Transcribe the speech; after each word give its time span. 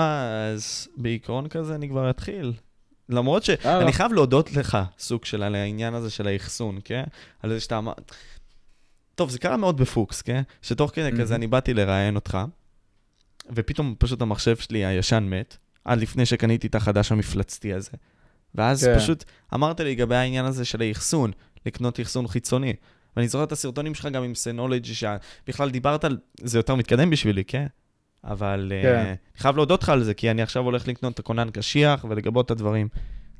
אז 0.00 0.88
בעיקרון 0.96 1.48
כזה 1.48 1.74
אני 1.74 1.88
כבר 1.88 2.10
אתחיל. 2.10 2.52
למרות 3.08 3.50
אה, 3.50 3.56
שאני 3.62 3.86
לא. 3.86 3.90
חייב 3.92 4.12
להודות 4.12 4.52
לך, 4.52 4.78
סוג 4.98 5.24
של 5.24 5.42
על 5.42 5.54
העניין 5.54 5.94
הזה 5.94 6.10
של 6.10 6.26
האחסון, 6.26 6.78
כן? 6.84 7.04
על 7.42 7.50
זה 7.50 7.60
שאתה 7.60 7.78
אמר... 7.78 7.92
טוב, 9.14 9.30
זה 9.30 9.38
קרה 9.38 9.56
מאוד 9.56 9.76
בפוקס, 9.76 10.22
כן? 10.22 10.42
שתוך 10.62 10.90
כדי 10.94 11.10
כזה. 11.18 11.34
אני 11.34 11.46
באתי 11.46 11.74
לראיין 11.74 12.14
אותך, 12.14 12.38
ופתאום 13.50 13.94
פשוט 13.98 14.22
המחשב 14.22 14.56
שלי 14.56 14.84
הישן 14.84 15.26
מת, 15.30 15.56
עד 15.84 15.98
לפני 15.98 16.26
שקניתי 16.26 16.66
את 16.66 16.74
החדש 16.74 17.12
המפלצתי 17.12 17.74
הזה. 17.74 17.90
ואז 18.54 18.84
כן. 18.84 18.98
פשוט 18.98 19.24
אמרת 19.54 19.80
לי 19.80 19.90
לגבי 19.90 20.16
העניין 20.16 20.44
הזה 20.44 20.64
של 20.64 20.82
האחסון, 20.82 21.30
לקנות 21.66 22.00
אחסון 22.00 22.28
חיצוני. 22.28 22.72
ואני 23.16 23.28
זוכר 23.28 23.44
את 23.44 23.52
הסרטונים 23.52 23.94
שלך 23.94 24.06
גם 24.06 24.22
עם 24.22 24.34
סנולג' 24.34 24.84
שבכלל 24.84 25.70
דיברת 25.70 26.04
על... 26.04 26.18
זה 26.40 26.58
יותר 26.58 26.74
מתקדם 26.74 27.10
בשבילי, 27.10 27.44
כן? 27.44 27.66
אבל 28.24 28.72
כן. 28.82 28.88
אה, 28.88 29.02
אני 29.02 29.14
חייב 29.36 29.56
להודות 29.56 29.82
לך 29.82 29.88
על 29.88 30.02
זה, 30.02 30.14
כי 30.14 30.30
אני 30.30 30.42
עכשיו 30.42 30.62
הולך 30.62 30.88
לקנות 30.88 31.14
את 31.14 31.18
הכונן 31.18 31.50
קשיח 31.50 32.04
ולגבות 32.08 32.46
את 32.46 32.50
הדברים. 32.50 32.88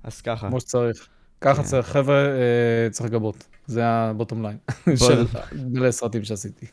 אז 0.05 0.21
ככה. 0.21 0.49
כמו 0.49 0.61
שצריך. 0.61 1.09
ככה 1.41 1.63
כן. 1.63 1.69
צריך, 1.69 1.87
חבר'ה, 1.87 2.27
אה, 2.27 2.91
צריך 2.91 3.11
לגבות. 3.11 3.47
זה 3.67 3.87
הבוטום 3.87 4.43
ליין 4.43 4.57
של 4.97 5.27
מלא 5.53 5.91
סרטים 5.91 6.25
שעשיתי. 6.25 6.67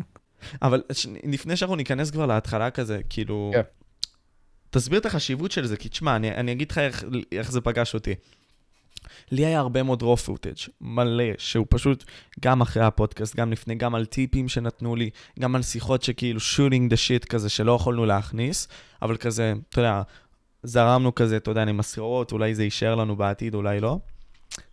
אבל. 0.62 0.82
לפני 1.24 1.56
שאנחנו 1.56 1.76
ניכנס 1.76 2.10
כבר 2.10 2.26
להתחלה 2.26 2.70
כזה, 2.70 3.00
כאילו... 3.08 3.50
כן. 3.54 3.62
תסביר 4.70 4.98
את 4.98 5.06
החשיבות 5.06 5.50
של 5.50 5.66
זה, 5.66 5.76
כי 5.76 5.88
תשמע, 5.88 6.16
אני, 6.16 6.34
אני 6.34 6.52
אגיד 6.52 6.70
לך 6.70 6.78
איך, 6.78 7.04
איך 7.32 7.52
זה 7.52 7.60
פגש 7.60 7.94
אותי. 7.94 8.14
לי 9.30 9.46
היה 9.46 9.58
הרבה 9.58 9.82
מאוד 9.82 10.02
raw 10.02 10.28
footage, 10.28 10.68
מלא, 10.80 11.24
שהוא 11.38 11.66
פשוט, 11.68 12.04
גם 12.40 12.60
אחרי 12.60 12.84
הפודקאסט, 12.84 13.36
גם 13.36 13.52
לפני, 13.52 13.74
גם 13.74 13.94
על 13.94 14.06
טיפים 14.06 14.48
שנתנו 14.48 14.96
לי, 14.96 15.10
גם 15.40 15.54
על 15.54 15.62
שיחות 15.62 16.02
שכאילו 16.02 16.40
shooting 16.40 16.92
the 16.92 16.96
shit 16.96 17.26
כזה, 17.26 17.48
שלא 17.48 17.72
יכולנו 17.72 18.06
להכניס, 18.06 18.68
אבל 19.02 19.16
כזה, 19.16 19.54
אתה 19.68 19.80
יודע, 19.80 20.02
זרמנו 20.62 21.14
כזה, 21.14 21.36
אתה 21.36 21.50
יודע, 21.50 21.62
עם 21.62 21.80
הסרעות, 21.80 22.32
אולי 22.32 22.54
זה 22.54 22.64
יישאר 22.64 22.94
לנו 22.94 23.16
בעתיד, 23.16 23.54
אולי 23.54 23.80
לא, 23.80 23.98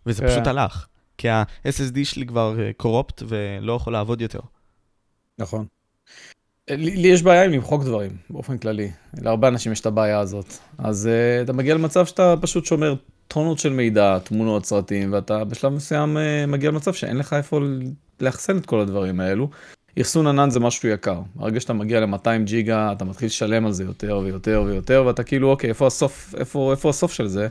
וזה 0.06 0.22
כן. 0.22 0.28
פשוט 0.28 0.46
הלך. 0.46 0.86
כי 1.18 1.28
ה-SSD 1.28 2.04
שלי 2.04 2.26
כבר 2.26 2.56
קורופט 2.76 3.22
ולא 3.28 3.72
יכול 3.72 3.92
לעבוד 3.92 4.20
יותר. 4.20 4.40
נכון. 5.38 5.66
לי, 6.70 6.96
לי 6.96 7.08
יש 7.08 7.22
בעיה 7.22 7.44
עם 7.44 7.52
למחוק 7.52 7.84
דברים, 7.84 8.16
באופן 8.30 8.58
כללי. 8.58 8.90
להרבה 9.14 9.48
אנשים 9.48 9.72
יש 9.72 9.80
את 9.80 9.86
הבעיה 9.86 10.18
הזאת. 10.18 10.46
אז 10.78 11.08
uh, 11.08 11.44
אתה 11.44 11.52
מגיע 11.52 11.74
למצב 11.74 12.06
שאתה 12.06 12.34
פשוט 12.40 12.64
שומר 12.64 12.94
טונות 13.32 13.58
של 13.58 13.72
מידע, 13.72 14.18
תמונות, 14.18 14.64
סרטים, 14.64 15.12
ואתה 15.12 15.44
בשלב 15.44 15.72
מסוים 15.72 16.16
uh, 16.16 16.50
מגיע 16.50 16.70
למצב 16.70 16.94
שאין 16.94 17.16
לך 17.16 17.32
איפה 17.32 17.60
לאחסן 18.20 18.56
את 18.56 18.66
כל 18.66 18.80
הדברים 18.80 19.20
האלו. 19.20 19.50
אחסון 20.00 20.26
ענן 20.26 20.50
זה 20.50 20.60
משהו 20.60 20.88
יקר. 20.88 21.20
ברגע 21.34 21.60
שאתה 21.60 21.72
מגיע 21.72 22.00
ל-200 22.00 22.44
ג'יגה, 22.44 22.92
אתה 22.92 23.04
מתחיל 23.04 23.26
לשלם 23.26 23.66
על 23.66 23.72
זה 23.72 23.84
יותר 23.84 24.20
ויותר 24.24 24.62
ויותר, 24.66 25.04
ואתה 25.06 25.22
כאילו, 25.22 25.50
אוקיי, 25.50 25.68
איפה 25.68 25.86
הסוף, 25.86 26.34
איפה, 26.38 26.70
איפה 26.72 26.90
הסוף 26.90 27.12
של 27.12 27.26
זה? 27.26 27.48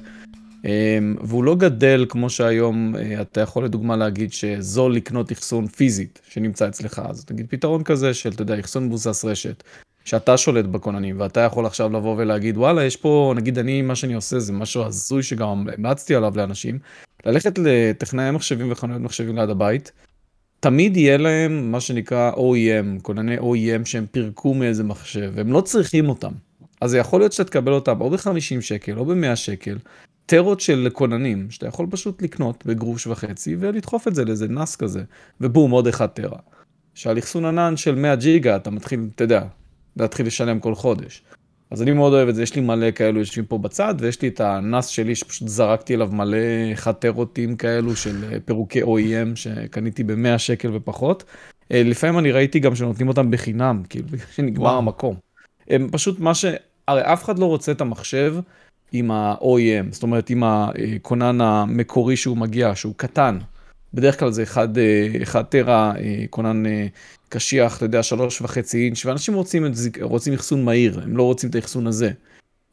אמ, 0.65 1.15
והוא 1.21 1.43
לא 1.43 1.55
גדל 1.55 2.05
כמו 2.09 2.29
שהיום 2.29 2.95
אה, 2.95 3.21
אתה 3.21 3.41
יכול 3.41 3.65
לדוגמה 3.65 3.95
להגיד 3.95 4.33
שזול 4.33 4.95
לקנות 4.95 5.31
אחסון 5.31 5.67
פיזית 5.67 6.21
שנמצא 6.29 6.67
אצלך, 6.67 7.01
אז 7.09 7.25
נגיד 7.31 7.45
פתרון 7.49 7.83
כזה 7.83 8.13
של, 8.13 8.29
אתה 8.29 8.41
יודע, 8.41 8.59
אחסון 8.59 8.85
מבוסס 8.85 9.25
רשת, 9.25 9.63
שאתה 10.09 10.37
שולט 10.37 10.65
בכוננים 10.65 11.19
ואתה 11.19 11.39
יכול 11.39 11.65
עכשיו 11.65 11.89
לבוא 11.93 12.15
ולהגיד 12.17 12.57
וואלה 12.57 12.83
יש 12.83 12.95
פה, 12.95 13.33
נגיד 13.35 13.57
אני, 13.57 13.81
מה 13.81 13.95
שאני 13.95 14.13
עושה 14.13 14.39
זה 14.39 14.53
משהו 14.53 14.83
הזוי 14.85 15.23
שגם 15.23 15.47
המלצתי 15.47 16.15
עליו 16.15 16.33
לאנשים, 16.37 16.79
ללכת 17.25 17.59
לטכנאי 17.63 18.31
מחשבים 18.31 18.71
וחנויות 18.71 19.01
מחשבים 19.01 19.35
ליד 19.35 19.49
הבית, 19.49 19.91
תמיד 20.59 20.97
יהיה 20.97 21.17
להם 21.17 21.71
מה 21.71 21.81
שנקרא 21.81 22.31
OEM, 22.31 23.01
כונני 23.01 23.37
OEM 23.37 23.85
שהם 23.85 24.05
פירקו 24.11 24.53
מאיזה 24.53 24.83
מחשב, 24.83 25.33
הם 25.39 25.51
לא 25.51 25.61
צריכים 25.61 26.09
אותם. 26.09 26.31
אז 26.81 26.89
זה 26.89 26.97
יכול 26.97 27.21
להיות 27.21 27.31
שאתה 27.31 27.49
תקבל 27.49 27.71
אותם 27.71 28.01
או 28.01 28.09
ב-50 28.09 28.61
שקל 28.61 28.97
או 28.97 29.05
ב-100 29.05 29.35
שקל, 29.35 29.77
טרות 30.25 30.59
של 30.59 30.87
כוננים, 30.93 31.51
שאתה 31.51 31.67
יכול 31.67 31.87
פשוט 31.89 32.21
לקנות 32.21 32.65
בגרוש 32.65 33.07
וחצי 33.07 33.55
ולדחוף 33.59 34.07
את 34.07 34.15
זה 34.15 34.25
לאיזה 34.25 34.47
נס 34.47 34.75
כזה, 34.75 35.03
ובום, 35.41 35.71
עוד 35.71 35.87
אחד 35.87 36.07
טרה. 36.07 36.39
שעל 36.93 37.19
אחסון 37.19 37.45
ענן 37.45 37.77
של 37.77 37.95
100 37.95 38.15
ג'יגה 38.15 38.55
אתה 38.55 38.69
מתחיל, 38.69 38.99
אתה 39.15 39.23
יודע, 39.23 39.43
להתחיל 39.97 40.27
לשלם 40.27 40.59
כל 40.59 40.75
חודש. 40.75 41.23
אז 41.71 41.81
אני 41.81 41.91
מאוד 41.91 42.13
אוהב 42.13 42.29
את 42.29 42.35
זה, 42.35 42.43
יש 42.43 42.55
לי 42.55 42.61
מלא 42.61 42.91
כאלו 42.91 43.19
יושבים 43.19 43.45
פה 43.45 43.57
בצד, 43.57 43.95
ויש 43.99 44.21
לי 44.21 44.27
את 44.27 44.41
הנס 44.41 44.87
שלי 44.87 45.15
שפשוט 45.15 45.47
זרקתי 45.47 45.95
אליו 45.95 46.09
מלא 46.11 46.37
חטרותים 46.75 47.55
כאלו 47.55 47.95
של 47.95 48.23
אה, 48.31 48.37
פירוקי 48.45 48.83
OEM 48.83 49.35
שקניתי 49.35 50.03
ב-100 50.03 50.37
שקל 50.37 50.69
ופחות. 50.73 51.23
אה, 51.71 51.83
לפעמים 51.85 52.19
אני 52.19 52.31
ראיתי 52.31 52.59
גם 52.59 52.75
שנותנים 52.75 53.07
אותם 53.07 53.31
בחינם, 53.31 53.83
כאילו, 53.89 54.07
שנגמר 54.35 54.63
וואו. 54.65 54.77
המקום. 54.77 55.15
הם 55.69 55.89
פשוט 55.91 56.19
מה 56.19 56.35
ש... 56.35 56.45
הרי 56.87 57.01
אף 57.01 57.23
אחד 57.23 57.39
לא 57.39 57.45
רוצה 57.45 57.71
את 57.71 57.81
המחשב 57.81 58.35
עם 58.91 59.11
ה-OEM, 59.11 59.91
זאת 59.91 60.03
אומרת 60.03 60.29
עם 60.29 60.43
הכונן 60.43 61.41
המקורי 61.41 62.17
שהוא 62.17 62.37
מגיע, 62.37 62.75
שהוא 62.75 62.93
קטן. 62.97 63.37
בדרך 63.93 64.19
כלל 64.19 64.31
זה 64.31 64.43
1 64.43 65.49
טרה, 65.49 65.93
אה, 65.97 66.25
כונן 66.29 66.65
אה, 66.65 66.87
קשיח, 67.29 67.77
אתה 67.77 67.85
יודע, 67.85 68.03
שלוש 68.03 68.41
וחצי 68.41 68.85
אינץ', 68.85 69.05
ואנשים 69.05 69.33
רוצים, 69.33 69.65
רוצים 70.01 70.33
אחסון 70.33 70.65
מהיר, 70.65 70.99
הם 71.03 71.17
לא 71.17 71.23
רוצים 71.23 71.49
את 71.49 71.55
האחסון 71.55 71.87
הזה. 71.87 72.11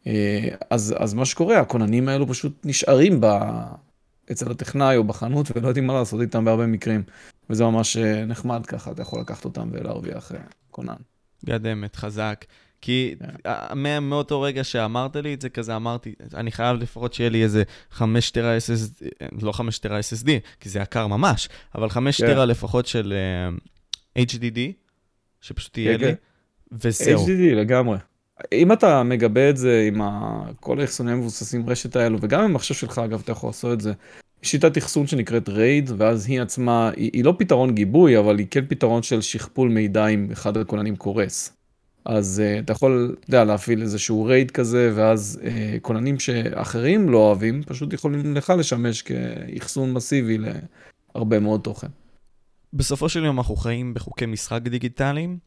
אה, 0.07 0.49
אז, 0.71 0.95
אז 0.99 1.15
מה 1.15 1.25
שקורה, 1.25 1.61
הכוננים 1.61 2.09
האלו 2.09 2.29
פשוט 2.29 2.53
נשארים 2.65 3.21
ב... 3.21 3.27
אצל 4.33 4.51
הטכנאי 4.51 4.97
או 4.97 5.05
בחנות 5.05 5.57
ולא 5.57 5.69
יודעים 5.69 5.87
מה 5.87 5.95
לעשות 5.95 6.21
איתם 6.21 6.45
בהרבה 6.45 6.67
מקרים. 6.67 7.03
וזה 7.51 7.65
ממש 7.65 7.97
אה, 7.97 8.25
נחמד 8.25 8.67
ככה, 8.67 8.91
אתה 8.91 9.03
יכול 9.03 9.21
לקחת 9.21 9.45
אותם 9.45 9.69
ולהרוויח 9.73 10.33
אה, 10.33 10.39
כונן. 10.71 10.97
גד 11.45 11.67
אמת, 11.67 11.97
חזק. 11.97 12.45
כי 12.81 13.15
כן. 13.21 13.27
אה, 13.47 13.75
מה- 13.75 14.01
מאותו 14.01 14.41
רגע 14.41 14.65
שאמרת 14.65 15.17
לי 15.17 15.35
את 15.35 15.41
זה, 15.41 15.49
כזה 15.49 15.77
אמרתי, 15.77 16.15
אני 16.35 16.53
חייב 16.53 16.77
לפחות 16.77 17.15
שיהיה 17.15 17.31
לי 17.31 17.43
איזה 17.43 17.63
5 17.91 18.31
טרה 18.31 18.57
SSD, 18.57 19.05
לא 19.43 19.53
5 19.53 19.79
טרה 19.79 20.01
SSD, 20.01 20.31
כי 20.61 20.69
זה 20.69 20.79
יקר 20.79 21.07
ממש, 21.07 21.49
אבל 21.75 21.89
5 21.89 22.21
כן. 22.21 22.27
טרה 22.27 22.45
לפחות 22.45 22.87
של 22.87 23.15
אה, 24.17 24.23
HDD, 24.23 24.59
שפשוט 25.41 25.79
יהיה 25.79 25.99
כן, 25.99 26.05
לי, 26.05 26.13
כן. 26.13 26.17
וזהו. 26.73 27.27
HDD 27.27 27.55
לגמרי. 27.55 27.99
אם 28.53 28.73
אתה 28.73 29.03
מגבה 29.03 29.51
את 29.51 29.57
זה 29.57 29.85
עם 29.89 30.01
ה... 30.03 30.41
כל 30.61 30.81
האחסונים 30.81 31.15
המבוססים 31.15 31.69
רשת 31.69 31.97
האלו, 31.97 32.19
וגם 32.21 32.41
עם 32.41 32.51
המחשב 32.51 32.75
שלך, 32.75 32.99
אגב, 32.99 33.21
אתה 33.25 33.33
יכול 33.33 33.49
לעשות 33.49 33.73
את 33.73 33.81
זה. 33.81 33.93
שיטת 34.43 34.79
אחסון 34.79 35.07
שנקראת 35.07 35.49
RAID, 35.49 35.91
ואז 35.99 36.27
היא 36.27 36.41
עצמה, 36.41 36.91
היא, 36.97 37.11
היא 37.13 37.25
לא 37.25 37.35
פתרון 37.39 37.75
גיבוי, 37.75 38.19
אבל 38.19 38.39
היא 38.39 38.47
כן 38.51 38.67
פתרון 38.69 39.03
של 39.03 39.21
שכפול 39.21 39.69
מידע 39.69 40.07
אם 40.07 40.29
אחד 40.33 40.57
הכוננים 40.57 40.97
קורס. 40.97 41.56
אז 42.07 42.43
uh, 42.45 42.65
אתה 42.65 42.73
יכול, 42.73 43.17
אתה 43.21 43.29
יודע, 43.29 43.45
להפעיל 43.45 43.83
איזשהו 43.83 44.25
RAID 44.25 44.51
כזה, 44.51 44.93
ואז 44.95 45.41
uh, 45.43 45.47
כוננים 45.83 46.19
שאחרים 46.19 47.09
לא 47.09 47.19
אוהבים, 47.19 47.63
פשוט 47.63 47.93
יכולים 47.93 48.37
לך 48.37 48.53
לשמש 48.59 49.03
כאחסון 49.03 49.93
מסיבי 49.93 50.39
להרבה 51.15 51.41
מאוד 51.41 51.61
תוכן. 51.61 51.87
בסופו 52.73 53.09
של 53.09 53.25
יום 53.25 53.39
אנחנו 53.39 53.57
חיים 53.57 53.95
בחוקי 53.95 54.27
משחק 54.27 54.63
דיגיטליים, 54.63 55.39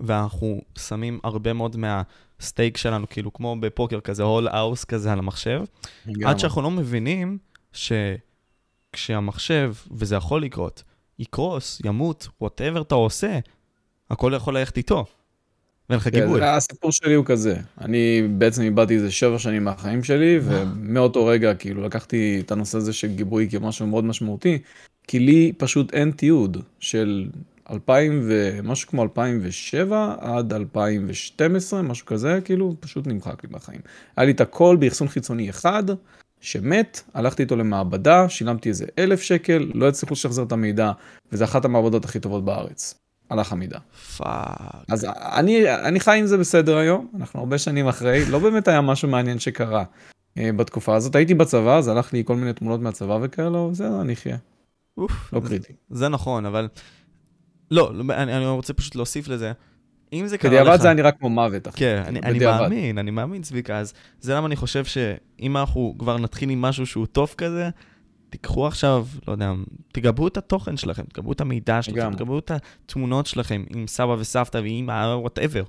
ואנחנו 0.00 0.60
שמים 0.78 1.20
הרבה 1.24 1.52
מאוד 1.52 1.76
מה 1.76 2.05
stake 2.05 2.76
שלנו, 2.76 3.08
כאילו 3.08 3.32
כמו 3.32 3.56
בפוקר 3.60 4.00
כזה, 4.00 4.22
הול 4.22 4.48
אאוס 4.48 4.84
כזה 4.84 5.12
על 5.12 5.18
המחשב, 5.18 5.62
עד 6.24 6.38
שאנחנו 6.38 6.62
לא 6.62 6.70
מבינים 6.70 7.38
שכשהמחשב, 8.92 9.74
וזה 9.90 10.16
יכול 10.16 10.42
לקרות, 10.42 10.82
יקרוס, 11.18 11.80
ימות, 11.84 12.28
whatever 12.40 12.82
אתה 12.82 12.94
עושה, 12.94 13.38
הכל 14.10 14.32
יכול 14.36 14.58
ללכת 14.58 14.76
איתו. 14.76 15.04
ואין 15.90 15.96
לך 16.00 16.04
כן, 16.04 16.10
גיבוי. 16.10 16.40
זה- 16.40 16.54
הסיפור 16.54 16.92
שלי 16.92 17.14
הוא 17.14 17.24
כזה, 17.24 17.56
אני 17.80 18.22
בעצם 18.38 18.62
איבדתי 18.62 18.94
איזה 18.94 19.10
שבע 19.10 19.38
שנים 19.38 19.64
מהחיים 19.64 20.04
שלי, 20.04 20.40
ומאותו 20.42 21.26
רגע 21.26 21.54
כאילו 21.54 21.82
לקחתי 21.82 22.42
את 22.44 22.50
הנושא 22.52 22.78
הזה 22.78 22.92
של 22.92 23.08
גיבוי 23.14 23.48
כמשהו 23.50 23.86
מאוד 23.86 24.04
משמעותי, 24.04 24.58
כי 25.08 25.18
לי 25.18 25.52
פשוט 25.58 25.94
אין 25.94 26.10
תיעוד 26.10 26.56
של 26.80 27.28
2000 27.70 28.22
ומשהו 28.28 28.88
כמו 28.88 29.02
2007 29.02 30.14
עד 30.20 30.52
2012, 30.52 31.82
משהו 31.82 32.06
כזה, 32.06 32.38
כאילו 32.44 32.74
פשוט 32.80 33.06
נמחק 33.06 33.44
לי 33.44 33.48
מהחיים. 33.52 33.80
היה 34.16 34.26
לי 34.26 34.32
את 34.32 34.40
הכל 34.40 34.76
באחסון 34.80 35.08
חיצוני 35.08 35.50
אחד, 35.50 35.82
שמת, 36.40 37.02
הלכתי 37.14 37.42
איתו 37.42 37.56
למעבדה, 37.56 38.28
שילמתי 38.28 38.68
איזה 38.68 38.84
אלף 38.98 39.20
שקל, 39.22 39.70
לא 39.74 39.88
הצליחו 39.88 40.14
לשחזר 40.14 40.42
את 40.42 40.52
המידע, 40.52 40.92
וזה 41.32 41.44
אחת 41.44 41.64
המעבדות 41.64 42.04
הכי 42.04 42.20
טובות 42.20 42.44
בארץ. 42.44 42.94
הלך 43.30 43.52
המידע. 43.52 43.78
fuck. 44.16 44.58
אז 44.88 45.06
אני, 45.34 45.74
אני 45.74 46.00
חי 46.00 46.18
עם 46.18 46.26
זה 46.26 46.38
בסדר 46.38 46.76
היום, 46.76 47.08
אנחנו 47.16 47.40
הרבה 47.40 47.58
שנים 47.58 47.88
אחרי, 47.88 48.24
לא 48.30 48.38
באמת 48.38 48.68
היה 48.68 48.80
משהו 48.80 49.08
מעניין 49.08 49.38
שקרה 49.38 49.84
אה, 50.38 50.50
בתקופה 50.52 50.96
הזאת. 50.96 51.14
הייתי 51.14 51.34
בצבא, 51.34 51.78
אז 51.78 51.88
הלך 51.88 52.12
לי 52.12 52.22
כל 52.26 52.36
מיני 52.36 52.52
תמונות 52.52 52.80
מהצבא 52.80 53.18
וכאלה, 53.22 53.68
בסדר, 53.72 54.00
אני 54.00 54.12
אחיה, 54.12 54.36
אוף. 54.98 55.32
לא 55.32 55.40
זה- 55.40 55.48
קריטי. 55.48 55.72
זה 55.90 56.08
נכון, 56.08 56.46
אבל... 56.46 56.68
לא, 57.70 57.90
לא, 57.94 58.14
אני, 58.14 58.36
אני 58.36 58.46
רוצה 58.46 58.72
פשוט 58.72 58.94
להוסיף 58.94 59.28
לזה. 59.28 59.52
אם 60.12 60.26
זה 60.26 60.38
קרה 60.38 60.50
לך... 60.52 60.60
בדיעבד 60.60 60.80
זה 60.80 60.88
היה 60.88 60.94
נראה 60.94 61.10
כמו 61.12 61.28
מוות, 61.30 61.68
אחי. 61.68 61.78
כן, 61.78 62.02
אני, 62.06 62.20
אני. 62.20 62.38
מאמין, 62.38 62.98
אני 62.98 63.10
מאמין, 63.10 63.42
צביקה, 63.42 63.78
אז 63.78 63.92
זה 64.20 64.34
למה 64.34 64.46
אני 64.46 64.56
חושב 64.56 64.84
שאם 64.84 65.56
אנחנו 65.56 65.94
כבר 65.98 66.18
נתחיל 66.18 66.50
עם 66.50 66.62
משהו 66.62 66.86
שהוא 66.86 67.06
טוב 67.06 67.34
כזה, 67.38 67.68
תיקחו 68.30 68.66
עכשיו, 68.66 69.06
לא 69.28 69.32
יודע, 69.32 69.52
תגבו 69.92 70.28
את 70.28 70.36
התוכן 70.36 70.76
שלכם, 70.76 71.02
תגבו 71.12 71.32
את 71.32 71.40
המידע 71.40 71.82
שלכם. 71.82 72.14
תגבו 72.14 72.38
את 72.38 72.50
התמונות 72.50 73.26
שלכם 73.26 73.64
עם 73.70 73.86
סבא 73.86 74.16
וסבתא 74.18 74.58
ואמא, 74.64 75.14
whatever. 75.20 75.62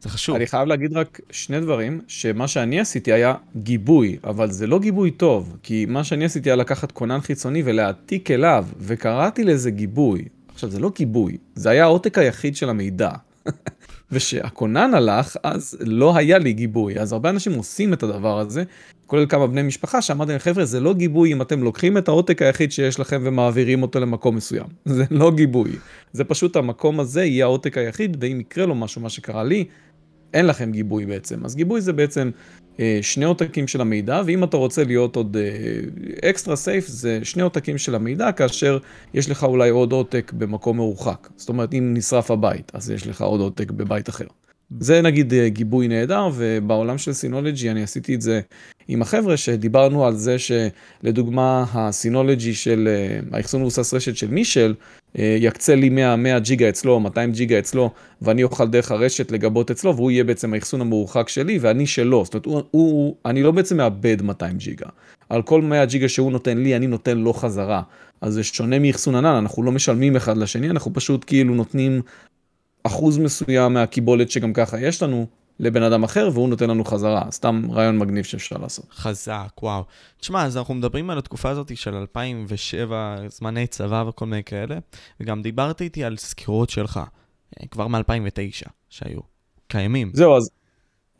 זה 0.00 0.08
חשוב. 0.08 0.36
אני 0.36 0.46
חייב 0.46 0.68
להגיד 0.68 0.92
רק 0.92 1.20
שני 1.30 1.60
דברים, 1.60 2.00
שמה 2.08 2.48
שאני 2.48 2.80
עשיתי 2.80 3.12
היה 3.12 3.34
גיבוי, 3.56 4.18
אבל 4.24 4.50
זה 4.50 4.66
לא 4.66 4.78
גיבוי 4.78 5.10
טוב, 5.10 5.56
כי 5.62 5.86
מה 5.88 6.04
שאני 6.04 6.24
עשיתי 6.24 6.48
היה 6.48 6.56
לקחת 6.56 6.92
כונן 6.92 7.20
חיצוני 7.20 7.62
ולהעתיק 7.64 8.30
אליו, 8.30 8.66
וקראתי 8.78 9.44
לזה 9.44 9.70
גיבוי. 9.70 10.24
עכשיו, 10.54 10.70
זה 10.70 10.80
לא 10.80 10.90
גיבוי, 10.96 11.36
זה 11.54 11.70
היה 11.70 11.84
העותק 11.84 12.18
היחיד 12.18 12.56
של 12.56 12.70
המידע. 12.70 13.10
ושהכונן 14.12 14.94
הלך, 14.94 15.36
אז 15.42 15.76
לא 15.80 16.16
היה 16.16 16.38
לי 16.38 16.52
גיבוי. 16.52 16.98
אז 16.98 17.12
הרבה 17.12 17.30
אנשים 17.30 17.52
עושים 17.52 17.92
את 17.92 18.02
הדבר 18.02 18.38
הזה, 18.38 18.64
כולל 19.06 19.26
כמה 19.26 19.46
בני 19.46 19.62
משפחה, 19.62 20.02
שאמרתי 20.02 20.30
להם, 20.30 20.38
חבר'ה, 20.38 20.64
זה 20.64 20.80
לא 20.80 20.94
גיבוי 20.94 21.32
אם 21.32 21.42
אתם 21.42 21.62
לוקחים 21.62 21.98
את 21.98 22.08
העותק 22.08 22.42
היחיד 22.42 22.72
שיש 22.72 23.00
לכם 23.00 23.20
ומעבירים 23.24 23.82
אותו 23.82 24.00
למקום 24.00 24.36
מסוים. 24.36 24.66
זה 24.84 25.04
לא 25.10 25.30
גיבוי. 25.30 25.70
זה 26.12 26.24
פשוט 26.24 26.56
המקום 26.56 27.00
הזה 27.00 27.24
יהיה 27.24 27.44
העותק 27.44 27.78
היחיד, 27.78 28.16
ואם 28.20 28.40
יקרה 28.40 28.66
לו 28.66 28.74
משהו, 28.74 29.00
מה 29.00 29.08
שקרה 29.08 29.44
לי, 29.44 29.64
אין 30.34 30.46
לכם 30.46 30.72
גיבוי 30.72 31.06
בעצם. 31.06 31.44
אז 31.44 31.56
גיבוי 31.56 31.80
זה 31.80 31.92
בעצם 31.92 32.30
אה, 32.80 32.98
שני 33.02 33.24
עותקים 33.24 33.68
של 33.68 33.80
המידע, 33.80 34.22
ואם 34.26 34.44
אתה 34.44 34.56
רוצה 34.56 34.84
להיות 34.84 35.16
עוד 35.16 35.36
אקסטרה 36.24 36.56
סייף, 36.56 36.86
זה 36.86 37.20
שני 37.22 37.42
עותקים 37.42 37.78
של 37.78 37.94
המידע, 37.94 38.32
כאשר 38.32 38.78
יש 39.14 39.30
לך 39.30 39.44
אולי 39.44 39.70
עוד 39.70 39.92
עותק 39.92 40.32
במקום 40.38 40.76
מרוחק. 40.76 41.28
זאת 41.36 41.48
אומרת, 41.48 41.74
אם 41.74 41.94
נשרף 41.94 42.30
הבית, 42.30 42.72
אז 42.74 42.90
יש 42.90 43.06
לך 43.06 43.22
עוד 43.22 43.40
עותק 43.40 43.70
בבית 43.70 44.08
אחר. 44.08 44.26
זה 44.80 45.02
נגיד 45.02 45.34
אה, 45.34 45.48
גיבוי 45.48 45.88
נהדר, 45.88 46.28
ובעולם 46.34 46.98
של 46.98 47.12
סינולוגי 47.12 47.70
אני 47.70 47.82
עשיתי 47.82 48.14
את 48.14 48.20
זה 48.20 48.40
עם 48.88 49.02
החבר'ה, 49.02 49.36
שדיברנו 49.36 50.06
על 50.06 50.14
זה 50.14 50.36
שלדוגמה 50.38 51.64
הסינולוגי 51.72 52.54
של 52.54 52.88
אה, 52.90 53.36
האחסון 53.36 53.60
מבוסס 53.60 53.94
רשת 53.94 54.16
של 54.16 54.30
מישל, 54.30 54.74
אה, 55.18 55.36
יקצה 55.40 55.74
לי 55.74 55.88
100, 55.88 56.16
100 56.16 56.38
ג'יגה 56.38 56.68
אצלו, 56.68 57.00
200 57.00 57.32
ג'יגה 57.32 57.58
אצלו, 57.58 57.90
ואני 58.22 58.42
אוכל 58.42 58.68
דרך 58.68 58.90
הרשת 58.90 59.30
לגבות 59.30 59.70
אצלו, 59.70 59.96
והוא 59.96 60.10
יהיה 60.10 60.24
בעצם 60.24 60.54
האחסון 60.54 60.80
המורחק 60.80 61.28
שלי, 61.28 61.58
ואני 61.60 61.86
שלו. 61.86 62.24
זאת 62.24 62.34
אומרת, 62.34 62.44
הוא, 62.46 62.62
הוא, 62.70 63.16
אני 63.26 63.42
לא 63.42 63.50
בעצם 63.50 63.76
מאבד 63.76 64.22
200 64.22 64.56
ג'יגה. 64.58 64.86
על 65.28 65.42
כל 65.42 65.62
100 65.62 65.84
ג'יגה 65.84 66.08
שהוא 66.08 66.32
נותן 66.32 66.58
לי, 66.58 66.76
אני 66.76 66.86
נותן 66.86 67.18
לו 67.18 67.32
חזרה. 67.32 67.82
אז 68.20 68.34
זה 68.34 68.44
שונה 68.44 68.78
מאחסון 68.78 69.14
ענן, 69.14 69.34
אנחנו 69.34 69.62
לא 69.62 69.72
משלמים 69.72 70.16
אחד 70.16 70.36
לשני, 70.36 70.70
אנחנו 70.70 70.94
פשוט 70.94 71.24
כאילו 71.26 71.54
נותנים 71.54 72.02
אחוז 72.84 73.18
מסוים 73.18 73.74
מהקיבולת 73.74 74.30
שגם 74.30 74.52
ככה 74.52 74.80
יש 74.80 75.02
לנו 75.02 75.26
לבן 75.60 75.82
אדם 75.82 76.04
אחר, 76.04 76.28
והוא 76.32 76.48
נותן 76.48 76.70
לנו 76.70 76.84
חזרה. 76.84 77.22
סתם 77.30 77.62
רעיון 77.72 77.98
מגניב 77.98 78.24
שאפשר 78.24 78.56
לעשות. 78.56 78.86
חזק, 78.90 79.48
וואו. 79.62 79.84
תשמע, 80.20 80.44
אז 80.44 80.56
אנחנו 80.56 80.74
מדברים 80.74 81.10
על 81.10 81.18
התקופה 81.18 81.50
הזאת 81.50 81.76
של 81.76 81.94
2007, 81.94 83.16
זמני 83.28 83.66
צבא 83.66 84.04
וכל 84.08 84.26
מיני 84.26 84.44
כאלה, 84.44 84.78
וגם 85.20 85.42
דיברת 85.42 85.82
איתי 85.82 86.04
על 86.04 86.16
סקירות 86.16 86.70
שלך, 86.70 87.00
אה, 87.60 87.66
כבר 87.66 87.88
מ-2009, 87.88 88.68
שהיו 88.88 89.20
קיימים. 89.68 90.10
זהו, 90.14 90.36
אז 90.36 90.50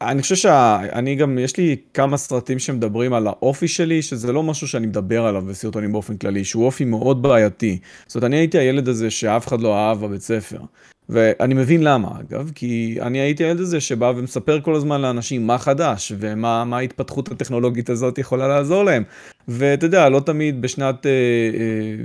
אני 0.00 0.23
חושב 0.23 0.37
שאני 0.37 1.14
גם, 1.14 1.38
יש 1.38 1.56
לי 1.56 1.76
כמה 1.94 2.17
סרטים 2.17 2.58
שמדברים 2.58 3.12
על 3.12 3.26
האופי 3.26 3.69
שלי, 3.69 4.02
שזה 4.02 4.32
לא 4.32 4.43
משהו 4.43 4.69
שאני 4.69 4.87
מדבר 4.87 5.26
עליו 5.26 5.43
בסרטונים 5.43 5.93
באופן 5.93 6.17
כללי, 6.17 6.44
שהוא 6.44 6.67
אופי 6.67 6.85
מאוד 6.85 7.23
בעייתי. 7.23 7.79
זאת 8.06 8.17
אומרת, 8.17 8.26
אני 8.26 8.37
הייתי 8.37 8.58
הילד 8.58 8.88
הזה 8.88 9.11
שאף 9.11 9.49
אחד 9.49 9.61
לא 9.61 9.76
אהב 9.76 10.00
בבית 10.00 10.23
ספר. 10.23 10.58
ואני 11.08 11.55
מבין 11.55 11.82
למה, 11.82 12.08
אגב, 12.20 12.50
כי 12.55 12.96
אני 13.00 13.19
הייתי 13.19 13.44
הילד 13.44 13.61
הזה 13.61 13.81
שבא 13.81 14.12
ומספר 14.17 14.61
כל 14.61 14.75
הזמן 14.75 15.00
לאנשים 15.00 15.46
מה 15.46 15.58
חדש, 15.58 16.12
ומה 16.19 16.76
ההתפתחות 16.79 17.32
הטכנולוגית 17.32 17.90
הזאת 17.90 18.19
יכולה 18.19 18.49
לעזור 18.49 18.85
להם. 18.85 19.02
ואתה 19.49 19.87
יודע, 19.87 20.08
לא 20.08 20.20
תמיד 20.20 20.62
בשנת... 20.62 21.06
אה, 21.06 21.11
אה, 21.11 22.05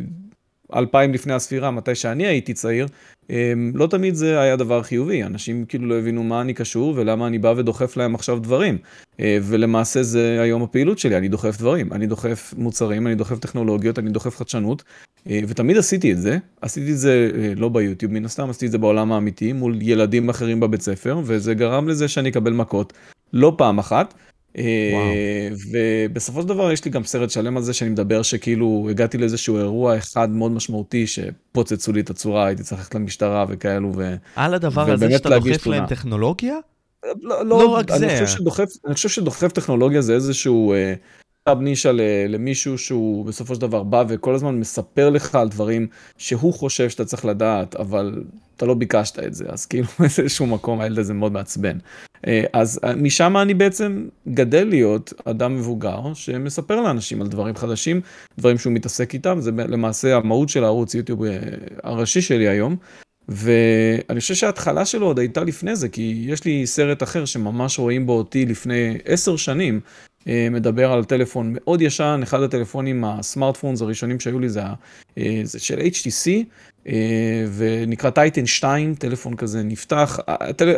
2000 0.74 1.13
לפני 1.13 1.33
הספירה, 1.33 1.71
מתי 1.71 1.95
שאני 1.95 2.27
הייתי 2.27 2.54
צעיר, 2.54 2.88
אמ, 3.30 3.71
לא 3.75 3.88
תמיד 3.88 4.16
זה 4.16 4.39
היה 4.39 4.56
דבר 4.56 4.83
חיובי. 4.83 5.24
אנשים 5.24 5.66
כאילו 5.66 5.88
לא 5.88 6.00
הבינו 6.00 6.24
מה 6.24 6.42
אני 6.42 6.54
קשור 6.54 6.94
ולמה 6.98 7.27
אני 7.27 7.39
בא 7.39 7.54
ודוחף 7.57 7.98
להם 7.98 8.16
עכשיו 8.16 8.39
דברים. 8.39 8.77
אה, 9.19 9.38
ולמעשה 9.42 10.04
זה 10.04 10.42
היום 10.42 10.63
הפעילות 10.63 11.00
שלי, 11.00 11.18
אני 11.18 11.27
דוחף 11.27 11.57
דברים. 11.57 11.94
אני 11.94 12.07
דוחף 12.07 12.54
מוצרים, 12.57 13.07
אני 13.07 13.16
דוחף 13.16 13.39
טכנולוגיות, 13.39 14.00
אני 14.00 14.10
דוחף 14.10 14.38
חדשנות, 14.38 14.83
אה, 15.30 15.39
ותמיד 15.48 15.77
עשיתי 15.77 16.12
את 16.12 16.21
זה. 16.21 16.38
עשיתי 16.62 16.92
את 16.92 16.98
זה 16.98 17.31
אה, 17.36 17.54
לא 17.56 17.69
ביוטיוב 17.69 18.12
מן 18.12 18.25
הסתם, 18.25 18.50
עשיתי 18.50 18.66
את 18.66 18.71
זה 18.71 18.77
בעולם 18.77 19.12
האמיתי, 19.12 19.54
מול 19.54 19.77
ילדים 19.81 20.30
אחרים 20.30 20.60
בבית 20.60 20.81
ספר, 20.81 21.21
וזה 21.24 21.54
גרם 21.54 21.88
לזה 21.88 22.07
שאני 22.07 22.30
אקבל 22.30 22.54
מכות 22.54 22.94
לא 23.33 23.54
פעם 23.57 23.80
אחת. 23.80 24.13
אה, 24.57 25.50
ובסופו 25.72 26.42
של 26.42 26.48
דבר 26.48 26.72
יש 26.72 26.86
לי 26.86 26.92
גם 26.92 27.04
סרט 27.04 27.30
שלם 27.30 27.57
על 27.57 27.63
זה 27.63 27.74
שאני 27.74 27.90
מדבר 27.90 28.22
שכאילו 28.22 28.88
הגעתי 28.90 29.18
לאיזשהו 29.18 29.57
אירוע 29.57 29.98
אחד 29.98 30.30
מאוד 30.30 30.51
משמעותי 30.51 31.07
שפוצצו 31.07 31.92
לי 31.92 32.00
את 32.00 32.10
הצורה, 32.10 32.46
הייתי 32.46 32.63
צריך 32.63 32.81
ללכת 32.81 32.96
למשטרה 32.96 33.46
וכאלו. 33.50 33.92
ו... 33.96 34.16
על 34.36 34.54
הדבר 34.54 34.92
הזה 34.92 35.12
שאתה 35.12 35.40
דוחף 35.40 35.68
להם 35.68 35.86
טכנולוגיה? 35.86 36.56
לא, 37.04 37.13
לא, 37.22 37.46
לא 37.46 37.66
רק 37.68 37.92
אני 37.92 38.00
זה. 38.00 38.10
חושב 38.10 38.38
שדוחף, 38.38 38.69
אני 38.86 38.94
חושב 38.94 39.10
שדוחף 39.10 39.51
טכנולוגיה 39.51 40.01
זה 40.01 40.13
איזשהו 40.13 40.74
טאב 41.44 41.57
uh, 41.57 41.62
נישה 41.62 41.92
למישהו 42.30 42.78
שהוא 42.78 43.25
בסופו 43.25 43.56
של 43.56 43.62
דבר 43.62 43.84
בא 43.84 44.04
וכל 44.07 44.36
הזמן 44.36 44.60
מספר 44.60 45.10
לך 45.10 45.36
על 45.36 45.50
דברים 45.50 45.88
שהוא 46.18 46.54
חושב 46.54 46.90
שאתה 46.90 47.06
צריך 47.06 47.25
לדעת, 47.25 47.75
אבל 47.75 48.24
אתה 48.57 48.66
לא 48.66 48.74
ביקשת 48.74 49.19
את 49.19 49.34
זה, 49.34 49.45
אז 49.48 49.66
כאילו 49.66 49.88
באיזשהו 50.00 50.45
מקום 50.48 50.81
הילד 50.81 51.00
הזה 51.00 51.13
מאוד 51.13 51.31
מעצבן. 51.31 51.78
אה, 52.27 52.44
אז 52.54 52.80
אה, 52.83 52.95
משם 52.95 53.38
אני 53.38 53.54
בעצם 53.54 54.07
גדל 54.27 54.68
להיות 54.68 55.13
אדם 55.25 55.56
מבוגר 55.56 56.13
שמספר 56.13 56.81
לאנשים 56.81 57.21
על 57.21 57.27
דברים 57.27 57.56
חדשים, 57.56 58.01
דברים 58.38 58.57
שהוא 58.57 58.74
מתעסק 58.74 59.13
איתם, 59.13 59.38
זה 59.42 59.51
למעשה 59.51 60.16
המהות 60.16 60.50
של 60.50 60.63
הערוץ 60.63 60.95
יוטיוב 60.95 61.24
אה, 61.24 61.39
הראשי 61.83 62.21
שלי 62.21 62.48
היום. 62.48 62.75
ואני 63.31 64.19
חושב 64.19 64.33
שההתחלה 64.33 64.86
שלו 64.86 65.06
עוד 65.06 65.19
הייתה 65.19 65.44
לפני 65.44 65.75
זה, 65.75 65.89
כי 65.89 66.25
יש 66.27 66.45
לי 66.45 66.68
סרט 66.68 67.04
אחר 67.04 67.25
שממש 67.25 67.80
רואים 67.80 68.06
בו 68.06 68.18
אותי 68.18 68.45
לפני 68.45 68.98
עשר 69.06 69.36
שנים, 69.36 69.80
מדבר 70.27 70.92
על 70.92 71.04
טלפון 71.04 71.54
מאוד 71.56 71.81
ישן, 71.81 72.19
אחד 72.24 72.42
הטלפונים 72.42 73.04
הסמארטפונס 73.04 73.81
הראשונים 73.81 74.19
שהיו 74.19 74.39
לי 74.39 74.50
זה, 74.50 74.62
זה 75.44 75.60
של 75.60 75.80
HTC, 75.80 76.30
אה, 76.88 77.45
ונקרא 77.56 78.10
טייטן 78.10 78.45
2, 78.45 78.95
טלפון 78.95 79.36
כזה 79.36 79.63
נפתח. 79.63 80.19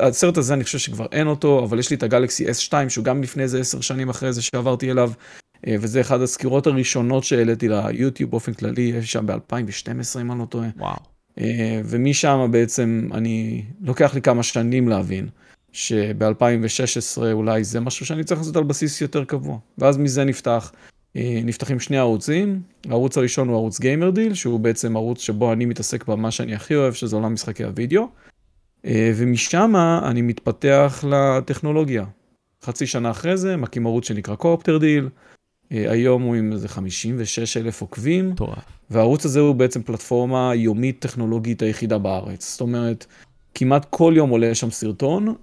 הסרט 0.01 0.38
הזה 0.38 0.53
אני 0.53 0.63
חושב 0.63 0.77
שכבר 0.77 1.05
אין 1.11 1.27
אותו, 1.27 1.63
אבל 1.63 1.79
יש 1.79 1.89
לי 1.89 1.95
את 1.95 2.03
הגלקסי 2.03 2.45
S2 2.49 2.89
שהוא 2.89 3.05
גם 3.05 3.23
לפני 3.23 3.43
איזה 3.43 3.59
עשר 3.59 3.81
שנים 3.81 4.09
אחרי 4.09 4.33
זה 4.33 4.41
שעברתי 4.41 4.91
אליו, 4.91 5.11
אה, 5.67 5.75
וזה 5.79 6.01
אחת 6.01 6.21
הסקירות 6.21 6.67
הראשונות 6.67 7.23
שהעליתי 7.23 7.67
ליוטיוב 7.69 8.31
באופן 8.31 8.53
כללי, 8.53 8.81
יש 8.81 9.11
שם 9.11 9.25
ב-2012 9.25 10.21
אם 10.21 10.31
אני 10.31 10.39
לא 10.39 10.45
טועה. 10.45 10.67
וואו. 10.77 10.95
אה, 11.39 11.81
ומשם 11.85 12.47
בעצם 12.51 13.09
אני, 13.13 13.63
לוקח 13.81 14.15
לי 14.15 14.21
כמה 14.21 14.43
שנים 14.43 14.89
להבין. 14.89 15.27
שב-2016 15.71 17.21
אולי 17.31 17.63
זה 17.63 17.79
משהו 17.79 18.06
שאני 18.06 18.23
צריך 18.23 18.39
לעשות 18.39 18.56
על 18.56 18.63
בסיס 18.63 19.01
יותר 19.01 19.24
קבוע. 19.24 19.57
ואז 19.77 19.98
מזה 19.98 20.24
נפתח 20.24 20.72
אה, 21.15 21.41
נפתחים 21.43 21.79
שני 21.79 21.98
ערוצים, 21.98 22.62
הערוץ 22.89 23.17
הראשון 23.17 23.48
הוא 23.48 23.55
ערוץ 23.55 23.79
GamerDeal, 23.79 24.33
שהוא 24.34 24.60
בעצם 24.60 24.95
ערוץ 24.95 25.22
שבו 25.22 25.53
אני 25.53 25.65
מתעסק 25.65 26.07
במה 26.07 26.31
שאני 26.31 26.55
הכי 26.55 26.75
אוהב, 26.75 26.93
שזה 26.93 27.15
עולם 27.15 27.34
משחקי 27.34 27.63
הוידאו, 27.63 28.07
אה, 28.86 29.12
ומשם 29.15 29.74
אני 30.03 30.22
מתפתח 30.22 31.03
לטכנולוגיה. 31.10 32.05
חצי 32.63 32.88
שנה 32.88 33.12
אחרי 33.12 33.38
זה 33.38 33.57
מקים 33.57 33.86
ערוץ 33.86 34.07
שנקרא 34.07 34.36
CopterDeal, 34.36 35.10
אה, 35.72 35.91
היום 35.91 36.22
הוא 36.22 36.36
עם 36.36 36.53
איזה 36.53 36.67
56 36.67 37.57
אלף 37.57 37.81
עוקבים, 37.81 38.36
טוב. 38.36 38.55
והערוץ 38.89 39.25
הזה 39.25 39.39
הוא 39.39 39.55
בעצם 39.55 39.84
פלטפורמה 39.84 40.55
יומית 40.55 41.00
טכנולוגית 41.00 41.62
היחידה 41.62 41.98
בארץ. 41.98 42.51
זאת 42.51 42.62
אומרת, 42.62 43.05
כמעט 43.55 43.86
כל 43.89 44.13
יום 44.15 44.29
עולה 44.29 44.55
שם 44.55 44.72
סרטון, 44.72 45.36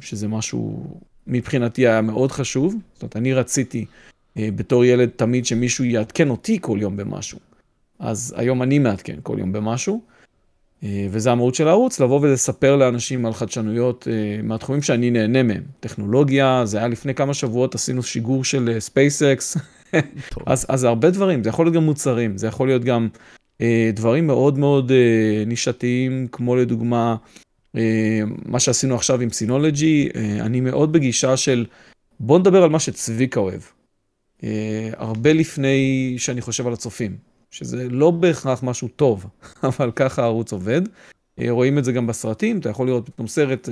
שזה 0.00 0.28
משהו 0.28 0.84
מבחינתי 1.26 1.86
היה 1.86 2.00
מאוד 2.00 2.32
חשוב. 2.32 2.74
זאת 2.94 3.02
אומרת, 3.02 3.16
אני 3.16 3.34
רציתי 3.34 3.84
אה, 4.38 4.48
בתור 4.56 4.84
ילד 4.84 5.08
תמיד 5.16 5.46
שמישהו 5.46 5.84
יעדכן 5.84 6.30
אותי 6.30 6.58
כל 6.60 6.78
יום 6.80 6.96
במשהו. 6.96 7.38
אז 7.98 8.34
היום 8.36 8.62
אני 8.62 8.78
מעדכן 8.78 9.16
כל 9.22 9.36
יום 9.38 9.52
במשהו, 9.52 10.00
אה, 10.82 11.06
וזה 11.10 11.32
המהות 11.32 11.54
של 11.54 11.68
הערוץ, 11.68 12.00
לבוא 12.00 12.20
ולספר 12.20 12.76
לאנשים 12.76 13.26
על 13.26 13.32
חדשנויות 13.32 14.08
אה, 14.10 14.42
מהתחומים 14.42 14.82
שאני 14.82 15.10
נהנה 15.10 15.42
מהם. 15.42 15.62
טכנולוגיה, 15.80 16.62
זה 16.64 16.78
היה 16.78 16.88
לפני 16.88 17.14
כמה 17.14 17.34
שבועות, 17.34 17.74
עשינו 17.74 18.02
שיגור 18.02 18.44
של 18.44 18.76
SpaceX, 18.78 19.56
אז, 20.46 20.66
אז 20.68 20.84
הרבה 20.84 21.10
דברים, 21.10 21.44
זה 21.44 21.48
יכול 21.48 21.66
להיות 21.66 21.74
גם 21.74 21.84
מוצרים, 21.84 22.38
זה 22.38 22.46
יכול 22.46 22.68
להיות 22.68 22.84
גם 22.84 23.08
דברים 23.92 24.26
מאוד 24.26 24.58
מאוד 24.58 24.92
נישתיים, 25.46 26.26
כמו 26.32 26.56
לדוגמה, 26.56 27.16
מה 28.46 28.60
שעשינו 28.60 28.94
עכשיו 28.94 29.20
עם 29.20 29.30
סינולוגי, 29.30 30.08
אני 30.40 30.60
מאוד 30.60 30.92
בגישה 30.92 31.36
של 31.36 31.66
בוא 32.20 32.38
נדבר 32.38 32.62
על 32.62 32.70
מה 32.70 32.80
שצביקה 32.80 33.40
אוהב. 33.40 33.60
אה, 34.44 34.90
הרבה 34.96 35.32
לפני 35.32 36.14
שאני 36.18 36.40
חושב 36.40 36.66
על 36.66 36.72
הצופים, 36.72 37.16
שזה 37.50 37.88
לא 37.88 38.10
בהכרח 38.10 38.62
משהו 38.62 38.88
טוב, 38.88 39.26
אבל 39.62 39.90
ככה 39.90 40.22
הערוץ 40.22 40.52
עובד. 40.52 40.82
אה, 41.40 41.50
רואים 41.50 41.78
את 41.78 41.84
זה 41.84 41.92
גם 41.92 42.06
בסרטים, 42.06 42.58
אתה 42.58 42.68
יכול 42.68 42.86
לראות 42.86 43.06
פתאום 43.06 43.26
סרט 43.26 43.68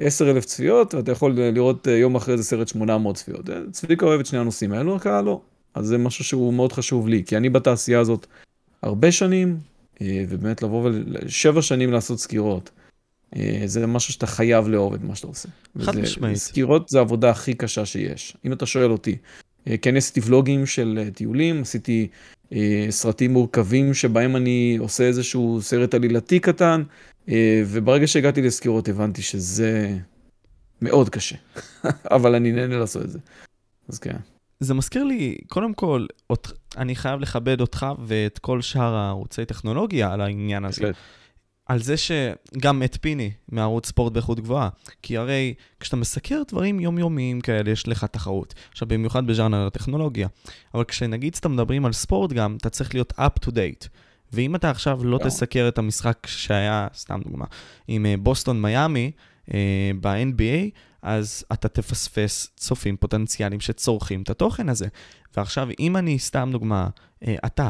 10,000 0.00 0.36
אה, 0.36 0.40
צפיות, 0.42 0.94
ואתה 0.94 1.12
יכול 1.12 1.32
לראות 1.32 1.86
יום 1.86 2.16
אחרי 2.16 2.36
זה 2.36 2.44
סרט 2.44 2.68
800 2.68 3.16
צפיות. 3.16 3.50
צביקה 3.70 4.06
אוהב 4.06 4.20
את 4.20 4.26
שני 4.26 4.38
הנושאים 4.38 4.72
האלו, 4.72 4.96
הקהל 4.96 5.24
לא. 5.24 5.40
אז 5.74 5.86
זה 5.86 5.98
משהו 5.98 6.24
שהוא 6.24 6.54
מאוד 6.54 6.72
חשוב 6.72 7.08
לי, 7.08 7.24
כי 7.26 7.36
אני 7.36 7.50
בתעשייה 7.50 8.00
הזאת 8.00 8.26
הרבה 8.82 9.12
שנים, 9.12 9.58
ובאמת 10.02 10.62
לבוא 10.62 10.90
ושבע 11.24 11.62
שנים 11.62 11.92
לעשות 11.92 12.18
סקירות. 12.18 12.70
אה, 13.36 13.62
זה 13.66 13.86
משהו 13.86 14.12
שאתה 14.12 14.26
חייב 14.26 14.68
לאהוב 14.68 14.94
את 14.94 15.02
מה 15.02 15.14
שאתה 15.14 15.26
עושה. 15.26 15.48
חד 15.82 15.96
משמעית. 15.96 16.36
סקירות 16.36 16.88
זה 16.88 16.98
העבודה 16.98 17.30
הכי 17.30 17.54
קשה 17.54 17.86
שיש, 17.86 18.36
אם 18.44 18.52
אתה 18.52 18.66
שואל 18.66 18.90
אותי. 18.90 19.16
אה, 19.66 19.76
כן 19.76 19.96
עשיתי 19.96 20.20
ולוגים 20.26 20.66
של 20.66 20.98
אה, 21.02 21.10
טיולים, 21.10 21.62
עשיתי 21.62 22.08
אה, 22.52 22.86
סרטים 22.90 23.32
מורכבים 23.32 23.94
שבהם 23.94 24.36
אני 24.36 24.76
עושה 24.80 25.04
איזשהו 25.04 25.58
סרט 25.62 25.94
עלילתי 25.94 26.40
קטן, 26.40 26.82
אה, 27.28 27.62
וברגע 27.66 28.06
שהגעתי 28.06 28.42
לסקירות 28.42 28.88
הבנתי 28.88 29.22
שזה 29.22 29.98
מאוד 30.82 31.08
קשה, 31.08 31.36
אבל 32.16 32.34
אני 32.34 32.52
נהנה 32.52 32.78
לעשות 32.78 33.04
את 33.04 33.10
זה. 33.10 33.18
אז 33.88 33.98
כן. 33.98 34.16
זה 34.60 34.74
מזכיר 34.74 35.04
לי, 35.04 35.36
קודם 35.48 35.74
כל, 35.74 36.06
אות- 36.30 36.52
אני 36.76 36.94
חייב 36.96 37.20
לכבד 37.20 37.60
אותך 37.60 37.86
ואת 38.04 38.38
כל 38.38 38.60
שאר 38.62 38.94
הערוצי 38.94 39.44
טכנולוגיה 39.44 40.12
על 40.12 40.20
העניין 40.20 40.64
הזה. 40.64 40.80
בהחלט. 40.82 40.96
על 41.66 41.78
זה 41.82 41.94
שגם 41.96 42.82
את 42.82 42.98
פיני 43.00 43.30
מערוץ 43.52 43.86
ספורט 43.88 44.12
באיכות 44.12 44.40
גבוהה. 44.40 44.68
כי 45.02 45.16
הרי 45.16 45.54
כשאתה 45.80 45.96
מסקר 45.96 46.42
דברים 46.48 46.80
יומיומיים 46.80 47.40
כאלה, 47.40 47.70
יש 47.70 47.88
לך 47.88 48.04
תחרות. 48.04 48.54
עכשיו, 48.72 48.88
במיוחד 48.88 49.26
בז'אנר 49.26 49.66
הטכנולוגיה. 49.66 50.28
אבל 50.74 50.84
כשנגיד 50.84 51.34
שאתה 51.34 51.48
מדברים 51.48 51.86
על 51.86 51.92
ספורט 51.92 52.32
גם, 52.32 52.56
אתה 52.56 52.70
צריך 52.70 52.94
להיות 52.94 53.12
up 53.18 53.46
to 53.46 53.50
date. 53.50 53.88
ואם 54.32 54.54
אתה 54.54 54.70
עכשיו 54.70 55.04
לא 55.04 55.18
כן. 55.18 55.24
תסקר 55.24 55.68
את 55.68 55.78
המשחק 55.78 56.26
שהיה, 56.26 56.86
סתם 56.94 57.20
דוגמה, 57.24 57.44
עם 57.88 58.06
אה, 58.06 58.14
בוסטון 58.18 58.62
מיאמי 58.62 59.10
אה, 59.54 59.90
ב-NBA, 60.00 60.70
אז 61.02 61.44
אתה 61.52 61.68
תפספס 61.68 62.50
צופים 62.56 62.96
פוטנציאליים 62.96 63.60
שצורכים 63.60 64.22
את 64.22 64.30
התוכן 64.30 64.68
הזה. 64.68 64.86
ועכשיו, 65.36 65.68
אם 65.80 65.96
אני, 65.96 66.18
סתם 66.18 66.48
דוגמה, 66.52 66.88
אה, 67.26 67.34
אתה 67.46 67.68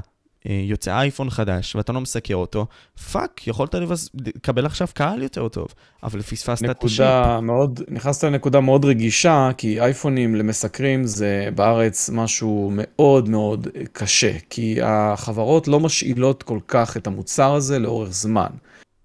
אה, 0.48 0.60
יוצא 0.64 0.90
אייפון 0.90 1.30
חדש 1.30 1.76
ואתה 1.76 1.92
לא 1.92 2.00
מסקר 2.00 2.34
אותו, 2.34 2.66
fuck, 3.12 3.46
יכולת 3.46 3.74
לבס... 3.74 4.10
לקבל 4.14 4.66
עכשיו 4.66 4.88
קהל 4.94 5.22
יותר 5.22 5.48
טוב, 5.48 5.68
אבל 6.02 6.22
פספסת 6.22 6.70
את 6.70 6.84
ה 6.84 6.87
ship. 6.87 7.04
מאוד, 7.42 7.80
נכנסת 7.88 8.24
לנקודה 8.24 8.60
מאוד 8.60 8.84
רגישה, 8.84 9.50
כי 9.58 9.80
אייפונים 9.80 10.34
למסקרים 10.34 11.04
זה 11.06 11.48
בארץ 11.54 12.10
משהו 12.12 12.70
מאוד 12.74 13.28
מאוד 13.28 13.68
קשה, 13.92 14.32
כי 14.50 14.78
החברות 14.82 15.68
לא 15.68 15.80
משאילות 15.80 16.42
כל 16.42 16.58
כך 16.68 16.96
את 16.96 17.06
המוצר 17.06 17.54
הזה 17.54 17.78
לאורך 17.78 18.10
זמן. 18.10 18.50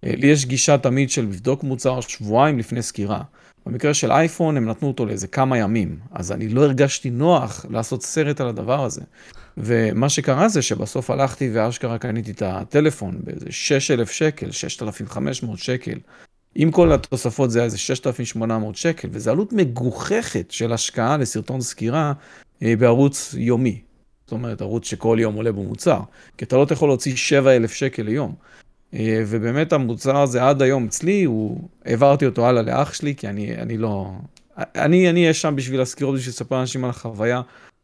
אה, 0.05 0.13
לי 0.17 0.27
יש 0.27 0.46
גישה 0.46 0.77
תמיד 0.77 1.10
של 1.10 1.22
לבדוק 1.22 1.63
מוצר 1.63 2.01
שבועיים 2.01 2.60
לפני 2.60 2.82
סקירה. 2.82 3.22
במקרה 3.66 3.94
של 3.94 4.12
אייפון 4.12 4.58
הם 4.58 4.70
נתנו 4.70 4.88
אותו 4.88 5.06
לאיזה 5.06 5.28
כמה 5.28 5.58
ימים, 5.58 6.00
אז 6.12 6.32
אני 6.32 6.50
לא 6.50 6.64
הרגשתי 6.64 7.10
נוח 7.10 7.66
לעשות 7.70 8.04
סרט 8.04 8.42
על 8.42 8.48
הדבר 8.48 8.84
הזה. 8.84 9.02
ומה 9.58 10.10
שקרה 10.10 10.50
זה 10.50 10.62
שבסוף 10.62 11.10
הלכתי 11.10 11.50
ואשכרה 11.54 11.98
קניתי 11.98 12.32
את 12.32 12.42
הטלפון 12.42 13.20
באיזה 13.24 13.46
6,000 13.50 14.12
שקל, 14.12 14.52
6,500 14.52 15.60
שקל. 15.60 16.00
עם 16.56 16.72
כל 16.72 16.92
התוספות 16.92 17.52
זה 17.52 17.60
היה 17.60 17.66
איזה 17.66 17.78
6,800 17.78 18.76
שקל, 18.76 19.08
וזו 19.12 19.32
עלות 19.32 19.54
מגוחכת 19.54 20.52
של 20.52 20.74
השקעה 20.74 21.18
לסרטון 21.18 21.62
סקירה 21.62 22.14
אה, 22.64 22.76
בערוץ 22.76 23.36
יומי. 23.38 23.82
זאת 24.26 24.32
אומרת, 24.32 24.62
ערוץ 24.62 24.88
שכל 24.88 25.18
יום 25.22 25.36
עולה 25.36 25.52
בו 25.52 25.64
מוצר. 25.64 26.00
כי 26.38 26.46
אתה 26.46 26.56
לא 26.56 26.68
יכול 26.72 26.90
להוציא 26.90 27.16
7,000 27.16 27.74
שקל 27.74 28.04
ליום. 28.04 28.36
אה, 28.96 29.24
ובאמת 29.28 29.74
המוצר 29.74 30.18
הזה 30.18 30.44
עד 30.44 30.62
היום 30.62 30.86
אצלי, 30.86 31.24
הוא, 31.24 31.70
העברתי 31.86 32.25
אותו 32.25 32.48
הלאה 32.48 32.62
לאח 32.62 32.94
שלי, 32.94 33.16
כי 33.16 33.28
אני, 33.28 33.56
אני 33.56 33.78
לא... 33.78 34.12
אני 34.58 35.08
אהיה 35.08 35.34
שם 35.34 35.56
בשביל 35.56 35.82
הסקירות, 35.82 36.16
בשביל 36.16 36.30
לספר 36.30 36.58
לאנשים 36.58 36.84
על 36.84 36.90
החוויה, 36.90 37.42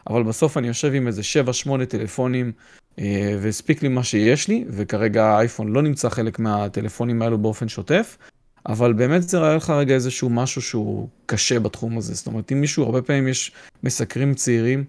אבל 0.07 0.23
בסוף 0.23 0.57
אני 0.57 0.67
יושב 0.67 0.93
עם 0.93 1.07
איזה 1.07 1.21
7-8 1.67 1.85
טלפונים, 1.85 2.51
אה, 2.99 3.35
והספיק 3.41 3.83
לי 3.83 3.89
מה 3.89 4.03
שיש 4.03 4.47
לי, 4.47 4.65
וכרגע 4.67 5.25
האייפון 5.25 5.67
לא 5.73 5.81
נמצא 5.81 6.09
חלק 6.09 6.39
מהטלפונים 6.39 7.21
האלו 7.21 7.37
באופן 7.37 7.67
שוטף, 7.67 8.17
אבל 8.65 8.93
באמת 8.93 9.29
זה 9.29 9.39
ראה 9.39 9.55
לך 9.55 9.69
רגע 9.69 9.93
איזשהו 9.93 10.29
משהו 10.29 10.61
שהוא 10.61 11.07
קשה 11.25 11.59
בתחום 11.59 11.97
הזה. 11.97 12.13
זאת 12.13 12.27
אומרת, 12.27 12.51
אם 12.51 12.61
מישהו, 12.61 12.83
הרבה 12.83 13.01
פעמים 13.01 13.27
יש 13.27 13.51
מסקרים 13.83 14.33
צעירים, 14.33 14.83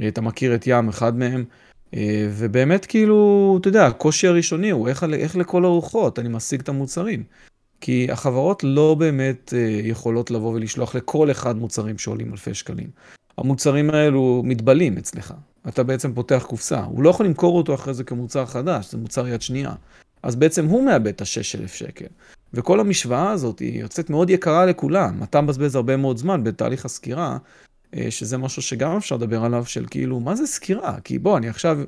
אה, 0.00 0.08
אתה 0.08 0.20
מכיר 0.20 0.54
את 0.54 0.64
ים, 0.66 0.88
אחד 0.88 1.18
מהם, 1.18 1.44
ובאמת 2.30 2.86
כאילו, 2.86 3.58
אתה 3.60 3.68
יודע, 3.68 3.86
הקושי 3.86 4.26
הראשוני 4.26 4.70
הוא 4.70 4.88
איך, 4.88 5.04
איך 5.04 5.36
לכל 5.36 5.64
הרוחות 5.64 6.18
אני 6.18 6.28
משיג 6.28 6.60
את 6.60 6.68
המוצרים. 6.68 7.24
כי 7.80 8.06
החברות 8.10 8.64
לא 8.64 8.94
באמת 8.98 9.54
אה, 9.56 9.80
יכולות 9.82 10.30
לבוא 10.30 10.54
ולשלוח 10.54 10.94
לכל 10.94 11.30
אחד 11.30 11.56
מוצרים 11.56 11.98
שעולים 11.98 12.32
אלפי 12.32 12.54
שקלים. 12.54 12.90
המוצרים 13.38 13.90
האלו 13.90 14.42
מתבלים 14.44 14.98
אצלך. 14.98 15.34
אתה 15.68 15.82
בעצם 15.82 16.14
פותח 16.14 16.44
קופסה. 16.48 16.80
הוא 16.80 17.02
לא 17.02 17.10
יכול 17.10 17.26
למכור 17.26 17.56
אותו 17.56 17.74
אחרי 17.74 17.94
זה 17.94 18.04
כמוצר 18.04 18.46
חדש, 18.46 18.90
זה 18.90 18.98
מוצר 18.98 19.28
יד 19.28 19.42
שנייה. 19.42 19.74
אז 20.22 20.36
בעצם 20.36 20.66
הוא 20.66 20.84
מאבד 20.84 21.06
את 21.06 21.20
ה-6,000 21.20 21.68
שקל. 21.68 22.06
וכל 22.54 22.80
המשוואה 22.80 23.30
הזאת 23.30 23.58
היא 23.58 23.80
יוצאת 23.80 24.10
מאוד 24.10 24.30
יקרה 24.30 24.66
לכולם. 24.66 25.22
אתה 25.22 25.40
מבזבז 25.40 25.74
הרבה 25.74 25.96
מאוד 25.96 26.16
זמן 26.16 26.44
בתהליך 26.44 26.84
הסקירה, 26.84 27.28
אה, 27.32 27.36
שזה 28.10 28.38
משהו 28.38 28.62
שגם 28.62 28.96
אפשר 28.96 29.16
לדבר 29.16 29.44
עליו, 29.44 29.64
של 29.66 29.86
כאילו, 29.90 30.20
מה 30.20 30.36
זה 30.36 30.46
סקירה? 30.46 31.00
כי 31.04 31.18
בוא, 31.18 31.38
אני 31.38 31.48
עכשיו 31.48 31.78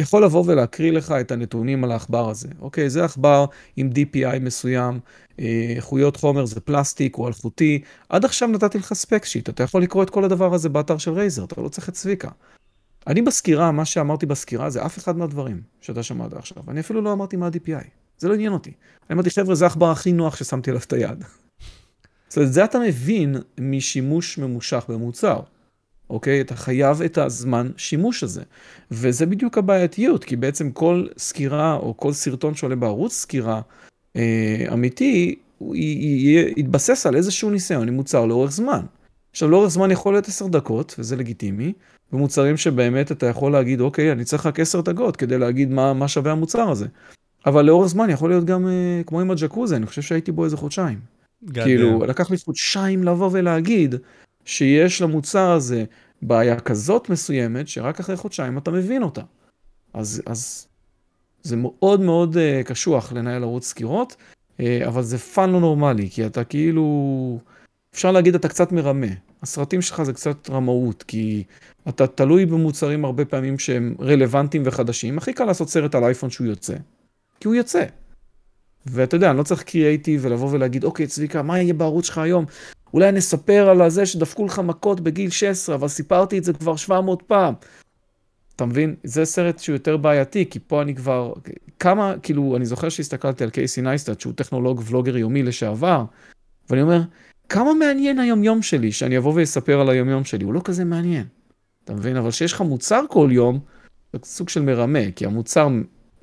יכול 0.00 0.24
לבוא 0.24 0.44
ולהקריא 0.46 0.92
לך 0.92 1.12
את 1.20 1.32
הנתונים 1.32 1.84
על 1.84 1.92
העכבר 1.92 2.30
הזה. 2.30 2.48
אוקיי, 2.60 2.90
זה 2.90 3.04
עכבר 3.04 3.44
עם 3.76 3.90
DPI 3.90 4.38
מסוים, 4.40 5.00
אה, 5.40 5.72
איכויות 5.76 6.16
חומר 6.16 6.46
זה 6.46 6.60
פלסטיק 6.60 7.18
או 7.18 7.28
אלחוטי. 7.28 7.82
עד 8.08 8.24
עכשיו 8.24 8.48
נתתי 8.48 8.78
לך 8.78 8.92
ספק 8.92 9.24
שיט, 9.24 9.48
אתה 9.48 9.62
יכול 9.62 9.82
לקרוא 9.82 10.02
את 10.02 10.10
כל 10.10 10.24
הדבר 10.24 10.54
הזה 10.54 10.68
באתר 10.68 10.98
של 10.98 11.12
רייזר, 11.12 11.44
אתה 11.44 11.60
לא 11.60 11.68
צריך 11.68 11.88
את 11.88 11.94
צביקה. 11.94 12.28
אני 13.06 13.22
בסקירה, 13.22 13.72
מה 13.72 13.84
שאמרתי 13.84 14.26
בסקירה 14.26 14.70
זה 14.70 14.86
אף 14.86 14.98
אחד 14.98 15.16
מהדברים 15.16 15.62
שאתה 15.80 16.02
שמעת 16.02 16.32
עכשיו. 16.32 16.62
אני 16.68 16.80
אפילו 16.80 17.00
לא 17.02 17.12
אמרתי 17.12 17.36
מה 17.36 17.46
ה-DPI, 17.46 17.86
זה 18.18 18.28
לא 18.28 18.34
עניין 18.34 18.52
אותי. 18.52 18.70
אני 19.10 19.14
אמרתי, 19.14 19.30
חבר'ה, 19.30 19.54
זה 19.54 19.64
העכבר 19.64 19.90
הכי 19.90 20.12
נוח 20.12 20.36
ששמתי 20.36 20.70
עליו 20.70 20.82
את 20.86 20.92
היד. 20.92 21.24
זאת 22.30 22.36
אומרת, 22.36 22.52
זה 22.52 22.64
אתה 22.64 22.78
מבין 22.78 23.36
משימוש 23.60 24.38
ממושך 24.38 24.84
במוצר. 24.88 25.40
אוקיי? 26.10 26.40
אתה 26.40 26.54
חייב 26.54 27.02
את 27.02 27.18
הזמן 27.18 27.70
שימוש 27.76 28.22
הזה. 28.22 28.42
וזה 28.90 29.26
בדיוק 29.26 29.58
הבעייתיות, 29.58 30.24
כי 30.24 30.36
בעצם 30.36 30.70
כל 30.70 31.06
סקירה 31.18 31.74
או 31.74 31.96
כל 31.96 32.12
סרטון 32.12 32.54
שעולה 32.54 32.76
בערוץ 32.76 33.12
סקירה 33.12 33.60
אה, 34.16 34.66
אמיתי, 34.72 35.34
הוא 35.58 35.76
יתבסס 36.56 37.06
על 37.06 37.16
איזשהו 37.16 37.50
ניסיון 37.50 37.88
עם 37.88 37.94
מוצר 37.94 38.26
לאורך 38.26 38.50
זמן. 38.50 38.80
עכשיו, 39.30 39.50
לאורך 39.50 39.70
זמן 39.70 39.90
יכול 39.90 40.14
להיות 40.14 40.28
עשר 40.28 40.46
דקות, 40.46 40.94
וזה 40.98 41.16
לגיטימי, 41.16 41.72
ומוצרים 42.12 42.56
שבאמת 42.56 43.12
אתה 43.12 43.26
יכול 43.26 43.52
להגיד, 43.52 43.80
אוקיי, 43.80 44.12
אני 44.12 44.24
צריך 44.24 44.46
רק 44.46 44.60
עשר 44.60 44.80
דקות 44.80 45.16
כדי 45.16 45.38
להגיד 45.38 45.70
מה, 45.70 45.92
מה 45.92 46.08
שווה 46.08 46.32
המוצר 46.32 46.70
הזה. 46.70 46.86
אבל 47.46 47.64
לאורך 47.64 47.88
זמן 47.88 48.10
יכול 48.10 48.30
להיות 48.30 48.44
גם 48.44 48.66
אה, 48.68 49.02
כמו 49.06 49.20
עם 49.20 49.30
הג'קוזה, 49.30 49.76
אני 49.76 49.86
חושב 49.86 50.02
שהייתי 50.02 50.32
בו 50.32 50.44
איזה 50.44 50.56
חודשיים. 50.56 51.19
כאילו. 51.54 52.04
לקח 52.04 52.30
לי 52.30 52.36
חודשיים 52.44 53.04
לבוא 53.04 53.28
ולהגיד 53.32 53.94
שיש 54.44 55.02
למוצר 55.02 55.50
הזה 55.50 55.84
בעיה 56.22 56.60
כזאת 56.60 57.10
מסוימת, 57.10 57.68
שרק 57.68 58.00
אחרי 58.00 58.16
חודשיים 58.16 58.58
אתה 58.58 58.70
מבין 58.70 59.02
אותה. 59.02 59.22
אז, 59.94 60.22
אז 60.26 60.68
זה 61.42 61.56
מאוד 61.56 62.00
מאוד 62.00 62.36
uh, 62.36 62.66
קשוח 62.66 63.12
לנהל 63.12 63.42
ערוץ 63.42 63.66
סקירות, 63.66 64.16
uh, 64.58 64.62
אבל 64.86 65.02
זה 65.02 65.18
fun 65.18 65.50
לא 65.50 65.60
נורמלי, 65.60 66.10
כי 66.10 66.26
אתה 66.26 66.44
כאילו, 66.44 67.38
אפשר 67.94 68.12
להגיד 68.12 68.34
אתה 68.34 68.48
קצת 68.48 68.72
מרמה. 68.72 69.06
הסרטים 69.42 69.82
שלך 69.82 70.02
זה 70.02 70.12
קצת 70.12 70.50
רמאות, 70.50 71.02
כי 71.02 71.44
אתה 71.88 72.06
תלוי 72.06 72.46
במוצרים 72.46 73.04
הרבה 73.04 73.24
פעמים 73.24 73.58
שהם 73.58 73.94
רלוונטיים 74.00 74.62
וחדשים. 74.66 75.18
הכי 75.18 75.32
קל 75.32 75.44
לעשות 75.44 75.68
סרט 75.68 75.94
על 75.94 76.04
אייפון 76.04 76.30
שהוא 76.30 76.46
יוצא, 76.46 76.74
כי 77.40 77.48
הוא 77.48 77.54
יוצא. 77.54 77.84
ואתה 78.86 79.16
יודע, 79.16 79.30
אני 79.30 79.38
לא 79.38 79.42
צריך 79.42 79.62
קריאייטיב 79.62 80.20
ולבוא 80.24 80.48
ולהגיד, 80.52 80.84
אוקיי, 80.84 81.06
צביקה, 81.06 81.42
מה 81.42 81.60
יהיה 81.60 81.74
בערוץ 81.74 82.06
שלך 82.06 82.18
היום? 82.18 82.44
אולי 82.94 83.12
נספר 83.12 83.68
על 83.68 83.82
הזה 83.82 84.06
שדפקו 84.06 84.46
לך 84.46 84.58
מכות 84.58 85.00
בגיל 85.00 85.30
16, 85.30 85.74
אבל 85.74 85.88
סיפרתי 85.88 86.38
את 86.38 86.44
זה 86.44 86.52
כבר 86.52 86.76
700 86.76 87.22
פעם. 87.22 87.54
אתה 88.56 88.66
מבין? 88.66 88.94
זה 89.04 89.24
סרט 89.24 89.58
שהוא 89.58 89.74
יותר 89.74 89.96
בעייתי, 89.96 90.46
כי 90.50 90.58
פה 90.66 90.82
אני 90.82 90.94
כבר... 90.94 91.32
כמה, 91.78 92.14
כאילו, 92.22 92.56
אני 92.56 92.66
זוכר 92.66 92.88
שהסתכלתי 92.88 93.44
על 93.44 93.50
Casey 93.50 93.80
Neistat, 93.80 94.20
שהוא 94.20 94.32
טכנולוג 94.36 94.82
vlogger 94.86 95.16
יומי 95.16 95.42
לשעבר, 95.42 96.04
ואני 96.70 96.82
אומר, 96.82 97.00
כמה 97.48 97.74
מעניין 97.74 98.18
היומיום 98.18 98.62
שלי, 98.62 98.92
שאני 98.92 99.18
אבוא 99.18 99.32
ואספר 99.36 99.80
על 99.80 99.90
היומיום 99.90 100.24
שלי, 100.24 100.44
הוא 100.44 100.54
לא 100.54 100.60
כזה 100.64 100.84
מעניין. 100.84 101.26
אתה 101.84 101.94
מבין? 101.94 102.16
אבל 102.16 102.30
כשיש 102.30 102.52
לך 102.52 102.60
מוצר 102.60 103.02
כל 103.08 103.28
יום, 103.32 103.58
זה 104.12 104.18
סוג 104.24 104.48
של 104.48 104.62
מרמה, 104.62 105.10
כי 105.16 105.26
המוצר 105.26 105.68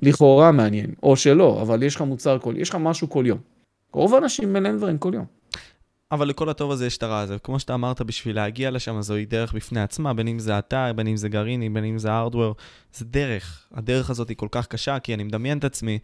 לכאורה 0.02 0.52
מעניין, 0.52 0.94
או 1.02 1.16
שלא, 1.16 1.62
אבל 1.62 1.82
יש 1.82 1.94
לך 1.96 2.00
מוצר 2.00 2.38
כל, 2.38 2.54
יש 2.56 2.68
לך 2.68 2.74
משהו 2.74 3.10
כל 3.10 3.24
יום. 3.26 3.38
רוב 3.92 4.14
האנשים 4.14 4.56
להם 4.56 4.76
דברים 4.76 4.98
כל 4.98 5.12
יום. 5.14 5.24
אבל 6.12 6.28
לכל 6.28 6.48
הטוב 6.48 6.70
הזה 6.70 6.86
יש 6.86 6.96
את 6.96 7.02
הרע 7.02 7.18
הזה. 7.18 7.38
כמו 7.38 7.60
שאתה 7.60 7.74
אמרת, 7.74 8.02
בשביל 8.02 8.36
להגיע 8.36 8.70
לשם 8.70 9.00
זוהי 9.00 9.26
דרך 9.26 9.52
בפני 9.52 9.80
עצמה, 9.80 10.14
בין 10.14 10.28
אם 10.28 10.38
זה 10.38 10.58
אתה, 10.58 10.92
בין 10.96 11.06
אם 11.06 11.16
זה 11.16 11.28
גרעיני, 11.28 11.68
בין 11.68 11.84
אם 11.84 11.98
זה 11.98 12.12
הארדוור, 12.12 12.54
זה 12.92 13.04
דרך. 13.04 13.68
הדרך 13.72 14.10
הזאת 14.10 14.28
היא 14.28 14.36
כל 14.36 14.48
כך 14.50 14.66
קשה, 14.66 14.98
כי 14.98 15.14
אני 15.14 15.24
מדמיין 15.24 15.58
את 15.58 15.64
עצמי. 15.64 15.98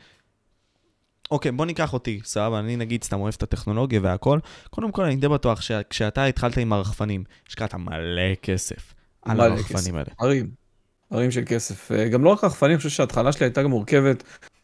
אוקיי, 1.30 1.52
בוא 1.52 1.66
ניקח 1.66 1.92
אותי, 1.92 2.20
סבבה, 2.24 2.58
אני 2.58 2.76
נגיד 2.76 3.04
סתם 3.04 3.20
אוהב 3.20 3.34
את 3.36 3.42
הטכנולוגיה 3.42 4.00
והכל. 4.02 4.38
קודם 4.70 4.92
כל, 4.92 5.04
אני 5.04 5.16
די 5.16 5.28
בטוח 5.28 5.60
שכשאתה 5.60 6.24
התחלת 6.24 6.56
עם 6.56 6.72
הרחפנים, 6.72 7.24
השקעת 7.48 7.74
מלא 7.74 8.34
כסף 8.42 8.94
על 9.22 9.40
הרחפנים. 9.40 9.96
האלה. 9.96 10.10
הרים, 10.18 10.50
הרים 11.10 11.30
של 11.30 11.42
כסף. 11.46 11.92
אה, 11.92 12.08
גם 12.08 12.24
לא 12.24 12.30
רק 12.30 12.44
רחפנים, 12.44 12.70
אני 12.70 12.76
חושב 12.76 12.88
שההתחלה 12.88 13.32
שלי 13.32 13.46
הייתה 13.46 13.62
גם 13.62 13.70
מורכבת 13.70 14.22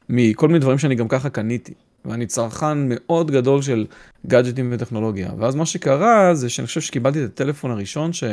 מכל 0.09 0.47
מיני 0.49 0.59
דברים 0.59 0.79
שאני 0.79 0.95
גם 0.95 1.09
ככה 1.09 1.31
קניתי. 1.31 1.75
ואני 2.05 2.27
צרכן 2.27 2.79
מאוד 2.89 3.31
גדול 3.31 3.63
של 3.63 3.87
גאדג'טים 4.27 4.69
וטכנולוגיה. 4.73 5.31
ואז 5.39 5.55
מה 5.55 5.67
שקרה 5.67 6.35
זה 6.35 6.49
שאני 6.49 6.67
חושב 6.67 6.81
שקיבלתי 6.81 7.25
את 7.25 7.31
הטלפון 7.31 7.71
הראשון 7.71 8.13
ש, 8.13 8.25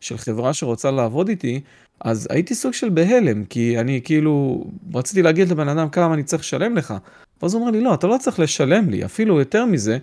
של 0.00 0.18
חברה 0.18 0.52
שרוצה 0.52 0.90
לעבוד 0.90 1.28
איתי, 1.28 1.60
אז 2.00 2.28
הייתי 2.30 2.54
סוג 2.54 2.72
של 2.72 2.88
בהלם, 2.88 3.44
כי 3.44 3.80
אני 3.80 4.00
כאילו 4.04 4.64
רציתי 4.94 5.22
להגיד 5.22 5.48
לבן 5.48 5.68
אדם 5.68 5.88
כמה 5.88 6.14
אני 6.14 6.22
צריך 6.22 6.42
לשלם 6.42 6.76
לך. 6.76 6.94
ואז 7.42 7.54
הוא 7.54 7.60
אומר 7.60 7.72
לי, 7.72 7.80
לא, 7.80 7.94
אתה 7.94 8.06
לא 8.06 8.16
צריך 8.20 8.40
לשלם 8.40 8.90
לי, 8.90 9.04
אפילו 9.04 9.38
יותר 9.38 9.64
מזה, 9.64 9.98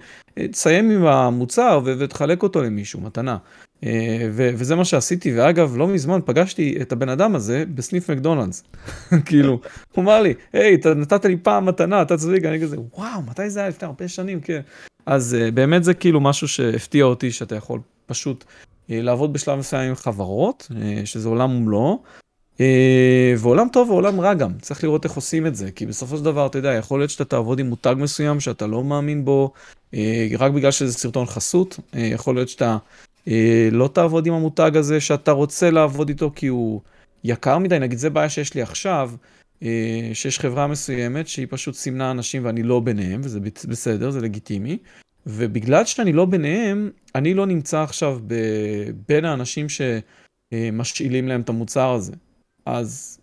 תסיים 0.52 0.92
עם 0.92 1.06
המוצר 1.06 1.82
ותחלק 1.86 2.44
אותו 2.44 2.64
למישהו, 2.64 3.02
מתנה. 3.02 3.38
אה, 3.86 4.28
ו- 4.32 4.50
וזה 4.54 4.76
מה 4.76 4.86
שעשיתי, 4.86 5.40
ואגב, 5.40 5.78
לא 5.78 5.88
מזמן 5.88 6.20
פגשתי 6.26 6.78
את 6.82 6.92
הבן 6.92 7.10
אדם 7.10 7.36
הזה 7.36 7.64
בסניף 7.76 8.10
מקדונלדס. 8.10 8.64
כאילו, 9.26 9.60
הוא 9.92 10.04
אמר 10.04 10.22
לי, 10.22 10.34
היי, 10.54 10.76
אתה 10.76 10.94
נתת 10.94 11.26
לי 11.26 11.38
פעם 11.38 11.66
מתנה, 11.66 12.02
אתה 12.02 12.18
צודק, 12.18 12.42
אני 12.46 12.62
כזה, 12.62 12.78
וואו, 12.98 13.22
מתי 13.22 13.50
זה 13.50 13.60
היה 13.60 13.70
לפני 13.70 13.86
הרבה 13.86 14.08
שנים, 14.08 14.42
כן. 14.42 14.62
אז 15.06 15.38
uh, 15.40 15.52
באמת 15.52 15.84
זה 15.84 15.94
כאילו 15.94 16.22
משהו 16.22 16.48
שהפתיע 16.48 17.06
אותי, 17.06 17.32
שאתה 17.32 17.56
יכול 17.56 17.80
פשוט 18.06 18.44
uh, 18.44 18.48
לעבוד 18.90 19.34
בשלב 19.34 19.60
מסוים 19.60 19.90
עם 19.90 19.96
חברות, 19.96 20.72
שזה 21.06 21.30
עולם 21.30 21.56
ומלואו. 21.56 22.04
ועולם 23.38 23.68
טוב 23.72 23.90
ועולם 23.90 24.20
רע 24.20 24.34
גם, 24.34 24.52
צריך 24.62 24.84
לראות 24.84 25.04
איך 25.04 25.14
עושים 25.14 25.48
את 25.48 25.56
זה, 25.56 25.72
כי 25.72 25.86
בסופו 25.86 26.18
של 26.18 26.24
דבר, 26.24 26.46
אתה 26.46 26.58
יודע, 26.58 26.74
יכול 26.74 27.00
להיות 27.00 27.10
שאתה 27.10 27.26
תעבוד 27.26 27.60
עם 27.60 27.70
מותג 27.70 27.96
מסוים 27.98 28.40
שאתה 28.40 28.68
לא 28.68 28.84
מאמין 28.84 29.26
בו, 29.26 29.54
רק 30.40 30.52
בגלל 30.52 30.72
שזה 30.72 30.94
סרטון 30.94 31.26
חסות, 31.26 31.80
יכול 31.94 32.36
להיות 32.36 32.50
שאתה 32.50 32.66
אה, 32.72 32.78
לא 33.72 33.90
תעבוד 33.94 34.26
עם 34.28 34.34
המותג 34.34 34.72
הזה 34.76 35.02
שאתה 35.02 35.32
רוצה 35.32 35.72
לעבוד 35.72 36.10
איתו 36.10 36.32
כי 36.36 36.48
הוא 36.48 36.82
יקר 37.24 37.58
מדי, 37.58 37.80
נגיד 37.80 37.98
זה 37.98 38.10
בעיה 38.10 38.30
שיש 38.30 38.54
לי 38.54 38.62
עכשיו, 38.62 39.12
אה, 39.64 40.10
שיש 40.14 40.40
חברה 40.40 40.68
מסוימת 40.68 41.28
שהיא 41.28 41.48
פשוט 41.50 41.76
סימנה 41.76 42.12
אנשים 42.12 42.46
ואני 42.46 42.64
לא 42.64 42.80
ביניהם, 42.80 43.22
וזה 43.24 43.40
בסדר, 43.70 44.12
זה 44.12 44.22
לגיטימי. 44.22 44.78
ובגלל 45.28 45.86
שאני 45.86 46.14
לא 46.14 46.26
ביניהם, 46.26 46.92
אני 47.16 47.34
לא 47.34 47.46
נמצא 47.46 47.82
עכשיו 47.82 48.20
ב... 48.28 48.34
בין 49.08 49.26
האנשים 49.26 49.68
שמשאילים 49.70 51.28
להם 51.28 51.42
את 51.42 51.50
המוצר 51.50 51.92
הזה. 51.94 52.14
אז 52.66 53.20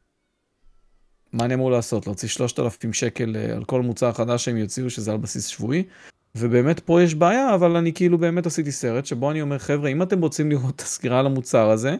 מה 1.32 1.44
אני 1.44 1.54
אמור 1.54 1.70
לעשות? 1.70 2.06
להוציא 2.06 2.28
3,000 2.28 2.92
שקל 2.92 3.36
אה, 3.36 3.56
על 3.56 3.64
כל 3.64 3.82
מוצר 3.82 4.12
חדש 4.12 4.44
שהם 4.44 4.56
יוציאו, 4.56 4.90
שזה 4.90 5.10
על 5.12 5.16
בסיס 5.16 5.46
שבועי? 5.46 5.84
ובאמת 6.34 6.80
פה 6.80 7.02
יש 7.02 7.14
בעיה, 7.14 7.54
אבל 7.54 7.76
אני 7.76 7.92
כאילו 7.92 8.18
באמת 8.18 8.46
עשיתי 8.46 8.72
סרט 8.72 9.06
שבו 9.06 9.30
אני 9.30 9.42
אומר, 9.42 9.58
חבר'ה, 9.58 9.90
אם 9.90 10.02
אתם 10.02 10.20
רוצים 10.20 10.50
לראות 10.50 10.74
את 10.76 10.80
הסקירה 10.80 11.18
על 11.18 11.26
המוצר 11.26 11.70
הזה, 11.70 11.96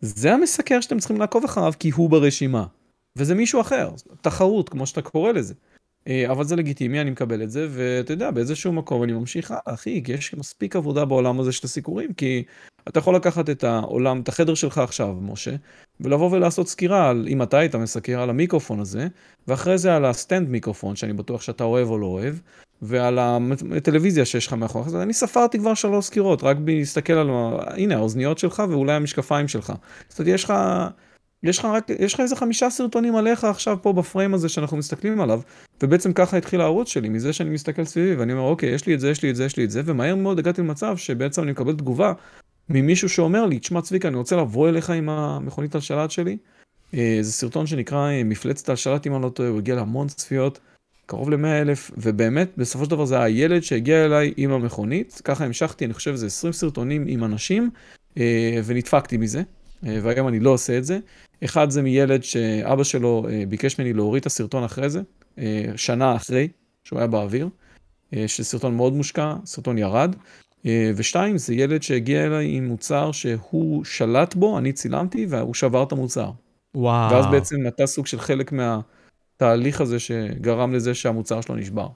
זה 0.00 0.34
המסקר 0.34 0.80
שאתם 0.80 0.98
צריכים 0.98 1.18
לעקוב 1.18 1.44
אחריו 1.44 1.72
כי 1.78 1.90
הוא 1.90 2.10
ברשימה. 2.10 2.66
וזה 3.16 3.34
מישהו 3.34 3.60
אחר, 3.60 3.90
תחרות, 4.20 4.68
כמו 4.68 4.86
שאתה 4.86 5.02
קורא 5.02 5.32
לזה. 5.32 5.54
אה, 6.08 6.30
אבל 6.30 6.44
זה 6.44 6.56
לגיטימי, 6.56 7.00
אני 7.00 7.10
מקבל 7.10 7.42
את 7.42 7.50
זה, 7.50 7.68
ואתה 7.70 8.12
יודע, 8.12 8.30
באיזשהו 8.30 8.72
מקום 8.72 9.02
אני 9.02 9.12
ממשיך 9.12 9.50
הלאה, 9.50 9.62
אחי, 9.66 10.02
יש 10.08 10.34
מספיק 10.34 10.76
עבודה 10.76 11.04
בעולם 11.04 11.40
הזה 11.40 11.52
של 11.52 11.60
הסיקורים, 11.64 12.12
כי 12.12 12.44
אתה 12.88 12.98
יכול 12.98 13.16
לקחת 13.16 13.50
את 13.50 13.64
העולם, 13.64 14.20
את 14.20 14.28
החדר 14.28 14.54
שלך 14.54 14.78
עכשיו, 14.78 15.14
משה, 15.20 15.54
ולבוא 16.00 16.30
ולעשות 16.32 16.68
סקירה 16.68 17.10
על, 17.10 17.26
אם 17.28 17.42
אתה 17.42 17.58
היית 17.58 17.74
מסקר 17.74 18.20
על 18.20 18.30
המיקרופון 18.30 18.80
הזה, 18.80 19.08
ואחרי 19.48 19.78
זה 19.78 19.96
על 19.96 20.04
ה 20.04 20.11
stand 20.11 20.48
מיקרופון, 20.48 20.96
שאני 20.96 21.12
בטוח 21.12 21.42
שאתה 21.42 21.64
אוהב 21.64 21.88
או 21.88 21.98
לא 21.98 22.06
אוהב, 22.06 22.34
ועל 22.82 23.18
הטלוויזיה 23.76 24.24
שיש 24.24 24.46
לך 24.46 24.52
מאחורי, 24.52 24.86
אז 24.86 24.96
אני 24.96 25.12
ספרתי 25.12 25.58
כבר 25.58 25.74
שלוש 25.74 26.04
סקירות, 26.04 26.42
רק 26.42 26.56
להסתכל 26.66 27.12
על, 27.12 27.30
הנה, 27.66 27.96
האוזניות 27.96 28.38
שלך 28.38 28.62
ואולי 28.68 28.92
המשקפיים 28.92 29.48
שלך. 29.48 29.72
זאת 30.08 30.18
אומרת, 30.18 30.34
יש 30.34 30.44
לך... 30.44 30.54
יש 31.42 31.58
לך 31.58 31.64
רק, 31.64 31.90
יש 31.98 32.14
לך 32.14 32.20
איזה 32.20 32.36
חמישה 32.36 32.70
סרטונים 32.70 33.16
עליך 33.16 33.44
עכשיו 33.44 33.78
פה 33.82 33.92
בפריים 33.92 34.34
הזה 34.34 34.48
שאנחנו 34.48 34.76
מסתכלים 34.76 35.20
עליו, 35.20 35.40
ובעצם 35.82 36.12
ככה 36.12 36.36
התחיל 36.36 36.60
הערוץ 36.60 36.88
שלי, 36.88 37.08
מזה 37.08 37.32
שאני 37.32 37.50
מסתכל 37.50 37.84
סביבי, 37.84 38.14
ואני 38.14 38.32
אומר, 38.32 38.44
אוקיי, 38.44 38.70
יש 38.70 38.86
לי 38.86 38.94
את 38.94 39.00
זה, 39.00 39.10
יש 39.10 39.22
לי 39.22 39.30
את 39.30 39.36
זה, 39.36 39.44
יש 39.44 39.56
לי 39.56 39.64
את 39.64 39.70
זה, 39.70 39.82
ומהר 39.84 40.14
מאוד 40.14 40.38
הגעתי 40.38 40.60
למצב 40.60 40.96
שבעצם 40.96 41.42
אני 41.42 41.50
מקבל 41.50 41.72
תגובה 41.72 42.12
ממישהו 42.70 43.08
שאומר 43.08 43.46
לי, 43.46 43.58
תשמע 43.58 43.82
צביקה, 43.82 44.08
אני 44.08 44.16
רוצה 44.16 44.36
לבוא 44.36 44.68
אליך 44.68 44.90
עם 44.90 45.08
המכונית 45.08 45.74
על 45.74 45.80
שלט 45.80 46.10
שלי. 46.10 46.36
אה, 46.94 47.18
זה 47.20 47.32
סרטון 47.32 47.66
שנקרא 47.66 48.10
אה, 48.10 48.24
מפלצת 48.24 48.68
על 48.68 48.76
שלט, 48.76 49.06
אם 49.06 49.14
אני 49.14 49.22
לא 49.22 49.28
טועה, 49.28 49.48
הוא 49.48 49.58
הגיע 49.58 49.74
להמון 49.74 50.08
צפיות, 50.08 50.58
קרוב 51.06 51.30
ל-100 51.30 51.46
אלף, 51.46 51.90
ובאמת, 51.96 52.50
בסופו 52.56 52.84
של 52.84 52.90
דבר 52.90 53.04
זה 53.04 53.22
הילד 53.22 53.62
שהגיע 53.62 54.04
אליי 54.04 54.32
עם 54.36 54.52
המכונית, 54.52 55.20
ככה 55.24 55.44
המשכתי, 55.44 55.84
אני 55.84 55.94
חושב, 55.94 56.14
זה 56.14 56.26
20 56.26 56.52
סרטונים 56.52 57.04
עם 57.08 57.24
אנשים, 57.24 57.70
אה, 58.18 58.60
ונדפקתי 58.64 59.16
מזה, 59.16 59.42
והיום 59.82 60.28
אני 60.28 60.40
לא 60.40 60.50
עושה 60.50 60.78
את 60.78 60.84
זה. 60.84 60.98
אחד 61.44 61.70
זה 61.70 61.82
מילד 61.82 62.22
שאבא 62.24 62.84
שלו 62.84 63.26
ביקש 63.48 63.78
ממני 63.78 63.92
להוריד 63.92 64.20
את 64.20 64.26
הסרטון 64.26 64.64
אחרי 64.64 64.90
זה, 64.90 65.00
שנה 65.76 66.16
אחרי 66.16 66.48
שהוא 66.84 66.98
היה 66.98 67.06
באוויר, 67.08 67.48
שסרטון 68.26 68.76
מאוד 68.76 68.92
מושקע, 68.92 69.34
סרטון 69.44 69.78
ירד. 69.78 70.14
אה, 70.66 70.90
ושתיים, 70.96 71.38
זה 71.38 71.54
ילד 71.54 71.82
שהגיע 71.82 72.26
אליי 72.26 72.56
עם 72.56 72.68
מוצר 72.68 73.12
שהוא 73.12 73.84
שלט 73.84 74.34
בו, 74.34 74.58
אני 74.58 74.72
צילמתי, 74.72 75.26
והוא 75.28 75.54
שבר 75.54 75.82
את 75.82 75.92
המוצר. 75.92 76.30
וואו. 76.74 77.12
ואז 77.12 77.26
בעצם 77.26 77.56
נתן 77.62 77.86
סוג 77.86 78.06
של 78.06 78.20
חלק 78.20 78.52
מהתהליך 78.52 79.80
הזה 79.80 79.98
שגרם 79.98 80.72
לזה 80.72 80.94
שהמוצר 80.94 81.40
שלו 81.40 81.54
נשבר. 81.54 81.88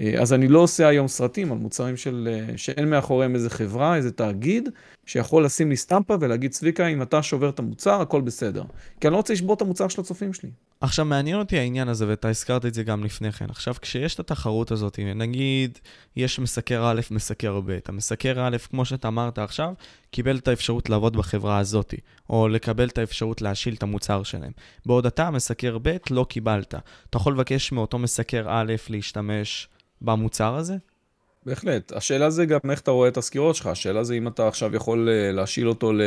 אה, 0.00 0.20
אז 0.20 0.32
אני 0.32 0.48
לא 0.48 0.58
עושה 0.58 0.88
היום 0.88 1.08
סרטים 1.08 1.52
על 1.52 1.58
מוצרים 1.58 1.96
של, 1.96 2.28
אה, 2.32 2.58
שאין 2.58 2.90
מאחוריהם 2.90 3.34
איזה 3.34 3.50
חברה, 3.50 3.96
איזה 3.96 4.12
תאגיד, 4.12 4.68
שיכול 5.06 5.44
לשים 5.44 5.70
לי 5.70 5.76
סטמפה 5.76 6.16
ולהגיד, 6.20 6.50
צביקה, 6.50 6.86
אם 6.86 7.02
אתה 7.02 7.22
שובר 7.22 7.48
את 7.48 7.58
המוצר, 7.58 8.00
הכל 8.00 8.20
בסדר. 8.20 8.62
כי 9.00 9.06
אני 9.06 9.12
לא 9.12 9.16
רוצה 9.16 9.32
לשבור 9.32 9.54
את 9.54 9.60
המוצר 9.60 9.88
של 9.88 10.00
הצופים 10.00 10.32
שלי. 10.32 10.50
עכשיו, 10.80 11.04
מעניין 11.04 11.38
אותי 11.38 11.58
העניין 11.58 11.88
הזה, 11.88 12.08
ואתה 12.08 12.28
הזכרת 12.28 12.66
את 12.66 12.74
זה 12.74 12.82
גם 12.82 13.04
לפני 13.04 13.32
כן. 13.32 13.46
עכשיו, 13.48 13.74
כשיש 13.82 14.14
את 14.14 14.20
התחרות 14.20 14.70
הזאת, 14.70 14.98
נגיד, 15.14 15.78
יש 16.16 16.38
מסקר 16.38 16.90
א', 16.90 17.00
מסקר 17.10 17.60
ב', 17.60 17.78
המסקר 17.88 18.48
א', 18.48 18.56
כמו 18.70 18.84
שאתה 18.84 19.08
אמרת 19.08 19.38
עכשיו, 19.38 19.72
קיבל 20.10 20.36
את 20.36 20.48
האפשרות 20.48 20.90
לעבוד 20.90 21.16
בחברה 21.16 21.58
הזאת, 21.58 21.94
או 22.30 22.48
לקבל 22.48 22.88
את 22.88 22.98
האפשרות 22.98 23.42
להשיל 23.42 23.74
את 23.74 23.82
המוצר 23.82 24.22
שלהם. 24.22 24.52
בעוד 24.86 25.06
אתה, 25.06 25.30
מסקר 25.30 25.78
ב', 25.82 25.96
לא 26.10 26.26
קיבלת. 26.28 26.74
אתה 27.10 27.16
יכול 27.16 27.32
לבקש 27.32 27.72
מאותו 27.72 27.98
מסקר 27.98 28.46
א' 28.48 28.74
להשתמש 28.88 29.68
במוצר 30.02 30.54
הזה? 30.54 30.76
בהחלט. 31.46 31.92
השאלה 31.92 32.30
זה 32.30 32.46
גם 32.46 32.58
איך 32.70 32.80
אתה 32.80 32.90
רואה 32.90 33.08
את 33.08 33.16
הסקירות 33.16 33.56
שלך. 33.56 33.66
השאלה 33.66 34.04
זה 34.04 34.14
אם 34.14 34.28
אתה 34.28 34.48
עכשיו 34.48 34.76
יכול 34.76 35.08
אה, 35.08 35.32
להשיל 35.32 35.68
אותו 35.68 35.92
ל... 35.92 36.00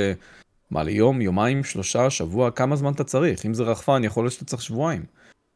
מה, 0.72 0.84
ליום, 0.84 1.22
יומיים, 1.22 1.64
שלושה, 1.64 2.10
שבוע, 2.10 2.52
כמה 2.52 2.76
זמן 2.76 2.94
אתה 2.94 3.04
צריך? 3.04 3.46
אם 3.46 3.54
זה 3.54 3.64
רחפן, 3.64 4.04
יכול 4.04 4.24
להיות 4.24 4.34
שאתה 4.34 4.46
צריך 4.46 4.62
שבועיים. 4.62 5.06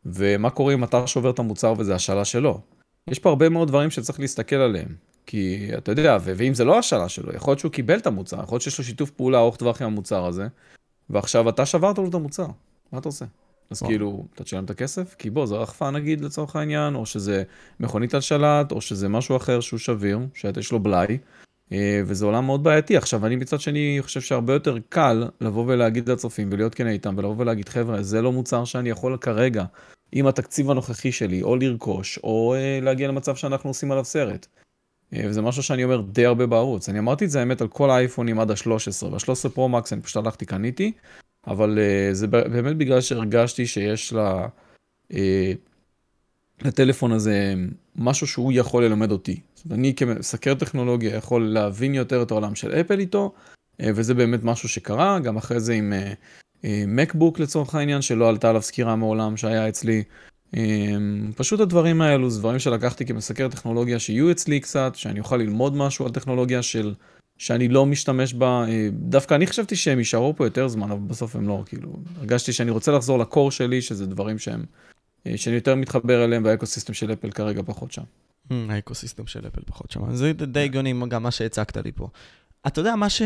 ומה 0.06 0.50
קורה 0.50 0.74
אם 0.74 0.84
אתה 0.84 1.08
שובר 1.08 1.30
את 1.30 1.40
המוצר 1.40 1.74
וזה 1.78 1.96
השאלה 1.96 2.26
שלו? 2.26 2.60
יש 3.08 3.20
פה 3.20 3.30
הרבה 3.30 3.50
מאוד 3.50 3.68
דברים 3.68 3.92
שצריך 3.92 4.20
להסתכל 4.20 4.56
עליהם. 4.56 4.96
כי 5.26 5.70
אתה 5.78 5.92
יודע, 5.92 6.18
ו- 6.22 6.34
ואם 6.38 6.54
זה 6.54 6.66
לא 6.66 6.80
השאלה 6.80 7.10
שלו, 7.10 7.36
יכול 7.36 7.52
להיות 7.52 7.60
שהוא 7.60 7.72
קיבל 7.72 7.98
את 7.98 8.08
המוצר, 8.08 8.44
יכול 8.44 8.56
להיות 8.56 8.62
שיש 8.62 8.78
לו 8.78 8.84
שיתוף 8.84 9.10
פעולה 9.10 9.40
ארוך 9.40 9.56
טווח 9.58 9.82
עם 9.82 9.88
המוצר 9.88 10.26
הזה, 10.26 10.48
ועכשיו 11.10 11.50
אתה 11.50 11.66
שברת 11.66 11.98
לו 11.98 12.10
את 12.10 12.14
המוצר, 12.14 12.48
מה 12.92 13.00
אתה 13.00 13.10
עושה? 13.10 13.26
אז 13.74 13.82
וואו. 13.82 13.92
כאילו, 13.92 14.26
אתה 14.34 14.44
תשלם 14.44 14.64
את 14.64 14.70
הכסף? 14.70 15.16
כי 15.20 15.30
בוא, 15.30 15.46
זה 15.46 15.56
רחפן 15.56 15.96
נגיד 15.96 16.22
לצורך 16.22 16.56
העניין, 16.56 16.96
או 16.96 17.06
שזה 17.06 17.44
מכונית 17.80 18.14
על 18.14 18.22
שלט, 18.22 18.72
או 18.72 18.82
שזה 18.82 19.10
משהו 19.10 19.38
אחר 19.38 19.60
שהוא 19.60 19.80
שביר, 19.80 20.20
שיש 20.34 20.72
לו 20.72 20.80
בלאי, 20.80 21.18
אה, 21.72 22.02
וזה 22.06 22.26
עולם 22.26 22.46
מאוד 22.46 22.64
בעייתי. 22.64 22.98
עכשיו, 22.98 23.26
אני 23.26 23.36
מצד 23.36 23.60
שני 23.60 23.98
חושב 24.02 24.22
שהרבה 24.22 24.54
יותר 24.54 24.78
קל 24.90 25.28
לבוא 25.42 25.64
ולהגיד 25.68 26.10
לצופים 26.10 26.50
ולהיות 26.52 26.76
כן 26.76 26.88
איתם, 26.88 27.16
ולבוא 27.18 27.36
ולהגיד, 27.38 27.70
חבר'ה, 27.70 28.04
זה 28.04 28.22
לא 28.22 28.32
מוצר 28.32 28.66
שאני 28.66 28.90
יכול 28.90 29.18
כרגע, 29.18 29.66
עם 30.12 30.28
התקציב 30.28 30.72
הנוכחי 30.72 31.12
שלי, 31.12 31.42
או 31.42 31.56
לרכוש, 31.56 32.20
או 32.24 32.56
אה, 32.56 32.80
להגיע 32.82 33.08
למצב 33.08 33.36
שאנחנו 33.36 33.70
עושים 33.70 33.92
עליו 33.92 34.06
סרט. 34.06 34.48
אה, 35.14 35.22
וזה 35.30 35.42
משהו 35.42 35.64
שאני 35.64 35.84
אומר 35.84 36.02
די 36.02 36.26
הרבה 36.26 36.46
בערוץ. 36.46 36.90
אני 36.90 37.00
אמרתי 37.00 37.26
את 37.26 37.30
זה 37.30 37.40
האמת 37.40 37.62
על 37.62 37.68
כל 37.68 37.90
האייפונים 37.90 38.40
עד 38.40 38.52
ה-13, 38.52 39.06
וה-13 39.12 39.50
פרו-מקס 39.50 39.94
אני 39.94 40.02
פשוט 40.02 40.26
הלכתי, 40.26 40.46
קניתי, 40.46 40.92
אבל 41.48 41.78
uh, 41.78 42.14
זה 42.14 42.28
באמת 42.28 42.78
בגלל 42.78 43.02
שהרגשתי 43.02 43.68
שיש 43.68 44.14
לה, 44.14 44.48
uh, 45.12 45.16
לטלפון 46.62 47.12
הזה 47.12 47.54
משהו 47.96 48.28
שהוא 48.28 48.52
יכול 48.56 48.86
ללמד 48.86 49.12
אותי. 49.12 49.40
זאת 49.56 49.66
אומרת, 49.66 49.80
אני 49.80 49.96
כמסקר 49.96 50.54
טכנולוגיה 50.54 51.16
יכול 51.16 51.48
להבין 51.48 51.94
יותר 51.94 52.22
את 52.22 52.32
העולם 52.32 52.56
של 52.56 52.72
אפל 52.72 53.00
איתו, 53.00 53.34
uh, 53.82 53.86
וזה 53.96 54.14
באמת 54.14 54.44
משהו 54.44 54.70
שקרה, 54.70 55.20
גם 55.20 55.38
אחרי 55.38 55.60
זה 55.60 55.74
עם 55.74 55.94
מקבוק 56.88 57.36
uh, 57.36 57.40
uh, 57.40 57.44
לצורך 57.44 57.76
העניין, 57.76 58.02
שלא 58.02 58.30
עלתה 58.30 58.50
עליו 58.50 58.62
סקירה 58.62 58.96
מעולם 58.96 59.38
שהיה 59.38 59.70
אצלי. 59.70 60.04
Um, 60.56 60.58
פשוט 61.36 61.60
הדברים 61.60 62.02
האלו 62.02 62.30
זה 62.30 62.40
דברים 62.40 62.60
שלקחתי 62.60 63.06
כמסקר 63.06 63.48
טכנולוגיה 63.48 64.00
שיהיו 64.00 64.32
אצלי 64.32 64.60
קצת, 64.60 64.96
שאני 64.96 65.20
אוכל 65.20 65.38
ללמוד 65.38 65.76
משהו 65.76 66.06
על 66.06 66.12
טכנולוגיה 66.12 66.62
של 66.62 66.94
שאני 67.44 67.68
לא 67.68 67.86
משתמש 67.86 68.34
בה, 68.34 68.66
אה, 68.68 68.90
דווקא 68.92 69.34
אני 69.34 69.48
חשבתי 69.48 69.76
שהם 69.76 70.00
יישארו 70.00 70.36
פה 70.36 70.46
יותר 70.46 70.68
זמן, 70.68 70.92
אבל 70.92 71.00
בסוף 71.00 71.36
הם 71.36 71.48
לא, 71.48 71.64
כאילו, 71.66 71.94
הרגשתי 72.18 72.54
שאני 72.54 72.72
רוצה 72.72 72.92
לחזור 72.92 73.20
לקור 73.20 73.52
שלי, 73.52 73.82
שזה 73.82 74.06
דברים 74.06 74.40
שהם, 74.40 74.66
אה, 75.28 75.38
שאני 75.38 75.56
יותר 75.56 75.76
מתחבר 75.76 76.24
אליהם, 76.24 76.46
והאקוסיסטם 76.46 76.94
של 76.94 77.14
אפל 77.14 77.32
כרגע 77.32 77.62
פחות 77.66 77.92
שם. 77.92 78.02
Hmm, 78.50 78.54
האקוסיסטם 78.70 79.28
של 79.28 79.48
אפל 79.48 79.62
פחות 79.66 79.92
שם, 79.92 80.16
זה 80.16 80.34
די 80.34 80.60
הגיוני 80.60 80.94
גם 81.08 81.24
מה 81.24 81.32
שהצגת 81.32 81.78
לי 81.78 81.92
פה. 81.92 82.08
אתה 82.68 82.82
יודע, 82.82 82.96
מה 82.96 83.10
ש... 83.10 83.22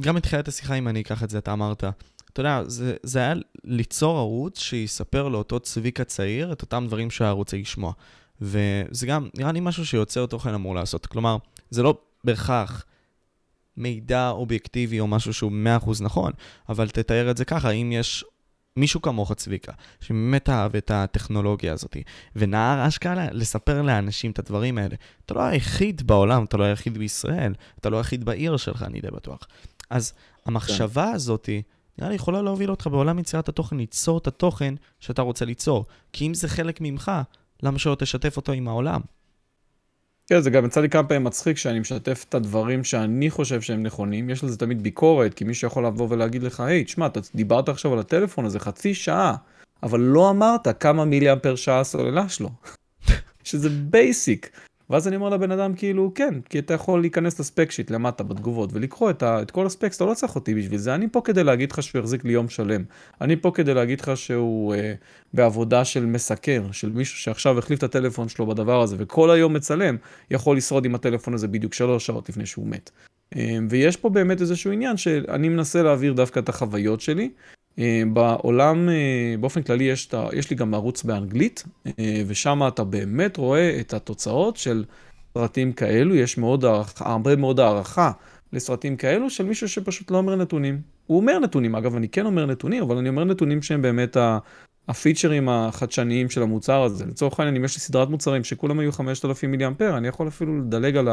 גם 0.00 0.14
מתחילת 0.14 0.48
השיחה, 0.48 0.74
אם 0.74 0.88
אני 0.88 1.00
אקח 1.00 1.22
את 1.22 1.30
זה, 1.30 1.38
אתה 1.38 1.52
אמרת, 1.52 1.84
אתה 2.32 2.40
יודע, 2.40 2.62
זה, 2.66 2.94
זה 3.02 3.18
היה 3.18 3.34
ליצור 3.64 4.18
ערוץ 4.18 4.60
שיספר 4.60 5.28
לאותו 5.28 5.60
צביקה 5.60 6.04
צעיר 6.04 6.52
את 6.52 6.62
אותם 6.62 6.84
דברים 6.86 7.10
שהערוץ 7.10 7.54
לשמוע. 7.54 7.92
וזה 8.40 9.06
גם, 9.06 9.28
נראה 9.34 9.52
לי 9.52 9.60
משהו 9.60 9.86
שיוצר 9.86 10.26
תוכן 10.26 10.54
אמור 10.54 10.74
לעשות. 10.74 11.06
כלומר, 11.06 11.36
זה 11.70 11.82
לא 11.82 11.98
בהכרח 12.24 12.84
מידע 13.80 14.30
אובייקטיבי 14.30 15.00
או 15.00 15.06
משהו 15.06 15.34
שהוא 15.34 15.52
100% 15.84 15.90
נכון, 16.00 16.32
אבל 16.68 16.88
תתאר 16.88 17.30
את 17.30 17.36
זה 17.36 17.44
ככה, 17.44 17.70
אם 17.70 17.92
יש 17.92 18.24
מישהו 18.76 19.02
כמוך, 19.02 19.32
צביקה, 19.32 19.72
שבאמת 20.00 20.48
אהב 20.48 20.76
את 20.76 20.90
הטכנולוגיה 20.90 21.72
הזאת, 21.72 21.96
ונער 22.36 22.88
אשכרה 22.88 23.26
לספר 23.32 23.82
לאנשים 23.82 24.30
את 24.30 24.38
הדברים 24.38 24.78
האלה. 24.78 24.94
אתה 25.26 25.34
לא 25.34 25.40
היחיד 25.40 26.06
בעולם, 26.06 26.44
אתה 26.44 26.56
לא 26.56 26.64
היחיד 26.64 26.98
בישראל, 26.98 27.54
אתה 27.78 27.90
לא 27.90 27.96
היחיד 27.96 28.24
בעיר 28.24 28.56
שלך, 28.56 28.82
אני 28.82 29.00
די 29.00 29.08
בטוח. 29.10 29.48
אז 29.90 30.12
המחשבה 30.46 31.06
כן. 31.06 31.14
הזאת, 31.14 31.48
נראה 31.98 32.10
לי 32.10 32.14
יכולה 32.14 32.42
להוביל 32.42 32.70
אותך 32.70 32.86
בעולם 32.86 33.18
יצירת 33.18 33.48
התוכן, 33.48 33.76
ליצור 33.76 34.18
את 34.18 34.26
התוכן 34.26 34.74
שאתה 35.00 35.22
רוצה 35.22 35.44
ליצור. 35.44 35.86
כי 36.12 36.26
אם 36.26 36.34
זה 36.34 36.48
חלק 36.48 36.80
ממך, 36.80 37.12
למה 37.62 37.78
שלא 37.78 37.94
תשתף 37.94 38.36
אותו 38.36 38.52
עם 38.52 38.68
העולם? 38.68 39.00
כן, 40.30 40.40
זה 40.40 40.50
גם 40.50 40.64
יצא 40.64 40.80
לי 40.80 40.88
כמה 40.88 41.08
פעמים 41.08 41.24
מצחיק 41.24 41.56
שאני 41.56 41.80
משתף 41.80 42.24
את 42.28 42.34
הדברים 42.34 42.84
שאני 42.84 43.30
חושב 43.30 43.60
שהם 43.60 43.82
נכונים, 43.82 44.30
יש 44.30 44.44
לזה 44.44 44.58
תמיד 44.58 44.82
ביקורת, 44.82 45.34
כי 45.34 45.44
מישהו 45.44 45.68
יכול 45.68 45.86
לבוא 45.86 46.06
ולהגיד 46.10 46.42
לך, 46.42 46.60
היי, 46.60 46.84
תשמע, 46.84 47.06
אתה 47.06 47.20
דיברת 47.34 47.68
עכשיו 47.68 47.92
על 47.92 47.98
הטלפון 47.98 48.44
הזה 48.44 48.60
חצי 48.60 48.94
שעה, 48.94 49.36
אבל 49.82 50.00
לא 50.00 50.30
אמרת 50.30 50.82
כמה 50.82 51.04
מיליאמפר 51.04 51.56
שעה 51.56 51.80
הסוללה 51.80 52.28
שלו, 52.28 52.50
שזה 53.44 53.68
basic. 53.68 54.50
ואז 54.90 55.08
אני 55.08 55.16
אומר 55.16 55.28
לבן 55.28 55.50
אדם 55.50 55.74
כאילו 55.74 56.12
כן 56.14 56.34
כי 56.40 56.58
אתה 56.58 56.74
יכול 56.74 57.00
להיכנס 57.00 57.40
ל 57.40 57.46
spec 57.46 57.70
sheet 57.70 57.90
למטה 57.90 58.24
בתגובות 58.24 58.70
ולקרוא 58.72 59.10
את, 59.10 59.22
ה, 59.22 59.42
את 59.42 59.50
כל 59.50 59.66
ה 59.66 59.71
specs 59.71 59.96
אתה 59.96 60.04
לא 60.04 60.14
צריך 60.14 60.34
אותי 60.34 60.54
בשביל 60.54 60.78
זה 60.78 60.94
אני 60.94 61.08
פה 61.12 61.20
כדי 61.24 61.44
להגיד 61.44 61.72
לך 61.72 61.82
שהוא 61.82 62.00
יחזיק 62.00 62.24
לי 62.24 62.32
יום 62.32 62.48
שלם 62.48 62.84
אני 63.20 63.36
פה 63.36 63.50
כדי 63.54 63.74
להגיד 63.74 64.00
לך 64.00 64.16
שהוא 64.16 64.74
אה, 64.74 64.94
בעבודה 65.34 65.84
של 65.84 66.06
מסקר 66.06 66.62
של 66.72 66.90
מישהו 66.90 67.18
שעכשיו 67.18 67.58
החליף 67.58 67.78
את 67.78 67.82
הטלפון 67.82 68.28
שלו 68.28 68.46
בדבר 68.46 68.82
הזה 68.82 68.96
וכל 68.98 69.30
היום 69.30 69.54
מצלם 69.54 69.96
יכול 70.30 70.56
לשרוד 70.56 70.84
עם 70.84 70.94
הטלפון 70.94 71.34
הזה 71.34 71.48
בדיוק 71.48 71.74
שלוש 71.74 72.06
שעות 72.06 72.28
לפני 72.28 72.46
שהוא 72.46 72.66
מת. 72.66 72.90
אה, 73.36 73.58
ויש 73.68 73.96
פה 73.96 74.08
באמת 74.08 74.40
איזשהו 74.40 74.72
עניין 74.72 74.96
שאני 74.96 75.48
מנסה 75.48 75.82
להעביר 75.82 76.12
דווקא 76.12 76.40
את 76.40 76.48
החוויות 76.48 77.00
שלי 77.00 77.30
בעולם, 78.12 78.88
אה, 78.88 79.34
באופן 79.40 79.62
כללי, 79.62 79.84
יש, 79.84 80.08
יש 80.32 80.50
לי 80.50 80.56
גם 80.56 80.74
ערוץ 80.74 81.02
באנגלית, 81.02 81.64
אה, 81.86 82.22
ושם 82.26 82.60
אתה 82.68 82.84
באמת 82.84 83.36
רואה 83.36 83.80
את 83.80 83.94
התוצאות 83.94 84.56
של 84.56 84.84
סרטים 85.34 85.72
כאלו, 85.72 86.14
יש 86.14 86.38
מאוד 86.38 86.64
הרבה 86.96 87.36
מאוד 87.36 87.60
הערכה 87.60 88.12
לסרטים 88.52 88.96
כאלו 88.96 89.30
של 89.30 89.44
מישהו 89.44 89.68
שפשוט 89.68 90.10
לא 90.10 90.16
אומר 90.16 90.36
נתונים. 90.36 90.80
הוא 91.10 91.16
אומר 91.16 91.38
נתונים, 91.38 91.74
אגב, 91.74 91.96
אני 91.96 92.08
כן 92.08 92.26
אומר 92.26 92.46
נתונים, 92.46 92.82
אבל 92.82 92.96
אני 92.96 93.08
אומר 93.08 93.24
נתונים 93.24 93.62
שהם 93.62 93.82
באמת 93.82 94.16
הפיצ'רים 94.88 95.48
החדשניים 95.48 96.30
של 96.30 96.42
המוצר 96.42 96.82
הזה. 96.82 97.06
לצורך 97.06 97.40
העניין, 97.40 97.56
אם 97.56 97.64
יש 97.64 97.74
לי 97.74 97.80
סדרת 97.80 98.08
מוצרים 98.08 98.44
שכולם 98.44 98.78
היו 98.78 98.92
5,000 98.92 99.50
מיליאמפר, 99.50 99.96
אני 99.96 100.08
יכול 100.08 100.28
אפילו 100.28 100.58
לדלג 100.58 100.96
על 100.96 101.08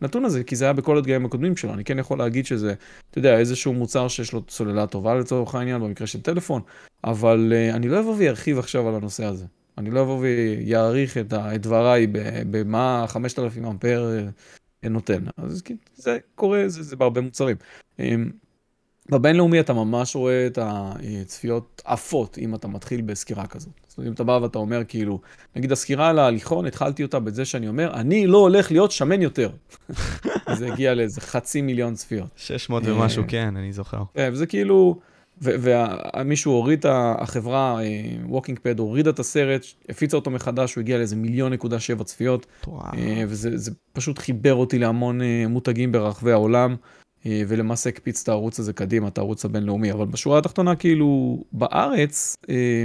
הנתון 0.00 0.24
הזה, 0.24 0.44
כי 0.44 0.56
זה 0.56 0.64
היה 0.64 0.72
בכל 0.72 0.98
הדגמים 0.98 1.24
הקודמים 1.24 1.56
שלו. 1.56 1.74
אני 1.74 1.84
כן 1.84 1.98
יכול 1.98 2.18
להגיד 2.18 2.46
שזה, 2.46 2.74
אתה 3.10 3.18
יודע, 3.18 3.38
איזשהו 3.38 3.72
מוצר 3.72 4.08
שיש 4.08 4.32
לו 4.32 4.42
סוללה 4.48 4.86
טובה 4.86 5.14
לצורך 5.14 5.54
העניין, 5.54 5.80
במקרה 5.80 6.06
של 6.06 6.22
טלפון, 6.22 6.62
אבל 7.04 7.52
uh, 7.52 7.76
אני 7.76 7.88
לא 7.88 8.00
אבוא 8.00 8.14
וירחיב 8.18 8.58
עכשיו 8.58 8.88
על 8.88 8.94
הנושא 8.94 9.24
הזה. 9.24 9.44
אני 9.78 9.90
לא 9.90 10.02
אבוא 10.02 10.18
ויעריך 10.18 11.18
את, 11.18 11.32
את 11.32 11.62
דבריי 11.62 12.06
במה 12.50 13.04
5,000 13.08 13.64
אמפר 13.64 14.10
uh, 14.84 14.88
נותן. 14.88 15.24
אז 15.36 15.62
כן, 15.62 15.76
זה 15.94 16.18
קורה, 16.34 16.64
זה, 16.68 16.82
זה 16.82 16.96
בהרבה 16.96 17.20
מוצרים. 17.20 17.56
בבינלאומי 19.10 19.60
אתה 19.60 19.72
ממש 19.72 20.16
רואה 20.16 20.46
את 20.46 20.58
הצפיות 20.62 21.82
עפות 21.84 22.38
אם 22.38 22.54
אתה 22.54 22.68
מתחיל 22.68 23.00
בסקירה 23.00 23.46
כזאת. 23.46 23.72
זאת 23.88 23.98
אומרת, 23.98 24.08
אם 24.08 24.14
אתה 24.14 24.24
בא 24.24 24.38
ואתה 24.42 24.58
אומר 24.58 24.82
כאילו, 24.88 25.20
נגיד 25.56 25.72
הסקירה 25.72 26.08
על 26.08 26.18
ההליכון, 26.18 26.66
התחלתי 26.66 27.02
אותה 27.02 27.20
בזה 27.20 27.44
שאני 27.44 27.68
אומר, 27.68 27.94
אני 27.94 28.26
לא 28.26 28.38
הולך 28.38 28.70
להיות 28.70 28.90
שמן 28.90 29.22
יותר. 29.22 29.50
זה 30.58 30.72
הגיע 30.72 30.94
לאיזה 30.94 31.20
חצי 31.20 31.62
מיליון 31.62 31.94
צפיות. 31.94 32.28
600 32.36 32.82
ומשהו, 32.86 33.24
כן, 33.28 33.56
אני 33.56 33.72
זוכר. 33.72 34.02
כן, 34.14 34.30
וזה 34.32 34.46
כאילו, 34.46 35.00
ומישהו 35.40 36.52
הוריד 36.52 36.86
החברה, 36.88 37.78
walking 38.26 38.58
pad, 38.62 38.78
הורידה 38.78 39.10
את 39.10 39.18
הסרט, 39.18 39.66
הפיצה 39.88 40.16
אותו 40.16 40.30
מחדש, 40.30 40.74
הוא 40.74 40.82
הגיע 40.82 40.98
לאיזה 40.98 41.16
מיליון 41.16 41.52
נקודה 41.52 41.80
שבע 41.80 42.04
צפיות. 42.04 42.46
וואו. 42.66 42.92
וזה 43.28 43.70
פשוט 43.92 44.18
חיבר 44.18 44.54
אותי 44.54 44.78
להמון 44.78 45.22
אה, 45.22 45.44
מותגים 45.48 45.92
ברחבי 45.92 46.32
העולם. 46.32 46.76
אה, 47.26 47.42
ולמעשה 47.48 47.90
הקפיץ 47.90 48.22
את 48.22 48.28
הערוץ 48.28 48.58
הזה 48.58 48.72
קדימה, 48.72 49.08
את 49.08 49.18
הערוץ 49.18 49.44
הבינלאומי. 49.44 49.92
אבל 49.92 50.06
בשורה 50.06 50.38
התחתונה, 50.38 50.76
כאילו, 50.76 51.42
בארץ, 51.52 52.36
אה, 52.50 52.84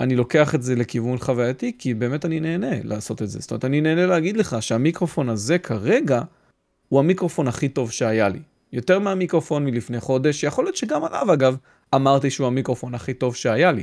אני 0.00 0.16
לוקח 0.16 0.54
את 0.54 0.62
זה 0.62 0.74
לכיוון 0.74 1.18
חווייתי, 1.18 1.72
כי 1.78 1.94
באמת 1.94 2.24
אני 2.24 2.40
נהנה 2.40 2.82
לעשות 2.84 3.22
את 3.22 3.28
זה. 3.28 3.40
זאת 3.40 3.50
אומרת, 3.50 3.64
אני 3.64 3.80
נהנה 3.80 4.06
להגיד 4.06 4.36
לך 4.36 4.56
שהמיקרופון 4.60 5.28
הזה 5.28 5.58
כרגע, 5.58 6.22
הוא 6.88 7.00
המיקרופון 7.00 7.48
הכי 7.48 7.68
טוב 7.68 7.90
שהיה 7.90 8.28
לי. 8.28 8.40
יותר 8.72 8.98
מהמיקרופון 8.98 9.64
מלפני 9.64 10.00
חודש, 10.00 10.44
יכול 10.44 10.64
להיות 10.64 10.76
שגם 10.76 11.04
עליו, 11.04 11.32
אגב, 11.32 11.56
אמרתי 11.94 12.30
שהוא 12.30 12.46
המיקרופון 12.46 12.94
הכי 12.94 13.14
טוב 13.14 13.34
שהיה 13.34 13.72
לי. 13.72 13.82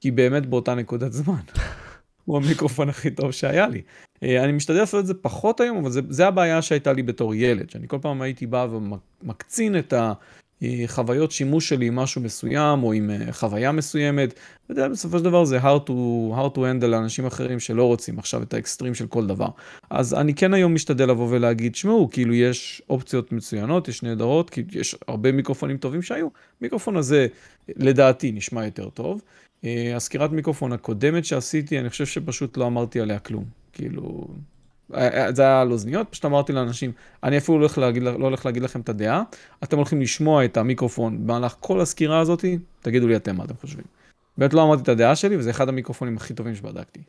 כי 0.00 0.10
באמת 0.10 0.46
באותה 0.46 0.74
נקודת 0.74 1.12
זמן. 1.12 1.40
הוא 2.24 2.36
המיקרופון 2.36 2.88
הכי 2.88 3.10
טוב 3.10 3.30
שהיה 3.30 3.66
לי. 3.68 3.82
אה, 4.22 4.44
אני 4.44 4.52
משתדל 4.52 4.78
לעשות 4.78 5.00
את 5.00 5.06
זה 5.06 5.14
פחות 5.14 5.60
היום, 5.60 5.76
אבל 5.76 5.90
זה, 5.90 6.00
זה 6.08 6.26
הבעיה 6.26 6.62
שהייתה 6.62 6.92
לי 6.92 7.02
בתור 7.02 7.34
ילד, 7.34 7.70
שאני 7.70 7.88
כל 7.88 7.98
פעם 8.02 8.22
הייתי 8.22 8.46
בא 8.46 8.66
ומקצין 8.70 9.78
את 9.78 9.94
החוויות 10.62 11.30
שימוש 11.30 11.68
שלי 11.68 11.86
עם 11.86 11.96
משהו 11.96 12.20
מסוים, 12.20 12.82
או 12.82 12.92
עם 12.92 13.10
אה, 13.10 13.32
חוויה 13.32 13.72
מסוימת. 13.72 14.34
אתה 14.70 14.88
בסופו 14.88 15.18
של 15.18 15.24
דבר 15.24 15.44
זה 15.44 15.58
hard 15.58 15.88
to, 15.88 15.92
hard 16.36 16.56
to 16.56 16.58
handle 16.58 16.86
לאנשים 16.86 17.26
אחרים 17.26 17.60
שלא 17.60 17.84
רוצים 17.84 18.18
עכשיו 18.18 18.42
את 18.42 18.54
האקסטרים 18.54 18.94
של 18.94 19.06
כל 19.06 19.26
דבר. 19.26 19.48
אז 19.90 20.14
אני 20.14 20.34
כן 20.34 20.54
היום 20.54 20.74
משתדל 20.74 21.10
לבוא 21.10 21.26
ולהגיד, 21.30 21.74
שמעו, 21.74 22.08
כאילו 22.10 22.34
יש 22.34 22.82
אופציות 22.90 23.32
מצוינות, 23.32 23.88
יש 23.88 24.02
נהדרות, 24.02 24.50
כי 24.50 24.62
יש 24.72 24.96
הרבה 25.08 25.32
מיקרופונים 25.32 25.76
טובים 25.76 26.02
שהיו. 26.02 26.28
המיקרופון 26.60 26.96
הזה, 26.96 27.26
לדעתי, 27.76 28.32
נשמע 28.32 28.64
יותר 28.64 28.88
טוב. 28.90 29.22
אה, 29.64 29.96
הסקירת 29.96 30.30
מיקרופון 30.30 30.72
הקודמת 30.72 31.24
שעשיתי, 31.24 31.78
אני 31.78 31.90
חושב 31.90 32.06
שפשוט 32.06 32.56
לא 32.56 32.66
אמרתי 32.66 33.00
עליה 33.00 33.18
כלום. 33.18 33.44
כאילו, 33.72 34.28
אה, 34.94 35.24
אה, 35.24 35.32
זה 35.32 35.42
היה 35.42 35.60
על 35.60 35.72
אוזניות, 35.72 36.06
פשוט 36.10 36.24
אמרתי 36.24 36.52
לאנשים, 36.52 36.92
אני 37.22 37.38
אפילו 37.38 37.58
לא 37.58 37.62
הולך 37.62 37.78
להגיד, 37.78 38.02
לא 38.02 38.26
הולך 38.26 38.46
להגיד 38.46 38.62
לכם 38.62 38.80
את 38.80 38.88
הדעה, 38.88 39.22
אתם 39.64 39.76
הולכים 39.76 40.00
לשמוע 40.00 40.44
את 40.44 40.56
המיקרופון 40.56 41.26
במהלך 41.26 41.56
כל 41.60 41.80
הסקירה 41.80 42.20
הזאת, 42.20 42.44
תגידו 42.80 43.08
לי 43.08 43.16
אתם 43.16 43.36
מה 43.36 43.44
אתם 43.44 43.54
חושבים. 43.60 43.84
באמת 44.38 44.54
לא 44.54 44.62
אמרתי 44.62 44.82
את 44.82 44.88
הדעה 44.88 45.16
שלי, 45.16 45.36
וזה 45.36 45.50
אחד 45.50 45.68
המיקרופונים 45.68 46.16
הכי 46.16 46.34
טובים 46.34 46.54
שבדקתי. 46.54 47.00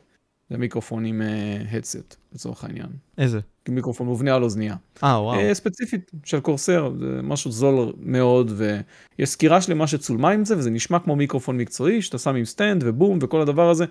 זה 0.50 0.58
מיקרופון 0.58 1.04
עם 1.04 1.22
הדסט, 1.70 2.12
uh, 2.12 2.34
לצורך 2.34 2.64
העניין. 2.64 2.86
איזה? 3.18 3.40
מיקרופון 3.68 4.06
מובנה 4.06 4.34
על 4.34 4.42
אוזנייה. 4.42 4.76
אה, 5.02 5.22
וואו. 5.22 5.50
אה, 5.50 5.54
ספציפית 5.54 6.10
של 6.24 6.40
קורסר, 6.40 6.92
זה 6.98 7.22
משהו 7.22 7.50
זול 7.52 7.92
מאוד, 7.98 8.52
ויש 8.56 9.28
סקירה 9.28 9.60
שלמה 9.60 9.86
שצולמה 9.86 10.30
עם 10.30 10.44
זה, 10.44 10.58
וזה 10.58 10.70
נשמע 10.70 10.98
כמו 10.98 11.16
מיקרופון 11.16 11.56
מקצועי, 11.56 12.02
שאתה 12.02 12.18
שם 12.18 12.34
עם 12.34 12.44
stand 12.44 12.82
ו 12.86 12.92
boom 12.92 13.18
וכל 13.22 13.40
הדבר 13.40 13.70
הזה. 13.70 13.84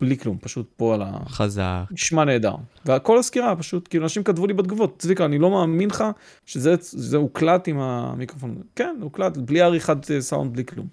בלי 0.00 0.18
כלום, 0.18 0.38
פשוט 0.40 0.72
פה 0.76 0.94
על 0.94 1.02
ה... 1.02 1.12
חזק. 1.28 1.82
נשמע 1.90 2.24
נהדר. 2.24 2.54
וכל 2.86 3.18
הסקירה, 3.18 3.56
פשוט, 3.56 3.88
כאילו, 3.88 4.04
אנשים 4.04 4.22
כתבו 4.22 4.46
לי 4.46 4.54
בתגובות, 4.54 4.98
צביקה, 4.98 5.24
אני 5.24 5.38
לא 5.38 5.50
מאמין 5.50 5.90
לך 5.90 6.04
שזה 6.46 7.16
הוקלט 7.16 7.68
עם 7.68 7.78
המיקרופון. 7.78 8.62
כן, 8.76 8.96
הוקלט, 9.00 9.36
בלי 9.36 9.60
עריכת 9.60 10.10
אה, 10.10 10.20
סאונד, 10.20 10.52
בלי 10.52 10.64
כלום. 10.64 10.86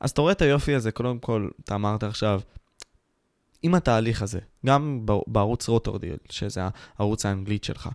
אז 0.00 0.10
אתה 0.10 0.20
רואה 0.20 0.32
את 0.32 0.42
היופי 0.42 0.74
הזה, 0.74 0.90
קודם 0.90 1.18
כל, 1.18 1.48
אתה 1.64 1.74
אמרת 1.74 2.02
עכשיו, 2.02 2.40
עם 3.64 3.74
התהליך 3.74 4.22
הזה, 4.22 4.38
גם 4.66 5.06
בערוץ 5.26 5.68
רוטורדיל, 5.68 6.16
שזה 6.30 6.60
הערוץ 6.98 7.26
האנגלית 7.26 7.64
שלך, 7.64 7.88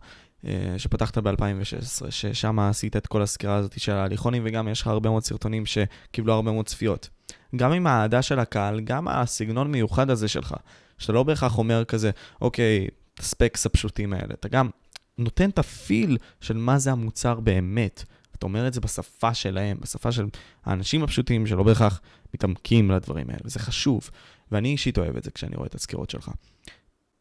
אה, 0.45 0.73
שפתחת 0.77 1.17
ב-2016, 1.17 2.11
ששם 2.11 2.59
עשית 2.59 2.97
את 2.97 3.07
כל 3.07 3.21
הסקירה 3.21 3.55
הזאת 3.55 3.79
של 3.79 3.91
ההליכונים, 3.91 4.43
וגם 4.45 4.67
יש 4.67 4.81
לך 4.81 4.87
הרבה 4.87 5.09
מאוד 5.09 5.23
סרטונים 5.23 5.63
שקיבלו 5.65 6.33
הרבה 6.33 6.51
מאוד 6.51 6.65
צפיות. 6.65 7.09
גם 7.55 7.71
עם 7.71 7.87
האהדה 7.87 8.21
של 8.21 8.39
הקהל, 8.39 8.79
גם 8.79 9.07
הסגנון 9.07 9.71
מיוחד 9.71 10.09
הזה 10.09 10.27
שלך, 10.27 10.55
שאתה 10.97 11.13
לא 11.13 11.23
בהכרח 11.23 11.57
אומר 11.57 11.85
כזה, 11.85 12.11
אוקיי, 12.41 12.87
הספקס 13.19 13.65
הפשוטים 13.65 14.13
האלה, 14.13 14.33
אתה 14.33 14.47
גם 14.47 14.69
נותן 15.17 15.49
את 15.49 15.59
הפיל 15.59 16.17
של 16.41 16.57
מה 16.57 16.77
זה 16.77 16.91
המוצר 16.91 17.39
באמת. 17.39 18.03
אתה 18.37 18.45
אומר 18.45 18.67
את 18.67 18.73
זה 18.73 18.81
בשפה 18.81 19.33
שלהם, 19.33 19.77
בשפה 19.81 20.11
של 20.11 20.25
האנשים 20.65 21.03
הפשוטים 21.03 21.47
שלא 21.47 21.63
בהכרח 21.63 22.01
מתעמקים 22.33 22.91
לדברים 22.91 23.29
האלה, 23.29 23.39
וזה 23.45 23.59
חשוב. 23.59 24.09
ואני 24.51 24.69
אישית 24.69 24.97
אוהב 24.97 25.17
את 25.17 25.23
זה 25.23 25.31
כשאני 25.31 25.55
רואה 25.55 25.67
את 25.67 25.75
הסקירות 25.75 26.09
שלך. 26.09 26.31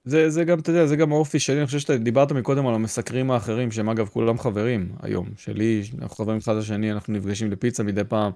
זה, 0.05 0.31
זה 0.31 0.45
גם, 0.45 0.59
אתה 0.59 0.71
יודע, 0.71 0.87
זה 0.87 0.97
גם 0.97 1.13
האופי 1.13 1.39
שלי, 1.39 1.59
אני 1.59 1.67
חושב 1.67 1.79
שאתה 1.79 1.97
דיברת 1.97 2.33
מקודם 2.33 2.67
על 2.67 2.75
המסקרים 2.75 3.31
האחרים, 3.31 3.71
שהם 3.71 3.89
אגב 3.89 4.09
כולם 4.09 4.39
חברים 4.39 4.93
היום, 5.03 5.29
שלי, 5.37 5.83
אנחנו 6.03 6.17
חברים 6.17 6.39
אחד 6.39 6.57
לשני, 6.57 6.93
אנחנו 6.93 7.13
נפגשים 7.13 7.51
לפיצה 7.51 7.83
מדי 7.83 8.05
פעם. 8.05 8.33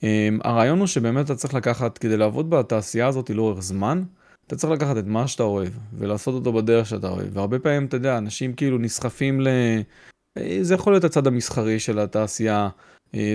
Um, 0.00 0.04
הרעיון 0.44 0.78
הוא 0.78 0.86
שבאמת 0.86 1.24
אתה 1.24 1.34
צריך 1.34 1.54
לקחת, 1.54 1.98
כדי 1.98 2.16
לעבוד 2.16 2.50
בתעשייה 2.50 3.06
הזאת 3.06 3.30
לאורך 3.30 3.60
זמן, 3.60 4.02
אתה 4.46 4.56
צריך 4.56 4.72
לקחת 4.72 4.96
את 4.98 5.06
מה 5.06 5.28
שאתה 5.28 5.42
אוהב, 5.42 5.72
ולעשות 5.98 6.34
אותו 6.34 6.52
בדרך 6.52 6.86
שאתה 6.86 7.08
אוהב. 7.08 7.36
והרבה 7.36 7.58
פעמים, 7.58 7.84
אתה 7.84 7.96
יודע, 7.96 8.18
אנשים 8.18 8.52
כאילו 8.52 8.78
נסחפים 8.78 9.40
ל... 9.40 9.48
אה, 10.38 10.58
זה 10.62 10.74
יכול 10.74 10.92
להיות 10.92 11.04
הצד 11.04 11.26
המסחרי 11.26 11.80
של 11.80 11.98
התעשייה, 11.98 12.68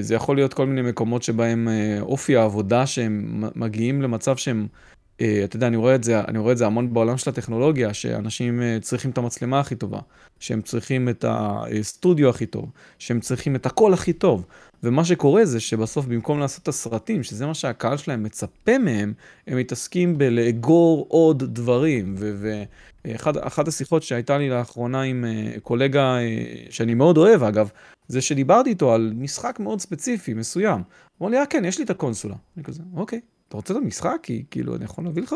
זה 0.02 0.16
יכול 0.16 0.36
להיות 0.36 0.54
כל 0.54 0.66
מיני 0.66 0.82
מקומות 0.82 1.24
שבהם 1.24 1.68
אה, 1.68 2.02
אופי 2.02 2.36
העבודה 2.36 2.88
שהם 2.88 3.44
מגיעים 3.56 4.02
למצב 4.02 4.38
שהם, 4.38 4.68
אתה 5.16 5.56
יודע, 5.56 5.68
אני 5.68 5.78
רואה 5.78 5.96
את 5.96 6.04
זה, 6.04 6.20
אני 6.20 6.40
רואה 6.40 6.52
את 6.52 6.58
זה 6.58 6.66
המון 6.66 6.94
בעולם 6.94 7.18
של 7.18 7.30
הטכנולוגיה, 7.30 7.94
שאנשים 7.94 8.62
צריכים 8.82 9.12
את 9.12 9.18
המצלמה 9.18 9.60
הכי 9.60 9.76
טובה, 9.76 10.00
שהם 10.40 10.62
צריכים 10.62 11.10
את 11.10 11.26
הסטודיו 11.28 12.30
הכי 12.30 12.46
טוב, 12.46 12.70
שהם 13.00 13.20
צריכים 13.20 13.56
את 13.56 13.66
הכל 13.66 13.94
הכי 13.94 14.14
טוב. 14.14 14.46
ומה 14.84 15.06
שקורה 15.06 15.46
זה 15.46 15.60
שבסוף 15.60 16.06
במקום 16.06 16.40
לעשות 16.40 16.64
את 16.64 16.68
הסרטים, 16.68 17.24
שזה 17.24 17.46
מה 17.46 17.54
שהקהל 17.54 17.98
שלהם 17.98 18.24
מצפה 18.24 18.78
מהם, 18.78 19.14
הם 19.48 19.58
מתעסקים 19.58 20.18
בלאגור 20.18 21.06
עוד 21.10 21.44
דברים. 21.44 22.16
ואחת 22.18 23.68
השיחות 23.68 24.04
שהייתה 24.04 24.38
לי 24.38 24.50
לאחרונה 24.50 25.02
עם 25.02 25.26
אה, 25.26 25.60
קולגה 25.64 26.18
אה, 26.18 26.56
שאני 26.70 26.94
מאוד 26.94 27.18
אוהב 27.18 27.44
אגב, 27.44 27.70
זה 28.08 28.22
שדיברתי 28.22 28.70
איתו 28.70 28.94
על 28.94 29.14
משחק 29.16 29.60
מאוד 29.60 29.80
ספציפי, 29.80 30.34
מסוים. 30.34 30.82
הוא 31.18 31.28
אמר 31.28 31.36
לי, 31.36 31.42
אה 31.42 31.46
כן, 31.46 31.66
יש 31.66 31.78
לי 31.78 31.84
את 31.84 31.90
הקונסולה. 31.90 32.36
אני 32.58 32.64
כזה, 32.64 32.84
אוקיי, 32.96 33.20
אתה 33.48 33.58
רוצה 33.58 33.74
את 33.74 33.80
המשחק? 33.84 34.18
כי 34.24 34.44
כאילו, 34.52 34.76
אני 34.76 34.86
יכול 34.86 35.04
להביא 35.04 35.24
לך... 35.24 35.36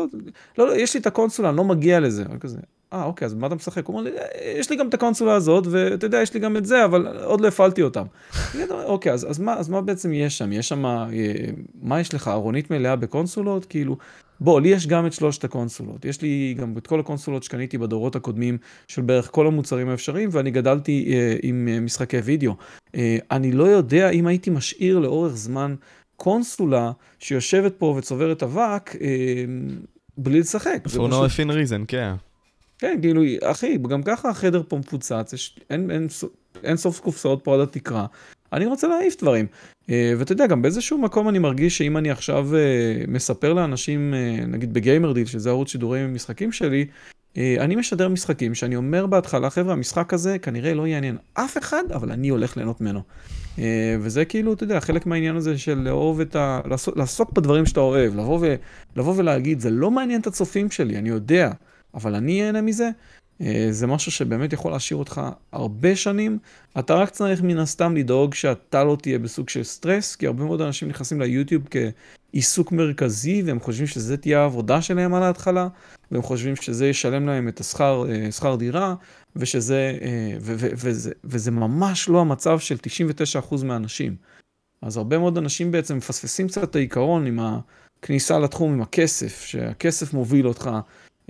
לא, 0.58 0.66
לא, 0.66 0.76
יש 0.76 0.94
לי 0.94 1.00
את 1.00 1.06
הקונסולה, 1.06 1.48
אני 1.48 1.56
לא 1.56 1.64
מגיע 1.64 2.00
לזה. 2.00 2.22
אני 2.22 2.40
כזה, 2.40 2.58
אה, 2.92 3.04
אוקיי, 3.04 3.26
אז 3.26 3.34
מה 3.34 3.46
אתה 3.46 3.54
משחק? 3.54 3.86
הוא 3.86 3.96
אומר 3.96 4.10
לי, 4.10 4.18
אה, 4.18 4.58
יש 4.58 4.70
לי 4.70 4.76
גם 4.76 4.88
את 4.88 4.94
הקונסולה 4.94 5.34
הזאת, 5.34 5.66
ואתה 5.70 6.06
יודע, 6.06 6.22
יש 6.22 6.34
לי 6.34 6.40
גם 6.40 6.56
את 6.56 6.66
זה, 6.66 6.84
אבל 6.84 7.18
עוד 7.24 7.40
לא 7.40 7.48
הפעלתי 7.48 7.82
אותם. 7.82 8.04
אוקיי, 8.70 9.12
אז, 9.12 9.30
אז, 9.30 9.38
מה, 9.38 9.54
אז 9.54 9.68
מה 9.68 9.80
בעצם 9.80 10.12
יש 10.12 10.38
שם? 10.38 10.52
יש 10.52 10.68
שם, 10.68 10.86
אה, 10.86 11.10
מה 11.82 12.00
יש 12.00 12.14
לך, 12.14 12.28
ארונית 12.28 12.70
מלאה 12.70 12.96
בקונסולות? 12.96 13.64
כאילו, 13.64 13.96
בוא, 14.40 14.60
לי 14.60 14.68
יש 14.68 14.86
גם 14.86 15.06
את 15.06 15.12
שלושת 15.12 15.44
הקונסולות. 15.44 16.04
יש 16.04 16.22
לי 16.22 16.54
גם 16.58 16.74
את 16.78 16.86
כל 16.86 17.00
הקונסולות 17.00 17.42
שקניתי 17.42 17.78
בדורות 17.78 18.16
הקודמים 18.16 18.58
של 18.88 19.02
בערך 19.02 19.30
כל 19.32 19.46
המוצרים 19.46 19.88
האפשריים, 19.88 20.28
ואני 20.32 20.50
גדלתי 20.50 21.12
אה, 21.12 21.36
עם 21.42 21.68
אה, 21.70 21.80
משחקי 21.80 22.18
וידאו. 22.18 22.54
אה, 22.94 23.18
אני 23.30 23.52
לא 23.52 23.64
יודע 23.64 24.10
אם 24.10 24.26
הייתי 24.26 24.50
משאיר 24.50 24.98
לאורך 24.98 25.36
זמן 25.36 25.74
קונסולה 26.16 26.92
שיושבת 27.18 27.74
פה 27.78 27.94
וצוברת 27.98 28.42
אבק, 28.42 28.96
אה, 29.00 29.44
בלי 30.18 30.40
לשחק. 30.40 30.78
For 30.86 31.10
no 31.10 31.14
effing 31.14 31.50
reason, 31.50 31.84
כן. 31.88 32.14
כן, 32.78 32.98
כאילו, 33.02 33.22
אחי, 33.42 33.78
גם 33.78 34.02
ככה 34.02 34.28
החדר 34.28 34.62
פה 34.68 34.76
מפוצץ, 34.76 35.32
יש, 35.32 35.58
אין, 35.70 35.90
אין, 35.90 36.06
אין 36.64 36.76
סוף 36.76 37.00
קופסאות 37.00 37.44
פה 37.44 37.54
עד 37.54 37.60
התקרה. 37.60 38.06
אני 38.52 38.66
רוצה 38.66 38.88
להעיף 38.88 39.16
דברים. 39.22 39.46
אה, 39.90 40.12
ואתה 40.18 40.32
יודע, 40.32 40.46
גם 40.46 40.62
באיזשהו 40.62 40.98
מקום 40.98 41.28
אני 41.28 41.38
מרגיש 41.38 41.78
שאם 41.78 41.96
אני 41.96 42.10
עכשיו 42.10 42.56
אה, 42.56 43.04
מספר 43.08 43.52
לאנשים, 43.52 44.14
אה, 44.14 44.46
נגיד 44.46 44.74
בגיימרדיל, 44.74 45.26
שזה 45.26 45.50
ערוץ 45.50 45.68
שידורים 45.68 46.04
עם 46.04 46.14
משחקים 46.14 46.52
שלי, 46.52 46.86
אני 47.58 47.76
משדר 47.76 48.08
משחקים 48.08 48.54
שאני 48.54 48.76
אומר 48.76 49.06
בהתחלה, 49.06 49.50
חבר'ה, 49.50 49.72
המשחק 49.72 50.14
הזה 50.14 50.38
כנראה 50.38 50.74
לא 50.74 50.86
יעניין 50.86 51.16
אף 51.34 51.58
אחד, 51.58 51.82
אבל 51.94 52.12
אני 52.12 52.28
הולך 52.28 52.56
ליהנות 52.56 52.80
ממנו. 52.80 53.00
וזה 54.00 54.24
כאילו, 54.24 54.52
אתה 54.52 54.64
יודע, 54.64 54.80
חלק 54.80 55.06
מהעניין 55.06 55.36
הזה 55.36 55.58
של 55.58 55.78
לאהוב 55.78 56.20
את 56.20 56.36
ה... 56.36 56.60
לעסוק, 56.96 57.32
בדברים 57.32 57.66
שאתה 57.66 57.80
אוהב, 57.80 58.14
לבוא, 58.16 58.38
ו... 58.42 58.54
לבוא 58.96 59.14
ולהגיד, 59.16 59.60
זה 59.60 59.70
לא 59.70 59.90
מעניין 59.90 60.20
את 60.20 60.26
הצופים 60.26 60.70
שלי, 60.70 60.98
אני 60.98 61.08
יודע. 61.08 61.50
אבל 61.94 62.14
אני 62.14 62.46
אהנה 62.46 62.60
מזה, 62.60 62.90
זה 63.70 63.86
משהו 63.86 64.12
שבאמת 64.12 64.52
יכול 64.52 64.72
להשאיר 64.72 64.98
אותך 64.98 65.20
הרבה 65.52 65.96
שנים. 65.96 66.38
אתה 66.78 66.94
רק 66.94 67.10
צריך 67.10 67.42
מן 67.42 67.58
הסתם 67.58 67.96
לדאוג 67.96 68.34
שאתה 68.34 68.84
לא 68.84 68.96
תהיה 69.02 69.18
בסוג 69.18 69.48
של 69.48 69.62
סטרס, 69.62 70.16
כי 70.16 70.26
הרבה 70.26 70.44
מאוד 70.44 70.60
אנשים 70.60 70.88
נכנסים 70.88 71.20
ליוטיוב 71.20 71.62
כעיסוק 71.70 72.72
מרכזי, 72.72 73.42
והם 73.42 73.60
חושבים 73.60 73.86
שזה 73.86 74.16
תהיה 74.16 74.40
העבודה 74.40 74.82
שלהם 74.82 75.14
על 75.14 75.22
ההתחלה, 75.22 75.68
והם 76.10 76.22
חושבים 76.22 76.56
שזה 76.56 76.86
ישלם 76.86 77.26
להם 77.26 77.48
את 77.48 77.60
השכר 77.60 78.04
אה, 78.50 78.56
דירה, 78.56 78.94
ושזה, 79.36 79.98
אה, 80.02 80.36
ו, 80.40 80.54
ו, 80.58 80.68
וזה, 80.76 81.12
וזה 81.24 81.50
ממש 81.50 82.08
לא 82.08 82.20
המצב 82.20 82.58
של 82.58 82.76
99% 82.76 83.64
מהאנשים. 83.64 84.16
אז 84.82 84.96
הרבה 84.96 85.18
מאוד 85.18 85.38
אנשים 85.38 85.70
בעצם 85.70 85.96
מפספסים 85.96 86.48
קצת 86.48 86.64
את 86.64 86.76
העיקרון 86.76 87.26
עם 87.26 87.38
הכניסה 88.02 88.38
לתחום, 88.38 88.72
עם 88.72 88.82
הכסף, 88.82 89.44
שהכסף 89.44 90.14
מוביל 90.14 90.48
אותך. 90.48 90.70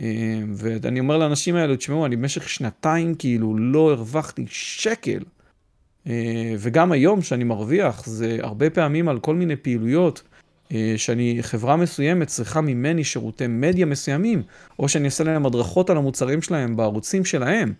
אה, 0.01 0.41
ואני 0.55 1.01
אומר 1.01 1.19
לאנשים 1.19 1.57
האלו, 1.57 1.77
תשמעו, 1.77 2.07
אני 2.07 2.17
במשך 2.17 2.49
שנתיים 2.49 3.15
כאילו 3.15 3.57
לא 3.59 3.93
הרווחתי 3.93 4.45
שקל. 4.49 5.23
אה, 6.07 6.55
וגם 6.59 6.93
היום 6.93 7.23
שאני 7.23 7.45
מרוויח, 7.45 8.07
זה 8.07 8.39
הרבה 8.41 8.71
פעמים 8.71 9.09
על 9.09 9.21
כל 9.21 9.35
מיני 9.35 9.57
פעילויות 9.57 10.23
אה, 10.73 10.95
שאני, 10.97 11.39
חברה 11.41 11.77
מסוימת 11.77 12.27
צריכה 12.29 12.61
ממני 12.61 13.05
שירותי 13.05 13.47
מדיה 13.47 13.87
מסוימים, 13.87 14.43
או 14.79 14.89
שאני 14.89 15.05
אעשה 15.05 15.25
להם 15.25 15.47
הדרכות 15.47 15.91
על 15.91 15.97
המוצרים 15.97 16.43
שלהם 16.43 16.77
בערוצים 16.77 17.25
שלהם. 17.25 17.73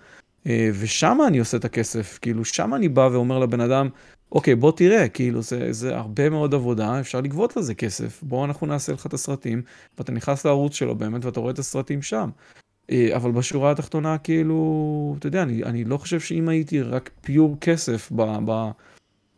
ושם 0.75 1.19
אני 1.29 1.39
עושה 1.39 1.57
את 1.57 1.65
הכסף, 1.65 2.19
כאילו 2.23 2.45
שם 2.45 2.75
אני 2.75 2.89
בא 2.89 3.09
ואומר 3.13 3.39
לבן 3.39 3.61
אדם, 3.61 3.89
אוקיי, 4.33 4.55
בוא 4.55 4.73
תראה, 4.73 5.09
כאילו, 5.09 5.43
זה, 5.43 5.73
זה 5.73 5.97
הרבה 5.97 6.31
מאוד 6.31 6.55
עבודה, 6.55 7.01
אפשר 7.01 7.21
לגבות 7.21 7.57
לזה 7.57 7.75
כסף. 7.75 8.23
בוא 8.23 8.45
אנחנו 8.45 8.67
נעשה 8.67 8.93
לך 8.93 9.07
את 9.07 9.15
הסרטים, 9.15 9.63
ואתה 9.99 10.13
נכנס 10.13 10.47
לערוץ 10.47 10.75
שלו 10.75 10.95
באמת, 10.95 11.25
ואתה 11.25 11.41
רואה 11.41 11.53
את 11.53 11.59
הסרטים 11.59 12.03
שם. 12.03 12.31
אה, 12.91 13.17
אבל 13.17 13.33
בשורה 13.33 13.71
התחתונה, 13.71 14.19
כאילו, 14.19 15.17
אתה 15.19 15.27
יודע, 15.27 15.43
אני, 15.43 15.65
אני 15.65 15.85
לא 15.85 15.97
חושב 15.97 16.21
שאם 16.21 16.49
הייתי 16.49 16.83
רק 16.83 17.11
פיור 17.21 17.57
כסף 17.61 18.13
ב, 18.13 18.23
ב, 18.45 18.51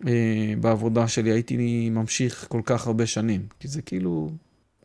אה, 0.06 0.54
בעבודה 0.60 1.08
שלי, 1.08 1.30
הייתי 1.30 1.90
ממשיך 1.90 2.46
כל 2.48 2.60
כך 2.64 2.86
הרבה 2.86 3.06
שנים. 3.06 3.46
כי 3.60 3.68
זה 3.68 3.82
כאילו, 3.82 4.30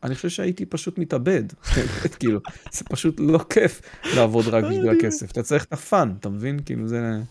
אני 0.04 0.16
חושב 0.16 0.30
שהייתי 0.30 0.66
פשוט 0.66 0.98
מתאבד. 0.98 1.44
כאילו, 2.20 2.40
זה 2.72 2.86
פשוט 2.86 3.16
לא 3.20 3.40
כיף 3.50 3.82
לעבוד 4.16 4.48
רק 4.48 4.64
בשביל 4.64 4.90
הכסף. 4.90 5.32
אתה 5.32 5.44
צריך 5.44 5.66
את 5.66 5.74
הפאן, 5.74 6.14
אתה 6.20 6.30
מבין? 6.30 6.60
כאילו, 6.66 6.88
זה... 6.88 7.22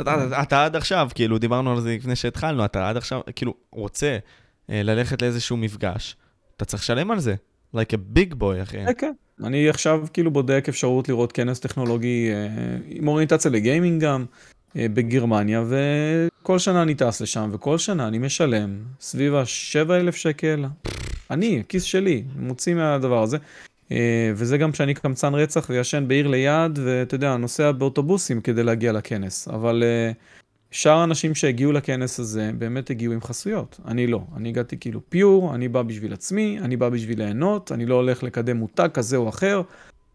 אתה, 0.00 0.42
אתה 0.42 0.64
עד 0.64 0.76
עכשיו, 0.76 1.08
כאילו, 1.14 1.38
דיברנו 1.38 1.72
על 1.72 1.80
זה 1.80 1.96
לפני 1.96 2.16
שהתחלנו, 2.16 2.64
אתה 2.64 2.88
עד 2.88 2.96
עכשיו, 2.96 3.20
כאילו, 3.36 3.54
רוצה 3.72 4.18
אה, 4.70 4.82
ללכת 4.82 5.22
לאיזשהו 5.22 5.56
מפגש, 5.56 6.16
אתה 6.56 6.64
צריך 6.64 6.82
לשלם 6.82 7.10
על 7.10 7.20
זה. 7.20 7.34
like 7.74 7.92
a 7.92 8.18
big 8.18 8.34
boy, 8.40 8.62
אחי. 8.62 8.76
כן, 8.76 8.92
כן. 8.98 9.12
אני 9.44 9.68
עכשיו 9.68 10.06
כאילו 10.12 10.30
בודק 10.30 10.66
אפשרות 10.68 11.08
לראות 11.08 11.32
כנס 11.32 11.60
טכנולוגי 11.60 12.30
אה, 12.32 12.48
עם 12.88 13.08
אוריינטציה 13.08 13.50
לגיימינג 13.50 14.02
גם, 14.02 14.24
אה, 14.76 14.86
בגרמניה, 14.94 15.64
וכל 15.68 16.58
שנה 16.58 16.82
אני 16.82 16.94
טס 16.94 17.20
לשם, 17.20 17.50
וכל 17.52 17.78
שנה 17.78 18.08
אני 18.08 18.18
משלם 18.18 18.78
סביב 19.00 19.34
ה-7,000 19.34 20.12
שקל. 20.12 20.64
אני, 21.30 21.60
הכיס 21.60 21.82
שלי, 21.82 22.22
מוציא 22.36 22.74
מהדבר 22.74 23.22
הזה. 23.22 23.38
אה, 23.92 24.32
וזה 24.34 24.58
גם 24.58 24.72
כשאני 24.72 24.94
קמצן 24.94 25.34
רצח 25.34 25.66
וישן 25.70 26.08
בעיר 26.08 26.28
ליד, 26.28 26.78
ואתה 26.84 27.14
יודע, 27.14 27.36
נוסע 27.36 27.72
באוטובוסים 27.72 28.40
כדי 28.40 28.62
להגיע 28.62 28.92
לכנס. 28.92 29.48
אבל 29.48 29.82
אה, 29.86 30.12
שאר 30.70 30.96
האנשים 30.96 31.34
שהגיעו 31.34 31.72
לכנס 31.72 32.20
הזה 32.20 32.50
באמת 32.58 32.90
הגיעו 32.90 33.12
עם 33.12 33.20
חסויות. 33.20 33.80
אני 33.84 34.06
לא. 34.06 34.20
אני 34.36 34.48
הגעתי 34.48 34.78
כאילו 34.78 35.00
פיור, 35.08 35.54
אני 35.54 35.68
בא 35.68 35.82
בשביל 35.82 36.12
עצמי, 36.12 36.58
אני 36.60 36.76
בא 36.76 36.88
בשביל 36.88 37.18
ליהנות, 37.18 37.72
אני 37.72 37.86
לא 37.86 37.94
הולך 37.94 38.22
לקדם 38.22 38.56
מותג 38.56 38.88
כזה 38.94 39.16
או 39.16 39.28
אחר. 39.28 39.62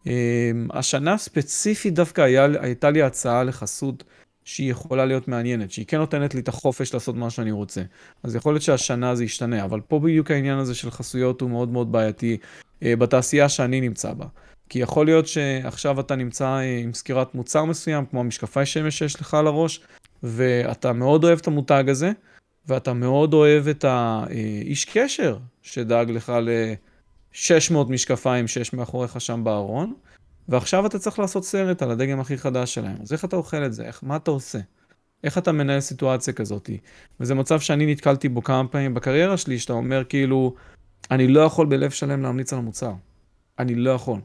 אה, 0.08 0.52
השנה 0.74 1.18
ספציפית 1.18 1.94
דווקא 1.94 2.22
היה, 2.22 2.48
הייתה 2.62 2.90
לי 2.90 3.02
הצעה 3.02 3.44
לחסות 3.44 4.04
שהיא 4.44 4.72
יכולה 4.72 5.06
להיות 5.06 5.28
מעניינת, 5.28 5.72
שהיא 5.72 5.86
כן 5.86 5.98
נותנת 5.98 6.36
לי 6.36 6.42
את 6.42 6.48
החופש 6.48 6.94
לעשות 6.94 7.16
מה 7.16 7.30
שאני 7.30 7.52
רוצה. 7.52 7.82
אז 8.24 8.36
יכול 8.36 8.54
להיות 8.54 8.64
שהשנה 8.64 9.16
זה 9.16 9.24
ישתנה, 9.24 9.64
אבל 9.64 9.82
פה 9.82 10.00
בדיוק 10.00 10.32
העניין 10.32 10.58
הזה 10.58 10.76
של 10.76 10.92
חסויות 10.92 11.42
הוא 11.42 11.50
מאוד 11.50 11.70
מאוד 11.70 11.92
בעייתי. 11.92 12.38
אה, 12.84 12.96
בתעשייה 12.96 13.50
שאני 13.50 13.82
נמצא 13.82 14.14
בה. 14.14 14.26
כי 14.70 14.80
יכול 14.80 15.06
להיות 15.06 15.28
שעכשיו 15.28 16.00
אתה 16.00 16.16
נמצא 16.16 16.46
אה, 16.46 16.80
עם 16.80 16.94
סקירת 16.94 17.36
מוצר 17.36 17.66
מסוים, 17.66 18.06
כמו 18.06 18.20
המשקפי 18.20 18.66
שמש 18.66 18.98
שיש 18.98 19.22
לך 19.22 19.34
על 19.34 19.48
הראש, 19.48 19.82
ואתה 20.24 20.94
מאוד 20.94 21.24
אוהב 21.24 21.40
את 21.40 21.48
המותג 21.48 21.84
הזה, 21.88 22.12
ואתה 22.68 22.94
מאוד 22.94 23.34
אוהב 23.34 23.68
את 23.68 23.86
האיש 23.88 24.86
קשר 24.86 25.38
שדאג 25.62 26.12
לך 26.12 26.34
ל-600 26.42 27.76
משקפיים 27.90 28.48
שיש 28.48 28.74
מאחוריך 28.74 29.22
שם 29.22 29.44
בארון, 29.44 29.94
ועכשיו 30.50 30.86
אתה 30.86 31.00
צריך 31.00 31.20
לעשות 31.20 31.46
סרט 31.46 31.82
על 31.82 31.92
הדגם 31.92 32.20
הכי 32.20 32.38
חדש 32.38 32.74
שלהם. 32.74 32.98
אז 33.02 33.14
איך 33.14 33.26
אתה 33.26 33.36
אוכל 33.36 33.66
את 33.66 33.74
זה? 33.74 33.84
איך, 33.84 34.04
מה 34.04 34.16
אתה 34.16 34.32
עושה? 34.32 34.60
איך 35.24 35.38
אתה 35.38 35.52
מנהל 35.52 35.80
סיטואציה 35.80 36.34
כזאת? 36.34 36.70
וזה 37.20 37.36
מצב 37.36 37.60
שאני 37.60 37.92
נתקלתי 37.92 38.30
בו 38.30 38.44
כמה 38.44 38.68
פעמים 38.68 38.94
בקריירה 38.94 39.38
שלי, 39.38 39.60
שאתה 39.60 39.74
אומר 39.74 40.04
כאילו, 40.04 40.56
אני 41.12 41.28
לא 41.28 41.40
יכול 41.40 41.66
בלב 41.66 41.92
שלם 41.92 42.22
להמליץ 42.22 42.54
על 42.54 42.60
המוצר. 42.60 42.94
אני 43.60 43.76
לא 43.76 43.90
יכול. 43.90 44.20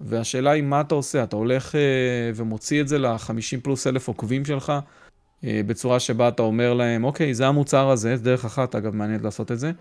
והשאלה 0.00 0.50
היא, 0.50 0.62
מה 0.62 0.80
אתה 0.80 0.94
עושה? 0.94 1.22
אתה 1.22 1.36
הולך 1.36 1.74
אה, 1.74 1.80
ומוציא 2.34 2.80
את 2.80 2.88
זה 2.88 2.98
ל-50 2.98 3.60
פלוס 3.62 3.86
אלף 3.86 4.08
עוקבים 4.08 4.44
שלך, 4.44 4.72
אה, 5.44 5.60
בצורה 5.66 6.00
שבה 6.00 6.28
אתה 6.28 6.42
אומר 6.42 6.74
להם, 6.74 7.04
אוקיי, 7.04 7.34
זה 7.34 7.46
המוצר 7.46 7.90
הזה, 7.90 8.16
זה 8.16 8.24
דרך 8.24 8.44
אחת, 8.44 8.74
אגב, 8.74 8.94
מעניין 8.94 9.20
לעשות 9.22 9.52
את 9.52 9.58
זה. 9.58 9.72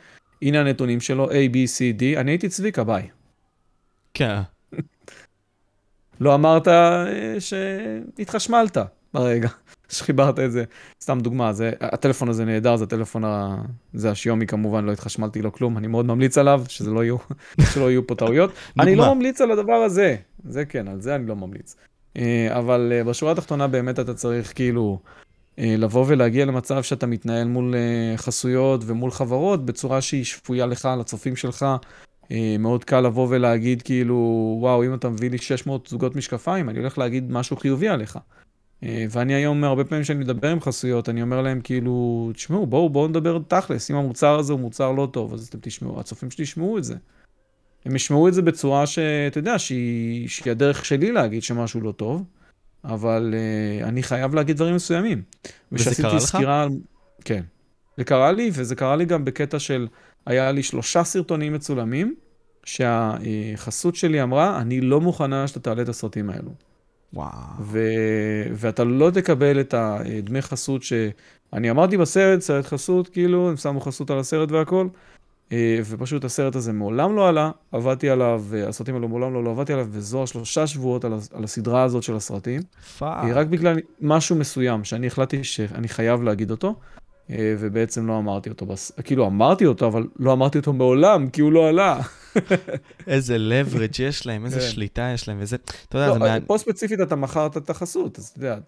הנה 0.41 0.59
הנתונים 0.59 0.99
שלו, 0.99 1.29
A, 1.29 1.33
B, 1.33 1.55
C, 1.55 1.99
D, 1.99 2.19
אני 2.19 2.31
הייתי 2.31 2.49
צביקה, 2.49 2.83
ביי. 2.83 3.09
כן. 4.13 4.39
לא 6.21 6.35
אמרת 6.35 6.67
אה, 6.67 7.35
שהתחשמלת 7.39 8.77
ברגע. 9.13 9.49
שחיברת 9.89 10.39
את 10.39 10.51
זה. 10.51 10.63
סתם 11.01 11.19
דוגמה, 11.21 11.53
זה, 11.53 11.71
הטלפון 11.81 12.29
הזה 12.29 12.45
נהדר, 12.45 12.75
זה 12.75 12.83
הטלפון, 12.83 13.23
ה... 13.25 13.61
זה 13.93 14.11
השיומי 14.11 14.47
כמובן, 14.47 14.85
לא 14.85 14.91
התחשמלתי 14.91 15.41
לו 15.41 15.53
כלום, 15.53 15.77
אני 15.77 15.87
מאוד 15.87 16.05
ממליץ 16.05 16.37
עליו, 16.37 16.63
שזה 16.67 16.91
לא 16.91 17.03
יהיו, 17.03 17.17
שלא 17.73 17.91
יהיו 17.91 18.07
פה 18.07 18.15
טעויות. 18.15 18.51
אני 18.79 18.95
לא 18.95 19.15
ממליץ 19.15 19.41
על 19.41 19.51
הדבר 19.51 19.73
הזה, 19.73 20.15
זה 20.43 20.65
כן, 20.65 20.87
על 20.87 21.01
זה 21.01 21.15
אני 21.15 21.27
לא 21.27 21.35
ממליץ. 21.35 21.75
אה, 22.17 22.57
אבל 22.59 22.93
אה, 22.95 23.03
בשורה 23.03 23.31
התחתונה 23.31 23.67
באמת 23.67 23.99
אתה 23.99 24.13
צריך 24.13 24.55
כאילו 24.55 24.99
אה, 25.59 25.75
לבוא 25.77 26.05
ולהגיע 26.07 26.45
למצב 26.45 26.83
שאתה 26.83 27.07
מתנהל 27.07 27.47
מול 27.47 27.75
חסויות 28.17 28.81
ומול 28.85 29.11
חברות 29.11 29.65
בצורה 29.65 30.01
שהיא 30.01 30.23
שפויה 30.23 30.65
לך, 30.65 30.89
לצופים 30.99 31.35
שלך. 31.35 31.65
מאוד 32.59 32.83
קל 32.83 32.99
לבוא 32.99 33.27
ולהגיד 33.29 33.81
כאילו, 33.81 34.15
וואו, 34.61 34.85
אם 34.85 34.93
אתה 34.93 35.09
מביא 35.09 35.29
לי 35.29 35.37
600 35.37 35.87
זוגות 35.87 36.15
משקפיים, 36.15 36.69
אני 36.69 36.79
הולך 36.79 36.97
להגיד 36.97 37.31
משהו 37.31 37.57
חיובי 37.57 37.87
עליך. 37.87 38.19
ואני 38.83 39.33
היום, 39.33 39.63
הרבה 39.63 39.83
פעמים 39.83 40.03
כשאני 40.03 40.19
מדבר 40.19 40.51
עם 40.51 40.61
חסויות, 40.61 41.09
אני 41.09 41.21
אומר 41.21 41.41
להם 41.41 41.61
כאילו, 41.61 42.29
תשמעו, 42.33 42.65
בואו, 42.65 42.89
בואו 42.89 43.07
נדבר 43.07 43.39
תכלס, 43.47 43.91
אם 43.91 43.95
המוצר 43.95 44.39
הזה 44.39 44.53
הוא 44.53 44.59
מוצר 44.59 44.91
לא 44.91 45.07
טוב, 45.11 45.33
אז 45.33 45.47
אתם 45.47 45.57
תשמעו, 45.61 45.99
הצופים 45.99 46.31
שלי 46.31 46.43
ישמעו 46.43 46.77
את 46.77 46.83
זה. 46.83 46.95
הם 47.85 47.95
ישמעו 47.95 48.27
את 48.27 48.33
זה 48.33 48.41
בצורה 48.41 48.87
שאתה 48.87 49.37
יודע, 49.37 49.59
שהיא, 49.59 50.27
שהיא 50.27 50.51
הדרך 50.51 50.85
שלי 50.85 51.11
להגיד 51.11 51.43
שמשהו 51.43 51.81
לא 51.81 51.91
טוב. 51.91 52.23
אבל 52.83 53.33
uh, 53.33 53.87
אני 53.87 54.03
חייב 54.03 54.35
להגיד 54.35 54.55
דברים 54.55 54.75
מסוימים. 54.75 55.21
וזה 55.71 56.01
קרה 56.01 56.13
לך? 56.13 56.21
סקירה, 56.21 56.67
כן. 57.25 57.43
זה 57.97 58.03
קרה 58.03 58.31
לי, 58.31 58.51
וזה 58.53 58.75
קרה 58.75 58.95
לי 58.95 59.05
גם 59.05 59.25
בקטע 59.25 59.59
של, 59.59 59.87
היה 60.25 60.51
לי 60.51 60.63
שלושה 60.63 61.03
סרטונים 61.03 61.53
מצולמים, 61.53 62.15
שהחסות 62.63 63.95
שלי 63.95 64.23
אמרה, 64.23 64.61
אני 64.61 64.81
לא 64.81 65.01
מוכנה 65.01 65.47
שאתה 65.47 65.59
תעלה 65.59 65.81
את 65.81 65.89
הסרטים 65.89 66.29
האלו. 66.29 66.51
וואו. 67.13 67.29
ו... 67.59 67.79
ואתה 68.53 68.83
לא 68.83 69.09
תקבל 69.09 69.59
את 69.59 69.73
הדמי 69.73 70.41
חסות 70.41 70.83
ש... 70.83 70.93
אני 71.53 71.71
אמרתי 71.71 71.97
בסרט, 71.97 72.41
סרט 72.41 72.65
חסות, 72.65 73.09
כאילו, 73.09 73.49
הם 73.49 73.57
שמו 73.57 73.81
חסות 73.81 74.11
על 74.11 74.19
הסרט 74.19 74.51
והכל, 74.51 74.87
אה, 75.51 75.79
ופשוט 75.85 76.23
הסרט 76.23 76.55
הזה 76.55 76.73
מעולם 76.73 77.15
לא 77.15 77.29
עלה, 77.29 77.51
עבדתי 77.71 78.09
עליו, 78.09 78.43
הסרטים 78.67 78.95
האלו 78.95 79.07
מעולם 79.07 79.33
לא, 79.33 79.43
לא 79.43 79.51
עבדתי 79.51 79.73
עליו, 79.73 79.87
וזו 79.91 80.23
השלושה 80.23 80.67
שבועות 80.67 81.05
על, 81.05 81.13
על 81.33 81.43
הסדרה 81.43 81.83
הזאת 81.83 82.03
של 82.03 82.15
הסרטים. 82.15 82.61
fuck. 82.97 83.31
רק 83.33 83.47
בגלל 83.47 83.79
משהו 84.01 84.35
מסוים, 84.35 84.83
שאני 84.83 85.07
החלטתי 85.07 85.43
שאני 85.43 85.87
חייב 85.87 86.23
להגיד 86.23 86.51
אותו, 86.51 86.67
אה, 86.67 86.98
ובעצם 87.29 88.07
לא 88.07 88.17
אמרתי 88.17 88.49
אותו, 88.49 88.65
בס... 88.65 88.91
כאילו 89.03 89.27
אמרתי 89.27 89.65
אותו, 89.65 89.87
אבל 89.87 90.07
לא 90.19 90.33
אמרתי 90.33 90.57
אותו 90.57 90.73
מעולם, 90.73 91.29
כי 91.29 91.41
הוא 91.41 91.51
לא 91.51 91.69
עלה. 91.69 91.99
איזה 93.07 93.37
leverage 93.37 94.01
יש 94.01 94.25
להם, 94.25 94.45
איזה 94.45 94.59
כן. 94.59 94.65
שליטה 94.65 95.11
יש 95.13 95.27
להם, 95.27 95.37
וזה, 95.41 95.55
אתה 95.89 95.97
יודע, 95.97 96.07
לא, 96.07 96.13
זה 96.13 96.19
מעניין. 96.19 96.43
פה 96.47 96.57
ספציפית 96.57 97.01
אתה 97.01 97.15
מכרת 97.15 97.57
את 97.57 97.69
החסות, 97.69 98.19
אז 98.19 98.25
אתה 98.27 98.39
יודע. 98.39 98.59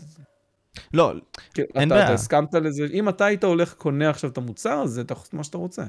לא, 0.94 1.14
כן, 1.54 1.64
אין 1.76 1.90
בעיה. 1.90 2.04
אתה 2.04 2.14
הסכמת 2.14 2.54
לזה, 2.54 2.88
אם 2.94 3.10
אתה 3.10 3.26
היית 3.26 3.44
הולך 3.44 3.74
קונה 3.74 4.10
עכשיו 4.10 4.30
את 4.30 4.38
המוצר, 4.38 4.82
אז 4.84 5.00
אתה 5.00 5.14
מה 5.34 5.44
שאתה 5.44 5.58
רוצה. 5.58 5.84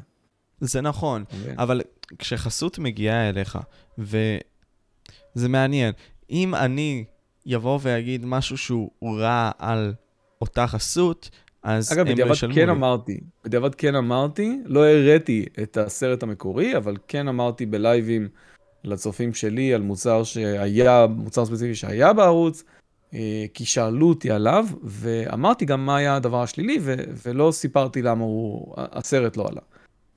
זה 0.61 0.81
נכון. 0.81 1.25
אבל 1.59 1.81
כשחסות 2.19 2.79
מגיעה 2.79 3.29
אליך, 3.29 3.59
וזה 3.99 5.49
מעניין, 5.49 5.93
אם 6.31 6.55
אני 6.55 7.05
יבוא 7.47 7.79
ואגיד 7.83 8.27
משהו 8.27 8.59
שהוא 8.59 8.91
רע 9.03 9.51
על 9.59 9.95
אותה 10.41 10.67
חסות, 10.67 11.31
אז 11.63 11.93
אגב, 11.93 12.07
הם 12.07 12.19
ישלמו 12.33 12.55
כן 12.55 12.61
לי. 12.61 12.65
בדיעבד 12.65 12.69
אמרתי, 12.79 13.21
בדיעבד 13.45 13.75
כן 13.75 13.95
אמרתי, 13.95 14.59
לא 14.65 14.87
הראיתי 14.87 15.47
את 15.63 15.77
הסרט 15.77 16.23
המקורי, 16.23 16.77
אבל 16.77 16.97
כן 17.09 17.29
אמרתי 17.29 17.67
בלייבים 17.67 18.29
לצופים 18.85 19.35
שלי 19.35 19.75
על 19.75 19.83
מוצר 19.83 20.25
שהיה, 20.25 21.07
מוצר 21.07 21.45
ספציפי 21.47 21.75
שהיה 21.75 22.13
בערוץ, 22.13 22.65
אה, 23.15 23.45
כי 23.55 23.65
שאלו 23.65 24.09
אותי 24.09 24.31
עליו, 24.31 24.67
ואמרתי 24.83 25.65
גם 25.65 25.87
מה 25.87 25.97
היה 25.97 26.17
הדבר 26.17 26.43
השלילי, 26.43 26.79
ו- 26.81 26.95
ולא 27.27 27.51
סיפרתי 27.53 28.03
למה 28.03 28.25
הוא, 28.25 28.75
הסרט 28.77 29.37
לא 29.37 29.47
עלה. 29.49 29.61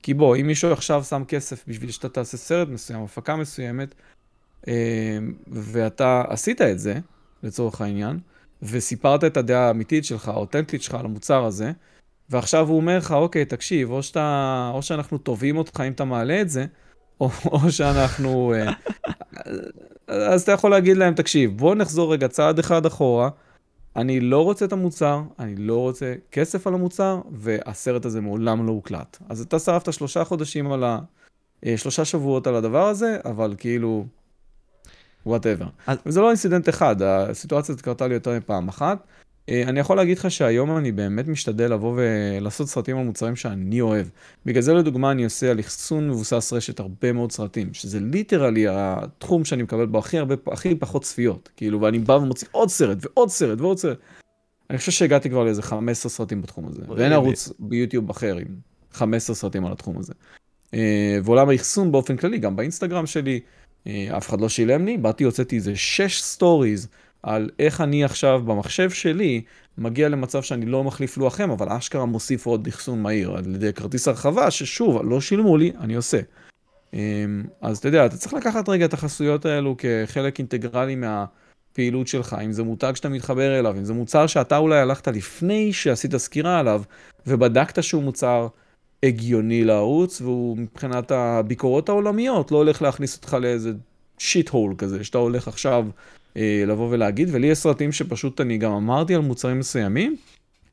כי 0.02 0.14
בוא, 0.14 0.36
אם 0.36 0.46
מישהו 0.46 0.72
עכשיו 0.72 1.04
שם 1.04 1.22
כסף 1.28 1.64
בשביל 1.68 1.90
שאתה 1.90 2.08
תעשה 2.08 2.36
סרט 2.36 2.68
מסוים, 2.68 3.02
הפקה 3.02 3.36
מסוימת, 3.36 3.94
אה, 4.68 5.18
ואתה 5.48 6.24
עשית 6.28 6.60
את 6.62 6.78
זה, 6.78 6.98
לצורך 7.42 7.80
העניין, 7.80 8.18
וסיפרת 8.62 9.24
את 9.24 9.36
הדעה 9.36 9.66
האמיתית 9.66 10.04
שלך, 10.04 10.28
האותנטית 10.28 10.82
שלך 10.82 10.94
על 10.94 11.04
המוצר 11.04 11.44
הזה, 11.44 11.72
ועכשיו 12.30 12.68
הוא 12.68 12.76
אומר 12.76 12.98
לך, 12.98 13.12
אוקיי, 13.12 13.44
תקשיב, 13.44 13.90
או, 13.90 14.02
שאתה, 14.02 14.70
או 14.74 14.82
שאנחנו 14.82 15.18
תובעים 15.18 15.56
אותך 15.56 15.82
אם 15.86 15.92
אתה 15.92 16.04
מעלה 16.04 16.40
את 16.40 16.50
זה, 16.50 16.66
או, 17.20 17.30
או 17.52 17.72
שאנחנו... 17.72 18.54
אה, 18.54 18.72
אז 20.08 20.42
אתה 20.42 20.52
יכול 20.52 20.70
להגיד 20.70 20.96
להם, 20.96 21.14
תקשיב, 21.14 21.58
בוא 21.58 21.74
נחזור 21.74 22.12
רגע 22.12 22.28
צעד 22.28 22.58
אחד 22.58 22.86
אחורה, 22.86 23.28
אני 23.96 24.20
לא 24.20 24.44
רוצה 24.44 24.64
את 24.64 24.72
המוצר, 24.72 25.22
אני 25.38 25.56
לא 25.56 25.80
רוצה 25.80 26.14
כסף 26.32 26.66
על 26.66 26.74
המוצר, 26.74 27.20
והסרט 27.32 28.04
הזה 28.04 28.20
מעולם 28.20 28.66
לא 28.66 28.72
הוקלט. 28.72 29.18
אז 29.28 29.40
אתה 29.40 29.58
שרפת 29.58 29.92
שלושה 29.92 30.24
חודשים 30.24 30.72
על 30.72 30.84
ה... 30.84 30.98
אה, 31.66 31.76
שלושה 31.76 32.04
שבועות 32.04 32.46
על 32.46 32.54
הדבר 32.54 32.88
הזה, 32.88 33.18
אבל 33.24 33.54
כאילו, 33.58 34.06
whatever. 35.26 35.66
אז... 35.86 35.98
וזה 36.06 36.20
לא 36.20 36.28
incident 36.28 36.68
אחד, 36.68 37.02
הסיטואציה 37.02 37.72
הזאת 37.72 37.84
קרתה 37.84 38.06
לי 38.08 38.14
יותר 38.14 38.36
מפעם 38.36 38.68
אחת. 38.68 39.06
אה, 39.48 39.62
אני 39.62 39.80
יכול 39.80 39.96
להגיד 39.96 40.18
לך 40.18 40.30
שהיום 40.30 40.76
אני 40.76 40.92
באמת 40.92 41.28
משתדל 41.28 41.72
לבוא 41.72 41.94
ולעשות 41.96 42.68
סרטים 42.68 42.98
על 42.98 43.04
מוצרים 43.04 43.36
שאני 43.36 43.80
אוהב. 43.80 44.06
בגלל 44.46 44.62
זה 44.62 44.74
לדוגמה 44.74 45.10
אני 45.10 45.24
עושה 45.24 45.50
על 45.50 45.60
אחסון 45.60 46.08
מבוסס 46.08 46.52
רשת 46.52 46.80
הרבה 46.80 47.12
מאוד 47.12 47.32
סרטים, 47.32 47.74
שזה 47.74 48.00
literally 48.00 48.66
התחום 48.70 49.44
שאני 49.44 49.62
מקבל 49.62 49.86
בו 49.86 49.98
הכי 49.98 50.18
הרבה, 50.18 50.34
הכי 50.46 50.74
פחות 50.74 51.02
צפיות. 51.02 51.48
כאילו, 51.56 51.80
ואני 51.80 51.98
בא 51.98 52.12
ומוציא 52.12 52.48
עוד 52.50 52.68
סרט 52.68 52.98
ועוד 53.00 53.28
סרט 53.28 53.60
ועוד 53.60 53.78
סרט. 53.78 53.98
אני 54.70 54.78
חושב 54.78 54.92
שהגעתי 54.92 55.30
כבר 55.30 55.44
לאיזה 55.44 55.62
15 55.62 56.10
סרטים 56.10 56.42
בתחום 56.42 56.68
הזה. 56.68 56.82
ואין 56.88 57.12
ערוץ 57.12 57.52
ביוטיוב 57.58 58.10
אחר 58.10 58.36
עם 58.36 58.46
15 58.92 59.36
סרטים 59.36 59.66
על 59.66 59.72
התחום 59.72 59.98
הזה. 59.98 60.12
אה, 60.74 61.18
ועולם 61.24 61.48
האחסון 61.48 61.92
באופן 61.92 62.16
כללי, 62.16 62.38
גם 62.38 62.56
באינסטגרם 62.56 63.06
שלי, 63.06 63.40
אף 64.16 64.28
אחד 64.28 64.40
לא 64.40 64.48
שילם 64.48 64.86
לי, 64.86 64.96
באתי, 64.96 65.24
הוצאתי 65.24 65.56
איזה 65.56 65.76
6 65.76 66.22
סטוריז. 66.22 66.88
על 67.26 67.50
איך 67.58 67.80
אני 67.80 68.04
עכשיו 68.04 68.42
במחשב 68.44 68.90
שלי 68.90 69.42
מגיע 69.78 70.08
למצב 70.08 70.42
שאני 70.42 70.66
לא 70.66 70.84
מחליף 70.84 71.16
לוח 71.16 71.33
אם, 71.33 71.50
אבל 71.50 71.68
אשכרה 71.68 72.04
מוסיף 72.04 72.46
עוד 72.46 72.66
אחסון 72.66 73.02
מהיר 73.02 73.36
על 73.36 73.54
ידי 73.54 73.72
כרטיס 73.72 74.08
הרחבה, 74.08 74.50
ששוב, 74.50 75.02
לא 75.04 75.20
שילמו 75.20 75.56
לי, 75.56 75.72
אני 75.80 75.94
עושה. 75.94 76.20
אמ, 76.94 77.44
אז 77.60 77.78
אתה 77.78 77.88
יודע, 77.88 78.06
אתה 78.06 78.16
צריך 78.16 78.34
לקחת 78.34 78.68
רגע 78.68 78.84
את 78.84 78.92
החסויות 78.92 79.46
האלו 79.46 79.76
כחלק 79.78 80.38
אינטגרלי 80.38 80.94
מהפעילות 80.94 82.08
שלך, 82.08 82.36
אם 82.44 82.52
זה 82.52 82.62
מותג 82.62 82.92
שאתה 82.94 83.08
מתחבר 83.08 83.58
אליו, 83.58 83.72
אם 83.78 83.84
זה 83.84 83.94
מוצר 83.94 84.26
שאתה 84.26 84.56
אולי 84.56 84.78
הלכת 84.78 85.08
לפני 85.08 85.72
שעשית 85.72 86.16
סקירה 86.16 86.58
עליו, 86.58 86.82
ובדקת 87.26 87.82
שהוא 87.82 88.02
מוצר 88.02 88.48
הגיוני 89.02 89.64
לערוץ, 89.64 90.20
והוא 90.20 90.58
מבחינת 90.58 91.10
הביקורות 91.10 91.88
העולמיות 91.88 92.52
לא 92.52 92.56
הולך 92.56 92.82
להכניס 92.82 93.16
אותך 93.16 93.34
לאיזה 93.34 93.72
שיט 94.18 94.48
הול 94.48 94.74
כזה, 94.78 95.04
שאתה 95.04 95.18
הולך 95.18 95.48
עכשיו 95.48 95.86
אה, 96.36 96.64
לבוא 96.66 96.88
ולהגיד, 96.90 97.28
ולי 97.32 97.46
יש 97.46 97.58
סרטים 97.58 97.92
שפשוט 97.92 98.40
אני 98.40 98.58
גם 98.58 98.72
אמרתי 98.72 99.14
על 99.14 99.20
מוצרים 99.20 99.58
מסוימים, 99.58 100.16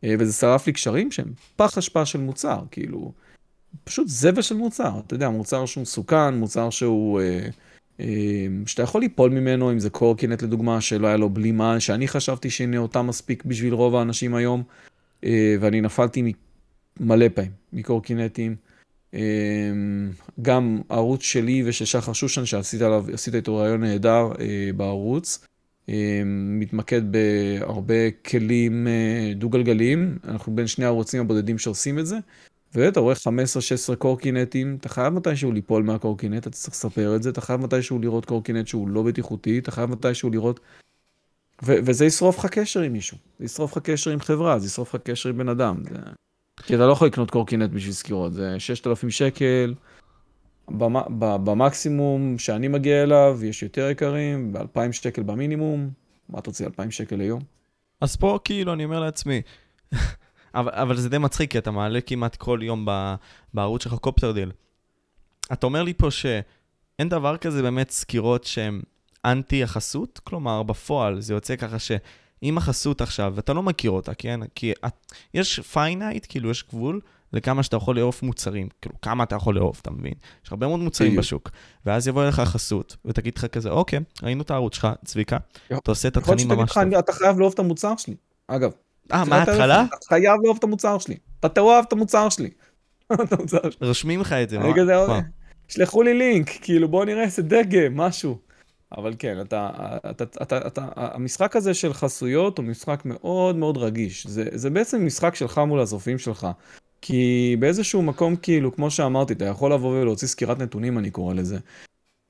אה, 0.03 0.15
וזה 0.19 0.33
שרף 0.33 0.67
לי 0.67 0.73
קשרים 0.73 1.11
שהם 1.11 1.33
פח 1.55 1.77
אשפה 1.77 2.05
של 2.05 2.19
מוצר, 2.19 2.59
כאילו, 2.71 3.11
פשוט 3.83 4.07
זבל 4.07 4.41
של 4.41 4.55
מוצר, 4.55 4.91
אתה 5.05 5.13
יודע, 5.13 5.29
מוצר 5.29 5.65
שהוא 5.65 5.81
מסוכן, 5.81 6.33
מוצר 6.33 6.69
שהוא, 6.69 7.21
אה, 7.21 7.47
אה, 7.99 8.05
שאתה 8.65 8.83
יכול 8.83 9.01
ליפול 9.01 9.31
ממנו, 9.31 9.71
אם 9.71 9.79
זה 9.79 9.89
קורקינט 9.89 10.41
לדוגמה, 10.41 10.81
שלא 10.81 11.07
היה 11.07 11.17
לו 11.17 11.29
בלימה, 11.29 11.79
שאני 11.79 12.07
חשבתי 12.07 12.49
שהנה 12.49 12.77
אותה 12.77 13.01
מספיק 13.01 13.45
בשביל 13.45 13.73
רוב 13.73 13.95
האנשים 13.95 14.35
היום, 14.35 14.63
אה, 15.23 15.55
ואני 15.59 15.81
נפלתי 15.81 16.21
מלא 16.99 17.25
פעמים 17.29 17.51
מקורקינטים. 17.73 18.55
אה, 19.13 19.19
גם 20.41 20.81
הערוץ 20.89 21.21
שלי 21.21 21.63
ושל 21.65 21.85
שחר 21.85 22.13
שושן, 22.13 22.45
שעשית 22.45 22.81
עליו, 22.81 23.05
עשית 23.13 23.35
איתו 23.35 23.55
רעיון 23.55 23.83
נהדר 23.83 24.31
אה, 24.39 24.69
בערוץ, 24.77 25.45
אמ, 25.89 26.59
מתמקד 26.59 27.01
בהרבה 27.11 28.11
כלים 28.11 28.87
אה, 28.87 29.33
דו-גלגליים, 29.35 30.17
אנחנו 30.27 30.55
בין 30.55 30.67
שני 30.67 30.85
הערוצים 30.85 31.21
הבודדים 31.21 31.57
שעושים 31.57 31.99
את 31.99 32.05
זה. 32.05 32.17
ואתה 32.75 32.99
רואה 32.99 33.15
15-16 33.91 33.95
קורקינטים, 33.95 34.77
אתה 34.79 34.89
חייב 34.89 35.13
מתישהו 35.13 35.51
ליפול 35.51 35.83
מהקורקינט, 35.83 36.37
אתה 36.37 36.49
צריך 36.49 36.73
לספר 36.73 37.15
את 37.15 37.23
זה, 37.23 37.29
אתה 37.29 37.41
חייב 37.41 37.61
מתישהו 37.61 37.99
לראות 37.99 38.25
קורקינט 38.25 38.67
שהוא 38.67 38.87
לא 38.87 39.03
בטיחותי, 39.03 39.59
אתה 39.59 39.71
חייב 39.71 39.89
מתישהו 39.89 40.29
לראות... 40.29 40.59
ו- 41.63 41.77
וזה 41.85 42.05
ישרוף 42.05 42.39
לך 42.39 42.45
קשר 42.45 42.81
עם 42.81 42.93
מישהו, 42.93 43.17
זה 43.39 43.45
ישרוף 43.45 43.77
לך 43.77 43.83
קשר 43.83 44.11
עם 44.11 44.19
חברה, 44.19 44.59
זה 44.59 44.67
ישרוף 44.67 44.95
לך 44.95 45.01
קשר 45.01 45.29
עם 45.29 45.37
בן 45.37 45.49
אדם. 45.49 45.83
זה... 45.89 45.95
כי 46.57 46.75
אתה 46.75 46.87
לא 46.87 46.91
יכול 46.91 47.07
לקנות 47.07 47.31
קורקינט 47.31 47.71
בשביל 47.71 47.93
סקירות, 47.93 48.33
זה 48.33 48.59
6,000 48.59 49.09
שקל, 49.09 49.73
במקסימום 51.43 52.37
שאני 52.39 52.67
מגיע 52.67 53.03
אליו 53.03 53.39
יש 53.43 53.63
יותר 53.63 53.89
יקרים, 53.89 54.53
ב-2,000 54.53 54.91
שקל 54.91 55.23
במינימום, 55.23 55.89
מה 56.29 56.39
אתה 56.39 56.49
רוצה, 56.49 56.65
2,000 56.65 56.91
שקל 56.91 57.15
ליום? 57.15 57.41
אז 58.01 58.15
פה 58.15 58.39
כאילו 58.43 58.73
אני 58.73 58.85
אומר 58.85 58.99
לעצמי, 58.99 59.41
אבל, 60.55 60.71
אבל 60.71 60.97
זה 60.97 61.09
די 61.09 61.17
מצחיק, 61.17 61.51
כי 61.51 61.57
אתה 61.57 61.71
מעלה 61.71 62.01
כמעט 62.01 62.35
כל 62.35 62.59
יום 62.63 62.87
בערוץ 63.53 63.83
שלך 63.83 63.93
CopterDeal. 63.93 64.51
אתה 65.53 65.65
אומר 65.65 65.83
לי 65.83 65.93
פה 65.93 66.11
שאין 66.11 67.09
דבר 67.09 67.37
כזה 67.37 67.61
באמת 67.61 67.89
סקירות 67.89 68.43
שהן 68.43 68.81
אנטי 69.25 69.63
החסות, 69.63 70.19
כלומר 70.23 70.63
בפועל 70.63 71.21
זה 71.21 71.33
יוצא 71.33 71.55
ככה 71.55 71.77
שאם 72.43 72.57
החסות 72.57 73.01
עכשיו, 73.01 73.33
ואתה 73.35 73.53
לא 73.53 73.63
מכיר 73.63 73.91
אותה, 73.91 74.13
כן? 74.13 74.39
כי 74.55 74.71
את, 74.85 74.93
יש 75.33 75.59
finite, 75.59 76.25
כאילו 76.29 76.49
יש 76.49 76.65
גבול, 76.69 76.99
לכמה 77.33 77.63
שאתה 77.63 77.77
יכול 77.77 77.95
לאהוב 77.95 78.19
מוצרים. 78.23 78.67
כאילו, 78.81 78.95
כמה 79.01 79.23
אתה 79.23 79.35
יכול 79.35 79.55
לאהוב, 79.55 79.79
אתה 79.81 79.91
מבין? 79.91 80.13
יש 80.45 80.51
הרבה 80.51 80.67
מאוד 80.67 80.79
מוצרים 80.79 81.15
בשוק. 81.15 81.49
ואז 81.85 82.07
יבוא 82.07 82.23
אליך 82.23 82.39
חסות, 82.39 82.95
ותגיד 83.05 83.37
לך 83.37 83.45
כזה, 83.45 83.69
אוקיי, 83.69 83.99
ראינו 84.23 84.41
את 84.41 84.51
הערוץ 84.51 84.75
שלך, 84.75 84.87
צביקה, 85.05 85.37
אתה 85.73 85.91
עושה 85.91 86.07
את 86.07 86.17
התכנים 86.17 86.47
ממש 86.47 86.73
טוב. 86.73 86.93
אתה 86.93 87.13
חייב 87.13 87.39
לאהוב 87.39 87.53
את 87.53 87.59
המוצר 87.59 87.93
שלי. 87.97 88.15
אגב, 88.47 88.71
אה, 89.13 89.25
מההתחלה? 89.25 89.85
אתה 89.85 90.05
חייב 90.09 90.35
לאהוב 90.43 90.57
את 90.57 90.63
המוצר 90.63 90.99
שלי. 90.99 91.15
אתה 91.39 91.49
תאהב 91.49 91.85
את 91.87 91.93
המוצר 91.93 92.29
שלי. 92.29 92.49
רושמים 93.81 94.21
לך 94.21 94.33
את 94.33 94.49
זה. 94.49 94.57
כזה, 94.75 94.93
שלחו 95.67 96.03
לי 96.03 96.13
לינק, 96.13 96.49
כאילו 96.61 96.87
בוא 96.87 97.05
נראה 97.05 97.23
איזה 97.23 97.41
דגם, 97.41 97.97
משהו. 97.97 98.37
אבל 98.97 99.13
כן, 99.19 99.41
אתה, 99.41 99.69
אתה, 100.09 100.23
אתה, 100.23 100.41
אתה, 100.41 100.67
אתה, 100.67 100.87
המשחק 100.95 101.55
הזה 101.55 101.73
של 101.73 101.93
חסויות 101.93 102.57
הוא 102.57 102.65
משחק 102.65 103.01
מאוד 103.05 103.55
מאוד 103.55 103.77
רגיש. 103.77 104.27
זה, 104.27 104.45
זה 104.51 104.69
בעצם 104.69 105.05
משחק 105.05 105.35
שלך 105.35 105.57
מול 105.57 105.79
הזופים 105.79 106.19
שלך. 106.19 106.47
כי 107.01 107.55
באיזשהו 107.59 108.01
מקום, 108.01 108.35
כאילו, 108.35 108.75
כמו 108.75 108.91
שאמרתי, 108.91 109.33
אתה 109.33 109.45
יכול 109.45 109.73
לבוא 109.73 110.01
ולהוציא 110.01 110.27
סקירת 110.27 110.59
נתונים, 110.59 110.97
אני 110.97 111.11
קורא 111.11 111.33
לזה. 111.33 111.57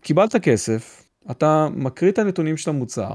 קיבלת 0.01 0.35
כסף, 0.35 1.03
אתה 1.31 1.67
מקריא 1.75 2.11
את 2.11 2.17
הנתונים 2.17 2.57
של 2.57 2.69
המוצר, 2.69 3.11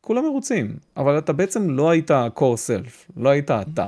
כולם 0.00 0.24
מרוצים, 0.24 0.76
אבל 0.96 1.18
אתה 1.18 1.32
בעצם 1.32 1.70
לא 1.70 1.90
היית 1.90 2.10
core 2.10 2.56
self, 2.68 3.12
לא 3.16 3.28
היית 3.28 3.50
אתה. 3.50 3.86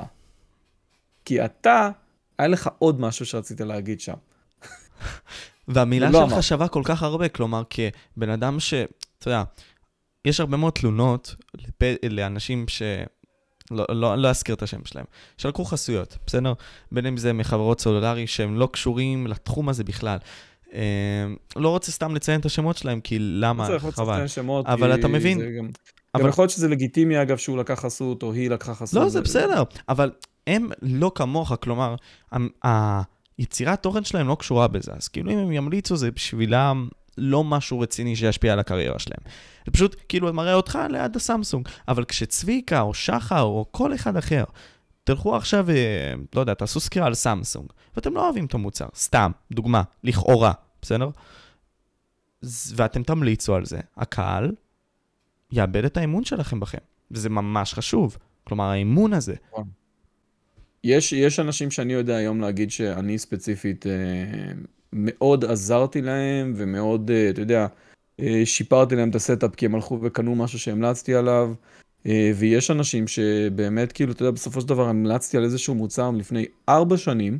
כי 1.25 1.45
אתה, 1.45 1.89
היה 2.37 2.47
לך 2.47 2.69
עוד 2.79 2.99
משהו 2.99 3.25
שרצית 3.25 3.61
להגיד 3.61 3.99
שם. 3.99 4.13
והמילה 5.73 6.09
לא 6.09 6.29
שלך. 6.29 6.43
שווה 6.43 6.67
כל 6.67 6.81
כך 6.85 7.03
הרבה, 7.03 7.29
כלומר, 7.29 7.63
כבן 7.69 8.29
אדם 8.29 8.59
ש... 8.59 8.73
אתה 9.19 9.27
יודע, 9.27 9.43
יש 10.25 10.39
הרבה 10.39 10.57
מאוד 10.57 10.73
תלונות 10.73 11.35
לפ... 11.57 11.97
לאנשים 12.09 12.65
ש... 12.67 12.81
לא, 13.71 13.85
לא, 13.89 14.15
לא 14.15 14.29
אזכיר 14.29 14.55
את 14.55 14.63
השם 14.63 14.85
שלהם, 14.85 15.05
שלקחו 15.37 15.65
חסויות, 15.65 16.17
בסדר? 16.27 16.53
בין 16.91 17.05
אם 17.05 17.17
זה 17.17 17.33
מחברות 17.33 17.81
סולולרי 17.81 18.27
שהם 18.27 18.59
לא 18.59 18.69
קשורים 18.71 19.27
לתחום 19.27 19.69
הזה 19.69 19.83
בכלל. 19.83 20.17
אה, 20.73 20.81
לא 21.55 21.69
רוצה 21.69 21.91
סתם 21.91 22.15
לציין 22.15 22.39
את 22.39 22.45
השמות 22.45 22.77
שלהם, 22.77 23.01
כי 23.01 23.19
למה? 23.19 23.67
צריך 23.67 23.85
לציין 23.85 24.27
שמות, 24.27 24.65
אבל 24.65 24.93
אתה 24.93 25.07
מבין. 25.07 25.39
גם, 25.39 25.69
אבל... 26.15 26.23
גם 26.23 26.29
יכול 26.29 26.41
להיות 26.41 26.51
שזה 26.51 26.67
לגיטימי, 26.67 27.21
אגב, 27.21 27.37
שהוא 27.37 27.57
לקח 27.57 27.79
חסות, 27.79 28.23
או 28.23 28.33
היא 28.33 28.49
לקחה 28.49 28.73
חסות. 28.73 29.01
לא, 29.01 29.09
זה 29.09 29.21
בסדר, 29.21 29.63
אבל 29.89 30.11
הם 30.47 30.69
לא 30.81 31.11
כמוך, 31.15 31.53
כלומר, 31.61 31.95
היצירת 33.41 33.83
תוכן 33.83 34.03
שלהם 34.03 34.27
לא 34.27 34.35
קשורה 34.39 34.67
בזה, 34.67 34.91
אז 34.97 35.07
כאילו 35.07 35.31
אם 35.31 35.37
הם 35.37 35.51
ימליצו, 35.51 35.95
זה 35.95 36.11
בשבילם 36.11 36.89
לא 37.17 37.43
משהו 37.43 37.79
רציני 37.79 38.15
שישפיע 38.15 38.53
על 38.53 38.59
הקריירה 38.59 38.99
שלהם. 38.99 39.19
זה 39.65 39.71
פשוט 39.71 39.95
כאילו 40.09 40.33
מראה 40.33 40.53
אותך 40.53 40.79
ליד 40.89 41.15
הסמסונג, 41.15 41.67
אבל 41.87 42.05
כשצביקה 42.05 42.81
או 42.81 42.93
שחר 42.93 43.41
או 43.41 43.65
כל 43.71 43.95
אחד 43.95 44.17
אחר, 44.17 44.43
תלכו 45.03 45.35
עכשיו, 45.35 45.69
אה, 45.69 46.13
לא 46.35 46.41
יודע, 46.41 46.53
תעשו 46.53 46.79
סקירה 46.79 47.07
על 47.07 47.13
סמסונג, 47.13 47.65
ואתם 47.95 48.13
לא 48.13 48.25
אוהבים 48.25 48.45
את 48.45 48.53
המוצר, 48.53 48.87
סתם, 48.95 49.31
דוגמה, 49.51 49.83
לכאורה, 50.03 50.51
בסדר? 50.81 51.09
ואתם 52.75 53.03
תמליצו 53.03 53.55
על 53.55 53.65
זה, 53.65 53.79
הקהל 53.97 54.51
יאבד 55.51 55.85
את 55.85 55.97
האמון 55.97 56.23
שלכם 56.23 56.59
בכם, 56.59 56.77
וזה 57.11 57.29
ממש 57.29 57.73
חשוב. 57.73 58.17
כלומר, 58.43 58.63
האמון 58.63 59.13
הזה. 59.13 59.35
יש, 60.83 61.13
יש 61.13 61.39
אנשים 61.39 61.71
שאני 61.71 61.93
יודע 61.93 62.15
היום 62.15 62.41
להגיד 62.41 62.71
שאני 62.71 63.17
ספציפית 63.17 63.87
אה, 63.87 64.51
מאוד 64.93 65.45
עזרתי 65.45 66.01
להם 66.01 66.53
ומאוד, 66.55 67.11
אה, 67.11 67.29
אתה 67.29 67.41
יודע, 67.41 67.67
אה, 68.19 68.41
שיפרתי 68.45 68.95
להם 68.95 69.09
את 69.09 69.15
ה 69.15 69.22
setup 69.22 69.55
כי 69.55 69.65
הם 69.65 69.75
הלכו 69.75 69.99
וקנו 70.01 70.35
משהו 70.35 70.59
שהמלצתי 70.59 71.15
עליו. 71.15 71.53
ויש 72.35 72.71
אנשים 72.71 73.07
שבאמת, 73.07 73.91
כאילו, 73.91 74.11
אתה 74.11 74.21
יודע, 74.21 74.31
בסופו 74.31 74.61
של 74.61 74.67
דבר 74.67 74.89
המלצתי 74.89 75.37
על 75.37 75.43
איזשהו 75.43 75.75
מוצר 75.75 76.11
לפני 76.11 76.45
ארבע 76.69 76.97
שנים. 76.97 77.39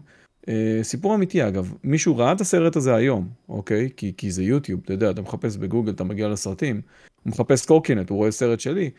סיפור 0.83 1.15
אמיתי 1.15 1.47
אגב, 1.47 1.73
מישהו 1.83 2.17
ראה 2.17 2.31
את 2.31 2.41
הסרט 2.41 2.75
הזה 2.75 2.95
היום, 2.95 3.29
אוקיי? 3.49 3.89
כי, 3.97 4.13
כי 4.17 4.31
זה 4.31 4.43
יוטיוב, 4.43 4.81
אתה 4.85 4.93
יודע, 4.93 5.11
אתה 5.11 5.21
מחפש 5.21 5.57
בגוגל, 5.57 5.91
אתה 5.91 6.03
מגיע 6.03 6.29
לסרטים, 6.29 6.81
הוא 7.23 7.31
מחפש 7.31 7.65
קורקינט, 7.65 8.09
הוא 8.09 8.17
רואה 8.17 8.31
סרט 8.31 8.59
שלי, 8.59 8.89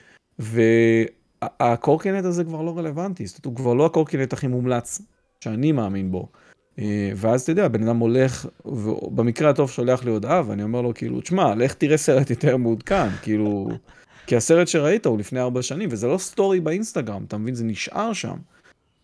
והקורקינט 1.61 2.25
הזה 2.25 2.45
כבר 2.45 2.63
לא 2.63 2.79
רלוונטי, 2.79 3.27
זאת 3.27 3.37
אומרת, 3.37 3.47
הוא 3.47 3.57
כבר 3.57 3.75
לא 3.75 3.87
הקורקינט 3.87 4.33
הכי 4.33 4.47
מומלץ 4.47 5.03
שאני 5.41 5.73
מאמין 5.73 6.11
בו. 6.11 6.29
אה, 6.79 7.13
ואז 7.17 7.43
אתה 7.43 7.53
יודע, 7.53 7.69
בן 7.69 7.83
אדם 7.83 7.99
הולך, 7.99 8.47
ובמקרה 8.65 9.51
הטוב 9.51 9.71
שולח 9.71 10.05
לי 10.05 10.11
הודעה, 10.11 10.43
ואני 10.47 10.63
אומר 10.63 10.83
לו, 10.83 10.95
כאילו, 10.95 11.21
תשמע, 11.21 11.55
לך 11.55 11.75
תראה 11.75 11.97
סרט 11.97 12.31
יותר 12.31 12.57
מעודכן, 12.57 13.09
כאילו, 13.23 13.69
כי 14.27 14.37
הסרט 14.37 14.69
שראית 14.69 15.07
הוא 15.07 15.19
לפני 15.19 15.41
ארבע 15.41 15.63
שנים, 15.63 15.89
וזה 15.93 16.07
לא 16.07 16.19
סטורי 16.19 16.61
באינסטגרם, 16.61 17.25
אתה 17.25 17.39
מבין? 17.39 17.55
זה 17.55 17.65
נשאר 17.65 18.13
שם. 18.13 18.37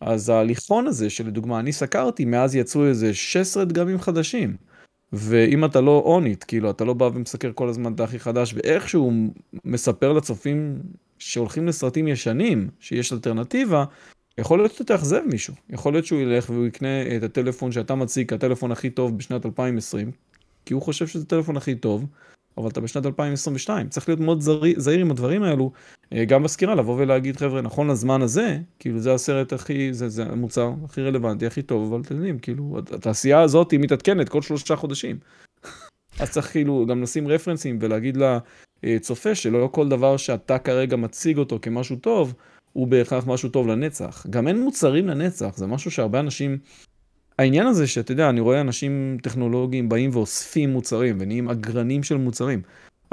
אז 0.00 0.28
ההליכון 0.28 0.86
הזה, 0.86 1.10
שלדוגמה 1.10 1.60
אני 1.60 1.72
סקרתי, 1.72 2.24
מאז 2.24 2.56
יצאו 2.56 2.86
איזה 2.86 3.14
16 3.14 3.64
דגמים 3.64 4.00
חדשים. 4.00 4.56
ואם 5.12 5.64
אתה 5.64 5.80
לא 5.80 6.02
אונית, 6.04 6.44
כאילו, 6.44 6.70
אתה 6.70 6.84
לא 6.84 6.94
בא 6.94 7.10
ומסקר 7.14 7.50
כל 7.54 7.68
הזמן 7.68 7.92
את 7.92 8.00
הכי 8.00 8.18
חדש, 8.18 8.54
ואיכשהו 8.54 9.12
מספר 9.64 10.12
לצופים 10.12 10.82
שהולכים 11.18 11.66
לסרטים 11.66 12.08
ישנים, 12.08 12.68
שיש 12.80 13.12
אלטרנטיבה, 13.12 13.84
יכול 14.38 14.58
להיות 14.58 14.72
שאתה 14.72 14.84
תאכזב 14.84 15.20
מישהו. 15.26 15.54
יכול 15.70 15.92
להיות 15.92 16.06
שהוא 16.06 16.20
ילך 16.20 16.50
והוא 16.50 16.66
יקנה 16.66 17.16
את 17.16 17.22
הטלפון 17.22 17.72
שאתה 17.72 17.94
מציג 17.94 18.30
כהטלפון 18.30 18.72
הכי 18.72 18.90
טוב 18.90 19.18
בשנת 19.18 19.46
2020, 19.46 20.10
כי 20.64 20.74
הוא 20.74 20.82
חושב 20.82 21.06
שזה 21.06 21.22
הטלפון 21.22 21.56
הכי 21.56 21.74
טוב, 21.74 22.06
אבל 22.58 22.68
אתה 22.68 22.80
בשנת 22.80 23.06
2022. 23.06 23.88
צריך 23.88 24.08
להיות 24.08 24.20
מאוד 24.20 24.40
זהיר 24.76 25.00
עם 25.00 25.10
הדברים 25.10 25.42
האלו, 25.42 25.72
אה, 26.12 26.24
גם 26.24 26.42
בסקירה, 26.42 26.74
לבוא 26.74 26.96
ולהגיד, 26.98 27.36
חבר'ה, 27.36 27.60
נכון 27.60 27.90
לזמן 27.90 28.22
הזה, 28.22 28.58
כאילו 28.78 28.98
זה 28.98 29.14
הסרט 29.14 29.52
הכי, 29.52 29.92
זה, 29.92 30.08
זה 30.08 30.22
המוצר 30.22 30.72
הכי 30.84 31.02
רלוונטי, 31.02 31.46
הכי 31.46 31.62
טוב, 31.62 31.92
אבל 31.92 32.02
אתם 32.02 32.14
יודעים, 32.14 32.38
כאילו, 32.38 32.78
התעשייה 32.78 33.40
הזאת 33.40 33.70
היא 33.70 33.80
מתעדכנת 33.80 34.28
כל 34.28 34.42
שלושה 34.42 34.76
חודשים. 34.76 35.18
אז 36.20 36.30
צריך 36.30 36.50
כאילו 36.52 36.86
גם 36.88 37.02
לשים 37.02 37.28
רפרנסים 37.28 37.78
ולהגיד 37.80 38.18
לצופה 38.82 39.34
שלא 39.34 39.68
כל 39.72 39.88
דבר 39.88 40.16
שאתה 40.16 40.58
כרגע 40.58 40.96
מציג 40.96 41.38
אותו 41.38 41.58
כמשהו 41.62 41.96
טוב, 41.96 42.34
הוא 42.72 42.88
בהכרח 42.88 43.26
משהו 43.26 43.48
טוב 43.48 43.68
לנצח. 43.68 44.26
גם 44.30 44.48
אין 44.48 44.60
מוצרים 44.60 45.06
לנצח, 45.08 45.56
זה 45.56 45.66
משהו 45.66 45.90
שהרבה 45.90 46.20
אנשים... 46.20 46.58
העניין 47.38 47.66
הזה 47.66 47.86
שאתה 47.86 48.12
יודע, 48.12 48.28
אני 48.28 48.40
רואה 48.40 48.60
אנשים 48.60 49.18
טכנולוגיים 49.22 49.88
באים 49.88 50.10
ואוספים 50.12 50.70
מוצרים 50.70 51.16
ונהיים 51.20 51.48
אגרנים 51.48 52.02
של 52.02 52.16
מוצרים. 52.16 52.62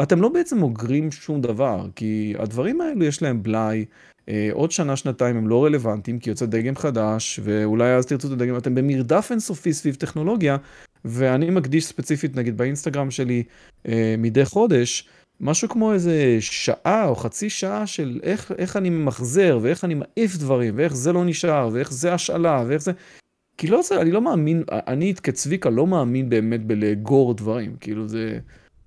אתם 0.01 0.21
לא 0.21 0.29
בעצם 0.29 0.63
אוגרים 0.63 1.11
שום 1.11 1.41
דבר, 1.41 1.87
כי 1.95 2.33
הדברים 2.39 2.81
האלו 2.81 3.05
יש 3.05 3.21
להם 3.21 3.43
בלאי, 3.43 3.85
אה, 4.29 4.49
עוד 4.51 4.71
שנה, 4.71 4.95
שנתיים 4.95 5.37
הם 5.37 5.47
לא 5.47 5.65
רלוונטיים, 5.65 6.19
כי 6.19 6.29
יוצא 6.29 6.45
דגם 6.45 6.75
חדש, 6.75 7.39
ואולי 7.43 7.93
אז 7.93 8.05
תרצו 8.05 8.27
את 8.27 8.31
הדגם, 8.31 8.57
אתם 8.57 8.75
במרדף 8.75 9.27
אינסופי 9.31 9.73
סביב 9.73 9.95
טכנולוגיה, 9.95 10.57
ואני 11.05 11.49
מקדיש 11.49 11.85
ספציפית, 11.85 12.35
נגיד 12.35 12.57
באינסטגרם 12.57 13.11
שלי, 13.11 13.43
אה, 13.87 14.15
מדי 14.17 14.45
חודש, 14.45 15.09
משהו 15.41 15.69
כמו 15.69 15.93
איזה 15.93 16.37
שעה 16.39 17.07
או 17.07 17.15
חצי 17.15 17.49
שעה 17.49 17.87
של 17.87 18.19
איך, 18.23 18.51
איך 18.57 18.77
אני 18.77 18.89
ממחזר, 18.89 19.59
ואיך 19.61 19.83
אני 19.83 19.93
מעיף 19.93 20.37
דברים, 20.37 20.73
ואיך 20.77 20.95
זה 20.95 21.13
לא 21.13 21.25
נשאר, 21.25 21.69
ואיך 21.73 21.93
זה 21.93 22.13
השאלה, 22.13 22.63
ואיך 22.67 22.81
זה... 22.81 22.91
כי 23.57 23.67
לא 23.67 23.81
זה, 23.81 24.01
אני 24.01 24.11
לא 24.11 24.21
מאמין, 24.21 24.63
אני 24.71 25.13
כצביקה 25.23 25.69
לא 25.69 25.87
מאמין 25.87 26.29
באמת 26.29 26.65
בלאגור 26.65 27.33
דברים, 27.33 27.75
כאילו 27.79 28.07
זה... 28.07 28.39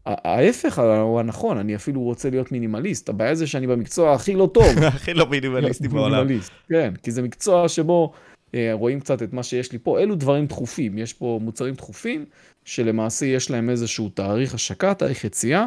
ההפך 0.06 0.78
הוא 0.78 1.20
הנכון, 1.20 1.58
אני 1.58 1.76
אפילו 1.76 2.00
רוצה 2.00 2.30
להיות 2.30 2.52
מינימליסט. 2.52 3.08
הבעיה 3.08 3.34
זה 3.34 3.46
שאני 3.46 3.66
במקצוע 3.66 4.14
הכי 4.14 4.34
לא 4.34 4.50
טוב. 4.54 4.78
הכי 4.94 5.14
לא 5.14 5.26
מינימליסטי 5.26 5.88
בעולם. 5.88 6.26
כן, 6.68 6.94
כי 7.02 7.10
זה 7.10 7.22
מקצוע 7.22 7.68
שבו 7.68 8.12
אה, 8.54 8.70
רואים 8.72 9.00
קצת 9.00 9.22
את 9.22 9.32
מה 9.32 9.42
שיש 9.42 9.72
לי 9.72 9.78
פה. 9.78 10.00
אלו 10.00 10.14
דברים 10.14 10.46
דחופים, 10.46 10.98
יש 10.98 11.12
פה 11.12 11.38
מוצרים 11.42 11.74
דחופים, 11.74 12.24
שלמעשה 12.64 13.26
יש 13.26 13.50
להם 13.50 13.70
איזשהו 13.70 14.08
תאריך 14.08 14.54
השקה, 14.54 14.94
תאריך 14.94 15.24
יציאה, 15.24 15.66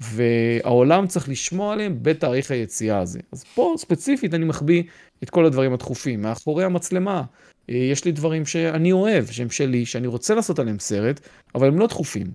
והעולם 0.00 1.06
צריך 1.06 1.28
לשמוע 1.28 1.72
עליהם 1.72 1.98
בתאריך 2.02 2.50
היציאה 2.50 2.98
הזה. 2.98 3.20
אז 3.32 3.44
פה 3.54 3.74
ספציפית 3.76 4.34
אני 4.34 4.44
מחביא 4.44 4.82
את 5.22 5.30
כל 5.30 5.44
הדברים 5.44 5.72
הדחופים. 5.72 6.22
מאחורי 6.22 6.64
המצלמה 6.64 7.22
יש 7.68 8.04
לי 8.04 8.12
דברים 8.12 8.46
שאני 8.46 8.92
אוהב, 8.92 9.26
שהם 9.26 9.50
שלי, 9.50 9.86
שאני 9.86 10.06
רוצה 10.06 10.34
לעשות 10.34 10.58
עליהם 10.58 10.78
סרט, 10.78 11.20
אבל 11.54 11.68
הם 11.68 11.78
לא 11.78 11.86
דחופים. 11.86 12.26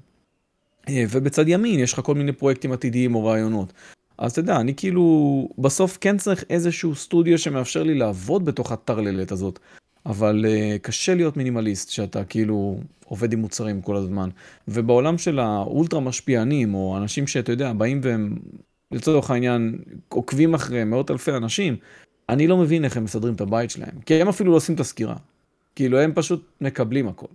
אה, 0.90 1.04
ובצד 1.10 1.48
ימין 1.48 1.80
יש 1.80 1.94
לך 1.94 2.00
כל 2.00 2.16
מיני 2.16 2.32
פרויקטים 2.32 2.72
עתידיים 2.72 3.16
או 3.16 3.26
רעיונות. 3.26 3.74
אז 4.18 4.32
אתה 4.32 4.40
יודע, 4.40 4.60
אני 4.60 4.76
כאילו, 4.76 5.50
בסוף 5.58 5.98
כן 6.02 6.18
צריך 6.18 6.44
איזשהו 6.50 6.96
סטודיו 6.96 7.38
שמאפשר 7.38 7.84
לי 7.84 7.96
לעבוד 7.96 8.46
בתוך 8.46 8.72
הטרללת 8.72 9.32
הזאת. 9.32 9.60
אבל 10.06 10.46
uh, 10.46 10.80
קשה 10.80 11.16
להיות 11.16 11.38
מינימליסט, 11.38 11.90
שאתה 11.90 12.24
כאילו 12.24 12.80
עובד 13.06 13.34
עם 13.34 13.40
מוצרים 13.40 13.82
כל 13.82 13.96
הזמן. 13.96 14.30
ובעולם 14.68 15.18
של 15.18 15.40
האולטרה 15.40 16.00
משפיענים, 16.00 16.74
או 16.74 16.98
אנשים 16.98 17.28
שאתה 17.28 17.52
יודע, 17.52 17.74
באים 17.74 18.00
והם, 18.04 18.36
לצורך 18.92 19.32
העניין, 19.32 19.80
עוקבים 20.10 20.54
אחרי 20.54 20.84
מאות 20.84 21.12
אלפי 21.12 21.32
אנשים, 21.32 21.76
אני 22.30 22.48
לא 22.48 22.58
מבין 22.58 22.86
איך 22.86 22.98
הם 22.98 23.04
מסדרים 23.04 23.34
את 23.34 23.42
הבית 23.42 23.70
שלהם. 23.70 24.02
כי 24.06 24.22
הם 24.22 24.28
אפילו 24.28 24.52
לא 24.52 24.58
עושים 24.58 24.76
את 24.76 24.80
הסקירה. 24.80 25.16
כאילו, 25.76 26.00
הם 26.00 26.12
פשוט 26.16 26.50
מקבלים 26.62 27.08
הכל. 27.08 27.28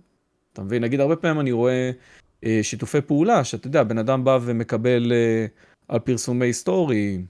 אתה 0.53 0.61
מבין? 0.61 0.83
נגיד, 0.83 0.99
הרבה 0.99 1.15
פעמים 1.15 1.39
אני 1.39 1.51
רואה 1.51 1.91
אה, 2.45 2.59
שיתופי 2.61 3.01
פעולה, 3.01 3.43
שאתה 3.43 3.67
יודע, 3.67 3.83
בן 3.83 3.97
אדם 3.97 4.23
בא 4.23 4.39
ומקבל 4.41 5.11
אה, 5.11 5.45
על 5.87 5.99
פרסומי 5.99 6.53
סטורי, 6.53 7.21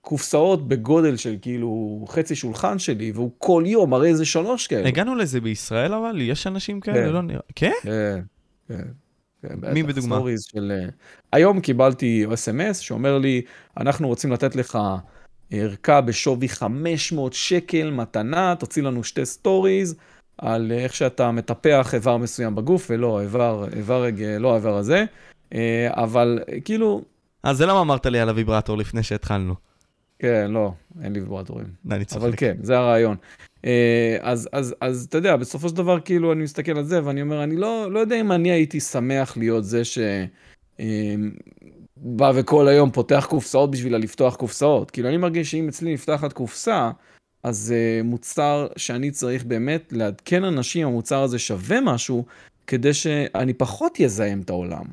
קופסאות 0.00 0.68
בגודל 0.68 1.16
של 1.16 1.36
כאילו 1.42 2.04
חצי 2.08 2.34
שולחן 2.34 2.78
שלי, 2.78 3.12
והוא 3.12 3.30
כל 3.38 3.62
יום 3.66 3.90
מראה 3.90 4.08
איזה 4.08 4.24
שלוש 4.24 4.66
כאלה. 4.66 4.88
הגענו 4.88 5.14
לזה 5.14 5.40
בישראל 5.40 5.94
אבל? 5.94 6.20
יש 6.20 6.46
אנשים 6.46 6.80
כאלה? 6.80 7.06
כן. 7.06 7.12
לא 7.12 7.22
נראה... 7.22 7.40
כן? 7.54 7.72
כן, 7.82 8.20
כן. 8.68 8.84
כן 9.42 9.72
מי 9.72 9.82
בדוגמה? 9.82 10.20
של... 10.38 10.72
היום 11.32 11.60
קיבלתי 11.60 12.24
אס.אם.אס 12.34 12.78
שאומר 12.78 13.18
לי, 13.18 13.42
אנחנו 13.76 14.08
רוצים 14.08 14.32
לתת 14.32 14.56
לך 14.56 14.78
ערכה 15.50 16.00
בשווי 16.00 16.48
500 16.48 17.32
שקל, 17.32 17.90
מתנה, 17.90 18.54
תוציא 18.58 18.82
לנו 18.82 19.04
שתי 19.04 19.26
סטוריז 19.26 19.94
על 20.38 20.72
איך 20.72 20.94
שאתה 20.94 21.30
מטפח 21.30 21.94
איבר 21.94 22.16
מסוים 22.16 22.54
בגוף, 22.54 22.86
ולא, 22.90 23.20
איבר, 23.20 23.66
איבר, 23.76 24.06
לא 24.38 24.52
האיבר 24.52 24.76
הזה, 24.76 25.04
אבל 25.88 26.38
כאילו... 26.64 27.02
אז 27.42 27.56
זה 27.56 27.66
למה 27.66 27.80
אמרת 27.80 28.06
לי 28.06 28.20
על 28.20 28.28
הוויברטור 28.28 28.78
לפני 28.78 29.02
שהתחלנו. 29.02 29.54
כן, 30.18 30.50
לא, 30.50 30.72
אין 31.02 31.12
לי 31.12 31.20
ויברטורים. 31.20 31.66
אני 31.90 32.04
צוחק. 32.04 32.22
אבל 32.22 32.32
כן, 32.36 32.56
זה 32.62 32.78
הרעיון. 32.78 33.16
אה, 33.64 34.16
אז, 34.20 34.48
אז, 34.52 34.74
אז 34.80 35.06
אתה 35.08 35.18
יודע, 35.18 35.36
בסופו 35.36 35.68
של 35.68 35.76
דבר, 35.76 36.00
כאילו, 36.00 36.32
אני 36.32 36.42
מסתכל 36.42 36.78
על 36.78 36.84
זה, 36.84 37.04
ואני 37.04 37.22
אומר, 37.22 37.44
אני 37.44 37.56
לא, 37.56 37.92
לא 37.92 37.98
יודע 37.98 38.20
אם 38.20 38.32
אני 38.32 38.50
הייתי 38.50 38.80
שמח 38.80 39.36
להיות 39.36 39.64
זה 39.64 39.84
ש... 39.84 39.98
אה, 42.00 42.10
בא 42.16 42.32
וכל 42.34 42.68
היום 42.68 42.90
פותח 42.90 43.26
קופסאות 43.30 43.70
בשביל 43.70 43.96
לפתוח 43.96 44.36
קופסאות. 44.36 44.90
כאילו, 44.90 45.08
אני 45.08 45.16
מרגיש 45.16 45.50
שאם 45.50 45.68
אצלי 45.68 45.94
נפתחת 45.94 46.32
קופסה, 46.32 46.90
אז 47.42 47.58
זה 47.58 48.00
uh, 48.00 48.06
מוצר 48.06 48.66
שאני 48.76 49.10
צריך 49.10 49.44
באמת 49.44 49.92
לעדכן 49.92 50.44
אנשים, 50.44 50.86
המוצר 50.86 51.22
הזה 51.22 51.38
שווה 51.38 51.80
משהו, 51.80 52.24
כדי 52.66 52.94
שאני 52.94 53.54
פחות 53.54 54.00
יזהם 54.00 54.40
את 54.40 54.50
העולם. 54.50 54.84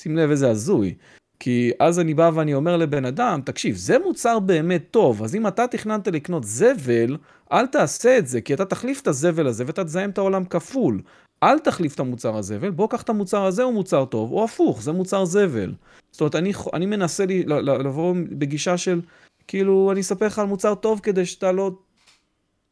שים 0.00 0.16
לב 0.16 0.30
איזה 0.30 0.50
הזוי. 0.50 0.94
כי 1.40 1.72
אז 1.78 2.00
אני 2.00 2.14
בא 2.14 2.30
ואני 2.34 2.54
אומר 2.54 2.76
לבן 2.76 3.04
אדם, 3.04 3.40
תקשיב, 3.44 3.76
זה 3.76 3.98
מוצר 3.98 4.38
באמת 4.38 4.82
טוב, 4.90 5.22
אז 5.22 5.34
אם 5.34 5.46
אתה 5.46 5.66
תכננת 5.66 6.08
לקנות 6.08 6.44
זבל, 6.44 7.16
אל 7.52 7.66
תעשה 7.66 8.18
את 8.18 8.26
זה, 8.26 8.40
כי 8.40 8.54
אתה 8.54 8.64
תחליף 8.64 9.00
את 9.00 9.06
הזבל 9.06 9.46
הזה 9.46 9.64
ואתה 9.66 9.84
תזהם 9.84 10.10
את 10.10 10.18
העולם 10.18 10.44
כפול. 10.44 11.00
אל 11.42 11.58
תחליף 11.58 11.94
את 11.94 12.00
המוצר 12.00 12.36
הזבל, 12.36 12.70
בוא 12.70 12.88
קח 12.88 13.02
את 13.02 13.08
המוצר 13.08 13.44
הזה, 13.44 13.62
הוא 13.62 13.72
מוצר 13.72 14.04
טוב, 14.04 14.32
או 14.32 14.44
הפוך, 14.44 14.82
זה 14.82 14.92
מוצר 14.92 15.24
זבל. 15.24 15.74
זאת 16.10 16.20
אומרת, 16.20 16.34
אני, 16.34 16.52
אני 16.72 16.86
מנסה 16.86 17.26
לי, 17.26 17.44
לבוא 17.44 18.14
בגישה 18.30 18.76
של, 18.76 19.00
כאילו, 19.46 19.92
אני 19.92 20.00
אספר 20.00 20.26
לך 20.26 20.38
על 20.38 20.46
מוצר 20.46 20.74
טוב 20.74 21.00
כדי 21.02 21.26
שאתה 21.26 21.52
לא 21.52 21.70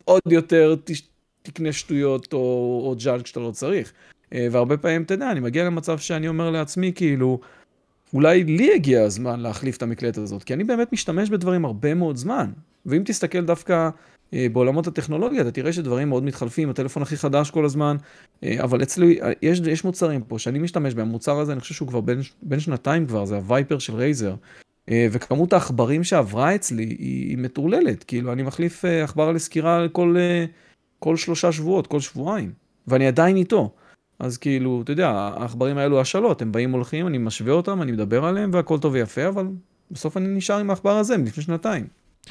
עוד 0.04 0.22
יותר 0.30 0.74
תקנה 1.42 1.72
שטויות 1.72 2.32
או, 2.32 2.38
או 2.84 2.94
ג'אנק 3.04 3.26
שאתה 3.26 3.40
לא 3.40 3.50
צריך. 3.50 3.92
אה, 4.32 4.48
והרבה 4.50 4.76
פעמים, 4.76 5.02
אתה 5.02 5.14
יודע, 5.14 5.30
אני 5.30 5.40
מגיע 5.40 5.64
למצב 5.64 5.98
שאני 5.98 6.28
אומר 6.28 6.50
לעצמי, 6.50 6.92
כאילו, 6.94 7.40
אולי 8.14 8.44
לי 8.44 8.74
הגיע 8.74 9.02
הזמן 9.02 9.40
להחליף 9.40 9.76
את 9.76 9.82
המקלטת 9.82 10.18
הזאת, 10.18 10.44
כי 10.44 10.54
אני 10.54 10.64
באמת 10.64 10.92
משתמש 10.92 11.30
בדברים 11.30 11.64
הרבה 11.64 11.94
מאוד 11.94 12.16
זמן. 12.16 12.50
ואם 12.86 13.02
תסתכל 13.06 13.44
דווקא 13.44 13.90
בעולמות 14.32 14.86
הטכנולוגיה, 14.86 15.40
אתה 15.40 15.50
תראה 15.50 15.72
שדברים 15.72 16.08
מאוד 16.08 16.24
מתחלפים, 16.24 16.70
הטלפון 16.70 17.02
הכי 17.02 17.16
חדש 17.16 17.50
כל 17.50 17.64
הזמן, 17.64 17.96
אה, 18.44 18.56
אבל 18.62 18.82
אצלי, 18.82 19.22
אה, 19.22 19.32
יש, 19.42 19.60
יש 19.60 19.84
מוצרים 19.84 20.20
פה 20.20 20.38
שאני 20.38 20.58
משתמש 20.58 20.94
בהם, 20.94 21.08
המוצר 21.08 21.38
הזה, 21.38 21.52
אני 21.52 21.60
חושב 21.60 21.74
שהוא 21.74 21.88
כבר 21.88 22.00
בין, 22.00 22.20
בין 22.42 22.60
שנתיים 22.60 23.06
כבר, 23.06 23.24
זה 23.24 23.36
הווייפר 23.36 23.78
של 23.78 23.94
רייזר. 23.94 24.34
אה, 24.90 25.06
וכמות 25.12 25.52
העכברים 25.52 26.04
שעברה 26.04 26.54
אצלי 26.54 26.84
היא, 26.84 27.28
היא 27.28 27.38
מטורללת, 27.38 28.04
כאילו 28.04 28.32
אני 28.32 28.42
מחליף 28.42 28.84
אה, 28.84 29.04
עכבר 29.04 29.32
לסקירה 29.32 29.86
כל, 29.92 30.16
אה, 30.18 30.44
כל 30.98 31.16
שלושה 31.16 31.52
שבועות, 31.52 31.86
כל 31.86 32.00
שבועיים, 32.00 32.52
ואני 32.86 33.06
עדיין 33.06 33.36
איתו. 33.36 33.74
אז 34.18 34.38
כאילו, 34.38 34.82
אתה 34.84 34.92
יודע, 34.92 35.08
העכברים 35.10 35.78
האלו 35.78 36.00
השאלות, 36.00 36.42
הם 36.42 36.52
באים 36.52 36.70
הולכים, 36.70 37.06
אני 37.06 37.18
משווה 37.18 37.52
אותם, 37.52 37.82
אני 37.82 37.92
מדבר 37.92 38.24
עליהם 38.24 38.50
והכל 38.52 38.78
טוב 38.78 38.92
ויפה, 38.92 39.28
אבל 39.28 39.46
בסוף 39.90 40.16
אני 40.16 40.28
נשאר 40.28 40.58
עם 40.58 40.70
העכבר 40.70 40.96
הזה 40.96 41.16
מלפני 41.16 41.42
שנתיים. 41.42 41.86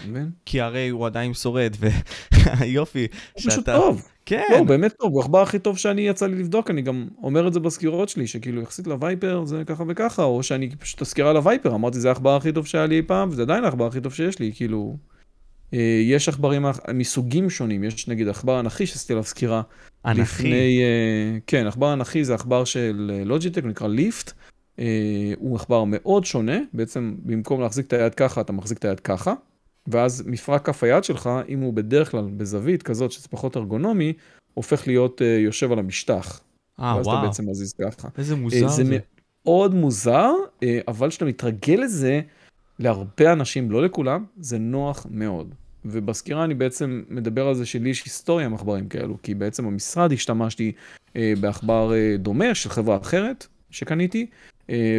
מבין? 0.10 0.30
כי 0.46 0.62
הרי 0.62 0.90
הוא 0.90 1.06
עדיין 1.06 1.34
שורד, 1.34 1.76
והיופי 1.80 3.08
שאתה... 3.38 3.46
הוא 3.46 3.52
פשוט 3.52 3.66
טוב. 3.66 4.08
כן. 4.26 4.44
לא, 4.52 4.58
הוא 4.58 4.68
באמת 4.68 4.94
טוב, 5.00 5.12
הוא 5.12 5.22
העכבר 5.22 5.42
הכי 5.42 5.60
טוב 5.60 5.78
שאני 5.78 6.02
יצא 6.02 6.28
לי 6.28 6.36
לבדוק, 6.36 6.72
אני 6.72 6.82
גם 6.82 7.08
אומר 7.24 7.48
את 7.48 7.54
זה 7.54 7.60
בסקירות 7.60 8.10
שלי, 8.10 8.28
שכאילו 8.28 8.62
יחסית 8.62 8.88
לווייפר 8.88 9.46
זה 9.46 9.64
ככה 9.66 9.84
וככה, 9.88 10.24
או 10.24 10.44
שאני 10.44 10.70
פשוט 10.76 11.02
הסקירה 11.02 11.34
לווייפר, 11.34 11.76
אמרתי 11.76 12.00
זה 12.00 12.10
העכבר 12.10 12.36
הכי 12.36 12.52
טוב 12.52 12.68
שהיה 12.68 12.86
לי 12.86 12.98
אי 12.98 13.02
פעם, 13.02 13.30
וזה 13.30 13.42
עדיין 13.42 13.64
העכבר 13.64 13.88
הכי 13.88 14.02
טוב 14.02 14.14
שיש 14.14 14.40
לי, 14.40 14.52
כאילו... 14.56 14.98
אה, 15.74 16.02
יש 16.04 16.30
עכברים 16.30 16.66
מסוגים 16.94 17.50
שונים, 17.50 17.84
יש 17.84 18.08
נגיד 18.08 18.28
עכבר 18.28 18.60
אנכי 18.60 18.86
שעשיתי 18.86 19.14
עליו 19.14 19.24
סקירה. 19.24 19.62
אנכי? 20.06 20.22
לפני, 20.22 20.82
אה, 20.84 21.38
כן, 21.48 21.68
עכבר 21.68 21.94
אנכי 21.94 22.24
זה 22.24 22.34
עכבר 22.34 22.66
של 22.66 23.22
לוג'יטק, 23.26 23.64
הוא 23.64 23.70
נקרא 23.70 23.88
ליפט. 23.88 24.34
אה, 24.80 25.34
הוא 25.38 25.56
עכבר 25.56 25.84
מאוד 25.84 26.26
שונה, 26.26 26.58
בעצם 26.74 27.16
במקום 27.20 27.62
להחזיק 27.62 27.88
את 27.88 27.94
היד 27.94 28.16
ככה, 28.16 28.42
אתה 28.42 28.54
מחזיק 28.54 28.78
את 28.78 28.86
היד 28.86 29.00
ככה. 29.00 29.34
ואז 29.88 30.24
מפרק 30.28 30.66
כף 30.66 30.84
היד 30.84 31.04
שלך, 31.04 31.30
אם 31.50 31.60
הוא 31.60 31.74
בדרך 31.74 32.12
כלל 32.12 32.30
בזווית 32.38 32.84
כזאת 32.84 33.12
שזה 33.12 33.28
פחות 33.28 33.58
ארגונומי, 33.58 34.14
הופך 34.54 34.88
להיות 34.88 35.22
יושב 35.22 35.72
על 35.72 35.80
המשטח. 35.80 36.42
אה, 36.80 36.86
וואו. 36.86 36.98
ואז 36.98 37.08
אתה 37.08 37.28
בעצם 37.28 37.50
מזיז 37.50 37.74
ככה. 37.74 38.08
איזה 38.18 38.36
מוזר 38.36 38.68
זה. 38.68 38.84
זה 38.84 38.98
מאוד 39.46 39.74
מוזר, 39.74 40.32
אבל 40.88 41.10
כשאתה 41.10 41.26
מתרגל 41.26 41.80
לזה, 41.84 42.22
להרבה 42.80 43.34
אנשים, 43.34 43.72
לא 43.72 43.84
לכולם, 43.84 44.26
זה 44.40 44.58
נוח 44.58 45.06
מאוד. 45.10 45.54
ובסקירה 45.86 46.44
אני 46.44 46.54
בעצם 46.54 47.04
מדבר 47.10 47.48
על 47.48 47.56
זה 47.56 47.66
שלי 47.66 47.90
יש 47.90 48.04
היסטוריה 48.04 48.46
עם 48.46 48.54
עכברים 48.54 48.88
כאלו, 48.88 49.18
כי 49.24 49.34
בעצם 49.34 49.66
במשרד 49.66 50.12
השתמשתי 50.12 50.72
אה, 51.16 51.34
בעכבר 51.40 51.94
אה, 51.94 52.16
דומה 52.20 52.56
של 52.56 52.70
חברה 52.70 52.98
אחרת 52.98 53.48
שקניתי, 53.70 54.22
אה, 54.22 54.26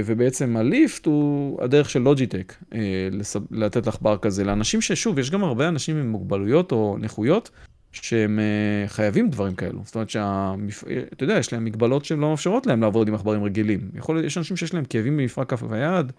ובעצם 0.04 0.56
הליפט 0.56 1.06
הוא 1.06 1.62
הדרך 1.62 1.90
של 1.90 2.00
לוג'יטק 2.00 2.54
אה. 2.74 3.08
לתת 3.50 3.86
לעכבר 3.86 4.16
כזה 4.16 4.44
לאנשים 4.44 4.80
ששוב, 4.80 5.18
יש 5.18 5.30
גם 5.30 5.44
הרבה 5.44 5.68
אנשים 5.68 5.96
עם 5.96 6.08
מוגבלויות 6.08 6.72
או 6.72 6.96
נכויות 7.00 7.50
שהם 7.92 8.38
אה, 8.38 8.88
חייבים 8.88 9.30
דברים 9.30 9.54
כאלו. 9.54 9.80
זאת 9.84 9.94
אומרת 9.94 10.10
שאתה 10.10 11.24
יודע, 11.24 11.38
יש 11.38 11.52
להם 11.52 11.64
מגבלות 11.64 12.04
שהן 12.04 12.20
לא 12.20 12.30
מאפשרות 12.30 12.66
להם 12.66 12.80
לעבוד 12.80 13.08
עם 13.08 13.14
עכברים 13.14 13.44
רגילים. 13.44 13.90
יכול, 13.94 14.24
יש 14.24 14.38
אנשים 14.38 14.56
שיש 14.56 14.74
להם 14.74 14.84
כאבים 14.84 15.16
במפרק 15.16 15.50
כף 15.50 15.62
היד, 15.70 16.12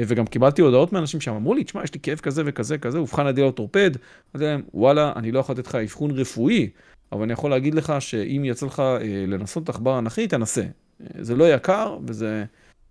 וגם 0.00 0.26
קיבלתי 0.26 0.62
הודעות 0.62 0.92
מאנשים 0.92 1.20
שם, 1.20 1.34
אמרו 1.34 1.54
לי, 1.54 1.64
תשמע, 1.64 1.84
יש 1.84 1.94
לי 1.94 2.00
כאב 2.02 2.18
כזה 2.18 2.42
וכזה 2.46 2.78
כזה, 2.78 2.98
אובחן 2.98 3.22
על 3.22 3.28
ידי 3.28 3.42
אורתופד. 3.42 3.90
אמרתי 4.34 4.44
להם, 4.46 4.62
וואלה, 4.74 5.12
אני 5.16 5.32
לא 5.32 5.38
יכול 5.38 5.54
לתת 5.54 5.66
לך 5.66 5.74
אבחון 5.74 6.10
רפואי, 6.10 6.70
אבל 7.12 7.22
אני 7.22 7.32
יכול 7.32 7.50
להגיד 7.50 7.74
לך 7.74 7.94
שאם 7.98 8.42
יצא 8.44 8.66
לך 8.66 8.80
אה, 8.80 9.24
לנסות 9.28 9.68
עכבר 9.68 9.98
אנכי, 9.98 10.28
תנסה. 10.28 10.62
אה, 10.62 11.06
זה 11.20 11.36
לא 11.36 11.54
יקר, 11.54 11.98
וזה 12.06 12.44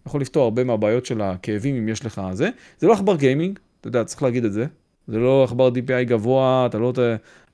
יכול 0.08 0.22
לפתור 0.22 0.44
הרבה 0.44 0.64
מהבעיות 0.64 1.06
של 1.06 1.22
הכאבים 1.22 1.76
אם 1.76 1.90
יש 1.90 2.06
לך 2.06 2.22
זה. 2.32 2.50
זה 2.80 2.88
לא 2.88 2.94
עכבר 2.94 3.16
גיימינג, 3.16 3.60
אתה 3.80 3.88
יודע, 3.88 4.04
צריך 4.04 4.24
להגיד 4.24 4.46
את 4.46 4.54
זה. 4.54 4.66
זה 5.08 5.18
לא 5.18 5.44
עכבר 5.44 5.70
DPI 5.70 6.04
גבוה, 6.04 6.66
אתה 6.66 6.78
לא... 6.78 6.94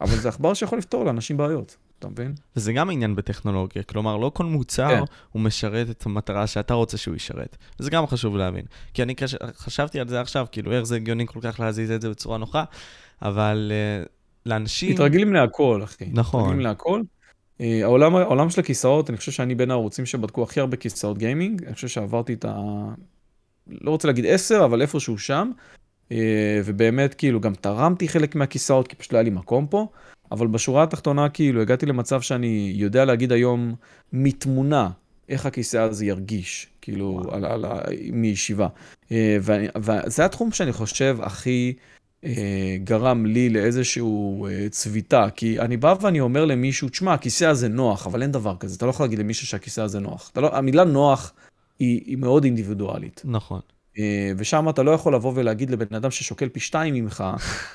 אבל 0.02 0.16
זה 0.16 0.30
עכבר 0.30 0.54
שיכול 0.54 0.78
לפתור 0.78 1.06
לאנשים 1.06 1.38
בעיות. 1.38 1.78
אתה 2.00 2.08
מבין? 2.08 2.34
וזה 2.56 2.74
גם 2.74 2.90
עניין 2.90 3.16
בטכנולוגיה, 3.16 3.84
כלומר, 3.84 4.18
לא 4.18 4.32
כל 4.34 4.44
מוצר 4.44 4.90
כן. 4.90 5.04
הוא 5.32 5.42
משרת 5.42 5.90
את 5.90 6.06
המטרה 6.06 6.48
שאתה 6.48 6.74
רוצה 6.74 6.98
שהוא 6.98 7.16
ישרת. 7.16 7.58
וזה 7.80 7.90
גם 7.90 8.08
חשוב 8.08 8.38
להבין. 8.38 8.66
כי 8.94 9.04
אני 9.04 9.16
קש... 9.16 9.36
חשבתי 9.58 10.00
על 10.00 10.08
זה 10.08 10.22
עכשיו, 10.22 10.46
כאילו, 10.52 10.72
איך 10.72 10.84
זה 10.84 10.96
הגיוני 10.96 11.28
כל 11.28 11.40
כך 11.42 11.60
להזיז 11.60 11.92
את 11.92 12.02
זה 12.02 12.10
בצורה 12.10 12.38
נוחה, 12.38 12.64
אבל 13.22 13.72
uh, 14.04 14.10
לאנשים... 14.46 14.94
מתרגלים 14.94 15.34
להכל, 15.34 15.82
אחי. 15.84 16.06
נכון. 16.14 16.42
מתרגלים 16.42 16.66
להכל. 16.66 17.02
Uh, 17.58 17.64
העולם, 17.84 18.16
העולם 18.16 18.50
של 18.50 18.60
הכיסאות, 18.60 19.10
אני 19.10 19.18
חושב 19.18 19.32
שאני 19.32 19.56
בין 19.56 19.72
הערוצים 19.72 20.06
שבדקו 20.06 20.44
הכי 20.44 20.60
הרבה 20.60 20.78
כיסאות 20.78 21.18
גיימינג. 21.18 21.64
אני 21.64 21.74
חושב 21.74 21.88
שעברתי 21.88 22.34
את 22.34 22.46
ה... 22.46 22.56
לא 23.68 23.92
רוצה 23.92 24.08
להגיד 24.08 24.26
עשר, 24.26 24.66
אבל 24.66 24.82
איפשהו 24.82 25.18
שם. 25.18 25.52
Uh, 26.10 26.14
ובאמת, 26.66 27.14
כאילו, 27.14 27.40
גם 27.40 27.54
תרמתי 27.54 28.08
חלק 28.08 28.36
מהכיסאות, 28.36 28.88
כי 28.88 28.96
פשוט 28.96 29.14
לא 29.14 29.18
היה 29.18 29.24
לי 29.24 29.30
מקום 29.30 29.68
פה. 29.68 29.88
אבל 30.32 30.48
בשורה 30.48 30.84
התחתונה, 30.84 31.30
כאילו, 31.30 31.62
הגעתי 31.62 31.86
למצב 31.86 32.22
שאני 32.22 32.74
יודע 32.76 33.06
להגיד 33.06 33.32
היום 33.32 33.76
מתמונה 34.14 34.90
איך 35.30 35.46
הכיסא 35.46 35.78
הזה 35.78 36.06
ירגיש, 36.06 36.68
כאילו, 36.82 37.22
על, 37.32 37.46
על, 37.46 37.66
על, 37.66 37.82
מישיבה. 38.12 38.68
אה, 39.12 39.38
וזה 39.76 40.26
התחום 40.26 40.52
שאני 40.52 40.74
חושב 40.74 41.18
הכי 41.22 41.74
אה, 41.78 41.84
גרם 42.84 43.26
לי 43.26 43.50
לאיזשהו 43.50 44.48
אה, 44.48 44.70
צביטה, 44.70 45.28
כי 45.36 45.60
אני 45.60 45.78
בא 45.78 45.96
ואני 46.02 46.20
אומר 46.20 46.46
למישהו, 46.46 46.90
תשמע, 46.90 47.14
הכיסא 47.14 47.46
הזה 47.46 47.68
נוח, 47.68 48.08
אבל 48.08 48.22
אין 48.22 48.32
דבר 48.32 48.56
כזה, 48.60 48.76
אתה 48.76 48.86
לא 48.86 48.90
יכול 48.90 49.04
להגיד 49.04 49.20
למישהו 49.20 49.48
שהכיסא 49.48 49.82
הזה 49.82 50.00
נוח. 50.00 50.32
לא, 50.36 50.58
המילה 50.58 50.84
נוח 50.84 51.34
היא, 51.80 52.02
היא 52.06 52.18
מאוד 52.18 52.44
אינדיבידואלית. 52.44 53.22
נכון. 53.26 53.60
אה, 54.00 54.32
ושם 54.38 54.70
אתה 54.70 54.84
לא 54.84 54.92
יכול 54.92 55.16
לבוא 55.16 55.32
ולהגיד 55.36 55.70
לבן 55.70 55.96
אדם 55.96 56.12
ששוקל 56.12 56.50
פי 56.50 56.60
שתיים 56.60 56.94
ממך, 56.94 57.24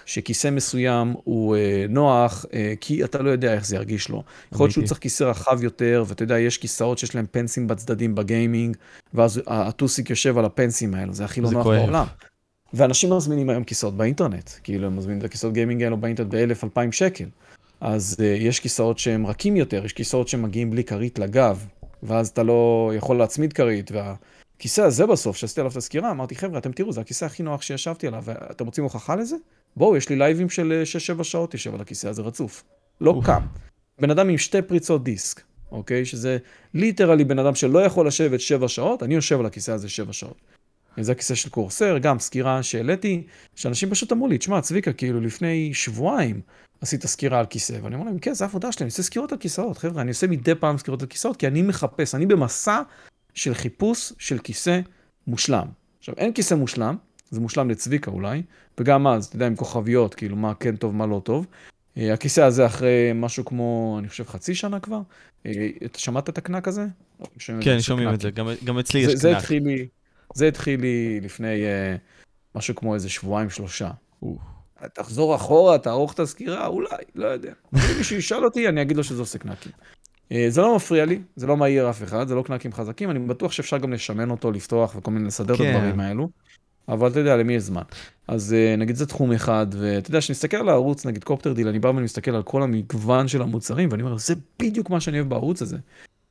שכיסא 0.07 0.51
מסוים 0.51 1.15
הוא 1.25 1.57
אה, 1.57 1.87
נוח, 1.89 2.47
אה, 2.55 2.75
כי 2.81 3.05
אתה 3.05 3.23
לא 3.23 3.31
יודע 3.31 3.55
איך 3.55 3.67
זה 3.67 3.77
ירגיש 3.77 4.09
לו. 4.09 4.23
יכול 4.53 4.65
להיות 4.65 4.73
שהוא 4.73 4.85
צריך 4.85 5.01
כיסא 5.01 5.25
רחב 5.25 5.63
יותר, 5.63 6.05
ואתה 6.07 6.23
יודע, 6.23 6.39
יש 6.39 6.59
כיסאות 6.59 6.99
שיש 6.99 7.15
להם 7.15 7.27
פנסים 7.31 7.67
בצדדים 7.67 8.15
בגיימינג, 8.15 8.77
ואז 9.15 9.43
הטוסיק 9.47 10.11
יושב 10.11 10.39
על 10.39 10.45
הפנסים 10.45 10.95
האלו, 10.95 11.15
זה 11.15 11.25
הכי 11.25 11.41
לא 11.41 11.51
נוח 11.51 11.67
בעולם. 11.67 12.07
ואנשים 12.75 13.13
מזמינים 13.13 13.51
היום 13.51 13.65
כיסאות 13.65 13.97
באינטרנט, 13.97 14.51
כאילו 14.63 14.87
הם 14.87 14.97
מזמינים 14.97 15.19
את 15.19 15.25
הכיסאות 15.25 15.53
גיימינג 15.53 15.83
האלו 15.83 15.97
באינטרנט 15.97 16.31
באלף, 16.31 16.65
אלפיים 16.65 16.93
שקל. 16.93 17.25
אז 17.81 18.17
uh, 18.19 18.23
יש 18.23 18.61
כיסאות 18.61 18.99
שהם 18.99 19.27
רכים 19.27 19.57
יותר, 19.57 19.85
יש 19.85 19.93
כיסאות 19.93 20.29
שמגיעים 20.29 20.71
בלי 20.71 20.85
כרית 20.85 21.19
לגב, 21.19 21.67
ואז 22.03 22.29
אתה 22.29 22.43
לא 22.43 22.93
יכול 22.97 23.19
להצמיד 23.19 23.53
כרית, 23.53 23.91
וה... 23.93 24.15
הכיסא 24.57 24.81
הזה 24.81 25.07
בסוף, 25.07 25.37
שעשיתי 25.37 25.61
עליו 25.61 25.73
את 25.73 25.77
הסקירה, 25.77 26.11
אמרתי, 26.11 26.35
חבר'ה, 26.35 26.59
אתם 26.59 26.73
תראו, 26.73 26.93
זה 26.93 27.01
הכיסא 27.01 27.25
הכי 27.25 27.43
נוח 27.43 27.63
שישבתי 27.63 28.07
עליו, 28.07 28.23
ואתם 28.25 28.65
רוצים 28.65 28.85
הוכחה 28.85 29.17
לזה? 29.17 29.37
בואו, 29.77 29.97
יש 29.97 30.09
לי 30.09 30.17
לייבים 30.17 30.51
של 30.51 30.83
6-7 31.15 31.19
אה, 31.19 31.25
שעות 31.25 31.55
יושב 31.55 31.75
על 31.75 31.81
הכיסא 31.81 32.07
הזה 32.07 32.23
רצוף. 32.23 32.65
לא 33.01 33.21
קם. 33.25 33.43
בן 34.01 34.11
אדם 34.11 34.29
עם 34.29 34.39
שתי 34.39 34.63
פריצות 34.63 35.05
דיסק, 35.05 35.41
אוקיי? 35.73 36.05
שזה 36.05 36.39
literally 36.75 37.25
בן 37.25 37.39
אדם 37.39 37.55
שלא 37.55 37.79
יכול 37.79 38.07
לשבת 38.07 38.41
7 38.41 38.69
שעות, 38.69 39.03
אני 39.03 39.15
יושב 39.15 39.41
על 39.41 39.47
הכיסא 39.47 39.71
הזה 39.71 39.89
7 39.89 40.13
שעות. 40.13 40.37
זה 41.01 41.13
הכיסא 41.13 41.35
של 41.35 41.51
קורסר, 41.51 41.99
גם 41.99 42.19
סקירה 42.19 42.63
שהעליתי, 42.63 43.23
שאנשים 43.55 43.91
פשוט 43.91 44.13
אמרו 44.13 44.29
לי, 44.29 44.39
תשמע, 44.39 44.61
צביקה, 44.61 44.93
כאילו 44.93 45.21
לפני 45.21 45.75
שבועיים 45.75 46.41
עשית 46.81 47.07
סקירה 47.07 47.39
על 47.39 47.47
כיסא, 47.47 47.79
ואני 47.83 47.95
אומר 47.95 48.07
להם, 48.07 48.19
כן, 48.19 48.35
זה 48.35 48.45
העבודה 48.45 48.73
שלי, 48.73 48.85
אני 48.85 48.89
עושה 48.89 49.03
סקירות 49.03 49.33
על 49.33 49.39
כיסאות, 49.39 49.79
חבר'ה, 49.79 50.03
אני 50.03 50.11
עושה 50.11 50.27
מדי 50.27 50.55
פעם 50.55 50.79
סקירות 50.79 51.03
על 51.03 51.09
כיסאות, 51.09 51.37
כי 51.37 51.47
אני 51.47 51.63
מחפש, 51.63 52.15
אני 52.15 52.27
במסע 52.27 52.83
של 53.35 53.55
חיפוש 53.55 54.13
של 54.19 54.39
כיסא 54.39 54.81
מושלם. 55.27 55.67
עכשיו, 55.99 56.15
אין 56.19 56.33
כיסא 56.33 56.55
מושלם, 56.55 56.97
זה 57.31 57.41
מושלם 57.41 57.71
לצביקה 57.71 58.11
אולי, 58.11 58.43
וגם 58.79 59.07
אז, 59.07 59.25
אתה 59.25 59.37
יודע, 59.37 59.47
עם 59.47 59.57
כוכביות, 59.57 60.15
כאילו, 60.15 60.37
מה 60.37 60.55
כן 60.55 60.77
טוב, 60.77 60.95
מה 60.95 61.07
לא 61.07 61.21
טוב. 61.25 61.47
אה, 61.97 62.13
הכיסא 62.13 62.41
הזה 62.41 62.67
אחרי 62.67 63.11
משהו 63.15 63.45
כמו, 63.45 63.97
אני 63.99 64.09
חושב, 64.09 64.25
חצי 64.27 64.55
שנה 64.55 64.81
כבר. 64.81 65.01
אה, 65.47 65.69
אתה 65.85 65.99
שמעת 65.99 66.29
את 66.29 66.39
הקנק 66.39 66.69
הזה? 66.69 66.87
כן, 67.61 67.81
שומעים 67.81 68.15
את 68.15 68.21
זה, 68.21 68.31
גם, 68.31 68.49
גם 68.65 68.79
אצלי 68.79 69.01
יש 69.01 69.07
קנק. 69.07 69.17
זה 69.17 69.37
התחיל 69.37 69.65
לי, 69.65 69.87
זה 70.35 70.49
התחיל 70.49 70.81
לי 70.81 71.21
לפני 71.21 71.63
uh, 71.63 72.59
משהו 72.59 72.75
כמו 72.75 72.95
איזה 72.95 73.09
שבועיים, 73.09 73.51
שלושה. 73.51 73.91
תחזור 74.95 75.37
אחורה, 75.37 75.79
תערוך 75.79 76.13
את 76.13 76.21
הסקירה, 76.21 76.67
אולי, 76.67 76.89
לא 77.15 77.27
יודע. 77.27 77.53
אם 77.75 77.81
מישהו 77.99 78.17
ישאל 78.17 78.45
אותי, 78.45 78.69
אני 78.69 78.83
אגיד 78.83 78.97
לו 78.97 79.05
שזה 79.05 79.21
עושה 79.21 79.39
קנקים. 79.39 79.73
אה, 80.29 80.35
זה 80.49 80.61
לא 80.61 80.77
מפריע 80.77 81.05
לי, 81.05 81.21
זה 81.37 81.47
לא 81.47 81.57
מעיר 81.57 81.91
אף 81.91 82.03
אחד, 82.03 82.29
זה 82.29 82.35
לא 82.35 82.43
קנאקים 82.43 82.73
חזקים, 82.73 83.11
אני 83.11 83.19
בטוח 83.19 83.53
שאפשר 83.53 83.79
גם 83.79 83.93
לשמן 83.93 84.31
אותו, 84.31 84.53
לפתוח 84.53 84.97
וכל 84.97 85.11
מיני, 85.11 85.27
לסדר 85.27 85.57
כן. 85.57 85.71
את 85.71 85.75
הדברים 85.75 86.01
האלו. 86.01 86.29
אבל 86.89 87.11
אתה 87.11 87.21
יודע, 87.21 87.37
למי 87.37 87.55
יש 87.55 87.63
זמן. 87.63 87.83
אז 88.29 88.55
אה, 88.55 88.81
נגיד 88.81 88.97
זה 88.97 89.07
תחום 89.07 89.33
אחד, 89.33 89.67
ואתה 89.71 90.11
יודע, 90.11 90.19
כשנסתכל 90.19 90.57
על 90.57 90.69
הערוץ, 90.69 91.07
נגיד 91.07 91.25
CopterDeal, 91.25 91.69
אני 91.69 91.79
בא 91.79 91.89
ואני 91.89 92.03
מסתכל 92.03 92.31
על 92.31 92.43
כל 92.43 92.63
המגוון 92.63 93.29
של 93.29 93.43
המוצרים, 93.43 93.89
ואני 93.93 94.03
אומר, 94.03 94.19
זה 94.19 94.35
בדיוק 94.59 94.91
מה 94.91 95.01
שאני 95.01 95.19
אוהב 95.19 95.29
בערוץ 95.29 95.63
הזה. 95.63 95.77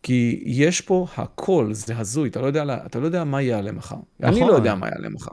כי 0.03 0.43
יש 0.45 0.81
פה 0.81 1.07
הכל, 1.17 1.67
זה 1.71 1.97
הזוי, 1.97 2.29
אתה 2.29 2.41
לא 2.41 2.45
יודע, 2.45 2.77
אתה 2.85 2.99
לא 2.99 3.05
יודע 3.05 3.23
מה 3.23 3.41
יעלה 3.41 3.71
מחר. 3.71 3.95
נכון. 4.19 4.33
אני 4.33 4.47
לא 4.47 4.53
יודע 4.53 4.75
מה 4.75 4.87
יעלה 4.87 5.09
מחר. 5.09 5.31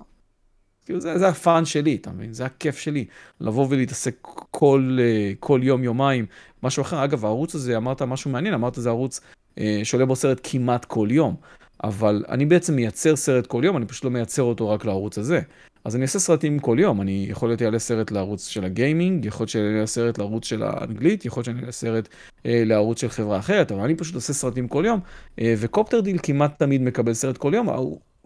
כאילו 0.85 1.01
זה, 1.01 1.19
זה 1.19 1.29
ה 1.29 1.38
fun 1.38 1.65
שלי, 1.65 1.97
אתה 2.01 2.11
מבין? 2.11 2.33
זה 2.33 2.45
הכיף 2.45 2.79
שלי, 2.79 3.05
לבוא 3.41 3.67
ולהתעסק 3.71 4.15
כל, 4.51 4.99
אה, 5.01 5.33
כל 5.41 5.61
יום, 5.63 5.85
יומיים, 5.85 6.27
משהו 6.63 6.83
אחר. 6.83 7.05
אגב, 7.05 7.25
הערוץ 7.25 7.55
הזה, 7.55 7.77
אמרת 7.77 8.03
משהו 8.03 8.31
מעניין, 8.31 8.55
אמרת 8.55 8.75
זה 8.75 8.89
ערוץ 8.89 9.21
אה, 9.59 9.81
שעולה 9.85 10.07
בו 10.07 10.17
סרט 10.17 10.41
כמעט 10.43 10.85
כל 10.85 11.09
יום. 11.11 11.37
אבל 11.85 12.25
אני 12.29 12.47
בעצם 12.47 12.77
מייצר 12.77 13.17
סרט 13.17 13.47
כל 13.47 13.63
יום, 13.65 13.77
אני 13.77 13.87
פשוט 13.87 14.05
לא 14.05 14.11
מייצר 14.11 14.43
אותו 14.43 14.71
רק 14.71 14.85
לערוץ 14.85 15.19
הזה. 15.19 15.41
אז 15.85 15.97
אני 15.97 16.03
אעשה 16.03 16.19
סרטים 16.19 16.59
כל 16.59 16.77
יום, 16.81 17.01
אני 17.01 17.27
יכול 17.31 17.49
להיות 17.49 17.61
יעלה 17.61 17.79
סרט 17.79 18.11
לערוץ 18.11 18.49
של 18.49 18.65
הגיימינג, 18.65 19.25
יכול 19.25 19.43
להיות 19.43 19.51
שיעלה 19.51 19.87
סרט 19.87 20.19
לערוץ 20.19 20.45
של 20.45 20.63
האנגלית, 20.63 21.25
יכול 21.25 21.41
להיות 21.41 21.45
שאני 21.45 21.61
אעלה 21.61 21.73
סרט 21.73 22.09
אה, 22.47 22.63
לערוץ 22.67 23.01
של 23.01 23.09
חברה 23.09 23.39
אחרת, 23.39 23.73
אבל 23.73 23.81
אני 23.81 23.95
פשוט 23.95 24.15
עושה 24.15 24.33
סרטים 24.33 24.69
כל 24.69 24.85
יום, 24.87 25.01
אה, 25.41 25.55
ו 25.59 26.01
CopterDeal 26.01 26.19
כמעט 26.23 26.59
תמיד 26.59 26.83
מקבל 26.83 27.15
סרט 27.15 27.37
כל 27.37 27.53
יום, 27.55 27.69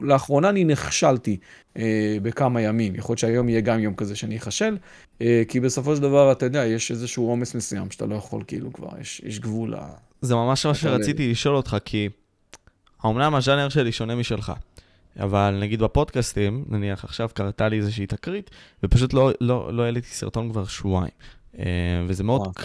לאחרונה 0.02 0.48
אני 0.48 0.64
נכשלתי 0.64 1.36
אה, 1.76 2.16
בכמה 2.22 2.60
ימים, 2.60 2.94
יכול 2.94 3.12
להיות 3.12 3.18
שהיום 3.18 3.48
יהיה 3.48 3.60
גם 3.60 3.80
יום 3.80 3.94
כזה 3.94 4.16
שאני 4.16 4.36
אכשל, 4.36 4.76
אה, 5.20 5.42
כי 5.48 5.60
בסופו 5.60 5.96
של 5.96 6.02
דבר, 6.02 6.32
אתה 6.32 6.46
יודע, 6.46 6.66
יש 6.66 6.90
איזשהו 6.90 7.28
עומס 7.28 7.54
מסוים 7.54 7.90
שאתה 7.90 8.06
לא 8.06 8.14
יכול 8.14 8.42
כאילו 8.46 8.72
כבר, 8.72 8.88
יש, 9.00 9.22
יש 9.24 9.40
גבול. 9.40 9.74
זה 10.20 10.34
ממש 10.34 10.66
מה 10.66 10.74
שרציתי 10.74 11.30
לשאול 11.30 11.56
אותך, 11.56 11.76
כי 11.84 12.08
האומנם 13.02 13.34
הז'אנר 13.34 13.68
שלי 13.68 13.92
שונה 13.92 14.14
משלך. 14.14 14.52
אבל 15.20 15.58
נגיד 15.60 15.82
בפודקאסטים, 15.82 16.64
נניח 16.68 17.04
עכשיו 17.04 17.30
קרתה 17.34 17.68
לי 17.68 17.76
איזושהי 17.76 18.06
תקרית, 18.06 18.50
ופשוט 18.82 19.12
לא, 19.12 19.30
לא, 19.40 19.72
לא 19.72 19.82
העליתי 19.82 20.08
סרטון 20.08 20.50
כבר 20.50 20.64
שבועיים. 20.64 21.12
אה, 21.58 21.64
וזה 22.08 22.24
מאוד 22.24 22.56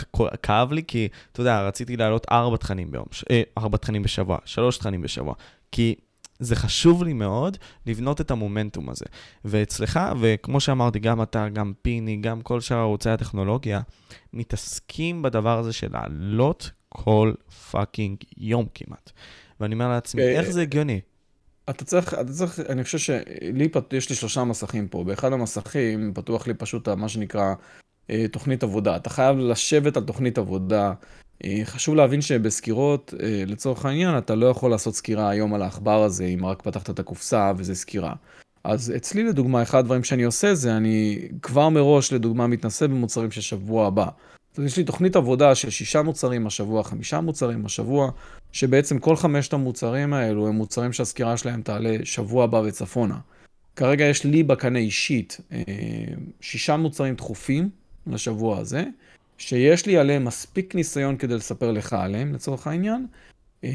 כאב 0.43 0.71
לי, 0.71 0.83
כי, 0.87 1.07
אתה 1.31 1.41
יודע, 1.41 1.61
רציתי 1.61 1.97
להעלות 1.97 2.25
ארבע 2.31 2.57
תכנים 2.57 2.91
ביום, 2.91 3.05
אה, 3.31 3.41
ארבע 3.57 3.77
תכנים 3.77 4.03
בשבוע, 4.03 4.37
שלוש 4.45 4.77
תכנים 4.77 5.01
בשבוע. 5.01 5.33
כי 5.71 5.95
זה 6.39 6.55
חשוב 6.55 7.03
לי 7.03 7.13
מאוד 7.13 7.57
לבנות 7.85 8.21
את 8.21 8.31
המומנטום 8.31 8.89
הזה. 8.89 9.05
ואצלך, 9.45 9.99
וכמו 10.19 10.59
שאמרתי, 10.59 10.99
גם 10.99 11.21
אתה, 11.21 11.49
גם 11.49 11.73
פיני, 11.81 12.17
גם 12.17 12.41
כל 12.41 12.61
שאר 12.61 12.77
ערוצי 12.77 13.09
הטכנולוגיה, 13.09 13.81
מתעסקים 14.33 15.21
בדבר 15.21 15.59
הזה 15.59 15.73
של 15.73 15.87
לעלות 15.93 16.71
כל 16.89 17.33
fucking 17.71 18.17
יום 18.37 18.65
כמעט. 18.73 19.11
ואני 19.59 19.73
אומר 19.73 19.89
לעצמי, 19.89 20.21
אה, 20.21 20.31
איך 20.31 20.49
זה 20.49 20.61
הגיוני? 20.61 20.99
אתה 21.69 21.85
צריך, 21.85 22.13
אתה 22.13 22.33
צריך, 22.33 22.59
אני 22.59 22.83
חושב 22.83 22.97
שלי, 22.97 23.69
יש 23.91 24.09
לי 24.09 24.15
שלושה 24.15 24.43
מסכים 24.43 24.87
פה. 24.87 25.03
באחד 25.03 25.33
המסכים 25.33 26.11
פתוח 26.13 26.47
לי 26.47 26.53
פשוט 26.53 26.89
מה 26.89 27.09
שנקרא 27.09 27.53
אה, 28.09 28.25
תוכנית 28.31 28.63
עבודה. 28.63 28.95
אתה 28.95 29.09
חייב 29.09 29.37
לשבת 29.37 29.97
על 29.97 30.03
תוכנית 30.03 30.37
עבודה. 30.37 30.93
אה, 31.45 31.61
חשוב 31.63 31.95
להבין 31.95 32.21
שבסקירות, 32.21 33.13
לצורך 33.47 33.85
העניין, 33.85 34.17
אתה 34.17 34.35
לא 34.35 34.45
יכול 34.45 34.71
לעשות 34.71 34.95
סקירה 34.95 35.29
היום 35.29 35.53
על 35.53 35.61
העכבר 35.61 36.03
הזה, 36.03 36.25
אם 36.25 36.45
רק 36.45 36.61
פתחת 36.61 36.89
את 36.89 36.99
הקופסה 36.99 37.51
וזה 37.57 37.75
סקירה. 37.75 38.13
אז 38.63 38.93
אצלי 38.95 39.23
לדוגמה, 39.23 39.61
אחד 39.63 39.79
הדברים 39.79 40.03
שאני 40.03 40.23
עושה 40.23 40.55
זה, 40.55 40.77
אני 40.77 41.27
כבר 41.41 41.69
מראש 41.69 42.13
לדוגמה 42.13 42.47
מתנסה 42.47 42.87
במוצרים 42.87 43.31
של 43.31 43.41
שבוע 43.41 43.87
הבא. 43.87 44.07
יש 44.65 44.77
לי 44.77 44.83
תוכנית 44.83 45.15
עבודה 45.15 45.55
של 45.55 45.69
שישה 45.69 46.01
מוצרים 46.01 46.47
השבוע, 46.47 46.83
חמישה 46.83 47.21
מוצרים 47.21 47.65
השבוע, 47.65 48.11
שבעצם 48.51 48.99
כל 48.99 49.15
חמשת 49.15 49.53
המוצרים 49.53 50.13
האלו 50.13 50.47
הם 50.47 50.55
מוצרים 50.55 50.93
שהסקירה 50.93 51.37
שלהם 51.37 51.61
תעלה 51.61 51.97
שבוע 52.03 52.43
הבא 52.43 52.57
וצפונה. 52.57 53.17
כרגע 53.75 54.05
יש 54.05 54.23
לי 54.23 54.43
בקנה 54.43 54.79
אישית 54.79 55.37
אה, 55.51 55.61
שישה 56.41 56.77
מוצרים 56.77 57.15
דחופים 57.15 57.69
לשבוע 58.07 58.57
הזה, 58.57 58.83
שיש 59.37 59.85
לי 59.85 59.97
עליהם 59.97 60.25
מספיק 60.25 60.75
ניסיון 60.75 61.17
כדי 61.17 61.35
לספר 61.35 61.71
לך 61.71 61.93
עליהם, 61.93 62.33
לצורך 62.33 62.67
העניין. 62.67 63.07
אה, 63.63 63.69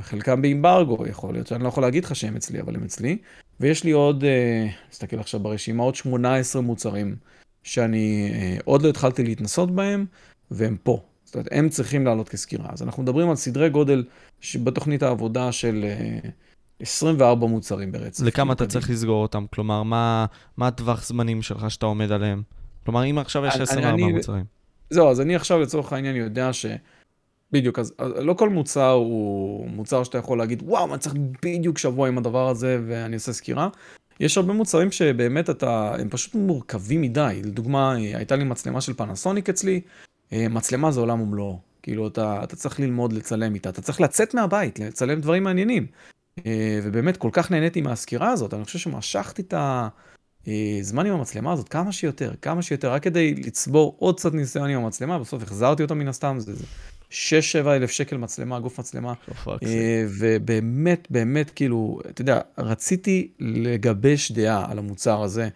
חלקם 0.00 0.42
באמברגו, 0.42 1.06
יכול 1.06 1.34
להיות 1.34 1.46
שאני 1.46 1.62
לא 1.62 1.68
יכול 1.68 1.82
להגיד 1.82 2.04
לך 2.04 2.16
שהם 2.16 2.36
אצלי, 2.36 2.60
אבל 2.60 2.76
הם 2.76 2.84
אצלי. 2.84 3.18
ויש 3.60 3.84
לי 3.84 3.90
עוד, 3.90 4.24
אה, 4.24 4.66
נסתכל 4.90 5.18
עכשיו 5.18 5.40
ברשימה, 5.40 5.82
עוד 5.82 5.94
18 5.94 6.62
מוצרים 6.62 7.16
שאני 7.62 8.30
אה, 8.34 8.56
עוד 8.64 8.82
לא 8.82 8.88
התחלתי 8.88 9.22
להתנסות 9.24 9.70
בהם, 9.70 10.06
והם 10.50 10.76
פה. 10.82 11.02
זאת 11.24 11.34
אומרת, 11.34 11.48
הם 11.50 11.68
צריכים 11.68 12.04
לעלות 12.06 12.28
כסקירה. 12.28 12.66
אז 12.72 12.82
אנחנו 12.82 13.02
מדברים 13.02 13.30
על 13.30 13.36
סדרי 13.36 13.70
גודל 13.70 14.04
בתוכנית 14.64 15.02
העבודה 15.02 15.52
של 15.52 15.84
24 16.80 17.46
אה, 17.46 17.50
מוצרים 17.50 17.92
ברצף. 17.92 18.24
לכמה 18.24 18.52
אתה 18.52 18.66
צריך 18.66 18.90
לסגור 18.90 19.22
אותם? 19.22 19.44
כלומר, 19.54 19.82
מה, 19.82 20.26
מה 20.56 20.68
הטווח 20.68 21.06
זמנים 21.06 21.42
שלך 21.42 21.70
שאתה 21.70 21.86
עומד 21.86 22.12
עליהם? 22.12 22.42
כלומר, 22.84 23.10
אם 23.10 23.18
עכשיו 23.18 23.46
יש 23.46 23.56
24 23.56 23.88
אני, 23.88 24.12
מוצרים. 24.12 24.44
זהו, 24.90 25.10
אז 25.10 25.20
אני 25.20 25.36
עכשיו 25.36 25.60
לצורך 25.60 25.92
העניין 25.92 26.16
יודע 26.16 26.52
ש... 26.52 26.66
בדיוק, 27.52 27.78
אז 27.78 27.94
לא 28.00 28.34
כל 28.34 28.48
מוצר 28.48 28.90
הוא 28.90 29.68
מוצר 29.68 30.04
שאתה 30.04 30.18
יכול 30.18 30.38
להגיד, 30.38 30.62
וואו, 30.66 30.90
אני 30.90 30.98
צריך 30.98 31.14
בדיוק 31.42 31.78
שבוע 31.78 32.08
עם 32.08 32.18
הדבר 32.18 32.48
הזה 32.48 32.80
ואני 32.86 33.14
אעשה 33.14 33.32
סקירה. 33.32 33.68
יש 34.20 34.38
הרבה 34.38 34.52
מוצרים 34.52 34.92
שבאמת 34.92 35.50
אתה, 35.50 35.94
הם 35.98 36.08
פשוט 36.08 36.34
מורכבים 36.34 37.00
מדי. 37.00 37.40
לדוגמה, 37.44 37.92
הייתה 37.92 38.36
לי 38.36 38.44
מצלמה 38.44 38.80
של 38.80 38.94
פנסוניק 38.94 39.48
אצלי, 39.48 39.80
אה, 40.32 40.48
מצלמה 40.48 40.90
זה 40.90 41.00
עולם 41.00 41.20
ומלואו. 41.20 41.58
כאילו, 41.82 42.08
אתה, 42.08 42.40
אתה 42.44 42.56
צריך 42.56 42.80
ללמוד 42.80 43.12
לצלם 43.12 43.54
איתה, 43.54 43.68
אתה 43.68 43.82
צריך 43.82 44.00
לצאת 44.00 44.34
מהבית, 44.34 44.78
לצלם 44.78 45.20
דברים 45.20 45.44
מעניינים. 45.44 45.86
אה, 46.46 46.80
ובאמת, 46.82 47.16
כל 47.16 47.30
כך 47.32 47.50
נהניתי 47.50 47.80
מהסקירה 47.80 48.30
הזאת, 48.30 48.54
אני 48.54 48.64
חושב 48.64 48.78
שמשכתי 48.78 49.42
את 49.42 49.54
הזמן 50.80 51.06
עם 51.06 51.12
המצלמה 51.12 51.52
הזאת 51.52 51.68
כמה 51.68 51.92
שיותר, 51.92 52.32
כמה 52.42 52.62
שיותר, 52.62 52.92
רק 52.92 53.02
כדי 53.02 53.34
לצבור 53.34 53.96
עוד 53.98 54.16
קצת 54.16 54.34
ניסיון 54.34 54.70
עם 54.70 54.84
המצלמה, 54.84 55.18
בסוף 55.18 55.42
החזרתי 55.42 55.82
אותה 55.82 55.94
מן 55.94 56.08
הסתם, 56.08 56.36
זה, 56.38 56.54
זה 56.54 56.64
6-7 57.12 57.68
אלף 57.68 57.90
שקל 57.90 58.16
מצלמה, 58.16 58.60
גוף 58.60 58.78
מצלמה. 58.78 59.12
אה, 59.62 60.04
ובאמת, 60.18 61.08
באמת, 61.10 61.50
כאילו, 61.50 62.00
אתה 62.10 62.20
יודע, 62.20 62.40
רציתי 62.58 63.28
לגבש 63.40 64.32
דעה 64.32 64.70
על 64.70 64.78
המוצר 64.78 65.22
הזה. 65.22 65.48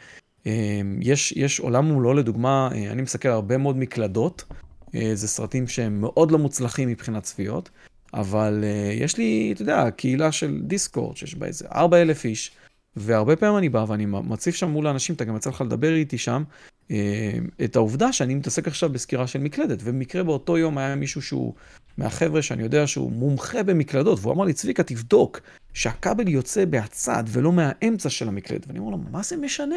אה, 0.46 0.80
יש, 1.00 1.32
יש 1.32 1.60
עולם 1.60 1.84
מולו, 1.84 2.14
לדוגמה, 2.14 2.68
אה, 2.74 2.92
אני 2.92 3.02
מסתכל 3.02 3.28
הרבה 3.28 3.58
מאוד 3.58 3.76
מקלדות. 3.76 4.44
זה 5.14 5.28
סרטים 5.28 5.68
שהם 5.68 6.00
מאוד 6.00 6.30
לא 6.30 6.38
מוצלחים 6.38 6.88
מבחינת 6.88 7.22
צפיות, 7.22 7.70
אבל 8.14 8.64
יש 8.92 9.18
לי, 9.18 9.52
אתה 9.54 9.62
יודע, 9.62 9.90
קהילה 9.90 10.32
של 10.32 10.60
דיסקורד, 10.62 11.16
שיש 11.16 11.34
בה 11.34 11.46
איזה 11.46 11.66
4 11.74 12.02
אלף 12.02 12.24
איש. 12.24 12.50
והרבה 12.96 13.36
פעמים 13.36 13.58
אני 13.58 13.68
בא 13.68 13.84
ואני 13.88 14.06
מציף 14.06 14.54
שם 14.54 14.70
מול 14.70 14.86
האנשים, 14.86 15.14
אתה 15.14 15.24
גם 15.24 15.36
יצא 15.36 15.50
לך 15.50 15.60
לדבר 15.60 15.94
איתי 15.94 16.18
שם, 16.18 16.42
אה, 16.90 17.38
את 17.64 17.76
העובדה 17.76 18.12
שאני 18.12 18.34
מתעסק 18.34 18.68
עכשיו 18.68 18.90
בסקירה 18.92 19.26
של 19.26 19.38
מקלדת, 19.38 19.78
ובמקרה 19.82 20.22
באותו 20.22 20.58
יום 20.58 20.78
היה 20.78 20.94
מישהו 20.94 21.22
שהוא 21.22 21.54
מהחבר'ה 21.98 22.42
שאני 22.42 22.62
יודע 22.62 22.86
שהוא 22.86 23.12
מומחה 23.12 23.62
במקלדות, 23.62 24.18
והוא 24.22 24.32
אמר 24.32 24.44
לי, 24.44 24.52
צביקה, 24.52 24.82
תבדוק 24.82 25.40
שהכבל 25.74 26.28
יוצא 26.28 26.64
מהצד 26.70 27.24
ולא 27.28 27.52
מהאמצע 27.52 28.10
של 28.10 28.28
המקלדת. 28.28 28.66
ואני 28.66 28.78
אומר 28.78 28.90
לו, 28.90 28.98
מה 29.10 29.22
זה 29.22 29.36
משנה? 29.36 29.76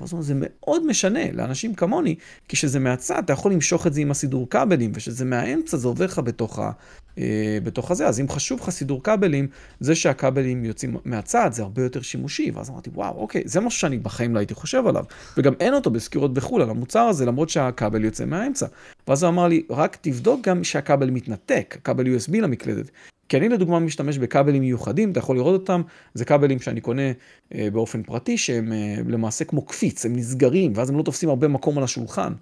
ואז 0.00 0.12
הוא 0.12 0.18
אומר, 0.18 0.22
זה 0.22 0.34
מאוד 0.36 0.86
משנה 0.86 1.32
לאנשים 1.32 1.74
כמוני, 1.74 2.14
כי 2.48 2.56
כשזה 2.56 2.78
מהצד, 2.78 3.22
אתה 3.24 3.32
יכול 3.32 3.52
למשוך 3.52 3.86
את 3.86 3.94
זה 3.94 4.00
עם 4.00 4.10
הסידור 4.10 4.50
כבלים, 4.50 4.92
וכשזה 4.94 5.24
מהאמצע, 5.24 5.76
זה 5.76 5.88
עובר 5.88 6.04
לך 6.04 6.18
בתוך, 6.18 6.58
ה, 6.58 6.70
בתוך 7.62 7.90
הזה. 7.90 8.06
אז 8.06 8.20
אם 8.20 8.28
חשוב 8.28 8.60
לך 8.60 8.70
סידור 8.70 9.02
כבלים, 9.02 9.46
זה 9.80 9.94
שהכבלים 9.94 10.64
יוצאים 10.64 10.96
מהצד, 11.04 11.50
זה 11.52 11.62
הרבה 11.62 11.82
יותר 11.82 12.02
שימושי. 12.02 12.50
ואז 12.54 12.70
אמרתי, 12.70 12.90
וואו, 12.94 13.16
אוקיי, 13.16 13.42
זה 13.44 13.60
משהו 13.60 13.80
שאני 13.80 13.98
בחיים 13.98 14.34
לא 14.34 14.38
הייתי 14.38 14.54
חושב 14.54 14.86
עליו. 14.86 15.04
וגם 15.36 15.52
אין 15.60 15.74
אותו 15.74 15.90
בסקירות 15.90 16.34
בחו"ל 16.34 16.62
על 16.62 16.70
המוצר 16.70 17.00
הזה, 17.00 17.26
למרות 17.26 17.48
שהכבל 17.48 18.04
יוצא 18.04 18.24
מהאמצע. 18.24 18.66
ואז 19.08 19.22
הוא 19.22 19.30
אמר 19.30 19.48
לי, 19.48 19.62
רק 19.70 19.96
תבדוק 20.00 20.48
גם 20.48 20.64
שהכבל 20.64 21.10
מתנתק, 21.10 21.74
הכבל 21.78 22.06
USB 22.06 22.36
למקלדת. 22.40 22.90
כי 23.32 23.36
אני 23.36 23.48
לדוגמה 23.48 23.78
משתמש 23.78 24.18
בכבלים 24.18 24.62
מיוחדים, 24.62 25.10
אתה 25.10 25.18
יכול 25.18 25.36
לראות 25.36 25.60
אותם, 25.60 25.82
זה 26.14 26.24
כבלים 26.24 26.60
שאני 26.60 26.80
קונה 26.80 27.12
אה, 27.54 27.68
באופן 27.72 28.02
פרטי, 28.02 28.38
שהם 28.38 28.72
אה, 28.72 28.94
למעשה 29.08 29.44
כמו 29.44 29.62
קפיץ, 29.62 30.06
הם 30.06 30.16
נסגרים, 30.16 30.72
ואז 30.74 30.90
הם 30.90 30.98
לא 30.98 31.02
תופסים 31.02 31.28
הרבה 31.28 31.48
מקום 31.48 31.78
על 31.78 31.84
השולחן. 31.84 32.32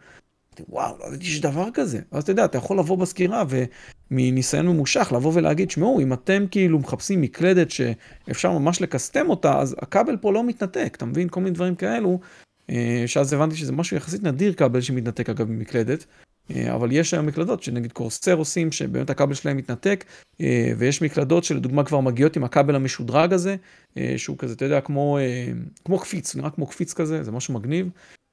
וואו, 0.69 0.97
לא 1.01 1.07
ידעתי 1.07 1.25
שיש 1.25 1.41
דבר 1.41 1.69
כזה. 1.75 2.01
אז 2.11 2.23
אתה 2.23 2.33
יודע, 2.33 2.45
אתה 2.45 2.59
יכול 2.59 2.79
לבוא 2.79 2.99
בסקירה 2.99 3.45
ומניסיון 4.11 4.67
ממושך 4.67 5.13
לבוא 5.17 5.33
ולהגיד, 5.35 5.71
שמעו, 5.71 6.01
אם 6.01 6.13
אתם 6.13 6.45
כאילו 6.51 6.79
מחפשים 6.79 7.21
מקלדת 7.21 7.71
שאפשר 7.71 8.59
ממש 8.59 8.83
לקסטם 8.83 9.31
אותה, 9.31 9.59
אז 9.59 9.77
הכבל 9.79 10.17
פה 10.17 10.33
לא 10.33 10.45
מתנתק, 10.45 10.95
אתה 10.97 11.05
מבין? 11.05 11.29
כל 11.29 11.41
מיני 11.41 11.55
דברים 11.55 11.75
כאלו, 11.75 12.21
אה, 12.71 13.03
שאז 13.07 13.33
הבנתי 13.33 13.57
שזה 13.57 13.73
משהו 13.73 13.97
יחסית 13.97 14.23
נדיר 14.23 14.53
כבל 14.53 14.81
שמתנתק 14.81 15.31
אגב 15.31 15.51
ממקלדת. 15.51 16.05
אה, 16.51 16.75
אבל 16.75 16.93
יש 16.93 17.15
היום 17.15 17.27
מקלדות 17.27 17.63
שנגיד 17.63 17.93
קורסר 17.93 18.35
עושים, 18.35 18.73
שבאמת 18.73 19.11
הכבל 19.11 19.35
שלהם 19.35 19.57
מתנתק, 19.57 20.05
אה, 20.41 20.73
ויש 20.79 21.03
מקלדות 21.03 21.45
שלדוגמה 21.45 21.85
כבר 21.85 22.01
מגיעות 22.01 22.37
עם 22.37 22.45
הכבל 22.45 22.75
המשודרג 22.75 23.33
הזה, 23.33 23.57
שהוא 24.17 24.39
כזה, 24.39 24.55
אתה 24.55 24.65
יודע, 24.65 24.81
כמו, 24.81 25.19
כמו 25.85 25.99
קפיץ, 25.99 26.37
נראה 26.37 26.51
כמו 26.51 26.67
קפיץ 26.67 26.93
כזה, 26.93 27.23
זה 27.23 27.33
משהו 27.33 27.55
מגניב. 27.55 27.91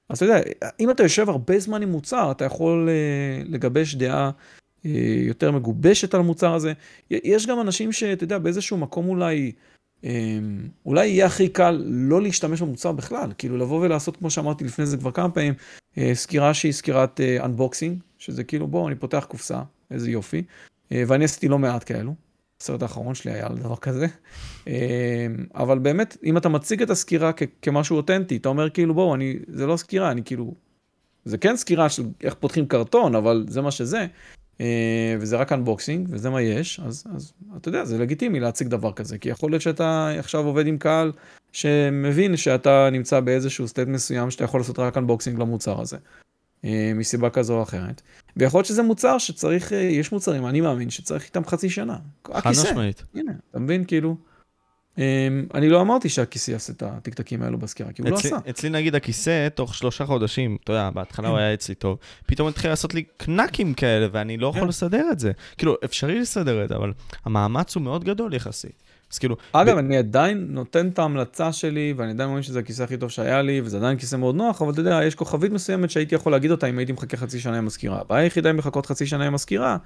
אז 0.09 0.17
אתה 0.17 0.25
יודע, 0.25 0.39
אם 0.79 0.91
אתה 0.91 1.03
יושב 1.03 1.29
הרבה 1.29 1.59
זמן 1.59 1.81
עם 1.81 1.91
מוצר, 1.91 2.31
אתה 2.31 2.45
יכול 2.45 2.89
לגבש 3.45 3.95
דעה 3.95 4.31
יותר 5.27 5.51
מגובשת 5.51 6.13
על 6.13 6.19
המוצר 6.19 6.53
הזה. 6.53 6.73
יש 7.09 7.47
גם 7.47 7.61
אנשים 7.61 7.91
שאתה 7.91 8.23
יודע, 8.23 8.37
באיזשהו 8.37 8.77
מקום 8.77 9.09
אולי... 9.09 9.51
אמ, 10.03 10.67
אולי 10.85 11.07
יהיה 11.07 11.25
הכי 11.25 11.49
קל 11.49 11.83
לא 11.85 12.21
להשתמש 12.21 12.61
במוצר 12.61 12.91
בכלל, 12.91 13.31
כאילו 13.37 13.57
לבוא 13.57 13.81
ולעשות, 13.81 14.17
כמו 14.17 14.29
שאמרתי 14.29 14.63
לפני 14.63 14.85
זה 14.85 14.97
כבר 14.97 15.11
כמה 15.11 15.29
פעמים, 15.29 15.53
אה, 15.97 16.11
סקירה 16.15 16.53
שהיא 16.53 16.71
סקירת 16.71 17.21
אנבוקסינג, 17.39 17.99
שזה 18.17 18.43
כאילו 18.43 18.67
בואו, 18.67 18.87
אני 18.87 18.95
פותח 18.95 19.25
קופסה, 19.29 19.61
איזה 19.91 20.11
יופי, 20.11 20.43
אה, 20.91 21.03
ואני 21.07 21.25
עשיתי 21.25 21.47
לא 21.47 21.59
מעט 21.59 21.83
כאלו. 21.91 22.26
הסרט 22.61 22.81
האחרון 22.81 23.15
שלי 23.15 23.31
היה 23.31 23.47
על 23.47 23.57
דבר 23.57 23.75
כזה. 23.75 24.07
אמ, 24.67 24.73
אבל 25.55 25.79
באמת, 25.79 26.17
אם 26.23 26.37
אתה 26.37 26.49
מציג 26.49 26.81
את 26.81 26.89
הסקירה 26.89 27.31
כמשהו 27.61 27.97
אותנטי, 27.97 28.37
אתה 28.37 28.49
אומר 28.49 28.69
כאילו 28.69 28.93
בואו, 28.93 29.15
אני, 29.15 29.39
זה 29.47 29.65
לא 29.65 29.77
סקירה, 29.77 30.11
אני 30.11 30.23
כאילו, 30.23 30.53
זה 31.25 31.37
כן 31.37 31.55
סקירה 31.55 31.89
של 31.89 32.03
איך 32.23 32.33
פותחים 32.33 32.65
קרטון, 32.65 33.15
אבל 33.15 33.45
זה 33.47 33.61
מה 33.61 33.71
שזה. 33.71 34.05
אה, 34.61 35.15
וזה 35.19 35.37
רק 35.37 35.51
unboxing, 35.51 36.07
וזה 36.11 36.29
מה 36.29 36.41
יש, 36.41 36.79
אז, 36.79 37.03
אז 37.15 37.33
אתה 37.57 37.69
יודע, 37.69 37.85
זה 37.85 37.97
לגיטימי 37.97 38.39
להציג 38.39 38.67
דבר 38.67 38.93
כזה, 38.93 39.17
כי 39.17 39.29
יכול 39.29 39.51
להיות 39.51 39.61
שאתה 39.61 40.09
עכשיו 40.19 40.45
עובד 40.45 40.67
עם 40.67 40.77
קהל 40.77 41.11
שמבין 41.51 42.37
שאתה 42.37 42.89
נמצא 42.91 43.19
באיזשהו 43.19 43.67
state 43.67 43.87
מסוים 43.87 44.31
שאתה 44.31 44.43
יכול 44.43 44.59
לעשות 44.59 44.79
רק 44.79 44.97
unboxing 44.97 45.39
למוצר 45.39 45.81
הזה, 45.81 45.97
מסיבה 46.95 47.29
כזו 47.29 47.57
או 47.57 47.63
אחרת. 47.63 48.01
ויכול 48.37 48.57
להיות 48.57 48.65
שזה 48.65 48.83
מוצר 48.83 49.17
שצריך, 49.17 49.73
אה, 49.73 49.77
יש 49.77 50.11
מוצרים, 50.11 50.47
אני 50.47 50.61
מאמין, 50.61 50.89
שצריך 50.89 51.23
איתם 51.23 51.45
חצי 51.45 51.69
שנה. 51.69 51.97
חד 52.33 52.49
משמעית. 52.49 53.03
הנה, 53.15 53.31
אתה 53.51 53.59
מבין, 53.59 53.83
כאילו. 53.83 54.15
אמ, 54.97 55.03
אני 55.53 55.69
לא 55.69 55.81
אמרתי 55.81 56.09
שהכיסא 56.09 56.51
יעשה 56.51 56.73
את 56.73 56.83
הטיקטקים 56.83 57.41
האלו 57.41 57.57
בסקירה, 57.57 57.91
כי 57.91 58.01
הוא 58.01 58.09
לא 58.09 58.15
עשה. 58.15 58.37
אצלי 58.49 58.69
נגיד 58.69 58.95
הכיסא, 58.95 59.47
תוך 59.49 59.75
שלושה 59.75 60.05
חודשים, 60.05 60.57
אתה 60.63 60.71
יודע, 60.71 60.89
בהתחלה 60.89 61.27
הוא 61.27 61.37
היה 61.37 61.53
אצלי 61.53 61.75
טוב, 61.75 61.97
פתאום 62.25 62.47
התחיל 62.47 62.69
לעשות 62.69 62.93
לי 62.93 63.03
קנקים 63.17 63.73
כאלה, 63.73 64.07
ואני 64.11 64.37
לא 64.37 64.47
יכול 64.47 64.61
כן. 64.61 64.67
לסדר 64.67 65.07
את 65.11 65.19
זה. 65.19 65.31
כאילו, 65.57 65.75
אפשרי 65.85 66.19
לסדר 66.19 66.63
את 66.63 66.69
זה, 66.69 66.75
אבל 66.75 66.93
המאמץ 67.25 67.75
הוא 67.75 67.83
מאוד 67.83 68.03
גדול 68.03 68.33
יחסית. 68.33 68.83
אז 69.11 69.17
כאילו... 69.17 69.35
אגב, 69.51 69.77
אני 69.77 69.97
עדיין 69.97 70.47
נותן 70.49 70.87
את 70.87 70.99
ההמלצה 70.99 71.53
שלי, 71.53 71.93
ואני 71.97 72.11
עדיין 72.11 72.29
מאמין 72.29 72.43
שזה 72.43 72.59
הכיסא 72.59 72.83
הכי 72.83 72.97
טוב 72.97 73.09
שהיה 73.09 73.41
לי, 73.41 73.61
וזה 73.61 73.77
עדיין 73.77 73.97
כיסא 73.97 74.15
מאוד 74.15 74.35
נוח, 74.35 74.61
אבל 74.61 74.71
אתה 74.71 74.79
יודע, 74.79 74.99
יש 75.03 75.15
כוכבית 75.15 75.51
מסוימת 75.51 75.89
שהייתי 75.89 76.15
יכול 76.15 76.31
להגיד 76.31 76.51
אותה 76.51 76.67
אם 76.67 76.77
הייתי 76.77 76.91
מחכה 76.91 77.17
חצי 77.17 77.39
שנה 77.39 77.57
עם 77.57 77.65
מזכירה. 77.65 78.01
הבעיה 78.01 78.23
היחידה 78.23 78.49
אם 78.49 78.57
לחכות 78.57 78.85
חצי 78.85 79.05
שנה 79.05 79.25
עם 79.25 79.33
מזכירה, 79.33 79.77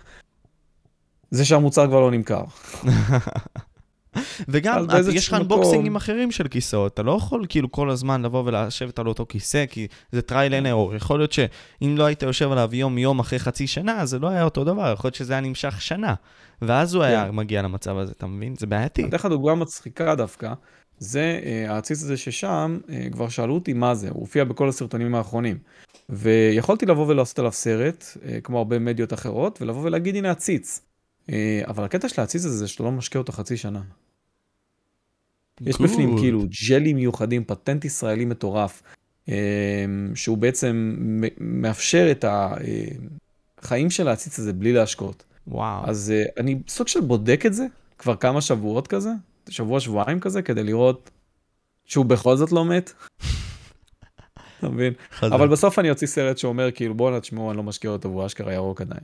זה 1.31 1.45
שהמוצר 1.45 1.87
כבר 1.87 1.99
לא 1.99 2.11
נמכר. 2.11 2.43
וגם, 4.47 4.85
יש 5.13 5.27
לך 5.27 5.33
אנבוקסינגים 5.33 5.95
אחרים 5.95 6.31
של 6.31 6.47
כיסאות, 6.47 6.93
אתה 6.93 7.03
לא 7.03 7.11
יכול 7.11 7.45
כאילו 7.49 7.71
כל 7.71 7.89
הזמן 7.89 8.21
לבוא 8.21 8.43
ולשבת 8.45 8.99
על 8.99 9.07
אותו 9.07 9.25
כיסא, 9.29 9.65
כי 9.65 9.87
זה 10.11 10.21
trial 10.21 10.53
and 10.53 10.67
error. 10.67 10.95
יכול 10.95 11.19
להיות 11.19 11.31
שאם 11.31 11.95
לא 11.97 12.03
היית 12.03 12.23
יושב 12.23 12.51
עליו 12.51 12.69
יום-יום 12.73 13.19
אחרי 13.19 13.39
חצי 13.39 13.67
שנה, 13.67 14.05
זה 14.05 14.19
לא 14.19 14.27
היה 14.29 14.43
אותו 14.43 14.63
דבר, 14.63 14.93
יכול 14.93 15.07
להיות 15.07 15.15
שזה 15.15 15.33
היה 15.33 15.41
נמשך 15.41 15.81
שנה. 15.81 16.13
ואז 16.61 16.93
הוא 16.93 17.03
היה 17.03 17.25
כן. 17.25 17.35
מגיע 17.35 17.61
למצב 17.61 17.97
הזה, 17.97 18.11
אתה 18.17 18.27
מבין? 18.27 18.55
זה 18.59 18.67
בעייתי. 18.67 19.01
אני 19.01 19.09
אתן 19.09 19.17
לך 19.17 19.25
דוגמה 19.25 19.55
מצחיקה 19.55 20.15
דווקא. 20.15 20.53
זה 20.97 21.39
אה, 21.45 21.73
העציץ 21.73 22.03
הזה 22.03 22.17
ששם, 22.17 22.79
אה, 22.89 23.07
כבר 23.11 23.29
שאלו 23.29 23.53
אותי 23.53 23.73
מה 23.73 23.95
זה, 23.95 24.09
הוא 24.09 24.19
הופיע 24.19 24.43
בכל 24.43 24.69
הסרטונים 24.69 25.15
האחרונים. 25.15 25.57
ויכולתי 26.09 26.85
לבוא 26.85 27.07
ולעשות 27.07 27.39
עליו 27.39 27.51
סרט, 27.51 28.05
אה, 28.25 28.41
כמו 28.41 28.57
הרבה 28.57 28.79
מדיות 28.79 29.13
אחרות, 29.13 29.61
ולבוא 29.61 29.81
ולהגיד, 29.83 30.15
הנה 30.15 30.31
עציץ. 30.31 30.81
אה, 31.29 31.61
אבל 31.67 31.83
הקטע 31.83 32.09
של 32.09 32.21
העציץ 32.21 32.45
הזה 32.45 32.57
זה 32.57 32.67
שאתה 32.67 32.83
לא 32.83 32.91
משקה 32.91 33.19
אותו 33.19 33.31
חצי 33.31 33.57
שנה. 33.57 33.81
יש 35.65 35.81
בפנים 35.81 36.17
כאילו 36.17 36.45
ג'לים 36.69 36.95
מיוחדים, 36.95 37.43
פטנט 37.43 37.85
ישראלי 37.85 38.25
מטורף, 38.25 38.81
אה, 39.29 39.35
שהוא 40.15 40.37
בעצם 40.37 40.95
מאפשר 41.39 42.07
את 42.11 42.25
החיים 42.27 43.89
של 43.89 44.07
העציץ 44.07 44.39
הזה 44.39 44.53
בלי 44.53 44.73
להשקות. 44.73 45.23
וואו. 45.47 45.83
אז 45.85 46.13
אה, 46.15 46.23
אני 46.37 46.59
סוג 46.67 46.87
של 46.87 47.01
בודק 47.01 47.45
את 47.45 47.53
זה 47.53 47.65
כבר 47.97 48.15
כמה 48.15 48.41
שבועות 48.41 48.87
כזה, 48.87 49.09
שבוע 49.49 49.79
שבועיים 49.79 50.19
כזה, 50.19 50.41
כדי 50.41 50.63
לראות 50.63 51.11
שהוא 51.85 52.05
בכל 52.05 52.37
זאת 52.37 52.51
לא 52.51 52.65
מת. 52.65 52.91
אתה 54.59 54.69
מבין? 54.69 54.93
אבל 55.21 55.47
בסוף 55.47 55.79
אני 55.79 55.89
אוציא 55.89 56.07
סרט 56.07 56.37
שאומר 56.37 56.71
כאילו 56.71 56.93
בואנה 56.93 57.19
תשמעו 57.19 57.49
אני 57.49 57.57
לא 57.57 57.63
משקיע 57.63 57.91
אותו 57.91 58.09
והוא 58.09 58.25
אשכרה 58.25 58.53
ירוק 58.53 58.81
עדיין. 58.81 59.01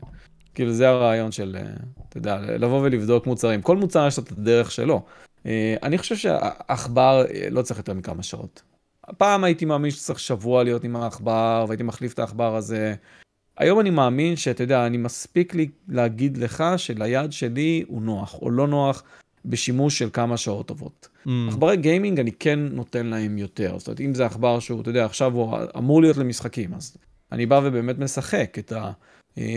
כאילו 0.53 0.73
זה 0.73 0.89
הרעיון 0.89 1.31
של, 1.31 1.57
אה, 1.59 1.73
אתה 2.09 2.17
יודע, 2.17 2.37
לבוא 2.37 2.81
ולבדוק 2.81 3.27
מוצרים. 3.27 3.61
כל 3.61 3.77
מוצר 3.77 4.07
יש 4.07 4.17
לו 4.17 4.23
את 4.23 4.31
הדרך 4.31 4.71
שלו. 4.71 5.05
אה, 5.47 5.75
אני 5.83 5.97
חושב 5.97 6.15
שהעכבר 6.15 7.25
אה, 7.29 7.47
לא 7.49 7.61
צריך 7.61 7.77
יותר 7.77 7.93
מכמה 7.93 8.23
שעות. 8.23 8.61
פעם 9.17 9.43
הייתי 9.43 9.65
מאמין 9.65 9.91
שצריך 9.91 10.19
שבוע 10.19 10.63
להיות 10.63 10.83
עם 10.83 10.95
העכבר, 10.95 11.65
והייתי 11.67 11.83
מחליף 11.83 12.13
את 12.13 12.19
העכבר 12.19 12.55
הזה. 12.55 12.95
היום 13.57 13.79
אני 13.79 13.89
מאמין 13.89 14.35
שאתה 14.35 14.63
יודע, 14.63 14.85
אני 14.85 14.97
מספיק 14.97 15.55
לי 15.55 15.67
להגיד 15.87 16.37
לך 16.37 16.63
שליד 16.77 17.31
שלי 17.31 17.83
הוא 17.87 18.01
נוח, 18.01 18.41
או 18.41 18.51
לא 18.51 18.67
נוח, 18.67 19.03
בשימוש 19.45 19.99
של 19.99 20.09
כמה 20.13 20.37
שעות 20.37 20.67
טובות. 20.67 21.07
Mm. 21.25 21.29
עכברי 21.49 21.77
גיימינג 21.77 22.19
אני 22.19 22.31
כן 22.31 22.59
נותן 22.59 23.05
להם 23.05 23.37
יותר. 23.37 23.79
זאת 23.79 23.87
אומרת, 23.87 23.99
אם 23.99 24.13
זה 24.13 24.25
עכבר 24.25 24.59
שהוא, 24.59 24.81
אתה 24.81 24.89
יודע, 24.89 25.05
עכשיו 25.05 25.33
הוא 25.33 25.57
אמור 25.77 26.01
להיות 26.01 26.17
למשחקים, 26.17 26.73
אז 26.73 26.97
אני 27.31 27.45
בא 27.45 27.61
ובאמת 27.63 27.99
משחק 27.99 28.59
את 28.59 28.71
ה... 28.71 28.91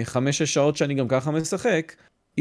חמש-שש 0.04 0.54
שעות 0.54 0.76
שאני 0.76 0.94
גם 0.94 1.08
ככה 1.08 1.30
משחק 1.30 1.92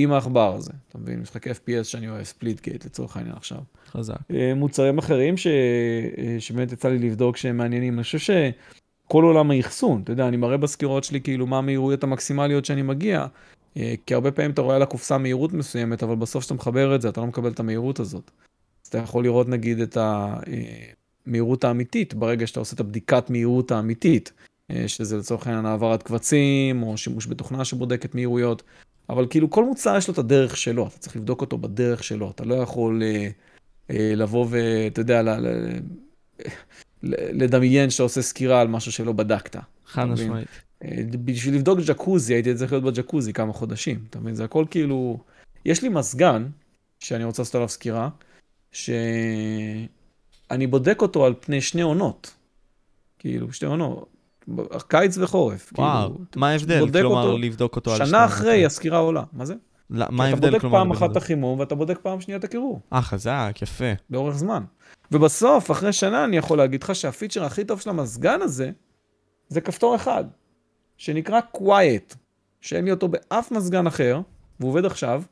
עם 0.01 0.11
העכבר 0.11 0.55
הזה. 0.55 0.71
אתה 0.89 0.97
מבין? 0.97 1.19
משחק 1.19 1.47
FPS 1.47 1.83
שאני 1.83 2.09
אוהב, 2.09 2.23
ספליט 2.23 2.61
גייט 2.61 2.85
לצורך 2.85 3.17
העניין 3.17 3.35
עכשיו. 3.35 3.57
חזק. 3.87 4.15
אה, 4.31 4.53
מוצרים 4.55 4.97
אחרים 4.97 5.37
ש... 5.37 5.47
אה, 5.47 6.35
שבאמת 6.39 6.71
יצא 6.71 6.89
לי 6.89 6.99
לבדוק 6.99 7.37
שהם 7.37 7.57
מעניינים. 7.57 7.93
אני 7.93 8.03
חושב 8.03 8.19
שכל 8.19 9.23
עולם 9.23 9.51
האחסון, 9.51 10.01
אתה 10.03 10.11
יודע, 10.11 10.27
אני 10.27 10.37
מראה 10.37 10.57
בסקירות 10.57 11.03
שלי 11.03 11.21
כאילו 11.21 11.47
מה 11.47 11.57
המהירויות 11.57 12.03
המקסימליות 12.03 12.65
שאני 12.65 12.81
מגיע. 12.81 13.25
אה, 13.77 13.93
כי 14.05 14.13
הרבה 14.13 14.31
פעמים 14.31 14.51
אתה 14.51 14.61
רואה 14.61 14.75
על 14.75 14.81
הקופסה 14.81 15.17
מהירות 15.17 15.53
מסוימת, 15.53 16.03
אבל 16.03 16.15
בסוף 16.15 16.41
כשאתה 16.41 16.53
מחבר 16.53 16.95
את 16.95 17.01
זה, 17.01 17.09
אתה 17.09 17.21
לא 17.21 17.27
מקבל 17.27 17.51
את 17.51 17.59
המהירות 17.59 17.99
הזאת. 17.99 18.31
אז 18.83 18.87
אתה 18.87 18.97
יכול 18.97 19.23
לראות 19.23 19.47
נגיד 19.47 19.79
את 19.79 19.97
המהירות 21.27 21.63
האמיתית, 21.63 22.13
ברגע 22.13 22.47
שאתה 22.47 22.59
עושה 22.59 22.75
את 22.75 22.79
הבדיקת 22.79 23.29
מהירות 23.29 23.71
האמיתית. 23.71 24.31
שזה 24.87 25.17
לצורך 25.17 25.47
העניין 25.47 25.65
העברת 25.65 26.03
קבצים, 26.03 26.83
או 26.83 26.97
שימוש 26.97 27.27
בתוכנה 27.27 27.65
שבודקת 27.65 28.15
מהירויות, 28.15 28.63
אבל 29.09 29.27
כאילו 29.29 29.49
כל 29.49 29.65
מוצר 29.65 29.97
יש 29.97 30.07
לו 30.07 30.13
את 30.13 30.17
הדרך 30.17 30.57
שלו, 30.57 30.87
אתה 30.87 30.97
צריך 30.97 31.15
לבדוק 31.15 31.41
אותו 31.41 31.57
בדרך 31.57 32.03
שלו, 32.03 32.31
אתה 32.31 32.45
לא 32.45 32.55
יכול 32.55 33.03
אה, 33.03 33.29
אה, 33.89 34.13
לבוא 34.15 34.47
ואתה 34.49 35.01
יודע, 35.01 35.21
ל, 35.21 35.29
ל, 35.29 35.79
לדמיין 37.43 37.89
שאתה 37.89 38.03
עושה 38.03 38.21
סקירה 38.21 38.61
על 38.61 38.67
משהו 38.67 38.91
שלא 38.91 39.11
בדקת. 39.11 39.55
חד 39.85 40.05
משמעית. 40.05 40.47
אה, 40.83 41.01
בשביל 41.25 41.55
לבדוק 41.55 41.79
ג'קוזי, 41.87 42.33
הייתי 42.33 42.55
צריך 42.55 42.71
להיות 42.71 42.83
בג'קוזי 42.83 43.33
כמה 43.33 43.53
חודשים, 43.53 44.05
אתה 44.09 44.19
מבין? 44.19 44.35
זה 44.35 44.43
הכל 44.43 44.65
כאילו... 44.71 45.19
יש 45.65 45.83
לי 45.83 45.89
מזגן, 45.89 46.47
שאני 46.99 47.23
רוצה 47.23 47.41
לעשות 47.41 47.55
עליו 47.55 47.69
סקירה, 47.69 48.09
שאני 48.71 49.87
בודק 50.69 51.01
אותו 51.01 51.25
על 51.25 51.33
פני 51.39 51.61
שני 51.61 51.81
עונות. 51.81 52.35
כאילו, 53.19 53.53
שתי 53.53 53.65
עונות. 53.65 54.18
קיץ 54.87 55.17
וחורף. 55.17 55.73
וואו, 55.77 56.07
כאילו, 56.07 56.25
מה 56.35 56.49
ההבדל? 56.49 57.01
כלומר, 57.01 57.23
אותו, 57.23 57.37
לבדוק 57.37 57.75
אותו 57.75 57.93
על 57.93 58.05
שנה 58.05 58.25
אחרי 58.25 58.65
הסקירה 58.65 58.97
עולה, 58.97 59.23
מה 59.33 59.45
זה? 59.45 59.55
לא, 59.89 60.05
מה 60.09 60.25
ההבדל? 60.25 60.49
אתה 60.49 60.59
בודק 60.59 60.71
פעם 60.71 60.91
אחת 60.91 61.11
את 61.11 61.17
החימום 61.17 61.59
ואתה 61.59 61.75
בודק 61.75 61.99
פעם 62.01 62.21
שנייה 62.21 62.37
את 62.39 62.43
הקירור. 62.43 62.81
אה, 62.93 63.01
חזק, 63.01 63.55
יפה. 63.61 63.93
לאורך 64.09 64.35
זמן. 64.35 64.63
ובסוף, 65.11 65.71
אחרי 65.71 65.93
שנה, 65.93 66.25
אני 66.25 66.37
יכול 66.37 66.57
להגיד 66.57 66.83
לך 66.83 66.95
שהפיצ'ר 66.95 67.43
הכי 67.43 67.63
טוב 67.63 67.81
של 67.81 67.89
המזגן 67.89 68.41
הזה, 68.41 68.71
זה 69.47 69.61
כפתור 69.61 69.95
אחד, 69.95 70.23
שנקרא 70.97 71.39
quiet, 71.57 72.15
שאין 72.61 72.85
לי 72.85 72.91
אותו 72.91 73.07
באף 73.07 73.51
מזגן 73.51 73.87
אחר, 73.87 74.21
והוא 74.59 74.69
עובד 74.71 74.85
עכשיו, 74.85 75.23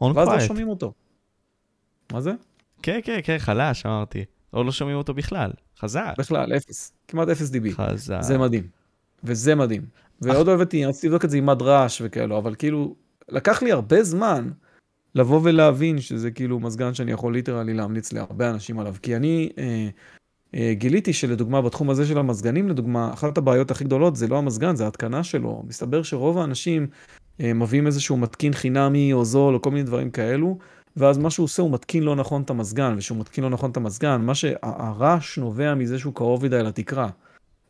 ואז 0.00 0.28
לא 0.28 0.40
שומעים 0.40 0.68
אותו. 0.68 0.92
מה 2.12 2.20
זה? 2.20 2.32
כן, 2.82 3.00
כן, 3.04 3.20
כן, 3.24 3.38
חלש, 3.38 3.86
אמרתי. 3.86 4.24
או 4.54 4.64
לא 4.64 4.72
שומעים 4.72 4.96
אותו 4.96 5.14
בכלל. 5.14 5.50
חזק. 5.78 6.14
בכלל, 6.18 6.56
אפס. 6.56 6.92
כמעט 7.08 7.28
אפס 7.28 7.50
דיבי. 7.50 7.72
חזק. 7.72 8.18
זה 8.20 8.38
מדהים. 8.38 8.62
וזה 9.24 9.54
מדהים. 9.54 9.82
ועוד 10.20 10.48
אוהבתי, 10.48 10.86
רציתי 10.86 11.06
לבדוק 11.06 11.24
את 11.24 11.30
זה 11.30 11.36
עם 11.36 11.46
מד 11.46 11.62
רעש 11.62 12.02
וכאלו, 12.04 12.38
אבל 12.38 12.54
כאילו, 12.54 12.94
לקח 13.28 13.62
לי 13.62 13.72
הרבה 13.72 14.02
זמן 14.02 14.50
לבוא 15.14 15.40
ולהבין 15.42 16.00
שזה 16.00 16.30
כאילו 16.30 16.60
מזגן 16.60 16.94
שאני 16.94 17.12
יכול 17.12 17.32
ליטרלי 17.32 17.74
להמליץ 17.74 18.12
להרבה 18.12 18.50
אנשים 18.50 18.78
עליו. 18.78 18.94
כי 19.02 19.16
אני 19.16 19.50
אה, 19.58 19.88
אה, 20.54 20.74
גיליתי 20.74 21.12
שלדוגמה 21.12 21.62
בתחום 21.62 21.90
הזה 21.90 22.06
של 22.06 22.18
המזגנים, 22.18 22.68
לדוגמה, 22.68 23.12
אחת 23.12 23.38
הבעיות 23.38 23.70
הכי 23.70 23.84
גדולות 23.84 24.16
זה 24.16 24.26
לא 24.26 24.38
המזגן, 24.38 24.76
זה 24.76 24.84
ההתקנה 24.84 25.24
שלו. 25.24 25.62
מסתבר 25.66 26.02
שרוב 26.02 26.38
האנשים 26.38 26.86
אה, 27.40 27.52
מביאים 27.52 27.86
איזשהו 27.86 28.16
מתקין 28.16 28.52
חינמי 28.52 29.12
או 29.12 29.24
זול 29.24 29.54
או 29.54 29.62
כל 29.62 29.70
מיני 29.70 29.82
דברים 29.82 30.10
כאלו, 30.10 30.58
ואז 30.96 31.18
מה 31.18 31.30
שהוא 31.30 31.44
עושה 31.44 31.62
הוא 31.62 31.70
מתקין 31.70 32.02
לא 32.02 32.16
נכון 32.16 32.42
את 32.42 32.50
המזגן, 32.50 32.94
וכשהוא 32.96 33.18
מתקין 33.18 33.44
לא 33.44 33.50
נכון 33.50 33.70
את 33.70 33.76
המזגן, 33.76 34.20
מה 34.20 34.34
שהרעש 34.34 35.38
נובע 35.38 35.74
מזה 35.74 35.98
שהוא 35.98 36.14
קרוב 36.14 36.44
מדי 36.44 36.62
לתקרה. 36.62 37.08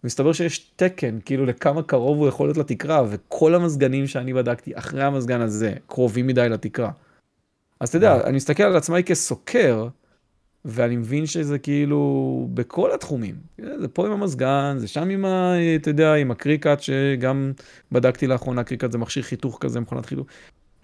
מסתבר 0.05 0.33
שיש 0.33 0.59
תקן, 0.77 1.19
כאילו 1.25 1.47
לכמה 1.47 1.83
קרוב 1.83 2.19
הוא 2.19 2.29
יכול 2.29 2.47
להיות 2.47 2.57
לתקרה, 2.57 3.03
וכל 3.09 3.55
המזגנים 3.55 4.07
שאני 4.07 4.35
בדקתי 4.35 4.71
אחרי 4.75 5.03
המזגן 5.03 5.41
הזה 5.41 5.75
קרובים 5.87 6.27
מדי 6.27 6.49
לתקרה. 6.49 6.91
אז 7.81 7.89
אתה 7.89 7.97
יודע, 7.97 8.25
אני 8.25 8.37
מסתכל 8.37 8.63
על 8.63 8.77
עצמי 8.77 9.05
כסוקר, 9.05 9.89
ואני 10.65 10.97
מבין 10.97 11.27
שזה 11.27 11.59
כאילו 11.59 12.49
בכל 12.55 12.93
התחומים. 12.93 13.35
זה 13.59 13.89
פה 13.89 14.07
עם 14.07 14.13
המזגן, 14.13 14.75
זה 14.79 14.89
שם 14.89 15.09
עם 15.09 15.25
ה... 15.25 15.55
אתה 15.77 15.91
יודע, 15.91 16.15
עם 16.15 16.31
הקריקט, 16.31 16.81
שגם 16.81 17.53
בדקתי 17.93 18.27
לאחרונה, 18.27 18.65
קריקט 18.65 18.93
זה 18.93 18.99
מכשיר 18.99 19.23
חיתוך 19.23 19.59
כזה, 19.61 19.81
מכונת 19.81 20.07
חיתוך. 20.07 20.27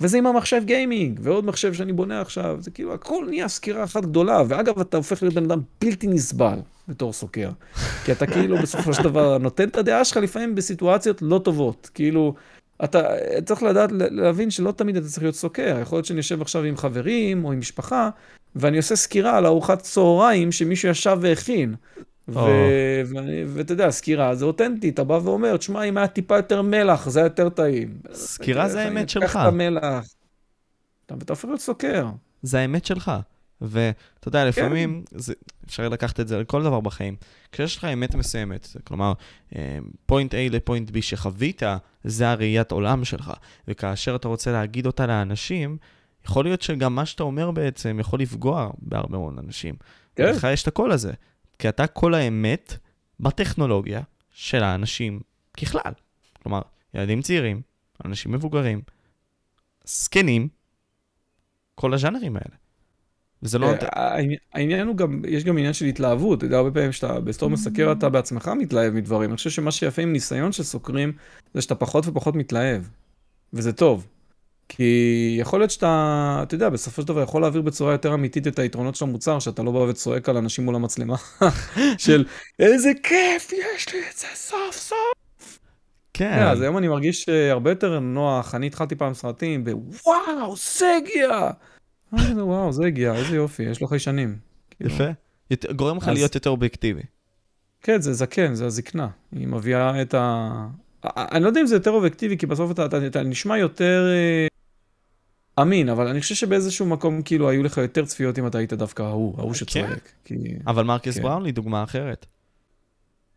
וזה 0.01 0.19
עם 0.19 0.27
המחשב 0.27 0.63
גיימינג, 0.65 1.21
ועוד 1.23 1.45
מחשב 1.45 1.73
שאני 1.73 1.93
בונה 1.93 2.21
עכשיו, 2.21 2.57
זה 2.61 2.71
כאילו 2.71 2.95
הכל 2.95 3.27
נהיה 3.29 3.49
סקירה 3.49 3.85
אחת 3.85 4.05
גדולה, 4.05 4.43
ואגב, 4.49 4.81
אתה 4.81 4.97
הופך 4.97 5.23
להיות 5.23 5.35
בן 5.35 5.45
אדם 5.45 5.61
בלתי 5.81 6.07
נסבל 6.07 6.59
בתור 6.89 7.13
סוקר. 7.13 7.51
כי 8.05 8.13
אתה 8.13 8.27
כאילו 8.27 8.57
בסופו 8.57 8.95
של 8.95 9.03
דבר 9.03 9.39
נותן 9.39 9.69
את 9.69 9.77
הדעה 9.77 10.05
שלך 10.05 10.17
לפעמים 10.17 10.55
בסיטואציות 10.55 11.23
לא 11.23 11.41
טובות. 11.45 11.91
כאילו, 11.95 12.35
אתה 12.85 13.03
צריך 13.45 13.63
לדעת, 13.63 13.91
להבין 13.93 14.51
שלא 14.51 14.73
תמיד 14.73 14.97
אתה 14.97 15.07
צריך 15.07 15.23
להיות 15.23 15.35
סוקר. 15.35 15.79
יכול 15.83 15.97
להיות 15.97 16.07
שאני 16.07 16.17
יושב 16.17 16.43
עכשיו 16.43 16.63
עם 16.63 16.77
חברים 16.77 17.45
או 17.45 17.53
עם 17.53 17.59
משפחה, 17.59 18.11
ואני 18.57 18.77
עושה 18.77 18.97
סקירה 18.97 19.37
על 19.37 19.47
ארוחת 19.47 19.83
צהריים 19.83 20.53
שמישהו 20.53 20.89
ישב 20.89 21.19
והכין. 21.21 21.75
ואתה 22.29 23.73
יודע, 23.73 23.91
סקירה 23.91 24.35
זה 24.35 24.45
אותנטי, 24.45 24.89
אתה 24.89 25.05
בא 25.05 25.21
ואומר, 25.25 25.57
תשמע, 25.57 25.83
אם 25.83 25.97
היה 25.97 26.07
טיפה 26.07 26.37
יותר 26.37 26.63
מלח, 26.63 27.09
זה 27.09 27.21
היה 27.21 27.27
יותר 27.27 27.49
טעים. 27.49 27.99
סקירה 28.13 28.69
זה 28.69 28.83
האמת 28.83 29.09
שלך. 29.09 29.25
קח 29.25 29.37
את 29.37 29.47
המלח. 29.47 30.07
אתה 31.07 31.15
הופך 31.29 31.45
להיות 31.45 31.61
סוקר. 31.61 32.07
זה 32.43 32.59
האמת 32.59 32.85
שלך. 32.85 33.13
ואתה 33.61 34.29
יודע, 34.29 34.45
לפעמים 34.45 35.03
כן. 35.11 35.19
זה, 35.19 35.35
אפשר 35.67 35.89
לקחת 35.89 36.21
את 36.21 36.29
זה 36.29 36.39
לכל 36.39 36.63
דבר 36.63 36.81
בחיים. 36.81 37.17
כשיש 37.53 37.77
לך 37.77 37.85
אמת 37.85 38.15
מסוימת, 38.15 38.69
כלומר, 38.85 39.13
פוינט 40.07 40.35
אה, 40.35 40.47
A 40.47 40.53
לפוינט 40.53 40.91
B 40.91 40.93
שחווית, 41.01 41.63
זה 42.05 42.31
הראיית 42.31 42.73
עולם 42.73 43.05
שלך. 43.05 43.33
וכאשר 43.69 44.17
אתה 44.17 44.29
רוצה 44.29 44.53
להגיד 44.53 44.87
אותה 44.87 45.07
לאנשים, 45.07 45.77
יכול 46.25 46.45
להיות 46.45 46.63
שגם 46.63 46.95
מה 46.95 47.07
שאתה 47.07 47.23
אומר 47.23 47.51
בעצם 47.51 47.97
יכול 48.01 48.21
לפגוע 48.21 48.71
בהרבה 48.79 49.19
מאוד 49.19 49.39
אנשים. 49.39 49.75
כן. 50.17 50.31
לך 50.31 50.47
יש 50.53 50.63
את 50.63 50.69
הקול 50.69 50.93
הזה. 50.93 51.13
כי 51.59 51.69
אתה 51.69 51.87
כל 51.87 52.15
האמת 52.15 52.77
בטכנולוגיה 53.21 54.01
של 54.31 54.63
האנשים 54.63 55.21
ככלל. 55.61 55.93
כלומר, 56.43 56.61
ילדים 56.95 57.23
צעירים, 57.23 57.63
אנשים 58.05 58.33
מבוגרים, 58.33 58.81
זקנים, 59.85 60.49
כל 61.75 61.95
הז'אנרים 61.95 62.37
האלה. 62.37 62.57
וזה 63.43 63.59
לא... 63.59 63.67
אה, 63.97 64.17
העניין 64.53 64.87
הוא 64.87 64.97
גם, 64.97 65.23
יש 65.29 65.45
גם 65.45 65.59
עניין 65.59 65.73
של 65.73 65.85
התלהבות. 65.85 66.39
אתה 66.39 66.47
יודע, 66.47 66.57
הרבה 66.57 66.71
פעמים 66.71 66.93
שאתה 66.93 67.21
בסתור 67.21 67.51
מסקר, 67.51 67.93
אתה 67.93 68.09
בעצמך 68.09 68.51
מתלהב 68.59 68.93
מדברים. 68.95 69.31
אני 69.31 69.37
חושב 69.37 69.51
שמה 69.51 69.73
שיפה 69.73 70.03
עם 70.03 70.13
ניסיון 70.13 70.53
של 70.53 70.63
סוקרים, 70.63 71.13
זה 71.55 71.63
שאתה 71.63 71.75
פחות 71.75 72.05
ופחות 72.09 72.35
מתלהב. 72.35 72.83
וזה 73.53 73.73
טוב. 73.73 74.07
כי 74.69 75.37
יכול 75.41 75.61
להיות 75.61 75.71
שאתה, 75.71 76.41
אתה 76.43 76.55
יודע, 76.55 76.69
בסופו 76.69 77.03
של 77.03 77.09
דבר 77.09 77.23
יכול 77.23 77.41
להעביר 77.41 77.63
בצורה 77.63 77.93
יותר 77.93 78.15
אמיתית 78.15 78.47
את 78.47 78.59
היתרונות 78.59 78.95
של 78.95 79.05
המוצר, 79.05 79.39
שאתה 79.39 79.63
לא 79.63 79.73
בא 79.73 79.79
וצועק 79.79 80.29
על 80.29 80.37
אנשים 80.37 80.65
מול 80.65 80.75
המצלמה, 80.75 81.17
של 81.99 82.25
איזה 82.59 82.93
כיף, 83.03 83.53
יש 83.53 83.95
לי 83.95 84.01
את 84.11 84.17
זה 84.17 84.27
סוף 84.35 84.77
סוף. 84.77 85.59
כן. 86.15 86.43
אז 86.43 86.61
היום 86.61 86.79
אני 86.79 86.89
מרגיש 86.89 87.29
אה, 87.29 87.53
הרבה 87.53 87.71
יותר 87.71 88.01
נוח, 88.01 88.55
אני 88.55 88.67
התחלתי 88.67 88.95
פעם 88.95 89.15
סרטים, 89.15 89.65
ווואו, 89.67 90.55
זה 90.57 90.97
הגיע. 90.97 91.51
וואו, 92.37 92.73
זה 92.73 92.87
הגיע, 92.87 93.15
איזה 93.15 93.37
יופי, 93.37 93.63
יש 93.63 93.81
לו 93.81 93.87
חיישנים. 93.87 94.37
כאילו. 94.71 94.91
יפה. 94.91 95.05
גורם 95.73 95.97
לך 95.97 96.09
להיות 96.09 96.35
יותר 96.35 96.51
אובייקטיבי. 96.51 97.03
כן, 97.83 98.01
זה 98.01 98.13
זקן, 98.13 98.55
זה 98.55 98.67
הזקנה. 98.67 99.09
היא 99.33 99.49
מביאה 99.49 100.03
את 100.03 100.15
ה... 100.15 100.51
אני 101.05 101.43
לא 101.43 101.49
יודע 101.49 101.61
אם 101.61 101.67
זה 101.67 101.77
יותר 101.77 101.91
אובייקטיבי, 101.91 102.37
כי 102.37 102.47
בסוף 102.47 102.71
אתה, 102.71 102.87
אתה, 102.87 103.07
אתה 103.07 103.23
נשמע 103.23 103.59
יותר 103.59 104.07
אה, 104.15 104.47
אמין, 105.61 105.89
אבל 105.89 106.09
אני 106.09 106.21
חושב 106.21 106.35
שבאיזשהו 106.35 106.87
מקום 106.87 107.23
כאילו 107.23 107.49
היו 107.49 107.63
לך 107.63 107.77
יותר 107.77 108.05
צפיות 108.05 108.39
אם 108.39 108.47
אתה 108.47 108.59
היית 108.59 108.73
דווקא 108.73 109.03
ההוא, 109.03 109.35
ההוא 109.39 109.53
כן. 109.53 109.59
שצועק. 109.59 110.13
כי... 110.25 110.35
אבל 110.67 110.85
מרקס 110.85 111.15
כן. 111.15 111.23
בראונלי 111.23 111.53
דוגמה 111.53 111.83
אחרת. 111.83 112.27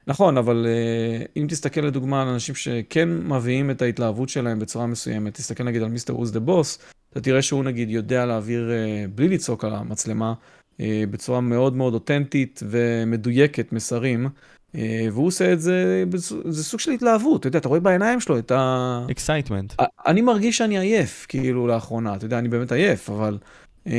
נכון, 0.07 0.37
אבל 0.37 0.67
אה, 0.67 1.27
אם 1.37 1.45
תסתכל 1.49 1.81
לדוגמה 1.81 2.21
על 2.21 2.27
אנשים 2.27 2.55
שכן 2.55 3.09
מביאים 3.09 3.71
את 3.71 3.81
ההתלהבות 3.81 4.29
שלהם 4.29 4.59
בצורה 4.59 4.87
מסוימת, 4.87 5.33
תסתכל 5.33 5.63
נגיד 5.63 5.81
על 5.81 5.89
Mrwhosetheboss, 5.89 6.79
אתה 7.11 7.21
תראה 7.21 7.41
שהוא 7.41 7.63
נגיד 7.63 7.89
יודע 7.89 8.25
להעביר 8.25 8.69
אה, 8.69 9.11
בלי 9.15 9.29
לצעוק 9.29 9.65
על 9.65 9.75
המצלמה, 9.75 10.33
אה, 10.71 10.79
בצורה 11.11 11.41
מאוד 11.41 11.75
מאוד 11.75 11.93
אותנטית 11.93 12.63
ומדויקת 12.69 13.73
מסרים, 13.73 14.29
והוא 14.73 15.27
עושה 15.27 15.53
את 15.53 15.61
זה, 15.61 16.03
זה 16.45 16.63
סוג 16.63 16.79
של 16.79 16.91
התלהבות, 16.91 17.39
אתה 17.39 17.47
יודע, 17.47 17.59
אתה 17.59 17.67
רואה 17.67 17.79
בעיניים 17.79 18.19
שלו 18.19 18.39
את 18.39 18.51
ה... 18.51 19.05
excitement. 19.11 19.73
אני 20.07 20.21
מרגיש 20.21 20.57
שאני 20.57 20.79
עייף, 20.79 21.25
כאילו, 21.29 21.67
לאחרונה, 21.67 22.15
אתה 22.15 22.25
יודע, 22.25 22.39
אני 22.39 22.49
באמת 22.49 22.71
עייף, 22.71 23.09
אבל 23.09 23.37
um, 23.85 23.89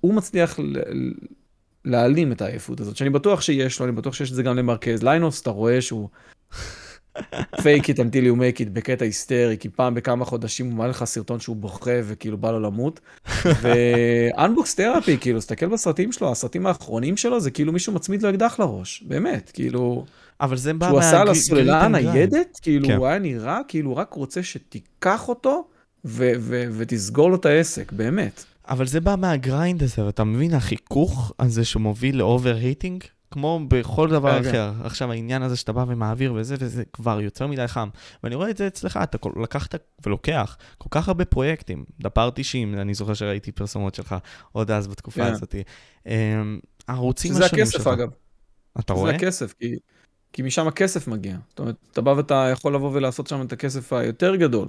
הוא 0.00 0.14
מצליח 0.14 0.58
להעלים 1.84 2.32
את 2.32 2.42
העייפות 2.42 2.80
הזאת, 2.80 2.96
שאני 2.96 3.10
בטוח 3.10 3.40
שיש 3.40 3.80
לו, 3.80 3.86
אני 3.86 3.92
בטוח 3.92 4.14
שיש 4.14 4.30
את 4.30 4.34
זה 4.34 4.42
גם 4.42 4.56
למרכז 4.56 5.02
ליינוס, 5.02 5.42
אתה 5.42 5.50
רואה 5.50 5.80
שהוא 5.80 6.08
fake 7.56 7.84
it 7.84 7.98
until 7.98 8.24
you 8.24 8.36
make 8.36 8.60
it 8.60 8.70
בקטע 8.72 9.04
היסטרי, 9.04 9.56
כי 9.60 9.68
פעם 9.68 9.94
בכמה 9.94 10.24
חודשים 10.24 10.66
הוא 10.66 10.74
מעלה 10.74 10.90
לך 10.90 11.04
סרטון 11.04 11.40
שהוא 11.40 11.56
בוכה 11.56 12.00
וכאילו 12.04 12.38
בא 12.38 12.50
לו 12.50 12.60
למות. 12.60 13.00
ואנבוקס 13.44 14.74
תרפי, 14.74 15.18
כאילו, 15.18 15.38
תסתכל 15.38 15.66
בסרטים 15.66 16.12
שלו, 16.12 16.32
הסרטים 16.32 16.66
האחרונים 16.66 17.16
שלו 17.16 17.40
זה 17.40 17.50
כאילו 17.50 17.72
מישהו 17.72 17.92
מצמיד 17.92 18.22
לו 18.22 18.30
אקדח 18.30 18.60
לראש, 18.60 19.04
באמת, 19.06 19.50
כאילו... 19.54 20.04
אבל 20.40 20.56
זה 20.56 20.74
בא 20.74 20.86
מה... 20.86 20.90
שהוא 20.90 20.98
עשה 20.98 21.20
על 21.20 21.28
הסוללה 21.28 21.84
הניידת, 21.84 22.58
כאילו 22.62 22.88
כן. 22.88 22.96
הוא 22.96 23.06
היה 23.06 23.18
נראה 23.18 23.60
כאילו 23.68 23.90
הוא 23.90 23.96
רק 23.96 24.12
רוצה 24.12 24.42
שתיקח 24.42 25.28
אותו 25.28 25.64
ותסגור 26.76 27.30
לו 27.30 27.36
את 27.36 27.46
העסק, 27.46 27.92
באמת. 27.92 28.44
אבל 28.68 28.86
זה 28.86 29.00
בא 29.00 29.14
מה 29.18 29.36
grind 29.36 29.82
הזה, 29.82 30.06
ואתה 30.06 30.24
מבין, 30.24 30.54
החיכוך 30.54 31.32
הזה 31.38 31.64
שמוביל 31.64 32.16
ל 32.16 32.56
overheating, 32.56 33.04
כמו 33.34 33.60
בכל 33.68 34.10
דבר 34.10 34.38
אוקיי. 34.40 34.48
אחר. 34.48 34.72
עכשיו, 34.84 35.10
העניין 35.10 35.42
הזה 35.42 35.56
שאתה 35.56 35.72
בא 35.72 35.84
ומעביר 35.88 36.34
וזה, 36.34 36.56
וזה 36.58 36.82
כבר 36.92 37.20
יותר 37.20 37.46
מדי 37.46 37.68
חם. 37.68 37.88
ואני 38.22 38.34
רואה 38.34 38.50
את 38.50 38.56
זה 38.56 38.66
אצלך, 38.66 38.98
אתה 39.02 39.18
לקחת 39.42 39.74
ולוקח 40.06 40.56
כל 40.78 40.88
כך 40.90 41.08
הרבה 41.08 41.24
פרויקטים. 41.24 41.84
דפר 42.00 42.30
90, 42.34 42.74
אני 42.74 42.94
זוכר 42.94 43.14
שראיתי 43.14 43.52
פרסומות 43.52 43.94
שלך 43.94 44.14
עוד 44.52 44.70
אז 44.70 44.86
בתקופה 44.86 45.28
yeah. 45.28 45.32
הזאת. 45.32 45.54
אמ, 46.04 46.08
הערוצים 46.88 47.32
השונים 47.32 47.48
שלך. 47.48 47.72
שזה 47.72 47.78
הכסף, 47.78 47.86
אגב. 47.86 48.08
אתה 48.80 48.92
רואה? 48.92 49.10
זה 49.10 49.16
הכסף, 49.16 49.54
כי, 49.58 49.76
כי 50.32 50.42
משם 50.42 50.68
הכסף 50.68 51.08
מגיע. 51.08 51.36
זאת 51.48 51.58
אומרת, 51.58 51.76
אתה 51.92 52.00
בא 52.00 52.10
ואתה 52.10 52.48
יכול 52.52 52.74
לבוא 52.74 52.90
ולעשות 52.94 53.26
שם 53.26 53.42
את 53.42 53.52
הכסף 53.52 53.92
היותר 53.92 54.36
גדול. 54.36 54.68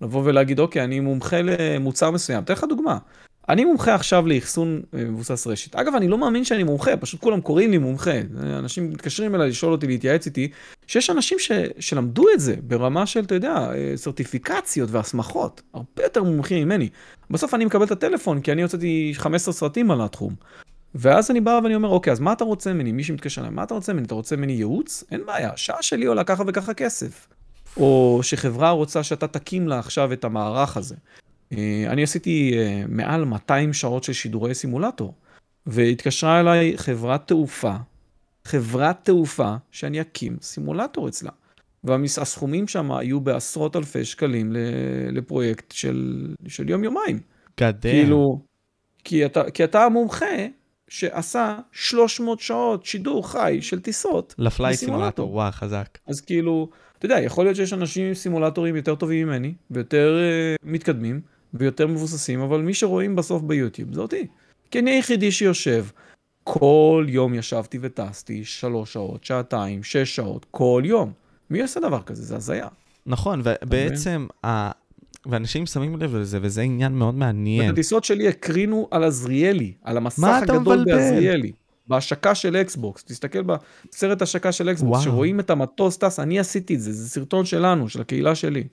לבוא 0.00 0.22
ולהגיד, 0.24 0.58
אוקיי, 0.58 0.84
אני 0.84 1.00
מומחה 1.00 1.36
למוצר 1.42 2.10
מסוים. 2.10 2.42
אתן 2.42 2.52
לך 2.52 2.64
דוגמה. 2.68 2.98
אני 3.50 3.64
מומחה 3.64 3.94
עכשיו 3.94 4.26
לאחסון 4.26 4.82
אה, 4.94 5.04
מבוסס 5.04 5.46
רשת. 5.46 5.76
אגב, 5.76 5.94
אני 5.94 6.08
לא 6.08 6.18
מאמין 6.18 6.44
שאני 6.44 6.62
מומחה, 6.62 6.96
פשוט 6.96 7.20
כולם 7.20 7.40
קוראים 7.40 7.70
לי 7.70 7.78
מומחה. 7.78 8.18
אנשים 8.58 8.90
מתקשרים 8.90 9.34
אליי 9.34 9.48
לשאול 9.48 9.72
אותי, 9.72 9.86
להתייעץ 9.86 10.26
איתי, 10.26 10.48
שיש 10.86 11.10
אנשים 11.10 11.38
ש, 11.38 11.52
שלמדו 11.78 12.24
את 12.34 12.40
זה 12.40 12.54
ברמה 12.62 13.06
של, 13.06 13.20
אתה 13.20 13.34
יודע, 13.34 13.54
אה, 13.54 13.92
סרטיפיקציות 13.96 14.90
והסמכות, 14.90 15.62
הרבה 15.74 16.02
יותר 16.02 16.22
מומחים 16.22 16.64
ממני. 16.64 16.88
בסוף 17.30 17.54
אני 17.54 17.64
מקבל 17.64 17.84
את 17.84 17.90
הטלפון, 17.90 18.40
כי 18.40 18.52
אני 18.52 18.62
הוצאתי 18.62 19.12
15 19.14 19.54
סרטים 19.54 19.90
על 19.90 20.00
התחום. 20.00 20.34
ואז 20.94 21.30
אני 21.30 21.40
בא 21.40 21.60
ואני 21.62 21.74
אומר, 21.74 21.88
אוקיי, 21.88 22.12
אז 22.12 22.20
מה 22.20 22.32
אתה 22.32 22.44
רוצה 22.44 22.72
ממני? 22.72 22.92
מי 22.92 23.04
שמתקשר 23.04 23.40
אליי, 23.40 23.52
מה 23.52 23.62
אתה 23.62 23.74
רוצה 23.74 23.92
ממני? 23.92 24.06
אתה 24.06 24.14
רוצה 24.14 24.36
ממני 24.36 24.52
ייעוץ? 24.52 25.04
אין 25.10 25.26
בעיה, 25.26 25.50
שעה 25.56 25.82
שלי 25.82 26.06
עולה 26.06 26.24
ככה 26.24 26.44
וככה 26.46 26.74
כסף. 26.74 27.28
או 27.76 28.20
שחברה 28.22 28.70
רוצה 28.70 29.02
שאתה 29.02 29.26
תקים 29.26 29.68
לה 29.68 29.78
עכשיו 29.78 30.12
את 30.12 30.24
המערך 30.24 30.76
הזה. 30.76 30.94
אה, 31.52 31.84
אני 31.88 32.02
עשיתי 32.02 32.52
אה, 32.58 32.82
מעל 32.88 33.24
200 33.24 33.72
שעות 33.72 34.04
של 34.04 34.12
שידורי 34.12 34.54
סימולטור, 34.54 35.14
והתקשרה 35.66 36.40
אליי 36.40 36.78
חברת 36.78 37.28
תעופה, 37.28 37.74
חברת 38.44 39.04
תעופה 39.04 39.54
שאני 39.70 40.00
אקים 40.00 40.36
סימולטור 40.42 41.08
אצלה. 41.08 41.30
והסכומים 41.84 42.68
שם 42.68 42.92
היו 42.92 43.20
בעשרות 43.20 43.76
אלפי 43.76 44.04
שקלים 44.04 44.52
לפרויקט 45.12 45.72
של, 45.72 46.28
של 46.48 46.70
יום-יומיים. 46.70 47.20
גדל. 47.60 47.90
כאילו, 47.90 48.40
כי 49.04 49.26
אתה, 49.26 49.50
כי 49.50 49.64
אתה 49.64 49.84
המומחה 49.84 50.26
שעשה 50.88 51.58
300 51.72 52.40
שעות 52.40 52.86
שידור 52.86 53.28
חי 53.28 53.58
של 53.60 53.80
טיסות. 53.80 54.34
לפלייט 54.38 54.78
סימולטור, 54.78 55.34
וואו, 55.34 55.52
חזק. 55.52 55.98
אז 56.06 56.20
כאילו, 56.20 56.70
אתה 56.98 57.06
יודע, 57.06 57.20
יכול 57.20 57.44
להיות 57.44 57.56
שיש 57.56 57.72
אנשים 57.72 58.06
עם 58.06 58.14
סימולטורים 58.14 58.76
יותר 58.76 58.94
טובים 58.94 59.26
ממני, 59.26 59.54
ויותר 59.70 60.18
אה, 60.18 60.66
מתקדמים, 60.66 61.20
ויותר 61.54 61.86
מבוססים, 61.86 62.40
אבל 62.40 62.60
מי 62.60 62.74
שרואים 62.74 63.16
בסוף 63.16 63.42
ביוטיוב 63.42 63.94
זה 63.94 64.00
אותי. 64.00 64.26
כי 64.70 64.78
אני 64.78 64.90
היחידי 64.90 65.32
שיושב. 65.32 65.86
כל 66.44 67.06
יום 67.08 67.34
ישבתי 67.34 67.78
וטסתי 67.80 68.44
שלוש 68.44 68.92
שעות, 68.92 69.24
שעתיים, 69.24 69.82
שש 69.82 70.16
שעות, 70.16 70.46
כל 70.50 70.82
יום. 70.84 71.12
מי 71.50 71.62
עושה 71.62 71.80
דבר 71.80 72.02
כזה? 72.02 72.22
זה 72.22 72.36
הזיה. 72.36 72.68
נכון, 73.06 73.42
ובעצם, 73.44 74.26
ה... 74.46 74.70
ואנשים 75.26 75.66
שמים 75.66 75.96
לב 75.96 76.16
לזה, 76.16 76.38
וזה 76.42 76.60
עניין 76.62 76.92
מאוד 76.92 77.14
מעניין. 77.14 77.62
ואת 77.62 77.72
הטיסות 77.72 78.04
שלי 78.04 78.28
הקרינו 78.28 78.88
על 78.90 79.04
עזריאלי, 79.04 79.72
על 79.82 79.96
המסך 79.96 80.40
הגדול 80.42 80.84
בעזריאלי. 80.84 81.52
בהשקה 81.86 82.34
של 82.34 82.56
אקסבוקס, 82.56 83.04
תסתכל 83.04 83.42
בסרט 83.42 84.22
השקה 84.22 84.52
של 84.52 84.70
אקסבוקס, 84.70 85.00
שרואים 85.00 85.40
את 85.40 85.50
המטוס 85.50 85.96
טס, 85.96 86.20
אני 86.20 86.38
עשיתי 86.38 86.74
את 86.74 86.80
זה, 86.80 86.92
זה 86.92 87.08
סרטון 87.08 87.44
שלנו, 87.44 87.88
של 87.88 88.00
הקהילה 88.00 88.34
שלי. 88.34 88.64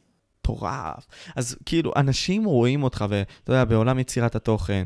מטורף. 0.54 1.08
אז 1.36 1.58
כאילו, 1.66 1.94
אנשים 1.96 2.46
רואים 2.46 2.84
אותך, 2.84 3.06
ואתה 3.10 3.52
יודע, 3.52 3.66
בעולם 3.66 4.00
יצירת 4.00 4.36
התוכן, 4.36 4.84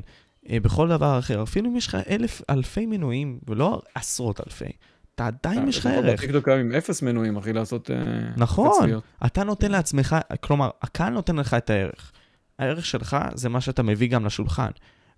אה, 0.49 0.59
בכל 0.59 0.89
דבר 0.89 1.19
אחר, 1.19 1.43
אפילו 1.43 1.69
אם 1.69 1.75
יש 1.75 1.87
לך 1.87 1.97
אלף, 2.09 2.41
אלפי 2.49 2.85
מנויים, 2.85 3.39
ולא 3.47 3.81
עשרות 3.95 4.41
אלפי, 4.47 4.71
אתה 5.15 5.27
עדיין 5.27 5.67
יש 5.67 5.77
לך 5.77 5.85
ערך. 5.85 6.19
בטיקטוק 6.19 6.47
היום 6.47 6.59
עם 6.59 6.71
אפס 6.71 7.01
מנויים, 7.01 7.37
אחי, 7.37 7.53
לעשות... 7.53 7.91
אה, 7.91 7.97
נכון, 8.37 8.89
אתה 9.25 9.43
נותן 9.43 9.71
לעצמך, 9.71 10.15
כלומר, 10.39 10.69
הקהל 10.81 11.13
נותן 11.13 11.35
לך 11.35 11.53
את 11.53 11.69
הערך. 11.69 12.11
הערך 12.59 12.85
שלך 12.85 13.17
זה 13.33 13.49
מה 13.49 13.61
שאתה 13.61 13.83
מביא 13.83 14.09
גם 14.09 14.25
לשולחן. 14.25 14.71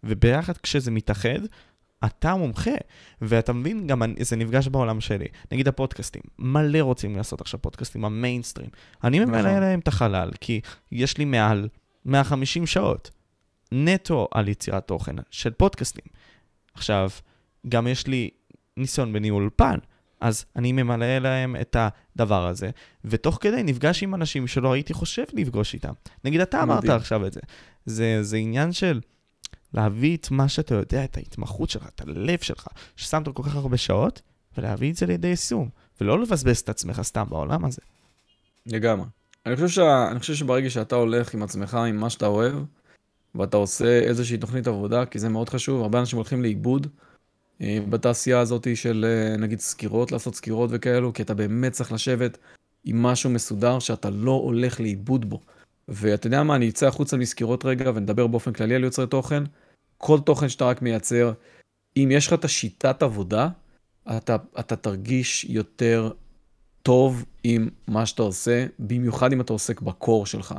וביחד 0.04 0.58
כשזה 0.58 0.92
מתאחד, 0.92 1.40
אתה 2.06 2.36
מומחה, 2.36 2.72
ואתה 3.22 3.54
מבין, 3.54 3.88
גם 3.88 4.02
זה 4.20 4.36
נפגש 4.36 4.68
בעולם 4.68 5.02
שלי. 5.02 5.26
נגיד 5.52 5.68
הפודקאסטים, 5.68 6.22
מלא 6.40 6.80
רוצים 6.80 7.16
לעשות 7.16 7.42
עכשיו 7.42 7.62
פודקאסטים, 7.62 8.06
המיינסטרים. 8.06 8.70
אני 9.04 9.20
ממלא 9.20 9.42
נכון. 9.42 9.60
להם 9.60 9.80
את 9.80 9.88
החלל, 9.88 10.32
כי 10.42 10.62
יש 10.92 11.18
לי 11.18 11.26
מעל 11.26 11.68
150 12.06 12.66
שעות 12.66 13.12
נטו 13.72 14.28
על 14.32 14.48
יצירת 14.48 14.88
תוכן 14.88 15.16
של 15.32 15.52
פודקאסטים. 15.52 16.06
עכשיו, 16.74 17.10
גם 17.70 17.88
יש 17.88 18.08
לי 18.08 18.30
ניסיון 18.78 19.14
בניהול 19.14 19.50
פן, 19.56 19.78
אז 20.22 20.46
אני 20.56 20.72
ממלא 20.72 21.18
להם 21.18 21.56
את 21.62 21.76
הדבר 22.16 22.48
הזה, 22.48 22.70
ותוך 23.06 23.38
כדי 23.42 23.64
נפגש 23.64 24.04
עם 24.04 24.16
אנשים 24.16 24.48
שלא 24.48 24.74
הייתי 24.74 24.94
חושב 24.94 25.24
לפגוש 25.34 25.74
איתם. 25.74 25.94
נגיד, 26.24 26.42
אתה 26.42 26.64
אמרת 26.64 26.90
עכשיו 26.90 27.26
את 27.28 27.34
זה. 27.34 27.40
זה, 27.86 28.24
זה 28.24 28.38
עניין 28.38 28.72
של... 28.72 29.00
להביא 29.74 30.18
את 30.18 30.32
מה 30.32 30.50
שאתה 30.50 30.76
יודע, 30.76 31.04
את 31.04 31.18
ההתמחות 31.18 31.70
שלך, 31.70 31.88
את 31.96 32.02
הלב 32.02 32.40
שלך, 32.42 32.68
ששמת 32.96 33.28
כל 33.34 33.44
כך 33.44 33.56
הרבה 33.56 33.78
שעות, 33.78 34.22
ולהביא 34.58 34.92
את 34.92 34.96
זה 34.96 35.06
לידי 35.06 35.28
יישום, 35.28 35.70
ולא 36.02 36.20
לבזבז 36.20 36.60
את 36.60 36.70
עצמך 36.70 37.02
סתם 37.02 37.24
בעולם 37.30 37.66
הזה. 37.66 37.82
לגמרי. 38.66 39.06
אני 39.46 39.56
חושב, 39.56 39.68
שה... 39.68 40.08
אני 40.12 40.20
חושב 40.20 40.34
שברגע 40.34 40.70
שאתה 40.70 40.96
הולך 40.96 41.34
עם 41.34 41.44
עצמך, 41.44 41.74
עם 41.74 41.96
מה 41.96 42.10
שאתה 42.10 42.26
אוהב, 42.26 42.54
ואתה 43.36 43.58
עושה 43.58 44.00
איזושהי 44.00 44.38
תוכנית 44.38 44.68
עבודה, 44.68 45.06
כי 45.06 45.20
זה 45.20 45.30
מאוד 45.30 45.50
חשוב, 45.50 45.82
הרבה 45.82 46.00
אנשים 46.00 46.18
הולכים 46.18 46.42
לאיבוד 46.42 46.88
אה, 47.62 47.80
בתעשייה 47.90 48.40
הזאת 48.40 48.68
של 48.76 49.06
אה, 49.08 49.38
נגיד 49.38 49.60
סקירות, 49.60 50.12
לעשות 50.12 50.36
סקירות 50.36 50.70
וכאלו, 50.74 51.14
כי 51.14 51.22
אתה 51.22 51.34
באמת 51.34 51.72
צריך 51.72 51.92
לשבת 51.92 52.38
עם 52.84 53.04
משהו 53.04 53.30
מסודר 53.30 53.80
שאתה 53.80 54.10
לא 54.10 54.32
הולך 54.32 54.80
לאיבוד 54.80 55.30
בו. 55.30 55.40
ואתה 55.88 56.28
יודע 56.28 56.44
מה, 56.44 56.56
אני 56.56 56.70
אצא 56.70 56.88
החוצה 56.88 57.18
מסקירות 57.18 57.66
רגע 57.66 57.92
ונדבר 57.96 58.28
באופן 58.28 58.54
כללי 58.54 58.76
על 58.76 58.84
יוצרי 58.84 59.08
תוכן. 59.08 59.44
כל 60.06 60.20
תוכן 60.20 60.50
שאתה 60.50 60.66
רק 60.66 60.82
מייצר, 60.82 61.32
אם 61.98 62.10
יש 62.12 62.28
לך 62.28 62.34
את 62.34 62.46
השיטת 62.46 63.04
עבודה, 63.04 63.50
אתה, 64.18 64.36
אתה 64.60 64.76
תרגיש 64.76 65.46
יותר 65.50 66.12
טוב 66.82 67.26
עם 67.44 67.70
מה 67.88 68.06
שאתה 68.06 68.22
עושה, 68.22 68.66
במיוחד 68.80 69.34
אם 69.34 69.42
אתה 69.42 69.54
עוסק 69.54 69.82
בקור 69.82 70.26
שלך. 70.26 70.56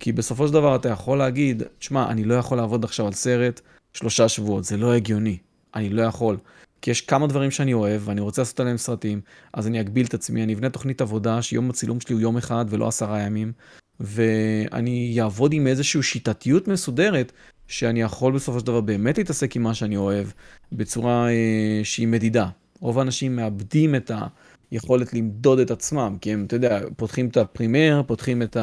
כי 0.00 0.12
בסופו 0.12 0.48
של 0.48 0.52
דבר 0.52 0.76
אתה 0.76 0.88
יכול 0.88 1.18
להגיד, 1.18 1.62
שמע, 1.80 2.10
אני 2.10 2.24
לא 2.24 2.34
יכול 2.34 2.58
לעבוד 2.58 2.84
עכשיו 2.84 3.06
על 3.06 3.12
סרט 3.12 3.60
שלושה 3.92 4.28
שבועות, 4.28 4.64
זה 4.64 4.76
לא 4.76 4.94
הגיוני, 4.94 5.38
אני 5.74 5.88
לא 5.88 6.02
יכול. 6.02 6.36
כי 6.82 6.90
יש 6.90 7.00
כמה 7.00 7.26
דברים 7.26 7.50
שאני 7.50 7.72
אוהב 7.72 8.02
ואני 8.04 8.20
רוצה 8.20 8.42
לעשות 8.42 8.60
עליהם 8.60 8.76
סרטים, 8.76 9.20
אז 9.52 9.66
אני 9.66 9.80
אגביל 9.80 10.06
את 10.06 10.14
עצמי, 10.14 10.42
אני 10.42 10.54
אבנה 10.54 10.70
תוכנית 10.70 11.00
עבודה 11.00 11.42
שיום 11.42 11.70
הצילום 11.70 12.00
שלי 12.00 12.12
הוא 12.12 12.20
יום 12.20 12.36
אחד 12.36 12.64
ולא 12.68 12.88
עשרה 12.88 13.20
ימים, 13.20 13.52
ואני 14.00 15.18
אעבוד 15.20 15.52
עם 15.52 15.66
איזושהי 15.66 16.02
שיטתיות 16.02 16.68
מסודרת, 16.68 17.32
שאני 17.68 18.00
יכול 18.00 18.32
בסופו 18.32 18.60
של 18.60 18.66
דבר 18.66 18.80
באמת 18.80 19.18
להתעסק 19.18 19.56
עם 19.56 19.62
מה 19.62 19.74
שאני 19.74 19.96
אוהב, 19.96 20.26
בצורה 20.72 21.28
אה, 21.28 21.80
שהיא 21.84 22.08
מדידה. 22.08 22.48
רוב 22.80 22.98
האנשים 22.98 23.36
מאבדים 23.36 23.94
את 23.94 24.10
היכולת 24.70 25.14
למדוד 25.14 25.58
את 25.58 25.70
עצמם, 25.70 26.16
כי 26.20 26.32
הם, 26.32 26.44
אתה 26.44 26.56
יודע, 26.56 26.80
פותחים 26.96 27.28
את 27.28 27.36
ה 27.36 27.43
Premiere, 27.43 28.02
פותחים 28.06 28.42
את 28.42 28.56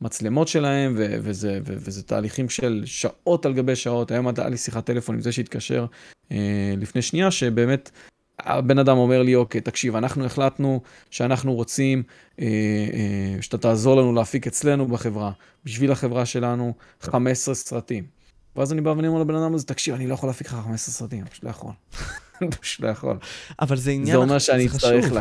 המצלמות 0.00 0.48
שלהם, 0.48 0.94
ו- 0.96 1.16
וזה, 1.22 1.60
ו- 1.66 1.74
וזה 1.76 2.02
תהליכים 2.02 2.48
של 2.48 2.82
שעות 2.86 3.46
על 3.46 3.54
גבי 3.54 3.76
שעות. 3.76 4.10
היום 4.10 4.26
הייתה 4.26 4.48
לי 4.48 4.56
שיחת 4.56 4.86
טלפון 4.86 5.14
עם 5.14 5.20
זה 5.20 5.32
שהתקשר 5.32 5.86
אה, 6.32 6.74
לפני 6.76 7.02
שנייה, 7.02 7.30
שבאמת 7.30 7.90
הבן 8.38 8.78
אדם 8.78 8.96
אומר 8.96 9.22
לי, 9.22 9.34
אוקיי, 9.34 9.60
תקשיב, 9.60 9.96
אנחנו 9.96 10.24
החלטנו 10.24 10.80
שאנחנו 11.10 11.54
רוצים 11.54 12.02
אה, 12.40 12.46
אה, 12.46 13.42
שאתה 13.42 13.58
תעזור 13.58 13.96
לנו 13.96 14.12
להפיק 14.12 14.46
אצלנו 14.46 14.86
בחברה, 14.86 15.32
בשביל 15.64 15.92
החברה 15.92 16.26
שלנו, 16.26 16.74
15 17.00 17.54
סרטים. 17.54 18.17
ואז 18.58 18.72
אני 18.72 18.80
בא 18.80 18.90
ואני 18.90 19.08
אומר 19.08 19.20
לבן 19.20 19.34
אדם 19.34 19.54
הזה, 19.54 19.66
תקשיב, 19.66 19.94
אני 19.94 20.06
לא 20.06 20.14
יכול 20.14 20.28
להפיק 20.28 20.46
לך 20.46 20.52
15 20.52 20.94
סרטים, 20.94 21.20
אני 21.20 21.30
פשוט 21.30 21.44
לא 21.44 21.50
יכול. 21.50 21.72
פשוט 22.60 22.80
לא 22.80 22.88
יכול. 22.88 23.18
אבל 23.60 23.76
זה 23.76 23.90
עניין, 23.90 24.06
זה 24.06 24.16
אומר 24.16 24.38
שאני 24.38 24.66
אצטרך 24.66 25.12
לה, 25.12 25.20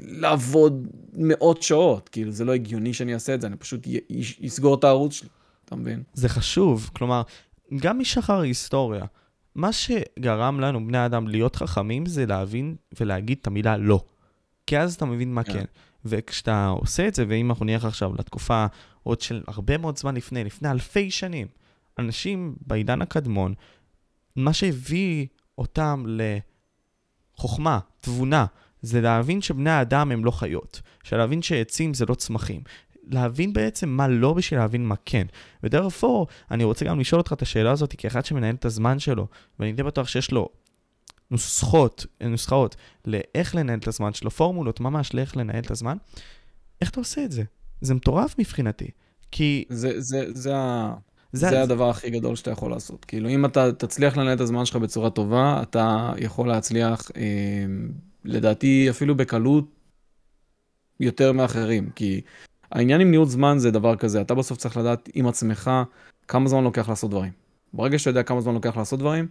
לעבוד 0.00 0.86
מאות 1.12 1.62
שעות, 1.62 2.08
כאילו, 2.08 2.32
זה 2.32 2.44
לא 2.44 2.52
הגיוני 2.52 2.94
שאני 2.94 3.14
אעשה 3.14 3.34
את 3.34 3.40
זה, 3.40 3.46
אני 3.46 3.56
פשוט 3.56 3.86
אסגור 4.46 4.74
את 4.74 4.84
הערוץ 4.84 5.12
שלי, 5.12 5.28
אתה 5.64 5.76
מבין? 5.76 6.02
זה 6.14 6.28
חשוב, 6.28 6.90
כלומר, 6.92 7.22
גם 7.76 7.98
משחר 7.98 8.40
היסטוריה. 8.40 9.04
מה 9.54 9.72
שגרם 9.72 10.60
לנו, 10.60 10.86
בני 10.86 11.06
אדם, 11.06 11.28
להיות 11.28 11.56
חכמים 11.56 12.06
זה 12.06 12.26
להבין 12.26 12.76
ולהגיד 13.00 13.38
את 13.40 13.46
המילה 13.46 13.76
לא. 13.76 14.04
כי 14.66 14.78
אז 14.78 14.94
אתה 14.94 15.04
מבין 15.04 15.34
מה 15.34 15.40
yeah. 15.40 15.44
כן. 15.44 15.52
כן. 15.52 15.64
וכשאתה 16.04 16.66
עושה 16.66 17.08
את 17.08 17.14
זה, 17.14 17.24
ואם 17.28 17.50
אנחנו 17.50 17.64
נלך 17.64 17.84
עכשיו 17.84 18.14
לתקופה 18.18 18.66
עוד 19.02 19.20
של 19.20 19.42
הרבה 19.46 19.78
מאוד 19.78 19.98
זמן 19.98 20.14
לפני, 20.14 20.44
לפני 20.44 20.70
אלפי 20.70 21.10
שנים, 21.10 21.46
אנשים 21.98 22.54
בעידן 22.66 23.02
הקדמון, 23.02 23.54
מה 24.36 24.52
שהביא 24.52 25.26
אותם 25.58 26.04
לחוכמה, 27.36 27.78
תבונה, 28.00 28.46
זה 28.82 29.00
להבין 29.00 29.42
שבני 29.42 29.70
האדם 29.70 30.12
הם 30.12 30.24
לא 30.24 30.30
חיות, 30.30 30.80
שלהבין 31.02 31.42
שעצים 31.42 31.94
זה 31.94 32.06
לא 32.06 32.14
צמחים, 32.14 32.60
להבין 33.06 33.52
בעצם 33.52 33.88
מה 33.88 34.08
לא 34.08 34.32
בשביל 34.32 34.60
להבין 34.60 34.86
מה 34.86 34.94
כן. 35.04 35.26
ודרפור, 35.62 36.26
אני 36.50 36.64
רוצה 36.64 36.84
גם 36.84 37.00
לשאול 37.00 37.20
אותך 37.20 37.32
את 37.32 37.42
השאלה 37.42 37.70
הזאת 37.70 37.94
כאחד 37.98 38.24
שמנהל 38.24 38.54
את 38.54 38.64
הזמן 38.64 38.98
שלו, 38.98 39.26
ואני 39.58 39.72
די 39.72 39.82
בטוח 39.82 40.08
שיש 40.08 40.32
לו 40.32 40.48
נוסחות, 41.30 42.06
נוסחאות 42.20 42.76
לאיך 43.04 43.54
לנהל 43.54 43.78
את 43.78 43.88
הזמן 43.88 44.12
שלו, 44.12 44.30
פורמולות 44.30 44.80
ממש 44.80 45.14
לאיך 45.14 45.36
לנהל 45.36 45.60
את 45.60 45.70
הזמן. 45.70 45.96
איך 46.80 46.90
אתה 46.90 47.00
עושה 47.00 47.24
את 47.24 47.32
זה? 47.32 47.42
זה 47.80 47.94
מטורף 47.94 48.38
מבחינתי. 48.38 48.88
כי... 49.30 49.64
זה, 49.68 50.00
זה, 50.00 50.26
זה, 50.32 50.56
ה... 50.56 50.94
זה, 51.34 51.48
זה 51.48 51.62
הדבר 51.62 51.90
הכי 51.90 52.10
גדול 52.10 52.36
שאתה 52.36 52.50
יכול 52.50 52.70
לעשות. 52.70 53.04
כאילו, 53.04 53.28
אם 53.28 53.44
אתה 53.44 53.72
תצליח 53.72 54.16
לנהל 54.16 54.36
את 54.36 54.40
הזמן 54.40 54.64
שלך 54.64 54.76
בצורה 54.76 55.10
טובה, 55.10 55.62
אתה 55.62 56.12
יכול 56.18 56.48
להצליח, 56.48 57.10
אה, 57.16 57.22
לדעתי, 58.24 58.90
אפילו 58.90 59.14
בקלות 59.14 59.64
יותר 61.00 61.32
מאחרים. 61.32 61.90
כי 61.94 62.20
העניין 62.72 63.00
עם 63.00 63.10
ניהול 63.10 63.26
זמן 63.26 63.58
זה 63.58 63.70
דבר 63.70 63.96
כזה, 63.96 64.20
אתה 64.20 64.34
בסוף 64.34 64.58
צריך 64.58 64.76
לדעת 64.76 65.08
עם 65.14 65.26
עצמך 65.26 65.70
כמה 66.28 66.48
זמן 66.48 66.64
לוקח 66.64 66.88
לעשות 66.88 67.10
דברים. 67.10 67.32
ברגע 67.72 67.98
שאתה 67.98 68.10
יודע 68.10 68.22
כמה 68.22 68.40
זמן 68.40 68.54
לוקח 68.54 68.76
לעשות 68.76 68.98
דברים, 68.98 69.26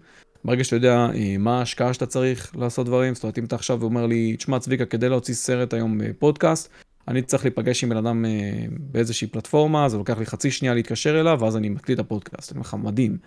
ברגע 0.45 0.63
שאתה 0.63 0.75
יודע 0.75 1.07
אה, 1.15 1.35
מה 1.39 1.59
ההשקעה 1.59 1.93
שאתה 1.93 2.05
צריך 2.05 2.55
לעשות 2.55 2.85
דברים, 2.85 3.15
זאת 3.15 3.23
אומרת, 3.23 3.37
אם 3.37 3.45
אתה 3.45 3.55
עכשיו 3.55 3.79
ואומר 3.79 4.05
לי, 4.05 4.35
תשמע, 4.37 4.59
צביקה, 4.59 4.85
כדי 4.85 5.09
להוציא 5.09 5.33
סרט 5.33 5.73
היום 5.73 5.97
בפודקאסט, 5.97 6.69
אני 7.07 7.21
צריך 7.21 7.43
להיפגש 7.43 7.83
עם 7.83 7.89
בן 7.89 7.97
אדם 7.97 8.25
אה, 8.25 8.65
באיזושהי 8.69 9.27
פלטפורמה, 9.27 9.89
זה 9.89 9.97
לוקח 9.97 10.17
לי 10.17 10.25
חצי 10.25 10.51
שנייה 10.51 10.73
להתקשר 10.73 11.19
אליו, 11.19 11.37
ואז 11.41 11.57
אני 11.57 11.69
מקליט 11.69 11.99
את 11.99 12.05
הפודקאסט. 12.05 12.51
אני 12.51 12.57
אומר 12.57 12.67
לך, 12.67 12.73
מדהים. 12.73 13.17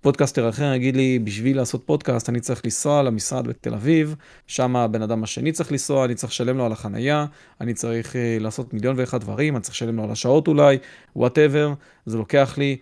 פודקאסטר 0.00 0.48
אחר 0.48 0.74
יגיד 0.74 0.96
לי, 0.96 1.18
בשביל 1.18 1.56
לעשות 1.56 1.86
פודקאסט 1.86 2.28
אני 2.28 2.40
צריך 2.40 2.64
לנסוע 2.64 3.02
למשרד 3.02 3.48
בתל 3.48 3.74
אביב, 3.74 4.14
שם 4.46 4.76
הבן 4.76 5.02
אדם 5.02 5.22
השני 5.22 5.52
צריך 5.52 5.72
לנסוע, 5.72 6.04
אני 6.04 6.14
צריך 6.14 6.32
לשלם 6.32 6.58
לו 6.58 6.66
על 6.66 6.72
החנייה, 6.72 7.26
אני 7.60 7.74
צריך 7.74 8.12
אה, 8.12 8.16
לעשות 8.42 8.74
מיליון 8.74 8.94
ואחד 8.98 9.20
דברים, 9.20 9.56
אני 9.56 9.62
צריך 9.62 9.74
לשלם 9.74 9.96
לו 9.96 10.04
על 10.04 10.10
השעות 10.10 10.48
אולי, 10.48 10.78
whatever, 11.16 11.74
זה 12.06 12.18
לוקח 12.18 12.58
לי 12.58 12.76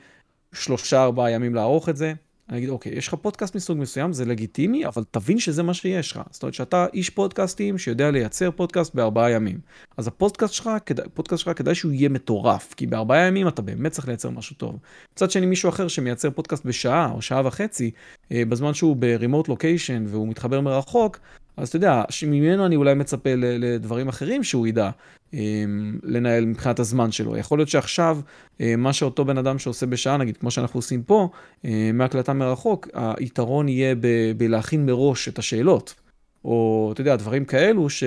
שלושה 0.52 1.02
ארבעה 1.02 1.30
ימים 1.30 1.54
לערוך 1.54 1.88
את 1.88 1.96
זה. 1.96 2.12
אני 2.48 2.58
אגיד, 2.58 2.68
אוקיי, 2.68 2.92
יש 2.92 3.08
לך 3.08 3.14
פודקאסט 3.14 3.56
מסוג 3.56 3.78
מסוים, 3.78 4.12
זה 4.12 4.24
לגיטימי, 4.24 4.86
אבל 4.86 5.04
תבין 5.10 5.38
שזה 5.38 5.62
מה 5.62 5.74
שיש 5.74 6.12
לך. 6.12 6.20
זאת 6.30 6.42
אומרת 6.42 6.54
שאתה 6.54 6.86
איש 6.94 7.10
פודקאסטים 7.10 7.78
שיודע 7.78 8.10
לייצר 8.10 8.50
פודקאסט 8.50 8.94
בארבעה 8.94 9.30
ימים. 9.30 9.58
אז 9.96 10.08
הפודקאסט 10.08 10.54
שלך, 10.54 10.70
הפודקאסט 11.04 11.44
שלך 11.44 11.58
כדאי 11.58 11.74
שהוא 11.74 11.92
יהיה 11.92 12.08
מטורף, 12.08 12.74
כי 12.76 12.86
בארבעה 12.86 13.26
ימים 13.26 13.48
אתה 13.48 13.62
באמת 13.62 13.92
צריך 13.92 14.08
לייצר 14.08 14.30
משהו 14.30 14.56
טוב. 14.56 14.78
מצד 15.12 15.30
שני, 15.30 15.46
מישהו 15.46 15.68
אחר 15.68 15.88
שמייצר 15.88 16.30
פודקאסט 16.30 16.64
בשעה 16.64 17.10
או 17.10 17.22
שעה 17.22 17.46
וחצי, 17.46 17.90
אה, 18.32 18.44
בזמן 18.44 18.74
שהוא 18.74 18.96
ב 18.96 19.04
remote 19.04 19.48
location 19.48 20.04
והוא 20.08 20.28
מתחבר 20.28 20.60
מרחוק, 20.60 21.18
אז 21.56 21.68
אתה 21.68 21.76
יודע, 21.76 22.02
ממנו 22.26 22.66
אני 22.66 22.76
אולי 22.76 22.94
מצפה 22.94 23.30
לדברים 23.34 24.08
אחרים 24.08 24.44
שהוא 24.44 24.66
ידע. 24.66 24.90
לנהל 26.02 26.44
מבחינת 26.44 26.78
הזמן 26.78 27.12
שלו. 27.12 27.36
יכול 27.36 27.58
להיות 27.58 27.68
שעכשיו, 27.68 28.18
מה 28.60 28.92
שאותו 28.92 29.24
בן 29.24 29.38
אדם 29.38 29.58
שעושה 29.58 29.86
בשעה, 29.86 30.16
נגיד, 30.16 30.36
כמו 30.36 30.50
שאנחנו 30.50 30.78
עושים 30.78 31.02
פה, 31.02 31.28
מהקלטה 31.94 32.32
מרחוק, 32.32 32.88
היתרון 32.94 33.68
יהיה 33.68 33.94
ב- 33.94 34.32
בלהכין 34.36 34.86
מראש 34.86 35.28
את 35.28 35.38
השאלות, 35.38 35.94
או 36.44 36.90
אתה 36.92 37.00
יודע, 37.00 37.16
דברים 37.16 37.44
כאלו 37.44 37.90
ש... 37.90 38.04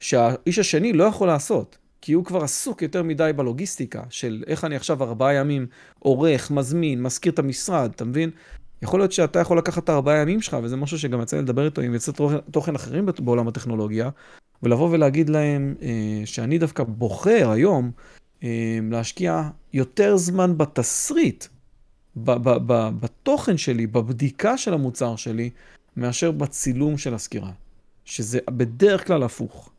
שהאיש 0.00 0.58
השני 0.58 0.92
לא 0.92 1.04
יכול 1.04 1.28
לעשות. 1.28 1.78
כי 2.04 2.12
הוא 2.12 2.24
כבר 2.24 2.42
עסוק 2.42 2.82
יותר 2.82 3.02
מדי 3.02 3.30
בלוגיסטיקה 3.36 4.02
של 4.10 4.44
איך 4.46 4.64
אני 4.64 4.76
עכשיו 4.76 5.02
ארבעה 5.02 5.34
ימים 5.34 5.66
עורך, 5.98 6.50
מזמין, 6.50 7.02
מזכיר 7.02 7.32
את 7.32 7.38
המשרד, 7.38 7.90
אתה 7.94 8.04
מבין? 8.04 8.30
יכול 8.82 9.00
להיות 9.00 9.12
שאתה 9.12 9.38
יכול 9.38 9.58
לקחת 9.58 9.84
את 9.84 9.88
הארבעה 9.88 10.16
ימים 10.16 10.40
שלך, 10.40 10.56
וזה 10.62 10.76
משהו 10.76 10.98
שגם 10.98 11.22
יצא 11.22 11.36
לי 11.36 11.42
לדבר 11.42 11.64
איתו 11.64 11.80
עם 11.80 11.94
יוצאי 11.94 12.14
תוכן 12.50 12.74
אחרים 12.74 13.06
בעולם 13.18 13.48
הטכנולוגיה, 13.48 14.10
ולבוא 14.62 14.88
ולהגיד 14.90 15.28
להם 15.28 15.74
אה, 15.82 16.22
שאני 16.24 16.58
דווקא 16.58 16.82
בוחר 16.82 17.50
היום 17.50 17.90
אה, 18.42 18.78
להשקיע 18.90 19.42
יותר 19.72 20.16
זמן 20.16 20.58
בתסריט, 20.58 21.44
ב- 22.16 22.30
ב- 22.30 22.72
ב- 22.72 22.90
בתוכן 23.00 23.56
שלי, 23.56 23.86
בבדיקה 23.86 24.58
של 24.58 24.74
המוצר 24.74 25.16
שלי, 25.16 25.50
מאשר 25.96 26.30
בצילום 26.30 26.98
של 26.98 27.14
הסקירה. 27.14 27.50
שזה 28.04 28.38
בדרך 28.50 29.06
כלל 29.06 29.22
הפוך. 29.22 29.70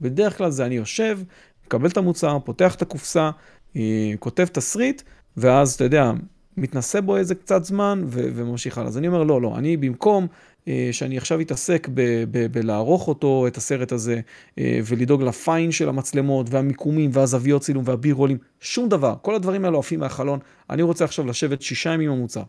בדרך 0.00 0.38
כלל 0.38 0.50
זה 0.50 0.66
אני 0.66 0.74
יושב, 0.74 1.18
מקבל 1.66 1.88
את 1.88 1.96
המוצר, 1.96 2.38
פותח 2.44 2.74
את 2.74 2.82
הקופסה, 2.82 3.30
אה, 3.76 4.12
כותב 4.18 4.44
תסריט, 4.44 5.02
ואז, 5.36 5.74
אתה 5.74 5.84
יודע, 5.84 6.12
מתנסה 6.56 7.00
בו 7.00 7.16
איזה 7.16 7.34
קצת 7.34 7.64
זמן 7.64 8.02
ו- 8.06 8.28
וממשיך 8.34 8.78
הלאה. 8.78 8.88
אז 8.88 8.98
אני 8.98 9.08
אומר, 9.08 9.22
לא, 9.22 9.42
לא, 9.42 9.58
אני 9.58 9.76
במקום 9.76 10.26
אה, 10.68 10.88
שאני 10.92 11.18
עכשיו 11.18 11.40
אתעסק 11.40 11.88
ב- 11.94 12.24
ב- 12.30 12.46
בלערוך 12.46 13.08
אותו, 13.08 13.46
את 13.46 13.56
הסרט 13.56 13.92
הזה, 13.92 14.20
אה, 14.58 14.80
ולדאוג 14.84 15.22
לפיין 15.22 15.72
של 15.72 15.88
המצלמות 15.88 16.46
והמיקומים 16.50 17.10
והזוויות 17.12 17.62
צילום 17.62 17.84
והבי 17.86 18.12
רולים, 18.12 18.38
שום 18.60 18.88
דבר. 18.88 19.14
כל 19.22 19.34
הדברים 19.34 19.64
האלה 19.64 19.78
עפים 19.78 20.00
מהחלון. 20.00 20.38
אני 20.70 20.82
רוצה 20.82 21.04
עכשיו 21.04 21.26
לשבת 21.26 21.62
שישה 21.62 21.90
ימים 21.90 22.10
במוצר. 22.10 22.42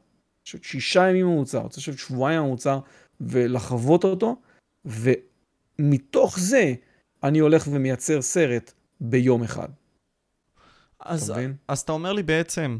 שישה 0.44 1.10
ימים 1.10 1.26
במוצר, 1.26 1.60
רוצה 1.60 1.82
לשבת 1.82 1.98
שבועיים 1.98 2.44
במוצר 2.44 2.80
ולחוות 3.22 4.04
אותו, 4.04 4.36
ומתוך 4.86 6.40
זה 6.40 6.74
אני 7.24 7.40
הולך 7.40 7.68
ומייצר 7.72 8.22
סרט 8.22 8.72
ביום 9.02 9.44
אחד. 9.44 9.68
אז, 11.00 11.32
אתה? 11.32 11.40
אז 11.68 11.80
אתה 11.80 11.92
אומר 11.92 12.14
לי 12.14 12.24
בעצם, 12.24 12.78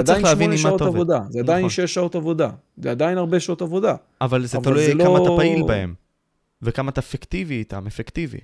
אתה 0.00 0.12
צריך 0.12 0.24
להבין 0.24 0.36
שמונה 0.38 0.54
עם 0.54 0.62
מה 0.62 0.68
שעות 0.68 0.76
אתה 0.76 0.84
עובד. 0.84 0.96
עבודה, 0.98 1.20
זה 1.30 1.38
עדיין 1.38 1.58
נכון. 1.58 1.70
שש 1.70 1.94
שעות 1.94 2.14
עבודה, 2.14 2.50
זה 2.76 2.90
עדיין 2.90 3.18
הרבה 3.18 3.40
שעות 3.40 3.62
עבודה. 3.62 3.94
אבל 4.20 4.46
זה 4.46 4.56
אבל 4.58 4.64
תלוי 4.64 4.86
זה 4.86 4.92
כמה 4.92 5.18
לא- 5.18 5.22
אתה 5.24 5.36
פעיל 5.36 5.62
בהם, 5.62 5.94
וכמה 6.62 6.90
אתה 6.90 7.00
אפקטיבי 7.00 7.54
איתם, 7.54 7.86
אפקטיבי. 7.86 8.38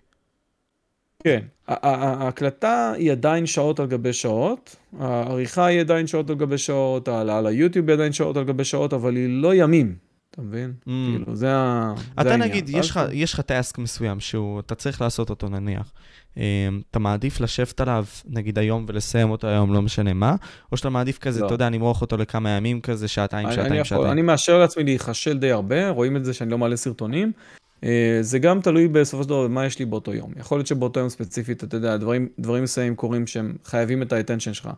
כן, 1.24 1.40
ההקלטה 1.68 2.92
היא 2.96 3.12
עדיין 3.12 3.46
שעות 3.46 3.80
על 3.80 3.86
גבי 3.86 4.12
שעות, 4.12 4.76
העריכה 4.98 5.66
היא 5.66 5.80
עדיין 5.80 6.06
שעות 6.06 6.30
על 6.30 6.36
גבי 6.36 6.58
שעות, 6.58 7.08
העלאה 7.08 7.38
על 7.38 7.46
היוטיוב 7.46 7.88
היא 7.88 7.94
עדיין 7.94 8.12
שעות 8.12 8.36
על 8.36 8.44
גבי 8.44 8.64
שעות, 8.64 8.92
אבל 8.92 9.16
היא 9.16 9.42
לא 9.42 9.54
ימים, 9.54 9.94
אתה 10.30 10.42
מבין? 10.42 10.72
Mm. 10.82 10.84
כאילו, 10.86 11.36
זה 11.36 11.46
ה- 11.56 11.92
זה 11.96 12.02
אתה 12.20 12.30
העניין. 12.30 12.50
נגיד, 12.50 12.68
יש 12.68 12.90
לך, 12.90 13.00
יש 13.12 13.34
לך 13.34 13.40
טאסק 13.40 13.78
מסוים 13.78 14.20
שהוא, 14.20 14.60
אתה 14.60 14.74
צריך 14.74 15.00
לעשות 15.00 15.30
אותו 15.30 15.48
נניח. 15.48 15.92
אמ, 16.36 16.42
אתה 16.90 16.98
מעדיף 16.98 17.40
לשבת 17.40 17.80
עליו, 17.80 18.04
נגיד 18.26 18.58
היום, 18.58 18.84
ולסיים 18.88 19.30
אותו 19.30 19.46
היום, 19.46 19.72
לא 19.72 19.82
משנה 19.82 20.12
מה, 20.12 20.34
או 20.72 20.76
שאתה 20.76 20.90
מעדיף 20.90 21.18
כזה, 21.18 21.40
לא. 21.40 21.46
אתה 21.46 21.54
יודע, 21.54 21.68
נמרוח 21.68 22.00
אותו 22.00 22.16
לכמה 22.16 22.50
ימים 22.50 22.80
כזה, 22.80 23.08
שעתיים, 23.08 23.46
אני- 23.46 23.54
שעתיים, 23.54 23.72
אני, 23.72 23.80
יכול, 23.80 23.88
שעתיים. 23.88 24.12
אני 24.12 24.22
מאשר 24.22 24.58
לעצמי 24.58 24.84
להיכשל 24.84 25.38
די 25.38 25.50
הרבה, 25.50 25.90
רואים 25.90 26.16
את 26.16 26.24
זה 26.24 26.32
שאני 26.34 26.50
לא 26.50 26.58
מעלה 26.58 26.76
סרטונים. 26.76 27.32
אה, 27.84 28.18
זה 28.20 28.38
גם 28.38 28.60
תלוי 28.60 28.88
בסופו 28.88 29.22
של 29.22 29.28
דבר 29.28 29.48
במה 29.48 29.66
יש 29.66 29.78
לי 29.78 29.84
באותו 29.84 30.14
יום. 30.14 30.32
יכול 30.36 30.58
להיות 30.58 30.66
שבאותו 30.66 31.00
יום 31.00 31.08
ספציפית, 31.08 31.64
אתה 31.64 31.76
יודע, 31.76 31.96
דברים, 31.96 32.28
דברים 32.38 32.62
מסוימים 32.64 32.94
קורים 32.96 33.26
שהם 33.26 33.56
חייבים 33.64 34.02
את 34.02 34.12
האטנשן 34.12 34.52
שלך. 34.54 34.68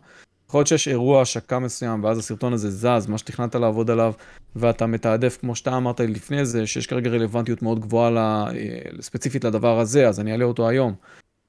יכול 0.53 0.59
להיות 0.59 0.67
שיש 0.67 0.87
אירוע 0.87 1.21
השקה 1.21 1.59
מסוים, 1.59 2.03
ואז 2.03 2.17
הסרטון 2.17 2.53
הזה 2.53 2.71
זז, 2.71 3.07
מה 3.07 3.17
שתכננת 3.17 3.55
לעבוד 3.55 3.91
עליו, 3.91 4.13
ואתה 4.55 4.85
מתעדף, 4.85 5.37
כמו 5.41 5.55
שאתה 5.55 5.77
אמרת 5.77 5.99
לי 5.99 6.07
לפני 6.07 6.45
זה, 6.45 6.67
שיש 6.67 6.87
כרגע 6.87 7.09
רלוונטיות 7.09 7.61
מאוד 7.61 7.79
גבוהה 7.79 8.09
ל, 8.09 8.17
אה, 8.17 9.01
ספציפית 9.01 9.43
לדבר 9.43 9.79
הזה, 9.79 10.07
אז 10.07 10.19
אני 10.19 10.31
אעלה 10.31 10.45
אותו 10.45 10.69
היום. 10.69 10.93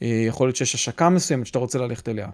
אה, 0.03 0.25
יכול 0.29 0.47
להיות 0.47 0.57
שיש 0.57 0.75
השקה 0.75 1.09
מסוימת 1.09 1.47
שאתה 1.47 1.59
רוצה 1.59 1.79
ללכת 1.79 2.09
אליה. 2.09 2.29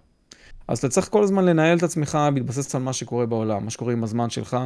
אז 0.69 0.79
אתה 0.79 0.89
צריך 0.89 1.09
כל 1.09 1.23
הזמן 1.23 1.45
לנהל 1.45 1.79
את 1.79 1.83
עצמך 1.83 2.19
בהתבסס 2.35 2.75
על 2.75 2.83
מה 2.83 2.93
שקורה 2.93 3.27
בעולם, 3.27 3.65
מה 3.65 3.71
שקורה 3.71 3.93
עם 3.93 4.05
הזמן 4.05 4.31
שלך. 4.31 4.57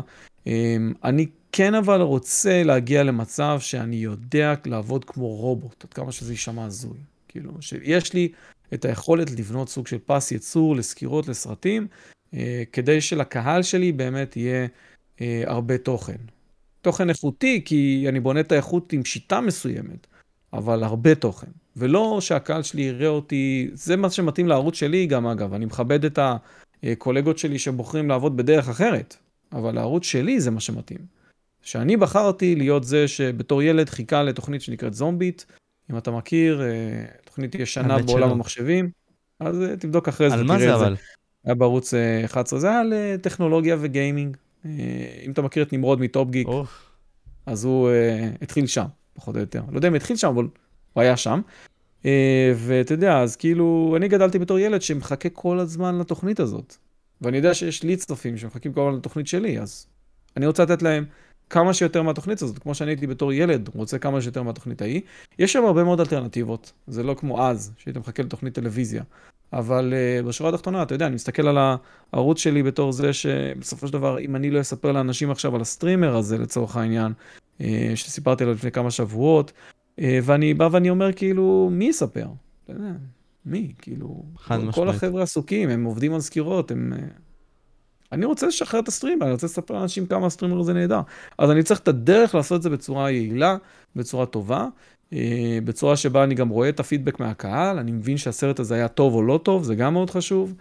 אמ, 0.47 0.93
אני 1.05 1.27
כן 1.53 1.75
אבל 1.75 2.01
רוצה 2.01 2.63
להגיע 2.63 3.03
למצב 3.03 3.57
שאני 3.61 3.97
יודע 3.97 4.55
לעבוד 4.67 5.05
כמו 5.05 5.27
רובוט, 5.29 5.85
עד 5.85 5.93
כמה 5.93 6.13
שזה 6.13 6.33
יישמע 6.33 6.65
הזוי. 6.65 6.99
כאילו, 7.29 7.53
שיש 7.61 8.13
לי 8.13 8.29
את 8.75 8.85
היכולת 8.85 9.31
לבנות 9.31 9.69
סוג 9.69 9.87
של 9.87 9.99
פס 10.07 10.33
ייצור 10.33 10.77
לסקירות, 10.77 11.29
לסרטים, 11.29 11.87
אה, 12.35 12.63
כדי 12.73 13.01
שלקהל 13.01 13.63
שלי 13.63 13.93
באמת 13.93 14.37
יהיה 14.37 14.67
אה, 15.21 15.43
הרבה 15.47 15.79
תוכן. 15.79 16.17
תוכן 16.83 17.11
איכותי, 17.11 17.63
כי 17.65 18.05
אני 18.09 18.21
בונה 18.21 18.41
את 18.41 18.53
האיכות 18.53 18.93
עם 18.93 19.05
שיטה 19.05 19.41
מסוימת, 19.41 20.07
אבל 20.53 20.85
הרבה 20.85 21.15
תוכן. 21.15 21.51
ולא 21.77 22.19
שהקהל 22.21 22.63
שלי 22.63 22.83
יראה 22.83 23.09
אותי, 23.09 23.71
זה 23.73 23.97
מה 23.97 24.11
שמתאים 24.11 24.49
לערוץ 24.49 24.75
שלי 24.75 25.07
גם 25.07 25.27
אגב, 25.27 25.55
אני 25.55 25.65
מכבד 25.65 26.05
את 26.05 26.19
הקולגות 26.83 27.39
שלי 27.39 27.59
שבוחרים 27.59 28.09
לעבוד 28.09 28.37
בדרך 28.37 28.69
אחרת, 28.69 29.17
אבל 29.53 29.75
לערוץ 29.75 30.05
שלי 30.05 30.41
זה 30.41 30.51
מה 30.51 30.61
שמתאים. 30.61 30.99
שאני 31.63 31.97
בחרתי 31.97 32.55
להיות 32.55 32.85
זה 32.85 33.09
שבתור 33.09 33.63
ילד 33.63 33.89
חיכה 33.89 34.23
לתוכנית 34.23 34.63
שנקראת 34.63 34.95
זומביט, 34.95 35.43
אם 35.91 35.99
אתה 35.99 36.11
מכיר, 36.11 36.63
אה, 36.63 37.05
תוכנית 37.35 37.55
ישנה 37.55 37.99
בעולם 37.99 38.07
שלא. 38.07 38.33
המחשבים, 38.33 38.91
אז 39.41 39.63
אה, 39.63 39.77
תבדוק 39.77 40.09
אחרי 40.09 40.31
זה 40.31 40.35
על 40.35 40.43
מה 40.43 40.59
זה. 40.59 40.75
אבל? 40.75 40.97
היה 41.45 41.55
בערוץ 41.55 41.95
אה, 41.95 42.25
11, 42.25 42.59
זה 42.59 42.69
היה 42.69 42.81
על 42.81 42.93
אה, 42.93 43.17
טכנולוגיה 43.23 43.77
וגיימינג. 43.81 44.37
אה, 44.65 44.71
אם 45.27 45.31
אתה 45.31 45.43
מכיר 45.43 45.63
את 45.63 45.73
נמרוד 45.73 46.01
מ 46.01 46.08
Top 46.08 46.31
Geek, 46.31 46.47
אוף. 46.47 46.91
אז 47.47 47.65
הוא 47.65 47.91
התחיל 48.43 48.67
שם, 48.67 48.85
פחות 49.15 49.35
או 49.35 49.41
יותר. 49.41 49.63
לא 49.71 49.77
יודע 49.77 49.89
אם 49.89 49.95
התחיל 49.95 50.17
שם, 50.17 50.29
אבל 50.29 50.47
הוא 50.93 51.03
היה 51.03 51.17
שם. 51.17 51.41
ואתה 52.55 52.95
יודע, 52.95 53.19
אז 53.19 53.37
כאילו, 53.37 53.95
אני 53.97 54.09
גדלתי 54.09 54.39
בתור 54.39 54.59
ילד 54.59 54.83
שמחכה 54.83 55.29
כל 55.29 55.59
הזמן 55.59 55.99
לתוכנית 55.99 56.41
הזאת. 56.41 56.77
ואני 57.21 57.37
יודע 57.37 57.55
שיש 57.55 57.83
לי 57.83 57.97
צופים 57.97 58.37
שמחכים 58.37 58.73
כל 58.73 58.81
הזמן 58.81 58.99
לתוכנית 58.99 59.27
שלי, 59.27 59.61
אז 59.61 59.87
אני 60.37 60.47
רוצה 60.47 60.63
לתת 60.63 60.83
להם 60.83 61.05
כמה 61.55 61.75
שיותר 61.75 62.03
מהתוכנית 62.03 62.43
הזאת, 62.43 62.59
כמו 62.59 62.75
שאני 62.75 62.91
הייתי 62.91 63.07
בתור 63.07 63.33
ילד, 63.33 63.71
רוצה 63.75 63.99
כמה 63.99 64.21
שיותר 64.21 64.43
מהתוכנית 64.43 64.83
ההיא. 64.83 65.01
יש 65.39 65.53
שם 65.53 65.65
הרבה 65.65 65.85
מאוד 65.85 66.01
אלטרנטיבות, 66.01 66.73
זה 66.87 67.03
לא 67.03 67.15
כמו 67.15 67.43
אז, 67.47 67.73
שהיית 67.79 67.97
מחכה 67.97 68.23
לתוכנית 68.23 68.55
טלוויזיה. 68.55 69.03
אבל 69.53 69.95
uh, 70.23 70.27
בשורה 70.27 70.51
התחתונה, 70.51 70.83
אתה 70.83 70.95
יודע, 70.95 71.07
אני 71.07 71.15
מסתכל 71.15 71.49
על 71.49 71.59
הערוץ 72.13 72.39
שלי 72.39 72.63
בתור 72.63 72.93
זה 72.93 73.13
שבסופו 73.13 73.87
של 73.87 73.93
דבר, 73.93 74.19
אם 74.19 74.37
אני 74.37 74.51
לא 74.51 74.61
אספר 74.61 74.93
לאנשים 74.93 75.31
עכשיו 75.31 75.55
על 75.55 75.61
הסטרימר 75.61 76.17
הזה, 76.17 76.39
לצורך 76.39 76.77
העניין, 76.77 77.13
אה, 77.61 77.93
שסיפרתי 77.95 78.45
עליו 78.45 78.55
לפני 78.55 78.71
כמה 78.71 78.91
שבועות, 78.91 79.53
אה, 80.01 80.19
ואני 80.23 80.55
בא 80.55 80.69
ואני 80.73 80.91
אומר, 80.91 81.13
כאילו, 81.13 81.69
מי 81.73 81.85
יספר? 81.85 82.27
אתה 82.65 82.73
יודע, 82.73 82.93
מי? 83.47 83.73
כאילו, 83.79 84.25
כל- 84.35 84.55
כל 84.55 84.59
משמעית. 84.67 84.89
החבר'ה 84.89 85.23
עסוקים, 85.23 85.69
הם 85.69 85.85
עובדים 85.85 86.15
על 86.15 86.21
סקירות, 86.21 86.71
הם... 86.71 86.93
אה, 86.93 86.99
אני 88.15 88.25
רוצה 88.25 88.47
לשחרר 88.47 88.81
את 88.81 88.89
ה 88.89 88.92
streamer, 88.92 89.25
אני 89.25 89.33
רוצה 89.33 89.47
לספר 89.47 89.75
לאנשים 89.75 90.07
כמה 90.07 90.27
ה 90.27 90.31
streamer 90.31 90.61
הזה 90.61 90.73
נהדר. 90.73 91.01
אז 91.39 91.51
אני 91.51 91.63
צריך 91.63 91.81
את 91.81 91.89
הדרך 91.89 92.35
לעשות 92.35 92.57
את 92.59 92.63
זה 92.63 92.71
בצורה 92.71 93.11
יעילה, 93.11 93.57
בצורה 93.97 94.27
טובה, 94.27 94.67
אה, 95.13 95.59
בצורה 95.65 95.97
שבה 95.97 96.25
אני 96.25 96.35
גם 96.35 96.49
רואה 96.49 96.69
את 96.69 96.81
הפידבק 96.81 97.21
מהקהל, 97.21 97.79
אני 97.79 97.93
מבין 97.93 98.17
שהסרט 98.17 98.59
הזה 98.59 98.75
היה 98.75 98.89
טוב 98.89 99.15
או 99.15 99.23
לא 99.23 99.41
טוב, 99.43 99.65
זה 99.65 99.75
גם 99.75 99.93
מאוד 99.93 100.11
חשוב. 100.11 100.55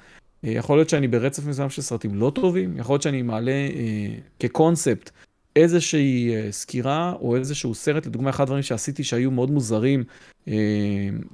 אה, 0.45 0.51
יכול 0.51 0.77
להיות 0.77 0.89
שאני 0.89 1.07
ברצף 1.07 1.45
מסוים 1.45 1.69
של 1.69 1.81
סרטים 1.81 2.15
לא 2.15 2.31
טובים, 2.35 2.77
יכול 2.77 2.93
להיות 2.93 3.01
שאני 3.01 3.21
מעלה 3.21 3.51
אה, 3.51 4.15
כקונספט 4.39 5.11
איזושהי 5.55 6.31
סקירה 6.51 7.13
או 7.21 7.35
איזשהו 7.35 7.75
סרט, 7.75 8.05
לדוגמה, 8.05 8.29
אחד 8.29 8.43
הדברים 8.43 8.63
שעשיתי 8.63 9.03
שהיו 9.03 9.31
מאוד 9.31 9.51
מוזרים, 9.51 10.03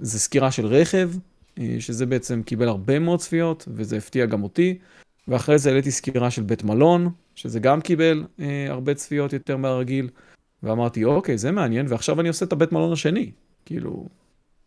זה 0.01 0.19
סקירה 0.19 0.51
של 0.51 0.65
רכב, 0.65 1.11
שזה 1.79 2.05
בעצם 2.05 2.43
קיבל 2.43 2.67
הרבה 2.67 2.99
מאוד 2.99 3.19
צפיות, 3.19 3.67
וזה 3.71 3.97
הפתיע 3.97 4.25
גם 4.25 4.43
אותי. 4.43 4.77
ואחרי 5.29 5.57
זה 5.57 5.69
העליתי 5.69 5.91
סקירה 5.91 6.31
של 6.31 6.43
בית 6.43 6.63
מלון, 6.63 7.09
שזה 7.35 7.59
גם 7.59 7.81
קיבל 7.81 8.25
אה, 8.39 8.67
הרבה 8.69 8.93
צפיות 8.93 9.33
יותר 9.33 9.57
מהרגיל, 9.57 10.09
ואמרתי, 10.63 11.03
אוקיי, 11.03 11.37
זה 11.37 11.51
מעניין, 11.51 11.85
ועכשיו 11.89 12.19
אני 12.21 12.27
עושה 12.27 12.45
את 12.45 12.51
הבית 12.51 12.71
מלון 12.71 12.93
השני. 12.93 13.31
כאילו, 13.65 14.07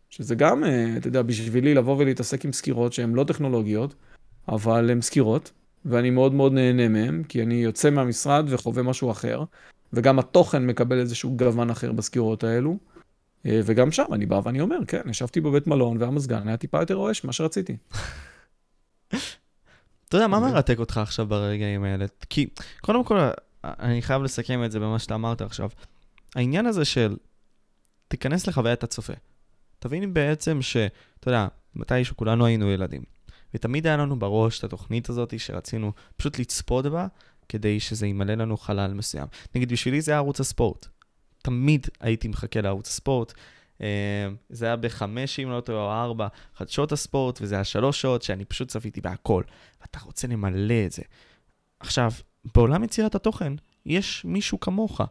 שזה 0.09 0.35
גם, 0.35 0.63
אה, 0.63 0.97
אתה 0.97 1.07
יודע, 1.07 1.21
בשבילי 1.21 1.73
לבוא 1.73 1.97
ולהתעסק 1.97 2.45
עם 2.45 2.53
סקירות 2.53 2.93
שהן 2.93 3.13
לא 3.13 3.23
טכנולוגיות, 3.23 3.95
אבל 4.47 4.89
הן 4.89 5.01
סקירות, 5.01 5.51
ואני 5.85 6.09
מאוד 6.09 6.33
מאוד 6.33 6.53
נהנה 6.53 6.87
מהן, 6.87 7.23
כי 7.23 7.43
אני 7.43 7.55
יוצא 7.55 7.89
מהמשרד 7.89 8.45
וחווה 8.49 8.83
משהו 8.83 9.11
אחר, 9.11 9.43
וגם 9.93 10.19
התוכן 10.19 10.65
מקבל 10.65 10.99
איזשהו 10.99 11.37
גוון 11.37 11.69
אחר 11.69 11.91
בסקירות 11.91 12.43
האלו. 12.43 12.77
אה, 13.45 13.61
וגם 13.65 13.91
שם 13.91 14.05
אני 14.13 14.25
בא 14.25 14.41
ואני 14.43 14.61
אומר, 14.61 14.77
כן, 14.87 15.01
ישבתי 15.09 15.41
בבית 15.41 15.67
מלון 15.67 15.97
והמזגן 16.01 16.47
היה 16.47 16.57
טיפה 16.57 16.79
יותר 16.79 16.93
רועש 16.93 17.23
ממה 17.23 17.33
שרציתי. 17.33 17.77
אתה 20.13 20.17
יודע, 20.17 20.27
מה 20.27 20.37
אוקיי. 20.37 20.51
מרתק 20.51 20.79
אותך 20.79 20.97
עכשיו 20.97 21.27
ברגעים 21.27 21.83
האלה? 21.83 22.05
כי, 22.29 22.47
קודם 22.81 23.03
כל, 23.03 23.29
אני 23.63 24.01
חייב 24.01 24.23
לסכם 24.23 24.63
את 24.63 24.71
זה 24.71 24.79
במה 24.79 24.99
שאתה 24.99 25.15
אמרת 25.15 25.41
עכשיו. 25.41 25.69
העניין 26.35 26.65
הזה 26.65 26.85
של 26.85 27.15
תיכנס 28.07 28.47
לחוויית 28.47 28.83
הצופה. 28.83 29.13
תביני 29.79 30.07
בעצם 30.07 30.61
ש... 30.61 30.77
אתה 31.19 31.29
יודע, 31.29 31.47
מתישהו 31.75 32.17
כולנו 32.17 32.45
היינו 32.45 32.71
ילדים. 32.71 33.01
ותמיד 33.53 33.87
היה 33.87 33.97
לנו 33.97 34.19
בראש 34.19 34.59
את 34.59 34.63
התוכנית 34.63 35.09
הזאת 35.09 35.39
שרצינו 35.39 35.91
פשוט 36.17 36.39
לצפות 36.39 36.85
בה, 36.85 37.07
כדי 37.49 37.79
שזה 37.79 38.07
ימלא 38.07 38.33
לנו 38.33 38.57
חלל 38.57 38.93
מסוים. 38.93 39.27
נגיד, 39.55 39.71
בשבילי 39.71 40.01
זה 40.01 40.11
היה 40.11 40.17
ערוץ 40.17 40.39
הספורט. 40.39 40.87
תמיד 41.41 41.87
הייתי 41.99 42.27
מחכה 42.27 42.61
לערוץ 42.61 42.87
הספורט. 42.87 43.33
אה, 43.83 44.29
זה 44.49 44.65
היה 44.65 44.75
בחמש, 44.75 45.39
אם 45.39 45.49
לא 45.49 45.61
טועה, 45.61 45.83
או 45.83 45.91
ארבע, 45.91 46.27
חדשות 46.55 46.91
הספורט, 46.91 47.39
וזה 47.41 47.55
היה 47.55 47.63
שלוש 47.63 48.01
שעות 48.01 48.21
שאני 48.21 48.45
פשוט 48.45 48.67
צפיתי 48.67 49.01
בהכל. 49.01 49.43
ואתה 49.81 49.99
רוצה 50.05 50.27
למלא 50.27 50.85
את 50.85 50.91
זה. 50.91 51.03
עכשיו, 51.79 52.11
בעולם 52.55 52.83
יצירת 52.83 53.15
התוכן, 53.15 53.53
יש 53.85 54.25
מישהו 54.25 54.59
כמוך 54.59 55.01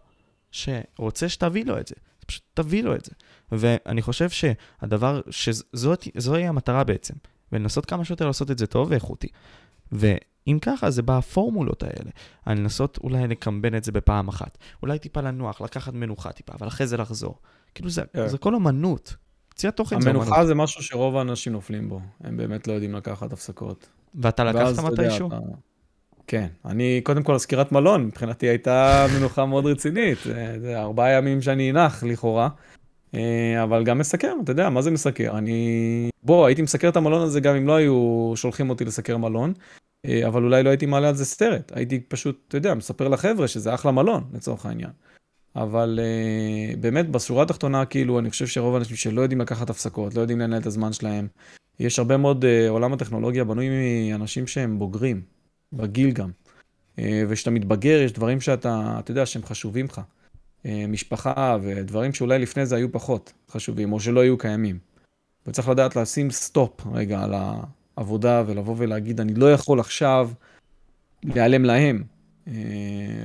שרוצה 0.51 1.29
שתביא 1.29 1.65
לו 1.65 1.79
את 1.79 1.87
זה. 1.87 1.95
פשוט 2.27 2.43
תביא 2.55 2.83
לו 2.83 2.95
את 2.97 3.05
זה. 3.05 3.13
ואני 3.53 4.03
חושב 4.03 4.31
שהדבר, 4.31 5.21
שזוהי 5.31 6.47
המטרה 6.47 6.85
בעצם, 6.85 7.15
ולנסות 7.53 7.87
כמה 7.87 8.05
שיותר 8.05 8.27
לעשות 8.27 8.51
את 8.51 8.59
זה 8.59 8.67
טוב 8.67 8.91
ואיכותי. 8.91 9.29
ואם 9.93 10.59
ככה, 10.63 10.91
זה 10.91 11.03
בפורמולות 11.03 11.83
האלה. 11.83 12.11
לנסות 12.47 12.99
אולי 13.03 13.29
לקמבן 13.29 13.75
את 13.75 13.85
זה 13.85 13.93
בפעם 13.93 14.29
אחת. 14.29 14.59
אולי 14.83 14.99
טיפה 14.99 15.21
לנוח, 15.21 15.61
לקחת 15.61 15.95
מנוחה 15.95 16.33
טיפה, 16.33 16.53
אבל 16.53 16.69
אחרי 16.69 16.87
זה 16.87 16.97
לחזור. 16.97 17.39
כאילו 17.75 17.91
זה. 17.91 18.03
כן. 18.13 18.29
זה 18.29 18.39
כל 18.39 18.55
אמנות. 18.55 19.17
יציאת 19.53 19.77
תוכן 19.77 20.01
זה 20.01 20.11
אמנות. 20.11 20.23
המנוחה 20.23 20.47
זה 20.47 20.55
משהו 20.55 20.83
שרוב 20.83 21.17
האנשים 21.17 21.53
נופלים 21.53 21.89
בו. 21.89 22.01
הם 22.21 22.37
באמת 22.37 22.69
לא 22.69 22.73
יודעים 22.73 22.95
לקחת 22.95 23.33
הפסקות. 23.33 23.89
ואתה 24.15 24.45
לקחת 24.45 24.85
מתישהו? 24.85 25.29
אתה... 25.29 25.37
כן, 26.27 26.47
אני, 26.65 27.01
קודם 27.05 27.23
כל, 27.23 27.39
סקירת 27.39 27.73
מלון, 27.73 28.05
מבחינתי 28.05 28.47
הייתה 28.47 29.07
מנוחה 29.19 29.47
מאוד 29.47 29.67
רצינית. 29.67 30.19
זה, 30.25 30.57
זה 30.61 30.81
ארבעה 30.81 31.13
ימים 31.13 31.43
שאני 31.43 31.71
אנח, 31.71 32.05
לכאורה. 32.05 32.49
אה, 33.15 33.63
אבל 33.63 33.85
גם 33.85 33.99
מסקר, 33.99 34.33
אתה 34.45 34.53
יודע, 34.53 34.71
מה 34.71 34.83
זה 34.83 34.91
מסקר? 34.91 35.39
אני... 35.39 36.11
בוא, 36.23 36.47
הייתי 36.47 36.63
מסקר 36.63 36.89
את 36.89 36.97
המלון 36.97 37.23
הזה 37.23 37.41
גם 37.41 37.57
אם 37.57 37.67
לא 37.67 37.77
היו 37.77 38.33
שולחים 38.37 38.71
אותי 38.71 38.85
לסקר 38.85 39.17
מלון, 39.17 39.53
אה, 40.07 40.27
אבל 40.29 40.45
אולי 40.45 40.63
לא 40.63 40.69
הייתי 40.71 40.87
מעלה 40.87 41.09
על 41.09 41.15
זה 41.15 41.25
סרט. 41.25 41.73
הייתי 41.75 42.01
פשוט, 42.01 42.45
אתה 42.49 42.57
יודע, 42.57 42.75
מספר 42.75 43.09
לחבר'ה 43.09 43.49
שזה 43.49 43.75
אחלה 43.75 43.93
מלון, 43.93 44.25
לצורך 44.33 44.67
העניין. 44.67 44.91
אבל 45.57 45.99
uh, 46.03 46.77
באמת, 46.77 47.11
בשורה 47.11 47.43
התחתונה, 47.43 47.85
כאילו, 47.85 48.19
אני 48.19 48.31
חושב 48.31 48.47
שרוב 48.47 48.75
האנשים 48.75 48.97
שלא 48.97 49.21
יודעים 49.21 49.41
לקחת 49.41 49.71
הפסקות, 49.71 50.15
לא 50.15 50.21
יודעים 50.21 50.41
לנהל 50.41 50.61
את 50.61 50.67
הזמן 50.67 50.93
שלהם, 50.93 51.29
יש 51.81 51.99
הרבה 51.99 52.17
מאוד, 52.17 52.45
uh, 52.45 52.71
עולם 52.71 52.93
הטכנולוגיה 52.93 53.45
בנוי 53.45 53.69
מאנשים 54.11 54.47
שהם 54.47 54.79
בוגרים, 54.79 55.23
בגיל 55.73 56.11
גם. 56.11 56.31
Uh, 56.97 57.01
וכשאתה 57.29 57.51
מתבגר, 57.51 58.01
יש 58.05 58.13
דברים 58.13 58.41
שאתה, 58.41 58.97
אתה 58.99 59.11
יודע, 59.11 59.27
שהם 59.27 59.43
חשובים 59.43 59.87
לך. 59.87 60.01
אה, 60.63 60.67
משפחה 60.89 61.57
ודברים 61.63 62.15
שאולי 62.15 62.39
לפני 62.39 62.67
זה 62.67 62.77
היו 62.77 62.93
פחות 62.93 63.33
חשובים, 63.51 63.93
או 63.93 64.01
שלא 64.01 64.21
היו 64.21 64.39
קיימים. 64.39 64.79
וצריך 65.47 65.69
לדעת 65.69 65.97
לשים 65.97 66.31
stop 66.31 66.87
רגע 66.93 67.23
על 67.23 67.35
העבודה 67.97 68.43
ולבוא 68.47 68.75
ולהגיד, 68.79 69.21
אני 69.21 69.35
לא 69.35 69.53
יכול 69.53 69.81
עכשיו 69.81 70.31
להיעלם 71.25 71.65
להם. 71.65 72.12
אה, 72.49 72.53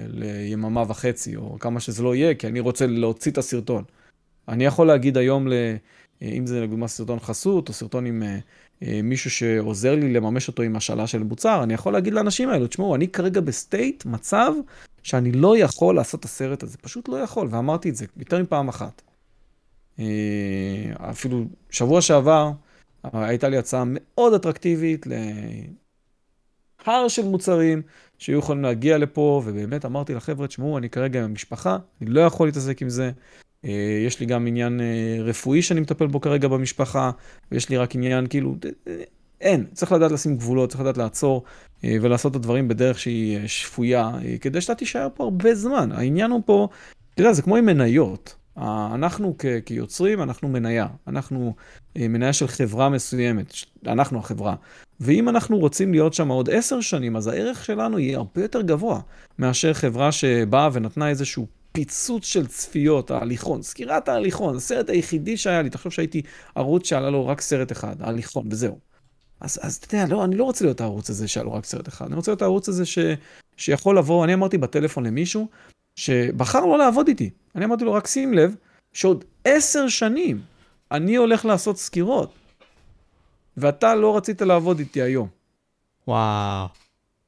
ליממה 0.08 0.84
וחצי, 0.88 1.36
או 1.36 1.60
כמה 1.60 1.80
שזה 1.80 2.04
לא 2.04 2.16
יהיה, 2.16 2.36
כי 2.36 2.48
אני 2.48 2.60
רוצה 2.60 2.88
להוציא 2.88 3.32
את 3.32 3.38
הסרטון. 3.38 3.84
אני 4.48 4.66
יכול 4.66 4.88
להגיד 4.88 5.18
היום, 5.18 5.48
ל, 5.48 5.54
אה, 6.22 6.28
אם 6.28 6.46
זה 6.46 6.62
לדוגמה 6.62 6.88
סרטון 6.88 7.20
חסות, 7.20 7.70
או 7.70 7.74
סרטון 7.74 8.06
עם 8.06 8.24
אה, 8.84 9.02
מישהו 9.04 9.32
שעוזר 9.32 9.96
לי 9.96 10.14
לממש 10.14 10.48
אותו 10.48 10.64
עם 10.64 10.76
השאלה 10.76 11.08
של 11.08 11.24
מוצר, 11.24 11.64
אני 11.64 11.74
יכול 11.74 11.94
להגיד 11.94 12.14
לאנשים 12.14 12.50
האלו, 12.50 12.68
תשמעו, 12.68 12.96
אני 12.96 13.08
כרגע 13.08 13.42
ב 13.42 13.51
state, 13.51 14.06
מצב, 14.06 14.54
שאני 15.04 15.32
לא 15.32 15.58
יכול 15.58 15.96
לעשות 15.96 16.20
את 16.20 16.26
הסרט 16.26 16.64
הזה, 16.64 16.78
פשוט 16.78 17.10
לא 17.10 17.16
יכול, 17.16 17.48
ואמרתי 17.52 17.90
את 17.90 17.96
זה 17.96 18.06
יותר 18.18 18.42
מפעם 18.42 18.68
אחת. 18.68 19.02
אפילו 20.96 21.46
שבוע 21.70 22.02
שעבר, 22.02 22.52
הייתה 23.14 23.50
לי 23.50 23.58
הצעה 23.58 23.84
מאוד 23.86 24.34
אטרקטיבית 24.34 25.06
להר 26.88 27.08
של 27.08 27.26
מוצרים, 27.26 27.82
שהיו 28.18 28.40
יכולים 28.40 28.64
להגיע 28.64 28.98
לפה, 28.98 29.42
ובאמת 29.46 29.86
אמרתי 29.86 30.14
לחבר'ה, 30.14 30.48
תשמעו, 30.48 30.78
אני 30.78 30.90
כרגע 30.90 31.20
עם 31.20 31.26
המשפחה, 31.26 31.78
אני 32.02 32.10
לא 32.10 32.22
יכול 32.22 32.48
להתעסק 32.48 32.82
עם 32.82 32.90
זה. 32.90 33.12
אה, 33.66 34.04
יש 34.06 34.20
לי 34.20 34.26
גם 34.26 34.48
עניין 34.48 34.82
אה, 34.82 35.18
רפואי 35.24 35.62
שאני 35.62 35.80
מטפל 35.80 36.08
בו 36.08 36.22
כרגע 36.22 36.48
במשפחה, 36.48 37.12
ויש 37.52 37.70
לי 37.70 37.78
רק 37.78 37.96
עניין, 37.96 38.28
כאילו, 38.28 38.56
אה, 38.88 39.04
אין, 39.42 39.66
צריך 39.74 39.92
לדעת 39.92 40.12
לשים 40.12 40.38
גבולות, 40.38 40.70
צריך 40.70 40.82
לדעת 40.82 40.98
לעצור 40.98 41.44
ולעשות 41.84 42.32
את 42.32 42.36
הדברים 42.36 42.68
בדרך 42.68 43.00
שהיא 43.00 43.48
שפויה, 43.48 44.12
כדי 44.42 44.62
שאתה 44.62 44.76
תישאר 44.76 45.08
פה 45.14 45.24
הרבה 45.24 45.56
זמן. 45.56 45.92
העניין 45.92 46.32
הוא 46.32 46.42
פה, 46.46 46.68
אתה 47.14 47.22
יודע, 47.22 47.34
זה 47.34 47.42
כמו 47.42 47.56
עם 47.56 47.66
מניות. 47.66 48.36
אנחנו 48.58 49.36
כ- 49.40 49.46
כיוצרים, 49.66 50.22
אנחנו 50.22 50.48
מניה. 50.48 50.88
אנחנו 51.08 51.56
מניה 51.98 52.34
של 52.34 52.48
חברה 52.48 52.90
מסוימת, 52.90 53.54
אנחנו 53.88 54.20
החברה. 54.20 54.56
ואם 55.00 55.30
אנחנו 55.30 55.58
רוצים 55.58 55.92
להיות 55.92 56.14
שם 56.14 56.28
עוד 56.28 56.50
עשר 56.50 56.82
שנים, 56.82 57.16
אז 57.16 57.28
הערך 57.28 57.66
שלנו 57.66 58.00
יהיה 58.00 58.18
הרבה 58.18 58.42
יותר 58.42 58.62
גבוה 58.62 59.00
מאשר 59.40 59.74
חברה 59.74 60.12
שבאה 60.12 60.70
ונתנה 60.74 61.10
איזשהו 61.10 61.48
פיצוץ 61.72 62.26
של 62.26 62.48
צפיות, 62.48 63.12
ההליכון, 63.12 63.62
סקירת 63.62 64.10
ההליכון, 64.10 64.56
הסרט 64.56 64.90
היחידי 64.90 65.38
שהיה 65.38 65.62
לי, 65.62 65.70
תחשוב 65.70 65.92
שהייתי 65.92 66.22
ערוץ 66.56 66.88
שעלה 66.88 67.10
לו 67.10 67.28
רק 67.28 67.42
סרט 67.42 67.72
אחד, 67.72 67.96
ההליכון, 68.02 68.48
וזהו. 68.52 68.80
אז, 69.40 69.60
אז 69.62 69.76
אתה 69.76 69.96
יודע, 69.96 70.06
לא, 70.16 70.26
אני 70.26 70.36
לא 70.36 70.44
רוצה 70.44 70.66
להיות 70.66 70.82
הערוץ 70.82 71.10
הזה 71.10 71.28
שהיה 71.28 71.44
לו 71.44 71.54
רק 71.54 71.66
סרט 71.66 71.88
אחד, 71.88 72.06
אני 72.06 72.16
רוצה 72.16 72.32
להיות 72.32 72.42
הערוץ 72.42 72.70
הזה 72.70 72.86
ש, 72.86 73.00
שיכול 73.58 73.98
לבוא, 73.98 74.24
אני 74.24 74.34
אמרתי 74.34 74.58
בטלפון 74.58 75.06
למישהו, 75.06 75.48
שבחר 75.98 76.66
לא 76.66 76.78
לעבוד 76.78 77.08
איתי. 77.08 77.30
אני 77.56 77.66
אמרתי 77.66 77.84
לו, 77.84 77.94
רק 77.94 78.08
שים 78.08 78.34
לב, 78.34 78.56
שעוד 78.94 79.26
עשר 79.46 79.88
שנים 79.88 80.42
אני 80.92 81.16
הולך 81.16 81.46
לעשות 81.46 81.78
סקירות. 81.78 82.34
ואתה 83.58 83.96
לא 83.96 84.18
רצית 84.18 84.42
לעבוד 84.42 84.80
איתי 84.80 85.02
היום. 85.02 85.28
וואו. 86.08 86.68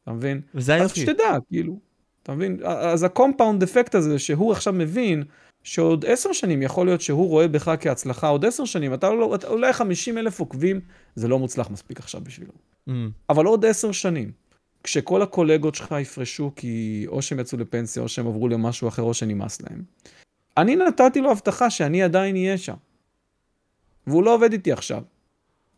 אתה 0.03 0.11
מבין? 0.11 0.41
וזה 0.55 0.73
היופי. 0.73 1.01
אז 1.01 1.07
שתדע, 1.07 1.37
כאילו. 1.47 1.79
אתה 2.23 2.35
מבין? 2.35 2.59
אז 2.63 3.03
ה 3.03 3.10
compound 3.10 3.63
effect 3.63 3.95
הזה, 3.95 4.19
שהוא 4.19 4.51
עכשיו 4.51 4.73
מבין 4.73 5.23
שעוד 5.63 6.05
עשר 6.05 6.33
שנים 6.33 6.61
יכול 6.61 6.85
להיות 6.85 7.01
שהוא 7.01 7.27
רואה 7.27 7.47
בך 7.47 7.71
כהצלחה, 7.79 8.27
עוד 8.27 8.45
עשר 8.45 8.65
שנים, 8.65 8.93
אתה 8.93 9.09
לא, 9.09 9.35
אתה, 9.35 9.47
אולי 9.47 9.73
50 9.73 10.17
אלף 10.17 10.39
עוקבים, 10.39 10.79
זה 11.15 11.27
לא 11.27 11.39
מוצלח 11.39 11.69
מספיק 11.69 11.99
עכשיו 11.99 12.21
בשבילו. 12.21 12.51
Mm. 12.89 12.91
אבל 13.29 13.45
עוד 13.45 13.65
עשר 13.65 13.91
שנים, 13.91 14.31
כשכל 14.83 15.21
הקולגות 15.21 15.75
שלך 15.75 15.95
יפרשו 16.01 16.51
כי 16.55 17.05
או 17.07 17.21
שהם 17.21 17.39
יצאו 17.39 17.57
לפנסיה, 17.57 18.03
או 18.03 18.09
שהם 18.09 18.27
עברו 18.27 18.47
למשהו 18.47 18.87
אחר, 18.87 19.01
או 19.01 19.13
שנמאס 19.13 19.61
להם, 19.61 19.83
אני 20.57 20.75
נתתי 20.75 21.21
לו 21.21 21.31
הבטחה 21.31 21.69
שאני 21.69 22.03
עדיין 22.03 22.35
אהיה 22.35 22.57
שם. 22.57 22.75
והוא 24.07 24.23
לא 24.23 24.35
עובד 24.35 24.51
איתי 24.51 24.71
עכשיו. 24.71 25.03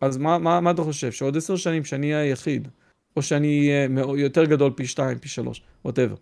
אז 0.01 0.17
מה, 0.17 0.37
מה, 0.37 0.61
מה 0.61 0.71
אתה 0.71 0.83
חושב? 0.83 1.11
שעוד 1.11 1.37
עשר 1.37 1.55
שנים 1.55 1.85
שאני 1.85 2.13
אהיה 2.13 2.23
היחיד, 2.23 2.67
או 3.15 3.21
שאני 3.21 3.69
אהיה 3.69 3.87
יותר 4.17 4.45
גדול 4.45 4.73
פי 4.75 4.87
שתיים, 4.87 5.19
פי 5.19 5.29
שלוש, 5.29 5.61
ווטאבר. 5.85 6.15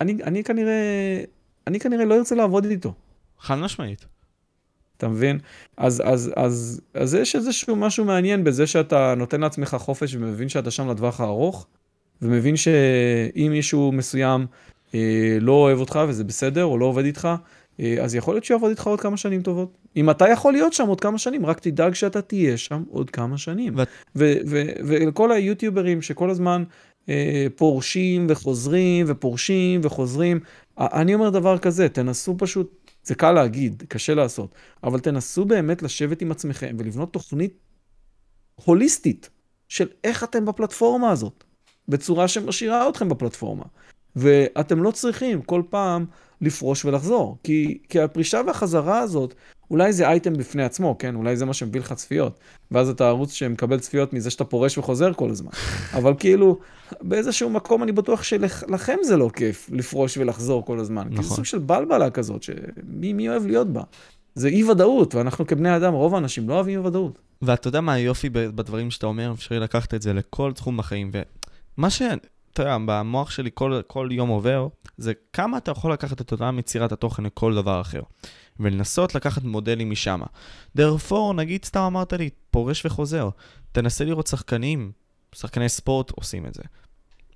אני, 0.00 0.12
אני 0.22 0.44
כנראה, 0.44 1.24
אני 1.66 1.80
כנראה 1.80 2.04
לא 2.04 2.14
ארצה 2.14 2.34
לעבוד 2.34 2.64
איתו. 2.64 2.94
חד 3.38 3.54
משמעית. 3.54 4.06
אתה 5.00 5.08
מבין? 5.08 5.38
אז, 5.76 6.02
אז, 6.04 6.32
אז, 6.36 6.80
אז 6.94 7.14
יש 7.14 7.36
איזשהו 7.36 7.76
משהו 7.76 8.04
מעניין 8.04 8.44
בזה 8.44 8.66
שאתה 8.66 9.14
נותן 9.16 9.40
לעצמך 9.40 9.76
חופש 9.78 10.14
ומבין 10.14 10.48
שאתה 10.48 10.70
שם 10.70 10.90
לטווח 10.90 11.20
הארוך, 11.20 11.66
ומבין 12.22 12.56
שאם 12.56 13.48
מישהו 13.50 13.92
מסוים 13.92 14.46
אה, 14.94 15.38
לא 15.40 15.52
אוהב 15.52 15.78
אותך 15.78 16.00
וזה 16.08 16.24
בסדר, 16.24 16.64
או 16.64 16.78
לא 16.78 16.84
עובד 16.84 17.04
איתך, 17.04 17.28
אה, 17.80 17.96
אז 18.00 18.14
יכול 18.14 18.34
להיות 18.34 18.44
שיעבוד 18.44 18.70
איתך 18.70 18.86
עוד 18.86 19.00
כמה 19.00 19.16
שנים 19.16 19.42
טובות. 19.42 19.78
אם 19.96 20.10
אתה 20.10 20.28
יכול 20.28 20.52
להיות 20.52 20.72
שם 20.72 20.86
עוד 20.86 21.00
כמה 21.00 21.18
שנים, 21.18 21.46
רק 21.46 21.60
תדאג 21.60 21.94
שאתה 21.94 22.22
תהיה 22.22 22.56
שם 22.56 22.82
עוד 22.90 23.10
כמה 23.10 23.38
שנים. 23.38 23.74
ולכל 24.14 25.32
היוטיוברים 25.32 26.02
שכל 26.02 26.30
הזמן 26.30 26.64
אה, 27.08 27.46
פורשים 27.56 28.26
וחוזרים 28.28 29.06
ופורשים 29.08 29.80
וחוזרים, 29.84 30.40
אני 30.78 31.14
אומר 31.14 31.30
דבר 31.30 31.58
כזה, 31.58 31.88
תנסו 31.88 32.34
פשוט, 32.38 32.79
זה 33.02 33.14
קל 33.14 33.32
להגיד, 33.32 33.82
קשה 33.88 34.14
לעשות, 34.14 34.54
אבל 34.84 35.00
תנסו 35.00 35.44
באמת 35.44 35.82
לשבת 35.82 36.22
עם 36.22 36.30
עצמכם 36.30 36.76
ולבנות 36.78 37.12
תוכנית 37.12 37.58
הוליסטית 38.54 39.30
של 39.68 39.88
איך 40.04 40.24
אתם 40.24 40.44
בפלטפורמה 40.44 41.10
הזאת, 41.10 41.44
בצורה 41.88 42.28
שמשאירה 42.28 42.88
אתכם 42.88 43.08
בפלטפורמה. 43.08 43.64
ואתם 44.16 44.82
לא 44.82 44.90
צריכים 44.90 45.42
כל 45.42 45.62
פעם 45.70 46.06
לפרוש 46.40 46.84
ולחזור, 46.84 47.38
כי, 47.42 47.78
כי 47.88 48.00
הפרישה 48.00 48.40
והחזרה 48.46 48.98
הזאת, 48.98 49.34
אולי 49.70 49.92
זה 49.92 50.08
אייטם 50.08 50.32
בפני 50.32 50.62
עצמו, 50.62 50.96
כן? 50.98 51.14
אולי 51.14 51.36
זה 51.36 51.44
מה 51.44 51.54
שמביא 51.54 51.80
לך 51.80 51.92
צפיות. 51.92 52.38
ואז 52.70 52.88
אתה 52.88 53.08
ערוץ 53.08 53.32
שמקבל 53.32 53.80
צפיות 53.80 54.12
מזה 54.12 54.30
שאתה 54.30 54.44
פורש 54.44 54.78
וחוזר 54.78 55.12
כל 55.12 55.30
הזמן. 55.30 55.50
אבל 55.98 56.14
כאילו, 56.18 56.58
באיזשהו 57.02 57.50
מקום 57.50 57.82
אני 57.82 57.92
בטוח 57.92 58.22
שלכם 58.22 58.96
זה 59.02 59.16
לא 59.16 59.30
כיף 59.34 59.70
לפרוש 59.72 60.16
ולחזור 60.16 60.64
כל 60.66 60.78
הזמן. 60.78 61.02
נכון. 61.02 61.16
כי 61.16 61.16
זה 61.16 61.26
נכון. 61.26 61.36
סוג 61.36 61.44
של 61.44 61.58
בלבלה 61.58 62.10
כזאת, 62.10 62.42
שמי 62.42 63.28
אוהב 63.28 63.46
להיות 63.46 63.72
בה? 63.72 63.82
זה 64.34 64.48
אי 64.48 64.64
ודאות, 64.64 65.14
ואנחנו 65.14 65.46
כבני 65.46 65.76
אדם, 65.76 65.92
רוב 65.92 66.14
האנשים 66.14 66.48
לא 66.48 66.54
אוהבים 66.54 66.80
אי 66.80 66.86
ודאות. 66.86 67.18
ואתה 67.42 67.68
יודע 67.68 67.80
מה 67.80 67.92
היופי 67.92 68.28
בדברים 68.28 68.90
שאתה 68.90 69.06
אומר, 69.06 69.32
אפשרי 69.32 69.60
לקחת 69.60 69.94
את 69.94 70.02
זה 70.02 70.12
לכל 70.12 70.52
תחום 70.52 70.76
בחיים. 70.76 71.10
ומה 71.78 71.90
ש... 71.90 72.02
אתה 72.52 72.62
יודע, 72.62 72.76
במוח 72.86 73.30
שלי 73.30 73.50
כל, 73.54 73.80
כל 73.86 74.08
יום 74.12 74.28
עובר, 74.28 74.68
זה 74.98 75.12
כמה 75.32 75.58
אתה 75.58 75.70
יכול 75.70 75.92
לקחת 75.92 76.20
את 76.20 76.32
אותה 76.32 76.50
מצירת 76.50 76.92
התוכן 76.92 77.22
לכל 77.22 77.54
דבר 77.54 77.80
אחר, 77.80 78.02
ולנסות 78.60 79.14
לקחת 79.14 79.42
מודלים 79.42 79.90
משם. 79.90 80.20
דרפור, 80.76 81.34
נגיד 81.34 81.64
סתם 81.64 81.80
אמרת 81.80 82.12
לי, 82.12 82.30
פורש 82.50 82.86
וחוזר, 82.86 83.28
תנסה 83.72 84.04
לראות 84.04 84.26
שחקנים, 84.26 84.92
שחקני 85.32 85.68
ספורט 85.68 86.10
עושים 86.10 86.46
את 86.46 86.54
זה. 86.54 86.62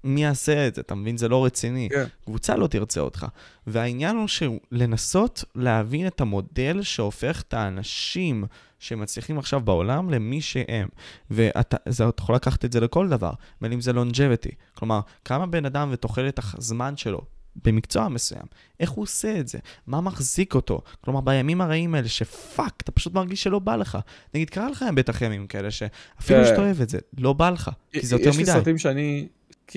מי 0.05 0.23
יעשה 0.23 0.67
את 0.67 0.75
זה? 0.75 0.81
אתה 0.81 0.95
מבין? 0.95 1.17
זה 1.17 1.29
לא 1.29 1.45
רציני. 1.45 1.89
כן. 1.91 2.05
קבוצה 2.25 2.57
לא 2.57 2.67
תרצה 2.67 3.01
אותך. 3.01 3.27
והעניין 3.67 4.17
הוא 4.17 4.29
שהוא 4.29 4.61
לנסות 4.73 5.45
להבין 5.55 6.07
את 6.07 6.21
המודל 6.21 6.83
שהופך 6.83 7.43
את 7.49 7.55
האנשים 7.55 8.45
שמצליחים 8.85 9.39
עכשיו 9.39 9.61
בעולם 9.61 10.11
למי 10.11 10.41
שהם. 10.41 10.89
ואתה 11.31 11.77
יכול 12.21 12.35
לקחת 12.35 12.65
את 12.65 12.73
זה 12.73 12.81
לכל 12.81 13.09
דבר, 13.09 13.33
בין 13.61 13.73
אם 13.73 13.81
זה 13.81 13.91
longevity. 13.91 14.55
כלומר, 14.75 15.01
כמה 15.25 15.47
בן 15.47 15.67
אדם 15.67 15.89
ותוחלת 15.93 16.41
הזמן 16.55 16.97
שלו 16.97 17.21
במקצוע 17.65 18.09
מסוים, 18.09 18.43
איך 18.81 18.91
הוא 18.91 19.03
עושה 19.03 19.41
את 19.41 19.49
זה, 19.49 19.59
מה 19.87 20.01
מחזיק 20.01 20.55
אותו. 20.55 20.81
כלומר, 21.01 21.21
בימים 21.21 21.61
הרעים 21.61 21.95
האלה 21.95 22.09
שפאק, 22.09 22.75
אתה 22.83 22.93
פשוט 22.93 23.15
מרגיש 23.15 23.43
שלא 23.43 23.59
בא 23.59 23.77
לך. 23.77 23.99
נגיד, 24.35 24.51
קרה 24.51 24.71
לך 24.71 24.85
בטח 24.95 25.23
ימים 25.23 25.47
כאלה 25.47 25.71
שאפילו 25.71 26.41
כן. 26.41 26.45
שאתה 26.45 26.63
אוהב 26.63 26.81
את 26.81 26.89
זה, 26.89 26.99
לא 27.19 27.33
בא 27.33 27.51
לך, 27.51 27.71
כי 27.93 28.07
זה 28.07 28.17
יותר 28.17 28.29
יש 28.29 28.37
לי 28.37 28.43
מדי. 28.43 28.53
סרטים 28.53 28.79
שאני, 28.79 29.29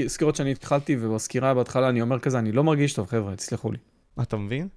סקירות 0.07 0.35
שאני 0.35 0.51
התחלתי, 0.51 0.97
ובסקירה 0.99 1.53
בהתחלה 1.53 1.89
אני 1.89 2.01
אומר 2.01 2.19
כזה, 2.19 2.39
אני 2.39 2.51
לא 2.51 2.63
מרגיש 2.63 2.93
טוב, 2.93 3.07
חבר'ה, 3.07 3.35
תסלחו 3.35 3.71
לי. 3.71 3.77
אתה 4.21 4.37
מבין? 4.37 4.67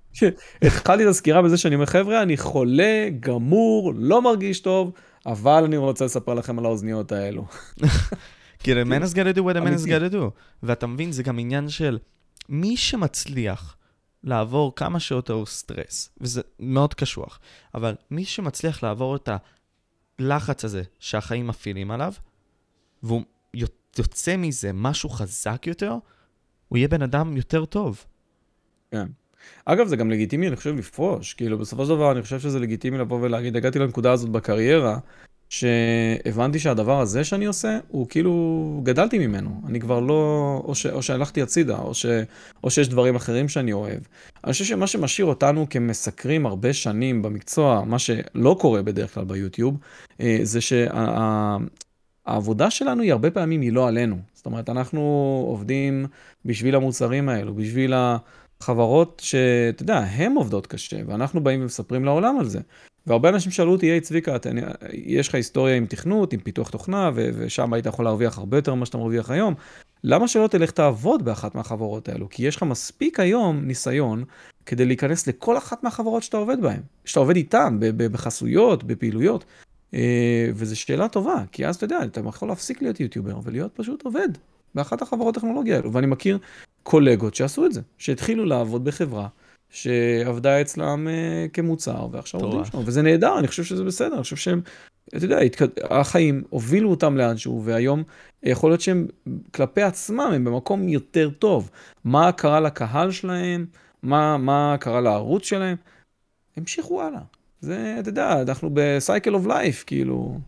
התחלתי 0.63 1.05
את 1.05 1.09
הסקירה 1.09 1.43
בזה 1.43 1.57
שאני 1.57 1.75
אומר, 1.75 1.87
חבר'ה, 1.87 2.23
אני 2.23 2.37
חולה, 2.37 3.09
גמור, 3.21 3.93
לא 3.97 4.23
מרגיש 4.23 4.61
טוב, 4.61 4.93
אבל 5.27 5.65
אני 5.65 5.77
רוצה 5.77 6.05
לספר 6.05 6.35
לכם 6.35 6.59
על 6.59 6.65
האוזניות 6.65 7.13
האלו. 7.13 7.47
כי 8.63 8.73
the 8.73 8.87
man 8.87 9.03
is 9.05 9.15
gonna 9.15 9.37
do 9.37 9.41
what 9.41 9.55
the 9.57 9.61
man 9.61 9.83
is 9.83 9.87
gonna 9.87 10.13
do. 10.13 10.31
ואתה 10.63 10.87
מבין, 10.87 11.13
זה 11.13 11.23
גם 11.23 11.39
עניין 11.39 11.69
של 11.69 11.99
מי 12.49 12.77
שמצליח 12.77 13.77
לעבור 14.25 14.73
כמה 14.77 15.01
שיותר 15.01 15.47
סטרס, 15.47 16.11
וזה 16.21 16.41
מאוד 16.59 16.95
קשוח, 16.95 17.41
אבל 17.75 17.95
מי 18.11 18.25
שמצליח 18.25 18.83
לעבור 18.83 19.17
את 19.17 19.29
הלחץ 20.19 20.65
הזה 20.65 20.83
שהחיים 20.99 21.47
מפעילים 21.47 21.91
עליו, 21.91 22.13
והוא 23.03 23.23
יוצא 23.99 24.37
מזה 24.37 24.71
משהו 24.75 25.09
חזק 25.09 25.67
יותר, 25.67 25.95
הוא 26.69 26.79
יהיה 26.79 26.89
בן 26.89 27.03
אדם 27.03 27.37
יותר 27.37 27.65
טוב. 27.65 28.05
כן. 28.91 29.07
אגב, 29.65 29.87
זה 29.87 29.97
גם 29.97 30.11
לגיטימי, 30.11 30.49
אני 30.49 30.57
חושב, 30.57 30.77
לפרוש. 30.77 31.35
כאילו, 31.35 31.59
בסופו 31.59 31.85
של 31.85 31.91
דבר, 31.91 32.13
אני 32.13 32.23
חושב 32.23 32.41
שזה 32.41 32.59
לגיטימי 32.59 32.99
לבוא 32.99 33.19
ולהגיד, 33.23 33.57
הגעתי 33.57 33.79
לנקודה 33.79 34.13
הזאת 34.13 34.29
בקריירה, 34.29 34.99
שהבנתי 35.51 36.59
שהדבר 36.59 37.01
הזה 37.01 37.25
שאני 37.25 37.45
עושה, 37.45 37.79
הוא 37.89 38.07
כאילו, 38.09 38.81
גדלתי 38.83 39.27
ממנו. 39.27 39.63
אני 39.67 39.81
כבר 39.81 40.01
לא, 40.01 40.63
או, 40.65 40.75
ש, 40.75 40.87
או 40.87 41.03
שהלכתי 41.03 41.43
הצידה, 41.43 41.79
או, 41.79 41.95
ש, 41.95 42.07
או 42.65 42.71
שיש 42.71 42.89
דברים 42.89 43.17
אחרים 43.17 43.49
שאני 43.49 43.73
אוהב. 43.73 44.01
אני 44.45 44.53
חושב 44.53 44.65
שמה 44.65 44.87
שמשאיר 44.87 45.27
אותנו 45.27 45.67
כמסקרים 45.71 46.47
הרבה 46.47 46.73
שנים 46.73 47.23
במקצוע, 47.23 47.85
מה 47.87 47.99
שלא 47.99 48.57
קורה 48.61 48.83
בדרך 48.83 49.15
כלל 49.15 49.25
ביוטיוב, 49.25 49.77
אה, 50.21 50.39
זה 50.43 50.59
שהעבודה 52.27 52.71
שלנו 52.71 53.03
היא 53.03 53.13
הרבה 53.13 53.31
פעמים 53.31 53.61
היא 53.61 53.73
לא 53.73 53.89
עלינו. 53.89 54.17
זאת 54.35 54.47
אומרת, 54.47 54.71
אנחנו 54.71 55.01
עובדים 55.49 56.07
בשביל 56.45 56.75
המוצרים 56.75 57.29
האלו, 57.29 57.55
בשביל 57.55 57.93
ה... 57.93 58.17
חברות 58.63 59.21
שאתה 59.25 59.83
יודע, 59.83 59.99
הן 59.99 60.33
עובדות 60.37 60.67
קשה, 60.67 60.97
ואנחנו 61.07 61.41
באים 61.41 61.63
ומספרים 61.63 62.05
לעולם 62.05 62.39
על 62.39 62.49
זה. 62.49 62.61
והרבה 63.07 63.29
אנשים 63.29 63.53
שאלו 63.53 63.73
אותי, 63.73 63.87
היי 63.87 64.01
צביקה, 64.01 64.37
אתה, 64.37 64.51
יש 64.93 65.29
לך 65.29 65.35
היסטוריה 65.35 65.77
עם 65.77 65.87
תכנות, 65.87 66.33
עם 66.33 66.41
פיתוח 66.41 66.71
תוכנה, 66.71 67.11
ו- 67.15 67.31
ושם 67.35 67.73
היית 67.73 67.87
יכול 67.87 68.05
להרוויח 68.05 68.39
הרבה 68.39 68.59
יותר 68.59 68.75
ממה 68.75 68.87
שאתה 68.87 68.99
מרוויח 68.99 69.31
היום. 69.31 69.55
למה 70.05 70.29
שלא 70.29 70.47
תלך 70.47 70.71
תעבוד 70.71 71.25
באחת 71.25 71.55
מהחברות 71.55 72.09
האלו? 72.09 72.29
כי 72.29 72.47
יש 72.47 72.57
לך 72.57 72.63
מספיק 72.63 73.21
היום 73.21 73.65
ניסיון 73.65 74.25
כדי 74.67 74.85
להיכנס 74.85 75.27
לכל 75.27 75.59
אחת 75.59 75.85
מהחברות 75.85 76.23
שאתה 76.23 76.37
עובד 76.37 76.61
בהן, 76.61 76.81
שאתה 77.05 77.21
עובד 77.21 77.37
איתן, 77.37 77.79
בחסויות, 77.97 78.85
בפעילויות. 78.85 79.45
אה, 79.95 80.51
וזו 80.55 80.81
שאלה 80.81 81.09
טובה, 81.09 81.45
כי 81.53 81.67
אז 81.67 81.77
אתה 81.77 81.85
יודע, 81.85 82.05
אתה 82.05 82.21
יכול 82.21 82.49
להפסיק 82.49 82.83
להיות 82.83 83.01
יוטיובר 83.01 83.39
ולהיות 83.45 83.73
פשוט 83.75 84.03
עובד 84.03 84.29
באחת 84.75 85.03
החברות 85.03 85.37
הטכנולוגיה 85.37 85.77
האלו. 85.77 85.93
ואני 85.93 86.07
מכיר 86.07 86.39
קולגות 86.83 87.35
שעשו 87.35 87.67
את 87.67 87.73
זה, 87.73 87.81
שהתחילו 87.99 88.45
לעבוד 88.45 88.85
בחברה 88.85 89.29
שעבדה 89.71 90.61
אצלם 90.61 91.09
uh, 91.09 91.51
כמוצר, 91.51 92.09
ועכשיו 92.13 92.41
עובדים. 92.41 92.65
שם, 92.65 92.79
וזה 92.85 93.03
נהדר, 93.03 93.39
אני 93.39 93.49
חושב 93.49 93.65
שזה 93.65 93.85
בסדר, 93.85 94.15
אני 94.15 94.23
חושב 94.23 94.37
שהם, 94.37 94.61
אתה 95.09 95.25
יודע, 95.25 95.39
התקד... 95.39 95.69
החיים 95.91 96.43
הובילו 96.51 96.91
אותם 96.91 97.17
לאנשהו, 97.17 97.63
והיום 97.65 98.03
יכול 98.43 98.71
להיות 98.71 98.81
שהם 98.81 99.07
כלפי 99.55 99.83
עצמם, 99.83 100.31
הם 100.35 100.45
במקום 100.45 100.89
יותר 100.89 101.31
טוב. 101.31 101.71
מה 102.05 102.33
קרה 102.33 102.61
לקהל 102.61 103.11
שלהם, 103.11 103.67
מה, 104.03 104.37
מה 104.39 104.77
קרה 104.81 105.01
לערוץ 105.01 105.45
שלהם, 105.45 105.77
המשיכו 106.57 107.03
הלאה. 107.03 107.21
זה, 107.61 107.97
אתה 108.01 108.09
יודע, 108.09 108.43
אנחנו 108.43 108.71
ב 108.73 108.83
cycle 108.83 109.35
of 109.35 109.47
life, 109.47 109.85
כאילו, 109.87 110.39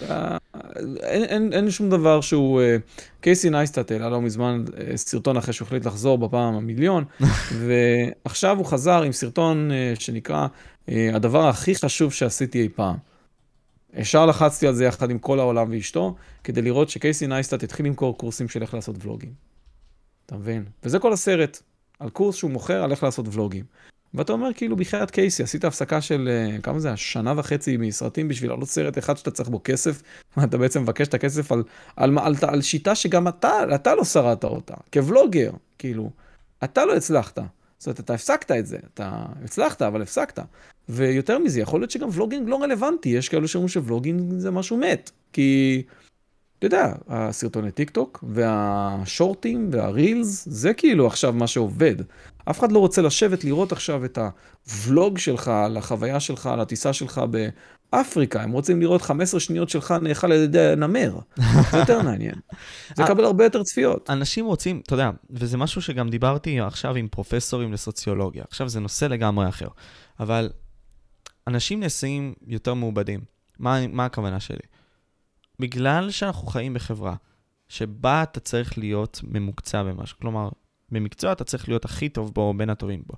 אין, 0.00 1.24
אין, 1.24 1.52
אין 1.52 1.70
שום 1.70 1.90
דבר 1.90 2.20
שהוא... 2.20 2.60
אה, 2.60 2.76
קייסי 3.22 3.50
נייסטאט 3.50 3.90
העלה 3.90 4.10
לא 4.10 4.20
מזמן 4.20 4.64
אה, 4.76 4.96
סרטון 4.96 5.36
אחרי 5.36 5.52
שהוא 5.52 5.66
החליט 5.66 5.86
לחזור 5.86 6.18
בפעם 6.18 6.54
המיליון, 6.54 7.04
ועכשיו 7.66 8.58
הוא 8.58 8.66
חזר 8.66 9.02
עם 9.02 9.12
סרטון 9.12 9.70
אה, 9.72 9.92
שנקרא 9.98 10.46
אה, 10.88 11.10
הדבר 11.14 11.48
הכי 11.48 11.74
חשוב 11.74 12.12
שעשיתי 12.12 12.62
אי 12.62 12.68
פעם. 12.68 12.96
ישר 13.94 14.26
לחצתי 14.26 14.66
על 14.66 14.74
זה 14.74 14.84
יחד 14.84 15.10
עם 15.10 15.18
כל 15.18 15.40
העולם 15.40 15.70
ואשתו, 15.70 16.14
כדי 16.44 16.62
לראות 16.62 16.88
שקייסי 16.88 17.26
נייסטאט 17.26 17.62
התחיל 17.62 17.86
למכור 17.86 18.18
קורסים 18.18 18.48
של 18.48 18.62
איך 18.62 18.74
לעשות 18.74 18.96
vlogים. 19.04 19.32
אתה 20.26 20.36
מבין? 20.36 20.64
וזה 20.82 20.98
כל 20.98 21.12
הסרט, 21.12 21.62
על 21.98 22.10
קורס 22.10 22.36
שהוא 22.36 22.50
מוכר 22.50 22.82
על 22.82 22.90
איך 22.90 23.02
לעשות 23.02 23.26
vlogים. 23.32 23.64
ואתה 24.14 24.32
אומר 24.32 24.52
כאילו 24.54 24.76
בחייאת 24.76 25.10
קייסי, 25.10 25.42
עשית 25.42 25.64
הפסקה 25.64 26.00
של, 26.00 26.28
אה, 26.32 26.60
כמה 26.60 26.78
זה, 26.80 26.96
שנה 26.96 27.34
וחצי 27.36 27.76
מסרטים 27.76 28.28
בשביל 28.28 28.50
לעלות 28.50 28.68
סרט 28.68 28.98
אחד 28.98 29.16
שאתה 29.16 29.30
צריך 29.30 29.48
בו 29.48 29.60
כסף, 29.64 30.02
ואתה 30.36 30.58
בעצם 30.58 30.82
מבקש 30.82 31.08
את 31.08 31.14
הכסף 31.14 31.52
על, 31.52 31.62
על, 31.96 32.18
על, 32.18 32.34
על, 32.42 32.50
על 32.50 32.62
שיטה 32.62 32.94
שגם 32.94 33.28
אתה, 33.28 33.74
אתה 33.74 33.94
לא 33.94 34.04
שרדת 34.04 34.44
אותה, 34.44 34.74
כ 34.92 35.04
vlogger, 35.04 35.50
כאילו, 35.78 36.10
אתה 36.64 36.84
לא 36.84 36.96
הצלחת. 36.96 37.38
זאת 37.78 37.86
אומרת, 37.86 38.00
אתה 38.00 38.14
הפסקת 38.14 38.50
את 38.50 38.66
זה, 38.66 38.78
אתה 38.94 39.24
הצלחת, 39.44 39.82
אבל 39.82 40.02
הפסקת. 40.02 40.38
ויותר 40.88 41.38
מזה, 41.38 41.60
יכול 41.60 41.80
להיות 41.80 41.90
שגם 41.90 42.08
ולוגינג 42.12 42.48
לא 42.48 42.62
רלוונטי, 42.62 43.08
יש 43.08 43.28
כאלו 43.28 43.48
שאומרים 43.48 43.68
שוולוגינג 43.68 44.38
זה 44.38 44.50
משהו 44.50 44.76
מת, 44.76 45.10
כי, 45.32 45.82
אתה 46.58 46.66
יודע, 46.66 46.92
הסרטוני 47.08 47.70
טיק 47.70 47.90
טוק, 47.90 48.24
והשורטים, 48.28 49.68
והרילס, 49.72 50.48
זה 50.48 50.74
כאילו 50.74 51.06
עכשיו 51.06 51.32
מה 51.32 51.46
שעובד. 51.46 51.96
אף 52.50 52.58
אחד 52.58 52.72
לא 52.72 52.78
רוצה 52.78 53.02
לשבת 53.02 53.44
לראות 53.44 53.72
עכשיו 53.72 54.04
את 54.04 54.18
הוולוג 54.66 55.18
שלך, 55.18 55.48
על 55.48 55.76
החוויה 55.76 56.20
שלך, 56.20 56.46
על 56.46 56.60
הטיסה 56.60 56.92
שלך 56.92 57.20
באפריקה. 57.92 58.42
הם 58.42 58.52
רוצים 58.52 58.80
לראות 58.80 59.02
15 59.02 59.40
שניות 59.40 59.68
שלך 59.68 59.94
נאכל 60.02 60.32
על 60.32 60.42
ידי 60.42 60.72
נמר. 60.76 61.18
זה 61.70 61.78
יותר 61.78 62.02
מעניין. 62.08 62.34
זה 62.96 63.02
יקבל 63.02 63.24
הרבה 63.24 63.44
יותר 63.44 63.62
צפיות. 63.62 64.10
אנשים 64.10 64.46
רוצים, 64.46 64.80
אתה 64.86 64.94
יודע, 64.94 65.10
וזה 65.30 65.56
משהו 65.56 65.82
שגם 65.82 66.08
דיברתי 66.08 66.60
עכשיו 66.60 66.94
עם 66.94 67.08
פרופסורים 67.08 67.72
לסוציולוגיה. 67.72 68.44
עכשיו 68.48 68.68
זה 68.68 68.80
נושא 68.80 69.04
לגמרי 69.04 69.48
אחר. 69.48 69.68
אבל 70.20 70.50
אנשים 71.46 71.80
נעשים 71.80 72.34
יותר 72.46 72.74
מעובדים. 72.74 73.20
מה, 73.58 73.86
מה 73.86 74.04
הכוונה 74.04 74.40
שלי? 74.40 74.66
בגלל 75.58 76.10
שאנחנו 76.10 76.46
חיים 76.46 76.74
בחברה 76.74 77.14
שבה 77.68 78.22
אתה 78.22 78.40
צריך 78.40 78.78
להיות 78.78 79.20
ממוקצע 79.24 79.82
במשהו, 79.82 80.18
כלומר, 80.20 80.48
במקצוע 80.92 81.32
אתה 81.32 81.44
צריך 81.44 81.68
להיות 81.68 81.84
הכי 81.84 82.08
טוב 82.08 82.34
בו, 82.34 82.54
בין 82.56 82.70
הטובים 82.70 83.02
בו. 83.06 83.14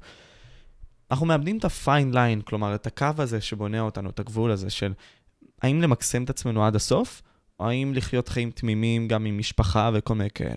אנחנו 1.10 1.26
מאבדים 1.26 1.58
את 1.58 1.64
הפיין 1.64 2.14
ליין, 2.14 2.40
כלומר, 2.40 2.74
את 2.74 2.86
הקו 2.86 3.06
הזה 3.18 3.40
שבונה 3.40 3.80
אותנו, 3.80 4.10
את 4.10 4.20
הגבול 4.20 4.50
הזה 4.50 4.70
של 4.70 4.92
האם 5.62 5.82
למקסם 5.82 6.24
את 6.24 6.30
עצמנו 6.30 6.64
עד 6.64 6.76
הסוף, 6.76 7.22
או 7.60 7.68
האם 7.68 7.92
לחיות 7.94 8.28
חיים 8.28 8.50
תמימים 8.50 9.08
גם 9.08 9.24
עם 9.24 9.38
משפחה 9.38 9.90
וכל 9.94 10.14
מיני 10.14 10.30
כאלה. 10.30 10.56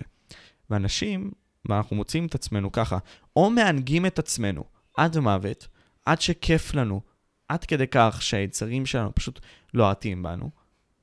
ואנשים, 0.70 1.30
ואנחנו 1.68 1.96
מוצאים 1.96 2.26
את 2.26 2.34
עצמנו 2.34 2.72
ככה, 2.72 2.98
או 3.36 3.50
מענגים 3.50 4.06
את 4.06 4.18
עצמנו 4.18 4.64
עד 4.96 5.18
מוות, 5.18 5.68
עד 6.06 6.20
שכיף 6.20 6.74
לנו, 6.74 7.00
עד 7.48 7.64
כדי 7.64 7.86
כך 7.90 8.18
שהיצרים 8.22 8.86
שלנו 8.86 9.14
פשוט 9.14 9.40
לוהטים 9.74 10.22
בנו, 10.22 10.50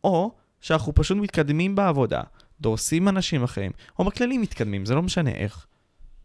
או 0.03 0.35
שאנחנו 0.61 0.95
פשוט 0.95 1.17
מתקדמים 1.17 1.75
בעבודה, 1.75 2.21
דורסים 2.61 3.07
אנשים 3.09 3.43
אחרים, 3.43 3.71
או 3.99 4.05
בכללי 4.05 4.37
מתקדמים, 4.37 4.85
זה 4.85 4.95
לא 4.95 5.01
משנה 5.01 5.29
איך. 5.29 5.67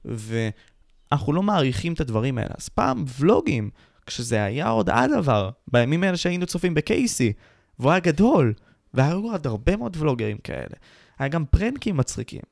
ואנחנו 0.05 1.33
לא 1.33 1.43
מעריכים 1.43 1.93
את 1.93 2.01
הדברים 2.01 2.39
האלה. 2.39 2.55
אז 2.59 2.69
פעם 2.69 3.05
ולוגים, 3.19 3.71
כשזה 4.07 4.45
היה 4.45 4.69
עוד 4.69 4.91
הדבר, 4.91 5.51
בימים 5.69 6.03
האלה 6.05 6.17
שהיינו 6.17 6.47
צופים 6.47 6.75
בקייסי, 6.75 7.33
והוא 7.79 7.91
היה 7.91 8.01
גדול, 8.01 8.55
והיו 8.95 9.33
עוד 9.33 9.47
הרבה 9.47 9.77
מאוד 9.77 9.97
ולוגרים 10.01 10.39
כאלה. 10.39 10.77
היה 11.19 11.29
גם 11.29 11.45
פרנקים 11.45 11.97
מצחיקים. 11.97 12.43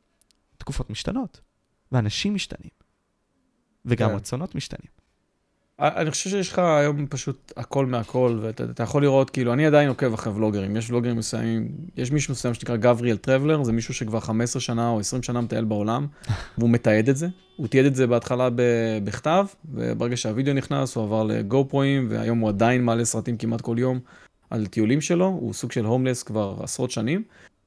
תקופות 0.58 0.90
משתנות, 0.90 1.40
ואנשים 1.92 2.34
משתנים, 2.34 2.70
וגם 3.84 4.10
כן. 4.10 4.16
רצונות 4.16 4.54
משתנים. 4.54 4.90
אני 5.80 6.10
חושב 6.10 6.30
שיש 6.30 6.52
לך 6.52 6.58
היום 6.58 7.06
פשוט 7.06 7.52
הכל 7.56 7.86
מהכל, 7.86 8.38
ואתה 8.42 8.82
יכול 8.82 9.02
לראות, 9.02 9.30
כאילו, 9.30 9.52
אני 9.52 9.66
עדיין 9.66 9.88
עוקב 9.88 10.12
אחרי 10.12 10.32
ולוגרים, 10.32 10.76
יש 10.76 10.90
ולוגרים 10.90 11.16
מסוימים, 11.16 11.68
יש 11.96 12.12
מישהו 12.12 12.32
מסוים 12.32 12.54
שנקרא 12.54 12.76
גבריאל 12.76 13.16
טרבלר, 13.16 13.62
זה 13.62 13.72
מישהו 13.72 13.94
שכבר 13.94 14.20
15 14.20 14.60
שנה 14.60 14.88
או 14.88 15.00
20 15.00 15.22
שנה 15.22 15.40
מטייל 15.40 15.64
בעולם, 15.64 16.06
והוא 16.58 16.70
מתעד 16.70 17.08
את 17.08 17.16
זה. 17.16 17.28
הוא 17.56 17.66
תיעד 17.68 17.84
את 17.84 17.94
זה 17.94 18.06
בהתחלה 18.06 18.48
בכתב, 19.04 19.46
וברגע 19.72 20.16
שהווידאו 20.16 20.54
נכנס 20.54 20.96
הוא 20.96 21.04
עבר 21.04 21.24
ל 21.24 21.68
GoProאים, 21.68 22.06
והיום 22.10 22.38
הוא 22.38 22.48
עדיין 22.48 22.84
מעלה 22.84 23.04
סרטים 23.04 23.36
כמעט 23.36 23.60
כל 23.60 23.76
יום 23.78 24.00
על 24.50 24.66
טיולים 24.66 25.00
שלו, 25.00 25.26
הוא 25.26 25.54
סוג 25.54 25.72
של 25.72 25.84
הומלס 25.84 26.22
כבר 26.22 26.56
עשרות 26.62 26.90
שנים. 26.90 27.22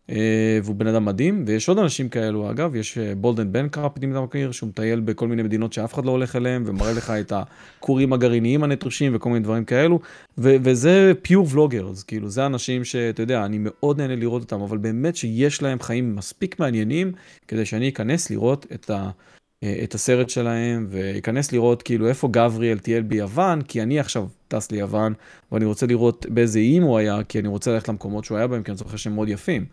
אה, 0.09 0.59
והוא 0.63 0.75
בן 0.75 0.87
אדם 0.87 1.05
מדהים, 1.05 1.43
ויש 1.47 1.69
עוד 1.69 1.77
אנשים 1.77 2.09
כאלו 2.09 2.51
אגב, 2.51 2.75
יש 2.75 2.97
Bald 2.97 3.28
and 3.28 3.51
Bankrupt, 3.51 4.03
אם 4.03 4.11
אתה 4.11 4.21
מכיר, 4.21 4.51
שהוא 4.51 4.69
מטייל 4.69 4.99
בכל 4.99 5.27
מיני 5.27 5.43
מדינות 5.43 5.73
שאף 5.73 5.93
אחד 5.93 6.05
לא 6.05 6.11
הולך 6.11 6.35
אליהם, 6.35 6.63
ומראה 6.65 6.93
לך 6.93 7.09
את 7.09 7.33
הכורים 7.35 8.13
הגרעיניים 8.13 8.63
הנטושים 8.63 9.15
וכל 9.15 9.29
מיני 9.29 9.43
דברים 9.43 9.65
כאלו, 9.65 9.99
ו- 10.37 10.55
וזה 10.63 11.11
pure 11.21 11.47
vloggers, 11.51 12.03
כאילו 12.03 12.29
זה 12.29 12.45
אנשים 12.45 12.83
שאתה 12.83 13.21
יודע, 13.21 13.45
אני 13.45 13.57
מאוד 13.59 14.01
נהנה 14.01 14.15
לראות 14.15 14.41
אותם, 14.41 14.61
אבל 14.61 14.77
באמת 14.77 15.15
שיש 15.15 15.61
להם 15.61 15.79
חיים 15.79 16.15
מספיק 16.15 16.59
מעניינים, 16.59 17.11
כדי 17.47 17.65
שאני 17.65 17.89
אכנס 17.89 18.29
לראות 18.29 18.65
את 18.73 18.89
ה... 18.89 19.09
אה, 19.63 19.79
את 19.83 19.95
הסרט 19.95 20.29
שלהם, 20.29 20.87
ואכנס 20.89 21.51
לראות 21.51 21.81
כאילו 21.81 22.07
איפה 22.07 22.27
גבריאל 22.31 22.79
טייל 22.79 23.03
ביוון, 23.03 23.61
כי 23.61 23.81
אני 23.81 23.99
עכשיו 23.99 24.27
טס 24.55 24.71
ליוון, 24.71 25.13
ואני 25.51 25.65
רוצה 25.65 25.85
לראות 25.85 26.25
באיזה 26.29 26.59
איים 26.59 26.83
הוא 26.83 26.97
היה, 26.97 27.23
כי 27.23 27.39
אני 27.39 27.47
רוצה 27.47 27.71
ללכת 27.71 27.89
למקומות 27.89 28.25
שהוא 28.25 28.37
היה 28.37 28.47
בהם, 28.47 28.63
כי 28.63 28.71
אני 28.71 28.77
זוכר 28.77 28.97
שהם 28.97 29.15
מאוד 29.15 29.29
יפים. 29.29 29.65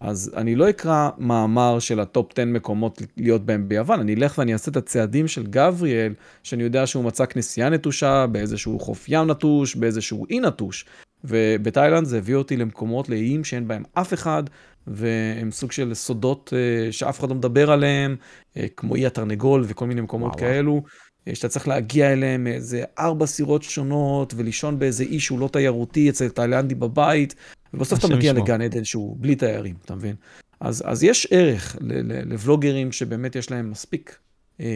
אז 0.00 0.32
אני 0.36 0.54
לא 0.54 0.70
אקרא 0.70 1.10
מאמר 1.18 1.78
של 1.78 2.00
ה 2.00 2.08
top 2.08 2.32
10 2.32 2.44
מקומות 2.44 3.02
להיות 3.16 3.46
בהם 3.46 3.68
ביוון, 3.68 4.00
אני 4.00 4.14
אלך 4.14 4.38
ואני 4.38 4.52
אעשה 4.52 4.70
את 4.70 4.76
הצעדים 4.76 5.28
של 5.28 5.46
גבריאל, 5.46 6.14
שאני 6.42 6.62
יודע 6.62 6.86
שהוא 6.86 7.04
מצא 7.04 7.26
כנסייה 7.26 7.68
נטושה, 7.68 8.26
באיזשהו 8.26 8.78
חוף 8.80 9.04
ים 9.08 9.30
נטוש, 9.30 9.76
באיזשהו 9.76 10.26
אי 10.30 10.40
נטוש. 10.40 10.84
ובתאילנד 11.24 12.06
זה 12.06 12.18
הביא 12.18 12.34
אותי 12.34 12.56
למקומות, 12.56 13.08
לאיים 13.08 13.44
שאין 13.44 13.68
בהם 13.68 13.82
אף 13.94 14.14
אחד, 14.14 14.42
והם 14.86 15.50
סוג 15.50 15.72
של 15.72 15.94
סודות 15.94 16.52
uh, 16.52 16.92
שאף 16.92 17.20
אחד 17.20 17.28
לא 17.28 17.34
מדבר 17.34 17.70
עליהם, 17.70 18.16
uh, 18.54 18.60
כמו 18.76 18.94
אי 18.94 19.06
התרנגול 19.06 19.64
וכל 19.66 19.86
מיני 19.86 20.00
מקומות 20.00 20.32
וואו. 20.32 20.40
כאלו, 20.40 20.82
שאתה 21.34 21.48
צריך 21.48 21.68
להגיע 21.68 22.12
אליהם 22.12 22.46
איזה 22.46 22.84
ארבע 22.98 23.26
סירות 23.26 23.62
שונות, 23.62 24.34
ולישון 24.36 24.78
באיזה 24.78 25.04
אי 25.04 25.20
שהוא 25.20 25.38
לא 25.38 25.48
תיירותי 25.52 26.10
אצל 26.10 26.28
תאילנדי 26.28 26.74
בבית, 26.74 27.34
ובסוף 27.74 27.98
אתה 27.98 28.08
מגיע 28.08 28.32
לגן 28.32 28.60
עדן 28.60 28.84
שהוא 28.84 29.16
בלי 29.20 29.36
תיירים, 29.36 29.74
אתה 29.84 29.94
מבין? 29.94 30.14
אז, 30.60 30.82
אז 30.86 31.02
יש 31.02 31.28
ערך 31.30 31.76
לבלוגרים 31.80 32.92
שבאמת 32.92 33.36
יש 33.36 33.50
להם 33.50 33.70
מספיק, 33.70 34.18
אה, 34.60 34.66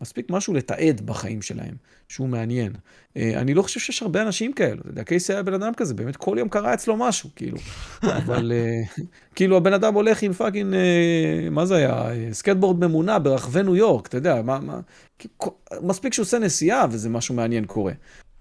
מספיק 0.00 0.30
משהו 0.30 0.54
לתעד 0.54 1.00
בחיים 1.00 1.42
שלהם, 1.42 1.74
שהוא 2.08 2.28
מעניין. 2.28 2.72
אה, 3.16 3.40
אני 3.40 3.54
לא 3.54 3.62
חושב 3.62 3.80
שיש 3.80 4.02
הרבה 4.02 4.22
אנשים 4.22 4.52
כאלו, 4.52 4.80
אתה 4.80 4.88
יודע, 4.88 5.04
קייסי 5.04 5.32
היה 5.32 5.42
בן 5.42 5.54
אדם 5.54 5.74
כזה, 5.74 5.94
באמת 5.94 6.16
כל 6.16 6.36
יום 6.38 6.48
קרה 6.48 6.74
אצלו 6.74 6.96
משהו, 6.96 7.30
כאילו. 7.36 7.58
אבל 8.18 8.52
אה, 8.54 9.04
כאילו 9.34 9.56
הבן 9.56 9.72
אדם 9.72 9.94
הולך 9.94 10.22
עם 10.22 10.32
fucking, 10.32 10.74
מה 11.50 11.66
זה 11.66 11.76
היה? 11.76 12.10
סקייטבורד 12.32 12.84
ממונע 12.84 13.18
ברחבי 13.22 13.62
ניו 13.62 13.76
יורק, 13.76 14.06
אתה 14.06 14.16
יודע, 14.16 14.42
מה, 14.42 14.58
מה, 14.60 14.80
מספיק 15.82 16.12
שהוא 16.12 16.24
עושה 16.24 16.38
נסיעה 16.38 16.86
וזה 16.90 17.08
משהו 17.08 17.34
מעניין 17.34 17.64
קורה. 17.64 17.92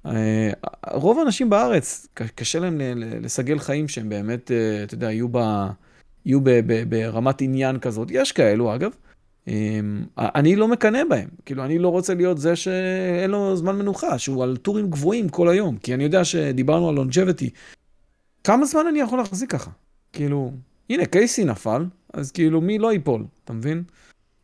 אה, 0.06 0.52
רוב 0.92 1.20
האנשים 1.20 1.50
בארץ, 1.50 2.08
קשה 2.14 2.60
להם 2.60 2.82
לסגל 3.22 3.60
חיים 3.60 3.88
שהם 3.88 4.10
באמת, 4.10 4.52
אה, 4.52 4.84
אתה 4.84 4.94
יודע, 4.94 5.12
יהיו, 5.12 5.28
ב, 5.32 5.38
יהיו 6.26 6.42
ב, 6.42 6.50
ב, 6.50 6.84
ברמת 6.90 7.42
עניין 7.42 7.80
כזאת. 7.80 8.08
יש 8.12 8.32
כאלו, 8.32 8.76
אגב. 8.76 8.92
אה, 9.48 9.54
אני 10.18 10.56
לא 10.56 10.68
מקנא 10.68 11.04
בהם. 11.10 11.30
כאילו, 11.46 11.66
אני 11.66 11.80
לא 11.80 11.90
רוצה 11.90 12.14
להיות 12.14 12.38
זה 12.38 12.56
שאין 12.56 13.32
לו 13.32 13.56
זמן 13.56 13.76
מנוחה, 13.76 14.18
שהוא 14.20 14.44
על 14.44 14.58
טורים 14.58 14.90
גבוהים 14.90 15.30
כל 15.30 15.50
היום. 15.50 15.78
כי 15.78 15.94
אני 15.94 16.04
יודע 16.04 16.26
שדיברנו 16.26 16.90
על 16.90 16.96
longevity. 16.96 17.50
כמה 18.44 18.66
זמן 18.66 18.88
אני 18.88 19.00
יכול 19.00 19.20
להחזיק 19.20 19.52
ככה? 19.52 19.72
כאילו, 20.14 20.52
הנה, 20.90 21.06
קייסי 21.06 21.44
נפל, 21.44 21.86
אז 22.14 22.32
כאילו, 22.32 22.62
מי 22.62 22.78
לא 22.78 22.94
ייפול, 22.94 23.26
אתה 23.44 23.54
מבין? 23.54 23.84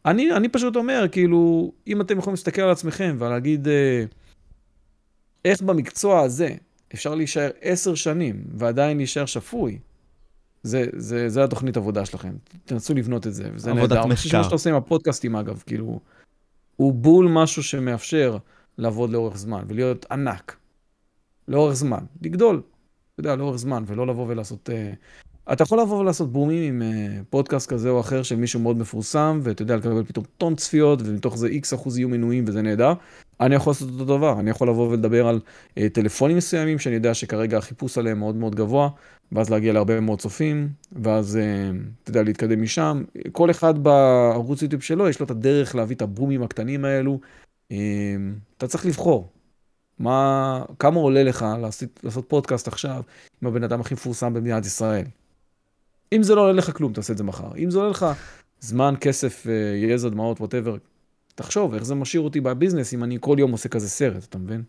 אני, 0.06 0.32
אני 0.32 0.50
פשוט 0.50 0.76
אומר, 0.76 1.06
כאילו, 1.12 1.72
אם 1.88 2.02
אתם 2.02 2.18
יכולים 2.18 2.34
להסתכל 2.34 2.62
על 2.62 2.70
עצמכם 2.70 3.16
ולהגיד... 3.20 3.68
Uh, 3.68 3.70
איך 5.46 5.62
במקצוע 5.62 6.22
הזה 6.22 6.50
אפשר 6.94 7.16
להישאר 7.16 7.50
עשר 7.62 7.96
שנים 7.96 8.44
ועדיין 8.58 8.98
להישאר 8.98 9.26
שפוי, 9.26 9.80
זה, 10.64 10.86
זה, 10.96 11.30
זה 11.30 11.44
התוכנית 11.44 11.78
עבודה 11.78 12.06
שלכם. 12.06 12.34
תנסו 12.66 12.94
לבנות 12.94 13.28
את 13.28 13.34
זה, 13.34 13.50
וזה 13.54 13.74
נהדר. 13.74 14.00
עבודת 14.00 14.12
מחקר. 14.12 14.38
מה 14.38 14.44
שאתה 14.44 14.56
עושה 14.56 14.70
עם 14.70 14.76
הפודקאסטים, 14.76 15.36
אגב, 15.36 15.64
כאילו, 15.66 16.00
הוא 16.76 16.94
בול 16.94 17.28
משהו 17.30 17.64
שמאפשר 17.64 18.38
לעבוד 18.78 19.10
לאורך 19.10 19.38
זמן 19.38 19.64
ולהיות 19.68 20.06
ענק. 20.12 20.56
לאורך 21.48 21.74
זמן. 21.74 22.06
לגדול, 22.22 22.56
אתה 22.56 23.20
יודע, 23.20 23.36
לאורך 23.36 23.58
זמן, 23.58 23.84
ולא 23.88 24.08
לבוא 24.08 24.28
ולעשות... 24.28 24.70
Uh, 24.70 25.54
אתה 25.54 25.64
יכול 25.64 25.82
לבוא 25.82 26.00
ולעשות 26.00 26.32
בומים 26.32 26.64
עם 26.64 26.82
uh, 26.82 27.24
פודקאסט 27.30 27.70
כזה 27.70 27.90
או 27.90 28.00
אחר 28.00 28.24
של 28.24 28.36
מישהו 28.36 28.60
מאוד 28.60 28.78
מפורסם, 28.78 29.40
ואתה 29.44 29.62
יודע, 29.62 29.76
לקבל 29.76 30.04
פתאום 30.04 30.26
טון 30.38 30.56
צפיות, 30.56 31.00
ומתוך 31.06 31.38
זה 31.38 31.48
איקס 31.48 31.74
אחוז 31.74 31.98
יהיו 31.98 32.10
מנויים, 32.10 32.46
וזה 32.48 32.62
נהדר. 32.62 32.94
אני 33.40 33.56
יכול 33.56 33.72
לעשות 33.72 33.90
אותו 33.90 34.18
דבר, 34.18 34.40
אני 34.40 34.50
יכול 34.50 34.70
לבוא 34.70 34.90
ולדבר 34.90 35.28
על 35.28 35.40
uh, 35.70 35.82
טלפונים 35.94 36.38
מסוימים, 36.38 36.80
שאני 36.80 36.96
יודע 36.96 37.14
שכרגע 37.14 37.58
החיפוש 37.58 37.98
עליהם 37.98 38.20
מאוד 38.20 38.36
מאוד 38.36 38.56
גבוה, 38.56 38.90
ואז 39.32 39.50
להגיע 39.50 39.74
להרבה 39.74 40.00
מאוד 40.00 40.20
צופים, 40.20 40.70
ואז, 41.02 41.36
uh, 41.36 41.76
אתה 42.04 42.10
יודע, 42.10 42.24
להתקדם 42.24 42.62
משם. 42.62 43.04
כל 43.32 43.52
אחד 43.52 43.84
בערוץ 43.84 44.62
יוטיוב 44.62 44.82
שלו, 44.82 45.10
יש 45.10 45.20
לו 45.20 45.26
את 45.26 45.32
הדרך 45.32 45.76
להביא 45.76 45.96
את 45.96 46.02
הבומים 46.02 46.44
הקטנים 46.44 46.86
האלו. 46.86 47.20
Uh, 47.70 47.76
אתה 48.58 48.68
צריך 48.68 48.86
לבחור. 48.86 49.30
מה, 50.00 50.64
כמה 50.80 51.00
עולה 51.00 51.24
לך 51.24 51.46
לעשות, 51.62 51.90
לעשות 52.04 52.30
פודקאסט 52.30 52.68
עכשיו 52.68 53.02
עם 53.42 53.48
הבן 53.48 53.64
אדם 53.64 53.82
הכי 53.82 53.94
מפורסם 53.94 54.34
במדינת 54.34 54.66
ישראל? 54.66 55.06
אם 56.14 56.24
זה 56.24 56.36
לא 56.36 56.42
עולה 56.42 56.54
לך 56.54 56.78
כלום, 56.78 56.94
תעשה 56.94 57.14
את 57.14 57.18
זה 57.18 57.24
מחר. 57.24 57.50
אם 57.58 57.72
זה 57.72 57.78
עולה 57.78 57.90
לך 57.90 58.06
זמן, 58.60 58.96
כסף, 59.02 59.46
יזע, 59.84 60.10
דמעות, 60.10 60.42
ווטאבר, 60.42 60.78
תחשוב 61.36 61.74
איך 61.74 61.84
זה 61.84 61.96
משאיר 61.96 62.22
אותי 62.22 62.42
בביזנס 62.42 62.94
אם 62.94 63.04
אני 63.04 63.18
כל 63.22 63.36
יום 63.40 63.52
עושה 63.52 63.70
כזה 63.70 63.90
סרט, 63.90 64.24
אתה 64.24 64.38
מבין? 64.38 64.64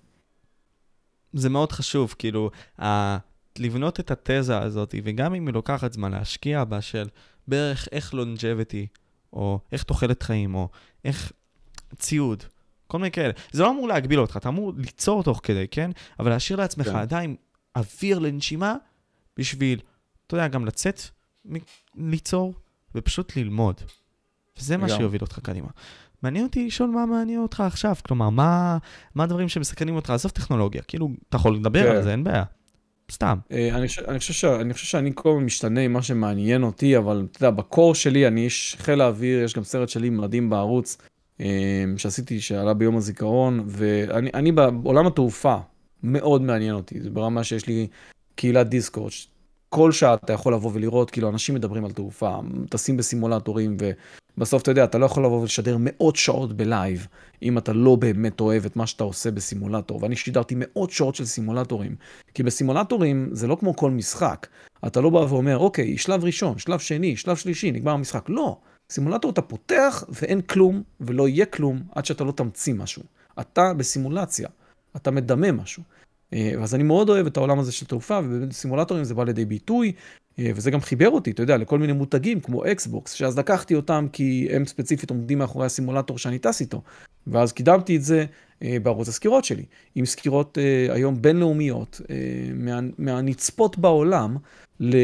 זה 1.33 1.49
מאוד 1.49 1.73
חשוב, 1.73 2.15
כאילו, 2.19 2.51
ה... 2.83 3.19
לבנות 3.59 4.01
את 4.01 4.11
התזה 4.11 4.59
הזאת, 4.59 4.95
וגם 5.05 5.35
אם 5.35 5.47
היא 5.47 5.55
לוקחת 5.55 5.93
זמן 5.93 6.13
להשקיע 6.13 6.65
בה 6.65 6.81
של 6.81 7.09
בערך 7.49 7.89
איך 7.93 8.15
לונג'ביטי, 8.15 8.87
או 9.33 9.61
איך 9.73 9.83
תוחלת 9.83 10.23
חיים, 10.23 10.55
או 10.55 10.69
איך 11.05 11.33
ציוד, 11.99 12.43
כל 12.87 12.99
מיני 12.99 13.11
כאלה. 13.11 13.33
זה 13.53 13.63
לא 13.63 13.71
אמור 13.71 13.89
להגביל 13.89 14.21
אותך, 14.21 14.37
אתה 14.37 14.49
אמור 14.49 14.73
ליצור 14.77 15.23
תוך 15.23 15.41
כדי, 15.43 15.67
כן? 15.71 15.91
אבל 16.21 16.31
להשאיר 16.31 16.59
לעצמך 16.59 16.87
כן. 16.87 16.97
עדיין 16.97 17.37
אוויר 17.77 18.19
לנשימה 18.19 18.77
בשביל, 19.37 19.81
אתה 20.27 20.35
יודע, 20.35 20.49
גם 20.49 20.67
לצאת, 20.67 21.01
ליצור, 21.97 22.55
ופשוט 22.95 23.37
ללמוד. 23.37 23.81
וזה 24.59 24.77
מה 24.77 24.89
שיוביל 24.89 25.21
אותך 25.21 25.39
קדימה. 25.39 25.69
מעניין 26.23 26.45
אותי 26.45 26.67
לשאול 26.67 26.91
מה 26.91 27.07
מעניין 27.07 27.41
אותך 27.41 27.61
עכשיו, 27.61 27.95
כלומר, 28.07 28.31
מה, 28.31 28.79
מה 29.15 29.25
הדברים 29.25 29.49
שמסכנים 29.49 29.97
אותך, 29.97 30.11
עזוב 30.11 30.33
טכנולוגיה, 30.33 30.83
כאילו, 30.83 31.09
אתה 31.29 31.37
יכול 31.37 31.57
לדבר 31.57 31.83
כן. 31.83 31.91
על 31.91 32.03
זה, 32.03 32.13
אין 32.13 32.25
בעיה. 32.25 32.45
סתם. 33.13 33.39
אה, 33.53 33.77
אני 33.77 33.89
חושב, 33.89 34.03
אני, 34.03 34.19
חושב 34.19 34.33
ש, 34.33 34.45
אני 34.45 34.75
חושב 34.75 34.87
שאני 34.87 35.11
כל 35.15 35.31
הזמן 35.31 35.45
משתנה 35.45 35.81
עם 35.81 35.93
מה 35.93 36.03
שמעניין 36.03 36.63
אותי, 36.63 36.97
אבל 36.97 37.27
אתה 37.31 37.39
יודע, 37.39 37.51
ב 37.51 37.59
core 37.59 37.95
שלי, 37.95 38.27
אני 38.27 38.45
איש 38.45 38.77
חיל 38.79 39.01
האוויר, 39.01 39.43
יש 39.43 39.55
גם 39.55 39.65
סרט 39.65 39.89
שלי 39.89 40.11
מדהים 40.11 40.51
בערוץ, 40.51 40.99
אה, 41.41 41.85
שעשיתי, 41.97 42.41
שעלה 42.41 42.75
ביום 42.75 42.97
הזיכרון, 42.97 43.65
ואני 43.67 44.53
בעולם 44.53 45.07
התעופה, 45.07 45.57
מאוד 46.03 46.43
מעניין 46.43 46.75
אותי, 46.75 47.01
זה 47.01 47.11
ברמה 47.11 47.45
שיש 47.45 47.67
לי 47.67 47.87
קהילת 48.35 48.69
דיסקורד, 48.69 49.13
כל 49.75 49.93
שעה 49.93 50.15
אתה 50.15 50.33
יכול 50.33 50.55
לבוא 50.55 50.71
ולראות, 50.75 51.11
כאילו, 51.11 51.29
אנשים 51.29 51.55
מדברים 51.55 51.85
על 51.85 51.93
תעופה, 51.93 52.39
טסים 52.71 52.97
בסימולטורים, 52.97 53.77
ובסוף, 54.39 54.63
אתה 54.63 54.71
יודע, 54.71 54.85
אתה 54.85 54.99
לא 54.99 55.07
יכול 55.07 55.25
לבוא 55.25 55.41
ולשדר 55.41 55.77
מאות 55.81 56.17
שעות 56.17 56.57
ב 56.57 56.65
live, 56.65 57.07
אם 57.43 57.59
אתה 57.59 57.73
לא 57.73 57.97
באמת 57.97 58.41
אוהב 58.41 58.65
את 58.65 58.77
מה 58.77 58.87
שאתה 58.87 59.05
עושה 59.05 59.31
בסימולטור. 59.31 60.03
ואני 60.03 60.17
שידרתי 60.17 60.55
מאות 60.59 60.91
שעות 60.91 61.15
של 61.15 61.25
סימולטורים, 61.25 61.97
כי 62.35 62.43
בסימולטורים 62.43 63.29
זה 63.33 63.47
לא 63.47 63.57
כמו 63.61 63.77
כל 63.77 63.91
משחק. 63.91 64.47
אתה 64.87 65.01
לא 65.01 65.11
בא 65.11 65.19
ואומר, 65.19 65.59
אוקיי, 65.59 65.99
שלב 65.99 66.25
ראשון, 66.25 66.59
שלב 66.59 66.79
שני, 66.79 67.17
שלב 67.17 67.37
שלישי, 67.37 67.73
נגמר 67.73 67.93
המשחק. 67.93 68.25
לא. 68.29 68.57
סימולטור 68.93 69.31
אתה 69.31 69.43
פותח 69.43 70.05
ואין 70.09 70.41
כלום, 70.41 70.83
ולא 71.01 71.29
יהיה 71.29 71.47
כלום, 71.47 71.83
עד 71.95 72.05
שאתה 72.05 72.25
לא 72.25 72.33
תמציא 72.33 72.75
משהו. 72.75 73.03
אתה 73.41 73.75
בסימולציה, 73.75 74.49
אתה 74.97 75.11
מדמה 75.11 75.53
משהו. 75.53 75.83
אה, 76.35 76.53
אז 76.63 76.75
אני 76.75 76.83
מאוד 76.83 77.09
אוהב 77.09 77.27
את 77.27 77.37
העולם 77.37 77.59
הזה 77.59 77.73
של 77.73 77.87
תעופה, 77.87 78.21
ובסימולטורים 78.25 79.05
זה 79.05 79.15
בא 79.15 79.25
לידי 79.25 79.45
ביטוי, 79.45 79.93
אה, 80.39 80.51
וזה 80.55 80.71
גם 80.71 80.81
חיבר 80.81 81.11
אותי, 81.11 81.31
אתה 81.31 81.43
יודע, 81.43 81.57
לכל 81.57 81.79
מיני 81.79 81.93
מותגים 81.93 82.41
כמו 82.41 82.67
אקסבוקס, 82.67 83.13
שאז 83.13 83.39
לקחתי 83.39 83.75
אותם 83.75 84.07
כי 84.13 84.49
הם 84.51 84.65
ספציפית 84.65 85.11
עומדים 85.11 85.39
מאחורי 85.39 85.67
הסימולטור 85.67 86.19
שאני 86.19 86.39
טס 86.39 86.61
איתו, 86.61 86.83
ואז 87.27 87.53
קידמתי 87.53 87.97
את 87.97 88.03
זה 88.03 88.25
אה, 88.63 88.77
בערוץ 88.83 89.09
הסקירות 89.09 89.45
שלי, 89.45 89.65
עם 89.95 90.05
סקירות 90.05 90.59
היום 90.91 91.23
בינלאומיות, 91.23 92.01
מה, 92.55 92.81
מהנצפות 92.99 93.79
בעולם, 93.79 94.37
ל... 94.81 94.97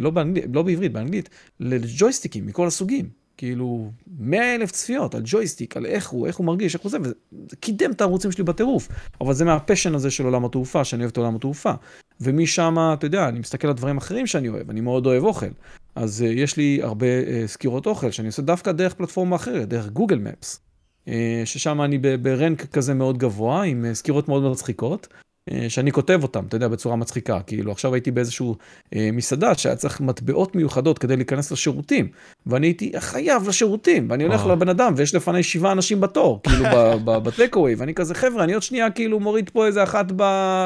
לא, 0.00 0.10
באנגל... 0.10 0.42
לא 0.52 0.62
בעברית, 0.62 0.92
באנגלית, 0.92 1.28
לג'ויסטיקים 1.60 2.46
מכל 2.46 2.66
הסוגים. 2.66 3.23
כאילו, 3.36 3.90
100 4.18 4.54
אלף 4.54 4.70
צפיות 4.70 5.14
על 5.14 5.22
ג'ויסטיק, 5.24 5.76
על 5.76 5.86
איך 5.86 6.08
הוא, 6.08 6.26
איך 6.26 6.36
הוא 6.36 6.46
מרגיש, 6.46 6.74
איך 6.74 6.82
הוא 6.82 6.90
זה, 6.90 6.98
וזה 7.00 7.14
קידם 7.60 7.90
את 7.90 8.00
הערוצים 8.00 8.32
שלי 8.32 8.44
בטירוף. 8.44 8.88
אבל 9.20 9.34
זה 9.34 9.44
מהפשן 9.44 9.94
הזה 9.94 10.10
של 10.10 10.24
עולם 10.24 10.44
התעופה, 10.44 10.84
שאני 10.84 11.02
אוהב 11.02 11.10
את 11.10 11.16
עולם 11.16 11.36
התעופה. 11.36 11.72
ומשם, 12.20 12.76
אתה 12.98 13.06
יודע, 13.06 13.28
אני 13.28 13.38
מסתכל 13.38 13.68
על 13.68 13.74
דברים 13.74 13.96
אחרים 13.96 14.26
שאני 14.26 14.48
אוהב, 14.48 14.70
אני 14.70 14.80
מאוד 14.80 15.06
אוהב 15.06 15.24
אוכל. 15.24 15.46
אז 15.94 16.24
uh, 16.26 16.30
יש 16.30 16.56
לי 16.56 16.80
הרבה 16.82 17.06
uh, 17.06 17.46
סקירות 17.46 17.86
אוכל 17.86 18.10
שאני 18.10 18.28
עושה 18.28 18.42
דווקא 18.42 18.72
דרך 18.72 18.94
פלטפורמה 18.94 19.36
אחרת, 19.36 19.68
דרך 19.68 19.88
גוגל 19.88 20.18
מפס. 20.18 20.60
Uh, 21.06 21.10
ששם 21.44 21.80
אני 21.82 21.98
ברנק 21.98 22.66
כזה 22.66 22.94
מאוד 22.94 23.18
גבוה, 23.18 23.62
עם 23.62 23.84
uh, 23.90 23.94
סקירות 23.94 24.28
מאוד 24.28 24.42
מצחיקות. 24.42 25.08
אה, 25.52 25.70
שאני 25.70 25.92
כותב 25.92 26.20
אותם, 26.22 26.44
אתה 26.46 26.56
יודע, 26.56 26.68
בצורה 26.68 26.96
מצחיקה. 26.96 27.40
כאילו, 27.46 27.72
עכשיו 27.72 27.94
הייתי 27.94 28.10
באיזשהו 28.10 28.56
אה, 28.94 29.10
מסעדה 29.12 29.54
שהיה 29.54 29.76
צריך 29.76 30.00
מטבעות 30.00 30.56
מיוחדות 30.56 30.98
כדי 30.98 31.16
להיכנס 31.16 31.52
לשירותים, 31.52 32.08
ואני 32.46 32.66
הייתי 32.66 32.92
חייב 32.98 33.48
לשירותים, 33.48 34.10
ואני 34.10 34.24
הולך 34.24 34.46
לבן 34.46 34.68
אדם, 34.68 34.92
ויש 34.96 35.14
לפני 35.14 35.42
שבעה 35.42 35.72
אנשים 35.72 36.00
בתור, 36.00 36.40
כאילו, 36.42 36.64
בטקאווי, 37.24 37.74
ואני 37.74 37.94
כזה, 37.94 38.14
חבר'ה, 38.14 38.44
אני 38.44 38.54
עוד 38.54 38.62
שנייה 38.62 38.90
כאילו 38.90 39.20
מוריד 39.20 39.50
פה 39.50 39.66
איזה 39.66 39.82
אחת 39.82 40.06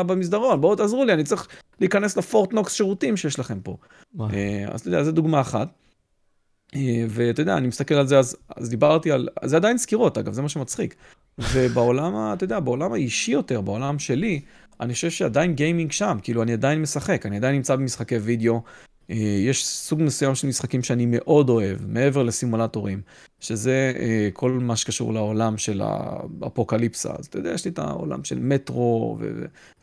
במסדרון, 0.06 0.60
בואו 0.60 0.76
תעזרו 0.76 1.04
לי, 1.04 1.12
אני 1.12 1.24
צריך 1.24 1.48
להיכנס 1.80 2.16
לפורטנוקס 2.16 2.72
שירותים 2.72 3.16
שיש 3.16 3.38
לכם 3.38 3.60
פה. 3.60 3.76
אה, 4.20 4.66
אז 4.72 4.80
אתה 4.80 4.88
יודע, 4.88 5.02
זו 5.02 5.12
דוגמה 5.12 5.40
אחת. 5.40 5.68
אה, 6.74 7.04
ואתה 7.08 7.42
יודע, 7.42 7.56
אני 7.56 7.68
מסתכל 7.68 7.94
על 7.94 8.06
זה, 8.06 8.18
אז, 8.18 8.36
אז 8.56 8.70
דיברתי 8.70 9.12
על, 9.12 9.28
זה 9.44 9.56
עדיין 9.56 9.78
סקירות, 9.78 10.18
אגב, 10.18 10.32
זה 10.32 10.42
מה 10.42 10.48
שמצחיק. 10.48 10.94
ובעולם, 11.38 12.32
אתה 12.32 12.44
יודע, 12.44 12.60
בעולם 12.60 12.92
האישי 12.92 13.32
יותר, 13.32 13.60
בעולם 13.60 13.98
שלי, 13.98 14.40
אני 14.80 14.94
חושב 14.94 15.10
שעדיין 15.10 15.54
גיימינג 15.54 15.92
שם, 15.92 16.18
כאילו 16.22 16.42
אני 16.42 16.52
עדיין 16.52 16.82
משחק, 16.82 17.26
אני 17.26 17.36
עדיין 17.36 17.54
נמצא 17.54 17.76
במשחקי 17.76 18.16
וידאו. 18.16 18.62
אה, 19.10 19.16
יש 19.46 19.66
סוג 19.66 20.02
מסוים 20.02 20.34
של 20.34 20.48
משחקים 20.48 20.82
שאני 20.82 21.06
מאוד 21.06 21.48
אוהב, 21.48 21.78
מעבר 21.86 22.22
לסימולטורים, 22.22 23.00
שזה 23.40 23.92
אה, 23.98 24.28
כל 24.32 24.52
מה 24.52 24.76
שקשור 24.76 25.12
לעולם 25.12 25.58
של 25.58 25.82
האפוקליפסה. 25.84 27.12
אז 27.18 27.26
אתה 27.26 27.38
יודע, 27.38 27.50
יש 27.50 27.64
לי 27.64 27.70
את 27.70 27.78
העולם 27.78 28.24
של 28.24 28.38
מטרו 28.38 29.18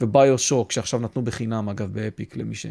וביושוק, 0.02 0.72
שעכשיו 0.72 1.00
נתנו 1.00 1.22
בחינם, 1.22 1.70
אגב, 1.70 1.94
באפיק, 1.94 2.36
למי 2.38 2.56
ש... 2.56 2.66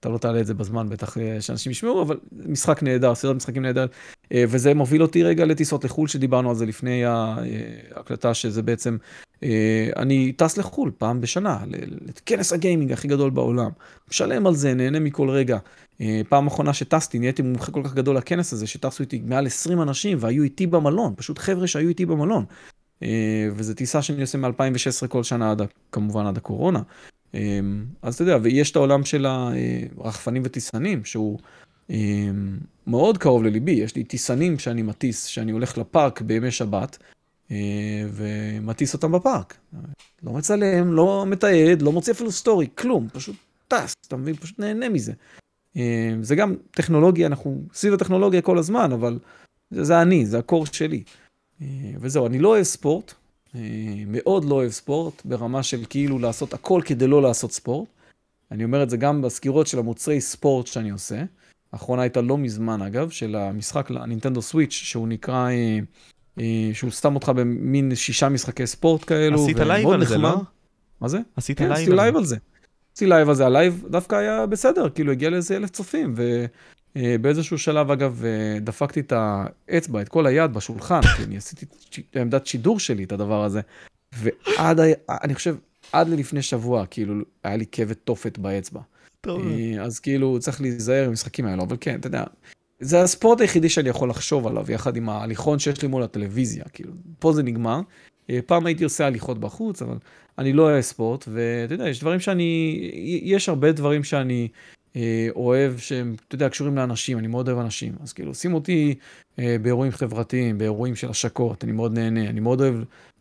אתה 0.00 0.08
לא 0.08 0.18
תעלה 0.18 0.40
את 0.40 0.46
זה 0.46 0.54
בזמן, 0.54 0.88
בטח 0.88 1.18
אה, 1.18 1.40
שאנשים 1.40 1.72
ישמעו, 1.72 2.02
אבל 2.02 2.18
משחק 2.32 2.82
נהדר, 2.82 3.14
סרט 3.14 3.36
משחקים 3.36 3.62
נהדר. 3.62 3.86
וזה 4.34 4.74
מוביל 4.74 5.02
אותי 5.02 5.22
רגע 5.22 5.44
לטיסות 5.44 5.84
לחו"ל, 5.84 6.08
שדיברנו 6.08 6.50
על 6.50 6.56
זה 6.56 6.66
לפני 6.66 7.04
ההקלטה, 7.04 8.34
שזה 8.34 8.62
בעצם 8.62 8.96
אה, 9.42 9.90
אני 9.96 10.32
טס 10.32 10.58
לחו"ל 10.58 10.90
פעם 10.98 11.20
בשנה, 11.20 11.58
לכנס 11.66 12.52
הגיימינג 12.52 12.92
הכי 12.92 13.08
גדול 13.08 13.30
בעולם. 13.30 13.70
משלם 14.10 14.46
על 14.46 14.54
זה, 14.54 14.74
נהנה 14.74 15.00
מכל 15.00 15.30
רגע. 15.30 15.58
אה, 16.00 16.20
פעם 16.28 16.46
אחרונה 16.46 16.72
שטסתי, 16.72 17.18
נהייתי 17.18 17.42
מומחה 17.42 17.72
כל 17.72 17.82
כך 17.84 17.94
גדול 17.94 18.16
לכנס 18.16 18.52
הזה, 18.52 18.66
שטסו 18.66 19.02
איתי 19.02 19.22
מעל 19.24 19.46
20 19.46 19.82
אנשים 19.82 20.18
והיו 20.20 20.42
איתי 20.42 20.66
במלון, 20.66 21.14
פשוט 21.16 21.38
חבר'ה 21.38 21.66
שהיו 21.66 21.88
איתי 21.88 22.06
במלון. 22.06 22.44
אה, 23.02 23.48
וזו 23.54 23.74
טיסה 23.74 24.02
שאני 24.02 24.20
עושה 24.20 24.38
מ-2016 24.38 25.06
כל 25.08 25.22
שנה, 25.22 25.50
עד, 25.50 25.62
כמובן 25.92 26.26
עד 26.26 26.36
הקורונה. 26.36 26.82
אז 28.02 28.14
אתה 28.14 28.22
יודע, 28.22 28.38
ויש 28.42 28.70
את 28.70 28.76
העולם 28.76 29.04
של 29.04 29.26
הרחפנים 29.98 30.42
וטיסנים, 30.44 31.04
שהוא 31.04 31.38
מאוד 32.86 33.18
קרוב 33.18 33.42
לליבי. 33.42 33.72
יש 33.72 33.96
לי 33.96 34.04
טיסנים 34.04 34.58
שאני 34.58 34.82
מטיס, 34.82 35.24
שאני 35.24 35.52
הולך 35.52 35.78
לפארק 35.78 36.20
בימי 36.20 36.50
שבת. 36.50 36.98
אה, 37.50 38.04
ומטיס 38.12 38.94
אותם 38.94 39.12
בפארק. 39.12 39.58
לא 40.22 40.32
מצלם, 40.32 40.92
לא 40.92 41.24
מתעד, 41.26 41.82
לא 41.82 41.92
מוציא 41.92 42.12
אפילו 42.12 42.32
סטורי, 42.32 42.66
כלום, 42.74 43.08
פשוט 43.12 43.36
טס, 43.68 43.94
אתה 44.06 44.16
מבין? 44.16 44.34
פשוט 44.34 44.58
נהנה 44.58 44.88
מזה. 44.88 45.12
אה, 45.76 46.14
זה 46.22 46.36
גם 46.36 46.54
טכנולוגיה, 46.70 47.26
אנחנו 47.26 47.62
סביב 47.72 47.94
הטכנולוגיה 47.94 48.42
כל 48.42 48.58
הזמן, 48.58 48.92
אבל 48.92 49.18
זה, 49.70 49.84
זה 49.84 50.02
אני, 50.02 50.26
זה 50.26 50.38
הקור 50.38 50.66
שלי. 50.66 51.02
אה, 51.62 51.66
וזהו, 52.00 52.26
אני 52.26 52.38
לא 52.38 52.48
אוהב 52.48 52.62
ספורט, 52.62 53.14
מאוד 54.06 54.44
לא 54.44 54.54
אוהב 54.54 54.70
ספורט, 54.70 55.22
ברמה 55.24 55.62
של 55.62 55.84
כאילו 55.88 56.18
לעשות 56.18 56.54
הכל 56.54 56.82
כדי 56.84 57.06
לא 57.06 57.22
לעשות 57.22 57.52
ספורט. 57.52 57.88
אני 58.50 58.64
אומר 58.64 58.82
את 58.82 58.90
זה 58.90 58.96
גם 58.96 59.22
בסקירות 59.22 59.66
של 59.66 59.78
המוצרי 59.78 60.20
ספורט 60.20 60.66
שאני 60.66 60.90
עושה. 60.90 61.22
האחרונה 61.72 62.02
הייתה 62.02 62.20
לא 62.20 62.38
מזמן 62.38 62.82
אגב, 62.82 63.10
של 63.10 63.36
המשחק 63.36 63.90
לנינטנדו 63.90 64.42
סוויץ', 64.42 64.72
שהוא 64.72 65.08
נקרא 65.08 65.48
אה, 66.40 66.70
שהוא 66.72 66.90
שם 66.90 67.14
אותך 67.14 67.28
במין 67.28 67.94
שישה 67.94 68.28
משחקי 68.28 68.66
ספורט 68.66 69.04
כאלו. 69.04 69.42
עשית 69.42 69.58
live 69.58 69.88
על 69.88 70.06
זה, 70.06 70.18
לא? 70.18 70.40
מה 71.00 71.08
זה? 71.08 71.18
עשית 71.36 71.58
כן, 71.58 71.68
live, 71.68 71.88
live 71.88 72.16
על 72.16 72.24
זה. 72.24 72.36
עשיתי 72.94 73.10
live 73.10 73.28
על 73.28 73.34
זה, 73.34 73.46
ה 73.46 73.54
live 73.54 73.84
דווקא 73.90 74.14
היה 74.14 74.46
בסדר, 74.46 74.88
כאילו 74.88 75.12
הגיע 75.12 75.30
לאיזה 75.30 75.56
אלף 75.56 75.70
צופים, 75.70 76.14
ובאיזשהו 76.96 77.58
שלב 77.58 77.90
אגב 77.90 78.24
אה, 78.24 78.60
דפקתי 78.60 79.00
את 79.00 79.12
האצבע, 79.16 80.00
את 80.00 80.08
כל 80.08 80.26
היד 80.26 80.52
בשולחן, 80.52 81.00
כי 81.16 81.22
אני 81.24 81.36
עשיתי 81.36 81.66
עמדת 82.14 82.46
שידור 82.46 82.80
שלי 82.80 83.04
את 83.04 83.12
הדבר 83.12 83.44
הזה, 83.44 83.60
ועד, 84.12 84.80
אני 85.08 85.34
חושב, 85.34 85.56
עד 85.92 86.08
ללפני 86.08 86.42
שבוע, 86.42 86.86
כאילו, 86.86 87.14
היה 87.44 87.56
לי 87.56 87.64
כבד 87.72 87.94
תופת 87.94 88.38
באצבע. 88.38 88.80
טוב. 89.20 89.42
אה, 89.46 89.82
אז 89.82 89.98
כאילו, 89.98 90.38
צריך 90.40 90.60
להיזהר 90.60 91.02
עם 91.02 91.08
המשחקים 91.08 91.46
האלו, 91.46 91.62
אבל 91.62 91.76
כן, 91.80 92.00
אתה 92.00 92.06
יודע, 92.06 92.24
זה 92.80 93.02
הספורט 93.02 93.40
היחידי 93.40 93.68
שאני 93.68 93.88
יכול 93.88 94.10
לחשוב 94.10 94.46
עליו, 94.46 94.72
יחד 94.72 94.96
עם 94.96 95.08
ההליכון 95.08 95.58
שיש 95.58 95.82
לי 95.82 95.88
מול 95.88 96.02
הטלוויזיה, 96.02 96.64
כאילו, 96.72 96.92
פה 97.18 97.32
זה 97.32 97.42
נגמר. 97.42 97.80
אה, 98.30 98.38
פעם 98.46 98.66
הייתי 98.66 98.84
עושה 98.84 99.06
הליכות 99.06 99.38
בחוץ, 99.38 99.82
אבל 99.82 99.96
אני 100.38 100.52
לא 100.52 100.62
אוהב 100.62 100.80
ספורט, 100.80 101.28
ואתה 101.32 101.74
יודע, 101.74 101.88
יש 101.88 102.00
דברים 102.00 102.20
שאני, 102.20 102.90
יש 103.22 103.48
הרבה 103.48 103.72
דברים 103.72 104.04
שאני 104.04 104.48
אה, 104.52 104.58
אוהב 105.36 105.78
שהם, 105.78 106.14
אתה 106.28 106.34
יודע, 106.34 106.48
קשורים 106.48 106.76
לאנשים, 106.76 107.18
אני 107.18 107.26
מאוד 107.26 107.48
אוהב 107.48 107.58
אנשים. 107.58 107.94
אז 108.02 108.12
כאילו, 108.12 108.34
שים 108.34 108.54
אותי 108.54 108.94
אה, 109.38 109.56
באירועים 109.62 109.92
חברתיים, 109.92 110.58
באירועים 110.58 110.96
של 110.96 111.10
השקות, 111.10 111.64
אני 111.64 111.72
מאוד 111.72 111.92
נהנה, 111.92 112.30
אני 112.30 112.40
מאוד 112.40 112.60
אוהב 112.60 112.74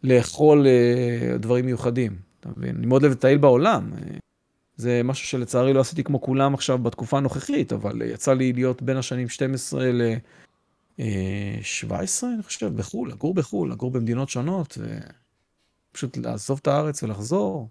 לאכול 0.04 0.68
אה, 0.68 1.38
דברים 1.38 1.66
מיוחדים, 1.66 2.16
אתה 2.40 2.50
מבין? 2.58 2.76
אני 2.76 2.86
מאוד 2.86 3.04
אוהב 3.04 3.14
לטייל 3.14 3.38
בעולם. 3.38 3.92
אה, 3.94 4.18
זה 4.76 5.02
משהו 5.04 5.28
שלצערי 5.28 5.74
לא 5.74 5.80
עשיתי 5.80 6.04
כמו 6.04 6.22
כולם 6.22 6.54
עכשיו 6.54 6.78
בתקופה 6.78 7.18
הנוכחית, 7.18 7.74
אבל 7.74 8.02
יצא 8.02 8.34
לי 8.34 8.54
להיות 8.54 8.82
בין 8.82 8.98
השנים 8.98 9.30
12 9.30 9.92
ל-17, 9.92 11.04
אני 12.34 12.44
חושב, 12.44 12.76
בחו"ל, 12.76 13.10
לגור 13.10 13.34
בחו"ל, 13.34 13.72
לגור 13.72 13.92
במדינות 13.92 14.30
שונות, 14.30 14.78
ופשוט 15.92 16.18
לעזוב 16.18 16.60
את 16.62 16.68
הארץ 16.68 17.04
ולחזור. 17.04 17.70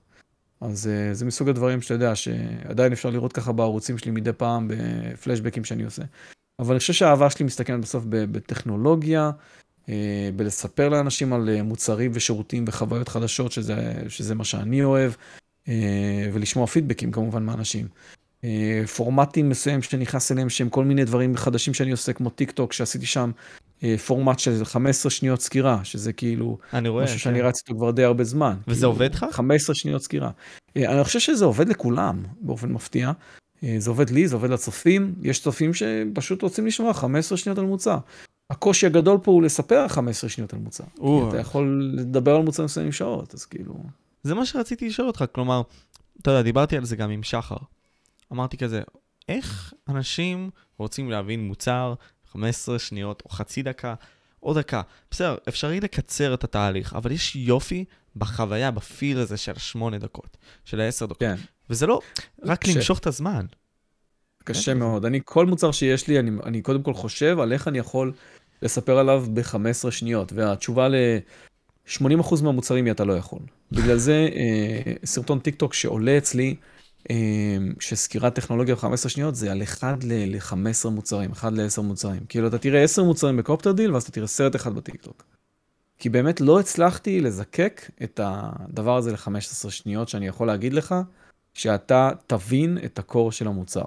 אז 0.61 0.89
אה, 0.89 1.15
זה 1.15 1.25
מסוג 1.25 1.49
הדברים 1.49 1.83
שאתה 1.83 1.95
יודע, 1.95 2.15
שעדיין 2.15 2.93
אפשר 2.93 3.11
לראות 3.11 3.33
ככה 3.33 3.53
בערוצים 3.53 3.99
שלי 3.99 4.11
מדי 4.11 4.33
פעם, 4.33 4.71
בפלשבקים 4.71 5.65
שאני 5.65 5.83
עושה. 5.83 6.03
אבל 6.59 6.71
אני 6.71 6.79
חושב 6.79 6.93
שהאהבה 6.93 7.31
שלי 7.31 7.47
מסתכלת 7.47 7.81
בסוף 7.81 8.05
בטכנולוגיה, 8.09 9.31
אה, 9.89 10.31
בלספר 10.37 10.89
לאנשים 10.89 11.33
על 11.33 11.49
אה, 11.49 11.63
מוצרים 11.63 12.11
ושירותים 12.15 12.65
וחוויות 12.69 13.09
חדשות, 13.09 13.53
שזה, 13.53 13.93
שזה 14.09 14.35
מה 14.35 14.45
שאני 14.45 14.85
אוהב. 14.85 15.13
ולשמוע 16.33 16.67
פידבקים 16.67 17.13
כמובן 17.13 17.43
מאנשים. 17.43 17.89
אה, 18.45 18.83
פורמטים 18.97 19.49
מסוים 19.49 19.83
שנכנס 19.83 20.33
אליהם 20.33 20.49
שהם 20.49 20.69
כל 20.69 20.85
מיני 20.85 21.05
דברים 21.05 21.37
חדשים 21.37 21.75
שאני 21.75 21.91
עושה 21.91 22.13
כמו 22.13 22.31
טיק 22.31 22.51
טוק 22.51 22.73
שעשיתי 22.73 23.07
שם 23.07 23.31
אה, 23.85 23.99
פורמט 23.99 24.39
של 24.39 24.65
15 24.65 25.11
שניות 25.11 25.41
סקירה 25.41 25.81
שזה 25.85 26.13
כאילו 26.13 26.59
אני 26.73 26.89
רואה, 26.89 27.05
משהו 27.05 27.15
כן. 27.15 27.21
שאני 27.21 27.41
רץ 27.43 27.59
איתו 27.59 27.79
כבר 27.79 27.91
די 27.91 28.05
הרבה 28.05 28.25
זמן. 28.25 28.57
וזה 28.69 28.77
כאילו, 28.77 28.91
עובד 28.91 29.15
לך? 29.15 29.27
15 29.31 29.75
שניות 29.75 30.03
סקירה. 30.03 30.31
אני 30.77 31.05
חושב 31.05 31.21
שזה 31.21 31.45
עובד 31.45 31.69
לכולם 31.69 32.23
באופן 32.41 32.69
מפתיע. 32.69 33.13
זה 33.79 33.91
עובד 33.91 34.11
לי, 34.11 34.29
זה 34.29 34.35
עובד 34.35 34.51
לצופים, 34.51 35.15
יש 35.23 35.41
צופים 35.43 35.71
שפשוט 35.75 36.43
רוצים 36.43 36.67
לשמוע 36.67 36.95
15 36.95 37.39
שניות 37.39 37.59
על 37.59 37.65
מוצר. 37.65 37.99
הקושי 38.51 38.87
הגדול 38.87 39.19
פה 39.23 39.31
הוא 39.31 39.43
לספר 39.43 39.89
15 39.89 40.31
שניות 40.31 40.53
על 40.53 40.59
מוצר. 40.59 40.85
אתה 41.29 41.39
יכול 41.39 41.93
לדבר 41.95 42.37
על 42.37 42.43
מוצרים 42.43 42.65
מסוימים 42.65 42.93
שעות, 42.93 43.35
אז 43.35 43.45
כאילו... 43.45 43.75
זה 44.23 44.35
מה 44.35 44.47
שרציתי 44.47 44.89
לשאול 44.89 45.09
אותך, 45.09 45.25
כלומר, 45.33 45.63
אתה 46.23 46.31
יודע, 46.31 46.43
דיברתי 46.43 46.77
על 46.77 46.85
זה 46.85 46.97
גם 46.97 47.11
עם 47.11 47.23
שחר. 47.23 47.57
אמרתי 48.33 48.57
כזה, 48.57 48.83
איך 49.29 49.73
אנשים 49.89 50.51
רוצים 50.79 51.11
להבין 51.11 51.47
מוצר 51.47 51.95
15 52.33 52.79
שניות 52.79 53.23
או 53.25 53.31
חצי 53.31 53.63
דקה 53.63 53.95
או 54.43 54.55
דקה? 54.55 54.83
בסדר, 55.11 55.37
אפשרי 55.49 55.81
לקצר 55.81 56.35
את 56.35 56.45
התהליך, 56.45 56.95
אבל 56.95 57.13
יש 57.13 57.37
יופי 57.37 57.85
בחוויה, 58.17 58.71
בפיל 58.71 59.19
הזה 59.19 59.37
של 59.37 59.53
השמונה 59.57 59.99
דקות, 59.99 60.37
של 60.65 60.81
העשר 60.81 61.07
דקות. 61.07 61.19
כן. 61.19 61.37
וזה 61.71 61.87
לא 61.87 62.01
רק 62.45 62.67
ש... 62.67 62.77
למשוך 62.77 62.99
את 62.99 63.07
הזמן. 63.07 63.47
קשה 64.45 64.75
מאוד. 64.75 65.05
אני, 65.05 65.21
כל 65.25 65.47
מוצר 65.47 65.73
שיש 65.73 66.09
לי, 66.09 66.19
אני, 66.19 66.31
אני 66.45 66.63
קודם 66.63 66.83
כל 66.83 66.95
חושב 66.95 67.41
על 67.41 67.53
איך 67.53 67.69
אני 67.69 67.79
יכול 67.79 68.13
לספר 68.63 68.99
עליו 68.99 69.27
ב-15 69.33 69.91
שניות, 69.91 70.33
והתשובה 70.33 70.89
ל... 70.89 70.95
80% 71.89 72.01
מהמוצרים 72.43 72.91
אתה 72.91 73.05
לא 73.05 73.13
יכול. 73.13 73.39
בגלל 73.73 73.97
זה 73.97 74.29
אה, 74.35 74.93
סרטון 75.05 75.39
טיק 75.39 75.55
טוק 75.55 75.75
שעולה 75.75 76.19
אצלי, 76.19 76.55
שסקירת 77.81 78.35
טכנולוגיה 78.35 78.75
ב-15 78.75 79.09
שניות, 79.09 79.35
זה 79.35 79.53
על 79.53 79.63
1 79.63 80.05
ל-15 80.05 80.89
מוצרים, 80.91 81.33
1 81.33 81.53
ל-10 81.53 81.83
מוצרים. 81.83 82.21
כאילו 82.29 82.49
אתה 82.49 82.59
תראה 82.59 82.83
10 82.83 83.05
מוצרים 83.05 83.37
ב 83.37 83.73
CopterDeal, 83.73 83.93
ואז 83.93 84.03
אתה 84.03 84.13
תראה 84.13 84.27
סרט 84.27 84.57
אחד 84.57 84.75
בטיק 84.75 84.97
טוק. 85.03 85.25
כי 85.99 86.09
באמת 86.09 86.41
לא 86.41 86.61
הצלחתי 86.61 87.21
לזקק 87.21 87.91
את 88.03 88.21
הדבר 88.23 88.97
הזה 88.97 89.13
ל-15 89.13 89.71
שניות, 89.71 90.09
שאני 90.09 90.27
יכול 90.27 90.47
להגיד 90.47 90.73
לך, 90.73 90.95
שאתה 91.55 92.11
תבין 92.27 92.79
את 92.85 92.99
ה 92.99 93.05
core 93.05 93.33
של 93.33 93.47
המוצר. 93.47 93.85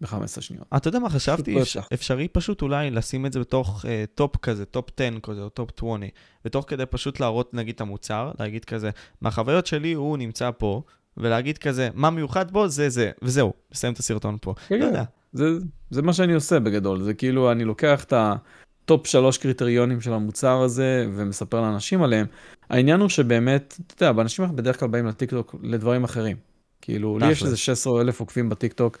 ב-15 0.00 0.40
שניות. 0.40 0.66
אתה 0.76 0.88
יודע 0.88 0.98
מה 0.98 1.10
חשבתי? 1.10 1.62
אפשר- 1.62 1.80
אפשר. 1.80 1.94
אפשרי 1.94 2.28
פשוט 2.28 2.62
אולי 2.62 2.90
לשים 2.90 3.26
את 3.26 3.32
זה 3.32 3.40
בתוך 3.40 3.84
אה, 3.88 4.04
top 4.14 4.36
כזה, 4.36 4.64
top 4.64 4.88
10 5.00 5.20
כזה, 5.22 5.40
או 5.42 5.48
top 5.48 5.70
20, 5.78 6.02
ותוך 6.44 6.64
כדי 6.68 6.86
פשוט 6.86 7.20
להראות 7.20 7.54
נגיד 7.54 7.74
את 7.74 7.80
המוצר, 7.80 8.32
להגיד 8.40 8.64
כזה, 8.64 8.90
מהחוויות 9.20 9.66
שלי 9.66 9.92
הוא 9.92 10.18
נמצא 10.18 10.50
פה, 10.58 10.82
ולהגיד 11.16 11.58
כזה, 11.58 11.88
מה 11.94 12.10
מיוחד 12.10 12.50
בו 12.50 12.68
זה 12.68 12.88
זה, 12.88 13.10
וזהו, 13.22 13.52
נסיים 13.72 13.92
את 13.92 13.98
הסרטון 13.98 14.36
פה. 14.40 14.54
כן, 14.68 14.74
לא 14.74 14.80
כן. 14.80 14.86
יודע. 14.86 15.04
זה, 15.32 15.44
זה 15.90 16.02
מה 16.02 16.12
שאני 16.12 16.32
עושה 16.34 16.60
בגדול, 16.60 17.02
זה 17.02 17.14
כאילו 17.14 17.52
אני 17.52 17.64
לוקח 17.64 18.04
את 18.04 18.12
ה 18.16 18.39
top 18.39 19.06
שלוש 19.06 19.38
קריטריונים 19.38 20.00
של 20.00 20.12
המוצר 20.12 20.60
הזה 20.60 21.06
ומספר 21.14 21.60
לאנשים 21.60 22.02
עליהם. 22.02 22.26
העניין 22.70 23.00
הוא 23.00 23.08
שבאמת, 23.08 23.76
אתה 23.86 24.04
יודע, 24.04 24.12
באנשים 24.12 24.56
בדרך 24.56 24.80
כלל 24.80 24.88
באים 24.88 25.06
לטיקטוק 25.06 25.54
לדברים 25.62 26.04
אחרים. 26.04 26.36
כאילו, 26.80 27.18
לי 27.18 27.30
יש. 27.30 27.42
איזה 27.42 27.56
16 27.56 28.00
אלף 28.00 28.20
עוקבים 28.20 28.48
בטיקטוק. 28.48 28.98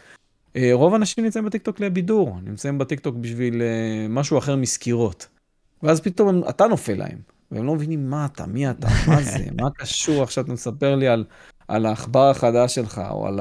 אה, 0.56 0.70
רוב 0.72 0.92
האנשים 0.92 1.24
נמצאים 1.24 1.44
בטיקטוק 1.44 1.80
לבידור, 1.80 2.38
נמצאים 2.44 2.78
בטיקטוק 2.78 3.16
בשביל 3.16 3.62
אה, 3.62 4.06
משהו 4.08 4.38
אחר 4.38 4.56
מסקירות. 4.56 5.26
ואז 5.82 6.00
פתאום 6.00 6.42
אתה 6.48 6.66
נופל 6.66 6.94
להם, 6.94 7.18
והם 7.50 7.66
לא 7.66 7.74
מבינים 7.74 8.10
מה 8.10 8.26
אתה, 8.26 8.46
מי 8.46 8.70
אתה, 8.70 8.88
מה 9.08 9.22
זה, 9.22 9.44
מה 9.60 9.70
קשור 9.70 10.22
עכשיו 10.22 10.44
אתה 10.44 10.52
מספר 10.52 10.94
לי 10.94 11.08
על, 11.08 11.24
על 11.68 11.86
העכבר 11.86 12.30
החדש 12.30 12.74
שלך, 12.74 13.00
או 13.10 13.26
על 13.26 13.40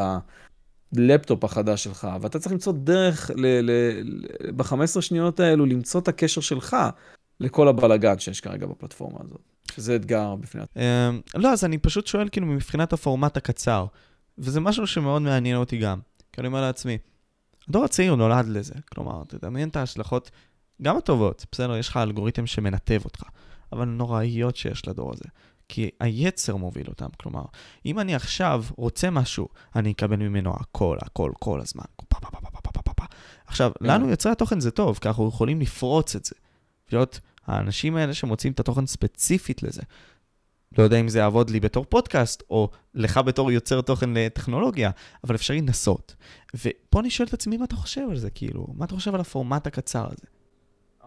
הלפטופ 0.97 1.43
החדש 1.43 1.83
שלך, 1.83 2.07
ואתה 2.21 2.39
צריך 2.39 2.51
למצוא 2.51 2.73
דרך 2.73 3.31
ל- 3.35 3.61
ל- 3.61 4.01
ל- 4.03 4.51
ב-15 4.51 5.01
שניות 5.01 5.39
האלו, 5.39 5.65
למצוא 5.65 6.01
את 6.01 6.07
הקשר 6.07 6.41
שלך 6.41 6.75
לכל 7.39 7.67
הבלאגן 7.67 8.19
שיש 8.19 8.41
כרגע 8.41 8.67
בפלטפורמה 8.67 9.19
הזאת, 9.23 9.41
שזה 9.71 9.95
אתגר 9.95 10.35
בפני. 10.35 10.61
אמ, 10.75 11.21
לא, 11.35 11.53
אז 11.53 11.65
אני 11.65 11.77
פשוט 11.77 12.07
שואל 12.07 12.29
כאילו 12.31 12.47
מבחינת 12.47 12.93
הפורמט 12.93 13.37
הקצר, 13.37 13.85
וזה 14.37 14.59
משהו 14.59 14.87
שמאוד 14.87 15.21
מעניין 15.21 15.57
אותי 15.57 15.77
גם. 15.77 15.99
כי 16.33 16.41
אני 16.41 16.47
אומר 16.47 16.61
לעצמי, 16.61 16.97
הדור 17.69 17.83
הצעיר 17.83 18.15
נולד 18.15 18.47
לזה, 18.47 18.73
כלומר, 18.93 19.23
תדמיין 19.27 19.69
את 19.69 19.75
ההשלכות, 19.75 20.31
גם 20.81 20.97
הטובות, 20.97 21.45
בסדר, 21.51 21.77
יש 21.77 21.89
לך 21.89 21.97
אלגוריתם 21.97 22.45
שמנתב 22.47 23.01
אותך, 23.05 23.23
אבל 23.71 23.81
הנוראיות 23.81 24.55
שיש 24.55 24.87
לדור 24.87 25.13
הזה. 25.13 25.25
כי 25.69 25.89
היצר 25.99 26.55
מוביל 26.55 26.87
אותם, 26.87 27.09
כלומר, 27.17 27.43
אם 27.85 27.99
אני 27.99 28.15
עכשיו 28.15 28.63
רוצה 28.77 29.09
משהו, 29.09 29.47
אני 29.75 29.91
אקבל 29.91 30.15
ממנו 30.15 30.53
הכל, 30.59 30.97
הכל, 31.01 31.31
כל 31.39 31.61
הזמן. 31.61 31.83
עכשיו, 33.47 33.71
כן. 33.79 33.85
לנו 33.85 34.09
יוצרי 34.09 34.31
התוכן 34.31 34.59
זה 34.59 34.71
טוב, 34.71 34.97
כי 35.01 35.07
אנחנו 35.07 35.27
יכולים 35.27 35.61
לפרוץ 35.61 36.15
את 36.15 36.25
זה. 36.25 36.35
להיות 36.91 37.19
האנשים 37.45 37.95
האלה 37.95 38.13
שמוצאים 38.13 38.53
את 38.53 38.59
התוכן 38.59 38.85
ספציפית 38.85 39.63
לזה. 39.63 39.81
לא 40.77 40.83
יודע 40.83 40.99
אם 40.99 41.09
זה 41.09 41.19
יעבוד 41.19 41.49
לי 41.49 41.59
בתור 41.59 41.85
פודקאסט, 41.85 42.43
או 42.49 42.69
לך 42.93 43.17
בתור 43.17 43.51
יוצר 43.51 43.81
תוכן 43.81 44.09
לטכנולוגיה, 44.13 44.91
אבל 45.23 45.35
אפשר 45.35 45.53
לנסות. 45.53 46.15
ופה 46.55 46.99
אני 46.99 47.09
שואל 47.09 47.27
את 47.27 47.33
עצמי 47.33 47.57
מה 47.57 47.65
אתה 47.65 47.75
חושב 47.75 48.01
על 48.09 48.17
זה, 48.17 48.29
כאילו, 48.29 48.67
מה 48.73 48.85
אתה 48.85 48.95
חושב 48.95 49.15
על 49.15 49.21
הפורמט 49.21 49.67
הקצר 49.67 50.05
הזה? 50.05 50.27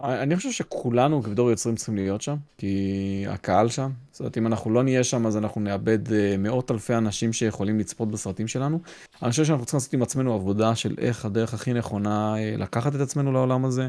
אני 0.02 0.36
חושב 0.36 0.50
שכולנו 0.50 1.22
כבדור 1.22 1.50
יוצרים 1.50 1.76
צריכים 1.76 1.96
להיות 1.96 2.22
שם, 2.22 2.36
כי 2.58 3.24
הקהל 3.28 3.68
שם. 3.68 3.90
זאת 4.10 4.20
אומרת, 4.20 4.38
אם 4.38 4.46
אנחנו 4.46 4.70
לא 4.70 4.82
נהיה 4.82 5.04
שם, 5.04 5.26
אז 5.26 5.36
אנחנו 5.36 5.60
נאבד 5.60 6.12
אה, 6.12 6.36
מאות 6.38 6.70
אלפי 6.70 6.94
אנשים 6.94 7.32
שיכולים 7.32 7.78
לצפות 7.78 8.10
בסרטים 8.10 8.48
שלנו. 8.48 8.80
אני 9.22 9.30
חושב 9.30 9.44
שאנחנו 9.44 9.64
צריכים 9.64 9.78
לעשות 9.78 9.94
עם 9.94 10.02
עצמנו 10.02 10.34
עבודה 10.34 10.74
של 10.74 10.94
איך 10.98 11.24
הדרך 11.24 11.54
הכי 11.54 11.72
נכונה 11.72 12.34
אה, 12.38 12.54
לקחת 12.56 12.94
את 12.94 13.00
עצמנו 13.00 13.32
לעולם 13.32 13.64
הזה. 13.64 13.88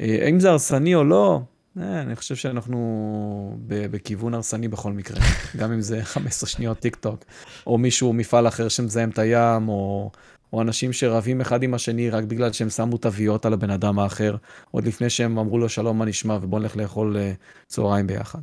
אה, 0.00 0.18
האם 0.22 0.40
זה 0.40 0.50
הרסני 0.50 0.94
או 0.94 1.04
לא, 1.04 1.40
אני 1.76 2.16
חושב 2.16 2.36
שאנחנו 2.36 3.58
בכיוון 3.66 4.34
הרסני 4.34 4.68
בכל 4.68 4.92
מקרה. 4.92 5.20
גם 5.58 5.72
אם 5.72 5.80
זה 5.80 6.04
15 6.14 6.48
שניות 6.48 6.78
טיק 6.78 6.96
טוק, 6.96 7.24
או 7.66 7.78
מישהו, 7.78 8.12
מפעל 8.12 8.48
אחר 8.48 8.68
שמזהם 8.68 9.10
את 9.10 9.18
הים, 9.18 9.68
או... 9.68 10.10
או 10.52 10.62
אנשים 10.62 10.92
שרבים 10.92 11.40
אחד 11.40 11.62
עם 11.62 11.74
השני 11.74 12.10
רק 12.10 12.24
בגלל 12.24 12.52
שהם 12.52 12.70
שמו 12.70 12.96
תוויות 12.96 13.46
על 13.46 13.52
הבן 13.52 13.70
אדם 13.70 13.98
האחר, 13.98 14.36
עוד 14.70 14.86
לפני 14.86 15.10
שהם 15.10 15.38
אמרו 15.38 15.58
לו 15.58 15.68
שלום 15.68 15.98
מה 15.98 16.04
נשמע 16.04 16.38
ובוא 16.42 16.60
נלך 16.60 16.76
לאכול 16.76 17.16
אה, 17.16 17.32
צהריים 17.66 18.06
ביחד. 18.06 18.38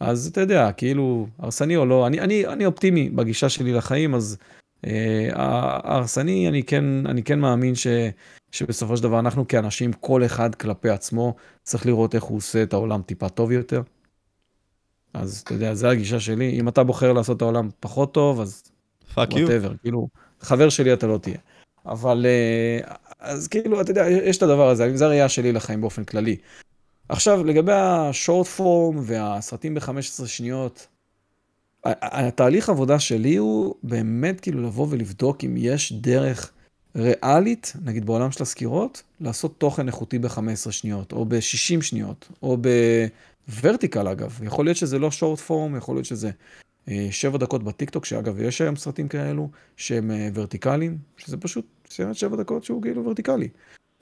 אז 0.00 0.26
אתה 0.26 0.40
יודע, 0.40 0.72
כאילו, 0.72 1.26
הרסני 1.38 1.76
או 1.76 1.86
לא, 1.86 2.06
אני, 2.06 2.20
אני, 2.20 2.46
אני 2.46 2.66
אופטימי 2.66 3.10
בגישה 3.10 3.48
שלי 3.48 3.72
לחיים, 3.72 4.14
אז 4.14 4.38
אה, 4.86 5.28
ההרסני, 5.32 6.48
אני 6.48 6.62
כן, 6.62 6.84
אני 7.06 7.22
כן 7.22 7.40
מאמין 7.40 7.74
ש, 7.74 7.86
שבסופו 8.52 8.96
של 8.96 9.02
דבר 9.02 9.18
אנחנו 9.18 9.48
כאנשים, 9.48 9.92
כל 9.92 10.24
אחד 10.24 10.54
כלפי 10.54 10.88
עצמו, 10.88 11.34
צריך 11.62 11.86
לראות 11.86 12.14
איך 12.14 12.24
הוא 12.24 12.36
עושה 12.36 12.62
את 12.62 12.72
העולם 12.72 13.02
טיפה 13.02 13.28
טוב 13.28 13.52
יותר. 13.52 13.82
אז 15.14 15.42
אתה 15.44 15.54
יודע, 15.54 15.74
זו 15.74 15.88
הגישה 15.88 16.20
שלי. 16.20 16.60
אם 16.60 16.68
אתה 16.68 16.84
בוחר 16.84 17.12
לעשות 17.12 17.36
את 17.36 17.42
העולם 17.42 17.68
פחות 17.80 18.14
טוב, 18.14 18.40
אז 18.40 18.62
fuck 19.14 19.36
you. 19.36 19.48
כאילו, 19.82 20.08
חבר 20.40 20.68
שלי 20.68 20.92
אתה 20.92 21.06
לא 21.06 21.18
תהיה. 21.18 21.38
אבל, 21.86 22.26
אה, 22.28 22.94
אז 23.20 23.48
כאילו, 23.48 23.80
אתה 23.80 23.90
יודע, 23.90 24.08
יש 24.08 24.36
את 24.36 24.42
הדבר 24.42 24.68
הזה, 24.68 24.96
זה 24.96 25.04
הראייה 25.04 25.28
שלי 25.28 25.52
לחיים 25.52 25.80
באופן 25.80 26.04
כללי. 26.04 26.36
עכשיו, 27.08 27.44
לגבי 27.44 27.72
ה 27.72 27.84
short 27.84 28.46
form 28.46 28.96
והסרטים 29.02 29.74
ב-15 29.74 30.26
שניות, 30.26 30.86
התהליך 31.84 32.68
עבודה 32.68 32.98
שלי 32.98 33.36
הוא 33.36 33.74
באמת 33.82 34.40
כאילו 34.40 34.62
לבוא 34.62 34.86
ולבדוק 34.90 35.44
אם 35.44 35.54
יש 35.56 35.92
דרך 35.92 36.52
ריאלית, 36.96 37.72
נגיד 37.84 38.06
בעולם 38.06 38.30
של 38.30 38.42
הסקירות, 38.42 39.02
לעשות 39.20 39.58
תוכן 39.58 39.86
איכותי 39.86 40.18
ב-15 40.18 40.70
שניות, 40.70 41.12
או 41.12 41.24
ב-60 41.24 41.82
שניות, 41.82 42.28
או 42.42 42.56
בוורטיקל 43.48 44.08
אגב. 44.08 44.40
יכול 44.42 44.64
להיות 44.64 44.76
שזה 44.76 44.98
לא 44.98 45.10
שורט 45.10 45.38
פורם, 45.38 45.76
יכול 45.76 45.96
להיות 45.96 46.06
שזה 46.06 46.30
שבע 47.10 47.38
דקות 47.38 47.62
בטיקטוק, 47.62 48.04
שאגב, 48.04 48.40
יש 48.40 48.60
היום 48.60 48.76
סרטים 48.76 49.08
כאלו 49.08 49.48
שהם 49.76 50.10
אה, 50.10 50.28
ורטיקליים, 50.34 50.98
שזה 51.16 51.36
פשוט 51.36 51.66
סרט 51.90 52.14
שבע 52.14 52.36
דקות 52.36 52.64
שהוא 52.64 52.82
כאילו 52.82 53.04
ורטיקלי. 53.04 53.48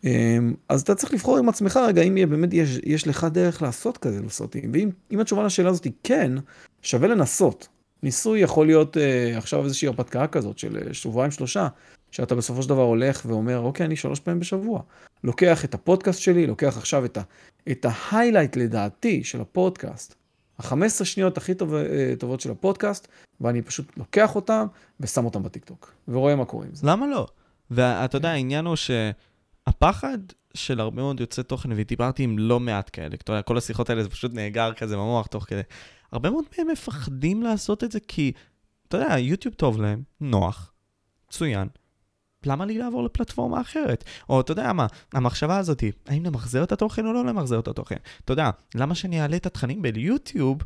אה, 0.04 0.38
אז 0.68 0.80
אתה 0.82 0.94
צריך 0.94 1.12
לבחור 1.12 1.38
עם 1.38 1.48
עצמך 1.48 1.76
רגע, 1.86 2.02
אם 2.02 2.14
באמת 2.30 2.52
יש, 2.52 2.80
יש 2.84 3.08
לך 3.08 3.26
דרך 3.32 3.62
לעשות 3.62 3.98
כזה 3.98 4.20
סרטים, 4.28 4.70
ואם 4.72 4.90
אם 5.12 5.20
התשובה 5.20 5.44
לשאלה 5.44 5.68
הזאת 5.68 5.84
היא 5.84 5.92
כן, 6.02 6.32
שווה 6.82 7.08
לנסות. 7.08 7.68
ניסוי 8.02 8.40
יכול 8.40 8.66
להיות 8.66 8.96
אה, 8.96 9.38
עכשיו 9.38 9.64
איזושהי 9.64 9.88
הרפתקה 9.88 10.26
כזאת 10.26 10.58
של 10.58 10.78
אה, 10.86 10.94
שבועיים 10.94 11.30
שלושה, 11.30 11.68
שאתה 12.10 12.34
בסופו 12.34 12.62
של 12.62 12.68
דבר 12.68 12.82
הולך 12.82 13.22
ואומר, 13.26 13.58
אוקיי, 13.58 13.86
אני 13.86 13.96
שלוש 13.96 14.20
פעמים 14.20 14.40
בשבוע. 14.40 14.82
לוקח 15.24 15.64
את 15.64 15.74
הפודקאסט 15.74 16.20
שלי, 16.20 16.46
לוקח 16.46 16.76
עכשיו 16.76 17.04
את, 17.04 17.16
ה, 17.16 17.22
את 17.70 17.86
ה 17.88 17.95
highlight 17.95 18.56
לדעתי 18.56 19.24
של 19.24 19.40
הפודקאסט, 19.40 20.14
ה-15 20.58 21.04
שניות 21.04 21.36
הכי 21.36 21.54
טוב, 21.54 21.74
אה, 21.74 22.14
טובות 22.18 22.40
של 22.40 22.50
הפודקאסט, 22.50 23.08
ואני 23.40 23.62
פשוט 23.62 23.96
לוקח 23.96 24.34
אותם 24.34 24.66
ושם 25.00 25.24
אותם 25.24 25.42
בטיקטוק, 25.42 25.92
ורואה 26.08 26.36
מה 26.36 26.44
קורה 26.44 26.66
עם 26.66 26.74
זה. 26.74 26.86
למה 26.86 27.06
לא? 27.06 27.26
ואתה 27.70 28.16
יודע, 28.16 28.30
העניין 28.30 28.64
הוא 28.64 28.76
שהפחד 28.76 30.18
של 30.54 30.80
הרבה 30.80 31.02
מאוד 31.02 31.20
יוצרי 31.20 31.44
תוכן, 31.44 31.68
ודיברתי 31.76 32.22
עם 32.22 32.38
לא 32.38 32.60
מעט 32.60 32.90
כאלה, 32.92 33.14
אתה 33.14 33.32
יודע, 33.32 33.42
כל 33.42 33.58
השיחות 33.58 33.90
האלה 33.90 34.02
זה 34.02 34.08
פשוט 34.08 34.34
נאגר 34.34 34.72
כזה 34.72 34.96
במוח 34.96 35.26
תוך 35.26 35.44
כדי. 35.44 35.60
הרבה 36.12 36.30
מאוד 36.30 36.44
מהם 36.58 36.68
מפחדים 36.68 37.42
לעשות 37.42 37.84
את 37.84 37.92
זה 37.92 38.00
כי, 38.00 38.32
אתה 38.88 38.96
יודע, 38.96 39.18
יוטיוב 39.18 39.54
טוב 39.54 39.80
להם, 39.80 40.02
נוח, 40.20 40.72
מצוין. 41.28 41.68
למה 42.47 42.64
לי 42.64 42.78
לעבור 42.78 43.05
לפלטפורמה 43.05 43.60
אחרת? 43.60 44.05
או 44.28 44.40
אתה 44.40 44.52
יודע 44.52 44.73
מה, 44.73 44.86
המחשבה 45.12 45.59
הזאת 45.59 45.85
האם 46.06 46.24
למחזר 46.24 46.62
את 46.62 46.73
התוכן 46.73 47.06
או 47.06 47.12
לא 47.12 47.24
למחזר 47.24 47.59
את 47.59 47.68
התוכן? 47.68 47.97
אתה 48.24 48.32
יודע, 48.32 48.51
למה 48.74 48.94
שאני 48.94 49.23
אעלה 49.23 49.36
את 49.36 49.47
התכנים 49.47 49.82
ביוטיוב 49.82 50.59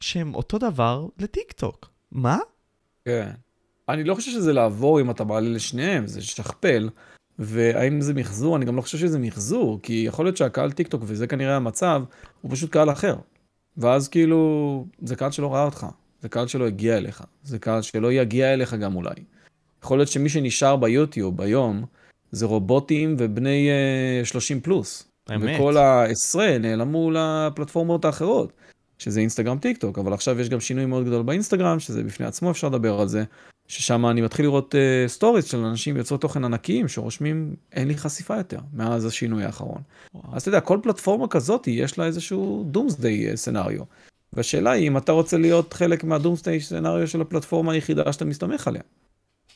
שהם 0.00 0.34
אותו 0.34 0.58
דבר 0.58 1.06
לטיק 1.18 1.52
טוק? 1.52 1.90
מה? 2.12 2.38
כן. 3.04 3.30
אני 3.88 4.04
לא 4.04 4.14
חושב 4.14 4.30
שזה 4.30 4.52
לעבור 4.52 5.00
אם 5.00 5.10
אתה 5.10 5.24
מעלה 5.24 5.48
לשניהם, 5.48 6.06
זה 6.06 6.22
שכפל. 6.22 6.88
והאם 7.38 8.00
זה 8.00 8.14
מחזור? 8.14 8.56
אני 8.56 8.64
גם 8.64 8.76
לא 8.76 8.82
חושב 8.82 8.98
שזה 8.98 9.18
מחזור, 9.18 9.80
כי 9.82 10.04
יכול 10.06 10.24
להיות 10.24 10.36
שהקהל 10.36 10.72
טיק 10.72 10.88
טוק, 10.88 11.02
וזה 11.06 11.26
כנראה 11.26 11.56
המצב, 11.56 12.02
הוא 12.40 12.50
פשוט 12.50 12.70
קהל 12.70 12.92
אחר. 12.92 13.16
ואז 13.76 14.08
כאילו, 14.08 14.86
זה 15.02 15.16
קהל 15.16 15.30
שלא 15.30 15.54
ראה 15.54 15.64
אותך, 15.64 15.86
זה 16.22 16.28
קהל 16.28 16.46
שלא 16.46 16.66
הגיע 16.66 16.96
אליך, 16.96 17.24
זה 17.42 17.58
קהל 17.58 17.82
שלא 17.82 18.12
יגיע 18.12 18.52
אליך 18.54 18.74
גם 18.74 18.96
אולי. 18.96 19.14
יכול 19.84 19.98
להיות 19.98 20.08
שמי 20.08 20.28
שנשאר 20.28 20.76
ביוטיוב 20.76 21.40
היום, 21.40 21.84
זה 22.32 22.46
רובוטים 22.46 23.16
ובני 23.18 23.68
uh, 24.22 24.26
30 24.26 24.60
פלוס. 24.60 25.04
אמת. 25.34 25.56
וכל 25.56 25.76
העשרה 25.76 26.58
נעלמו 26.58 27.10
לפלטפורמות 27.10 28.04
האחרות, 28.04 28.52
שזה 28.98 29.20
אינסטגרם 29.20 29.58
טיק 29.58 29.76
טוק, 29.76 29.98
אבל 29.98 30.12
עכשיו 30.12 30.40
יש 30.40 30.48
גם 30.48 30.60
שינוי 30.60 30.86
מאוד 30.86 31.06
גדול 31.06 31.22
באינסטגרם, 31.22 31.80
שזה 31.80 32.02
בפני 32.02 32.26
עצמו 32.26 32.50
אפשר 32.50 32.68
לדבר 32.68 33.00
על 33.00 33.08
זה, 33.08 33.24
ששם 33.68 34.06
אני 34.06 34.20
מתחיל 34.20 34.44
לראות 34.44 34.74
uh, 34.74 35.08
סטוריז 35.08 35.44
של 35.44 35.58
אנשים 35.58 35.96
יוצרי 35.96 36.18
תוכן 36.18 36.44
ענקיים 36.44 36.88
שרושמים 36.88 37.54
אין 37.72 37.88
לי 37.88 37.96
חשיפה 37.96 38.36
יותר 38.36 38.58
מאז 38.72 39.04
השינוי 39.04 39.44
האחרון. 39.44 39.82
וואו. 40.14 40.36
אז 40.36 40.42
אתה 40.42 40.48
יודע, 40.48 40.60
כל 40.60 40.78
פלטפורמה 40.82 41.28
כזאת 41.28 41.66
יש 41.66 41.98
לה 41.98 42.04
איזשהו 42.04 42.64
doomsday 42.70 43.36
scenario. 43.36 43.82
והשאלה 44.32 44.70
היא 44.70 44.88
אם 44.88 44.96
אתה 44.96 45.12
רוצה 45.12 45.38
להיות 45.38 45.72
חלק 45.72 46.04
מהדומסדיי 46.04 46.60
סנאריו 46.60 47.08
של 47.08 47.20
הפלטפורמה 47.20 47.72
היחידה 47.72 48.12
שאתה 48.12 48.24
מסתמך 48.24 48.68
עליה. 48.68 48.82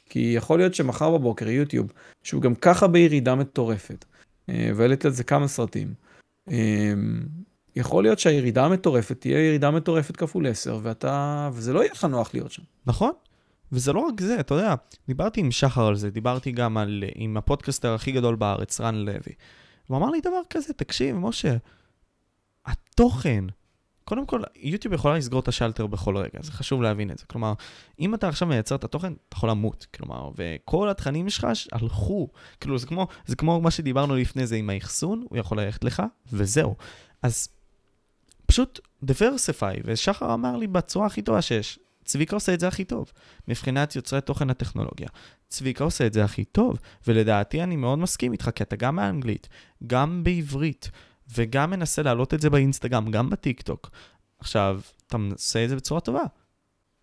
כי 0.08 0.32
יכול 0.36 0.58
להיות 0.58 0.74
שמחר 0.74 1.10
בבוקר 1.10 1.48
יוטיוב, 1.48 1.92
שהוא 2.22 2.42
גם 2.42 2.54
ככה 2.54 2.86
בירידה 2.86 3.34
מטורפת, 3.34 4.04
אה, 4.48 4.70
והעליתי 4.74 5.06
על 5.06 5.12
זה 5.12 5.24
כמה 5.24 5.48
סרטים, 5.48 5.94
אה, 6.50 6.92
יכול 7.76 8.02
להיות 8.02 8.18
שהירידה 8.18 8.64
המטורפת 8.64 9.20
תהיה 9.20 9.46
ירידה 9.48 9.70
מטורפת 9.70 10.16
כפול 10.16 10.46
10, 10.46 10.80
ואתה, 10.82 11.50
וזה 11.52 11.72
לא 11.72 11.80
יהיה 11.80 11.92
לך 11.92 12.04
נוח 12.04 12.34
להיות 12.34 12.52
שם. 12.52 12.62
נכון. 12.86 13.12
וזה 13.72 13.92
לא 13.92 14.00
רק 14.00 14.20
זה, 14.20 14.40
אתה 14.40 14.54
יודע, 14.54 14.74
דיברתי 15.06 15.40
עם 15.40 15.50
שחר 15.50 15.86
על 15.86 15.96
זה, 15.96 16.10
דיברתי 16.10 16.52
גם 16.52 16.76
על, 16.76 17.04
עם 17.14 17.36
הפודקאסטר 17.36 17.94
הכי 17.94 18.12
גדול 18.12 18.34
בארץ, 18.34 18.80
רן 18.80 18.94
לוי. 18.94 19.32
הוא 19.86 19.96
אמר 19.96 20.10
לי 20.10 20.20
דבר 20.20 20.40
כזה, 20.50 20.72
תקשיב, 20.72 21.16
משה, 21.16 21.56
התוכן, 22.66 23.44
קודם 24.04 24.26
כל, 24.26 24.42
יוטיוב 24.56 24.94
יכולה 24.94 25.16
לסגור 25.16 25.40
את 25.40 25.48
השלטר 25.48 25.86
בכל 25.86 26.16
רגע, 26.16 26.38
זה 26.40 26.52
חשוב 26.52 26.82
להבין 26.82 27.10
את 27.10 27.18
זה. 27.18 27.24
כלומר, 27.26 27.52
אם 28.00 28.14
אתה 28.14 28.28
עכשיו 28.28 28.48
מייצר 28.48 28.74
את 28.74 28.84
התוכן, 28.84 29.12
אתה 29.28 29.36
יכול 29.36 29.50
למות. 29.50 29.86
כלומר, 29.96 30.30
וכל 30.36 30.88
התכנים 30.88 31.30
שלך 31.30 31.46
הלכו. 31.72 32.28
כאילו, 32.60 32.78
זה 32.78 32.86
כמו, 32.86 33.06
זה 33.26 33.36
כמו 33.36 33.60
מה 33.60 33.70
שדיברנו 33.70 34.16
לפני 34.16 34.46
זה 34.46 34.56
עם 34.56 34.70
האחסון, 34.70 35.24
הוא 35.28 35.38
יכול 35.38 35.60
ללכת 35.60 35.84
לך, 35.84 36.02
וזהו. 36.32 36.76
אז 37.22 37.48
פשוט 38.46 38.80
diversify, 39.04 39.80
ושחר 39.84 40.34
אמר 40.34 40.56
לי 40.56 40.66
בצורה 40.66 41.06
הכי 41.06 41.22
טובה 41.22 41.42
שיש, 41.42 41.78
צביקה 42.04 42.36
עושה 42.36 42.54
את 42.54 42.60
זה 42.60 42.68
הכי 42.68 42.84
טוב, 42.84 43.12
מבחינת 43.48 43.96
יוצרי 43.96 44.20
תוכן 44.20 44.50
הטכנולוגיה. 44.50 45.08
צביקה 45.48 45.84
עושה 45.84 46.06
את 46.06 46.12
זה 46.12 46.24
הכי 46.24 46.44
טוב, 46.44 46.78
ולדעתי 47.06 47.62
אני 47.62 47.76
מאוד 47.76 47.98
מסכים 47.98 48.32
איתך, 48.32 48.50
כי 48.54 48.62
אתה 48.62 48.76
גם 48.76 48.96
באנגלית, 48.96 49.48
גם 49.86 50.24
בעברית, 50.24 50.90
וגם 51.36 51.70
מנסה 51.70 52.02
להעלות 52.02 52.34
את 52.34 52.40
זה 52.40 52.50
באינסטגרם, 52.50 53.10
גם 53.10 53.30
בטיק 53.30 53.62
טוק. 53.62 53.90
עכשיו, 54.38 54.80
אתה 55.06 55.18
מנסה 55.18 55.64
את 55.64 55.68
זה 55.68 55.76
בצורה 55.76 56.00
טובה. 56.00 56.24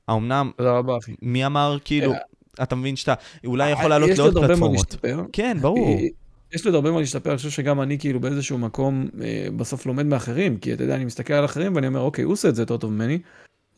האמנם, 0.08 0.52
תודה 0.58 0.72
רבה, 0.72 0.98
אחי. 0.98 1.16
מי 1.22 1.46
אמר, 1.46 1.78
כאילו, 1.86 2.14
אה, 2.14 2.18
אתה 2.64 2.76
מבין 2.76 2.96
שאתה 2.96 3.14
אולי 3.46 3.70
יכול 3.70 3.90
לעלות 3.90 4.10
לעוד 4.18 4.38
פלטפורמות. 4.38 4.96
כן, 5.34 5.58
ברור. 5.62 5.98
אה, 5.98 6.08
יש 6.54 6.66
לי 6.66 6.70
עוד 6.70 6.76
הרבה 6.76 6.92
מה 6.92 7.00
להשתפר, 7.00 7.30
אני 7.30 7.38
חושב 7.38 7.50
שגם 7.50 7.82
אני 7.82 8.00
כאילו 8.00 8.20
באיזשהו 8.20 8.58
מקום 8.58 9.10
אה, 9.22 9.48
בסוף 9.58 9.86
לומד 9.86 10.06
מאחרים, 10.06 10.58
כי 10.58 10.74
אתה 10.74 10.84
יודע, 10.84 10.96
אני 10.96 11.06
מסתכל 11.06 11.34
על 11.34 11.46
אחרים 11.46 11.76
ואני 11.76 11.88
אומר, 11.88 12.00
אוקיי, 12.00 12.24
הוא 12.24 12.34
עושה 12.34 12.50
את 12.50 12.56
זה 12.56 12.62
יותר 12.62 12.78
טוב 12.78 12.92
ממני. 12.92 13.20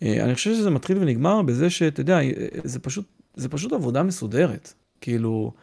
אה, 0.03 0.23
אני 0.23 0.35
חושב 0.35 0.53
שזה 0.53 0.69
מתחיל 0.69 0.97
ונגמר 0.97 1.41
בזה 1.41 1.69
שאתה 1.69 2.01
יודע, 2.01 2.21
אה, 2.21 2.31
זה 2.63 2.79
פשוט, 2.79 3.05
זה 3.35 3.49
פשוט 3.49 3.73
עבודה 3.73 4.03
מסודרת. 4.03 4.73
כאילו, 5.01 5.53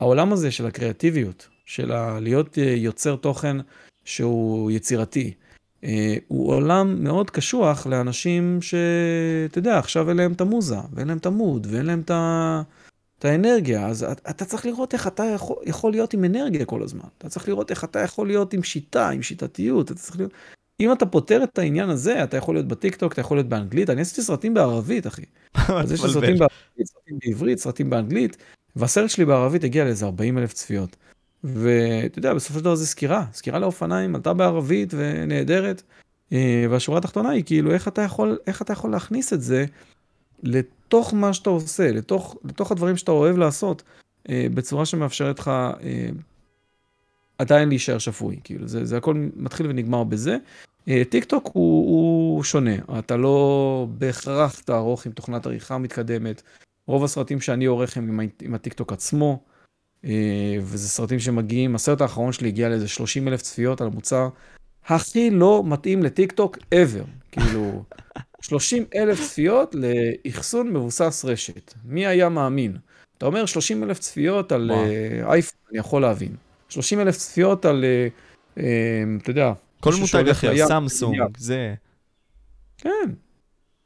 העולם 0.00 0.32
הזה 0.32 0.50
של 0.50 0.66
הקריאטיביות, 0.66 1.48
של 1.66 2.18
להיות 2.20 2.58
אה, 2.58 2.74
יוצר 2.76 3.16
תוכן 3.16 3.56
שהוא 4.04 4.70
יצירתי, 4.70 5.34
הוא 6.28 6.52
עולם 6.52 7.04
מאוד 7.04 7.30
קשוח 7.30 7.86
לאנשים 7.86 8.58
שאתה 8.62 9.58
יודע, 9.58 9.78
עכשיו 9.78 10.08
אין 10.08 10.16
להם 10.16 10.32
את 10.32 10.40
המוזה, 10.40 10.76
ואין 10.92 11.08
להם 11.08 11.18
את 11.18 11.26
המוד, 11.26 11.66
ואין 11.70 11.86
להם 11.86 12.00
את 12.00 12.10
ה... 12.10 12.62
את 13.18 13.24
האנרגיה, 13.24 13.86
אז 13.86 14.02
אתה 14.30 14.44
צריך 14.44 14.66
לראות 14.66 14.94
איך 14.94 15.06
אתה 15.06 15.24
יכול, 15.24 15.56
יכול 15.66 15.92
להיות 15.92 16.14
עם 16.14 16.24
אנרגיה 16.24 16.64
כל 16.64 16.82
הזמן. 16.82 17.04
אתה 17.18 17.28
צריך 17.28 17.48
לראות 17.48 17.70
איך 17.70 17.84
אתה 17.84 17.98
יכול 17.98 18.26
להיות 18.26 18.52
עם 18.52 18.62
שיטה, 18.62 19.08
עם 19.08 19.22
שיטתיות. 19.22 19.90
אתה 19.90 20.00
צריך 20.00 20.16
להיות... 20.16 20.32
אם 20.80 20.92
אתה 20.92 21.06
פותר 21.06 21.44
את 21.44 21.58
העניין 21.58 21.90
הזה, 21.90 22.24
אתה 22.24 22.36
יכול 22.36 22.54
להיות 22.54 22.68
בטיקטוק, 22.68 23.12
אתה 23.12 23.20
יכול 23.20 23.36
להיות 23.36 23.48
באנגלית. 23.48 23.90
אני 23.90 24.00
עשיתי 24.00 24.22
סרטים 24.22 24.54
בערבית, 24.54 25.06
אחי. 25.06 25.22
אז 25.80 25.92
יש 25.92 26.04
לי 26.04 26.10
סרטים 26.12 26.38
בערבית, 26.38 26.86
סרטים 26.86 27.18
בעברית, 27.24 27.58
סרטים 27.58 27.90
באנגלית, 27.90 28.36
והסרט 28.76 29.10
שלי 29.10 29.24
בערבית 29.24 29.64
הגיע 29.64 29.84
לאיזה 29.84 30.06
40 30.06 30.38
אלף 30.38 30.52
צפיות. 30.52 30.96
ואתה 31.44 32.18
יודע, 32.18 32.34
בסופו 32.34 32.58
של 32.58 32.64
דבר 32.64 32.74
זה 32.74 32.86
סקירה, 32.86 33.24
סקירה 33.32 33.58
לאופניים, 33.58 34.14
עלתה 34.14 34.32
בערבית 34.32 34.94
ונהדרת. 34.96 35.82
אה, 36.32 36.66
והשורה 36.70 36.98
התחתונה 36.98 37.30
היא 37.30 37.44
כאילו, 37.44 37.72
איך 37.72 37.88
אתה 37.88 38.02
יכול, 38.02 38.38
איך 38.46 38.62
אתה 38.62 38.72
יכול 38.72 38.90
להכניס 38.90 39.32
את 39.32 39.42
זה 39.42 39.64
לתוך 40.42 41.14
מה 41.14 41.32
שאתה 41.32 41.50
עושה, 41.50 41.92
לתוך, 41.92 42.36
לתוך 42.44 42.72
הדברים 42.72 42.96
שאתה 42.96 43.12
אוהב 43.12 43.36
לעשות, 43.36 43.82
אה, 44.28 44.46
בצורה 44.54 44.86
שמאפשרת 44.86 45.38
לך 45.38 45.48
אה, 45.48 46.08
עדיין 47.38 47.68
להישאר 47.68 47.98
שפוי, 47.98 48.40
כאילו, 48.44 48.68
זה, 48.68 48.84
זה 48.84 48.96
הכל 48.96 49.28
מתחיל 49.36 49.66
ונגמר 49.66 50.04
בזה. 50.04 50.36
טיק 51.08 51.24
טוק 51.24 51.50
הוא, 51.52 51.86
הוא 51.88 52.42
שונה, 52.42 52.74
אתה 52.98 53.16
לא 53.16 53.86
בהכרח 53.90 54.60
תערוך 54.60 55.06
עם 55.06 55.12
תוכנת 55.12 55.46
עריכה 55.46 55.78
מתקדמת. 55.78 56.42
רוב 56.86 57.04
הסרטים 57.04 57.40
שאני 57.40 57.64
עורך 57.64 57.96
הם 57.96 58.08
עם, 58.08 58.28
עם 58.42 58.54
הטיק 58.54 58.72
טוק 58.72 58.92
עצמו, 58.92 59.42
וזה 60.62 60.88
סרטים 60.88 61.18
שמגיעים, 61.18 61.74
הסרט 61.74 62.00
האחרון 62.00 62.32
שלי 62.32 62.48
הגיע 62.48 62.68
לאיזה 62.68 62.88
30 62.88 63.28
אלף 63.28 63.42
צפיות 63.42 63.80
על 63.80 63.86
המוצר 63.86 64.28
הכי 64.86 65.30
לא 65.30 65.62
מתאים 65.66 66.02
לטיק 66.02 66.32
טוק 66.32 66.58
ever, 66.58 67.06
כאילו, 67.32 67.82
30 68.40 68.84
אלף 68.94 69.20
צפיות 69.20 69.74
לאחסון 69.74 70.72
מבוסס 70.72 71.24
רשת. 71.24 71.74
מי 71.84 72.06
היה 72.06 72.28
מאמין? 72.28 72.76
אתה 73.18 73.26
אומר 73.26 73.46
30 73.46 73.82
אלף 73.82 73.98
צפיות 73.98 74.52
על 74.52 74.70
אה, 74.70 75.32
אייפון, 75.32 75.58
אני 75.70 75.78
יכול 75.78 76.02
להבין. 76.02 76.36
30 76.68 77.00
אלף 77.00 77.16
צפיות 77.16 77.64
על, 77.64 77.84
אה, 77.84 78.08
אה, 78.58 79.02
אתה 79.22 79.30
יודע, 79.30 79.52
כל 79.80 79.90
מותג 80.00 80.28
אחר, 80.28 80.66
סמסונג, 80.68 81.18
זה. 81.38 81.74
כן. 82.78 83.10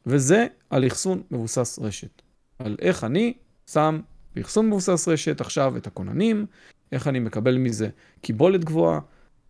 וזה 0.07 0.47
על 0.71 0.87
אחסון 0.87 1.23
מבוסס 1.31 1.79
רשת. 1.83 2.23
על 2.59 2.77
איך 2.81 3.05
אני 3.05 3.33
שם 3.67 4.01
באחסון 4.35 4.67
מבוסס 4.67 5.09
רשת 5.09 5.41
עכשיו 5.41 5.77
את 5.77 5.87
הכוננים, 5.87 6.47
איך 6.93 7.09
אני 7.09 7.19
מקבל 7.19 7.57
מזה 7.57 7.89
קיבולת 8.21 8.65
גבוהה, 8.65 9.01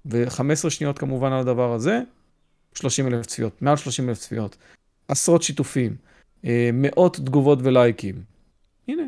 ו-15 0.06 0.70
שניות 0.70 0.98
כמובן 0.98 1.32
על 1.32 1.40
הדבר 1.40 1.72
הזה, 1.72 2.00
30 2.74 3.06
אלף 3.06 3.26
צפיות, 3.26 3.62
מעל 3.62 3.76
30 3.76 4.09
אלף 4.09 4.18
צפיות, 4.18 4.56
עשרות 5.09 5.42
שיתופים, 5.42 5.96
אה, 6.44 6.70
מאות 6.72 7.16
תגובות 7.16 7.59
ולייקים. 7.62 8.22
הנה, 8.88 9.02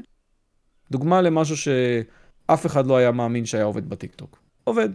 דוגמה 0.90 1.22
למשהו 1.22 1.56
שאף 1.56 2.66
אחד 2.66 2.86
לא 2.86 2.96
היה 2.96 3.12
מאמין 3.12 3.46
שהיה 3.46 3.64
עובד 3.64 3.88
בטיקטוק. 3.88 4.38
עובד. 4.64 4.88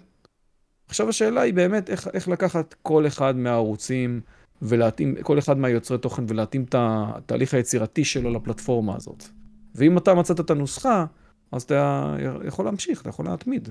עכשיו 0.87 1.09
השאלה 1.09 1.41
היא 1.41 1.53
באמת 1.53 1.89
איך, 1.89 2.07
איך 2.13 2.27
לקחת 2.27 2.75
כל 2.81 3.07
אחד 3.07 3.35
מהערוצים 3.35 4.21
ולהתאים, 4.61 5.15
כל 5.21 5.39
אחד 5.39 5.57
מהיוצרי 5.57 5.97
תוכן 5.97 6.23
ולהתאים 6.27 6.63
את 6.63 6.75
התהליך 6.77 7.53
היצירתי 7.53 8.05
שלו 8.05 8.33
לפלטפורמה 8.33 8.95
הזאת. 8.95 9.23
ואם 9.75 9.97
אתה 9.97 10.13
מצאת 10.13 10.39
את 10.39 10.49
הנוסחה, 10.49 11.05
אז 11.51 11.63
אתה 11.63 12.15
יכול 12.47 12.65
להמשיך, 12.65 13.01
אתה 13.01 13.09
יכול 13.09 13.25
להתמיד. 13.25 13.69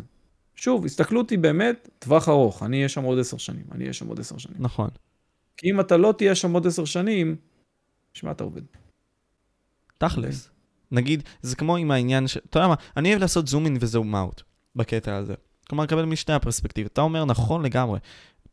שוב, 0.55 0.85
הסתכלות 0.85 1.31
היא 1.31 1.39
באמת 1.39 1.89
טווח 1.99 2.29
ארוך, 2.29 2.63
אני 2.63 2.77
אהיה 2.77 2.89
שם 2.89 3.03
עוד 3.03 3.19
עשר 3.19 3.37
שנים, 3.37 3.65
אני 3.73 3.85
אהיה 3.85 3.93
שם 3.93 4.09
עוד 4.09 4.21
עשר 4.21 4.39
שנים. 4.39 4.57
נכון. 4.59 4.89
כי 5.57 5.71
אם 5.71 5.81
אתה 5.81 5.97
לא 5.97 6.15
תהיה 6.19 6.35
שם 6.35 6.53
עוד 6.53 6.67
עשר 6.67 6.85
שנים, 6.85 7.37
בשביל 8.15 8.29
מה 8.29 8.33
אתה 8.33 8.45
עובד? 8.45 8.63
תכלס. 9.99 10.51
נגיד, 10.91 11.23
זה 11.43 11.57
כמו 11.57 11.77
עם 11.77 11.91
העניין 11.91 12.29
ש... 12.29 12.37
אתה 12.37 12.59
יודע 12.59 12.69
מה, 12.69 12.75
אני 12.97 13.09
אוהב 13.09 13.21
לעשות 13.21 13.47
זום 13.47 13.65
אין 13.65 13.77
וזום 13.81 14.17
אאוט 14.17 14.43
בקטע 14.77 15.17
הזה. 15.17 15.35
כלומר, 15.69 15.85
לקבל 15.85 16.05
משני 16.05 16.35
הפרספקטיבות. 16.35 16.93
אתה 16.93 17.01
אומר, 17.01 17.25
נכון 17.25 17.65
לגמרי. 17.65 17.99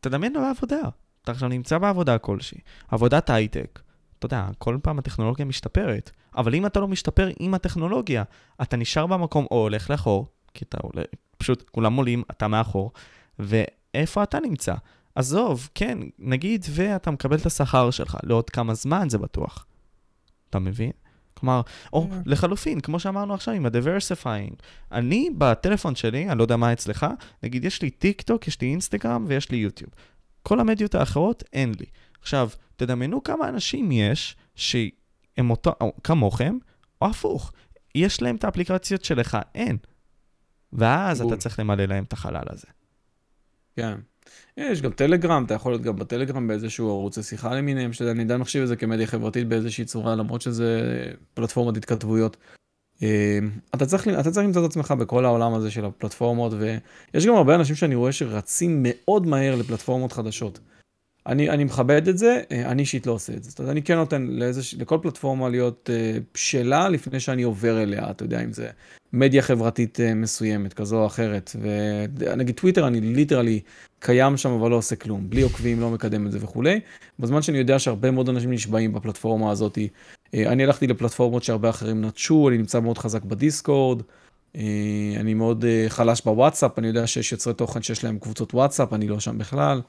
תדמיין 0.00 0.36
על 0.36 0.44
העבודה. 0.44 0.80
אתה 1.22 1.32
עכשיו 1.32 1.48
נמצא 1.48 1.78
בעבודה 1.78 2.18
כלשהי, 2.18 2.58
עבודת 2.88 3.30
הייטק. 3.30 3.80
אתה 4.26 4.34
יודע, 4.34 4.48
כל 4.58 4.78
פעם 4.82 4.98
הטכנולוגיה 4.98 5.44
משתפרת, 5.44 6.10
אבל 6.36 6.54
אם 6.54 6.66
אתה 6.66 6.80
לא 6.80 6.88
משתפר 6.88 7.28
עם 7.38 7.54
הטכנולוגיה, 7.54 8.22
אתה 8.62 8.76
נשאר 8.76 9.06
במקום 9.06 9.46
או 9.50 9.56
הולך 9.62 9.90
לאחור, 9.90 10.26
כי 10.54 10.64
אתה 10.68 10.78
עולה, 10.82 11.02
פשוט 11.38 11.70
כולם 11.70 11.94
עולים, 11.94 12.22
אתה 12.30 12.48
מאחור, 12.48 12.92
ואיפה 13.38 14.22
אתה 14.22 14.40
נמצא? 14.40 14.74
עזוב, 15.14 15.68
כן, 15.74 15.98
נגיד 16.18 16.66
ואתה 16.70 17.10
מקבל 17.10 17.36
את 17.36 17.46
השכר 17.46 17.90
שלך 17.90 18.16
לעוד 18.22 18.50
כמה 18.50 18.74
זמן, 18.74 19.08
זה 19.08 19.18
בטוח. 19.18 19.66
אתה 20.50 20.58
מבין? 20.58 20.90
כלומר, 21.34 21.60
או 21.92 22.06
yeah. 22.10 22.14
לחלופין, 22.26 22.80
כמו 22.80 23.00
שאמרנו 23.00 23.34
עכשיו 23.34 23.54
עם 23.54 23.66
ה-diversifying. 23.66 24.54
אני 24.92 25.30
בטלפון 25.38 25.94
שלי, 25.94 26.28
אני 26.28 26.38
לא 26.38 26.44
יודע 26.44 26.56
מה 26.56 26.72
אצלך, 26.72 27.06
נגיד 27.42 27.64
יש 27.64 27.82
לי 27.82 27.90
טיק 27.90 28.22
טוק, 28.22 28.48
יש 28.48 28.60
לי 28.60 28.66
אינסטגרם 28.66 29.24
ויש 29.28 29.50
לי 29.50 29.56
יוטיוב. 29.56 29.90
כל 30.42 30.60
המדיות 30.60 30.94
האחרות 30.94 31.42
אין 31.52 31.72
לי. 31.80 31.86
עכשיו, 32.22 32.48
תדמיינו 32.76 33.22
כמה 33.22 33.48
אנשים 33.48 33.92
יש 33.92 34.36
שהם 34.54 35.50
אותו, 35.50 35.72
או, 35.80 35.92
כמוכם, 36.04 36.58
או 37.02 37.06
הפוך. 37.06 37.52
יש 37.94 38.22
להם 38.22 38.36
את 38.36 38.44
האפליקציות 38.44 39.04
שלך, 39.04 39.38
אין. 39.54 39.76
ואז 40.72 41.20
בול. 41.20 41.32
אתה 41.32 41.40
צריך 41.40 41.58
למלא 41.58 41.84
להם 41.84 42.04
את 42.04 42.12
החלל 42.12 42.44
הזה. 42.50 42.66
כן. 43.76 43.98
יש 44.56 44.82
גם 44.82 44.90
טלגרם, 44.90 45.44
אתה 45.44 45.54
יכול 45.54 45.72
להיות 45.72 45.82
גם 45.82 45.96
בטלגרם 45.96 46.48
באיזשהו 46.48 46.88
ערוץ 46.88 47.20
שיחה 47.20 47.54
למיניהם, 47.54 47.92
שאתה 47.92 48.04
יודע, 48.04 48.12
אני 48.12 48.22
עדיין 48.22 48.40
מחשיב 48.40 48.62
את 48.62 48.68
זה 48.68 48.76
כמדיה 48.76 49.06
חברתית 49.06 49.48
באיזושהי 49.48 49.84
צורה, 49.84 50.14
למרות 50.14 50.40
שזה 50.42 50.80
פלטפורמת 51.34 51.76
התכתבויות. 51.76 52.36
אה, 53.02 53.38
אתה 53.74 53.86
צריך, 53.86 54.08
אתה 54.08 54.30
צריך 54.30 54.46
למצוא 54.46 54.64
את 54.64 54.70
עצמך 54.70 54.90
בכל 54.90 55.24
העולם 55.24 55.54
הזה 55.54 55.70
של 55.70 55.84
הפלטפורמות, 55.84 56.52
ויש 56.52 57.26
גם 57.26 57.34
הרבה 57.34 57.54
אנשים 57.54 57.76
שאני 57.76 57.94
רואה 57.94 58.12
שרצים 58.12 58.78
מאוד 58.88 59.26
מהר 59.26 59.56
לפלטפורמות 59.56 60.12
חדשות. 60.12 60.60
אני, 61.26 61.50
אני 61.50 61.64
מכבד 61.64 62.08
את 62.08 62.18
זה, 62.18 62.40
אה, 62.52 62.70
אני 62.70 62.82
אישית 62.82 63.06
לא 63.06 63.12
עושה 63.12 63.32
את 63.32 63.44
זה. 63.44 63.50
זאת 63.50 63.58
אומרת, 63.58 63.72
אני 63.72 63.82
כן 63.82 63.96
נותן 63.96 64.26
לאיזוש, 64.30 64.74
לכל 64.74 64.98
פלטפורמה 65.02 65.48
להיות 65.48 65.90
בשלה 66.34 66.88
לפני 66.88 67.20
שאני 67.20 67.42
עובר 67.42 67.82
אליה, 67.82 68.10
אתה 68.10 68.24
יודע, 68.24 68.44
אם 68.44 68.52
זה 68.52 68.68
מדיה 69.12 69.42
חברתית 69.42 70.00
uh, 70.00 70.14
מסוימת, 70.14 70.72
כזו 70.72 71.00
או 71.00 71.06
אחרת. 71.06 71.56
ונגיד 72.18 72.54
טוויטר, 72.54 72.86
אני 72.86 73.00
literally 73.00 73.60
קיים 73.98 74.36
שם, 74.36 74.50
אבל 74.50 74.70
לא 74.70 74.76
עושה 74.76 74.96
כלום. 74.96 75.30
בלי 75.30 75.42
עוקבים, 75.42 75.80
לא 75.80 75.90
מקדם 75.90 76.26
את 76.26 76.32
זה 76.32 76.38
וכולי. 76.42 76.80
בזמן 77.18 77.42
שאני 77.42 77.58
יודע 77.58 77.78
שהרבה 77.78 78.10
מאוד 78.10 78.28
אנשים 78.28 78.50
נשבעים 78.50 78.92
בפלטפורמה 78.92 79.50
הזאת, 79.50 79.78
uh, 79.78 80.36
אני 80.36 80.64
הלכתי 80.64 80.86
לפלטפורמות 80.86 81.42
שהרבה 81.42 81.70
אחרים 81.70 82.04
נטשו, 82.04 82.48
אני 82.48 82.58
נמצא 82.58 82.80
מאוד 82.80 82.98
חזק 82.98 83.22
בדיסקורד. 83.22 84.00
Uh, 84.00 84.58
אני 85.20 85.34
מאוד 85.34 85.64
חלש 85.88 86.22
בוואטסאפ, 86.24 86.78
אני 86.78 86.86
יודע 86.86 87.06
שיש 87.06 87.32
יוצרי 87.32 87.54
תוכן 87.54 87.82
שיש 87.82 88.04
להם 88.04 88.18
קבוצות 88.18 88.54
וואטסאפ, 88.54 88.92
אני 88.92 89.08
לא 89.08 89.20
שם 89.20 89.38
בכלל. 89.38 89.80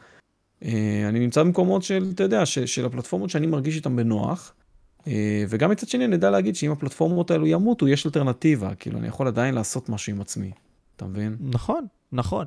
אה, 0.63 1.05
אני 1.09 1.19
נמצא 1.19 1.43
במקומות 1.43 1.83
של, 1.83 2.09
אתה 2.13 2.23
יודע, 2.23 2.45
של, 2.45 2.65
של 2.65 2.85
הפלטפורמות 2.85 3.29
שאני 3.29 3.47
מרגיש 3.47 3.75
איתן 3.75 3.95
בנוח. 3.95 4.53
אה, 5.07 5.43
וגם 5.49 5.71
מצד 5.71 5.87
שני 5.87 6.03
יודע 6.03 6.29
להגיד 6.29 6.55
שאם 6.55 6.71
הפלטפורמות 6.71 7.31
האלו 7.31 7.47
ימותו, 7.47 7.87
יש 7.87 8.05
אלטרנטיבה, 8.05 8.75
כאילו 8.75 8.99
אני 8.99 9.07
יכול 9.07 9.27
עדיין 9.27 9.55
לעשות 9.55 9.89
משהו 9.89 10.13
עם 10.13 10.21
עצמי, 10.21 10.51
אתה 10.95 11.05
מבין? 11.05 11.37
נכון, 11.39 11.87
נכון. 12.11 12.45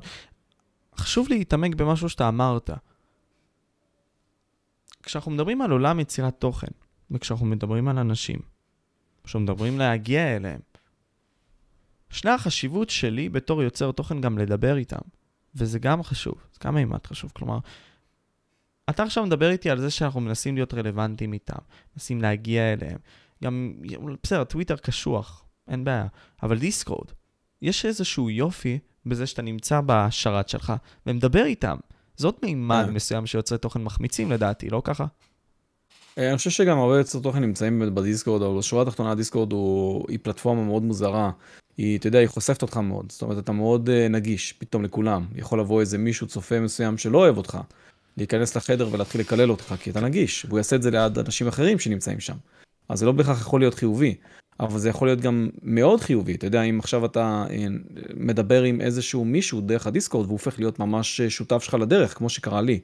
חשוב 0.97 1.27
להתעמק 1.29 1.75
במשהו 1.75 2.09
שאתה 2.09 2.27
אמרת. 2.27 2.69
כשאנחנו 5.03 5.31
מדברים 5.31 5.61
על 5.61 5.71
עולם 5.71 5.99
יצירת 5.99 6.35
תוכן, 6.39 6.67
וכשאנחנו 7.11 7.45
מדברים 7.45 7.87
על 7.87 7.97
אנשים, 7.97 8.39
כשאנחנו 9.23 9.39
מדברים 9.39 9.77
להגיע 9.79 10.35
אליהם, 10.35 10.59
ישנה 12.11 12.33
החשיבות 12.33 12.89
שלי 12.89 13.29
בתור 13.29 13.63
יוצר 13.63 13.91
תוכן 13.91 14.21
גם 14.21 14.37
לדבר 14.37 14.77
איתם, 14.77 15.01
וזה 15.55 15.79
גם 15.79 16.03
חשוב, 16.03 16.35
זה 16.53 16.59
גם 16.63 16.75
מימד 16.75 17.05
חשוב. 17.05 17.31
כלומר, 17.33 17.59
אתה 18.89 19.03
עכשיו 19.03 19.25
מדבר 19.25 19.49
איתי 19.49 19.69
על 19.69 19.79
זה 19.79 19.91
שאנחנו 19.91 20.21
מנסים 20.21 20.55
להיות 20.55 20.73
רלוונטיים 20.73 21.33
איתם, 21.33 21.57
מנסים 21.95 22.21
להגיע 22.21 22.73
אליהם. 22.73 22.97
גם, 23.43 23.73
בסדר, 24.23 24.43
טוויטר 24.43 24.75
קשוח, 24.75 25.45
אין 25.67 25.83
בעיה, 25.83 26.07
אבל 26.43 26.59
דיסקורד, 26.59 27.07
יש 27.61 27.85
איזשהו 27.85 28.29
יופי 28.29 28.79
בזה 29.05 29.27
שאתה 29.27 29.41
נמצא 29.41 29.81
בשרת 29.85 30.49
שלך 30.49 30.73
ומדבר 31.05 31.45
איתם. 31.45 31.77
זאת 32.17 32.43
מימד 32.43 32.85
כן. 32.87 32.93
מסוים 32.93 33.25
שיוצרי 33.25 33.57
תוכן 33.57 33.83
מחמיצים 33.83 34.31
לדעתי, 34.31 34.69
לא 34.69 34.81
ככה? 34.83 35.05
אה, 36.17 36.29
אני 36.29 36.37
חושב 36.37 36.49
שגם 36.49 36.77
הרבה 36.77 36.97
יוצרי 36.97 37.21
תוכן 37.21 37.39
נמצאים 37.39 37.95
בדיסקורד, 37.95 38.41
אבל 38.41 38.57
בשורה 38.57 38.81
התחתונה 38.81 39.11
הדיסקורד 39.11 39.51
הוא, 39.51 40.05
היא 40.09 40.19
פלטפורמה 40.21 40.63
מאוד 40.63 40.83
מוזרה. 40.83 41.31
היא, 41.77 41.97
אתה 41.97 42.07
יודע, 42.07 42.19
היא 42.19 42.27
חושפת 42.27 42.61
אותך 42.61 42.77
מאוד. 42.77 43.11
זאת 43.11 43.21
אומרת, 43.21 43.37
אתה 43.37 43.51
מאוד 43.51 43.89
uh, 43.89 44.09
נגיש 44.09 44.53
פתאום 44.53 44.83
לכולם. 44.83 45.25
יכול 45.35 45.59
לבוא 45.59 45.81
איזה 45.81 45.97
מישהו, 45.97 46.27
צופה 46.27 46.59
מסוים 46.59 46.97
שלא 46.97 47.17
אוהב 47.17 47.37
אותך, 47.37 47.57
להיכנס 48.17 48.55
לחדר 48.55 48.89
ולהתחיל 48.91 49.21
לקלל 49.21 49.51
אותך, 49.51 49.75
כי 49.79 49.89
אתה 49.89 50.01
נגיש, 50.01 50.45
והוא 50.45 50.57
יעשה 50.57 50.75
את 50.75 50.81
זה 50.81 50.91
ליד 50.91 51.19
אנשים 51.19 51.47
אחרים 51.47 51.79
שנמצאים 51.79 52.19
שם. 52.19 52.35
אז 52.89 52.99
זה 52.99 53.05
לא 53.05 53.11
בהכרח 53.11 53.41
יכול 53.41 53.61
להיות 53.61 53.73
חיובי, 53.73 54.15
אבל 54.59 54.79
זה 54.79 54.89
יכול 54.89 55.07
להיות 55.07 55.21
גם 55.21 55.49
מאוד 55.61 56.01
חיובי. 56.01 56.35
אתה 56.35 56.47
יודע, 56.47 56.61
אם 56.61 56.79
עכשיו 56.79 57.05
אתה 57.05 57.45
אה, 57.49 57.65
מדבר 58.13 58.63
עם 58.63 58.81
איזשהו 58.81 59.25
מישהו 59.25 59.61
דרך 59.61 59.87
הדיסקורד, 59.87 60.25
והוא 60.25 60.33
הופך 60.33 60.59
להיות 60.59 60.79
ממש 60.79 61.21
אה, 61.21 61.29
שותף 61.29 61.63
שלך 61.63 61.73
לדרך, 61.73 62.17
כמו 62.17 62.29
שקרה 62.29 62.61
לי. 62.61 62.79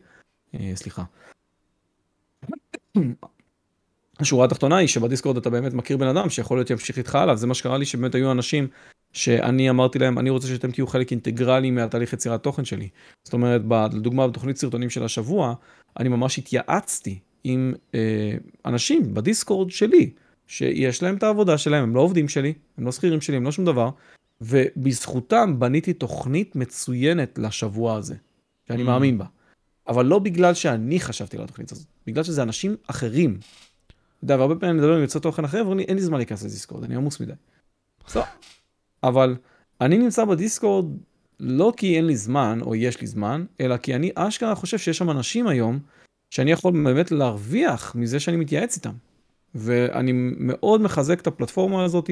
אה, 0.55 0.72
סליחה. 0.76 1.03
השורה 4.19 4.45
התחתונה 4.45 4.77
היא 4.77 4.88
שבדיסקורד 4.88 5.38
אתה 5.38 5.49
באמת 5.49 5.73
מכיר 5.73 5.98
בן 5.98 6.07
אדם 6.07 6.30
שיכול 6.30 6.57
להיות 6.57 6.69
ימשיך 6.69 6.98
איתך 6.98 7.15
הלאה, 7.15 7.35
זה 7.35 7.48
מה 7.48 7.53
שקרה 7.53 7.77
לי, 7.77 7.85
שבאמת 7.85 8.15
היו 8.15 8.31
אנשים 8.31 8.68
שאני 9.14 9.69
אמרתי 9.69 9.99
להם, 9.99 10.19
אני 10.19 10.30
רוצה 10.30 10.48
שאתם 10.48 10.72
תהיו 10.72 10.88
חלק 10.88 11.11
אינטגרלי 11.11 11.72
מהתהליך 11.72 12.14
יצירת 12.14 12.44
תוכן 12.44 12.65
שלי. 12.65 12.90
זאת 13.23 13.34
אומרת, 13.34 13.61
לדוגמה 13.94 14.27
בתוכנית 14.27 14.57
סרטונים 14.57 14.90
של 14.90 15.03
השבוע, 15.03 15.53
אני 15.99 16.10
ממש 16.10 16.38
התייעצתי 16.40 17.19
עם 17.44 17.73
אה, 17.95 18.34
אנשים 18.65 19.14
בדיסקורד 19.14 19.72
שלי, 19.72 20.10
שיש 20.48 21.03
להם 21.03 21.15
את 21.15 21.23
העבודה 21.23 21.57
שלהם, 21.57 21.84
הם 21.84 21.95
לא 21.95 21.99
עובדים 21.99 22.30
שלי, 22.30 22.53
הם 22.77 22.85
לא 22.85 22.91
שכירים 22.91 23.22
שלי, 23.22 23.38
הם 23.38 23.44
לא 23.44 23.52
שום 23.52 23.65
דבר, 23.65 23.90
ובזכותם 24.41 25.60
בניתי 25.60 25.94
תוכנית 25.94 26.56
מצוינת 26.56 27.40
לשבוע 27.40 27.95
הזה, 27.95 28.15
שאני 28.68 28.84
Mm. 28.84 28.85
מאמין 28.85 29.18
בה. 29.18 29.26
אבל 29.88 30.06
לא 30.06 30.19
בגלל 30.19 30.53
שאני 30.53 30.99
חשבתי 30.99 31.38
על 31.38 31.44
התוכנית 31.44 31.72
הזאת, 31.72 31.85
בגלל 32.07 32.23
שזה 32.23 32.44
אנשים 32.44 32.76
אחרים. 32.88 33.38
יודע, 34.24 34.38
והרבה 34.38 34.56
פעמים 34.56 34.76
אני 34.76 34.82
מדבר 34.82 34.95
עם 34.95 35.02
יוצרי 35.02 35.22
תוכן 35.22 35.44
אחרים, 35.44 35.62
ואומרים 35.62 35.80
לי, 35.80 35.86
אין 35.86 35.95
לי 35.95 36.04
זמן 36.04 36.18
להיכנס 36.18 36.44
לדיסקורד, 36.44 36.84
אני 36.84 36.95
עמוס 36.95 37.20
מדי. 37.20 37.34
בסדר. 38.08 38.24
אבל 39.04 39.36
אני 39.82 39.98
נמצא 39.98 40.26
בדיסקורד 40.26 40.86
לא 41.40 41.74
כי 41.78 41.95
אין 41.95 42.08
לי 42.08 42.16
זמן, 42.16 42.60
או 42.62 42.76
יש 42.76 43.02
לי 43.02 43.08
זמן, 43.08 43.45
אלא 43.62 43.78
כי 43.78 43.95
אני 43.95 44.12
אשכרה 44.16 44.56
חושב 44.56 44.78
שיש 44.78 44.98
שם 44.98 45.10
אנשים 45.10 45.48
היום, 45.48 45.80
שאני 46.30 46.52
יכול 46.52 46.84
באמת 46.84 47.12
להרוויח 47.12 47.95
מזה 47.95 48.20
שאני 48.20 48.38
מתייעץ 48.38 48.76
איתם. 48.76 48.94
ואני 49.56 50.12
מאוד 50.38 50.82
מחזק 50.82 51.22
את 51.22 51.28
הפלטפורמה 51.28 51.84
הזאת. 51.84 52.10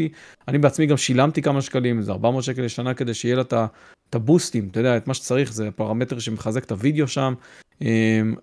אני 0.48 0.58
בעצמי 0.58 0.86
גם 0.86 0.98
שילמתי 0.98 1.42
כמה 1.42 1.62
שקלים, 1.62 2.00
איזה 2.00 2.12
400 2.12 2.44
שקל 2.44 2.62
לשנה, 2.62 2.94
כדי 2.94 3.14
שיהיה 3.14 3.36
לה 3.36 3.42
את 3.42 4.16
הבוסטים, 4.16 4.68
אתה 4.72 4.80
יודע, 4.80 4.98
את 4.98 5.08
מה 5.08 5.14
שצריך, 5.14 5.54
זה 5.54 5.72
פרמטר 5.72 6.20
שמחזק 6.20 6.64
את 6.64 6.72
הוידאו 6.72 7.08
שם, 7.08 7.34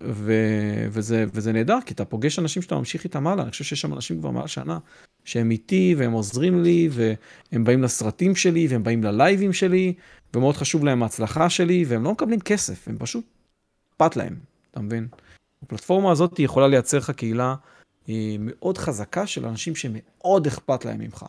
ו, 0.03 0.33
וזה, 0.91 1.25
וזה 1.33 1.53
נהדר, 1.53 1.79
כי 1.87 1.95
אתה 1.95 2.05
פוגש 2.05 2.39
אנשים 2.39 2.63
שאתה 2.63 2.75
ממשיך 2.75 3.05
איתם 3.05 3.27
הלאה. 3.27 3.45
אני 3.45 3.51
חושב 3.51 3.65
שיש 3.65 3.81
שם 3.81 3.95
אנשים 3.95 4.21
כבר 4.21 4.31
מעל 4.31 4.47
שנה, 4.47 4.79
שהם 5.25 5.51
איתי, 5.51 5.95
והם 5.99 6.13
עוזרים 6.13 6.63
לי, 6.63 6.89
והם 6.93 7.65
באים 7.65 7.83
לסרטים 7.83 8.37
שלי, 8.37 8.67
והם 8.67 8.83
באים 8.83 9.05
ללייבים 9.05 9.53
שלי, 9.53 9.95
ומאוד 10.35 10.57
חשוב 10.57 10.85
להם 10.85 11.03
ההצלחה 11.03 11.51
שלי, 11.51 11.85
והם 11.89 12.05
לא 12.05 12.13
מקבלים 12.13 12.41
כסף, 12.41 12.89
הם 12.89 12.97
פשוט 12.99 13.25
אכפת 13.93 14.17
להם, 14.17 14.37
אתה 14.71 14.81
מבין? 14.81 15.09
הפלטפורמה 15.63 16.13
הזאת 16.13 16.39
יכולה 16.39 16.69
לייצר 16.69 16.99
לך 16.99 17.11
קהילה 17.11 17.55
אה, 18.09 18.37
מאוד 18.39 18.79
חזקה 18.79 19.27
של 19.27 19.47
אנשים 19.47 19.77
שמאוד 19.77 20.47
אכפת 20.47 20.85
להם 20.85 21.01
ממך. 21.01 21.27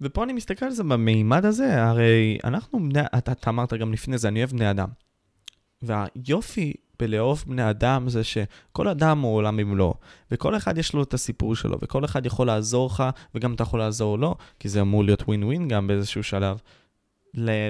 ופה 0.00 0.24
אני 0.24 0.32
מסתכל 0.32 0.64
על 0.64 0.70
זה 0.70 0.82
במימד 0.82 1.44
הזה, 1.44 1.84
הרי 1.84 2.38
אנחנו 2.44 2.88
בני, 2.88 3.00
אתה, 3.18 3.32
אתה 3.32 3.50
אמרת 3.50 3.74
גם 3.74 3.92
לפני 3.92 4.18
זה, 4.18 4.28
אני 4.28 4.40
אוהב 4.40 4.50
בני 4.50 4.70
אדם. 4.70 4.88
והיופי 5.82 6.72
בלאהוב 6.98 7.44
בני 7.46 7.70
אדם 7.70 8.08
זה 8.08 8.24
שכל 8.24 8.88
אדם 8.88 9.20
הוא 9.20 9.36
עולם 9.36 9.58
ומלואו, 9.62 9.94
וכל 10.30 10.56
אחד 10.56 10.78
יש 10.78 10.92
לו 10.92 11.02
את 11.02 11.14
הסיפור 11.14 11.56
שלו, 11.56 11.78
וכל 11.82 12.04
אחד 12.04 12.26
יכול 12.26 12.46
לעזור 12.46 12.86
לך, 12.86 13.04
וגם 13.34 13.54
אתה 13.54 13.62
יכול 13.62 13.80
לעזור 13.80 14.18
לו, 14.18 14.36
כי 14.58 14.68
זה 14.68 14.80
אמור 14.80 15.04
להיות 15.04 15.22
ווין 15.22 15.44
ווין 15.44 15.68
גם 15.68 15.86
באיזשהו 15.86 16.22
שלב. 16.22 16.60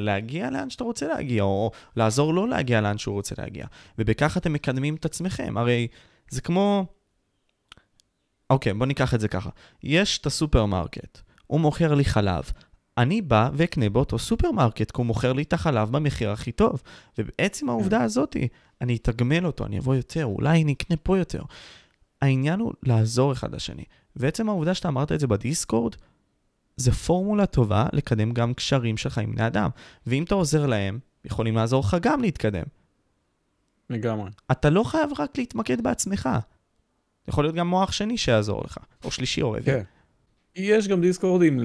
להגיע 0.01 0.51
לאן 0.51 0.71
שאתה 0.71 0.85
רוצה 0.85 1.09
להגיע, 1.09 1.43
או 1.43 1.71
לעזור 1.97 2.35
לו 2.35 2.47
להגיע 2.47 2.81
לאן 2.81 2.99
שהוא 2.99 3.15
רוצה 3.15 3.35
להגיע. 3.39 3.67
ובכך 3.99 4.37
אתם 4.37 4.53
מקדמים 4.53 4.95
את 4.95 5.05
עצמכם. 5.05 5.57
הרי 5.57 5.89
זה 6.31 6.41
כמו... 6.41 6.87
אוקיי, 8.51 8.75
בוא 8.75 8.87
ניקח 8.87 9.15
את 9.15 9.21
זה 9.21 9.29
ככה. 9.29 9.51
יש 9.83 10.19
את 10.19 10.27
הסופרמרקט, 10.27 11.21
הוא 11.47 11.61
מוכר 11.61 11.95
לי 11.95 12.05
חלב. 12.05 12.53
אני 12.99 13.23
בא 13.23 13.51
ואקנה 13.55 13.89
באותו 13.89 14.19
סופרמרקט, 14.19 14.91
כי 14.91 14.97
הוא 14.97 15.07
מוכר 15.07 15.33
לי 15.33 15.43
את 15.43 15.53
החלב 15.53 15.91
במחיר 15.91 16.31
הכי 16.31 16.53
טוב. 16.53 16.83
ובעצם 17.19 17.69
העובדה 17.69 18.03
הזאתי, 18.03 18.49
אני 18.81 18.97
אתגמל 18.97 19.47
אותו, 19.47 19.67
אני 19.67 19.79
אבוא 19.79 19.95
יותר, 19.95 20.25
אולי 20.25 20.63
אני 20.63 20.73
אקנה 20.73 20.97
פה 20.97 21.19
יותר. 21.19 21.43
העניין 22.23 22.61
הוא 22.61 22.73
לעזור 22.83 23.33
אחד 23.33 23.55
לשני. 23.55 23.85
ועצם 24.17 24.49
העובדה 24.49 24.75
שאתה 24.75 24.89
אמרת 24.89 25.13
את 25.13 25.21
זה 25.21 25.27
בדיסקורד, 25.27 25.95
זה 26.77 26.93
פורמולה 26.93 27.47
טובה 27.47 27.87
לקדם 27.93 28.33
גם 28.33 28.55
קשרים 28.55 28.97
שלך 28.97 29.19
עם 29.19 29.33
בני 29.33 29.47
אדם. 29.47 29.71
ואם 30.07 30.23
אתה 30.23 30.35
עוזר 30.35 30.67
להם, 30.67 30.99
יכולים 31.25 31.57
לעזור 31.57 31.81
לך 31.81 31.97
גם 32.01 32.23
להתקדם. 32.23 32.65
לגמרי. 33.91 34.31
אתה 34.51 34.71
לא 34.71 34.85
חייב 34.85 35.11
רק 35.19 35.39
להתמקד 35.39 35.81
בעצמך. 35.81 36.29
יכול 37.29 37.45
להיות 37.45 37.55
גם 37.55 37.69
מוח 37.69 37.93
שני 37.93 38.19
שיעזור 38.19 38.63
לך, 38.65 38.79
או 39.05 39.11
שלישי 39.11 39.43
או 39.43 39.53
רביעי. 39.53 39.65
כן. 39.65 39.83
יש 40.59 40.89
גם 40.89 41.01
דיסקורדים, 41.01 41.61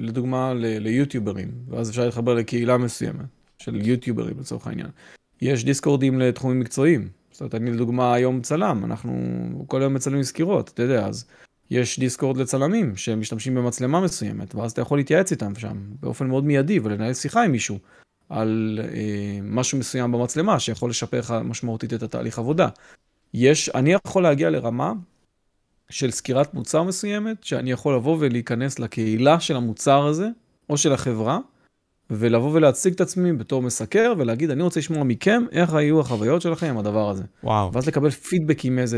לדוגמה, 0.00 0.52
ליוטיוברים, 0.56 1.50
ואז 1.68 1.90
אפשר 1.90 2.04
להתחבר 2.04 2.34
לקהילה 2.34 2.78
מסוימת 2.78 3.26
של 3.58 3.86
יוטיוברים 3.86 4.40
לצורך 4.40 4.66
העניין. 4.66 4.88
יש 5.42 5.64
דיסקורדים 5.64 6.18
לתחומים 6.18 6.60
מקצועיים. 6.60 7.08
זאת 7.30 7.40
אומרת, 7.40 7.54
אני 7.54 7.70
לדוגמה 7.70 8.14
היום 8.14 8.40
צלם, 8.40 8.84
אנחנו 8.84 9.12
כל 9.66 9.80
היום 9.80 9.94
מצלמים 9.94 10.22
סקירות, 10.22 10.70
אתה 10.74 10.82
יודע, 10.82 11.06
אז 11.06 11.24
יש 11.70 11.98
דיסקורד 11.98 12.36
לצלמים 12.36 12.96
שמשתמשים 12.96 13.54
במצלמה 13.54 14.00
מסוימת, 14.00 14.54
ואז 14.54 14.72
אתה 14.72 14.80
יכול 14.80 14.98
להתייעץ 14.98 15.30
איתם 15.30 15.54
שם 15.54 15.76
באופן 16.00 16.26
מאוד 16.26 16.44
מיידי 16.44 16.78
ולנהל 16.78 17.14
שיחה 17.14 17.42
עם 17.44 17.52
מישהו 17.52 17.78
על 18.28 18.80
אה, 18.82 19.38
משהו 19.42 19.78
מסוים 19.78 20.12
במצלמה 20.12 20.60
שיכול 20.60 20.90
לשפר 20.90 21.18
לך 21.18 21.34
משמעותית 21.44 21.94
את 21.94 22.02
התהליך 22.02 22.38
עבודה. 22.38 22.68
יש, 23.34 23.68
אני 23.68 23.94
יכול 24.06 24.22
להגיע 24.22 24.50
לרמה 24.50 24.92
של 25.90 26.10
סקירת 26.10 26.54
מוצר 26.54 26.82
מסוימת, 26.82 27.44
שאני 27.44 27.70
יכול 27.70 27.94
לבוא 27.94 28.16
ולהיכנס 28.20 28.78
לקהילה 28.78 29.40
של 29.40 29.56
המוצר 29.56 30.06
הזה, 30.06 30.28
או 30.70 30.76
של 30.76 30.92
החברה, 30.92 31.38
ולבוא 32.10 32.50
ולהציג 32.52 32.94
את 32.94 33.00
עצמי 33.00 33.32
בתור 33.32 33.62
מסקר, 33.62 34.14
ולהגיד, 34.18 34.50
אני 34.50 34.62
רוצה 34.62 34.80
לשמוע 34.80 35.04
מכם 35.04 35.44
איך 35.52 35.74
היו 35.74 36.00
החוויות 36.00 36.42
שלכם 36.42 36.66
עם 36.66 36.78
הדבר 36.78 37.10
הזה. 37.10 37.24
וואו. 37.44 37.72
ואז 37.72 37.86
לקבל 37.86 38.10
פידבקים 38.10 38.76
מאיזה 38.76 38.96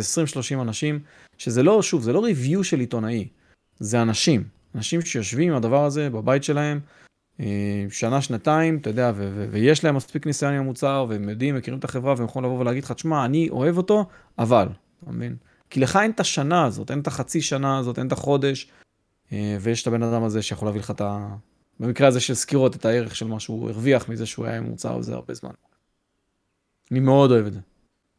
20-30 0.58 0.62
אנשים, 0.62 0.98
שזה 1.38 1.62
לא, 1.62 1.82
שוב, 1.82 2.02
זה 2.02 2.12
לא 2.12 2.24
ריוויו 2.24 2.64
של 2.64 2.80
עיתונאי, 2.80 3.28
זה 3.78 4.02
אנשים. 4.02 4.44
אנשים 4.74 5.00
שיושבים 5.00 5.50
עם 5.50 5.56
הדבר 5.56 5.84
הזה 5.84 6.10
בבית 6.10 6.44
שלהם, 6.44 6.80
אה, 7.40 7.86
שנה, 7.90 8.22
שנתיים, 8.22 8.76
אתה 8.76 8.90
יודע, 8.90 9.12
ו- 9.14 9.30
ו- 9.34 9.46
ויש 9.50 9.84
להם 9.84 9.96
מספיק 9.96 10.26
ניסיון 10.26 10.52
עם 10.52 10.60
המוצר, 10.60 11.06
והם 11.08 11.28
יודעים, 11.28 11.54
מכירים 11.54 11.78
את 11.78 11.84
החברה, 11.84 12.14
והם 12.16 12.24
יכולים 12.24 12.50
לבוא 12.50 12.60
ולהגיד 12.60 12.84
לך, 12.84 12.92
תשמע, 12.92 13.24
אני 13.24 13.48
אוהב 13.50 13.76
אותו, 13.76 14.04
אבל, 14.38 14.68
אתה 15.02 15.12
מבין? 15.12 15.36
כי 15.70 15.80
לך 15.80 15.96
אין 15.96 16.10
את 16.10 16.20
השנה 16.20 16.64
הזאת, 16.64 16.90
אין 16.90 17.00
את 17.00 17.06
החצי 17.06 17.40
שנה 17.40 17.78
הזאת, 17.78 17.98
אין 17.98 18.06
את 18.06 18.12
החודש, 18.12 18.68
אה, 19.32 19.56
ויש 19.60 19.82
את 19.82 19.86
הבן 19.86 20.02
אדם 20.02 20.24
הזה 20.24 20.42
שיכול 20.42 20.68
להביא 20.68 20.80
לך 20.80 20.90
את 20.90 21.00
ה... 21.00 21.28
במקרה 21.80 22.08
הזה 22.08 22.20
של 22.20 22.34
סקירות, 22.34 22.76
את 22.76 22.84
הערך 22.84 23.16
של 23.16 23.26
מה 23.26 23.40
שהוא 23.40 23.70
הרוויח 23.70 24.08
מזה 24.08 24.26
שהוא 24.26 24.46
היה 24.46 24.56
עם 24.56 24.64
מוצר 24.64 24.98
הזה 24.98 25.14
הרבה 25.14 25.34
זמן. 25.34 25.50
אני 26.90 27.00
מאוד 27.00 27.30
אוהב 27.30 27.46
את 27.46 27.52
זה. 27.52 27.60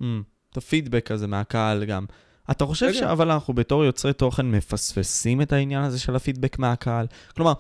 Mm, 0.02 0.06
את 0.52 0.58
הפידבק 0.58 1.12
הזה 1.12 1.28
מהקהל 1.28 1.86
גם. 1.86 2.06
אתה 2.52 2.66
חושב 2.66 2.86
רגע. 2.86 3.00
שאבל 3.00 3.32
אנחנו 3.32 3.54
בתור 3.54 3.86
יוצרי 3.86 4.14
תוכן 4.14 4.52
מפספסים 4.52 5.42
את 5.42 5.54
העניין 5.54 5.84
הזה 5.84 6.00
של 6.00 6.16
הפידבק 6.16 6.60
מהקהל? 6.60 7.08
כלומר, 7.36 7.54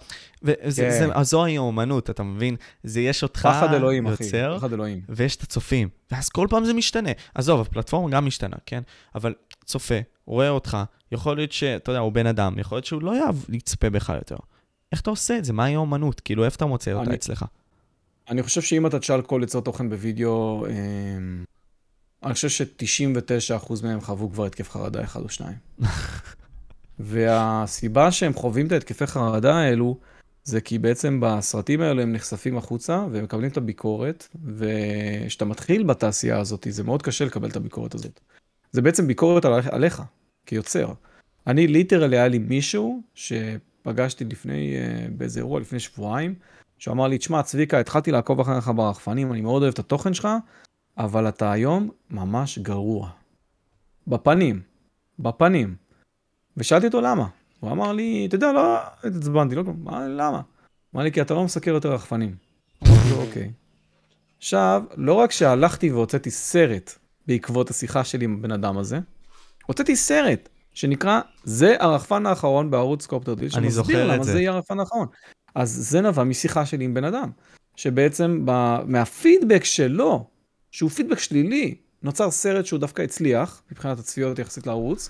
כן. 0.75 1.23
זוהי 1.23 1.57
האומנות, 1.57 2.09
אתה 2.09 2.23
מבין? 2.23 2.55
זה 2.83 3.01
יש 3.01 3.23
אותך 3.23 3.39
פחד 3.39 3.73
אלוהים, 3.73 4.07
אחי. 4.07 4.23
יוצר, 4.23 4.57
פחד 4.57 4.73
אלוהים. 4.73 5.01
ויש 5.09 5.35
את 5.35 5.41
הצופים, 5.41 5.89
ואז 6.11 6.29
כל 6.29 6.47
פעם 6.49 6.65
זה 6.65 6.73
משתנה. 6.73 7.09
עזוב, 7.35 7.61
הפלטפורמה 7.61 8.09
גם 8.09 8.25
משתנה, 8.25 8.57
כן? 8.65 8.81
אבל 9.15 9.33
צופה, 9.69 9.95
רואה 10.25 10.49
אותך, 10.49 10.77
יכול 11.11 11.35
להיות 11.37 11.51
שאתה 11.51 11.91
יודע, 11.91 11.99
הוא 11.99 12.11
בן 12.11 12.27
אדם, 12.27 12.59
יכול 12.59 12.75
להיות 12.75 12.85
שהוא 12.85 13.01
לא 13.01 13.17
יאהב 13.17 13.35
לצפה 13.49 13.89
בך 13.89 14.11
יותר. 14.15 14.35
איך 14.91 15.01
אתה 15.01 15.09
עושה 15.09 15.37
את 15.37 15.45
זה? 15.45 15.53
מהי 15.53 15.75
האומנות? 15.75 16.19
כאילו, 16.19 16.45
איפה 16.45 16.55
אתה 16.55 16.65
מוצא 16.65 16.91
אותה 16.91 17.07
אני- 17.09 17.15
אצלך? 17.15 17.45
אני 18.29 18.43
חושב 18.43 18.61
שאם 18.61 18.87
אתה 18.87 18.99
תשאל 18.99 19.21
כל 19.21 19.39
יוצר 19.41 19.59
תוכן 19.59 19.89
בווידאו, 19.89 20.65
אה, 20.65 20.71
אני 22.23 22.33
חושב 22.33 22.49
ש-99% 22.49 23.83
מהם 23.83 24.01
חוו 24.01 24.31
כבר 24.31 24.45
התקף 24.45 24.69
חרדה 24.69 25.03
אחד 25.03 25.21
או 25.21 25.29
שניים. 25.29 25.57
והסיבה 26.99 28.11
שהם 28.11 28.33
חווים 28.33 28.67
את 28.67 28.71
ההתקפי 28.71 29.07
חרדה 29.07 29.55
האלו, 29.55 29.97
זה 30.43 30.61
כי 30.61 30.79
בעצם 30.79 31.19
בסרטים 31.23 31.81
האלו 31.81 32.01
הם 32.01 32.13
נחשפים 32.13 32.57
החוצה 32.57 33.05
והם 33.11 33.23
מקבלים 33.23 33.49
את 33.51 33.57
הביקורת, 33.57 34.27
וכשאתה 34.45 35.45
מתחיל 35.45 35.83
בתעשייה 35.83 36.39
הזאת, 36.39 36.67
זה 36.69 36.83
מאוד 36.83 37.01
קשה 37.01 37.25
לקבל 37.25 37.49
את 37.49 37.55
הביקורת 37.55 37.95
הזאת. 37.95 38.19
זה 38.71 38.81
בעצם 38.81 39.07
ביקורת 39.07 39.45
על, 39.45 39.53
עליך, 39.71 40.03
כיוצר. 40.45 40.93
אני 41.47 41.67
ליטרלי 41.67 42.17
היה 42.17 42.27
לי 42.27 42.37
מישהו 42.37 43.01
שפגשתי 43.13 44.25
לפני, 44.25 44.75
אה, 44.75 45.07
באיזה 45.17 45.39
אירוע 45.39 45.59
לפני 45.59 45.79
שבועיים, 45.79 46.35
שהוא 46.77 46.93
אמר 46.93 47.07
לי, 47.07 47.17
תשמע, 47.17 47.43
צביקה, 47.43 47.79
התחלתי 47.79 48.11
לעקוב 48.11 48.39
אחריך 48.39 48.71
ברחפנים, 48.75 49.33
אני 49.33 49.41
מאוד 49.41 49.61
אוהב 49.61 49.73
את 49.73 49.79
התוכן 49.79 50.13
שלך, 50.13 50.27
אבל 50.97 51.29
אתה 51.29 51.51
היום 51.51 51.89
ממש 52.11 52.59
גרוע. 52.59 53.09
בפנים, 54.07 54.61
בפנים. 55.19 55.75
ושאלתי 56.57 56.85
אותו 56.85 57.01
למה. 57.01 57.27
הוא 57.59 57.71
אמר 57.71 57.91
לי, 57.91 58.25
אתה 58.25 58.35
יודע, 58.35 58.51
לא 58.51 58.77
התעצבנתי, 59.03 59.55
לא 59.55 59.63
כלום. 59.63 59.87
למה? 60.17 60.41
אמר 60.95 61.03
לי, 61.03 61.11
כי 61.11 61.21
אתה 61.21 61.33
לא 61.33 61.43
מסקר 61.43 61.71
יותר 61.71 61.93
רחפנים. 61.93 62.35
אמרתי 62.83 63.09
לו, 63.09 63.21
אוקיי. 63.21 63.51
עכשיו, 64.37 64.83
לא 64.97 65.13
רק 65.13 65.31
שהלכתי 65.31 65.91
והוצאתי 65.91 66.31
סרט 66.31 66.91
בעקבות 67.29 67.69
השיחה 67.69 68.03
שלי 68.03 68.25
עם 68.25 68.35
הבן 68.39 68.51
אדם 68.51 68.77
הזה, 68.77 68.99
הוצאתי 69.65 69.95
סרט 69.95 70.49
שנקרא, 70.73 71.21
זה 71.43 71.75
הרחפן 71.79 72.25
האחרון 72.25 72.71
בערוץ 72.71 73.05
קופטר 73.05 73.33
דיל, 73.33 73.49
אני 73.55 73.71
זוכר 73.71 73.93
שמסביר 73.93 74.13
למה 74.13 74.23
זה. 74.23 74.31
זה 74.31 74.39
יהיה 74.39 74.51
הרחפן 74.51 74.79
האחרון. 74.79 75.07
אז 75.55 75.69
זה 75.69 76.01
נבע 76.01 76.23
משיחה 76.23 76.65
שלי 76.65 76.85
עם 76.85 76.93
בן 76.93 77.03
אדם, 77.03 77.29
שבעצם 77.75 78.41
ב... 78.45 78.77
מהפידבק 78.85 79.63
שלו, 79.63 80.27
שהוא 80.71 80.89
פידבק 80.89 81.19
שלילי, 81.19 81.75
נוצר 82.03 82.31
סרט 82.31 82.65
שהוא 82.65 82.79
דווקא 82.79 83.01
הצליח, 83.01 83.61
מבחינת 83.71 83.99
הצפיות 83.99 84.39
יחסית 84.39 84.67
לערוץ, 84.67 85.09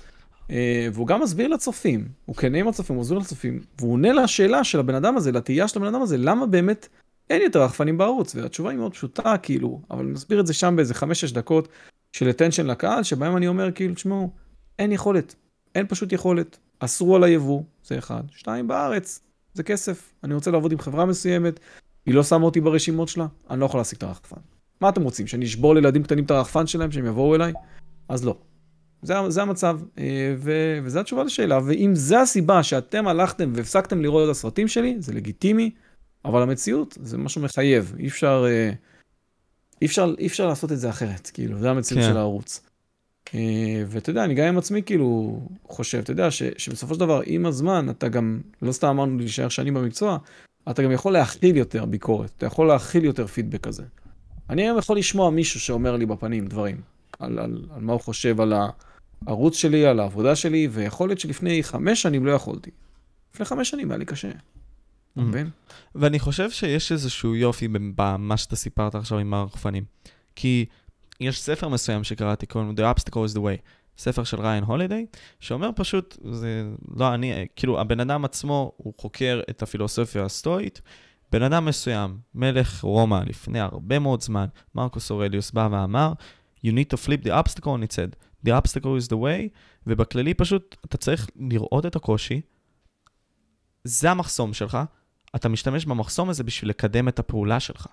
אה, 0.52 0.88
והוא 0.94 1.08
גם 1.08 1.22
מסביר 1.22 1.48
לצופים, 1.48 2.08
הוא 2.26 2.36
כן 2.36 2.56
עם 2.56 2.68
הצופים, 2.68 2.96
הוא 2.96 3.02
מסביר 3.02 3.20
לצופים, 3.20 3.60
והוא 3.80 3.94
עונה 3.94 4.14
לשאלה 4.14 4.64
של 4.64 4.80
הבן 4.80 4.96
אדם 4.96 5.18
הזה, 5.18 5.32
לתהייה 5.32 5.68
של 5.68 5.80
הבן 5.80 5.88
אדם 5.88 6.02
הזה, 6.02 6.18
למה 6.18 6.46
באמת 6.46 6.88
אין 7.30 7.42
יותר 7.42 7.64
רחפנים 7.64 7.98
בערוץ, 7.98 8.36
והתשובה 8.36 8.70
היא 8.70 8.80
מאוד 8.80 8.94
פשוטה, 8.94 9.38
כאילו, 9.38 9.82
אבל 9.92 10.04
אני 10.04 10.12
מסביר 10.12 10.40
את 10.40 10.48
זה 10.48 10.54
שם 10.54 10.76
באיזה 10.76 10.94
5-6 10.94 11.34
דקות 11.34 11.68
של 12.14 12.30
attention 12.30 12.64
לקהל, 12.64 13.04
שבהם 13.04 13.38
אני 13.38 13.48
אומר, 13.48 13.72
כאילו, 13.72 13.96
תשמעו, 13.96 14.32
אין 14.80 14.92
יכולת, 14.92 15.36
אין 15.76 15.88
פשוט 15.88 16.12
יכולת, 16.12 16.58
אסרו 16.80 17.16
על 17.16 17.24
היבוא, 17.24 17.64
זה 17.84 17.98
אחד. 17.98 18.24
שתיים, 18.32 18.68
בארץ, 18.68 19.22
זה 19.54 19.64
כסף, 19.64 20.14
אני 20.24 20.34
רוצה 20.34 20.52
לעבוד 20.52 20.72
עם 20.72 20.80
חברה 20.80 21.06
מסוימת, 21.06 21.60
היא 22.06 22.16
לא 22.16 22.24
שמה 22.24 22.46
אותי 22.46 22.62
ברשימות 22.62 23.08
שלה, 23.08 23.28
אני 23.50 23.60
לא 23.60 23.66
יכול 23.66 23.80
להשיג 23.80 23.98
את 23.98 24.04
הרחפן. 24.04 24.42
מה 24.82 24.90
אתם 24.90 25.04
רוצים, 25.04 25.28
שאני 25.28 25.46
אשבור 25.46 25.76
לילדים 25.76 26.04
קטנים 26.04 26.26
את 26.26 26.32
הרחפן 26.32 26.68
שלהם, 26.68 26.92
שהם 26.92 27.06
יבואו 27.06 27.36
אליי? 27.36 27.54
אז 28.10 28.26
לא. 28.26 28.38
זה, 29.02 29.14
זה 29.28 29.42
המצב, 29.42 29.80
אה, 29.98 30.36
ו, 30.38 30.52
וזו 30.84 31.00
התשובה 31.00 31.24
לשאלה, 31.24 31.60
ואם 31.66 31.92
זה 31.96 32.22
הסיבה 32.22 32.64
שאתם 32.64 33.08
הלכתם 33.08 33.52
והפסקתם 33.56 34.02
לראות 34.02 34.26
את 34.26 34.32
הסרטים 34.32 34.68
שלי, 34.68 34.96
זה 35.00 35.14
לגיטימי, 35.14 35.72
אבל 36.26 36.42
המציאות 36.42 36.98
זה 37.02 37.18
משהו 37.18 37.42
מחייב, 37.42 37.96
אי 38.00 38.08
אפשר, 38.08 38.46
אה, 38.48 38.72
אי 39.82 39.88
אפשר, 39.88 40.14
אי 40.20 40.28
אפשר 40.28 40.48
לעשות 40.48 40.72
את 40.72 40.80
זה 40.80 40.90
אחרת, 40.90 41.32
כאילו, 41.34 41.60
זה 41.60 41.70
המציאות 41.70 42.04
כן. 42.04 42.10
של 42.10 42.18
הערוץ. 42.18 42.62
אה, 43.34 43.84
ואתה 43.88 44.10
יודע, 44.10 44.24
אני 44.24 44.34
גם 44.34 44.48
עם 44.48 44.58
עצמי 44.58 44.84
כאילו 44.84 45.40
חושב, 45.68 45.98
אתה 45.98 46.12
יודע, 46.12 46.32
ש, 46.32 46.44
שבסופו 46.58 46.94
של 46.94 47.00
דבר, 47.00 47.22
עם 47.26 47.46
הזמן, 47.46 47.90
אתה 47.90 48.08
גם, 48.08 48.42
לא 48.62 48.72
סתם 48.72 48.88
אמרנו 48.88 49.18
להישאר 49.18 49.50
שנים 49.50 49.74
במקצוע, 49.74 50.18
אתה 50.72 50.84
גם 50.84 50.92
יכול 50.92 51.14
להכיל 51.14 51.58
יותר 51.58 51.86
ביקורת, 51.86 52.32
אתה 52.38 52.46
יכול 52.46 52.68
להכיל 52.68 53.06
יותר 53.06 53.28
פידבק 53.28 53.62
כזה. 53.62 53.84
אני 54.50 54.62
היום 54.62 54.78
יכול 54.78 54.98
לשמוע 54.98 55.30
מישהו 55.30 55.60
שאומר 55.60 55.96
לי 55.96 56.06
בפנים 56.06 56.48
דברים, 56.48 56.82
על, 57.20 57.40
על, 57.40 57.66
על 57.76 57.82
מה 57.82 57.94
הוא 57.94 58.02
חושב 58.02 58.42
על 58.42 58.54
הערוץ 59.28 59.56
שלי, 59.56 59.86
על 59.86 60.00
העבודה 60.00 60.36
שלי, 60.36 60.68
ויכול 60.72 61.10
להיות 61.10 61.20
שלפני 61.20 61.64
חמש 61.64 62.02
שנים 62.02 62.26
לא 62.26 62.32
יכולתי. 62.32 62.72
לפני 63.34 63.46
חמש 63.46 63.70
שנים 63.70 63.92
היה 63.92 63.98
לי 63.98 64.06
קשה, 64.06 64.32
אתה. 65.20 65.30
מבין? 65.30 65.50
ואני 65.96 66.20
חושב 66.20 66.52
שיש 66.52 66.92
איזשהו 66.92 67.36
יופי 67.36 67.68
במה 67.96 68.38
שאתה 68.38 68.56
סיפרת 68.56 68.96
עכשיו 68.96 69.18
עם 69.18 69.34
הרחפנים. 69.34 69.84
כי 70.36 70.66
יש 71.20 71.42
ספר 71.42 71.68
מסוים 71.68 72.04
שקראתי, 72.04 72.46
קוראים 72.46 72.76
The 72.78 72.98
Obstacle 72.98 73.32
is 73.32 73.36
the 73.36 73.40
Way, 73.40 73.62
ספר 73.98 74.24
של 74.24 74.42
ריין 74.42 74.64
הולידיי, 74.64 75.06
שאומר 75.40 75.70
פשוט, 75.76 76.18
זה 76.32 76.70
לא 76.96 77.14
אני, 77.14 77.48
כאילו 77.56 77.82
הבן 77.82 78.00
אדם 78.00 78.26
עצמו, 78.26 78.72
הוא 78.78 78.94
חוקר 78.98 79.42
את 79.50 79.62
הפילוסופיה 79.62 80.26
הסטואית. 80.26 80.82
בן 81.32 81.44
אדם 81.44 81.66
מסוים, 81.66 82.18
מלך 82.36 82.84
רומא 82.84 83.20
לפני 83.26 83.60
הרבה 83.60 84.00
מאוד 84.00 84.22
זמן, 84.22 84.46
מרקוס 84.76 85.12
אורליוס 85.12 85.52
בא 85.52 85.68
ואמר, 85.72 86.14
You 86.66 86.70
need 86.70 86.90
to 86.94 86.98
flip 86.98 87.24
the 87.24 87.32
obstacle 87.32 87.72
on 87.74 87.84
its 87.84 87.96
head. 87.96 88.16
The 88.46 88.52
obstacle 88.52 88.96
is 88.98 89.08
the 89.08 89.18
way, 89.18 89.50
ובכללי 89.88 90.34
פשוט 90.34 90.76
אתה 90.86 90.98
צריך 90.98 91.30
לראות 91.50 91.86
את 91.86 91.96
הקושי, 91.96 92.42
זה 93.84 94.12
המחסום 94.12 94.54
שלך, 94.54 94.78
אתה 95.36 95.50
משתמש 95.50 95.86
במחסום 95.86 96.30
הזה 96.30 96.44
בשביל 96.44 96.70
לקדם 96.70 97.08
את 97.08 97.20
הפעולה 97.20 97.60
שלך. 97.60 97.88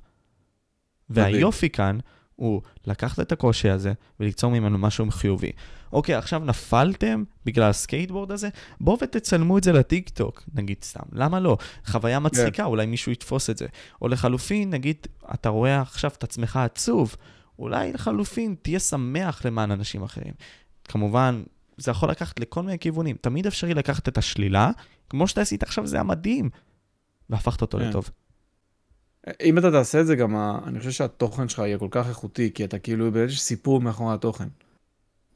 והיופי 1.11 1.71
כאן 1.71 1.99
הוא 2.37 2.63
לקחת 2.87 3.21
את 3.21 3.33
הקושי 3.33 3.71
הזה 3.71 3.93
וליצור 4.21 4.51
ממנו 4.51 4.79
משהו 4.79 5.11
חיובי. 5.11 5.51
אוקיי, 5.93 6.15
עכשיו 6.15 6.43
נפלתם 6.45 7.25
בגלל 7.45 7.71
הסקייטבורד 7.71 8.33
הזה? 8.33 8.49
בואו 8.81 8.99
ותצלמו 9.03 9.59
את 9.59 9.65
זה 9.65 9.73
לטיק 9.73 10.09
טוק, 10.09 10.43
נגיד 10.55 10.77
סתם. 10.83 11.03
למה 11.13 11.41
לא? 11.41 11.57
חוויה 11.87 12.19
מצחיקה, 12.19 12.65
אולי 12.65 12.87
מישהו 12.87 13.13
יתפוס 13.13 13.51
את 13.51 13.59
זה. 13.59 13.67
או 14.03 14.09
לחלופין, 14.09 14.71
נגיד, 14.71 15.07
אתה 15.35 15.49
רואה 15.49 15.81
עכשיו 15.81 16.11
את 16.19 16.25
עצמך 16.25 16.57
עצוב, 16.57 17.17
אולי 17.59 17.93
לחלופין 17.93 18.55
תהיה 18.63 18.81
שמח 18.81 19.45
למען 19.45 19.71
אנשים 19.71 20.03
אחרים. 20.03 20.33
כמובן, 20.85 21.43
זה 21.77 21.91
יכול 21.91 22.11
לקחת 22.11 22.41
לכל 22.41 22.63
מיני 22.63 22.79
כיוונים. 22.79 23.17
תמיד 23.21 23.47
אפשרי 23.47 23.75
לקחת 23.75 24.09
את 24.09 24.19
השלילה, 24.19 24.71
כמו 25.11 25.29
שאתה 25.29 25.41
עשית 25.41 25.63
עכשיו, 25.63 25.87
זה 25.87 25.97
היה 25.97 26.03
מדהים, 26.03 26.51
והפכת 27.31 27.63
אותו 27.63 27.79
כן. 27.79 27.89
לטוב. 27.89 28.11
אם 29.43 29.59
אתה 29.59 29.71
תעשה 29.71 30.01
את 30.01 30.07
זה, 30.07 30.17
גם 30.17 30.37
ה... 30.37 30.59
אני 30.67 30.79
חושב 30.79 30.91
שהתוכן 30.91 31.49
שלך 31.49 31.59
יהיה 31.59 31.79
כל 31.79 31.89
כך 31.91 32.09
איכותי, 32.09 32.51
כי 32.55 32.65
אתה 32.65 32.79
כאילו, 32.79 33.19
יש 33.19 33.41
סיפור 33.41 33.81
מאחורי 33.81 34.15
התוכן. 34.15 34.49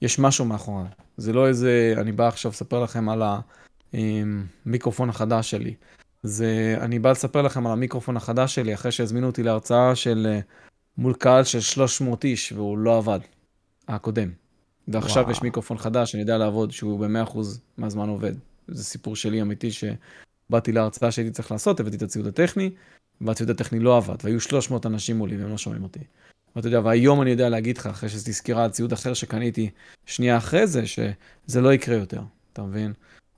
יש 0.02 0.18
משהו 0.18 0.44
מאחורי. 0.44 0.84
זה 1.16 1.32
לא 1.32 1.48
איזה, 1.48 1.94
אני 1.96 2.12
בא 2.12 2.28
עכשיו 2.28 2.50
לספר 2.50 2.82
לכם 2.82 3.08
על 3.08 3.22
המיקרופון 3.92 5.08
החדש 5.08 5.50
שלי. 5.50 5.74
זה, 6.22 6.76
אני 6.80 6.98
בא 6.98 7.10
לספר 7.10 7.42
לכם 7.42 7.66
על 7.66 7.72
המיקרופון 7.72 8.16
החדש 8.16 8.54
שלי, 8.54 8.74
אחרי 8.74 8.92
שהזמינו 8.92 9.26
אותי 9.26 9.42
להרצאה 9.42 9.94
של, 9.94 10.26
אה, 10.30 10.40
מול 10.98 11.14
קהל 11.14 11.44
של 11.44 11.60
300 11.60 12.24
איש, 12.24 12.52
והוא 12.52 12.78
לא 12.78 12.98
עבד, 12.98 13.20
הקודם. 13.88 14.30
ועכשיו 14.88 15.22
וואו. 15.22 15.32
יש 15.32 15.42
מיקרופון 15.42 15.78
חדש, 15.78 16.14
אני 16.14 16.22
יודע 16.22 16.38
לעבוד, 16.38 16.70
שהוא 16.70 17.00
ב-100% 17.00 17.38
מהזמן 17.78 18.08
עובד. 18.08 18.32
זה 18.68 18.84
סיפור 18.84 19.16
שלי 19.16 19.42
אמיתי, 19.42 19.68
שבאתי 20.50 20.72
להרצאה 20.72 21.10
שהייתי 21.10 21.32
צריך 21.32 21.52
לעשות, 21.52 21.80
הבאתי 21.80 21.96
את 21.96 22.02
הציוד 22.02 22.26
הטכני, 22.26 22.70
והציוד 23.20 23.50
הטכני 23.50 23.78
לא 23.78 23.96
עבד, 23.96 24.16
והיו 24.24 24.40
300 24.40 24.86
אנשים 24.86 25.18
מולי 25.18 25.36
והם 25.36 25.50
לא 25.50 25.58
שומעים 25.58 25.82
אותי. 25.82 26.00
ואתה 26.56 26.68
יודע, 26.68 26.80
והיום 26.84 27.22
אני 27.22 27.30
יודע 27.30 27.48
להגיד 27.48 27.78
לך, 27.78 27.86
אחרי 27.86 28.08
שעשיתי 28.08 28.32
סקירה 28.32 28.64
על 28.64 28.70
ציוד 28.70 28.92
אחר 28.92 29.14
שקניתי 29.14 29.70
שנייה 30.06 30.36
אחרי 30.36 30.66
זה, 30.66 30.86
שזה 30.86 31.60
לא 31.60 31.74
יקרה 31.74 31.96
יותר, 31.96 32.20
אתה 32.52 32.62
מבין? 32.62 32.92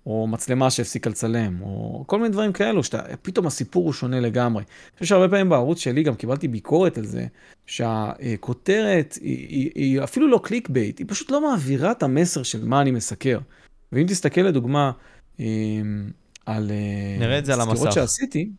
או 0.06 0.26
מצלמה 0.26 0.70
שהפסיקה 0.70 1.10
לצלם, 1.10 1.62
או 1.62 2.04
כל 2.06 2.18
מיני 2.18 2.28
דברים 2.28 2.52
כאלו, 2.52 2.84
שפתאום 2.84 3.46
הסיפור 3.46 3.84
הוא 3.84 3.92
שונה 3.92 4.20
לגמרי. 4.20 4.62
אני 4.62 4.92
חושב 4.98 5.06
שהרבה 5.06 5.28
פעמים 5.28 5.48
בערוץ 5.48 5.78
שלי 5.78 6.02
גם 6.02 6.14
קיבלתי 6.14 6.48
ביקורת 6.48 6.98
על 6.98 7.04
זה, 7.04 7.26
שהכותרת 7.66 9.18
היא, 9.20 9.48
היא, 9.48 9.70
היא 9.74 10.02
אפילו 10.04 10.28
לא 10.28 10.40
clickbait, 10.42 10.98
היא 10.98 11.06
פשוט 11.08 11.30
לא 11.30 11.50
מעבירה 11.50 11.92
את 11.92 12.02
המסר 12.02 12.42
של 12.42 12.64
מה 12.64 12.80
אני 12.80 12.90
מסקר. 12.90 13.38
ואם 13.92 14.06
תסתכל 14.06 14.40
לדוגמה 14.40 14.92
אה, 15.40 15.46
על 16.46 16.70
אה, 16.70 17.18
נראה 17.18 17.38
את 17.38 17.44
זה 17.44 17.54
על 17.54 17.60
סקירות 17.60 17.78
המסך. 17.78 17.92
שעשיתי, 17.92 18.50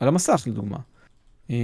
על 0.00 0.08
המסך 0.08 0.42
לדוגמה. 0.46 0.78
אה, 1.50 1.56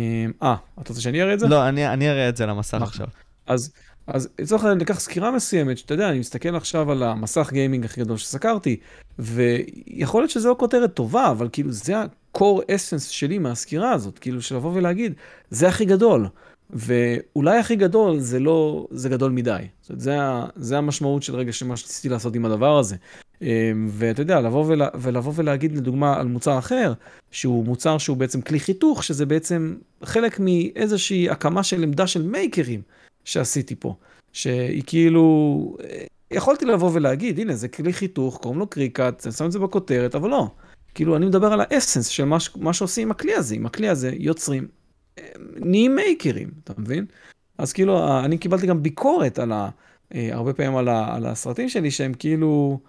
אה, 0.43 0.57
אתה 0.81 0.89
רוצה 0.89 1.01
שאני 1.01 1.23
אראה 1.23 1.35
את 1.35 1.41
זה? 1.41 1.49
לא, 1.49 1.69
אני 1.69 1.89
אני 1.89 2.11
אראה 2.11 2.29
את 2.29 2.37
זה 2.37 2.47
למסך 2.47 2.75
מה? 2.75 2.85
עכשיו. 2.85 3.07
אז, 3.47 3.73
אז 4.07 4.29
לצורך 4.39 4.63
העניין 4.63 4.79
ניקח 4.79 5.01
סקירה 5.01 5.31
מסוימת, 5.31 5.79
שאתה 5.79 5.95
יודע, 5.95 6.09
אני 6.09 6.19
מסתכל 6.19 6.57
עכשיו 6.57 6.93
על 6.93 7.03
המסך 7.03 7.51
גיימינג 7.53 7.85
הכי 7.85 8.01
גדול 8.01 8.17
שסקרתי, 8.17 8.77
ויכול 9.19 10.23
להיות 10.23 10.31
שזו 10.31 10.55
כותרת 10.59 10.95
טובה, 10.95 11.31
אבל 11.31 11.49
כאילו 11.53 11.73
זה 11.73 11.99
ה 11.99 12.11
core 12.11 12.63
essence 12.63 13.11
שלי 13.11 13.39
מהסקירה 13.39 13.93
הזאת, 13.93 14.19
כאילו 14.19 14.43
של 14.43 14.57
לבוא 14.57 14.73
ולהגיד, 14.75 15.13
זה 15.51 15.69
הכי 15.69 15.85
גדול. 15.85 16.29
ואולי 16.71 17.59
הכי 17.59 17.77
גדול 17.77 18.19
זה 18.19 18.41
לא, 18.41 18.87
זה 18.91 19.09
גדול 19.09 19.33
מדי. 19.33 19.63
זאת 19.81 19.91
אומרת, 19.91 20.01
זה, 20.01 20.17
זה 20.57 20.79
המשמעות 20.79 21.23
של 21.23 21.37
רגע 21.37 21.53
שמה 21.53 21.77
שניסיתי 21.77 22.09
לעשות 22.09 22.35
עם 22.35 22.45
הדבר 22.45 22.79
הזה. 22.79 22.97
אמ, 23.43 23.89
ואתה 23.91 24.23
יודע, 24.23 24.41
לבוא, 24.41 24.65
ולה, 24.67 24.89
ולבוא 24.95 25.33
ולהגיד 25.37 25.77
לדוגמה 25.77 26.21
על 26.21 26.27
מוצר 26.27 26.59
אחר, 26.59 26.93
שהוא 27.31 27.65
מוצר 27.65 27.99
שהוא 27.99 28.17
בעצם 28.17 28.41
כלי 28.41 28.61
חיתוך, 28.61 29.05
שזה 29.05 29.27
בעצם 29.27 29.77
חלק 30.05 30.41
מאיזושהי 30.41 31.31
הקמה 31.31 31.63
של 31.63 31.83
עמדה 31.83 32.07
של 32.07 32.23
מייקרים 32.23 32.83
שעשיתי 33.25 33.75
פה, 33.75 33.95
שהיא 34.33 34.83
כאילו, 34.87 35.77
יכולתי 36.31 36.65
לבוא 36.65 36.91
ולהגיד, 36.93 37.39
הנה, 37.39 37.55
זה 37.55 37.69
כלי 37.69 37.93
חיתוך, 37.93 38.39
קוראים 38.43 38.59
לו 38.61 38.67
קריקט, 38.67 39.27
אני 39.27 39.33
שם 39.33 39.47
את 39.47 39.53
זה 39.53 39.59
בכותרת, 39.59 40.15
אבל 40.15 40.31
לא. 40.31 40.49
כאילו, 40.95 41.17
אני 41.17 41.27
מדבר 41.27 41.53
על 41.53 41.61
האסנס 41.61 42.07
של 42.07 42.25
מה, 42.25 42.37
מה 42.57 42.73
שעושים 42.73 43.09
עם 43.09 43.11
הכלי 43.11 43.35
הזה. 43.35 43.55
עם 43.55 43.67
הכלי 43.67 43.89
הזה 43.89 44.11
יוצרים, 44.19 44.69
נהיים 45.57 45.95
מייקרים, 45.95 46.51
אתה 46.65 46.73
מבין? 46.79 47.07
אז 47.59 47.73
כאילו, 47.73 48.19
אני 48.25 48.39
קיבלתי 48.39 48.67
גם 48.67 48.83
ביקורת 48.83 49.39
על 49.39 49.53
ה... 49.53 49.69
אה, 50.15 50.29
הרבה 50.33 50.53
פעמים 50.53 50.77
על, 50.77 50.89
ה, 50.89 51.15
על 51.15 51.27
הסרטים 51.27 51.69
שלי, 51.69 51.91
שהם 51.91 52.15
כאילו, 52.15 52.81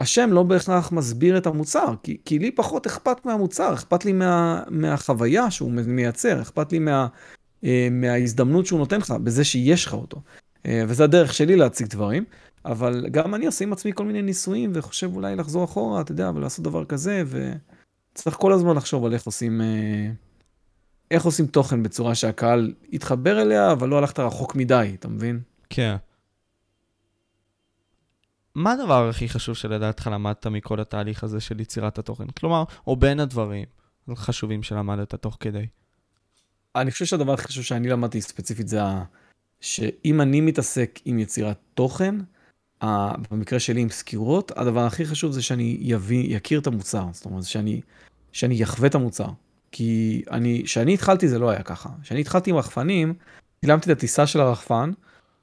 השם 0.00 0.32
לא 0.32 0.42
בהכרח 0.42 0.92
מסביר 0.92 1.38
את 1.38 1.46
המוצר, 1.46 1.94
כי, 2.02 2.16
כי 2.24 2.38
לי 2.38 2.50
פחות 2.50 2.86
אכפת 2.86 3.26
מהמוצר, 3.26 3.74
אכפת 3.74 4.04
לי 4.04 4.12
מה, 4.12 4.62
מהחוויה 4.68 5.50
שהוא 5.50 5.72
מייצר, 5.86 6.42
אכפת 6.42 6.72
לי 6.72 6.78
מה, 6.78 7.06
אה, 7.64 7.88
מההזדמנות 7.90 8.66
שהוא 8.66 8.78
נותן 8.78 8.98
לך, 8.98 9.10
בזה 9.10 9.44
שיש 9.44 9.84
לך 9.84 9.94
אותו. 9.94 10.22
אה, 10.66 10.84
וזה 10.88 11.04
הדרך 11.04 11.34
שלי 11.34 11.56
להציג 11.56 11.86
דברים, 11.86 12.24
אבל 12.64 13.06
גם 13.10 13.34
אני 13.34 13.46
עושה 13.46 13.64
עם 13.64 13.72
עצמי 13.72 13.92
כל 13.94 14.04
מיני 14.04 14.22
ניסויים, 14.22 14.72
וחושב 14.74 15.14
אולי 15.14 15.36
לחזור 15.36 15.64
אחורה, 15.64 16.00
אתה 16.00 16.12
יודע, 16.12 16.30
ולעשות 16.34 16.64
דבר 16.64 16.84
כזה, 16.84 17.22
וצריך 17.26 18.36
כל 18.36 18.52
הזמן 18.52 18.76
לחשוב 18.76 19.04
על 19.04 19.14
איך 19.14 19.26
עושים, 19.26 19.60
איך 21.10 21.24
עושים 21.24 21.46
תוכן 21.46 21.82
בצורה 21.82 22.14
שהקהל 22.14 22.74
יתחבר 22.92 23.42
אליה, 23.42 23.72
אבל 23.72 23.88
לא 23.88 23.98
הלכת 23.98 24.18
רחוק 24.18 24.54
מדי, 24.54 24.96
אתה 25.00 25.08
מבין? 25.08 25.40
כן. 25.70 25.96
מה 28.54 28.72
הדבר 28.72 29.08
הכי 29.08 29.28
חשוב 29.28 29.56
שלדעתך 29.56 30.08
למדת 30.12 30.46
מכל 30.46 30.80
התהליך 30.80 31.24
הזה 31.24 31.40
של 31.40 31.60
יצירת 31.60 31.98
התוכן? 31.98 32.26
כלומר, 32.26 32.64
או 32.86 32.96
בין 32.96 33.20
הדברים 33.20 33.64
החשובים 34.08 34.62
שלמדת 34.62 35.14
תוך 35.14 35.36
כדי. 35.40 35.66
אני 36.76 36.90
חושב 36.90 37.04
שהדבר 37.04 37.32
הכי 37.32 37.44
חשוב 37.44 37.64
שאני 37.64 37.88
למדתי 37.88 38.20
ספציפית 38.20 38.68
זה 38.68 38.80
שאם 39.60 40.20
אני 40.20 40.40
מתעסק 40.40 41.00
עם 41.04 41.18
יצירת 41.18 41.58
תוכן, 41.74 42.14
במקרה 43.30 43.60
שלי 43.60 43.80
עם 43.80 43.88
סקירות, 43.88 44.52
הדבר 44.56 44.86
הכי 44.86 45.04
חשוב 45.04 45.32
זה 45.32 45.42
שאני 45.42 45.76
יביא, 45.80 46.36
יכיר 46.36 46.60
את 46.60 46.66
המוצר. 46.66 47.04
זאת 47.12 47.24
אומרת, 47.24 47.44
שאני, 47.44 47.80
שאני 48.32 48.54
יחווה 48.54 48.88
את 48.88 48.94
המוצר. 48.94 49.28
כי 49.76 50.22
אני, 50.30 50.62
כשאני 50.64 50.94
התחלתי 50.94 51.28
זה 51.28 51.38
לא 51.38 51.50
היה 51.50 51.62
ככה. 51.62 51.88
כשאני 52.02 52.20
התחלתי 52.20 52.50
עם 52.50 52.56
רחפנים, 52.56 53.14
צילמתי 53.60 53.92
את 53.92 53.96
הטיסה 53.96 54.26
של 54.26 54.40
הרחפן, 54.40 54.90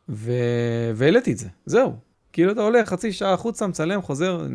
והעליתי 0.09 1.31
את 1.31 1.37
זה, 1.37 1.47
זהו. 1.65 1.95
כאילו 2.31 2.51
אתה 2.51 2.61
הולך 2.61 2.89
חצי 2.89 3.11
שעה 3.11 3.33
החוצה, 3.33 3.67
מצלם, 3.67 4.01
חוזר. 4.01 4.47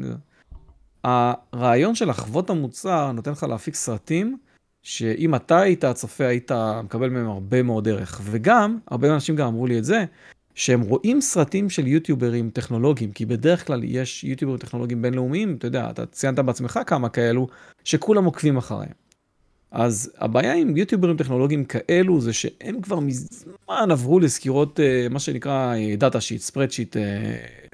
הרעיון 1.05 1.95
של 1.95 2.09
לחוות 2.09 2.51
המוצר 2.51 3.13
נותן 3.13 3.31
לך 3.31 3.43
להפיק 3.43 3.75
סרטים, 3.75 4.39
שאם 4.83 5.35
אתה 5.35 5.61
היית 5.61 5.85
הצופה, 5.85 6.27
היית 6.27 6.53
מקבל 6.85 7.11
מהם 7.11 7.29
הרבה 7.29 7.63
מאוד 7.63 7.89
ערך. 7.89 8.21
וגם, 8.25 8.79
הרבה 8.91 9.15
אנשים 9.15 9.37
גם 9.37 9.47
אמרו 9.47 9.67
לי 9.67 9.79
את 9.79 9.85
זה, 9.85 10.05
שהם 10.55 10.81
רואים 10.81 11.21
סרטים 11.21 11.71
של 11.71 11.87
יוטיוברים 11.87 12.51
טכנולוגיים, 12.51 13.13
כי 13.13 13.27
בדרך 13.27 13.67
כלל 13.67 13.85
יש 13.85 14.25
יוטיוברים 14.25 14.59
טכנולוגיים 14.59 15.03
בינלאומיים, 15.03 15.57
אתה 15.59 15.67
יודע, 15.67 15.91
אתה 15.91 16.07
ציינת 16.07 16.39
בעצמך 16.39 16.81
כמה 16.87 17.09
כאלו, 17.09 17.49
שכולם 17.85 18.25
עוקבים 18.25 18.57
אחריהם. 18.57 19.07
אז 19.70 20.12
הבעיה 20.19 20.55
עם 20.55 20.77
יוטיוברים 20.77 21.16
טכנולוגיים 21.16 21.65
כאלו 21.65 22.20
זה 22.20 22.32
שהם 22.32 22.81
כבר 22.81 23.01
מזמן 23.01 23.90
עברו 23.90 24.20
לסקירות 24.20 24.81
אה, 24.81 25.07
מה 25.11 25.19
שנקרא 25.19 25.74
דאטה 25.99 26.20
שיט, 26.20 26.40
ספרד 26.40 26.70
שיט 26.70 26.97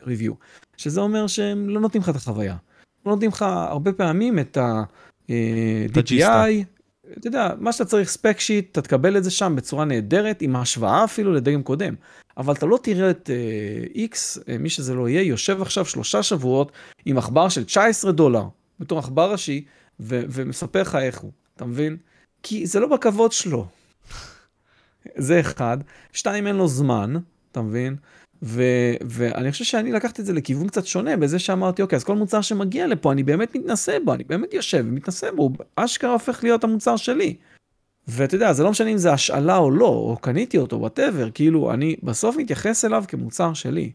ריוויו, 0.07 0.33
שזה 0.77 1.01
אומר 1.01 1.27
שהם 1.27 1.69
לא 1.69 1.81
נותנים 1.81 2.03
לך 2.03 2.09
את 2.09 2.17
החוויה. 2.17 2.57
לא 3.07 3.13
נותנים 3.13 3.31
לך 3.31 3.43
הרבה 3.43 3.93
פעמים 3.93 4.39
את 4.39 4.57
ה-DPI, 4.57 6.23
אה, 6.23 6.63
אתה 7.19 7.29
יודע, 7.29 7.51
מה 7.59 7.73
שאתה 7.73 7.85
צריך 7.85 8.09
ספק 8.09 8.41
שיט, 8.41 8.73
אתה 8.73 8.83
תקבל 8.83 9.17
את 9.17 9.25
זה 9.25 9.31
שם 9.31 9.55
בצורה 9.57 9.85
נהדרת, 9.85 10.43
עם 10.43 10.57
השוואה 10.57 11.05
אפילו 11.05 11.33
לדגם 11.33 11.63
קודם. 11.63 11.95
אבל 12.37 12.55
אתה 12.55 12.67
לא 12.67 12.79
תראה 12.83 13.11
את 13.11 13.31
uh, 13.31 13.97
X, 13.97 14.41
מי 14.59 14.69
שזה 14.69 14.95
לא 14.95 15.09
יהיה, 15.09 15.23
יושב 15.23 15.63
עכשיו 15.63 15.85
שלושה 15.85 16.23
שבועות 16.23 16.73
עם 17.05 17.19
עכבר 17.19 17.49
של 17.49 17.65
19 17.65 18.13
דולר, 18.13 18.45
בתור 18.81 18.99
עכבר 18.99 19.33
ראשי, 19.33 19.65
ומספר 20.01 20.83
לך 20.83 20.95
איך 20.95 21.19
הוא. 21.19 21.33
אתה 21.57 21.65
מבין? 21.65 21.97
כי 22.43 22.67
זה 22.67 22.81
לא 22.81 22.87
בכבוד 22.87 23.33
שלו. 23.33 23.67
זה 25.17 25.41
אחד. 25.41 25.79
שתיים, 26.13 26.47
אין 26.47 26.57
לו 26.57 26.69
זמן, 26.69 27.15
אתה 27.53 27.63
מבין? 27.63 27.97
ו- 28.43 28.95
ואני 29.05 29.53
חושב 29.53 29.65
שאני 29.65 29.93
לקחתי 29.93 30.23
את 30.23 30.27
זה 30.27 30.33
לכיוון 30.33 30.69
קצת 30.69 30.87
שונה, 30.87 31.17
בזה 31.17 31.39
שאמרתי, 31.39 31.83
אוקיי, 31.83 31.97
אז 31.97 32.05
כל 32.05 32.17
מוצר 32.17 32.41
שמגיע 32.41 32.87
לפה, 32.87 33.13
אני 33.13 33.23
באמת 33.23 33.57
מתנסה 33.57 33.97
בו, 34.05 34.15
אני 34.15 34.25
באמת 34.25 34.55
יושב 34.55 34.85
ומתנסה 34.89 35.33
בו, 35.33 35.43
הוא 35.43 35.53
אשכרה 35.77 36.13
הופך 36.13 36.45
להיות 36.45 36.65
המוצר 36.65 36.97
שלי. 36.97 37.37
ואתה 38.09 38.35
יודע, 38.35 38.53
זה 38.53 38.63
לא 38.63 38.71
משנה 38.71 38.91
אם 38.91 38.97
זה 38.97 39.13
השאלה 39.13 39.57
או 39.57 39.71
לא, 39.71 39.87
או 39.87 40.17
קניתי 40.21 40.59
אותו, 40.59 40.81
וואטאבר, 40.81 41.31
כאילו, 41.31 41.73
אני 41.73 41.97
בסוף 42.03 42.37
מתייחס 42.37 42.85
אליו 42.85 43.05
כמוצר 43.09 43.55
שלי. 43.55 43.93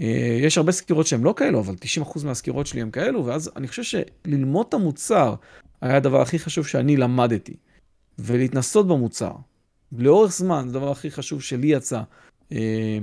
אה, 0.00 0.38
יש 0.40 0.58
הרבה 0.58 0.72
סקירות 0.72 1.06
שהן 1.06 1.22
לא 1.22 1.34
כאלו, 1.36 1.60
אבל 1.60 1.74
90% 1.74 2.24
מהסקירות 2.24 2.66
שלי 2.66 2.80
הן 2.80 2.90
כאלו, 2.90 3.26
ואז 3.26 3.50
אני 3.56 3.68
חושב 3.68 3.82
שללמוד 3.82 4.66
את 4.68 4.74
המוצר 4.74 5.34
היה 5.82 5.96
הדבר 5.96 6.20
הכי 6.20 6.38
חשוב 6.38 6.66
שאני 6.66 6.96
למדתי. 6.96 7.56
ולהתנסות 8.18 8.88
במוצר, 8.88 9.32
לאורך 9.98 10.32
זמן, 10.32 10.64
זה 10.68 10.78
הדבר 10.78 10.90
הכי 10.90 11.10
חשוב 11.10 11.42
שלי 11.42 11.66
יצא. 11.66 12.00
אה, 12.52 12.98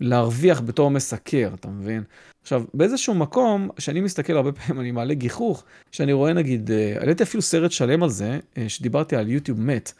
להרוויח 0.00 0.60
בתור 0.60 0.90
מסקר, 0.90 1.50
אתה 1.54 1.68
מבין? 1.68 2.02
עכשיו, 2.42 2.62
באיזשהו 2.74 3.14
מקום, 3.14 3.68
כשאני 3.76 4.00
מסתכל 4.00 4.32
הרבה 4.32 4.52
פעמים, 4.52 4.80
אני 4.80 4.90
מעלה 4.90 5.14
גיחוך, 5.14 5.64
שאני 5.92 6.12
רואה 6.12 6.32
נגיד, 6.32 6.70
אה, 6.70 6.94
העליתי 6.98 7.22
אפילו 7.22 7.42
סרט 7.42 7.70
שלם 7.70 8.02
על 8.02 8.10
זה, 8.10 8.38
אה, 8.58 8.68
שדיברתי 8.68 9.16
על 9.16 9.28
יוטיוב 9.28 9.60
מת. 9.60 9.92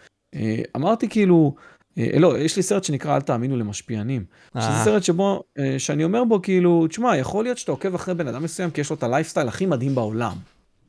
אמרתי 0.76 1.08
כאילו, 1.08 1.54
לא, 1.96 2.38
יש 2.38 2.56
לי 2.56 2.62
סרט 2.62 2.84
שנקרא 2.84 3.16
אל 3.16 3.20
תאמינו 3.20 3.56
למשפיענים. 3.56 4.24
שזה 4.54 4.84
סרט 4.84 5.02
שבו, 5.02 5.42
שאני 5.78 6.04
אומר 6.04 6.24
בו 6.24 6.42
כאילו, 6.42 6.86
תשמע, 6.86 7.16
יכול 7.16 7.44
להיות 7.44 7.58
שאתה 7.58 7.72
עוקב 7.72 7.94
אחרי 7.94 8.14
בן 8.14 8.28
אדם 8.28 8.42
מסוים 8.42 8.70
כי 8.70 8.80
יש 8.80 8.90
לו 8.90 8.96
את 8.96 9.02
הלייפסטייל 9.02 9.48
הכי 9.48 9.66
מדהים 9.66 9.94
בעולם, 9.94 10.36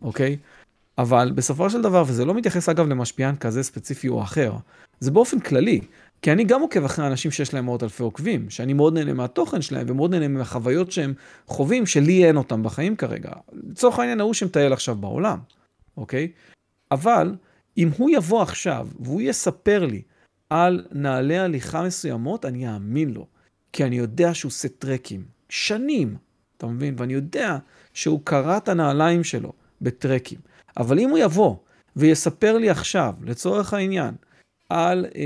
אוקיי? 0.01 0.37
אבל 0.99 1.31
בסופו 1.35 1.69
של 1.69 1.81
דבר, 1.81 2.03
וזה 2.07 2.25
לא 2.25 2.33
מתייחס 2.33 2.69
אגב 2.69 2.87
למשפיען 2.87 3.35
כזה 3.35 3.63
ספציפי 3.63 4.07
או 4.07 4.23
אחר, 4.23 4.53
זה 4.99 5.11
באופן 5.11 5.39
כללי. 5.39 5.81
כי 6.21 6.31
אני 6.31 6.43
גם 6.43 6.61
עוקב 6.61 6.85
אחרי 6.85 7.07
אנשים 7.07 7.31
שיש 7.31 7.53
להם 7.53 7.65
מאות 7.65 7.83
אלפי 7.83 8.03
עוקבים, 8.03 8.49
שאני 8.49 8.73
מאוד 8.73 8.93
נהנה 8.93 9.13
מהתוכן 9.13 9.61
שלהם 9.61 9.89
ומאוד 9.89 10.11
נהנה 10.11 10.27
מהחוויות 10.27 10.91
שהם 10.91 11.13
חווים, 11.47 11.85
שלי 11.85 12.25
אין 12.25 12.37
אותם 12.37 12.63
בחיים 12.63 12.95
כרגע. 12.95 13.31
לצורך 13.53 13.99
העניין 13.99 14.19
ההוא 14.19 14.33
שמטייל 14.33 14.73
עכשיו 14.73 14.95
בעולם, 14.95 15.39
אוקיי? 15.97 16.31
אבל 16.91 17.35
אם 17.77 17.89
הוא 17.97 18.09
יבוא 18.09 18.41
עכשיו 18.41 18.87
והוא 18.99 19.21
יספר 19.21 19.85
לי 19.85 20.01
על 20.49 20.85
נעלי 20.91 21.37
הליכה 21.37 21.83
מסוימות, 21.83 22.45
אני 22.45 22.73
אאמין 22.73 23.09
לו. 23.09 23.27
כי 23.73 23.83
אני 23.83 23.97
יודע 23.97 24.33
שהוא 24.33 24.49
עושה 24.49 24.67
טרקים. 24.67 25.25
שנים, 25.49 26.15
אתה 26.57 26.67
מבין? 26.67 26.95
ואני 26.97 27.13
יודע 27.13 27.57
שהוא 27.93 28.21
קרע 28.23 28.57
את 28.57 28.69
הנעליים 28.69 29.23
שלו 29.23 29.53
בטרקים. 29.81 30.39
אבל 30.77 30.99
אם 30.99 31.09
הוא 31.09 31.17
יבוא 31.17 31.55
ויספר 31.95 32.57
לי 32.57 32.69
עכשיו, 32.69 33.13
לצורך 33.21 33.73
העניין, 33.73 34.15
על 34.69 35.05
אה, 35.05 35.21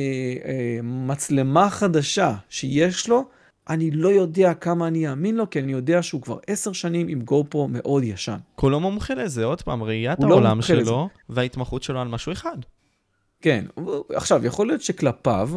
אה, 0.45 0.79
מצלמה 0.83 1.69
חדשה 1.69 2.35
שיש 2.49 3.09
לו, 3.09 3.25
אני 3.69 3.91
לא 3.91 4.09
יודע 4.09 4.53
כמה 4.53 4.87
אני 4.87 5.09
אאמין 5.09 5.35
לו, 5.35 5.49
כי 5.49 5.59
אני 5.59 5.71
יודע 5.71 6.03
שהוא 6.03 6.21
כבר 6.21 6.37
עשר 6.47 6.71
שנים 6.71 7.07
עם 7.07 7.21
גו 7.21 7.45
פרו 7.49 7.67
מאוד 7.67 8.03
ישן. 8.03 8.37
כולו 8.55 8.79
מומחה 8.79 9.13
לזה, 9.13 9.45
עוד 9.45 9.61
פעם, 9.61 9.83
ראיית 9.83 10.19
לא 10.19 10.27
העולם 10.27 10.57
לא 10.57 10.63
שלו 10.63 10.79
לזה. 10.79 10.91
וההתמחות 11.29 11.83
שלו 11.83 12.01
על 12.01 12.07
משהו 12.07 12.31
אחד. 12.31 12.57
כן, 13.41 13.65
עכשיו, 14.15 14.45
יכול 14.45 14.67
להיות 14.67 14.81
שכלפיו, 14.81 15.49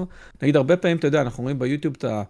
נגיד 0.43 0.57
הרבה 0.57 0.77
פעמים, 0.77 0.97
אתה 0.97 1.07
יודע, 1.07 1.23
אנחנו 1.23 1.43
רואים 1.43 1.59
ביוטיוב 1.59 1.95
את 1.99 2.05
ה... 2.05 2.23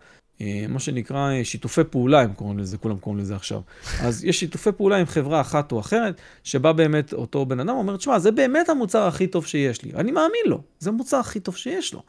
מה 0.68 0.78
שנקרא 0.78 1.32
אה, 1.32 1.44
שיתופי 1.44 1.84
פעולה, 1.84 2.20
הם 2.20 2.32
קוראים 2.32 2.58
לזה, 2.58 2.78
כולם 2.78 2.98
קוראים 2.98 3.20
לזה 3.20 3.36
עכשיו. 3.36 3.60
אז 4.00 4.24
יש 4.24 4.40
שיתופי 4.40 4.72
פעולה 4.72 4.96
עם 4.96 5.06
חברה 5.06 5.40
אחת 5.40 5.72
או 5.72 5.80
אחרת, 5.80 6.20
שבה 6.42 6.72
באמת 6.72 7.12
אותו 7.12 7.46
בן 7.46 7.60
אדם 7.60 7.68
אומר, 7.68 7.96
תשמע, 7.96 8.18
זה 8.18 8.30
באמת 8.30 8.68
המוצר 8.68 9.06
הכי 9.06 9.26
טוב 9.26 9.46
שיש 9.46 9.82
לי. 9.82 9.92
אני 9.94 10.12
מאמין 10.12 10.42
לו, 10.46 10.62
זה 10.78 10.90
המוצר 10.90 11.16
הכי 11.16 11.40
טוב 11.40 11.56
שיש 11.56 11.94
לו. 11.94 12.02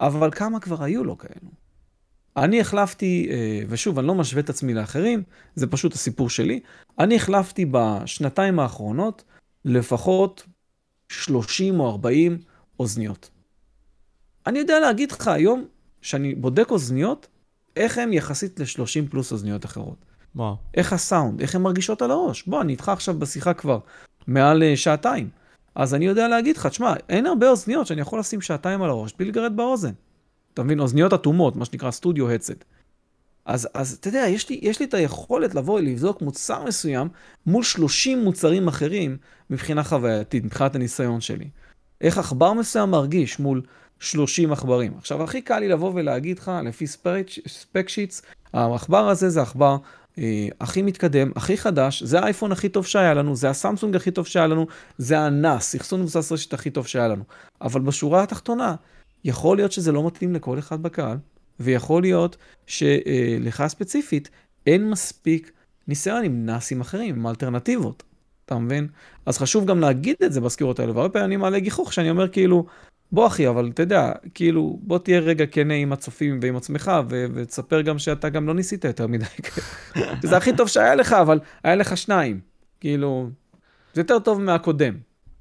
אבל 0.00 0.30
כמה 0.30 0.60
כבר 0.60 0.84
היו 0.84 1.04
לו 1.04 1.18
כאלו? 1.18 1.50
אני 2.36 2.60
החלפתי, 2.60 3.28
אה, 3.30 3.62
ושוב, 3.68 3.98
אני 3.98 4.06
לא 4.06 4.14
משווה 4.14 4.42
את 4.42 4.50
עצמי 4.50 4.74
לאחרים, 4.74 5.22
זה 5.54 5.66
פשוט 5.66 5.92
הסיפור 5.92 6.30
שלי. 6.30 6.60
אני 6.98 7.16
החלפתי 7.16 7.66
בשנתיים 7.70 8.58
האחרונות 8.58 9.24
לפחות 9.64 10.46
30 11.08 11.80
או 11.80 11.90
40 11.90 12.38
אוזניות. 12.80 13.30
אני 14.46 14.58
יודע 14.58 14.80
להגיד 14.80 15.12
לך 15.12 15.28
היום, 15.28 15.64
שאני 16.02 16.34
בודק 16.34 16.70
אוזניות, 16.70 17.28
איך 17.76 17.98
הן 17.98 18.12
יחסית 18.12 18.60
ל-30 18.60 19.10
פלוס 19.10 19.32
אוזניות 19.32 19.64
אחרות. 19.64 19.96
וואו. 20.36 20.56
איך 20.74 20.92
הסאונד, 20.92 21.40
איך 21.40 21.54
הן 21.54 21.62
מרגישות 21.62 22.02
על 22.02 22.10
הראש. 22.10 22.42
בוא, 22.46 22.60
אני 22.60 22.72
איתך 22.72 22.88
עכשיו 22.88 23.18
בשיחה 23.18 23.54
כבר 23.54 23.78
מעל 24.26 24.62
uh, 24.62 24.76
שעתיים. 24.76 25.28
אז 25.74 25.94
אני 25.94 26.06
יודע 26.06 26.28
להגיד 26.28 26.56
לך, 26.56 26.66
תשמע, 26.66 26.94
אין 27.08 27.26
הרבה 27.26 27.50
אוזניות 27.50 27.86
שאני 27.86 28.00
יכול 28.00 28.18
לשים 28.18 28.40
שעתיים 28.40 28.82
על 28.82 28.90
הראש 28.90 29.14
בלי 29.18 29.28
לגרד 29.28 29.56
באוזן. 29.56 29.92
אתה 30.54 30.62
מבין? 30.62 30.80
אוזניות 30.80 31.12
אטומות, 31.12 31.56
מה 31.56 31.64
שנקרא 31.64 31.90
סטודיו 31.90 32.30
הצד. 32.30 32.54
אז, 33.44 33.68
אז 33.74 33.96
אתה 34.00 34.08
יודע, 34.08 34.24
יש 34.28 34.48
לי, 34.48 34.60
יש 34.62 34.80
לי 34.80 34.86
את 34.86 34.94
היכולת 34.94 35.54
לבוא 35.54 35.78
ולבדוק 35.78 36.22
מוצר 36.22 36.64
מסוים 36.64 37.08
מול 37.46 37.62
30 37.62 38.24
מוצרים 38.24 38.68
אחרים 38.68 39.16
מבחינה 39.50 39.84
חווייתית, 39.84 40.44
מבחינת 40.44 40.74
הניסיון 40.74 41.20
שלי. 41.20 41.48
איך 42.00 42.18
עכבר 42.18 42.52
מסוים 42.52 42.90
מרגיש 42.90 43.38
מול 43.38 43.62
30 44.02 44.52
עכברים. 44.52 44.92
עכשיו, 44.98 45.22
הכי 45.22 45.42
קל 45.42 45.58
לי 45.58 45.68
לבוא 45.68 45.92
ולהגיד 45.94 46.38
לך, 46.38 46.50
לפי 46.64 46.86
ספק 46.86 47.88
שיטס, 47.88 48.22
העכבר 48.52 49.08
הזה 49.08 49.28
זה 49.28 49.42
עכבר 49.42 49.76
אה, 50.18 50.48
הכי 50.60 50.82
מתקדם, 50.82 51.30
הכי 51.36 51.56
חדש, 51.56 52.02
זה 52.02 52.20
האייפון 52.20 52.52
הכי 52.52 52.68
טוב 52.68 52.86
שהיה 52.86 53.14
לנו, 53.14 53.36
זה 53.36 53.50
הסמסונג 53.50 53.96
הכי 53.96 54.10
טוב 54.10 54.26
שהיה 54.26 54.46
לנו, 54.46 54.66
זה 54.98 55.18
הנאס, 55.18 55.76
אחסון 55.76 56.00
מבוסס 56.00 56.32
רשת 56.32 56.54
הכי 56.54 56.70
טוב 56.70 56.86
שהיה 56.86 57.08
לנו. 57.08 57.24
אבל 57.60 57.80
בשורה 57.80 58.22
התחתונה, 58.22 58.74
יכול 59.24 59.56
להיות 59.56 59.72
שזה 59.72 59.92
לא 59.92 60.06
מתאים 60.06 60.34
לכל 60.34 60.58
אחד 60.58 60.82
בקהל, 60.82 61.16
ויכול 61.60 62.02
להיות 62.02 62.36
שלך 62.66 63.60
אה, 63.60 63.68
ספציפית 63.68 64.30
אין 64.66 64.90
מספיק 64.90 65.52
ניסיון 65.88 66.24
עם 66.24 66.46
נאסים 66.46 66.80
אחרים, 66.80 67.14
עם 67.14 67.26
אלטרנטיבות. 67.26 68.02
אתה 68.46 68.58
מבין? 68.58 68.88
אז 69.26 69.38
חשוב 69.38 69.66
גם 69.66 69.80
להגיד 69.80 70.16
את 70.24 70.32
זה 70.32 70.40
בסקירות 70.40 70.80
האלה, 70.80 70.92
והרבה 70.92 71.08
פעמים 71.08 71.26
אני 71.26 71.36
מעלה 71.36 71.58
גיחוך 71.58 71.92
שאני 71.92 72.10
אומר 72.10 72.28
כאילו, 72.28 72.66
בוא 73.12 73.26
אחי, 73.26 73.48
אבל 73.48 73.70
אתה 73.74 73.82
יודע, 73.82 74.12
כאילו, 74.34 74.78
בוא 74.82 74.98
תהיה 74.98 75.20
רגע 75.20 75.46
כנה 75.46 75.74
עם 75.74 75.92
הצופים 75.92 76.38
ועם 76.42 76.56
עצמך, 76.56 76.92
ו- 77.10 77.26
ותספר 77.34 77.80
גם 77.80 77.98
שאתה 77.98 78.28
גם 78.28 78.46
לא 78.46 78.54
ניסית 78.54 78.84
יותר 78.84 79.06
מדי. 79.06 79.24
זה 80.22 80.36
הכי 80.36 80.56
טוב 80.56 80.68
שהיה 80.68 80.94
לך, 80.94 81.12
אבל 81.12 81.40
היה 81.64 81.74
לך 81.74 81.96
שניים. 81.96 82.40
כאילו, 82.80 83.30
זה 83.94 84.00
יותר 84.00 84.18
טוב 84.18 84.40
מהקודם. 84.40 84.94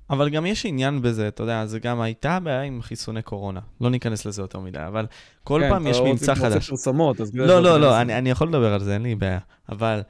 אבל 0.10 0.30
גם 0.30 0.46
יש 0.46 0.66
עניין 0.66 1.02
בזה, 1.02 1.28
אתה 1.28 1.44
יודע, 1.44 1.66
זה 1.66 1.80
גם 1.80 2.02
הייתה 2.02 2.40
בעיה 2.40 2.62
עם 2.62 2.82
חיסוני 2.82 3.22
קורונה. 3.22 3.60
לא 3.82 3.90
ניכנס 3.90 4.26
לזה 4.26 4.42
יותר 4.42 4.60
מדי, 4.60 4.80
אבל 4.88 5.06
כל 5.44 5.62
כן, 5.64 5.70
פעם 5.70 5.88
יש 5.88 6.00
ממצא 6.00 6.36
חדש. 6.36 6.40
כן, 6.40 6.48
אתה 6.48 6.56
רוצה 6.56 6.70
פרסומות, 6.70 7.22
אז... 7.22 7.36
לא, 7.36 7.64
לא, 7.64 7.82
לא, 7.82 8.02
אני, 8.02 8.18
אני 8.18 8.30
יכול 8.30 8.48
לדבר 8.48 8.74
על 8.74 8.80
זה, 8.80 8.94
אין 8.94 9.02
לי 9.02 9.16
בעיה. 9.16 9.40
אבל 9.70 10.02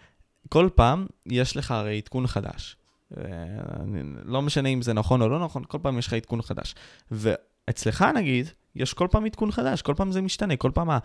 כל 0.49 0.69
פעם 0.75 1.05
יש 1.25 1.57
לך 1.57 1.71
הרי 1.71 1.97
עדכון 1.97 2.27
חדש. 2.27 2.77
לא 4.25 4.41
משנה 4.41 4.69
אם 4.69 4.81
זה 4.81 4.93
נכון 4.93 5.21
או 5.21 5.29
לא 5.29 5.39
נכון, 5.39 5.63
כל 5.67 5.77
פעם 5.81 5.97
יש 5.97 6.07
לך 6.07 6.13
עדכון 6.13 6.41
חדש. 6.41 6.75
אצלך 7.69 8.05
נגיד, 8.15 8.49
יש 8.75 8.93
כל 8.93 9.07
פעם 9.11 9.25
עדכון 9.25 9.51
חדש, 9.51 9.81
כל 9.81 9.93
פעם 9.97 10.11
זה 10.11 10.21
משתנה, 10.21 10.55
כל 10.55 10.71
פעם 10.73 10.89
ה... 10.89 10.99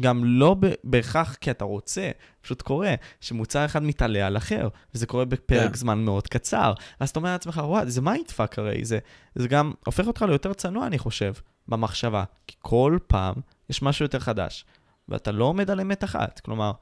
גם 0.00 0.24
לא 0.24 0.56
בהכרח 0.84 1.34
כי 1.34 1.50
אתה 1.50 1.64
רוצה, 1.64 2.10
פשוט 2.40 2.62
קורה 2.62 2.94
שמוצר 3.20 3.64
אחד 3.64 3.82
מתעלה 3.82 4.26
על 4.26 4.36
אחר, 4.36 4.68
וזה 4.94 5.06
קורה 5.06 5.24
בפרק 5.24 5.66
yeah. 5.66 5.72
כן. 5.72 5.74
זמן 5.74 5.98
מאוד 5.98 6.26
קצר. 6.28 6.72
אז 7.00 7.10
אתה 7.10 7.18
אומר 7.18 7.32
לעצמך, 7.32 7.60
וואי, 7.64 7.90
זה 7.90 8.00
מה 8.00 8.16
ידפק 8.16 8.58
הרי? 8.58 8.84
זה, 8.84 8.98
זה 9.34 9.48
גם 9.48 9.72
הופך 9.86 10.06
אותך 10.06 10.22
ליותר 10.22 10.52
צנוע, 10.52 10.86
אני 10.86 10.98
חושב, 10.98 11.32
במחשבה. 11.68 12.24
כי 12.46 12.56
כל 12.58 12.98
פעם 13.06 13.34
יש 13.70 13.82
משהו 13.82 14.04
יותר 14.04 14.18
חדש, 14.18 14.64
ואתה 15.08 15.32
לא 15.32 15.44
עומד 15.44 15.70
על 15.70 15.80
אמת 15.80 16.04
אחת. 16.04 16.40
כלומר, 16.40 16.72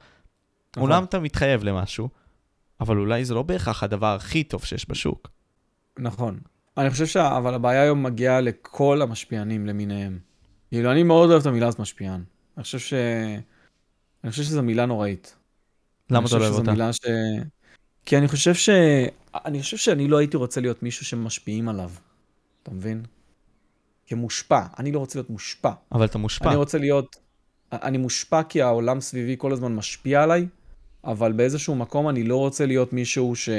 נכון. 0.77 0.83
אולם 0.83 1.03
אתה 1.03 1.19
מתחייב 1.19 1.63
למשהו, 1.63 2.09
אבל 2.79 2.97
אולי 2.97 3.25
זה 3.25 3.33
לא 3.33 3.43
בהכרח 3.43 3.83
הדבר 3.83 4.15
הכי 4.15 4.43
טוב 4.43 4.65
שיש 4.65 4.89
בשוק. 4.89 5.29
נכון. 5.99 6.39
אני 6.79 6.89
חושב 6.89 7.05
ש... 7.05 7.17
אבל 7.17 7.53
הבעיה 7.53 7.81
היום 7.81 8.03
מגיעה 8.03 8.41
לכל 8.41 9.01
המשפיענים 9.01 9.65
למיניהם. 9.65 10.19
כאילו, 10.69 10.91
אני 10.91 11.03
מאוד 11.03 11.29
אוהב 11.29 11.41
את 11.41 11.47
המילה 11.47 11.67
הזאת 11.67 11.79
משפיען. 11.79 12.23
אני 12.57 12.63
חושב 12.63 12.79
ש... 12.79 12.93
אני 14.23 14.31
חושב 14.31 14.43
שזו 14.43 14.63
מילה 14.63 14.85
נוראית. 14.85 15.35
למה 16.09 16.27
אתה 16.27 16.37
לא 16.37 16.43
אוהב 16.43 16.53
אותה? 16.53 16.71
מילה 16.71 16.93
ש... 16.93 16.99
כי 18.05 18.17
אני 18.17 18.27
חושב 18.27 18.53
ש... 18.53 18.69
אני 19.45 19.61
חושב 19.61 19.77
שאני 19.77 20.07
לא 20.07 20.17
הייתי 20.17 20.37
רוצה 20.37 20.61
להיות 20.61 20.83
מישהו 20.83 21.05
שמשפיעים 21.05 21.69
עליו. 21.69 21.91
אתה 22.63 22.71
מבין? 22.71 23.03
כמושפע. 24.07 24.61
אני 24.79 24.91
לא 24.91 24.99
רוצה 24.99 25.19
להיות 25.19 25.29
מושפע. 25.29 25.71
אבל 25.91 26.05
אתה 26.05 26.17
מושפע. 26.17 26.47
אני 26.47 26.55
רוצה 26.55 26.77
להיות... 26.77 27.15
אני 27.71 27.97
מושפע 27.97 28.43
כי 28.43 28.61
העולם 28.61 29.01
סביבי 29.01 29.35
כל 29.37 29.51
הזמן 29.51 29.75
משפיע 29.75 30.23
עליי, 30.23 30.47
אבל 31.03 31.31
באיזשהו 31.31 31.75
מקום 31.75 32.09
אני 32.09 32.23
לא 32.23 32.37
רוצה 32.37 32.65
להיות 32.65 32.93
מישהו 32.93 33.35
ש... 33.35 33.49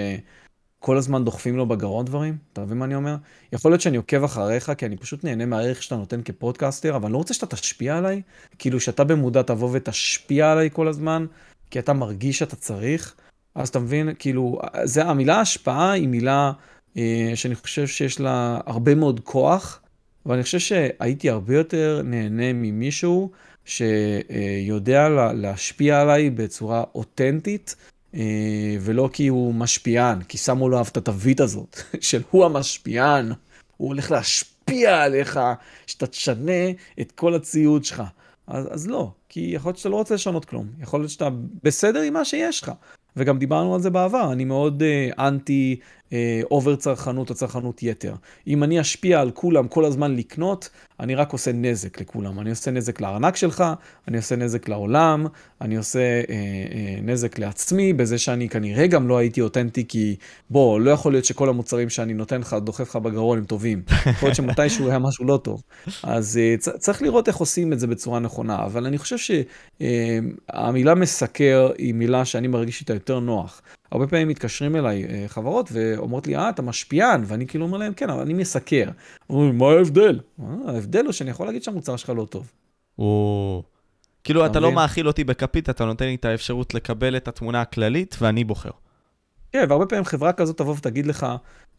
כל 0.81 0.97
הזמן 0.97 1.25
דוחפים 1.25 1.57
לו 1.57 1.67
בגרון 1.67 2.05
דברים, 2.05 2.37
אתה 2.53 2.61
מבין 2.61 2.79
מה 2.79 2.85
אני 2.85 2.95
אומר? 2.95 3.17
יכול 3.53 3.71
להיות 3.71 3.81
שאני 3.81 3.97
עוקב 3.97 4.25
אחריך, 4.25 4.73
כי 4.79 4.87
אני 4.87 4.97
פשוט 4.97 5.25
נהנה 5.25 5.47
מהערך 5.47 5.83
שאתה 5.83 5.97
נותן 5.97 6.23
כפודקאסטר, 6.23 6.97
אבל 6.97 7.05
אני 7.05 7.13
לא 7.13 7.19
רוצה 7.19 7.35
שאתה 7.35 7.47
תשפיע 7.47 7.99
עליי, 7.99 8.23
כאילו 8.59 8.81
שאתה 8.81 9.05
במודע 9.05 9.43
תבוא 9.43 9.69
ותשפיע 9.73 10.53
עליי 10.53 10.69
כל 10.73 10.89
הזמן, 10.89 11.27
כי 11.71 11.79
אתה 11.79 11.93
מרגיש 11.93 12.39
שאתה 12.39 12.57
צריך, 12.57 13.15
אז 13.55 13.69
אתה 13.69 13.79
מבין, 13.79 14.09
כאילו, 14.19 14.59
זה, 14.85 15.05
המילה 15.05 15.41
השפעה 15.41 15.93
היא 15.93 16.09
מילה 16.09 16.53
אה, 16.97 17.33
שאני 17.35 17.55
חושב 17.55 17.87
שיש 17.87 18.21
לה 18.21 18.61
הרבה 18.67 18.95
מאוד 18.95 19.21
כוח, 19.21 19.81
ואני 20.27 20.43
חושב 20.43 20.59
שהייתי 20.59 21.31
הרבה 21.31 21.55
יותר 21.55 22.01
נהנה 22.05 22.53
ממישהו 22.53 23.31
שיודע 23.65 25.09
להשפיע 25.35 26.01
עליי 26.01 26.31
בצורה 26.31 26.85
אותנטית, 26.95 27.77
ולא 28.81 29.11
כי 29.13 29.29
הוא 29.29 29.55
משפיען, 29.55 30.23
כי 30.23 30.39
שמו 30.39 30.69
לו 30.69 30.83
את 30.83 30.97
התווית 30.97 31.41
הזאת, 31.41 31.81
של 32.01 32.23
הוא 32.31 32.45
המשפיען, 32.45 33.33
הוא 33.77 33.89
הולך 33.89 34.11
להשפיע 34.11 35.03
עליך, 35.03 35.41
שאתה 35.87 36.07
תשנה 36.07 36.71
את 37.01 37.13
כל 37.13 37.35
הציוד 37.35 37.85
שלך. 37.85 38.03
אז, 38.47 38.69
אז 38.71 38.89
לא, 38.89 39.11
כי 39.29 39.51
יכול 39.55 39.69
להיות 39.69 39.79
שאתה 39.79 39.89
לא 39.89 39.97
רוצה 39.97 40.15
לשנות 40.15 40.45
כלום, 40.45 40.67
יכול 40.81 41.01
להיות 41.01 41.11
שאתה 41.11 41.29
בסדר 41.63 42.01
עם 42.01 42.13
מה 42.13 42.25
שיש 42.25 42.63
לך. 42.63 42.73
וגם 43.17 43.39
דיברנו 43.39 43.75
על 43.75 43.81
זה 43.81 43.91
בעבר, 43.91 44.33
אני 44.33 44.45
מאוד 44.45 44.83
uh, 44.83 45.19
אנטי 45.19 45.81
אובר 46.51 46.77
צרכנות 46.77 47.31
או 47.31 47.35
צרכנות 47.35 47.83
יתר. 47.83 48.15
אם 48.47 48.65
אני 48.65 48.81
אשפיע 48.81 49.21
על 49.21 49.31
כולם 49.31 49.69
כל 49.69 49.85
הזמן 49.85 50.17
לקנות, 50.17 50.71
אני 51.01 51.15
רק 51.15 51.33
עושה 51.33 51.53
נזק 51.53 52.01
לכולם. 52.01 52.41
אני 52.41 52.51
עושה 52.51 52.71
נזק 52.71 53.01
לארנק 53.01 53.37
שלך, 53.37 53.65
אני 54.09 54.17
עושה 54.17 54.37
נזק 54.37 54.69
לעולם, 54.69 55.27
אני 55.61 55.77
עושה 55.77 55.99
אה, 56.01 56.25
אה, 56.29 57.01
נזק 57.03 57.39
לעצמי, 57.39 57.93
בזה 57.93 58.19
שאני 58.19 58.49
כנראה 58.49 58.87
גם 58.87 59.09
לא 59.09 59.19
הייתי 59.19 59.41
אותנטי, 59.41 59.85
כי 59.89 60.17
בוא, 60.51 60.81
לא 60.81 60.91
יכול 60.91 61.13
להיות 61.13 61.25
שכל 61.25 61.49
המוצרים 61.49 61.89
שאני 61.89 62.15
נותן 62.15 62.41
לך, 62.41 62.57
דוחף 62.65 62.89
לך 62.89 62.97
בגרון, 62.97 63.39
הם 63.39 63.45
טובים. 63.45 63.83
יכול 64.07 64.27
להיות 64.27 64.37
שמתישהו 64.37 64.89
היה 64.89 64.99
משהו 64.99 65.25
לא 65.25 65.37
טוב. 65.37 65.63
אז 66.03 66.39
אה, 66.43 66.55
צ- 66.59 66.77
צריך 66.79 67.03
לראות 67.03 67.29
איך 67.29 67.37
עושים 67.37 67.73
את 67.73 67.81
זה 67.81 67.87
בצורה 67.87 68.19
נכונה, 68.19 68.65
אבל 68.65 68.87
אני 68.87 68.99
חושב 68.99 69.17
שהמילה 69.19 70.91
אה, 70.91 70.95
מסקר 70.95 71.71
היא 71.79 71.95
מילה 71.95 72.25
שאני 72.25 72.49
מרגיש 72.49 72.81
איתה 72.81 72.93
יותר 72.93 73.21
נוח. 73.21 73.63
הרבה 73.93 74.07
פעמים 74.07 74.29
מתקשרים 74.29 74.77
אליי 74.77 75.05
אה, 75.05 75.25
חברות 75.29 75.69
ואומרות 75.73 76.27
לי, 76.27 76.37
אה, 76.37 76.49
אתה 76.49 76.63
משפיען, 76.63 77.23
ואני 77.27 77.47
כאילו 77.47 77.67
אומר 77.67 77.79
להם, 77.79 77.95
כן, 77.95 78.11
אבל 78.11 78.21
אני 78.21 78.35
מסקר. 78.35 78.85
אומרים, 79.31 79.59
מה 79.59 79.67
ההבדל? 79.67 80.21
אה, 80.41 80.47
ההבדל 80.67 81.05
הוא 81.05 81.13
שאני 81.13 81.31
יכול 81.31 81.47
להגיד 81.47 81.63
שהמוצר 81.63 81.97
שלך 81.97 82.13
לא 82.17 82.25
טוב. 82.25 82.53
או... 82.99 83.63
כאילו, 84.25 84.47
אתה 84.47 84.61
לא 84.61 84.73
מאכיל 84.73 85.07
אותי 85.07 85.25
בכפית, 85.25 85.71
אתה 85.71 85.85
נותן 85.85 86.05
לי 86.05 86.15
את 86.15 86.25
האפשרות 86.25 86.75
לקבל 86.75 87.17
את 87.17 87.29
התמונה 87.29 87.61
הכללית, 87.61 88.17
ואני 88.21 88.45
בוחר. 88.45 88.71
כן, 89.53 89.65
והרבה 89.69 89.87
פעמים 89.87 90.05
חברה 90.05 90.33
כזאת 90.33 90.59
תבוא 90.59 90.75
ותגיד 90.79 91.07
לך, 91.07 91.27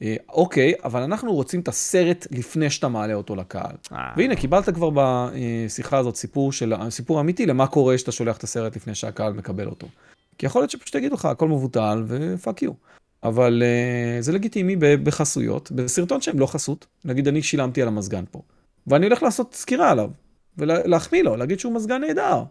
אה, 0.02 0.16
אוקיי, 0.30 0.74
אבל 0.84 1.02
אנחנו 1.02 1.34
רוצים 1.34 1.60
את 1.60 1.68
הסרט 1.68 2.28
לפני 2.32 2.70
שאתה 2.70 2.88
מעלה 2.88 3.14
אותו 3.14 3.36
לקהל. 3.36 3.76
והנה, 4.18 4.36
קיבלת 4.36 4.70
כבר 4.70 4.90
בשיחה 4.94 5.98
הזאת 5.98 6.16
סיפור, 6.16 6.52
של, 6.52 6.74
סיפור 6.90 7.20
אמיתי 7.20 7.46
למה 7.46 7.68
קורה 7.68 7.96
כשאתה 7.96 8.12
שולח 8.12 8.38
את 8.38 8.44
הסרט 8.44 8.76
לפני 8.76 8.96
שהקהל 8.96 9.34
מקבל 9.34 9.68
אותו. 9.68 9.88
כי 10.42 10.46
יכול 10.46 10.62
להיות 10.62 10.72
שפשוט 10.72 10.96
יגידו 10.96 11.16
לך, 11.16 11.26
הכל 11.26 11.48
מבוטל 11.48 12.04
ופאק 12.08 12.62
יו. 12.62 12.72
אבל 13.24 13.64
uh, 13.64 14.22
זה 14.22 14.32
לגיטימי 14.32 14.76
בחסויות, 14.76 15.72
בסרטון 15.72 16.22
שהם 16.22 16.40
לא 16.40 16.46
חסות. 16.46 16.88
נגיד 17.06 17.28
אני 17.28 17.44
שילמתי 17.44 17.82
על 17.82 17.88
המזגן 17.88 18.24
פה, 18.32 18.42
ואני 18.88 19.06
הולך 19.06 19.24
לעשות 19.24 19.54
סקירה 19.54 19.92
עליו, 19.92 20.10
ולהחמיא 20.58 21.24
לו, 21.24 21.36
להגיד 21.36 21.60
שהוא 21.60 21.74
מזגן 21.74 22.02
נהדר. 22.02 22.44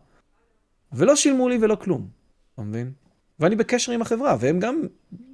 ולא 0.92 1.16
שילמו 1.16 1.48
לי 1.48 1.58
ולא 1.60 1.74
כלום, 1.74 2.08
אתה 2.54 2.62
מבין? 2.62 2.92
ואני 3.40 3.56
בקשר 3.56 3.92
עם 3.92 4.02
החברה, 4.02 4.36
והם 4.40 4.60
גם 4.60 4.82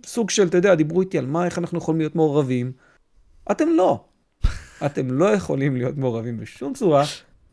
סוג 0.07 0.31
של, 0.31 0.47
אתה 0.47 0.59
יודע, 0.59 0.75
דיברו 0.75 1.01
איתי 1.01 1.19
על 1.19 1.27
מה, 1.27 1.45
איך 1.45 1.59
אנחנו 1.59 1.79
יכולים 1.79 1.99
להיות 1.99 2.17
מעורבים. 2.17 2.73
אתם 3.51 3.69
לא. 3.69 4.05
אתם 4.87 5.11
לא 5.11 5.25
יכולים 5.25 5.77
להיות 5.77 5.97
מעורבים 5.97 6.37
בשום 6.37 6.75
צורה, 6.75 7.05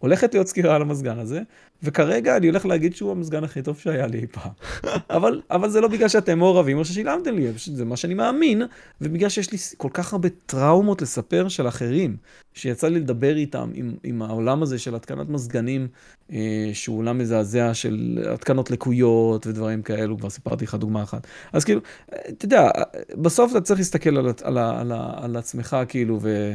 הולכת 0.03 0.33
להיות 0.33 0.47
סקירה 0.47 0.75
על 0.75 0.81
המזגן 0.81 1.19
הזה, 1.19 1.41
וכרגע 1.83 2.37
אני 2.37 2.47
הולך 2.47 2.65
להגיד 2.65 2.95
שהוא 2.95 3.11
המזגן 3.11 3.43
הכי 3.43 3.61
טוב 3.61 3.77
שהיה 3.79 4.07
לי 4.07 4.19
אי 4.19 4.27
פעם. 4.27 4.51
אבל, 5.17 5.41
אבל 5.51 5.69
זה 5.69 5.81
לא 5.81 5.87
בגלל 5.87 6.07
שאתם 6.07 6.39
מעורבים 6.39 6.77
או 6.77 6.85
ששילמתם 6.85 7.35
לי, 7.35 7.51
זה 7.57 7.85
מה 7.85 7.97
שאני 7.97 8.13
מאמין, 8.13 8.61
ובגלל 9.01 9.29
שיש 9.29 9.51
לי 9.51 9.57
כל 9.77 9.89
כך 9.93 10.13
הרבה 10.13 10.29
טראומות 10.45 11.01
לספר 11.01 11.47
של 11.47 11.67
אחרים, 11.67 12.17
שיצא 12.53 12.87
לי 12.87 12.99
לדבר 12.99 13.35
איתם, 13.35 13.71
עם, 13.73 13.95
עם 14.03 14.21
העולם 14.21 14.63
הזה 14.63 14.79
של 14.79 14.95
התקנת 14.95 15.29
מזגנים, 15.29 15.87
אה, 16.31 16.69
שהוא 16.73 16.97
עולם 16.97 17.17
מזעזע 17.17 17.73
של 17.73 18.25
התקנות 18.33 18.71
לקויות 18.71 19.47
ודברים 19.47 19.81
כאלו, 19.81 20.17
כבר 20.17 20.29
סיפרתי 20.29 20.65
לך 20.65 20.75
דוגמה 20.75 21.03
אחת. 21.03 21.27
אז 21.53 21.63
כאילו, 21.63 21.81
אתה 22.09 22.45
יודע, 22.45 22.69
בסוף 23.15 23.51
אתה 23.51 23.61
צריך 23.61 23.79
להסתכל 23.79 24.17
על, 24.17 24.25
על, 24.43 24.57
על, 24.57 24.57
על, 24.57 24.91
על 25.15 25.35
עצמך, 25.35 25.77
כאילו, 25.87 26.19
ו... 26.21 26.53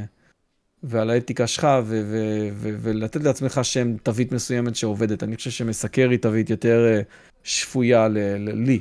ועל 0.82 1.10
האתיקה 1.10 1.46
שלך, 1.46 1.64
ו- 1.84 2.02
ו- 2.04 2.48
ו- 2.52 2.76
ולתת 2.80 3.24
לעצמך 3.24 3.60
שם 3.62 3.96
תווית 3.96 4.32
מסוימת 4.32 4.76
שעובדת. 4.76 5.22
אני 5.22 5.36
חושב 5.36 5.50
שמסקר 5.50 6.10
היא 6.10 6.18
תווית 6.18 6.50
יותר 6.50 7.00
uh, 7.00 7.04
שפויה 7.44 8.08
ל- 8.08 8.18
ל- 8.18 8.66
לי. 8.66 8.80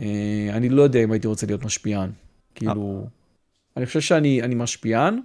Uh, 0.00 0.02
אני 0.52 0.68
לא 0.68 0.82
יודע 0.82 1.04
אם 1.04 1.12
הייתי 1.12 1.26
רוצה 1.26 1.46
להיות 1.46 1.64
משפיען. 1.64 2.10
כאילו, 2.54 3.06
אני 3.76 3.86
חושב 3.86 4.00
שאני 4.00 4.54
משפיען, 4.54 5.20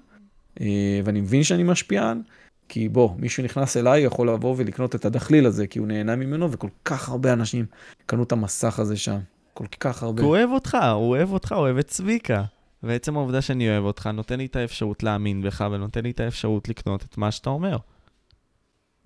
uh, 0.56 0.62
ואני 1.04 1.22
מבין 1.22 1.44
שאני 1.44 1.64
משפיען, 1.64 2.22
כי 2.70 2.90
בוא, 2.90 3.10
מישהו 3.18 3.44
נכנס 3.44 3.78
אליי, 3.78 4.02
יכול 4.02 4.30
לבוא 4.30 4.56
ולקנות 4.58 4.96
את 4.96 5.06
הדחליל 5.06 5.46
הזה, 5.46 5.68
כי 5.68 5.80
הוא 5.80 5.88
נהנה 5.88 6.16
ממנו, 6.16 6.52
וכל 6.52 6.70
כך 6.86 7.10
הרבה 7.10 7.34
אנשים 7.34 7.66
קנו 8.06 8.24
את 8.24 8.32
המסך 8.32 8.80
הזה 8.80 8.98
שם. 8.98 9.20
כל 9.54 9.66
כך 9.80 10.04
הרבה. 10.04 10.24
הוא 10.24 10.30
אוהב 10.30 10.50
אותך, 10.50 10.78
הוא 10.94 11.10
אוהב 11.10 11.32
אותך, 11.32 11.52
הוא 11.52 11.60
אוהב 11.60 11.78
את 11.78 11.88
צביקה. 11.88 12.44
ועצם 12.84 13.18
העובדה 13.18 13.41
שאני 13.41 13.69
אוהב 13.69 13.84
אותך 13.84 14.07
נותן 14.07 14.38
לי 14.38 14.45
את 14.45 14.56
האפשרות 14.56 15.03
להאמין 15.03 15.41
בך 15.41 15.68
ונותן 15.72 16.03
לי 16.03 16.11
את 16.11 16.19
האפשרות 16.19 16.69
לקנות 16.69 17.03
את 17.03 17.18
מה 17.18 17.31
שאתה 17.31 17.49
אומר. 17.49 17.77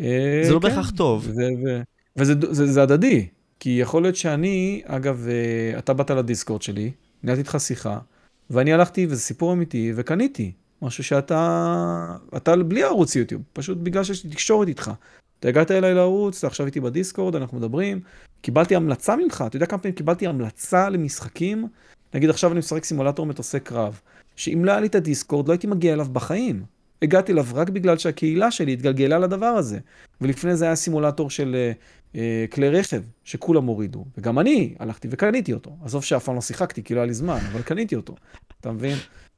אה, 0.01 0.41
זה 0.43 0.53
לא 0.53 0.59
כן. 0.59 0.67
בהכרח 0.67 0.89
טוב. 0.89 1.27
וזה, 2.15 2.83
הדדי, 2.83 3.27
כי 3.59 3.69
יכול 3.69 4.01
להיות 4.01 4.15
שאני, 4.15 4.81
אגב, 4.85 5.27
אה, 5.27 5.79
אתה 5.79 5.93
באת 5.93 6.11
לדיסקורד 6.11 6.61
שלי, 6.61 6.91
ניהלתי 7.23 7.41
איתך 7.41 7.57
שיחה, 7.59 7.99
ואני 8.49 8.73
הלכתי, 8.73 9.05
וזה 9.05 9.21
סיפור 9.21 9.53
אמיתי, 9.53 9.93
וקניתי 9.95 10.51
משהו 10.81 11.03
שאתה, 11.03 12.15
אתה 12.37 12.55
בלי 12.55 12.83
ערוץ 12.83 13.15
יוטיוב, 13.15 13.41
פשוט 13.53 13.77
בגלל 13.77 14.03
שיש 14.03 14.23
לי 14.23 14.29
תקשורת 14.29 14.67
איתך. 14.67 14.91
אתה 15.39 15.47
הגעת 15.47 15.71
אליי 15.71 15.93
לערוץ, 15.93 16.37
אתה 16.37 16.47
עכשיו 16.47 16.65
איתי 16.65 16.79
בדיסקורד, 16.79 17.35
אנחנו 17.35 17.57
מדברים, 17.57 18.01
קיבלתי 18.41 18.75
המלצה 18.75 19.15
ממך, 19.15 19.43
אתה 19.47 19.55
יודע 19.55 19.65
כמה 19.65 19.79
פעמים 19.79 19.95
קיבלתי 19.95 20.27
המלצה 20.27 20.89
למשחקים? 20.89 21.67
נגיד 22.13 22.29
עכשיו 22.29 22.51
אני 22.51 22.59
משחק 22.59 22.83
סימולטור 22.83 23.25
מטוסי 23.25 23.59
קרב, 23.59 23.99
שאם 24.35 24.65
לא 24.65 24.71
היה 24.71 24.79
לי 24.79 24.87
את 24.87 24.95
הדיסקורד, 24.95 25.47
לא 25.47 25.53
הייתי 25.53 25.67
מגיע 25.67 25.93
אליו 25.93 26.07
בחיים. 26.13 26.63
הגעתי 27.01 27.31
אליו 27.31 27.45
רק 27.53 27.69
בגלל 27.69 27.97
שהקהילה 27.97 28.51
שלי 28.51 28.73
התגלגלה 28.73 29.19
לדבר 29.19 29.45
הזה. 29.45 29.79
ולפני 30.21 30.55
זה 30.55 30.65
היה 30.65 30.75
סימולטור 30.75 31.29
של 31.29 31.55
אה, 31.55 31.71
אה, 32.15 32.45
כלי 32.51 32.69
רכב, 32.69 33.01
שכולם 33.23 33.65
הורידו. 33.65 34.05
וגם 34.17 34.39
אני 34.39 34.75
הלכתי 34.79 35.07
וקניתי 35.11 35.53
אותו. 35.53 35.77
עזוב 35.83 36.03
שאף 36.03 36.25
פעם 36.25 36.35
לא 36.35 36.41
שיחקתי, 36.41 36.83
כי 36.83 36.93
לא 36.93 36.99
היה 36.99 37.07
לי 37.07 37.13
זמן, 37.13 37.39
אבל 37.51 37.61
קניתי 37.61 37.95
אותו. 37.95 38.15
אתה 38.61 38.71
מבין? 38.71 38.97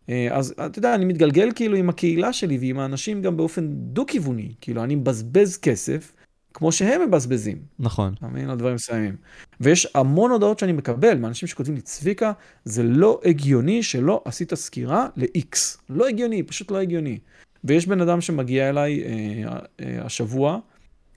אה, 0.09 0.27
אז 0.31 0.53
אתה 0.65 0.79
יודע, 0.79 0.95
אני 0.95 1.05
מתגלגל 1.05 1.49
כאילו 1.55 1.77
עם 1.77 1.89
הקהילה 1.89 2.33
שלי 2.33 2.57
ועם 2.57 2.79
האנשים 2.79 3.21
גם 3.21 3.37
באופן 3.37 3.67
דו-כיווני. 3.69 4.53
כאילו, 4.61 4.83
אני 4.83 4.95
מבזבז 4.95 5.57
כסף 5.57 6.13
כמו 6.55 6.71
שהם 6.71 7.01
מבזבזים. 7.07 7.57
נכון. 7.79 8.13
אתה 8.17 8.27
מבין? 8.27 8.49
על 8.49 8.57
דברים 8.57 8.75
מסוימים. 8.75 9.15
ויש 9.59 9.87
המון 9.95 10.31
הודעות 10.31 10.59
שאני 10.59 10.71
מקבל 10.71 11.17
מאנשים 11.17 11.47
שכותבים 11.47 11.75
לי, 11.75 11.81
צביקה, 11.81 12.31
זה 12.65 12.83
לא 12.83 13.21
הגיוני 13.25 13.83
שלא 13.83 14.21
עשית 14.25 14.53
סקירה 14.53 15.07
ל-X. 15.15 15.57
לא 15.89 16.07
הגיוני, 16.07 16.43
פשוט 16.43 16.71
לא 16.71 16.77
הגיוני. 16.77 17.19
ויש 17.63 17.87
בן 17.87 18.01
אדם 18.01 18.21
שמגיע 18.21 18.69
אליי 18.69 19.03
אה, 19.03 19.59
אה, 19.79 20.05
השבוע, 20.05 20.59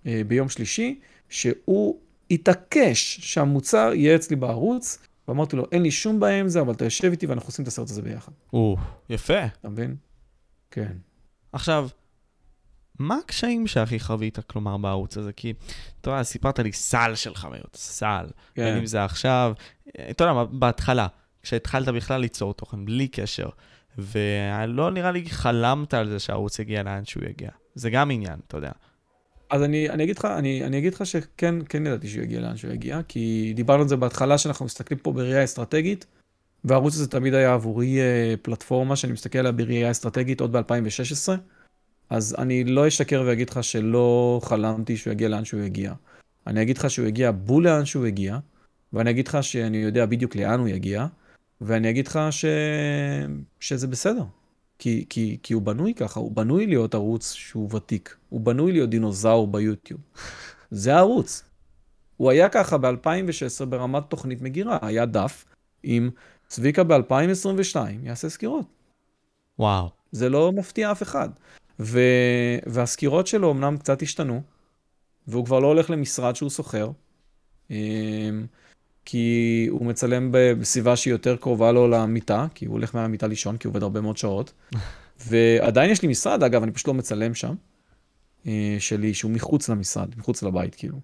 אה, 0.06 0.22
ביום 0.26 0.48
שלישי, 0.48 1.00
שהוא 1.28 1.98
התעקש 2.30 3.18
שהמוצר 3.22 3.90
יהיה 3.94 4.16
אצלי 4.16 4.36
בערוץ, 4.36 4.98
ואמרתי 5.28 5.56
לו, 5.56 5.66
אין 5.72 5.82
לי 5.82 5.90
שום 5.90 6.20
בעיה 6.20 6.40
עם 6.40 6.48
זה, 6.48 6.60
אבל 6.60 6.72
אתה 6.72 6.84
יושב 6.84 7.10
איתי 7.10 7.26
ואנחנו 7.26 7.48
עושים 7.48 7.62
את 7.62 7.68
הסרט 7.68 7.90
הזה 7.90 8.02
ביחד. 8.02 8.32
או, 8.52 8.76
יפה. 9.10 9.44
אתה 9.60 9.68
מבין? 9.68 9.96
כן. 10.70 10.92
עכשיו, 11.52 11.88
מה 12.98 13.18
הקשיים 13.24 13.66
שהכי 13.66 14.00
חווית, 14.00 14.38
כלומר, 14.38 14.76
בערוץ 14.76 15.16
הזה? 15.16 15.32
כי, 15.32 15.52
אתה 16.00 16.10
יודע, 16.10 16.22
סיפרת 16.22 16.58
לי 16.58 16.72
סל 16.72 17.14
של 17.14 17.34
חוויות, 17.34 17.76
סל. 17.76 18.26
בין 18.56 18.74
כן. 18.74 18.76
אם 18.76 18.86
זה 18.86 19.04
עכשיו, 19.04 19.52
אתה 20.10 20.24
יודע, 20.24 20.44
בהתחלה, 20.50 21.06
כשהתחלת 21.42 21.88
בכלל 21.88 22.20
ליצור 22.20 22.54
תוכן, 22.54 22.84
בלי 22.84 23.08
קשר, 23.08 23.48
ולא 23.98 24.90
נראה 24.90 25.12
לי 25.12 25.30
חלמת 25.30 25.94
על 25.94 26.08
זה 26.08 26.18
שהערוץ 26.18 26.58
יגיע 26.58 26.82
לאן 26.82 27.04
שהוא 27.04 27.24
יגיע. 27.24 27.50
זה 27.74 27.90
גם 27.90 28.10
עניין, 28.10 28.36
אתה 28.46 28.56
יודע. 28.56 28.70
אז 29.50 29.62
אני, 29.62 29.90
אני 29.90 30.04
אגיד 30.04 30.18
לך, 30.18 30.24
אני, 30.24 30.64
אני 30.64 30.78
אגיד 30.78 30.94
לך 30.94 31.06
שכן, 31.06 31.54
כן 31.68 31.86
ידעתי 31.86 32.08
שהוא 32.08 32.22
יגיע 32.22 32.40
לאן 32.40 32.56
שהוא 32.56 32.72
יגיע, 32.72 33.00
כי 33.08 33.52
דיברנו 33.56 33.82
על 33.82 33.88
זה 33.88 33.96
בהתחלה, 33.96 34.38
שאנחנו 34.38 34.64
מסתכלים 34.64 34.98
פה 34.98 35.12
בראייה 35.12 35.44
אסטרטגית, 35.44 36.06
והערוץ 36.64 36.94
הזה 36.94 37.08
תמיד 37.10 37.34
היה 37.34 37.54
עבורי 37.54 38.00
אה, 38.00 38.34
פלטפורמה 38.42 38.96
שאני 38.96 39.12
מסתכל 39.12 39.38
עליה 39.38 39.52
בראייה 39.52 39.90
אסטרטגית 39.90 40.40
עוד 40.40 40.52
ב-2016, 40.52 41.28
אז 42.10 42.36
אני 42.38 42.64
לא 42.64 42.88
אשקר 42.88 43.22
ואגיד 43.26 43.50
לך 43.50 43.64
שלא 43.64 44.40
חלמתי 44.44 44.96
שהוא 44.96 45.12
יגיע 45.12 45.28
לאן 45.28 45.44
שהוא 45.44 45.60
יגיע. 45.60 45.92
אני 46.46 46.62
אגיד 46.62 46.78
לך 46.78 46.90
שהוא 46.90 47.06
יגיע 47.06 47.30
בול 47.30 47.64
לאן 47.64 47.84
שהוא 47.84 48.06
יגיע, 48.06 48.38
ואני 48.92 49.10
אגיד 49.10 49.28
לך 49.28 49.38
שאני 49.42 49.78
יודע 49.78 50.06
בדיוק 50.06 50.36
לאן 50.36 50.60
הוא 50.60 50.68
יגיע, 50.68 51.06
ואני 51.60 51.90
אגיד 51.90 52.06
לך 52.06 52.20
ש... 52.30 52.44
שזה 53.60 53.86
בסדר. 53.86 54.24
כי, 54.78 55.04
כי, 55.08 55.38
כי 55.42 55.54
הוא 55.54 55.62
בנוי 55.62 55.94
ככה, 55.94 56.20
הוא 56.20 56.32
בנוי 56.32 56.66
להיות 56.66 56.94
ערוץ 56.94 57.32
שהוא 57.32 57.74
ותיק, 57.74 58.16
הוא 58.28 58.40
בנוי 58.40 58.72
להיות 58.72 58.90
דינוזאור 58.90 59.46
ביוטיוב. 59.46 60.00
זה 60.70 60.94
הערוץ. 60.94 61.44
הוא 62.16 62.30
היה 62.30 62.48
ככה 62.48 62.78
ב-2016 62.78 63.64
ברמת 63.68 64.02
תוכנית 64.08 64.42
מגירה, 64.42 64.78
היה 64.82 65.06
דף 65.06 65.44
עם 65.82 66.10
צביקה 66.48 66.84
ב-2022 66.84 67.76
יעשה 68.02 68.28
סקירות. 68.28 68.66
וואו. 69.58 69.88
זה 70.12 70.28
לא 70.28 70.52
מפתיע 70.52 70.92
אף 70.92 71.02
אחד. 71.02 71.28
ו... 71.80 72.00
והסקירות 72.66 73.26
שלו 73.26 73.50
אמנם 73.50 73.76
קצת 73.76 74.02
השתנו, 74.02 74.42
והוא 75.28 75.44
כבר 75.44 75.60
לא 75.60 75.66
הולך 75.66 75.90
למשרד 75.90 76.36
שהוא 76.36 76.50
שוכר, 76.50 76.90
אמ, 77.70 77.76
כי 79.04 79.66
הוא 79.70 79.86
מצלם 79.86 80.28
בסביבה 80.32 80.96
שהיא 80.96 81.12
יותר 81.12 81.36
קרובה 81.36 81.72
לו 81.72 81.88
למיטה, 81.88 82.46
כי 82.54 82.66
הוא 82.66 82.72
הולך 82.72 82.94
מהמיטה 82.94 83.26
לישון, 83.26 83.56
כי 83.56 83.66
הוא 83.66 83.70
עובד 83.72 83.82
הרבה 83.82 84.00
מאוד 84.00 84.16
שעות. 84.16 84.52
ועדיין 85.26 85.90
יש 85.90 86.02
לי 86.02 86.08
משרד, 86.08 86.42
אגב, 86.42 86.62
אני 86.62 86.72
פשוט 86.72 86.88
לא 86.88 86.94
מצלם 86.94 87.34
שם, 87.34 87.54
אה, 88.46 88.76
שלי, 88.78 89.14
שהוא 89.14 89.30
מחוץ 89.30 89.68
למשרד, 89.68 90.08
מחוץ 90.16 90.42
לבית, 90.42 90.74
כאילו. 90.74 91.00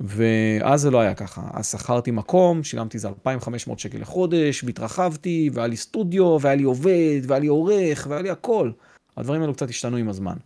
ואז 0.00 0.80
זה 0.80 0.90
לא 0.90 1.00
היה 1.00 1.14
ככה. 1.14 1.42
אז 1.52 1.70
שכרתי 1.70 2.10
מקום, 2.10 2.64
שילמתי 2.64 2.96
איזה 2.96 3.08
2,500 3.08 3.78
שקל 3.78 3.98
לחודש, 3.98 4.64
והתרחבתי, 4.64 5.50
והיה 5.52 5.66
לי 5.66 5.76
סטודיו, 5.76 6.38
והיה 6.40 6.56
לי 6.56 6.62
עובד, 6.62 7.20
והיה 7.26 7.40
לי 7.40 7.46
עורך, 7.46 8.06
והיה 8.10 8.22
לי 8.22 8.30
הכל. 8.30 8.70
הדברים 9.18 9.40
האלו 9.40 9.54
קצת 9.54 9.68
השתנו 9.68 9.96
עם 9.96 10.08
הזמן. 10.08 10.36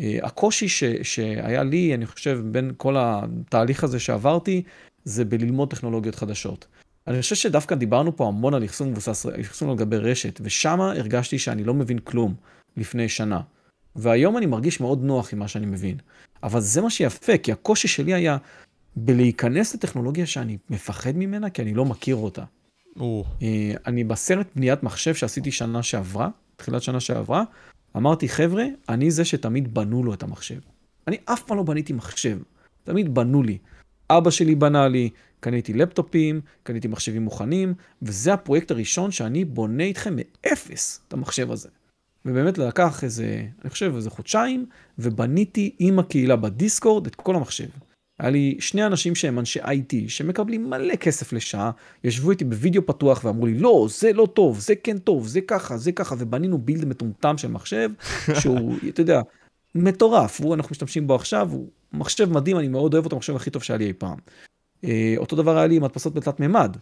אה, 0.00 0.18
הקושי 0.22 0.68
ש, 0.68 0.84
שהיה 1.02 1.62
לי, 1.62 1.94
אני 1.94 2.06
חושב, 2.06 2.40
בין 2.44 2.72
כל 2.76 2.96
התהליך 2.98 3.84
הזה 3.84 4.00
שעברתי, 4.00 4.62
זה 5.04 5.24
בללמוד 5.24 5.70
טכנולוגיות 5.70 6.14
חדשות. 6.14 6.66
אני 7.06 7.20
חושב 7.20 7.34
שדווקא 7.34 7.74
דיברנו 7.74 8.16
פה 8.16 8.28
המון 8.28 8.54
על 8.54 8.64
אחסון 8.64 8.90
מבוסס, 8.90 9.26
אחסון 9.40 9.70
על 9.70 9.76
גבי 9.76 9.96
רשת, 9.96 10.40
ושם 10.44 10.80
הרגשתי 10.80 11.38
שאני 11.38 11.64
לא 11.64 11.74
מבין 11.74 11.98
כלום 11.98 12.34
לפני 12.76 13.08
שנה. 13.08 13.40
והיום 13.96 14.38
אני 14.38 14.46
מרגיש 14.46 14.80
מאוד 14.80 15.04
נוח 15.04 15.32
עם 15.32 15.38
מה 15.38 15.48
שאני 15.48 15.66
מבין. 15.66 15.96
אבל 16.42 16.60
זה 16.60 16.80
מה 16.80 16.90
שיפה, 16.90 17.38
כי 17.38 17.52
הקושי 17.52 17.88
שלי 17.88 18.14
היה 18.14 18.36
בלהיכנס 18.96 19.74
לטכנולוגיה 19.74 20.26
שאני 20.26 20.58
מפחד 20.70 21.12
ממנה, 21.14 21.50
כי 21.50 21.62
אני 21.62 21.74
לא 21.74 21.84
מכיר 21.84 22.16
אותה. 22.16 22.44
או, 23.00 23.24
אה, 23.42 23.72
אני 23.86 24.04
בסרט 24.04 24.46
בניית 24.56 24.82
מחשב 24.82 25.14
שעשיתי 25.14 25.50
שנה 25.50 25.82
שעברה, 25.82 26.28
תחילת 26.56 26.82
שנה 26.82 27.00
שעברה, 27.00 27.44
אמרתי, 27.96 28.28
חבר'ה, 28.28 28.64
אני 28.88 29.10
זה 29.10 29.24
שתמיד 29.24 29.74
בנו 29.74 30.02
לו 30.04 30.14
את 30.14 30.22
המחשב. 30.22 30.60
אני 31.06 31.16
אף 31.24 31.42
פעם 31.42 31.56
לא 31.56 31.62
בניתי 31.62 31.92
מחשב, 31.92 32.38
תמיד 32.84 33.14
בנו 33.14 33.42
לי. 33.42 33.58
אבא 34.10 34.30
שלי 34.30 34.54
בנה 34.54 34.88
לי, 34.88 35.10
קניתי 35.40 35.72
לפטופים, 35.72 36.40
קניתי 36.62 36.88
מחשבים 36.88 37.22
מוכנים, 37.22 37.74
וזה 38.02 38.32
הפרויקט 38.32 38.70
הראשון 38.70 39.10
שאני 39.10 39.44
בונה 39.44 39.84
איתכם 39.84 40.16
מאפס 40.16 41.00
את 41.08 41.12
המחשב 41.12 41.50
הזה. 41.50 41.68
ובאמת 42.24 42.58
לקח 42.58 43.04
איזה, 43.04 43.46
אני 43.62 43.70
חושב, 43.70 43.92
איזה 43.96 44.10
חודשיים, 44.10 44.66
ובניתי 44.98 45.74
עם 45.78 45.98
הקהילה 45.98 46.36
בדיסקורד 46.36 47.06
את 47.06 47.14
כל 47.14 47.36
המחשב. 47.36 47.68
היה 48.18 48.30
לי 48.30 48.56
שני 48.60 48.86
אנשים 48.86 49.14
שהם 49.14 49.38
אנשי 49.38 49.60
IT, 49.60 49.94
שמקבלים 50.08 50.70
מלא 50.70 50.96
כסף 50.96 51.32
לשעה, 51.32 51.70
ישבו 52.04 52.30
איתי 52.30 52.44
בווידאו 52.44 52.86
פתוח 52.86 53.24
ואמרו 53.24 53.46
לי, 53.46 53.58
לא, 53.58 53.86
זה 53.90 54.12
לא 54.12 54.28
טוב, 54.34 54.58
זה 54.58 54.74
כן 54.74 54.98
טוב, 54.98 55.26
זה 55.26 55.40
ככה, 55.40 55.76
זה 55.76 55.92
ככה, 55.92 56.14
ובנינו 56.18 56.58
בילד 56.58 56.84
מטומטם 56.84 57.38
של 57.38 57.48
מחשב, 57.48 57.90
שהוא, 58.40 58.74
אתה 58.88 59.00
יודע, 59.00 59.20
מטורף, 59.74 60.40
הוא, 60.40 60.54
אנחנו 60.54 60.70
משתמשים 60.70 61.06
בו 61.06 61.14
עכשיו, 61.14 61.48
הוא 61.52 61.68
מחשב 61.92 62.32
מדהים, 62.32 62.58
אני 62.58 62.68
מאוד 62.68 62.94
אוהב 62.94 63.04
אותו, 63.04 63.16
המחשב 63.16 63.36
הכי 63.36 63.50
טוב 63.50 63.62
שהיה 63.62 63.78
לי 63.78 63.86
אי 63.86 63.92
פעם. 63.92 64.18
אה, 64.84 65.14
אותו 65.16 65.36
דבר 65.36 65.56
היה 65.58 65.66
לי 65.66 65.76
עם 65.76 65.84
הדפסות 65.84 66.14
בתלת 66.14 66.40
מימד. 66.40 66.76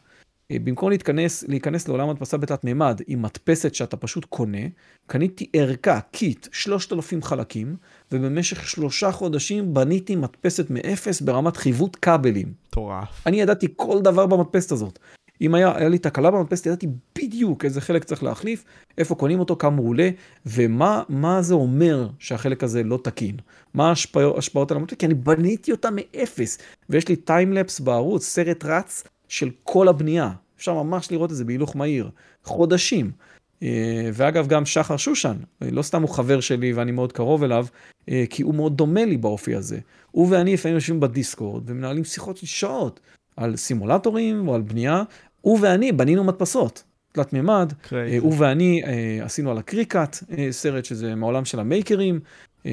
אה, 0.50 0.56
במקום 0.64 0.90
להתכנס, 0.90 1.44
להיכנס 1.48 1.88
לעולם 1.88 2.10
הדפסה 2.10 2.36
בתלת 2.36 2.64
מימד 2.64 3.00
עם 3.06 3.22
מדפסת 3.22 3.74
שאתה 3.74 3.96
פשוט 3.96 4.24
קונה, 4.24 4.58
קניתי 5.06 5.50
ערכה, 5.52 6.00
קיט, 6.00 6.48
3,000 6.52 7.22
חלקים, 7.22 7.76
ובמשך 8.14 8.68
שלושה 8.68 9.12
חודשים 9.12 9.74
בניתי 9.74 10.16
מדפסת 10.16 10.70
מאפס 10.70 11.20
ברמת 11.20 11.56
חיווט 11.56 11.96
כבלים. 12.02 12.52
מטורף. 12.68 13.26
אני 13.26 13.40
ידעתי 13.40 13.66
כל 13.76 14.00
דבר 14.02 14.26
במדפסת 14.26 14.72
הזאת. 14.72 14.98
אם 15.40 15.54
היה, 15.54 15.76
היה 15.76 15.88
לי 15.88 15.98
תקלה 15.98 16.30
במדפסת, 16.30 16.66
ידעתי 16.66 16.86
בדיוק 17.18 17.64
איזה 17.64 17.80
חלק 17.80 18.04
צריך 18.04 18.22
להחליף, 18.22 18.64
איפה 18.98 19.14
קונים 19.14 19.40
אותו, 19.40 19.56
כמה 19.56 19.76
הוא 19.78 19.88
עולה, 19.88 20.10
ומה 20.46 21.02
מה 21.08 21.42
זה 21.42 21.54
אומר 21.54 22.08
שהחלק 22.18 22.64
הזה 22.64 22.82
לא 22.82 22.98
תקין. 23.04 23.36
מה 23.74 23.88
ההשפעות, 23.88 24.34
ההשפעות 24.34 24.70
על 24.70 24.76
המדפסת, 24.76 24.98
כי 24.98 25.06
אני 25.06 25.14
בניתי 25.14 25.72
אותה 25.72 25.88
מאפס, 25.92 26.58
ויש 26.90 27.08
לי 27.08 27.16
טיימלפס 27.16 27.80
בערוץ, 27.80 28.24
סרט 28.24 28.64
רץ 28.64 29.04
של 29.28 29.50
כל 29.62 29.88
הבנייה. 29.88 30.30
אפשר 30.56 30.82
ממש 30.82 31.12
לראות 31.12 31.30
את 31.30 31.36
זה 31.36 31.44
בהילוך 31.44 31.76
מהיר. 31.76 32.10
חודשים. 32.44 33.10
אה, 33.64 34.10
ואגב, 34.12 34.46
גם 34.46 34.66
שחר 34.66 34.96
שושן, 34.96 35.36
אה, 35.62 35.68
לא 35.70 35.82
סתם 35.82 36.02
הוא 36.02 36.10
חבר 36.10 36.40
שלי 36.40 36.72
ואני 36.72 36.92
מאוד 36.92 37.12
קרוב 37.12 37.42
אליו, 37.42 37.66
אה, 38.08 38.24
כי 38.30 38.42
הוא 38.42 38.54
מאוד 38.54 38.76
דומה 38.76 39.04
לי 39.04 39.16
באופי 39.16 39.54
הזה. 39.54 39.78
הוא 40.10 40.28
ואני 40.30 40.54
לפעמים 40.54 40.74
יושבים 40.74 41.00
בדיסקורד 41.00 41.70
ומנהלים 41.70 42.04
שיחות 42.04 42.36
של 42.36 42.46
שעות 42.46 43.00
על 43.36 43.56
סימולטורים 43.56 44.48
או 44.48 44.54
על 44.54 44.62
בנייה. 44.62 45.02
הוא 45.40 45.58
ואני 45.62 45.92
בנינו 45.92 46.24
מדפסות, 46.24 46.82
תלת 47.12 47.32
מימד. 47.32 47.72
הוא 48.20 48.34
ואני 48.38 48.82
עשינו 49.22 49.50
על 49.50 49.58
הקריקאט 49.58 50.16
סרט 50.50 50.84
שזה 50.84 51.14
מעולם 51.14 51.44
של 51.44 51.60
המייקרים, 51.60 52.20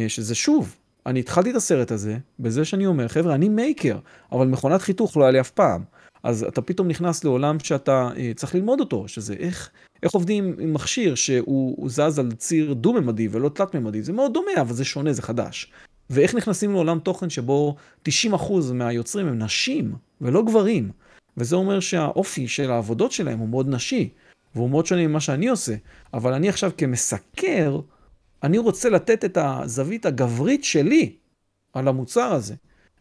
שזה 0.08 0.36
שוב, 0.36 0.76
אני 1.06 1.20
התחלתי 1.20 1.52
את 1.52 1.56
הסרט 1.56 1.92
הזה 1.92 2.18
בזה 2.40 2.66
שאני 2.66 2.86
אומר, 2.86 3.08
חבר'ה, 3.08 3.36
אני 3.36 3.50
מייקר, 3.50 3.98
אבל 4.32 4.48
מכונת 4.48 4.82
חיתוך 4.82 5.18
לא 5.18 5.24
היה 5.24 5.32
לי 5.32 5.40
אף 5.40 5.50
פעם. 5.50 5.84
אז 6.23 6.43
אתה 6.43 6.61
פתאום 6.61 6.88
נכנס 6.88 7.23
לעולם 7.23 7.60
שאתה 7.60 8.10
אה, 8.18 8.31
צריך 8.35 8.56
ללמוד 8.56 8.80
אותו, 8.80 9.07
שזה 9.07 9.34
איך, 9.34 9.69
איך 10.03 10.11
עובדים 10.11 10.56
עם 10.60 10.73
מכשיר 10.73 11.15
שהוא 11.15 11.76
הוא 11.77 11.89
זז 11.89 12.19
על 12.19 12.31
ציר 12.31 12.73
דו-ממדי 12.73 13.27
ולא 13.31 13.49
תלת-ממדי, 13.49 14.03
זה 14.03 14.14
מאוד 14.14 14.34
דומה, 14.34 14.61
אבל 14.61 14.73
זה 14.73 14.85
שונה, 14.85 15.14
זה 15.14 15.22
חדש. 15.22 15.72
ואיך 16.10 16.35
נכנסים 16.35 16.72
לעולם 16.72 16.99
תוכן 16.99 17.30
שבו 17.30 17.76
90% 18.10 18.11
מהיוצרים 18.73 19.27
הם 19.27 19.39
נשים 19.39 19.93
ולא 20.22 20.41
גברים. 20.45 20.91
וזה 21.38 21.56
אומר 21.56 21.80
שהאופי 21.80 22.48
של 22.48 22.72
העבודות 22.72 23.11
שלהם 23.11 23.39
הוא 23.39 23.49
מאוד 23.49 23.68
נשי, 23.69 24.10
והוא 24.56 24.69
מאוד 24.69 24.85
שונה 24.85 25.07
ממה 25.07 25.19
שאני 25.19 25.48
עושה. 25.48 25.76
אבל 26.14 26.34
אני 26.34 26.49
עכשיו 26.49 26.72
כמסקר, 26.77 27.80
אני 28.43 28.57
רוצה 28.57 28.89
לתת 28.89 29.26
את 29.26 29.38
הזווית 29.41 30.06
הגברית 30.06 30.64
שלי 30.64 31.15
על 31.73 31.88
המוצר 31.88 32.34
הזה. 32.34 32.56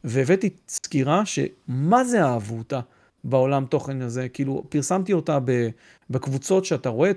והבאתי 0.04 0.50
סקירה 0.68 1.22
שמה 1.26 2.04
זה 2.04 2.24
אהבו 2.24 2.58
אותה 2.58 2.80
בעולם 3.24 3.64
תוכן 3.64 4.02
הזה, 4.02 4.28
כאילו 4.28 4.64
פרסמתי 4.68 5.12
אותה 5.12 5.38
בקבוצות 6.10 6.64
שאתה 6.64 6.88
רואה 6.88 7.10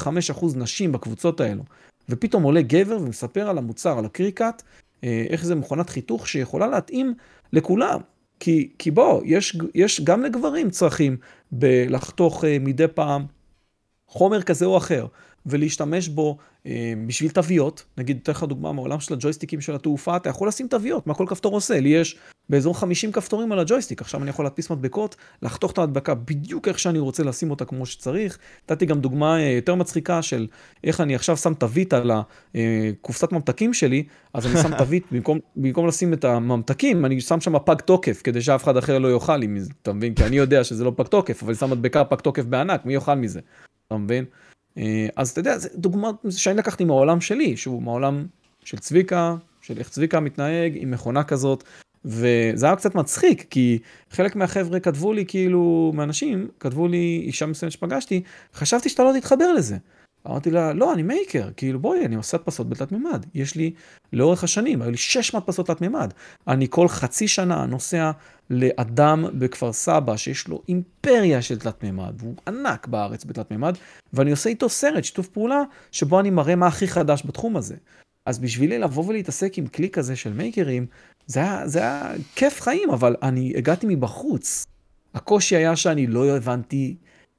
95% 0.00 0.46
נשים 0.56 0.92
בקבוצות 0.92 1.40
האלו. 1.40 1.62
ופתאום 2.08 2.42
עולה 2.42 2.62
גבר 2.62 2.98
ומספר 3.00 3.48
על 3.48 3.58
המוצר, 3.58 3.98
על 3.98 4.04
הקריקט, 4.04 4.62
אה, 5.04 5.26
איך 5.28 5.44
זה 5.44 5.54
מכונת 5.54 5.90
חיתוך 5.90 6.28
שיכולה 6.28 6.66
להתאים 6.66 7.14
לכולם. 7.52 8.00
כי, 8.40 8.70
כי 8.78 8.90
בוא, 8.90 9.22
יש, 9.24 9.56
יש 9.74 10.00
גם 10.00 10.22
לגברים 10.22 10.70
צרכים 10.70 11.16
בלחתוך 11.52 12.44
אה, 12.44 12.56
מדי 12.60 12.88
פעם 12.94 13.26
חומר 14.08 14.42
כזה 14.42 14.64
או 14.64 14.76
אחר. 14.76 15.06
ולהשתמש 15.46 16.08
בו 16.08 16.36
אה, 16.66 16.92
בשביל 17.06 17.30
תוויות. 17.30 17.84
נגיד, 17.98 18.18
אתן 18.22 18.32
לך 18.32 18.42
דוגמה 18.42 18.72
מעולם 18.72 19.00
של 19.00 19.14
הג'ויסטיקים 19.14 19.60
של 19.60 19.74
התעופה, 19.74 20.16
אתה 20.16 20.28
יכול 20.28 20.48
לשים 20.48 20.68
תוויות, 20.68 21.06
מה 21.06 21.14
כל 21.14 21.24
כפתור 21.28 21.54
עושה. 21.54 21.80
לי 21.80 21.88
יש 21.88 22.18
באזור 22.48 22.78
50 22.78 23.12
כפתורים 23.12 23.52
על 23.52 23.58
הג'ויסטיק, 23.58 24.00
עכשיו 24.00 24.22
אני 24.22 24.30
יכול 24.30 24.44
להדפיס 24.44 24.70
מדבקות, 24.70 25.16
לחתוך 25.42 25.72
את 25.72 25.78
ההדבקה 25.78 26.14
בדיוק 26.14 26.68
איך 26.68 26.78
שאני 26.78 26.98
רוצה 26.98 27.22
לשים 27.22 27.50
אותה 27.50 27.64
כמו 27.64 27.86
שצריך. 27.86 28.38
נתתי 28.64 28.86
גם 28.86 29.00
דוגמה 29.00 29.40
אה, 29.40 29.48
יותר 29.48 29.74
מצחיקה 29.74 30.22
של 30.22 30.46
איך 30.84 31.00
אני 31.00 31.14
עכשיו 31.14 31.36
שם 31.36 31.54
תווית 31.54 31.92
על 31.92 32.10
הקופסת 32.14 33.32
אה, 33.32 33.38
ממתקים 33.38 33.74
שלי, 33.74 34.04
אז 34.34 34.46
אני 34.46 34.62
שם 34.62 34.76
תווית, 34.78 35.04
במקום, 35.12 35.38
במקום 35.56 35.86
לשים 35.86 36.12
את 36.12 36.24
הממתקים, 36.24 37.04
אני 37.04 37.20
שם 37.20 37.40
שם 37.40 37.58
פג 37.58 37.80
תוקף, 37.80 38.20
כדי 38.24 38.42
שאף 38.42 38.64
אחד 38.64 38.76
אחר 38.76 38.98
לא 38.98 39.12
יאכל 39.12 39.36
לי 39.36 39.46
מזה, 39.46 39.70
אתה 39.82 39.92
מבין? 39.92 40.14
כי 40.14 40.24
אני 40.24 40.36
יודע 40.36 40.64
שזה 40.64 40.84
לא 40.84 40.92
פג 40.96 41.06
תוקף, 41.06 41.42
אבל 41.42 41.54
שם 41.54 41.70
מדבקה 41.70 42.04
פג 42.04 42.20
תוקף 42.20 42.44
בענק, 42.44 42.86
מי 42.86 42.94
יאכל 42.94 43.14
מזה? 43.14 43.40
אתה 43.86 43.96
מבין? 43.96 44.24
אה, 44.78 45.06
אז 45.16 45.30
אתה 45.30 45.40
יודע, 45.40 45.58
זה 45.58 45.68
דוגמא 45.74 46.10
שאני 46.30 46.56
לקחתי 46.56 46.84
מהעולם 46.84 47.20
שלי, 47.20 47.56
שהוא 47.56 47.82
מהעולם 47.82 48.26
של 48.64 48.78
צביקה, 48.78 49.36
של 49.60 49.78
איך 49.78 49.88
צביקה 49.88 50.20
מתנהג 50.20 50.72
עם 50.76 50.90
מכונה 50.90 51.24
כזאת, 51.24 51.64
וזה 52.04 52.66
היה 52.66 52.76
קצת 52.76 52.94
מצחיק, 52.94 53.46
כי 53.50 53.78
חלק 54.10 54.36
מהחבר'ה 54.36 54.80
כתבו 54.80 55.12
לי, 55.12 55.24
כאילו, 55.26 55.92
מאנשים, 55.94 56.48
כתבו 56.60 56.88
לי, 56.88 57.22
אישה 57.26 57.46
מסוימת 57.46 57.72
שפגשתי, 57.72 58.22
חשבתי 58.54 58.88
שאתה 58.88 59.04
לא 59.04 59.12
תתחבר 59.18 59.52
לזה. 59.52 59.76
אמרתי 60.26 60.50
לה, 60.50 60.72
לא, 60.72 60.92
אני 60.92 61.02
מייקר, 61.02 61.48
כאילו 61.56 61.78
בואי, 61.78 62.04
אני 62.04 62.14
עושה 62.14 62.36
הדפסות 62.36 62.68
בתלת 62.68 62.92
מימד. 62.92 63.26
יש 63.34 63.54
לי, 63.54 63.72
לאורך 64.12 64.44
השנים, 64.44 64.82
היו 64.82 64.90
לי 64.90 64.96
6 64.96 65.34
מדפסות 65.34 65.66
תלת 65.66 65.80
מימד. 65.80 66.12
אני 66.48 66.66
כל 66.70 66.88
חצי 66.88 67.28
שנה 67.28 67.66
נוסע 67.66 68.10
לאדם 68.50 69.24
בכפר 69.38 69.72
סבא, 69.72 70.16
שיש 70.16 70.48
לו 70.48 70.62
אימפריה 70.68 71.42
של 71.42 71.58
תלת 71.58 71.84
מימד, 71.84 72.14
והוא 72.18 72.34
ענק 72.48 72.86
בארץ 72.86 73.24
בתלת 73.24 73.50
מימד, 73.50 73.76
ואני 74.12 74.30
עושה 74.30 74.50
איתו 74.50 74.68
סרט, 74.68 75.04
שיתוף 75.04 75.28
פעולה, 75.28 75.62
שבו 75.92 76.20
אני 76.20 76.30
מראה 76.30 76.56
מה 76.56 76.66
הכי 76.66 76.88
חדש 76.88 77.22
בתחום 77.26 77.56
הזה. 77.56 77.76
אז 78.26 78.38
בשבילי 78.38 78.78
לבוא 78.78 79.04
ולהתעסק 79.06 79.58
עם 79.58 79.66
כלי 79.66 79.90
כזה 79.90 80.16
של 80.16 80.32
מייקרים, 80.32 80.86
זה 81.26 81.40
היה, 81.40 81.68
זה 81.68 81.78
היה 81.78 82.12
כיף 82.34 82.60
חיים, 82.60 82.90
אבל 82.90 83.16
אני 83.22 83.52
הגעתי 83.56 83.86
מבחוץ. 83.88 84.66
הקושי 85.14 85.56
היה 85.56 85.76
שאני 85.76 86.06
לא 86.06 86.36
הבנתי 86.36 86.96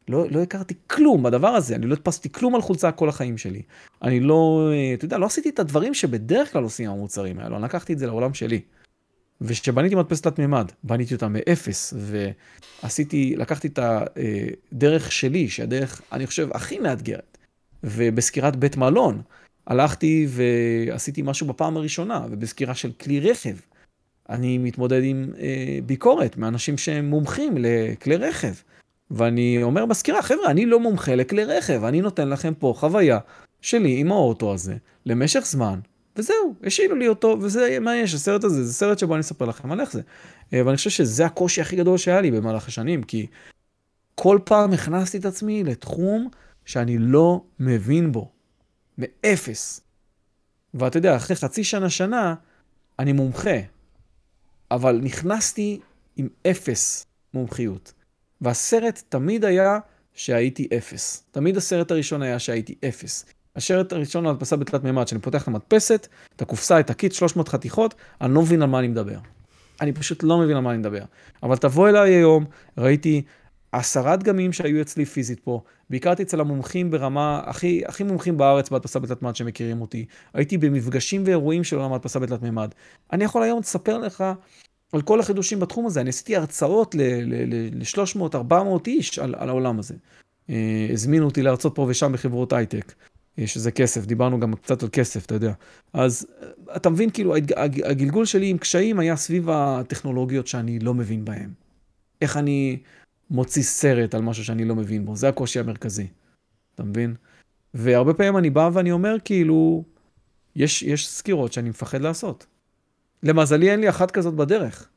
לא, 0.07 0.25
לא 0.31 0.41
הכרתי 0.41 0.73
כלום 0.87 1.23
בדבר 1.23 1.47
הזה, 1.47 1.75
אני 1.75 1.85
לא 1.85 1.93
הדפסתי 1.93 2.31
כלום 2.31 2.55
על 2.55 2.61
חולצה 2.61 2.91
כל 2.91 3.09
החיים 3.09 3.37
שלי. 3.37 3.61
אני 4.01 4.19
לא, 4.19 4.71
אתה 4.93 5.05
יודע, 5.05 5.17
לא 5.17 5.25
עשיתי 5.25 5.49
את 5.49 5.59
הדברים 5.59 5.93
שבדרך 5.93 6.53
כלל 6.53 6.63
עושים 6.63 6.89
המוצרים 6.89 7.39
האלו, 7.39 7.55
אני 7.55 7.63
לקחתי 7.63 7.93
את 7.93 7.99
זה 7.99 8.05
לעולם 8.05 8.33
שלי. 8.33 8.61
וכשבניתי 9.41 9.95
מדפסת 9.95 10.23
תלת 10.23 10.39
מימד, 10.39 10.71
בניתי 10.83 11.13
אותה 11.13 11.27
מאפס, 11.27 11.93
ועשיתי, 11.97 13.35
לקחתי 13.37 13.67
את 13.67 13.79
הדרך 13.81 15.11
שלי, 15.11 15.49
שהדרך, 15.49 16.01
אני 16.11 16.27
חושב, 16.27 16.49
הכי 16.53 16.79
מאתגרת, 16.79 17.37
ובסקירת 17.83 18.55
בית 18.55 18.77
מלון, 18.77 19.21
הלכתי 19.67 20.27
ועשיתי 20.29 21.21
משהו 21.21 21.47
בפעם 21.47 21.77
הראשונה, 21.77 22.25
ובסקירה 22.31 22.75
של 22.75 22.91
כלי 22.91 23.19
רכב. 23.19 23.55
אני 24.29 24.57
מתמודד 24.57 25.01
עם 25.03 25.29
אה, 25.39 25.79
ביקורת 25.85 26.37
מאנשים 26.37 26.77
שהם 26.77 27.05
מומחים 27.05 27.55
לכלי 27.59 28.15
רכב. 28.15 28.53
ואני 29.11 29.63
אומר 29.63 29.85
בסקירה, 29.85 30.21
חבר'ה, 30.21 30.51
אני 30.51 30.65
לא 30.65 30.79
מומחה 30.79 31.15
לכלי 31.15 31.43
רכב, 31.43 31.83
אני 31.83 32.01
נותן 32.01 32.29
לכם 32.29 32.53
פה 32.53 32.73
חוויה 32.77 33.19
שלי 33.61 33.99
עם 33.99 34.11
האוטו 34.11 34.53
הזה 34.53 34.75
למשך 35.05 35.39
זמן, 35.45 35.79
וזהו, 36.15 36.55
השאילו 36.63 36.95
לי 36.95 37.07
אותו, 37.07 37.37
וזה 37.41 37.77
מה 37.81 37.95
יש, 37.95 38.13
הסרט 38.13 38.43
הזה, 38.43 38.63
זה 38.63 38.73
סרט 38.73 38.99
שבו 38.99 39.13
אני 39.13 39.21
אספר 39.21 39.45
לכם 39.45 39.71
על 39.71 39.79
איך 39.79 39.91
זה. 39.91 40.01
אה, 40.53 40.61
ואני 40.65 40.77
חושב 40.77 40.89
שזה 40.89 41.25
הקושי 41.25 41.61
הכי 41.61 41.75
גדול 41.75 41.97
שהיה 41.97 42.21
לי 42.21 42.31
במהלך 42.31 42.67
השנים, 42.67 43.03
כי 43.03 43.27
כל 44.15 44.39
פעם 44.43 44.73
הכנסתי 44.73 45.17
את 45.17 45.25
עצמי 45.25 45.63
לתחום 45.63 46.29
שאני 46.65 46.97
לא 46.97 47.41
מבין 47.59 48.11
בו, 48.11 48.31
מאפס. 48.97 49.81
ואתה 50.73 50.97
יודע, 50.97 51.15
אחרי 51.15 51.35
חצי 51.35 51.63
שנה, 51.63 51.89
שנה, 51.89 52.35
אני 52.99 53.13
מומחה, 53.13 53.57
אבל 54.71 54.99
נכנסתי 55.03 55.79
עם 56.15 56.27
אפס 56.47 57.05
מומחיות. 57.33 57.93
והסרט 58.41 59.03
תמיד 59.09 59.45
היה 59.45 59.79
שהייתי 60.13 60.67
אפס. 60.77 61.23
תמיד 61.31 61.57
הסרט 61.57 61.91
הראשון 61.91 62.21
היה 62.21 62.39
שהייתי 62.39 62.75
אפס. 62.89 63.25
הסרט 63.55 63.93
הראשון 63.93 64.25
על 64.25 64.31
הדפסה 64.31 64.55
בתלת 64.55 64.83
מימד, 64.83 65.07
שאני 65.07 65.21
פותח 65.21 65.43
את 65.43 65.47
המדפסת, 65.47 66.07
את 66.35 66.41
הקופסה, 66.41 66.79
את 66.79 66.89
הקיט, 66.89 67.13
300 67.13 67.49
חתיכות, 67.49 67.95
אני 68.21 68.33
לא 68.33 68.41
מבין 68.41 68.61
על 68.61 68.69
מה 68.69 68.79
אני 68.79 68.87
מדבר. 68.87 69.17
אני 69.81 69.93
פשוט 69.93 70.23
לא 70.23 70.37
מבין 70.37 70.55
על 70.55 70.63
מה 70.63 70.69
אני 70.69 70.77
מדבר. 70.77 71.03
אבל 71.43 71.57
תבוא 71.57 71.89
אליי 71.89 72.13
היום, 72.13 72.45
ראיתי 72.77 73.21
עשרה 73.71 74.15
דגמים 74.15 74.53
שהיו 74.53 74.81
אצלי 74.81 75.05
פיזית 75.05 75.39
פה, 75.39 75.61
ביקרתי 75.89 76.23
אצל 76.23 76.39
המומחים 76.39 76.91
ברמה 76.91 77.41
הכי, 77.45 77.81
הכי 77.87 78.03
מומחים 78.03 78.37
בארץ 78.37 78.69
בהדפסה 78.69 78.99
בתלת 78.99 79.21
מימד 79.21 79.35
שמכירים 79.35 79.81
אותי. 79.81 80.05
הייתי 80.33 80.57
במפגשים 80.57 81.23
ואירועים 81.25 81.63
של 81.63 81.75
עולם 81.75 81.91
ההדפסה 81.93 82.19
בתלת 82.19 82.41
מימד. 82.41 82.69
אני 83.13 83.23
יכול 83.23 83.43
היום 83.43 83.59
לספר 83.59 83.97
לך 83.97 84.23
על 84.93 85.01
כל 85.01 85.19
החידושים 85.19 85.59
בתחום 85.59 85.85
הזה. 85.85 86.01
אני 86.01 86.09
עשיתי 86.09 86.35
הרצאות 86.35 86.95
ל-300-400 86.95 88.55
איש 88.87 89.19
על, 89.19 89.35
על 89.37 89.49
העולם 89.49 89.79
הזה. 89.79 89.95
אה, 90.49 90.87
הזמינו 90.91 91.25
אותי 91.25 91.41
להרצות 91.41 91.75
פה 91.75 91.85
ושם 91.89 92.11
בחברות 92.13 92.53
הייטק, 92.53 92.93
אה, 93.39 93.47
שזה 93.47 93.71
כסף, 93.71 94.05
דיברנו 94.05 94.39
גם 94.39 94.55
קצת 94.55 94.83
על 94.83 94.89
כסף, 94.91 95.25
אתה 95.25 95.33
יודע. 95.33 95.53
אז 95.93 96.27
אה, 96.41 96.75
אתה 96.75 96.89
מבין, 96.89 97.09
כאילו, 97.09 97.35
הגלגול 97.85 98.25
שלי 98.25 98.47
עם 98.49 98.57
קשיים 98.57 98.99
היה 98.99 99.15
סביב 99.15 99.49
הטכנולוגיות 99.49 100.47
שאני 100.47 100.79
לא 100.79 100.93
מבין 100.93 101.25
בהן. 101.25 101.49
איך 102.21 102.37
אני 102.37 102.79
מוציא 103.29 103.63
סרט 103.63 104.15
על 104.15 104.21
משהו 104.21 104.43
שאני 104.43 104.65
לא 104.65 104.75
מבין 104.75 105.05
בו, 105.05 105.15
זה 105.15 105.29
הקושי 105.29 105.59
המרכזי, 105.59 106.07
אתה 106.75 106.83
מבין? 106.83 107.15
והרבה 107.73 108.13
פעמים 108.13 108.37
אני 108.37 108.49
בא 108.49 108.69
ואני 108.73 108.91
אומר, 108.91 109.15
כאילו, 109.25 109.83
יש, 110.55 110.83
יש 110.83 111.09
סקירות 111.09 111.53
שאני 111.53 111.69
מפחד 111.69 112.01
לעשות. 112.01 112.45
למזלי 113.23 113.71
אין 113.71 113.79
לי 113.79 113.89
אחת 113.89 114.11
כזאת 114.11 114.33
בדרך, 114.33 114.87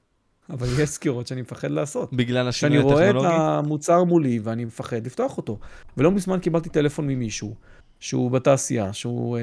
אבל 0.51 0.67
יש 0.79 0.89
סקירות 0.89 1.27
שאני 1.27 1.43
מפחד 1.43 1.71
לעשות. 1.71 2.13
בגלל 2.13 2.49
השינוי 2.49 2.79
הטכנולוגי? 2.79 3.07
שאני 3.07 3.19
רואה 3.19 3.31
את 3.37 3.65
המוצר 3.65 4.05
מולי 4.05 4.39
ואני 4.43 4.65
מפחד 4.65 5.07
לפתוח 5.07 5.37
אותו. 5.37 5.59
ולא 5.97 6.11
מזמן 6.11 6.39
קיבלתי 6.39 6.69
טלפון 6.69 7.07
ממישהו, 7.07 7.55
שהוא 8.01 8.31
בתעשייה, 8.31 8.93
שהוא 8.93 9.39
אה, 9.39 9.43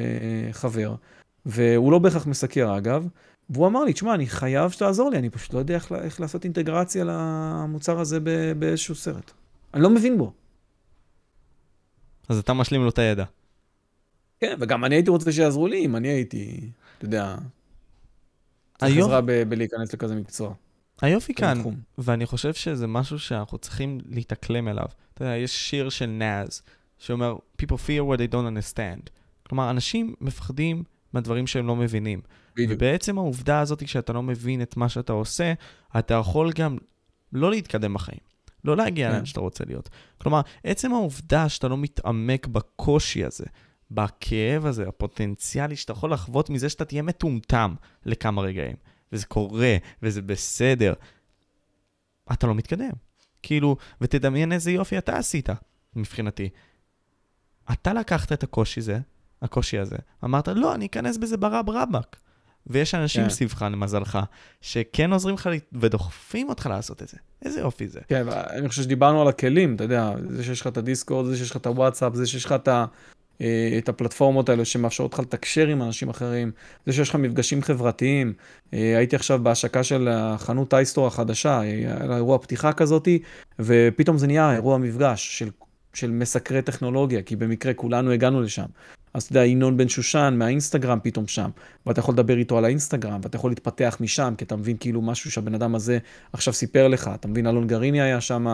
חבר, 0.51 0.95
והוא 1.45 1.91
לא 1.91 1.99
בהכרח 1.99 2.27
מסקר 2.27 2.77
אגב, 2.77 3.07
והוא 3.49 3.67
אמר 3.67 3.83
לי, 3.83 3.93
תשמע, 3.93 4.13
אני 4.13 4.27
חייב 4.27 4.71
שתעזור 4.71 5.09
לי, 5.09 5.17
אני 5.17 5.29
פשוט 5.29 5.53
לא 5.53 5.59
יודע 5.59 5.75
איך, 5.75 5.91
איך 5.91 6.21
לעשות 6.21 6.43
אינטגרציה 6.43 7.03
למוצר 7.07 7.99
הזה 7.99 8.19
באיזשהו 8.59 8.95
סרט. 8.95 9.31
אני 9.73 9.83
לא 9.83 9.89
מבין 9.89 10.17
בו. 10.17 10.33
אז 12.29 12.37
אתה 12.37 12.53
משלים 12.53 12.83
לו 12.83 12.89
את 12.89 12.99
הידע. 12.99 13.23
כן, 14.39 14.55
וגם 14.59 14.85
אני 14.85 14.95
הייתי 14.95 15.09
רוצה 15.09 15.31
שיעזרו 15.31 15.67
לי, 15.67 15.85
אם 15.85 15.95
אני 15.95 16.07
הייתי, 16.07 16.69
אתה 16.97 17.05
יודע, 17.05 17.35
צריך 18.77 18.97
עזרה 18.97 19.21
בלהיכנס 19.21 19.93
לכזה 19.93 20.15
מקצוע. 20.15 20.53
היופי 21.01 21.33
כאן, 21.33 21.59
תחום. 21.59 21.75
ואני 21.97 22.25
חושב 22.25 22.53
שזה 22.53 22.87
משהו 22.87 23.19
שאנחנו 23.19 23.57
צריכים 23.57 23.97
להתאקלם 24.09 24.67
אליו. 24.67 24.85
אתה 25.13 25.23
יודע, 25.23 25.35
יש 25.35 25.69
שיר 25.69 25.89
של 25.89 26.05
נאז, 26.05 26.61
שאומר, 26.97 27.35
People 27.61 27.75
fear 27.75 28.01
what 28.11 28.17
they 28.17 28.33
don't 28.33 28.47
understand. 28.55 29.09
כלומר, 29.43 29.69
אנשים 29.69 30.13
מפחדים 30.21 30.83
מהדברים 31.13 31.47
שהם 31.47 31.67
לא 31.67 31.75
מבינים. 31.75 32.21
בדיוק. 32.55 32.71
ובעצם 32.75 33.17
העובדה 33.17 33.59
הזאת, 33.59 33.83
כשאתה 33.83 34.13
לא 34.13 34.23
מבין 34.23 34.61
את 34.61 34.77
מה 34.77 34.89
שאתה 34.89 35.13
עושה, 35.13 35.53
אתה 35.99 36.13
יכול 36.13 36.51
גם 36.51 36.77
לא 37.33 37.51
להתקדם 37.51 37.93
בחיים. 37.93 38.19
לא 38.65 38.77
להגיע 38.77 39.09
לאן 39.09 39.19
כן. 39.19 39.25
שאתה 39.25 39.39
רוצה 39.39 39.63
להיות. 39.67 39.89
כלומר, 40.17 40.41
עצם 40.63 40.93
העובדה 40.93 41.49
שאתה 41.49 41.67
לא 41.67 41.77
מתעמק 41.77 42.47
בקושי 42.47 43.25
הזה, 43.25 43.45
בכאב 43.91 44.65
הזה, 44.65 44.87
הפוטנציאלי 44.87 45.75
שאתה 45.75 45.91
יכול 45.91 46.13
לחוות 46.13 46.49
מזה 46.49 46.69
שאתה 46.69 46.85
תהיה 46.85 47.01
מטומטם 47.01 47.75
לכמה 48.05 48.41
רגעים. 48.41 48.75
וזה 49.11 49.25
קורה, 49.25 49.77
וזה 50.03 50.21
בסדר. 50.21 50.93
אתה 52.33 52.47
לא 52.47 52.55
מתקדם. 52.55 52.91
כאילו, 53.43 53.77
ותדמיין 54.01 54.51
איזה 54.51 54.71
יופי 54.71 54.97
אתה 54.97 55.17
עשית, 55.17 55.49
מבחינתי. 55.95 56.49
אתה 57.71 57.93
לקחת 57.93 58.31
את 58.31 58.43
הקושי 58.43 58.79
הזה, 58.79 58.99
הקושי 59.41 59.77
הזה, 59.77 59.97
אמרת, 60.23 60.47
לא, 60.47 60.75
אני 60.75 60.85
אכנס 60.85 61.17
בזה 61.17 61.37
ברב 61.37 61.69
רבאק. 61.69 62.19
ויש 62.69 62.95
אנשים 62.95 63.23
כן. 63.23 63.29
סביבך, 63.29 63.61
למזלך, 63.61 64.19
שכן 64.61 65.13
עוזרים 65.13 65.35
לך 65.35 65.49
ודוחפים 65.73 66.49
אותך 66.49 66.65
לעשות 66.65 67.03
את 67.03 67.07
זה. 67.07 67.17
איזה 67.41 67.59
יופי 67.59 67.87
זה. 67.87 67.99
כן, 68.07 68.27
אני 68.29 68.69
חושב 68.69 68.83
שדיברנו 68.83 69.21
על 69.21 69.27
הכלים, 69.27 69.75
אתה 69.75 69.83
יודע, 69.83 70.11
זה 70.29 70.43
שיש 70.43 70.61
לך 70.61 70.67
את 70.67 70.77
הדיסקורד, 70.77 71.25
זה 71.25 71.37
שיש 71.37 71.51
לך 71.51 71.57
את 71.57 71.65
הוואטסאפ, 71.65 72.13
זה 72.15 72.27
שיש 72.27 72.45
לך 72.45 72.51
את, 72.51 72.69
את 73.77 73.89
הפלטפורמות 73.89 74.49
האלה 74.49 74.65
שמאפשרות 74.65 75.13
לך 75.13 75.19
לתקשר 75.19 75.67
עם 75.67 75.81
אנשים 75.81 76.09
אחרים, 76.09 76.51
זה 76.85 76.93
שיש 76.93 77.09
לך 77.09 77.15
מפגשים 77.15 77.61
חברתיים. 77.61 78.33
אה, 78.73 78.97
הייתי 78.97 79.15
עכשיו 79.15 79.39
בהשקה 79.43 79.83
של 79.83 80.07
החנות 80.11 80.73
אייסטור 80.73 81.07
החדשה, 81.07 81.59
היה 81.59 82.05
לה 82.05 82.15
אירוע 82.15 82.37
פתיחה 82.37 82.73
כזאתי, 82.73 83.19
ופתאום 83.59 84.17
זה 84.17 84.27
נהיה 84.27 84.53
אירוע 84.53 84.77
מפגש 84.77 85.39
של, 85.39 85.49
של 85.93 86.11
מסקרי 86.11 86.61
טכנולוגיה, 86.61 87.21
כי 87.21 87.35
במקרה 87.35 87.73
כולנו 87.73 88.11
הגענו 88.11 88.41
לשם. 88.41 88.65
אז 89.13 89.23
אתה 89.23 89.31
יודע, 89.31 89.45
ינון 89.45 89.77
בן 89.77 89.89
שושן 89.89 90.35
מהאינסטגרם 90.37 90.99
פתאום 91.03 91.27
שם, 91.27 91.49
ואתה 91.85 91.99
יכול 91.99 92.13
לדבר 92.13 92.37
איתו 92.37 92.57
על 92.57 92.65
האינסטגרם, 92.65 93.19
ואתה 93.23 93.35
יכול 93.35 93.51
להתפתח 93.51 93.97
משם, 93.99 94.33
כי 94.37 94.45
אתה 94.45 94.55
מבין 94.55 94.77
כאילו 94.79 95.01
משהו 95.01 95.31
שהבן 95.31 95.55
אדם 95.55 95.75
הזה 95.75 95.97
עכשיו 96.33 96.53
סיפר 96.53 96.87
לך, 96.87 97.11
אתה 97.15 97.27
מבין, 97.27 97.47
אלון 97.47 97.67
גריני 97.67 98.01
היה 98.01 98.21
שם, 98.21 98.47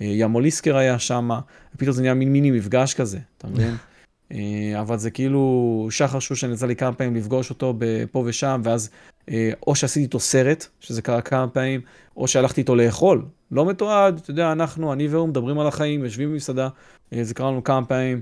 אה, 0.00 0.26
ליסקר 0.40 0.76
היה 0.76 0.98
שם, 0.98 1.30
ופתאום 1.74 1.92
זה 1.92 2.02
נהיה 2.02 2.14
מין 2.14 2.32
מיני 2.32 2.50
מפגש 2.50 2.94
כזה, 2.94 3.18
אתה 3.38 3.46
מבין? 3.46 3.76
אה, 4.32 4.80
אבל 4.80 4.98
זה 4.98 5.10
כאילו, 5.10 5.88
שחר 5.90 6.18
שושן 6.18 6.52
יצא 6.52 6.66
לי 6.66 6.76
כמה 6.76 6.92
פעמים 6.92 7.16
לפגוש 7.16 7.50
אותו 7.50 7.74
פה 8.12 8.22
ושם, 8.26 8.60
ואז 8.64 8.90
אה, 9.30 9.50
או 9.66 9.74
שעשיתי 9.74 10.04
איתו 10.04 10.20
סרט, 10.20 10.66
שזה 10.80 11.02
קרה 11.02 11.20
כמה 11.20 11.48
פעמים, 11.48 11.80
או 12.16 12.28
שהלכתי 12.28 12.60
איתו 12.60 12.76
לאכול. 12.76 13.24
לא 13.50 13.66
מתועד, 13.66 14.20
אתה 14.22 14.30
יודע, 14.30 14.52
אנחנו, 14.52 14.92
אני 14.92 15.08
והוא 15.08 15.28
מדברים 15.28 15.58
על 15.58 15.66
החיים, 15.66 16.04
יושבים 16.04 16.32
במסעדה, 16.32 16.68
אה, 17.12 17.24
זה 17.24 17.34
קרה 17.34 17.50
לנו 17.50 17.64
כמה 17.64 17.84
פעמים. 17.84 18.20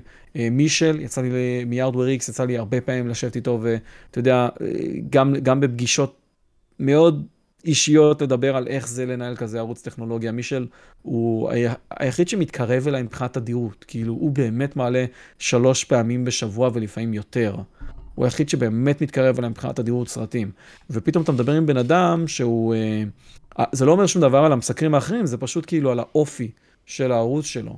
מישל, 0.51 0.99
יצא 1.01 1.21
לי 1.21 1.63
מיארדוור 1.65 2.07
איקס, 2.07 2.29
יצא 2.29 2.45
לי 2.45 2.57
הרבה 2.57 2.81
פעמים 2.81 3.07
לשבת 3.07 3.35
איתו, 3.35 3.59
ואתה 3.61 4.19
יודע, 4.19 4.47
גם, 5.09 5.35
גם 5.43 5.59
בפגישות 5.59 6.15
מאוד 6.79 7.25
אישיות 7.65 8.21
לדבר 8.21 8.55
על 8.55 8.67
איך 8.67 8.87
זה 8.87 9.05
לנהל 9.05 9.35
כזה 9.35 9.59
ערוץ 9.59 9.81
טכנולוגיה. 9.81 10.31
מישל 10.31 10.67
הוא 11.01 11.51
היחיד 11.89 12.27
שמתקרב 12.27 12.87
אליי 12.87 13.03
מבחינת 13.03 13.33
תדירות, 13.33 13.85
כאילו 13.87 14.13
הוא 14.13 14.31
באמת 14.31 14.75
מעלה 14.75 15.05
שלוש 15.39 15.83
פעמים 15.83 16.25
בשבוע 16.25 16.69
ולפעמים 16.73 17.13
יותר. 17.13 17.55
הוא 18.15 18.25
היחיד 18.25 18.49
שבאמת 18.49 19.01
מתקרב 19.01 19.37
אליי 19.37 19.49
מבחינת 19.49 19.75
תדירות 19.75 20.07
סרטים. 20.07 20.51
ופתאום 20.89 21.23
אתה 21.23 21.31
מדבר 21.31 21.53
עם 21.53 21.65
בן 21.65 21.77
אדם 21.77 22.27
שהוא, 22.27 22.75
אה, 22.75 23.65
זה 23.71 23.85
לא 23.85 23.91
אומר 23.91 24.05
שום 24.07 24.21
דבר 24.21 24.37
על 24.37 24.51
המסקרים 24.51 24.95
האחרים, 24.95 25.25
זה 25.25 25.37
פשוט 25.37 25.65
כאילו 25.67 25.91
על 25.91 25.99
האופי 25.99 26.51
של 26.85 27.11
הערוץ 27.11 27.45
שלו. 27.45 27.77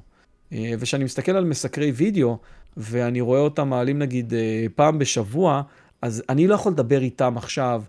אה, 0.54 0.74
וכשאני 0.80 1.04
מסתכל 1.04 1.32
על 1.32 1.46
מסקרי 1.46 1.92
וידאו, 1.92 2.38
ואני 2.78 3.22
רואה 3.22 3.40
אותם 3.40 3.70
מעלים 3.70 4.00
נגיד 4.00 4.34
אה, 4.34 4.66
פעם 4.76 5.00
בשבוע, 5.00 5.62
אז 6.02 6.24
אני 6.30 6.48
לא 6.48 6.56
יכול 6.56 6.72
לדבר 6.72 7.02
איתם 7.02 7.38
עכשיו 7.38 7.84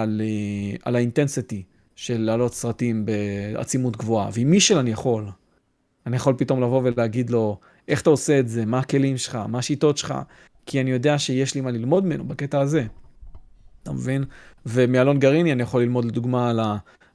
על, 0.00 0.20
uh, 0.24 0.78
על 0.84 0.96
האינטנסיטי 0.96 1.62
של 1.96 2.20
להעלות 2.20 2.54
סרטים 2.54 3.06
בעצימות 3.06 3.96
גבוהה. 3.96 4.28
ועם 4.32 4.50
מישל 4.50 4.78
אני 4.78 4.90
יכול. 4.90 5.24
אני 6.06 6.16
יכול 6.16 6.34
פתאום 6.38 6.62
לבוא 6.62 6.82
ולהגיד 6.84 7.30
לו, 7.30 7.58
איך 7.88 8.02
אתה 8.02 8.10
עושה 8.10 8.38
את 8.38 8.48
זה, 8.48 8.66
מה 8.66 8.78
הכלים 8.78 9.16
שלך, 9.16 9.38
מה 9.48 9.58
השיטות 9.58 9.98
שלך, 9.98 10.14
כי 10.66 10.80
אני 10.80 10.90
יודע 10.90 11.18
שיש 11.18 11.54
לי 11.54 11.60
מה 11.60 11.70
ללמוד 11.70 12.04
ממנו 12.04 12.24
בקטע 12.24 12.60
הזה. 12.60 12.86
אתה 13.82 13.92
מבין? 13.92 14.24
ומאלון 14.66 15.18
גריני 15.18 15.52
אני 15.52 15.62
יכול 15.62 15.82
ללמוד 15.82 16.04
לדוגמה 16.04 16.50
על 16.50 16.60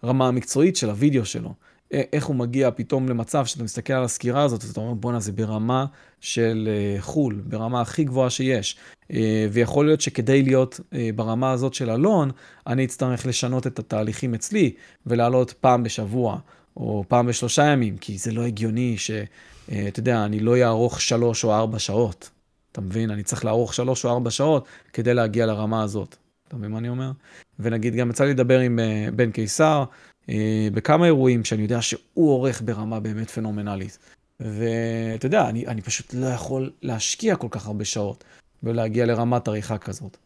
הרמה 0.01 0.27
המקצועית 0.27 0.76
של 0.76 0.89
הוידאו 0.89 1.26
שלו. 1.26 1.53
איך 1.91 2.26
הוא 2.26 2.36
מגיע 2.36 2.72
פתאום 2.72 3.10
למצב 3.10 3.45
שאתה 3.45 3.64
מסתכל 3.64 3.94
על 3.94 4.03
הסקירה 4.03 4.44
הזאת, 4.44 4.64
ואתה 4.68 4.80
אומר, 4.80 4.94
בואנה, 4.94 5.20
זה 5.20 5.32
ברמה 5.32 5.86
של 6.22 6.70
אה, 6.72 7.02
חו"ל, 7.02 7.41
ברמה 7.45 7.82
הכי 7.82 8.03
גבוהה 8.03 8.30
שיש. 8.30 8.78
אה, 9.14 9.48
ויכול 9.52 9.86
להיות 9.86 10.02
שכדי 10.02 10.44
להיות 10.44 10.80
אה, 10.94 11.10
ברמה 11.16 11.52
הזאת 11.52 11.74
של 11.74 11.90
אלון, 11.90 12.32
אני 12.68 12.86
אצטרך 12.86 13.26
לשנות 13.26 13.68
את 13.68 13.80
התהליכים 13.80 14.34
אצלי, 14.34 14.74
ולעלות 15.06 15.53
פעם 15.61 15.84
בשבוע, 15.84 16.40
או 16.78 17.03
פעם 17.07 17.28
בשלושה 17.28 17.64
ימים, 17.64 17.98
כי 17.98 18.18
זה 18.18 18.32
לא 18.32 18.45
הגיוני 18.45 18.98
שאתה 18.98 19.99
יודע, 19.99 20.26
אני 20.26 20.40
לא 20.40 20.57
אערוך 20.57 21.02
שלוש 21.02 21.44
או 21.44 21.53
ארבע 21.53 21.80
שעות. 21.80 22.30
אתה 22.72 22.82
מבין? 22.82 23.11
אני 23.11 23.24
צריך 23.24 23.45
לערוך 23.45 23.74
שלוש 23.74 24.06
או 24.06 24.10
ארבע 24.10 24.32
שעות 24.32 24.66
כדי 24.94 25.14
להגיע 25.14 25.45
לרמה 25.45 25.84
הזאת. 25.84 26.16
אתה 26.48 26.57
מבין 26.57 26.72
מה 26.72 26.78
אני 26.78 26.90
אומר? 26.90 27.11
ונגיד, 27.60 27.95
גם 27.95 28.10
יצא 28.10 28.24
לי 28.24 28.30
לדבר 28.30 28.60
עם 28.60 28.80
בן 29.16 29.32
קיסר, 29.32 29.84
בכמה 30.73 31.06
אירועים 31.06 31.45
שאני 31.45 31.61
יודע 31.61 31.81
שהוא 31.81 32.01
עורך 32.15 32.61
ברמה 32.65 32.99
באמת 32.99 33.30
פנומנלית. 33.30 33.99
ואתה 34.39 35.26
יודע, 35.26 35.49
אני, 35.49 35.68
אני 35.68 35.81
פשוט 35.81 36.14
לא 36.14 36.27
יכול 36.27 36.72
להשקיע 36.81 37.35
כל 37.35 37.47
כך 37.51 37.68
הרבה 37.68 37.85
שעות 37.85 38.23
ולהגיע 38.64 39.06
לרמת 39.06 39.47
עריכה 39.47 39.77
כזאת. 39.77 40.18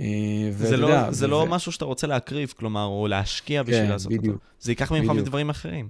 אה, 0.00 0.04
זה, 0.50 0.76
לא, 0.76 0.86
יודע, 0.86 1.12
זה 1.12 1.26
לא 1.26 1.44
זה... 1.44 1.50
משהו 1.50 1.72
שאתה 1.72 1.84
רוצה 1.84 2.06
להקריב, 2.06 2.54
כלומר, 2.56 2.84
או 2.84 3.08
להשקיע 3.08 3.62
בשביל 3.62 3.82
כן, 3.82 3.88
לעשות 3.88 4.12
בדיוק, 4.12 4.34
אותו. 4.34 4.46
זה 4.60 4.72
ייקח 4.72 4.92
ממך 4.92 5.10
מדברים 5.10 5.50
אחרים. 5.50 5.88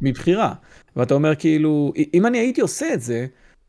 מבחירה. 0.00 0.54
ואתה 0.96 1.14
אומר 1.14 1.34
כאילו, 1.34 1.92
אם 2.14 2.26
אני 2.26 2.38
הייתי 2.38 2.60
עושה 2.60 2.94
את 2.94 3.02
זה, 3.02 3.26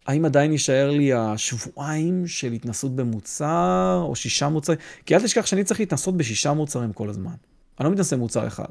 האם 0.08 0.26
עדיין 0.26 0.52
יישאר 0.52 0.92
לי 0.92 1.14
השבועיים 1.14 2.28
של 2.28 2.52
התנסות 2.52 2.96
במוצר, 2.96 4.02
או 4.08 4.16
שישה 4.16 4.50
מוצרים? 4.50 4.80
כי 5.06 5.16
אל 5.16 5.22
תשכח 5.22 5.46
שאני 5.46 5.64
צריך 5.64 5.80
להתנסות 5.80 6.18
בשישה 6.18 6.54
מוצרים 6.54 6.94
כל 6.94 7.10
הזמן. 7.10 7.36
אני 7.80 7.86
לא 7.86 7.92
מתנסה 7.92 8.16
במוצר 8.16 8.48
אחד. 8.48 8.70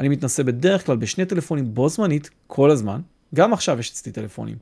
אני 0.00 0.08
מתנסה 0.08 0.42
בדרך 0.42 0.86
כלל 0.86 0.96
בשני 0.96 1.26
טלפונים 1.26 1.74
בו 1.74 1.88
זמנית, 1.88 2.30
כל 2.46 2.70
הזמן. 2.70 3.00
גם 3.34 3.52
עכשיו 3.52 3.78
יש 3.80 3.90
אצלי 3.90 4.12
טלפונים 4.12 4.56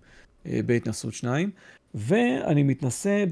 אה, 0.46 0.60
בהתנסות 0.66 1.14
שניים, 1.14 1.50
ואני 1.94 2.62
מתנסה 2.62 3.24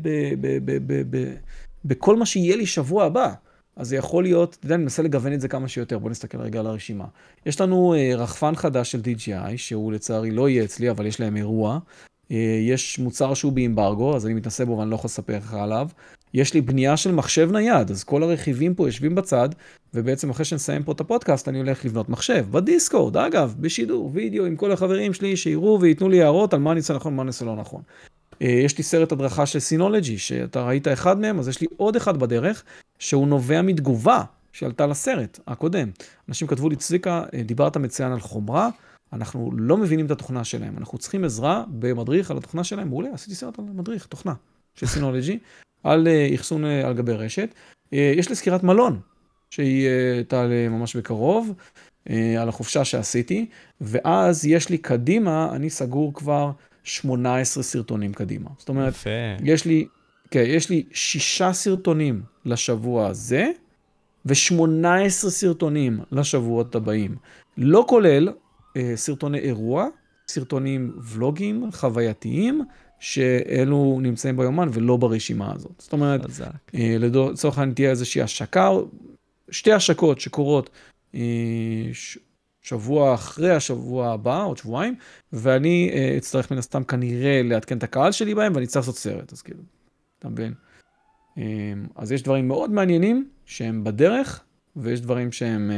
בכל 1.84 2.16
מה 2.16 2.26
שיהיה 2.26 2.56
לי 2.56 2.66
שבוע 2.66 3.04
הבא. 3.04 3.34
אז 3.76 3.88
זה 3.88 3.96
יכול 3.96 4.24
להיות, 4.24 4.56
אתה 4.58 4.66
יודע, 4.66 4.74
אני 4.74 4.82
מנסה 4.82 5.02
לגוון 5.02 5.32
את 5.32 5.40
זה 5.40 5.48
כמה 5.48 5.68
שיותר. 5.68 5.98
בואו 5.98 6.10
נסתכל 6.10 6.40
רגע 6.40 6.60
על 6.60 6.66
הרשימה. 6.66 7.04
יש 7.46 7.60
לנו 7.60 7.94
אה, 7.94 8.16
רחפן 8.16 8.54
חדש 8.54 8.92
של 8.92 9.00
DJI, 9.00 9.56
שהוא 9.56 9.92
לצערי 9.92 10.30
לא 10.30 10.48
יהיה 10.48 10.64
אצלי, 10.64 10.90
אבל 10.90 11.06
יש 11.06 11.20
להם 11.20 11.36
אירוע. 11.36 11.78
אה, 12.30 12.58
יש 12.68 12.98
מוצר 12.98 13.34
שהוא 13.34 13.52
באמברגו, 13.52 14.16
אז 14.16 14.26
אני 14.26 14.34
מתנסה 14.34 14.64
בו 14.64 14.78
ואני 14.78 14.90
לא 14.90 14.94
יכול 14.94 15.08
לספר 15.08 15.36
לך 15.36 15.54
עליו. 15.54 15.88
יש 16.34 16.54
לי 16.54 16.60
בנייה 16.60 16.96
של 16.96 17.12
מחשב 17.12 17.50
נייד, 17.52 17.90
אז 17.90 18.04
כל 18.04 18.22
הרכיבים 18.22 18.74
פה 18.74 18.88
יושבים 18.88 19.14
בצד, 19.14 19.48
ובעצם 19.94 20.30
אחרי 20.30 20.44
שנסיים 20.44 20.82
פה 20.82 20.92
את 20.92 21.00
הפודקאסט, 21.00 21.48
אני 21.48 21.58
הולך 21.58 21.84
לבנות 21.84 22.08
מחשב, 22.08 22.46
בדיסקורד, 22.50 23.16
אגב, 23.16 23.54
בשידור, 23.60 24.10
וידאו 24.14 24.46
עם 24.46 24.56
כל 24.56 24.72
החברים 24.72 25.12
שלי, 25.12 25.36
שיראו 25.36 25.78
וייתנו 25.80 26.08
לי 26.08 26.22
הערות 26.22 26.54
על 26.54 26.60
מה 26.60 26.72
אני 26.72 26.80
עושה 26.80 26.94
נכון, 26.94 27.16
מה 27.16 27.22
אני 27.22 27.28
עושה 27.28 27.44
לא 27.44 27.56
נכון. 27.56 27.82
אה, 28.42 28.46
יש 28.48 28.78
לי 28.78 28.84
סרט 28.84 29.12
הדרכה 29.12 29.46
של 29.46 29.58
סינולוגי, 29.58 30.18
שאתה 30.18 30.66
ראית 30.66 30.88
אחד 30.88 31.20
מהם, 31.20 31.38
אז 31.38 31.48
יש 31.48 31.60
לי 31.60 31.66
עוד 31.76 31.96
אחד 31.96 32.16
בדרך, 32.16 32.64
שהוא 32.98 33.28
נובע 33.28 33.62
מתגובה 33.62 34.22
שעלתה 34.52 34.86
לסרט 34.86 35.40
הקודם. 35.46 35.88
אנשים 36.28 36.48
כתבו 36.48 36.68
לי, 36.68 36.76
צביקה, 36.76 37.24
אה, 37.34 37.42
דיברת 37.42 37.76
מצוין 37.76 38.12
על 38.12 38.20
חומרה, 38.20 38.68
אנחנו 39.12 39.50
לא 39.56 39.76
מבינים 39.76 40.06
את 40.06 40.10
התוכנה 40.10 40.44
שלהם, 40.44 40.78
אנחנו 40.78 40.98
צריכים 40.98 41.24
עזרה 41.24 41.64
במדריך 41.68 42.30
על 42.30 42.36
התוכנה 42.36 42.64
שלהם, 42.64 42.88
מעולה, 42.88 43.08
עשיתי 43.14 43.34
סרט 43.34 43.58
על 43.58 43.64
מדריך, 43.74 44.06
תוכנה 44.06 44.34
של 44.74 44.86
סינולוגי, 44.86 45.38
על 45.84 46.08
אה, 46.08 46.30
אחסון 46.34 46.64
על 46.64 46.92
גבי 46.94 47.12
רשת. 47.12 47.54
יש 47.92 48.28
לי 48.28 48.34
סקירת 48.34 48.62
מלון 48.62 49.00
שהיא 49.50 49.88
אה, 49.88 50.24
תעלה 50.28 50.68
ממש 50.68 50.96
בקרוב, 50.96 51.52
אה, 52.10 52.42
על 52.42 52.48
החופשה 52.48 52.84
שעשיתי, 52.84 53.46
ואז 53.80 54.46
יש 54.46 54.68
לי 54.68 54.78
קדימה, 54.78 55.48
אני 55.52 55.70
סגור 55.70 56.14
כבר 56.14 56.50
18 56.84 57.62
סרטונים 57.62 58.12
קדימה. 58.12 58.50
זאת 58.58 58.68
אומרת, 58.68 58.92
יפה. 58.92 59.10
יש 59.44 59.64
לי, 59.64 59.86
כן, 60.30 60.44
יש 60.46 60.70
לי 60.70 60.84
שישה 60.92 61.52
סרטונים 61.52 62.22
לשבוע 62.44 63.06
הזה, 63.06 63.50
ו-18 64.26 65.08
סרטונים 65.10 66.00
לשבועות 66.12 66.74
הבאים. 66.74 67.16
לא 67.56 67.84
כולל 67.88 68.28
אה, 68.76 68.92
סרטוני 68.96 69.38
אירוע, 69.38 69.86
סרטונים 70.28 70.92
ולוגים 71.02 71.72
חווייתיים, 71.72 72.62
שאלו 73.04 73.98
נמצאים 74.02 74.36
ביומן 74.36 74.68
ולא 74.72 74.96
ברשימה 74.96 75.52
הזאת. 75.54 75.72
זאת 75.78 75.92
אומרת, 75.92 76.20
אה, 76.74 76.96
לצורך 76.98 77.58
העניין 77.58 77.74
תהיה 77.74 77.90
איזושהי 77.90 78.22
השקה, 78.22 78.70
שתי 79.50 79.72
השקות 79.72 80.20
שקורות 80.20 80.70
אה, 81.14 81.20
שבוע 82.62 83.14
אחרי 83.14 83.50
השבוע 83.50 84.12
הבא, 84.12 84.44
עוד 84.44 84.56
שבועיים, 84.56 84.94
ואני 85.32 85.90
אה, 85.92 86.14
אצטרך 86.16 86.50
מן 86.50 86.58
הסתם 86.58 86.84
כנראה 86.84 87.40
לעדכן 87.44 87.78
את 87.78 87.82
הקהל 87.82 88.12
שלי 88.12 88.34
בהם, 88.34 88.52
ואני 88.54 88.66
צריך 88.66 88.76
לעשות 88.76 88.96
סרט, 88.96 89.32
אז 89.32 89.42
כאילו, 89.42 89.60
אתה 90.18 90.28
מבין? 90.28 90.54
אז 91.94 92.12
יש 92.12 92.22
דברים 92.22 92.48
מאוד 92.48 92.70
מעניינים 92.70 93.28
שהם 93.46 93.84
בדרך, 93.84 94.44
ויש 94.76 95.00
דברים 95.00 95.32
שהם, 95.32 95.70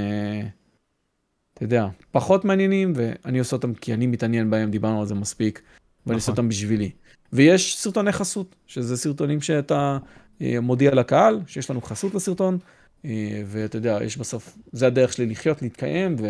אתה 1.55 1.65
יודע, 1.65 1.89
פחות 2.11 2.45
מעניינים, 2.45 2.93
ואני 2.97 3.39
עושה 3.39 3.57
אותם 3.57 3.75
כי 3.75 3.95
אני 3.95 4.07
מתעניין 4.07 4.51
בהם, 4.51 4.71
דיברנו 4.71 5.01
על 5.01 5.07
זה 5.07 5.15
מספיק, 5.15 5.63
ואני 6.07 6.15
עושה 6.15 6.33
נכון. 6.33 6.45
אותם 6.45 6.49
בשבילי. 6.49 6.91
ויש 7.33 7.77
סרטוני 7.79 8.13
חסות, 8.13 8.57
שזה 8.67 8.97
סרטונים 8.97 9.41
שאתה 9.41 9.99
מודיע 10.41 10.95
לקהל, 10.95 11.41
שיש 11.47 11.71
לנו 11.71 11.83
חסות 11.83 12.15
לסרטון, 12.15 12.59
אה, 13.05 13.43
ואתה 13.47 13.77
יודע, 13.77 13.99
יש 14.05 14.17
בסוף, 14.17 14.59
זה 14.73 14.87
הדרך 14.87 15.13
שלי 15.13 15.27
לחיות, 15.27 15.63
להתקיים, 15.63 16.17
ו... 16.19 16.27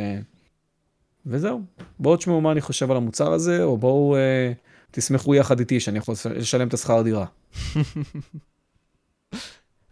וזהו. 1.26 1.60
בואו 1.98 2.16
תשמעו 2.16 2.40
מה 2.40 2.52
אני 2.52 2.60
חושב 2.60 2.90
על 2.90 2.96
המוצר 2.96 3.32
הזה, 3.32 3.62
או 3.62 3.76
בואו 3.76 4.16
אה, 4.16 4.52
תשמחו 4.90 5.34
יחד 5.34 5.58
איתי 5.58 5.80
שאני 5.80 5.98
יכול 5.98 6.14
לשלם 6.36 6.68
את 6.68 6.74
השכר 6.74 7.02
דירה. 7.02 7.26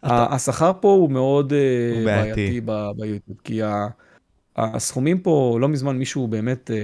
השכר 0.03 0.73
פה 0.81 0.89
הוא 0.89 1.11
מאוד 1.11 1.53
אה, 1.53 1.93
הוא 1.97 2.05
בעייתי. 2.05 2.61
ביוטיוב, 2.97 3.39
כי 3.45 3.63
ה- 3.63 3.89
הסכומים 4.57 5.19
פה, 5.21 5.59
לא 5.61 5.69
מזמן 5.69 5.99
מישהו 5.99 6.29
באמת 6.29 6.71
אה, 6.71 6.77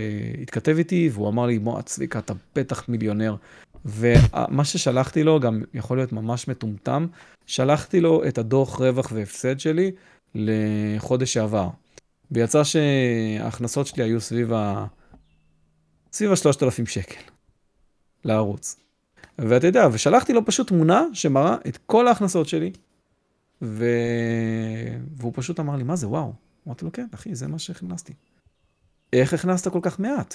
התכתב 0.43 0.75
איתי, 0.79 1.11
והוא 1.13 1.29
אמר 1.29 1.47
לי, 1.47 1.59
בוא, 1.59 1.83
צביקה, 1.83 2.19
אתה 2.19 2.35
בטח 2.57 2.89
מיליונר. 2.89 3.37
ומה 3.85 4.65
ששלחתי 4.65 5.23
לו, 5.23 5.41
גם 5.41 5.63
יכול 5.75 5.97
להיות 5.99 6.13
ממש 6.13 6.49
מטומטם, 6.49 7.07
שלחתי 7.47 8.01
לו 8.01 8.25
את 8.29 8.39
הדוח 8.39 8.81
רווח 8.81 9.13
והפסד 9.15 9.61
שלי 9.61 9.91
לחודש 10.35 11.33
שעבר. 11.33 11.69
ויצא 12.31 12.63
שההכנסות 12.65 13.87
שלי 13.87 14.05
היו 14.05 14.21
סביב 14.21 14.53
ה... 14.53 14.87
סביב 16.13 16.31
ה-3,000 16.33 16.87
שקל 16.87 17.21
לערוץ. 18.25 18.81
ואתה 19.39 19.67
יודע, 19.67 19.89
ושלחתי 19.93 20.33
לו 20.33 20.45
פשוט 20.47 20.69
תמונה 20.69 21.05
שמראה 21.13 21.57
את 21.69 21.79
כל 21.87 22.09
ההכנסות 22.09 22.49
שלי, 22.49 22.73
ו... 23.63 23.87
והוא 25.17 25.33
פשוט 25.37 25.61
אמר 25.61 25.77
לי, 25.77 25.83
מה 25.83 25.97
זה, 25.97 26.09
וואו. 26.09 26.33
אמרתי 26.67 26.85
לו, 26.85 26.93
כן, 26.93 27.07
אחי, 27.15 27.35
זה 27.35 27.49
מה 27.49 27.59
שהכנסתי. 27.59 28.13
איך 29.13 29.35
הכנסת 29.35 29.69
כל 29.69 29.79
כך 29.83 30.01
מעט? 30.01 30.35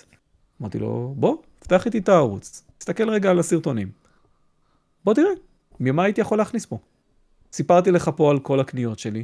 אמרתי 0.61 0.79
לו, 0.79 1.13
בוא, 1.17 1.37
פתח 1.59 1.85
איתי 1.85 1.97
את 1.97 2.09
הערוץ, 2.09 2.63
תסתכל 2.77 3.09
רגע 3.09 3.31
על 3.31 3.39
הסרטונים. 3.39 3.91
בוא 5.05 5.13
תראה, 5.13 5.31
ממה 5.79 6.03
הייתי 6.03 6.21
יכול 6.21 6.37
להכניס 6.37 6.65
פה? 6.65 6.77
סיפרתי 7.53 7.91
לך 7.91 8.11
פה 8.15 8.31
על 8.31 8.39
כל 8.39 8.59
הקניות 8.59 8.99
שלי, 8.99 9.23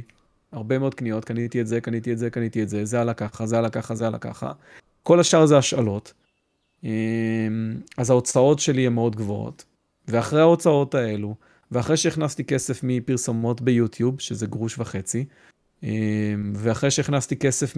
הרבה 0.52 0.78
מאוד 0.78 0.94
קניות, 0.94 1.24
קניתי 1.24 1.60
את 1.60 1.66
זה, 1.66 1.80
קניתי 1.80 2.12
את 2.12 2.18
זה, 2.18 2.30
קניתי 2.30 2.62
את 2.62 2.68
זה, 2.68 2.84
זה 2.84 3.00
עלה 3.00 3.14
ככה, 3.14 3.46
זה 3.46 3.58
עלה 3.58 3.70
ככה, 3.70 3.94
זה 3.94 4.06
עלה 4.06 4.18
ככה. 4.18 4.52
כל 5.02 5.20
השאר 5.20 5.46
זה 5.46 5.58
השאלות. 5.58 6.12
אמ, 6.84 6.90
אז 7.98 8.10
ההוצאות 8.10 8.58
שלי 8.58 8.86
הן 8.86 8.92
מאוד 8.92 9.16
גבוהות. 9.16 9.64
ואחרי 10.08 10.40
ההוצאות 10.40 10.94
האלו, 10.94 11.34
ואחרי 11.70 11.96
שהכנסתי 11.96 12.44
כסף 12.44 12.80
מפרסומות 12.82 13.60
ביוטיוב, 13.60 14.20
שזה 14.20 14.46
גרוש 14.46 14.78
וחצי, 14.78 15.24
אמ, 15.82 15.88
ואחרי 16.56 16.90
שהכנסתי 16.90 17.36
כסף 17.36 17.74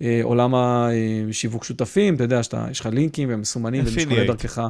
מעולם 0.00 0.54
השיווק 0.54 1.64
שותפים, 1.64 2.14
אתה 2.14 2.24
יודע, 2.24 2.42
שאתה, 2.42 2.66
יש 2.70 2.80
לך 2.80 2.86
לינקים 2.86 3.28
והם 3.28 3.40
מסומנים, 3.40 3.84
Affiliate. 3.84 4.26
דרכך, 4.26 4.68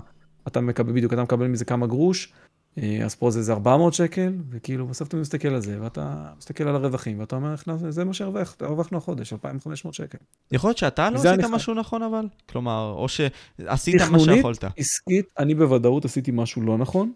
אתה 0.48 0.60
מקבל, 0.60 0.92
בדיוק, 0.92 1.12
אתה 1.12 1.22
מקבל 1.22 1.46
מזה 1.46 1.64
כמה 1.64 1.86
גרוש, 1.86 2.32
אה, 2.78 3.04
אז 3.04 3.14
פה 3.14 3.30
זה 3.30 3.38
איזה 3.38 3.52
400 3.52 3.94
שקל, 3.94 4.32
וכאילו 4.50 4.86
בסוף 4.86 5.08
אתה 5.08 5.16
מסתכל 5.16 5.48
על 5.48 5.60
זה, 5.60 5.78
ואתה 5.82 6.32
מסתכל 6.38 6.68
על 6.68 6.74
הרווחים, 6.74 7.20
ואתה 7.20 7.36
אומר, 7.36 7.54
"הכנס- 7.54 7.80
זה 7.88 8.04
מה 8.04 8.14
שהרווח- 8.14 8.56
הרווחנו 8.60 8.98
החודש, 8.98 9.32
2,500 9.32 9.94
שקל. 9.94 10.18
יכול 10.52 10.68
להיות 10.68 10.78
שאתה 10.78 11.10
לא 11.10 11.16
עשית 11.18 11.44
חי- 11.44 11.50
משהו 11.52 11.74
נכון 11.74 12.02
אבל? 12.02 12.26
כלומר, 12.48 12.94
או 12.96 13.06
שעשית 13.08 13.94
מה 13.94 14.00
תכנונית, 14.06 14.34
שיכולת. 14.36 14.64
עסקית, 14.76 15.26
אני 15.38 15.54
בוודאות 15.54 16.04
עשיתי 16.04 16.30
משהו 16.34 16.62
לא 16.62 16.78
נכון, 16.78 17.12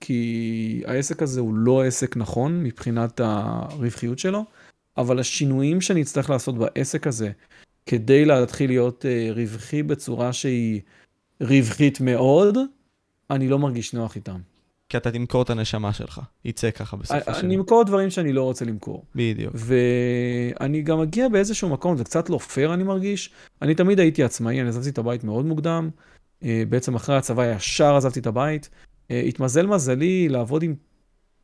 כי 0.00 0.82
העסק 0.86 1.22
הזה 1.22 1.40
הוא 1.40 1.54
לא 1.54 1.82
עסק 1.84 2.16
נכון 2.16 2.62
מבחינת 2.62 3.20
הרווחיות 3.24 4.18
שלו, 4.18 4.44
אבל 4.96 5.18
השינויים 5.20 5.80
שאני 5.80 6.02
אצטרך 6.02 6.30
לעשות 6.30 6.58
בעסק 6.58 7.06
הזה, 7.06 7.30
כדי 7.86 8.24
להתחיל 8.24 8.70
להיות 8.70 9.06
אה, 9.06 9.28
רווחי 9.34 9.82
בצורה 9.82 10.32
שהיא 10.32 10.80
רווחית 11.40 12.00
מאוד, 12.00 12.58
אני 13.30 13.48
לא 13.48 13.58
מרגיש 13.58 13.94
נוח 13.94 14.16
איתם. 14.16 14.40
כי 14.88 14.96
אתה 14.96 15.10
תמכור 15.10 15.42
את 15.42 15.50
הנשמה 15.50 15.92
שלך. 15.92 16.20
יצא 16.44 16.70
ככה 16.70 16.96
בסופו 16.96 17.34
של 17.34 17.46
אני. 17.46 17.56
אמכור 17.56 17.84
דברים 17.84 18.10
שאני 18.10 18.32
לא 18.32 18.42
רוצה 18.42 18.64
למכור. 18.64 19.04
בדיוק. 19.14 19.54
ואני 19.56 20.82
גם 20.82 21.00
מגיע 21.00 21.28
באיזשהו 21.28 21.68
מקום, 21.68 21.96
זה 21.96 22.04
קצת 22.04 22.30
לא 22.30 22.38
פייר 22.38 22.74
אני 22.74 22.82
מרגיש. 22.82 23.30
אני 23.62 23.74
תמיד 23.74 24.00
הייתי 24.00 24.24
עצמאי, 24.24 24.60
אני 24.60 24.68
עזבתי 24.68 24.88
את 24.88 24.98
הבית 24.98 25.24
מאוד 25.24 25.46
מוקדם. 25.46 25.90
אה, 26.44 26.62
בעצם 26.68 26.94
אחרי 26.94 27.16
הצבא 27.16 27.52
ישר 27.52 27.96
עזבתי 27.96 28.20
את 28.20 28.26
הבית. 28.26 28.70
אה, 29.10 29.20
התמזל 29.20 29.66
מזלי 29.66 30.28
לעבוד 30.28 30.62
עם 30.62 30.74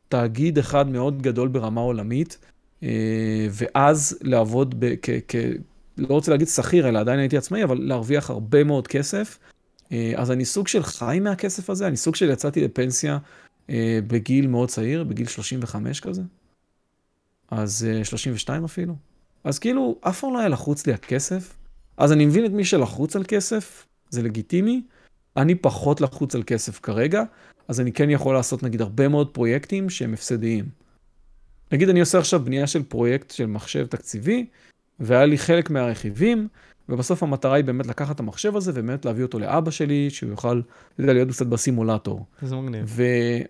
תאגיד 0.09 0.57
אחד 0.57 0.89
מאוד 0.89 1.21
גדול 1.21 1.47
ברמה 1.47 1.81
עולמית, 1.81 2.37
אה, 2.83 3.47
ואז 3.51 4.17
לעבוד 4.21 4.75
ב- 4.79 4.93
כ... 5.01 5.09
כ- 5.27 5.35
לא 5.97 6.07
רוצה 6.07 6.31
להגיד 6.31 6.47
שכיר, 6.47 6.89
אלא 6.89 6.99
עדיין 6.99 7.19
הייתי 7.19 7.37
עצמאי, 7.37 7.63
אבל 7.63 7.77
להרוויח 7.81 8.29
הרבה 8.29 8.63
מאוד 8.63 8.87
כסף. 8.87 9.37
אה, 9.91 10.13
אז 10.15 10.31
אני 10.31 10.45
סוג 10.45 10.67
של 10.67 10.83
חי 10.83 11.19
מהכסף 11.21 11.69
הזה, 11.69 11.87
אני 11.87 11.97
סוג 11.97 12.15
של 12.15 12.29
יצאתי 12.29 12.61
לפנסיה 12.61 13.17
אה, 13.69 13.99
בגיל 14.07 14.47
מאוד 14.47 14.69
צעיר, 14.69 15.03
בגיל 15.03 15.27
35 15.27 15.99
כזה. 15.99 16.21
אז 17.51 17.87
אה, 17.89 18.05
32 18.05 18.65
אפילו. 18.65 18.95
אז 19.43 19.59
כאילו, 19.59 19.99
אף 20.01 20.19
פעם 20.19 20.33
לא 20.33 20.39
היה 20.39 20.49
לחוץ 20.49 20.87
לי 20.87 20.93
הכסף. 20.93 21.57
אז 21.97 22.11
אני 22.11 22.25
מבין 22.25 22.45
את 22.45 22.51
מי 22.51 22.65
שלחוץ 22.65 23.15
על 23.15 23.23
כסף, 23.27 23.85
זה 24.09 24.23
לגיטימי. 24.23 24.81
אני 25.37 25.55
פחות 25.55 26.01
לחוץ 26.01 26.35
על 26.35 26.43
כסף 26.43 26.79
כרגע, 26.79 27.23
אז 27.67 27.79
אני 27.81 27.91
כן 27.91 28.09
יכול 28.09 28.35
לעשות 28.35 28.63
נגיד 28.63 28.81
הרבה 28.81 29.07
מאוד 29.07 29.29
פרויקטים 29.33 29.89
שהם 29.89 30.13
הפסדיים. 30.13 30.65
נגיד 31.71 31.89
אני 31.89 31.99
עושה 31.99 32.19
עכשיו 32.19 32.45
בנייה 32.45 32.67
של 32.67 32.83
פרויקט 32.83 33.31
של 33.31 33.45
מחשב 33.45 33.85
תקציבי, 33.85 34.45
והיה 34.99 35.25
לי 35.25 35.37
חלק 35.37 35.69
מהרכיבים, 35.69 36.47
ובסוף 36.89 37.23
המטרה 37.23 37.55
היא 37.55 37.63
באמת 37.63 37.87
לקחת 37.87 38.15
את 38.15 38.19
המחשב 38.19 38.55
הזה 38.55 38.71
ובאמת 38.71 39.05
להביא 39.05 39.23
אותו 39.23 39.39
לאבא 39.39 39.71
שלי, 39.71 40.09
שהוא 40.09 40.29
יוכל, 40.29 40.61
אתה 40.93 41.01
יודע, 41.01 41.13
להיות 41.13 41.29
קצת 41.29 41.47
בסימולטור. 41.47 42.25
זה 42.41 42.55
מגניב. 42.55 42.97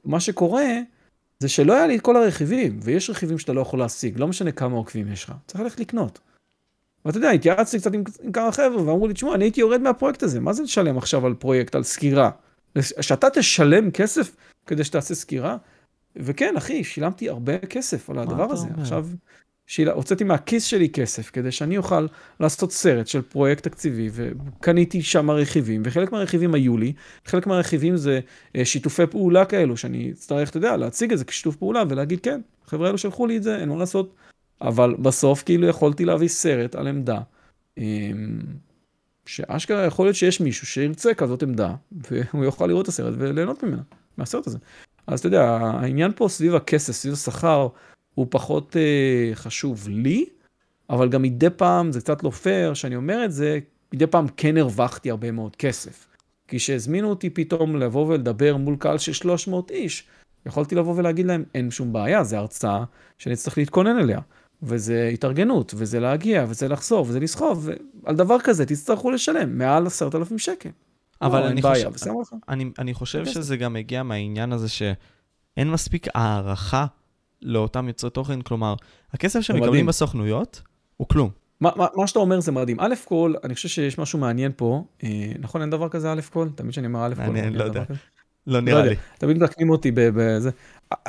ומה 0.05 0.19
שקורה, 0.19 0.65
זה 1.39 1.49
שלא 1.49 1.73
היה 1.73 1.88
לי 1.88 1.95
את 1.95 2.01
כל 2.01 2.15
הרכיבים, 2.15 2.80
ויש 2.84 3.09
רכיבים 3.09 3.39
שאתה 3.39 3.53
לא 3.53 3.61
יכול 3.61 3.80
להשיג, 3.80 4.19
לא 4.19 4.27
משנה 4.27 4.51
כמה 4.51 4.76
עוקבים 4.76 5.11
יש 5.11 5.23
לך, 5.23 5.34
צריך 5.47 5.59
ללכת 5.59 5.80
לקנות. 5.80 6.19
ואתה 7.05 7.18
יודע, 7.18 7.30
התייעצתי 7.30 7.80
קצת 7.80 7.93
עם, 7.93 8.03
עם 8.23 8.31
כמה 8.31 8.51
חבר'ה, 8.51 8.77
ואמרו 8.77 9.07
לי, 9.07 9.14
תשמע, 9.14 9.35
אני 9.35 9.45
הייתי 9.45 9.61
יורד 9.61 9.81
מהפרויקט 9.81 10.23
הזה, 10.23 10.39
מה 10.39 10.53
זה 10.53 10.64
לשלם 10.64 10.97
עכשיו 10.97 11.26
על 11.26 11.34
פרויקט, 11.34 11.76
על 11.76 11.84
סקירה? 11.84 12.30
שאתה 12.80 13.30
תשלם 13.30 13.91
כסף 13.91 14.36
כדי 14.65 14.84
שתעשה 14.84 15.15
סקירה? 15.15 15.57
וכן, 16.15 16.53
אחי, 16.57 16.84
שילמתי 16.84 17.29
הרבה 17.29 17.57
כסף 17.57 18.10
על 18.10 18.20
הדבר 18.20 18.52
הזה. 18.52 18.68
אומר? 18.68 18.81
עכשיו, 18.81 19.07
שיל... 19.68 19.89
הוצאתי 19.89 20.23
מהכיס 20.23 20.63
שלי 20.63 20.89
כסף 20.89 21.29
כדי 21.34 21.52
שאני 21.52 21.78
אוכל 21.78 22.07
לעשות 22.39 22.71
סרט 22.71 23.07
של 23.07 23.21
פרויקט 23.21 23.63
תקציבי, 23.63 24.10
וקניתי 24.13 25.02
שם 25.02 25.31
רכיבים, 25.31 25.81
וחלק 25.86 26.12
מהרכיבים 26.12 26.54
היו 26.54 26.78
לי, 26.78 26.94
חלק 27.26 27.47
מהרכיבים 27.47 27.97
זה 27.97 28.20
אה, 28.55 28.65
שיתופי 28.65 29.07
פעולה 29.07 29.46
כאלו, 29.46 29.78
שאני 29.78 30.12
אצטרך, 30.12 30.49
אתה 30.49 30.57
יודע, 30.57 30.78
להציג 30.78 31.12
את 31.12 31.18
זה 31.18 31.26
כשיתוף 31.26 31.55
פעולה 31.55 31.84
ולהגיד, 31.89 32.20
כן, 32.21 32.41
החבר'ה 32.65 32.87
האלו 32.87 32.97
שלחו 32.97 33.28
לי 33.28 33.37
את 33.37 33.44
זה, 33.44 33.57
אין 33.57 33.70
מה 33.70 33.76
לעשות. 33.76 34.15
אבל 34.62 34.96
בסוף 34.99 35.44
כאילו 35.44 35.68
יכולתי 35.68 36.05
להביא 36.05 36.28
סרט 36.28 36.76
על 36.76 36.87
עמדה, 36.87 37.20
אמ, 37.78 38.39
שאשכרה 39.26 39.86
יכול 39.86 40.05
להיות 40.05 40.15
שיש 40.15 40.41
מישהו 40.41 40.68
שירצה 40.68 41.13
כזאת 41.13 41.44
עמדה, 41.44 41.76
והוא 41.91 42.46
יוכל 42.46 42.68
לראות 42.68 42.84
את 42.84 42.87
הסרט 42.87 43.13
וליהנות 43.18 43.63
ממנה, 43.63 43.81
מהסרט 44.18 44.47
הזה. 44.47 44.57
אז 45.07 45.20
אתה 45.20 45.28
יודע, 45.28 45.44
העניין 45.49 46.12
פה 46.15 46.28
סביב 46.29 46.55
הכסף, 46.55 46.94
סביב 46.94 47.13
השכר, 47.13 47.68
הוא 48.18 48.28
פחות 48.29 48.76
אה, 48.78 49.36
חשוב 49.36 49.87
לי, 49.89 50.26
אבל 50.89 51.10
גם 51.10 51.21
מדי 51.21 51.49
פעם, 51.49 51.91
זה 51.91 52.02
קצת 52.02 52.23
לא 52.23 52.29
פייר 52.29 52.73
שאני 52.73 52.96
אומר 52.96 53.26
את 53.26 53.31
זה, 53.31 53.60
מדי 53.94 54.07
פעם 54.07 54.26
כן 54.37 54.57
הרווחתי 54.57 55.10
הרבה 55.10 55.31
מאוד 55.31 55.55
כסף. 55.55 56.07
כי 56.47 56.57
כשהזמינו 56.57 57.10
אותי 57.10 57.29
פתאום 57.29 57.76
לבוא 57.76 58.07
ולדבר 58.07 58.57
מול 58.57 58.76
קהל 58.79 58.97
של 58.97 59.13
300 59.13 59.71
איש, 59.71 60.04
יכולתי 60.46 60.76
לבוא 60.76 60.94
ולהגיד 60.97 61.26
להם, 61.26 61.44
אין 61.55 61.71
שום 61.71 61.94
בעיה, 61.94 62.23
זו 62.23 62.37
הרצאה 62.37 62.84
שאני 63.18 63.36
צריך 63.36 63.57
להתכונן 63.57 63.99
אליה. 63.99 64.20
וזה 64.63 65.10
התארגנות, 65.13 65.73
וזה 65.78 65.99
להגיע, 65.99 66.46
וזה 66.47 66.68
לחזור, 66.68 67.05
וזה 67.10 67.20
לסחוב, 67.20 67.70
ועל 68.04 68.15
דבר 68.15 68.37
כזה 68.44 68.65
תצטרכו 68.65 69.12
לשלם 69.12 69.57
מעל 69.57 69.87
עשרת 69.87 70.15
אלפים 70.15 70.37
שקל. 70.37 70.70
אבל 71.21 71.39
לא, 71.39 71.47
אני 71.47 71.62
בעיה, 71.62 71.76
חושב, 71.76 71.89
בסדר 71.89 72.13
לך. 72.21 72.34
אני, 72.49 72.71
אני 72.79 72.94
חושב. 72.94 73.26
שזה 73.26 73.57
גם 73.57 73.73
מגיע 73.73 74.04
מהעניין 74.04 74.54
הזה 74.54 74.70
שאין 74.70 75.71
מספיק 75.71 76.07
הערכה 76.15 76.86
לאותם 77.41 77.87
יוצרי 77.87 78.09
תוכן, 78.09 78.41
כלומר, 78.41 78.75
הכסף 79.13 79.41
שמקבלים. 79.41 79.85
בסוכנויות 79.85 80.61
הוא 80.97 81.07
כלום. 81.07 81.29
מה, 81.61 81.69
מה, 81.75 81.87
מה 81.95 82.07
שאתה 82.07 82.19
אומר 82.19 82.39
זה 82.39 82.51
מדהים. 82.51 82.79
א' 82.79 82.93
כל, 83.05 83.33
אני 83.43 83.55
חושב 83.55 83.69
שיש 83.69 83.97
משהו 83.97 84.19
מעניין 84.19 84.51
פה. 84.55 84.83
אה, 85.03 85.31
נכון, 85.39 85.61
אין 85.61 85.69
דבר 85.69 85.89
כזה 85.89 86.11
א' 86.11 86.21
כל? 86.33 86.47
תמיד 86.55 86.73
שאני 86.73 86.87
אומר 86.87 87.05
א' 87.05 87.15
כל. 87.15 87.21
מעניין, 87.21 87.53
לא 87.53 87.63
יודע. 87.63 87.83
לא 87.89 87.95
לא 88.53 88.61
נראה 88.61 88.79
יודע. 88.79 88.89
לי. 88.89 88.95
תמיד 89.17 89.37
מתקנים 89.37 89.69
אותי 89.69 89.91
בזה. 89.95 90.49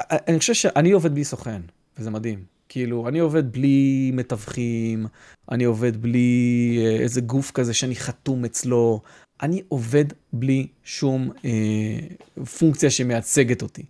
אני 0.01 0.39
חושב 0.39 0.55
שאני 0.55 0.91
עובד 0.91 1.15
בלי 1.15 1.25
סוכן, 1.25 1.61
וזה 1.99 2.11
מדהים. 2.11 2.45
כאילו, 2.69 3.09
אני 3.09 3.19
עובד 3.19 3.53
בלי 3.53 4.11
מתווכים, 4.15 5.07
אני 5.51 5.65
עובד 5.65 6.03
בלי 6.03 6.79
אה, 6.81 7.03
איזה 7.03 7.21
גוף 7.21 7.51
כזה 7.51 7.75
שאני 7.75 7.97
חתום 7.97 8.45
אצלו. 8.45 9.01
אני 9.43 9.63
עובד 9.69 10.05
בלי 10.33 10.67
שום 10.85 11.31
אה, 11.45 12.45
פונקציה 12.59 12.91
שמייצגת 12.91 13.63
אותי. 13.63 13.85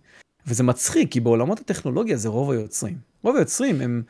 וזה 0.49 0.63
מצחיק, 0.63 1.11
כי 1.11 1.19
בעולמות 1.19 1.59
הטכנולוגיה 1.59 2.17
זה 2.17 2.29
רוב 2.29 2.51
היוצרים. 2.51 2.97
רוב 3.23 3.35
היוצרים 3.35 3.81
הם, 3.81 4.03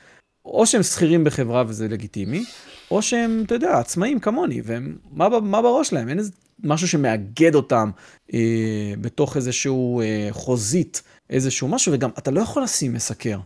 או 0.45 0.65
שהם 0.65 0.83
שכירים 0.83 1.23
בחברה 1.23 1.63
וזה 1.67 1.87
לגיטימי, 1.87 2.45
או 2.91 3.01
שהם, 3.01 3.43
אתה 3.45 3.55
יודע, 3.55 3.77
עצמאים 3.77 4.19
כמוני, 4.19 4.61
והם, 4.63 4.97
מה, 5.11 5.39
מה 5.39 5.61
בראש 5.61 5.93
להם? 5.93 6.09
אין 6.09 6.19
איזה 6.19 6.31
משהו 6.63 6.87
שמאגד 6.87 7.55
אותם 7.55 7.91
אה, 8.33 8.93
בתוך 9.01 9.35
איזשהו 9.37 10.01
אה, 10.01 10.27
חוזית, 10.31 11.01
איזשהו 11.29 11.67
משהו, 11.67 11.93
וגם 11.93 12.09
אתה 12.17 12.31
לא 12.31 12.41
יכול 12.41 12.63
לשים 12.63 12.93
מסקר 12.93 13.39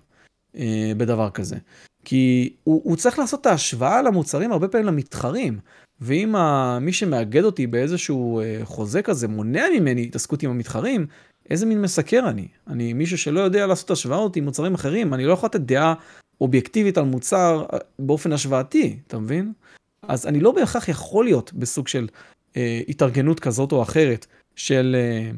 אה, 0.58 0.92
בדבר 0.98 1.30
כזה. 1.30 1.56
כי 2.06 2.54
הוא, 2.64 2.82
הוא 2.84 2.96
צריך 2.96 3.20
לעשות 3.20 3.42
את 3.42 3.46
ההשוואה 3.46 4.02
למוצרים 4.02 4.52
הרבה 4.52 4.68
פעמים 4.68 4.88
למתחרים. 4.88 5.60
ואם 6.02 6.36
מי 6.82 6.94
שמאגד 6.94 7.44
אותי 7.44 7.68
באיזשהו 7.68 8.40
אה, 8.40 8.60
חוזה 8.64 9.02
כזה 9.02 9.28
מונע 9.28 9.66
ממני 9.76 10.04
התעסקות 10.04 10.44
עם 10.44 10.52
המתחרים, 10.52 11.08
איזה 11.50 11.66
מין 11.66 11.82
מסקר 11.82 12.30
אני? 12.30 12.48
אני 12.68 12.94
מישהו 12.94 13.18
שלא 13.18 13.40
יודע 13.40 13.68
לעשות 13.68 13.92
השוואות 13.92 14.36
עם 14.36 14.44
מוצרים 14.44 14.74
אחרים, 14.74 15.14
אני 15.14 15.26
לא 15.26 15.34
יכול 15.34 15.48
לתת 15.48 15.60
דעה 15.60 15.94
אובייקטיבית 16.42 16.98
על 16.98 17.06
מוצר 17.06 17.66
אה, 17.74 17.78
באופן 18.00 18.32
השוואתי, 18.32 18.98
אתה 19.08 19.20
מבין? 19.20 19.54
אז 20.02 20.28
אני 20.28 20.40
לא 20.40 20.52
בהכרח 20.52 20.88
יכול 20.88 21.26
להיות 21.26 21.54
בסוג 21.54 21.88
של 21.88 22.08
אה, 22.58 22.82
התארגנות 22.88 23.40
כזאת 23.40 23.72
או 23.72 23.84
אחרת, 23.84 24.26
של, 24.56 24.96
אה, 25.00 25.32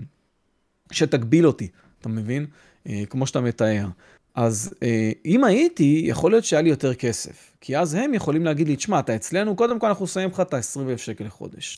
שתגביל 0.92 1.48
אותי, 1.48 1.68
אתה 2.00 2.10
מבין? 2.10 2.46
אה, 2.88 3.04
כמו 3.10 3.28
שאתה 3.28 3.42
מתאר. 3.42 3.88
אז 4.36 4.74
אה, 4.84 5.12
אם 5.26 5.44
הייתי, 5.44 6.04
יכול 6.06 6.32
להיות 6.32 6.46
שהיה 6.46 6.62
לי 6.62 6.70
יותר 6.70 6.94
כסף. 6.94 7.52
כי 7.62 7.78
אז 7.78 7.94
הם 7.94 8.14
יכולים 8.14 8.46
להגיד 8.46 8.68
לי, 8.68 8.76
תשמע, 8.76 9.00
אתה 9.00 9.16
אצלנו, 9.16 9.56
קודם 9.56 9.80
כל 9.80 9.88
אנחנו 9.88 10.08
שמים 10.08 10.30
לך 10.30 10.40
את 10.40 10.54
ה-20,000 10.54 10.98
שקל 10.98 11.24
לחודש. 11.24 11.78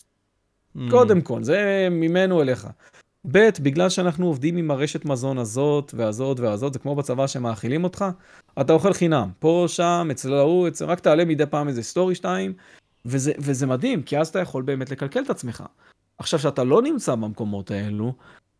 Mm. 0.78 0.80
קודם 0.90 1.22
כל, 1.22 1.44
זה 1.44 1.88
ממנו 1.92 2.42
אליך. 2.42 2.68
ב', 3.32 3.50
בגלל 3.62 3.90
שאנחנו 3.90 4.26
עובדים 4.26 4.58
עם 4.58 4.72
הרשת 4.72 5.06
מזון 5.06 5.38
הזאת 5.38 5.94
והזאת 5.98 6.40
והזאת, 6.40 6.74
זה 6.74 6.80
כמו 6.80 6.96
בצבא 6.96 7.28
שמאכילים 7.28 7.84
אותך, 7.84 8.06
אתה 8.62 8.74
אוכל 8.74 8.94
חינם. 8.94 9.30
פה, 9.40 9.66
שם, 9.68 10.08
אצל 10.12 10.34
ההוא, 10.34 10.68
אצל... 10.68 10.86
רק 10.86 11.00
תעלה 11.00 11.26
מדי 11.26 11.46
פעם 11.46 11.68
איזה 11.68 11.84
סטורי 11.84 12.16
שתיים, 12.16 12.54
וזה, 13.06 13.32
וזה 13.40 13.66
מדהים, 13.66 14.04
כי 14.04 14.20
אז 14.20 14.28
אתה 14.28 14.40
יכול 14.40 14.64
באמת 14.64 14.92
לקלקל 14.92 15.24
את 15.24 15.30
עצמך. 15.30 15.64
עכשיו, 16.18 16.40
כשאתה 16.40 16.64
לא 16.64 16.82
נמצא 16.82 17.16
במקומות 17.16 17.72
האלו, 17.72 18.14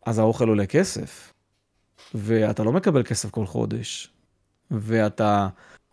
אז 0.06 0.18
האוכל 0.18 0.48
עולה 0.48 0.66
כסף. 0.66 1.32
ואתה 2.14 2.64
לא 2.64 2.72
מקבל 2.72 3.02
כסף 3.02 3.30
כל 3.30 3.46
חודש. 3.46 4.10
ואתה 4.70 5.48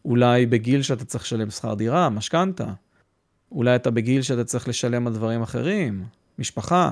אולי 0.06 0.46
בגיל 0.46 0.82
שאתה 0.82 1.06
צריך 1.06 1.24
לשלם 1.24 1.50
שכר 1.50 1.74
דירה, 1.74 2.10
משכנתה. 2.10 2.74
אולי 3.52 3.76
אתה 3.76 3.92
בגיל 3.92 4.22
שאתה 4.22 4.44
צריך 4.44 4.68
לשלם 4.68 5.08
על 5.08 5.14
דברים 5.14 5.42
אחרים, 5.42 6.04
משפחה. 6.40 6.92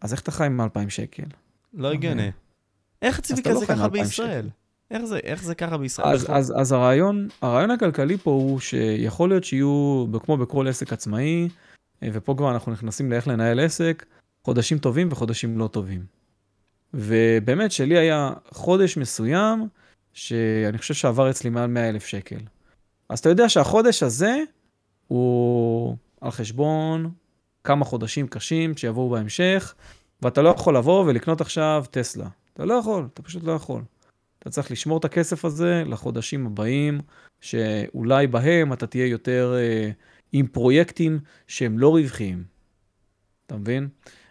אז 0.00 0.12
איך 0.12 0.20
אתה 0.20 0.30
חי 0.30 0.46
עם 0.46 0.60
2,000 0.60 0.90
שקל? 0.90 1.22
לא 1.74 1.92
הגיוני. 1.92 2.30
איך 3.02 3.20
צביקה 3.20 3.50
לא 3.50 3.60
זה 3.60 3.66
ככה 3.66 3.88
בישראל? 3.88 4.48
איך 4.90 5.04
זה, 5.04 5.18
איך 5.18 5.42
זה 5.42 5.54
ככה 5.54 5.78
בישראל? 5.78 6.14
אז, 6.14 6.26
אז, 6.30 6.54
אז 6.56 6.72
הרעיון, 6.72 7.28
הרעיון 7.42 7.70
הכלכלי 7.70 8.16
פה 8.16 8.30
הוא 8.30 8.60
שיכול 8.60 9.28
להיות 9.28 9.44
שיהיו, 9.44 10.06
כמו 10.24 10.36
בכל 10.36 10.68
עסק 10.68 10.92
עצמאי, 10.92 11.48
ופה 12.02 12.34
כבר 12.36 12.50
אנחנו 12.50 12.72
נכנסים 12.72 13.10
לאיך 13.10 13.28
לנהל 13.28 13.60
עסק, 13.60 14.06
חודשים 14.44 14.78
טובים 14.78 15.08
וחודשים 15.10 15.58
לא 15.58 15.68
טובים. 15.68 16.04
ובאמת, 16.94 17.72
שלי 17.72 17.98
היה 17.98 18.32
חודש 18.50 18.96
מסוים, 18.96 19.68
שאני 20.12 20.78
חושב 20.78 20.94
שעבר 20.94 21.30
אצלי 21.30 21.50
מעל 21.50 21.66
100 21.66 21.88
אלף 21.88 22.06
שקל. 22.06 22.40
אז 23.08 23.18
אתה 23.18 23.28
יודע 23.28 23.48
שהחודש 23.48 24.02
הזה 24.02 24.36
הוא 25.08 25.96
על 26.20 26.30
חשבון 26.30 27.10
כמה 27.68 27.84
חודשים 27.84 28.26
קשים 28.26 28.76
שיבואו 28.76 29.10
בהמשך, 29.10 29.74
ואתה 30.22 30.42
לא 30.42 30.48
יכול 30.48 30.76
לבוא 30.76 31.04
ולקנות 31.06 31.40
עכשיו 31.40 31.84
טסלה. 31.90 32.28
אתה 32.54 32.64
לא 32.64 32.74
יכול, 32.74 33.08
אתה 33.14 33.22
פשוט 33.22 33.42
לא 33.42 33.52
יכול. 33.52 33.82
אתה 34.38 34.50
צריך 34.50 34.70
לשמור 34.70 34.98
את 34.98 35.04
הכסף 35.04 35.44
הזה 35.44 35.82
לחודשים 35.86 36.46
הבאים, 36.46 37.00
שאולי 37.40 38.26
בהם 38.26 38.72
אתה 38.72 38.86
תהיה 38.86 39.06
יותר 39.06 39.54
אה, 39.56 39.90
עם 40.32 40.46
פרויקטים 40.46 41.18
שהם 41.46 41.78
לא 41.78 41.88
רווחיים. 41.88 42.44
אתה 43.46 43.56
מבין? 43.56 43.88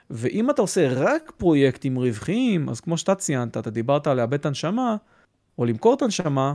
ואם 0.09 0.49
אתה 0.49 0.61
עושה 0.61 0.87
רק 0.93 1.31
פרויקטים 1.37 1.99
רווחיים, 1.99 2.69
אז 2.69 2.79
כמו 2.79 2.97
שאתה 2.97 3.15
ציינת, 3.15 3.57
אתה 3.57 3.69
דיברת 3.69 4.07
על 4.07 4.17
לאבד 4.17 4.33
את 4.33 4.45
הנשמה, 4.45 4.95
או 5.57 5.65
למכור 5.65 5.93
את 5.93 6.01
הנשמה, 6.01 6.53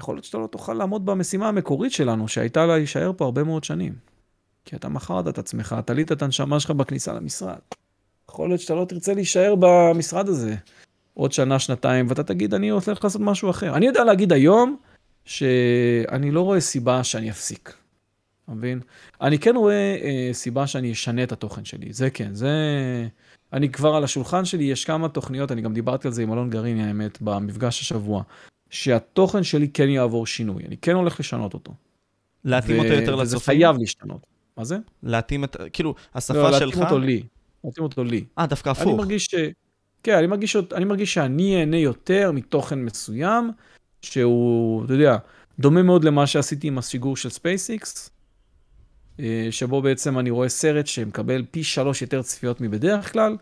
יכול 0.00 0.14
להיות 0.14 0.24
שאתה 0.24 0.38
לא 0.38 0.46
תוכל 0.46 0.74
לעמוד 0.74 1.06
במשימה 1.06 1.48
המקורית 1.48 1.92
שלנו, 1.92 2.28
שהייתה 2.28 2.66
להישאר 2.66 3.12
פה 3.16 3.24
הרבה 3.24 3.44
מאוד 3.44 3.64
שנים. 3.64 4.13
כי 4.64 4.76
אתה 4.76 4.88
מכרת 4.88 5.28
את 5.28 5.38
עצמך, 5.38 5.76
תלית 5.86 6.12
את 6.12 6.22
הנשמה 6.22 6.60
שלך 6.60 6.70
בכניסה 6.70 7.12
למשרד. 7.12 7.58
יכול 8.30 8.48
להיות 8.48 8.60
שאתה 8.60 8.74
לא 8.74 8.84
תרצה 8.84 9.14
להישאר 9.14 9.54
במשרד 9.58 10.28
הזה 10.28 10.54
עוד 11.14 11.32
שנה, 11.32 11.58
שנתיים, 11.58 12.06
ואתה 12.08 12.22
תגיד, 12.22 12.54
אני 12.54 12.68
הולך 12.68 13.04
לעשות 13.04 13.20
משהו 13.20 13.50
אחר. 13.50 13.76
אני 13.76 13.86
יודע 13.86 14.04
להגיד 14.04 14.32
היום 14.32 14.76
שאני 15.24 16.30
לא 16.30 16.40
רואה 16.40 16.60
סיבה 16.60 17.04
שאני 17.04 17.30
אפסיק. 17.30 17.74
אתה 18.44 18.52
מבין? 18.52 18.80
אני 19.20 19.38
כן 19.38 19.56
רואה 19.56 19.96
אה, 20.02 20.30
סיבה 20.32 20.66
שאני 20.66 20.92
אשנה 20.92 21.22
את 21.22 21.32
התוכן 21.32 21.64
שלי, 21.64 21.92
זה 21.92 22.10
כן, 22.10 22.34
זה... 22.34 22.50
אני 23.52 23.68
כבר 23.68 23.94
על 23.94 24.04
השולחן 24.04 24.44
שלי, 24.44 24.64
יש 24.64 24.84
כמה 24.84 25.08
תוכניות, 25.08 25.52
אני 25.52 25.62
גם 25.62 25.74
דיברתי 25.74 26.08
על 26.08 26.14
זה 26.14 26.22
עם 26.22 26.32
אלון 26.32 26.50
גרעיני, 26.50 26.84
האמת, 26.86 27.18
במפגש 27.22 27.80
השבוע, 27.80 28.22
שהתוכן 28.70 29.42
שלי 29.42 29.68
כן 29.68 29.88
יעבור 29.88 30.26
שינוי, 30.26 30.64
אני 30.64 30.76
כן 30.76 30.92
הולך 30.92 31.20
לשנות 31.20 31.54
אותו. 31.54 31.72
להתאים 32.44 32.76
ו... 32.76 32.82
אותו 32.82 32.92
יותר 32.92 33.14
לצופים? 33.14 33.36
וזה 33.36 33.44
חייב 33.44 33.76
להשתנות. 33.78 34.33
מה 34.56 34.64
זה? 34.64 34.76
להתאים 35.02 35.44
את, 35.44 35.56
כאילו, 35.72 35.94
השפה 36.14 36.50
לא, 36.50 36.58
שלך... 36.58 36.62
להתאים 36.62 36.84
אותו 36.84 36.98
לי. 36.98 37.22
להתאים 37.64 37.84
אותו 37.84 38.04
לי. 38.04 38.24
אה, 38.38 38.46
דווקא 38.46 38.68
הפוך. 38.68 38.82
אני 38.82 38.94
מרגיש 38.94 39.24
ש... 39.24 39.34
כן, 40.02 40.18
אני 40.18 40.26
מרגיש, 40.26 40.56
אני 40.56 40.84
מרגיש 40.84 41.14
שאני 41.14 41.60
אהנה 41.60 41.76
יותר 41.76 42.32
מתוכן 42.32 42.78
מסוים, 42.78 43.50
שהוא, 44.02 44.84
אתה 44.84 44.92
יודע, 44.92 45.16
דומה 45.58 45.82
מאוד 45.82 46.04
למה 46.04 46.26
שעשיתי 46.26 46.66
עם 46.66 46.78
השיגור 46.78 47.16
של 47.16 47.28
SpaceX, 47.28 48.10
אה, 49.20 49.48
שבו 49.50 49.82
בעצם 49.82 50.18
אני 50.18 50.30
רואה 50.30 50.48
סרט 50.48 50.86
שמקבל 50.86 51.44
פי 51.50 51.64
שלוש 51.64 52.02
יותר 52.02 52.22
צפיות 52.22 52.60
מבדרך 52.60 53.12
כלל, 53.12 53.36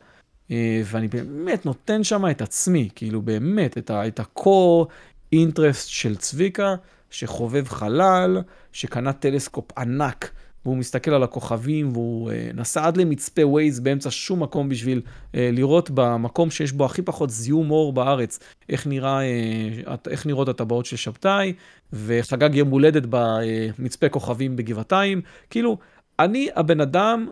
אה, 0.50 0.82
ואני 0.84 1.08
באמת 1.08 1.66
נותן 1.66 2.04
שם 2.04 2.30
את 2.30 2.42
עצמי, 2.42 2.88
כאילו 2.94 3.22
באמת, 3.22 3.78
את, 3.78 3.90
ה, 3.90 4.06
את 4.06 4.20
ה-core 4.20 4.86
interest 5.34 5.86
של 5.86 6.16
צביקה, 6.16 6.74
שחובב 7.10 7.68
חלל, 7.68 8.42
שקנה 8.72 9.12
טלסקופ 9.12 9.78
ענק 9.78 10.30
והוא 10.64 10.76
מסתכל 10.76 11.10
על 11.10 11.22
הכוכבים, 11.22 11.92
והוא 11.92 12.30
uh, 12.30 12.34
נסע 12.56 12.86
עד 12.86 12.96
למצפה 12.96 13.46
ווייז 13.46 13.80
באמצע 13.80 14.10
שום 14.10 14.42
מקום 14.42 14.68
בשביל 14.68 15.00
uh, 15.06 15.34
לראות 15.52 15.90
במקום 15.90 16.50
שיש 16.50 16.72
בו 16.72 16.84
הכי 16.84 17.02
פחות 17.02 17.30
זיהום 17.30 17.70
אור 17.70 17.92
בארץ, 17.92 18.38
איך, 18.68 18.86
נראה, 18.86 19.20
uh, 19.86 20.10
איך 20.10 20.26
נראות 20.26 20.48
הטבעות 20.48 20.86
של 20.86 20.96
שבתאי, 20.96 21.52
וחגג 21.92 22.54
יום 22.54 22.68
הולדת 22.68 23.02
במצפה 23.10 24.08
כוכבים 24.08 24.56
בגבעתיים. 24.56 25.20
כאילו, 25.50 25.78
אני 26.18 26.48
הבן 26.54 26.80
אדם 26.80 27.26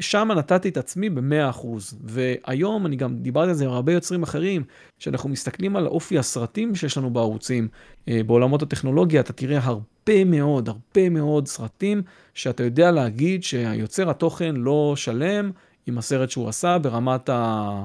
שם 0.00 0.28
נתתי 0.36 0.68
את 0.68 0.76
עצמי 0.76 1.10
ב-100%. 1.10 1.66
והיום 2.04 2.86
אני 2.86 2.96
גם 2.96 3.16
דיברתי 3.16 3.48
על 3.48 3.54
זה 3.54 3.64
עם 3.64 3.70
הרבה 3.70 3.92
יוצרים 3.92 4.22
אחרים, 4.22 4.64
שאנחנו 4.98 5.28
מסתכלים 5.28 5.76
על 5.76 5.86
אופי 5.86 6.18
הסרטים 6.18 6.74
שיש 6.74 6.96
לנו 6.96 7.10
בערוצים, 7.10 7.68
אה, 8.08 8.20
בעולמות 8.26 8.62
הטכנולוגיה, 8.62 9.20
אתה 9.20 9.32
תראה 9.32 9.58
הרבה 9.62 10.24
מאוד, 10.24 10.68
הרבה 10.68 11.08
מאוד 11.08 11.48
סרטים, 11.48 12.02
שאתה 12.34 12.62
יודע 12.62 12.90
להגיד 12.90 13.42
שהיוצר 13.42 14.10
התוכן 14.10 14.56
לא 14.56 14.94
שלם 14.96 15.50
עם 15.86 15.98
הסרט 15.98 16.30
שהוא 16.30 16.48
עשה 16.48 16.78
ברמת 16.78 17.28
ה... 17.28 17.84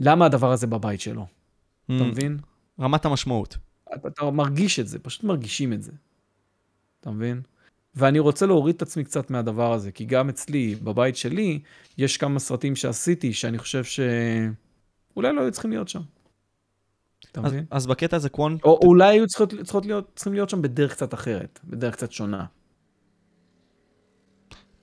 למה 0.00 0.26
הדבר 0.26 0.52
הזה 0.52 0.66
בבית 0.66 1.00
שלו? 1.00 1.22
Mm, 1.22 1.94
אתה 1.96 2.04
מבין? 2.04 2.38
רמת 2.80 3.04
המשמעות. 3.04 3.56
אתה, 3.94 4.08
אתה 4.08 4.30
מרגיש 4.30 4.80
את 4.80 4.88
זה, 4.88 4.98
פשוט 4.98 5.24
מרגישים 5.24 5.72
את 5.72 5.82
זה. 5.82 5.92
אתה 7.00 7.10
מבין? 7.10 7.40
ואני 7.96 8.18
רוצה 8.18 8.46
להוריד 8.46 8.76
את 8.76 8.82
עצמי 8.82 9.04
קצת 9.04 9.30
מהדבר 9.30 9.72
הזה, 9.72 9.92
כי 9.92 10.04
גם 10.04 10.28
אצלי, 10.28 10.74
בבית 10.74 11.16
שלי, 11.16 11.60
יש 11.98 12.16
כמה 12.16 12.38
סרטים 12.38 12.76
שעשיתי 12.76 13.32
שאני 13.32 13.58
חושב 13.58 13.84
שאולי 13.84 15.32
לא 15.32 15.40
היו 15.40 15.52
צריכים 15.52 15.70
להיות 15.70 15.88
שם. 15.88 16.00
אתה 17.32 17.40
מבין? 17.40 17.64
אז 17.70 17.86
בקטע 17.86 18.16
הזה 18.16 18.28
קוונט... 18.28 18.64
או 18.64 18.80
אולי 18.82 19.16
היו 19.16 19.26
צריכות, 19.26 19.54
צריכות 19.62 19.86
להיות, 19.86 20.10
צריכים 20.14 20.34
להיות 20.34 20.50
שם 20.50 20.62
בדרך 20.62 20.92
קצת 20.92 21.14
אחרת, 21.14 21.60
בדרך 21.64 21.94
קצת 21.94 22.12
שונה. 22.12 22.44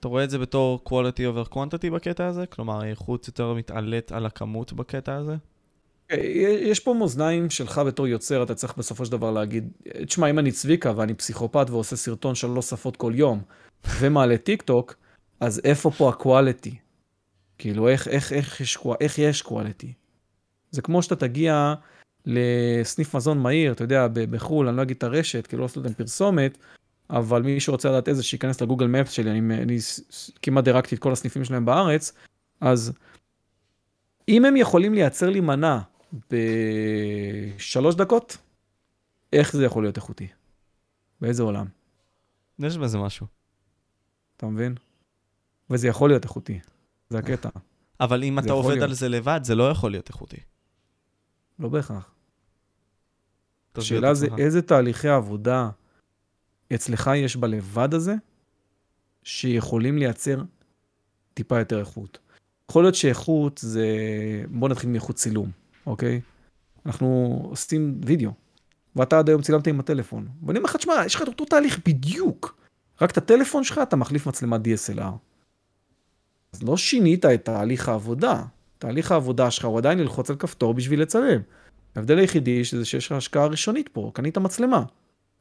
אתה 0.00 0.08
רואה 0.08 0.24
את 0.24 0.30
זה 0.30 0.38
בתור 0.38 0.84
quality 0.88 1.20
over 1.34 1.52
quantity 1.54 1.90
בקטע 1.94 2.26
הזה? 2.26 2.46
כלומר, 2.46 2.80
האיכות 2.80 3.26
יותר 3.26 3.54
מתעלית 3.54 4.12
על 4.12 4.26
הכמות 4.26 4.72
בקטע 4.72 5.14
הזה? 5.14 5.36
יש 6.60 6.80
פה 6.80 6.94
מאזניים 6.94 7.50
שלך 7.50 7.78
בתור 7.78 8.06
יוצר, 8.06 8.42
אתה 8.42 8.54
צריך 8.54 8.76
בסופו 8.78 9.04
של 9.06 9.12
דבר 9.12 9.30
להגיד, 9.30 9.68
תשמע, 10.06 10.30
אם 10.30 10.38
אני 10.38 10.52
צביקה 10.52 10.92
ואני 10.96 11.14
פסיכופת 11.14 11.66
ועושה 11.70 11.96
סרטון 11.96 12.34
שלוש 12.34 12.70
שפות 12.70 12.96
כל 12.96 13.12
יום, 13.16 13.42
ומעלה 14.00 14.38
טיק 14.38 14.62
טוק, 14.62 14.94
אז 15.40 15.60
איפה 15.64 15.90
פה 15.90 16.08
הקואליטי? 16.08 16.76
כאילו, 17.58 17.88
איך, 17.88 18.08
איך, 18.08 18.32
איך, 18.32 18.60
יש, 18.60 18.78
איך 19.00 19.18
יש 19.18 19.42
קואליטי? 19.42 19.92
זה 20.70 20.82
כמו 20.82 21.02
שאתה 21.02 21.16
תגיע 21.16 21.74
לסניף 22.26 23.16
מזון 23.16 23.38
מהיר, 23.38 23.72
אתה 23.72 23.84
יודע, 23.84 24.08
בחו"ל, 24.12 24.68
אני 24.68 24.76
לא 24.76 24.82
אגיד 24.82 24.96
את 24.96 25.02
הרשת, 25.02 25.46
כי 25.46 25.56
לא 25.56 25.64
עשו 25.64 25.82
להם 25.82 25.94
פרסומת, 25.94 26.58
אבל 27.10 27.42
מי 27.42 27.60
שרוצה 27.60 27.88
לדעת 27.88 28.08
איזה, 28.08 28.22
שייכנס 28.22 28.60
לגוגל 28.60 28.86
מפס 28.86 29.10
שלי, 29.10 29.30
אני, 29.30 29.38
אני 29.62 29.78
כמעט 30.42 30.64
דירקתי 30.64 30.94
את 30.94 31.00
כל 31.00 31.12
הסניפים 31.12 31.44
שלהם 31.44 31.64
בארץ, 31.64 32.12
אז 32.60 32.92
אם 34.28 34.44
הם 34.44 34.56
יכולים 34.56 34.94
לייצר 34.94 35.30
לי 35.30 35.40
מנה 35.40 35.80
בשלוש 36.12 37.94
דקות, 37.94 38.36
איך 39.32 39.56
זה 39.56 39.64
יכול 39.64 39.82
להיות 39.82 39.96
איכותי? 39.96 40.28
באיזה 41.20 41.42
עולם? 41.42 41.66
יש 42.58 42.76
בזה 42.76 42.98
משהו. 42.98 43.26
אתה 44.36 44.46
מבין? 44.46 44.74
וזה 45.70 45.88
יכול 45.88 46.10
להיות 46.10 46.24
איכותי, 46.24 46.60
זה 47.10 47.18
הקטע. 47.18 47.48
אבל 48.00 48.24
אם 48.24 48.38
אתה 48.38 48.52
עובד 48.52 48.70
להיות. 48.70 48.82
על 48.82 48.94
זה 48.94 49.08
לבד, 49.08 49.40
זה 49.42 49.54
לא 49.54 49.70
יכול 49.70 49.90
להיות 49.90 50.08
איכותי. 50.08 50.36
לא 51.58 51.68
בהכרח. 51.68 52.14
השאלה 53.74 54.14
זה. 54.14 54.26
איזה 54.38 54.62
תהליכי 54.62 55.08
עבודה 55.08 55.70
אצלך 56.74 57.10
יש 57.16 57.36
בלבד 57.36 57.94
הזה, 57.94 58.14
שיכולים 59.22 59.98
לייצר 59.98 60.42
טיפה 61.34 61.58
יותר 61.58 61.80
איכות. 61.80 62.18
יכול 62.70 62.84
להיות 62.84 62.94
שאיכות 62.94 63.58
זה, 63.58 63.86
בוא 64.50 64.68
נתחיל 64.68 64.90
מאיכות 64.90 65.16
צילום, 65.16 65.50
אוקיי? 65.86 66.20
אנחנו 66.86 67.40
עושים 67.44 68.00
וידאו, 68.06 68.30
ואתה 68.96 69.18
עד 69.18 69.28
היום 69.28 69.42
צילמת 69.42 69.66
עם 69.66 69.80
הטלפון. 69.80 70.28
ואני 70.46 70.58
אומר 70.58 70.70
לך, 70.70 70.76
תשמע, 70.76 70.94
יש 71.06 71.14
לך 71.14 71.22
את 71.22 71.28
אותו 71.28 71.44
תהליך 71.44 71.80
בדיוק, 71.86 72.56
רק 73.00 73.10
את 73.10 73.16
הטלפון 73.16 73.64
שלך 73.64 73.80
אתה 73.82 73.96
מחליף 73.96 74.26
מצלמת 74.26 74.60
DSLR. 74.60 75.12
אז 76.52 76.62
לא 76.62 76.76
שינית 76.76 77.24
את 77.24 77.44
תהליך 77.44 77.88
העבודה. 77.88 78.42
תהליך 78.78 79.12
העבודה 79.12 79.50
שלך 79.50 79.64
הוא 79.64 79.78
עדיין 79.78 79.98
ללחוץ 79.98 80.30
על 80.30 80.36
כפתור 80.36 80.74
בשביל 80.74 81.02
לצלם. 81.02 81.40
ההבדל 81.96 82.18
היחידי 82.18 82.64
שזה 82.64 82.84
שיש 82.84 83.06
לך 83.06 83.12
השקעה 83.12 83.46
ראשונית 83.46 83.88
פה, 83.88 84.10
קנית 84.14 84.38
מצלמה. 84.38 84.84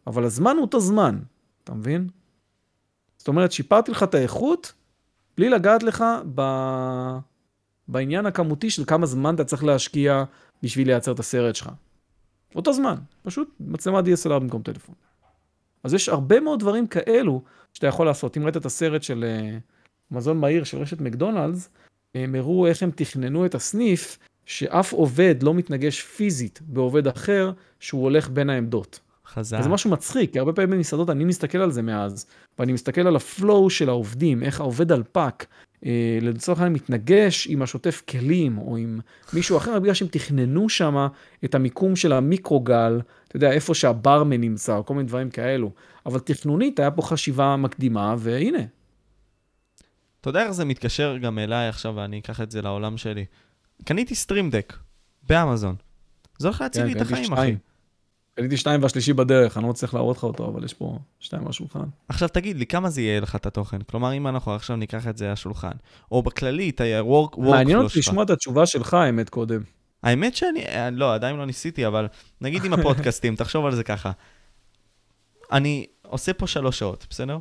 אבל 0.08 0.24
הזמן 0.24 0.56
הוא 0.56 0.62
אותו 0.62 0.80
זמן, 0.80 1.20
אתה 1.64 1.74
מבין? 1.74 2.08
זאת 3.18 3.28
אומרת, 3.28 3.52
שיפרתי 3.52 3.92
לך 3.92 4.04
את 4.04 4.16
האיכות, 4.16 4.74
בלי 5.38 5.50
לגעת 5.50 5.84
לך 5.84 6.04
ב... 6.36 6.42
בעניין 7.88 8.26
הכמותי 8.26 8.70
של 8.70 8.86
כמה 8.86 9.06
זמן 9.06 9.36
אתה 9.36 9.44
צריך 9.44 9.64
להשקיע 9.64 10.24
בשביל 10.64 10.88
לייצר 10.88 11.12
את 11.12 11.20
הסרט 11.20 11.56
שלך. 11.56 11.70
אותו 12.56 12.74
זמן, 12.74 12.96
פשוט 13.24 13.50
מצלמת 13.60 14.06
DSLR 14.06 14.30
במקום 14.30 14.62
טלפון. 14.62 14.96
אז 15.84 15.94
יש 15.94 16.10
הרבה 16.10 16.40
מאוד 16.40 16.60
דברים 16.60 16.88
כאלו 16.88 17.42
שאתה 17.74 17.88
יכול 17.88 18.06
לעשות. 18.06 18.38
אם 18.38 18.44
ראית 18.44 18.58
את 18.58 18.66
הסרט 18.66 19.04
של 19.04 19.26
uh, 19.26 20.16
מזון 20.16 20.38
מהיר 20.38 20.64
של 20.64 20.78
רשת 20.78 21.02
מקדונלדס, 21.02 21.70
הם 22.16 22.36
הראו 22.36 22.68
איך 22.68 22.84
הם 22.84 22.92
תכננו 22.96 23.46
את 23.46 23.56
הסניף, 23.56 24.18
שאף 24.46 24.94
עובד 24.94 25.36
לא 25.44 25.54
מתנגש 25.54 26.02
פיזית 26.02 26.60
בעובד 26.62 27.08
אחר, 27.08 27.52
שהוא 27.80 28.04
הולך 28.04 28.30
בין 28.30 28.50
העמדות. 28.50 29.00
חזק. 29.32 29.58
וזה 29.60 29.70
משהו 29.70 29.90
מצחיק, 29.90 30.34
כי 30.34 30.40
הרבה 30.40 30.54
פעמים 30.54 30.72
במסעדות 30.72 31.10
אני 31.10 31.24
מסתכל 31.24 31.58
על 31.58 31.72
זה 31.72 31.82
מאז, 31.82 32.26
ואני 32.60 32.74
מסתכל 32.74 33.08
על 33.08 33.16
ה 33.16 33.27
flow 33.27 33.70
של 33.70 33.90
העובדים, 33.90 34.44
איך 34.44 34.60
העובד 34.60 34.88
דלפק, 34.88 35.46
אה, 35.86 36.18
לצורך 36.22 36.60
העניין 36.60 36.74
מתנגש 36.74 37.48
עם 37.48 37.62
השוטף 37.62 38.04
כלים, 38.10 38.58
או 38.58 38.78
עם 38.78 39.00
מישהו 39.34 39.58
אחר, 39.58 39.80
בגלל 39.80 39.94
שהם 39.94 40.08
תכננו 40.08 40.70
שם 40.70 41.08
את 41.46 41.56
המיקום 41.56 41.96
של 41.96 42.14
המיקרוגל, 42.14 43.02
אתה 43.28 43.36
יודע, 43.36 43.52
איפה 43.52 43.74
שהברמן 43.74 44.42
נמצא, 44.42 44.78
או 44.78 44.86
כל 44.86 44.94
מיני 44.94 45.08
דברים 45.08 45.30
כאלו. 45.30 45.72
אבל 46.06 46.20
תכנונית 46.20 46.80
היה 46.80 46.92
פה 46.92 47.02
חשיבה 47.02 47.56
מקדימה, 47.56 48.16
והנה. 48.18 48.64
אתה 50.22 50.30
יודע 50.30 50.44
איך 50.44 50.52
זה 50.52 50.66
מתקשר 50.66 51.18
גם 51.18 51.40
אליי 51.40 51.68
עכשיו, 51.68 51.96
ואני 51.96 52.20
אקח 52.20 52.42
את 52.42 52.52
זה 52.52 52.62
לעולם 52.62 52.98
שלי. 52.98 53.26
קניתי 53.86 54.16
Stream 54.16 54.51
Deck 54.51 54.74
באמזון. 55.30 55.76
זה 56.38 56.48
הולך 56.48 56.62
להציל 56.62 56.84
לי 56.84 56.92
את 56.92 56.98
כן, 56.98 57.04
החיים, 57.04 57.34
אחי. 57.34 57.56
קניתי 58.36 58.58
שתיים 58.58 58.84
והשלישי 58.84 59.14
בדרך, 59.14 59.58
אני 59.58 59.64
לא 59.64 59.70
מצליח 59.70 59.94
להראות 59.94 60.18
לך 60.18 60.24
אותו, 60.24 60.48
אבל 60.48 60.64
יש 60.64 60.74
פה 60.74 60.98
שתיים 61.20 61.44
על 61.44 61.50
השולחן. 61.50 61.84
עכשיו 62.10 62.30
תגיד 62.30 62.58
לי, 62.58 62.66
כמה 62.66 62.90
זה 62.90 63.02
יהיה 63.02 63.20
לך 63.20 63.36
את 63.36 63.46
התוכן? 63.46 63.82
כלומר, 63.82 64.14
אם 64.14 64.28
אנחנו 64.28 64.56
עכשיו 64.56 64.76
ניקח 64.76 65.08
את 65.08 65.18
זה 65.18 65.32
לשולחן, 65.32 65.72
או 66.12 66.24
בכללי, 66.24 66.70
את 66.70 66.82
ה-work 66.82 67.40
מעניין 67.40 67.78
workflow 67.78 67.84
אותי 67.84 67.94
שלך. 67.94 68.08
לשמוע 68.08 68.24
את 68.24 68.30
התשובה 68.30 68.66
שלך, 68.66 68.94
האמת, 68.94 69.30
קודם. 69.30 69.62
האמת 70.04 70.36
שאני, 70.36 70.66
אה, 70.66 70.90
לא, 70.90 71.14
עדיין 71.14 71.36
לא 71.36 71.46
ניסיתי, 71.46 71.88
אבל 71.88 72.08
נגיד 72.42 72.66
עם 72.66 72.74
הפודקאסטים, 72.74 73.36
תחשוב 73.42 73.66
על 73.66 73.76
זה 73.76 73.84
ככה. 73.84 74.12
אני 75.52 75.86
עושה 76.02 76.34
פה 76.34 76.48
שלוש 76.48 76.80
שעות, 76.80 77.08
בסדר? 77.10 77.38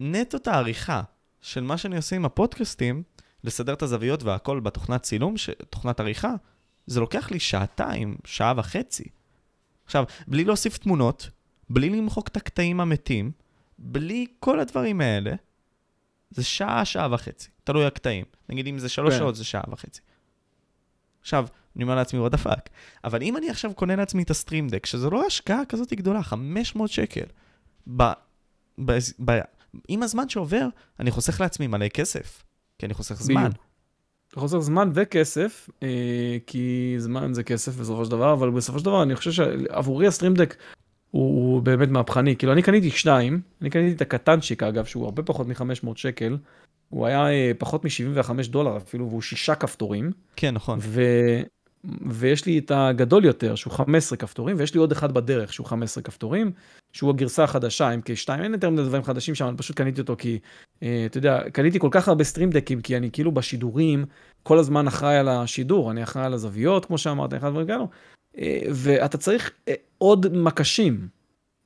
נטו 0.00 0.36
את 0.36 0.48
העריכה 0.48 1.02
של 1.40 1.60
מה 1.60 1.78
שאני 1.78 1.96
עושה 1.96 2.16
עם 2.16 2.24
הפודקאסטים, 2.24 3.02
לסדר 3.44 3.72
את 3.72 3.82
הזוויות 3.82 4.22
והכל 4.22 4.60
בתוכנת 4.60 5.02
צילום, 5.02 5.36
ש... 5.36 5.50
תוכנת 5.70 6.00
עריכה, 6.00 6.34
זה 6.86 7.00
לוקח 7.00 7.30
לי 7.30 7.40
שעתיים, 7.40 8.16
שעה 8.24 8.54
וחצי. 8.56 9.04
עכשיו, 9.90 10.04
בלי 10.28 10.44
להוסיף 10.44 10.78
תמונות, 10.78 11.30
בלי 11.70 11.90
למחוק 11.90 12.28
את 12.28 12.36
הקטעים 12.36 12.80
המתים, 12.80 13.32
בלי 13.78 14.26
כל 14.40 14.60
הדברים 14.60 15.00
האלה, 15.00 15.32
זה 16.30 16.44
שעה, 16.44 16.84
שעה 16.84 17.08
וחצי. 17.10 17.48
תלוי 17.64 17.86
הקטעים. 17.86 18.24
נגיד 18.48 18.66
אם 18.66 18.78
זה 18.78 18.88
שלוש 18.88 19.14
כן. 19.14 19.18
שעות, 19.18 19.36
זה 19.36 19.44
שעה 19.44 19.62
וחצי. 19.72 20.00
עכשיו, 21.20 21.46
אני 21.76 21.84
אומר 21.84 21.94
לעצמי, 21.94 22.26
what 22.26 22.30
the 22.30 22.46
fuck. 22.46 22.68
אבל 23.04 23.22
אם 23.22 23.36
אני 23.36 23.50
עכשיו 23.50 23.74
קונה 23.74 23.96
לעצמי 23.96 24.22
את 24.22 24.30
הסטרימדק, 24.30 24.86
שזה 24.86 25.10
לא 25.10 25.26
השקעה 25.26 25.64
כזאת 25.68 25.92
גדולה, 25.92 26.22
500 26.22 26.90
שקל, 26.90 27.26
ב, 27.96 28.02
ב, 28.84 28.98
ב, 29.24 29.38
עם 29.88 30.02
הזמן 30.02 30.28
שעובר, 30.28 30.68
אני 31.00 31.10
חוסך 31.10 31.40
לעצמי 31.40 31.66
מלא 31.66 31.88
כסף, 31.88 32.42
כי 32.78 32.86
אני 32.86 32.94
חוסך 32.94 33.14
זמן. 33.14 33.44
בדיוק. 33.44 33.69
חוסר 34.34 34.60
זמן 34.60 34.90
וכסף, 34.94 35.70
אה, 35.82 36.36
כי 36.46 36.94
זמן 36.98 37.34
זה 37.34 37.42
כסף 37.42 37.76
בסופו 37.76 38.04
של 38.04 38.10
דבר, 38.10 38.32
אבל 38.32 38.50
בסופו 38.50 38.78
של 38.78 38.84
דבר 38.84 39.02
אני 39.02 39.16
חושב 39.16 39.32
שעבורי 39.32 40.06
הסטרימדק 40.06 40.56
הוא, 41.10 41.54
הוא 41.54 41.62
באמת 41.62 41.88
מהפכני. 41.88 42.36
כאילו 42.36 42.52
אני 42.52 42.62
קניתי 42.62 42.90
שניים, 42.90 43.40
אני 43.62 43.70
קניתי 43.70 43.96
את 43.96 44.00
הקטנצ'יק 44.00 44.62
אגב, 44.62 44.84
שהוא 44.84 45.04
הרבה 45.04 45.22
פחות 45.22 45.46
מ-500 45.46 45.88
שקל, 45.94 46.36
הוא 46.88 47.06
היה 47.06 47.30
אה, 47.30 47.52
פחות 47.58 47.84
מ-75 47.84 48.48
דולר 48.50 48.76
אפילו, 48.76 49.08
והוא 49.08 49.22
שישה 49.22 49.54
כפתורים, 49.54 50.12
כן, 50.36 50.54
נכון. 50.54 50.78
ו... 50.82 51.02
ויש 51.84 52.46
לי 52.46 52.58
את 52.58 52.72
הגדול 52.74 53.24
יותר, 53.24 53.54
שהוא 53.54 53.72
15 53.72 54.18
כפתורים, 54.18 54.56
ויש 54.58 54.74
לי 54.74 54.80
עוד 54.80 54.92
אחד 54.92 55.12
בדרך, 55.12 55.52
שהוא 55.52 55.66
15 55.66 56.02
כפתורים, 56.02 56.52
שהוא 56.92 57.10
הגרסה 57.10 57.44
החדשה, 57.44 57.90
MK2, 57.94 58.42
אין 58.42 58.52
יותר 58.52 58.70
מדי 58.70 58.82
דברים 58.82 59.02
חדשים 59.02 59.34
שם, 59.34 59.48
אני 59.48 59.56
פשוט 59.56 59.76
קניתי 59.76 60.00
אותו 60.00 60.16
כי, 60.18 60.38
אה, 60.82 61.02
אתה 61.06 61.18
יודע, 61.18 61.50
קניתי 61.52 61.78
כל 61.78 61.88
כך 61.90 62.08
הרבה 62.08 62.24
סטרימדקים, 62.24 62.80
כי 62.80 62.96
אני 62.96 63.10
כאילו 63.10 63.32
בשידורים, 63.32 64.04
כל 64.42 64.58
הזמן 64.58 64.86
אחראי 64.86 65.16
על 65.16 65.28
השידור, 65.28 65.90
אני 65.90 66.02
אחראי 66.02 66.26
על 66.26 66.34
הזוויות, 66.34 66.84
כמו 66.84 66.98
שאמרת, 66.98 67.34
אחד 67.34 67.46
הדברים 67.46 67.66
כאלו, 67.66 67.88
אה, 68.38 68.60
ואתה 68.70 69.18
צריך 69.18 69.50
אה, 69.68 69.74
עוד 69.98 70.32
מקשים, 70.32 71.08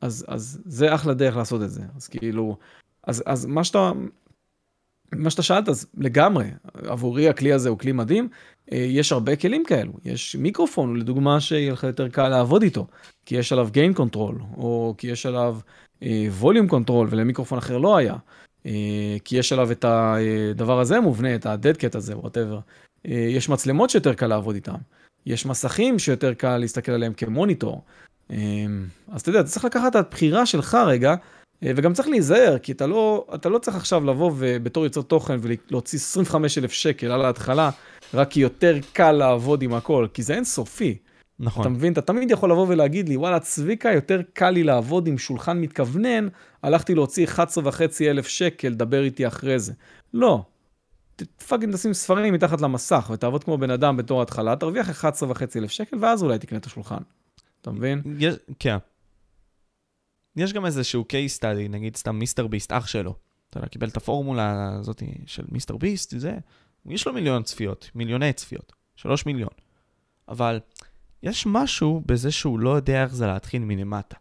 אז, 0.01 0.25
אז 0.29 0.61
זה 0.65 0.95
אחלה 0.95 1.15
דרך 1.15 1.37
לעשות 1.37 1.63
את 1.63 1.71
זה, 1.71 1.83
אז 1.97 2.09
כאילו, 2.09 2.57
אז, 3.07 3.23
אז 3.27 3.47
מה 3.47 3.65
שאתה, 3.65 3.93
מה 5.13 5.31
שאתה 5.31 5.43
שאלת, 5.43 5.69
אז 5.69 5.87
לגמרי, 5.97 6.51
עבורי 6.75 7.29
הכלי 7.29 7.53
הזה 7.53 7.69
הוא 7.69 7.79
כלי 7.79 7.93
מדהים. 7.93 8.29
אה, 8.73 8.79
יש 8.79 9.13
הרבה 9.13 9.37
כלים 9.37 9.65
כאלו, 9.65 9.93
יש 10.05 10.37
מיקרופון, 10.37 10.97
לדוגמה, 10.97 11.41
שיהיה 11.41 11.73
לך 11.73 11.85
יותר 11.85 12.09
קל 12.09 12.29
לעבוד 12.29 12.63
איתו, 12.63 12.87
כי 13.27 13.37
יש 13.37 13.53
עליו 13.53 13.69
gain 13.75 13.99
control, 13.99 14.43
או 14.57 14.95
כי 14.99 15.07
יש 15.07 15.27
עליו 15.27 15.59
אה, 16.03 16.29
volume 16.41 16.71
control, 16.71 17.07
ולמיקרופון 17.11 17.59
אחר 17.59 17.79
לא 17.79 17.97
היה, 17.97 18.15
אה, 18.67 19.17
כי 19.25 19.37
יש 19.37 19.53
עליו 19.53 19.73
את 19.73 19.85
הדבר 19.89 20.81
הזה 20.81 21.01
מובנה, 21.01 21.35
את 21.35 21.47
ה-dead 21.47 21.77
cat 21.77 21.97
הזה. 21.97 22.15
אה, 23.07 23.13
יש 23.13 23.49
מצלמות 23.49 23.91
שיותר 23.91 24.15
קל 24.15 24.27
לעבוד 24.27 24.55
איתן, 24.55 24.79
יש 25.27 25.47
מסכים 25.47 25.99
שיותר 25.99 26.35
קל 26.35 26.57
להסתכל 26.57 26.93
עליהם 26.93 27.13
כמוניטור. 27.15 27.83
אה, 28.31 28.37
אז 29.09 29.21
אתה 29.21 29.31
יודע, 29.31 29.41
אתה 29.41 29.49
צריך 29.49 29.65
לקחת 29.65 29.91
את 29.91 29.97
הבחירה 29.97 30.47
שלך 30.47 30.75
רגע, 30.87 31.11
אה, 31.11 31.17
וגם 31.63 31.93
צריך 31.93 32.09
להיזהר, 32.09 32.59
כי 32.59 32.73
אתה 32.73 32.87
לא, 32.87 33.27
אתה 33.35 33.49
לא 33.49 33.59
צריך 33.59 33.77
עכשיו 33.77 34.05
לבוא 34.05 34.33
ובתור 34.37 34.85
יוצר 34.85 35.03
תוכן 35.03 35.37
ולהוציא 35.43 35.99
25 35.99 36.59
אלף 36.59 36.73
שקל 36.73 37.07
על 37.07 37.25
ההתחלה, 37.25 37.71
רק 38.15 38.31
כי 38.31 38.41
יותר 38.41 38.77
קל 38.93 39.13
לעבוד 39.13 39.63
עם 39.63 39.75
הכל, 39.75 40.07
כי 40.15 40.23
זה 40.23 40.35
אינסופי. 40.35 40.99
אתה 41.37 41.45
נכון. 41.45 41.73
מבין? 41.73 41.93
אתה 41.93 42.01
תמיד 42.01 42.31
יכול 42.31 42.51
לבוא 42.51 42.67
ולהגיד 42.69 43.09
לי, 43.09 43.17
וואלה, 43.17 43.41
צביקה, 43.41 43.93
יותר 43.93 44.21
קל 44.33 44.51
לי 44.51 44.63
לעבוד 44.63 45.07
עם 45.07 45.19
שולחן 45.19 45.61
מתכוונן, 45.61 46.29
הלכתי 46.63 46.95
להוציא 46.95 47.25
11 47.25 47.69
וחצי 47.69 48.11
אלף 48.11 48.27
שקל, 48.27 48.75
דבר 48.75 49.03
איתי 49.03 49.27
אחרי 49.27 49.59
זה. 49.59 49.73
לא. 50.15 50.43
fucking 51.49 51.75
תשים 51.75 51.93
ספרים 51.93 52.35
מתחת 52.35 52.61
למסך 52.61 53.11
ותעבוד 53.13 53.45
כמו 53.45 53.59
בן 53.59 53.71
אדם 53.71 53.97
בתור 53.97 54.23
התחלה, 54.23 54.57
תרוויח 54.57 54.91
11 54.91 55.31
וחצי 55.31 55.59
אלף 55.59 55.71
שקל, 55.71 55.97
ואז 56.01 56.23
אולי 56.23 56.39
תקנה 56.39 56.59
את 56.59 56.67
השולחן. 56.67 57.03
אתה 57.61 57.71
מבין? 57.71 58.03
כן. 58.59 58.77
יש 60.37 60.53
גם 60.53 60.67
איזשהו 60.67 61.05
case 61.13 61.41
study, 61.41 61.69
נגיד 61.69 61.97
סתם 61.97 62.19
מיסטר 62.19 62.47
ביסט, 62.47 62.73
אח 62.73 62.87
שלו. 62.87 63.15
אתה 63.51 63.59
יודע, 63.59 63.69
קיבל 63.69 63.89
את 63.89 63.97
הפורמולה 63.97 64.75
הזאת 64.79 65.03
של 65.27 65.45
מיסטר 65.49 65.77
ביסט, 65.77 66.15
זה, 66.19 66.37
יש 66.87 67.07
לו 67.07 67.13
מיליון 67.13 67.43
צפיות, 67.43 67.91
מיליוני 67.95 68.33
צפיות, 68.33 68.73
שלוש 68.97 69.27
מיליון. 69.27 69.51
אבל 70.29 70.61
יש 71.23 71.47
משהו 71.47 72.03
בזה 72.07 72.33
שהוא 72.33 72.59
לא 72.59 72.71
יודע 72.71 73.03
איך 73.03 73.15
זה 73.15 73.27
להתחיל 73.27 73.63
מלמטה. 73.65 74.17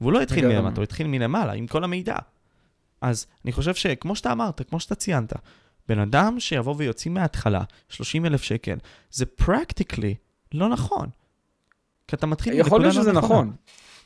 והוא 0.00 0.12
לא 0.12 0.22
התחיל. 0.22 0.48
מלמטה, 0.48 0.76
הוא 0.76 0.82
התחיל 0.82 1.06
מלמעלה, 1.06 1.52
עם 1.52 1.66
כל 1.66 1.84
המידע. 1.84 2.16
אז 3.00 3.26
אני 3.44 3.52
חושב 3.52 3.74
שכמו 3.74 4.16
שאתה 4.16 4.32
אמרת, 4.32 4.68
כמו 4.68 4.80
שאתה 4.80 4.94
ציינת, 4.94 5.32
בן 5.88 5.98
אדם 5.98 6.40
שיבוא 6.40 6.74
ויוציא 6.78 7.10
מההתחלה 7.10 7.62
30 7.88 8.26
אלף 8.26 8.42
שקל, 8.42 8.76
זה 9.10 9.26
פרקטיקלי 9.26 10.14
לא 10.54 10.68
נכון. 10.68 11.08
כי 12.08 12.16
אתה 12.16 12.26
מתחיל 12.26 12.52
יכול 12.52 12.80
להיות 12.80 12.94
שזה 12.94 13.12
לא 13.12 13.18
נכונה. 13.18 13.40
נכון. 13.40 13.56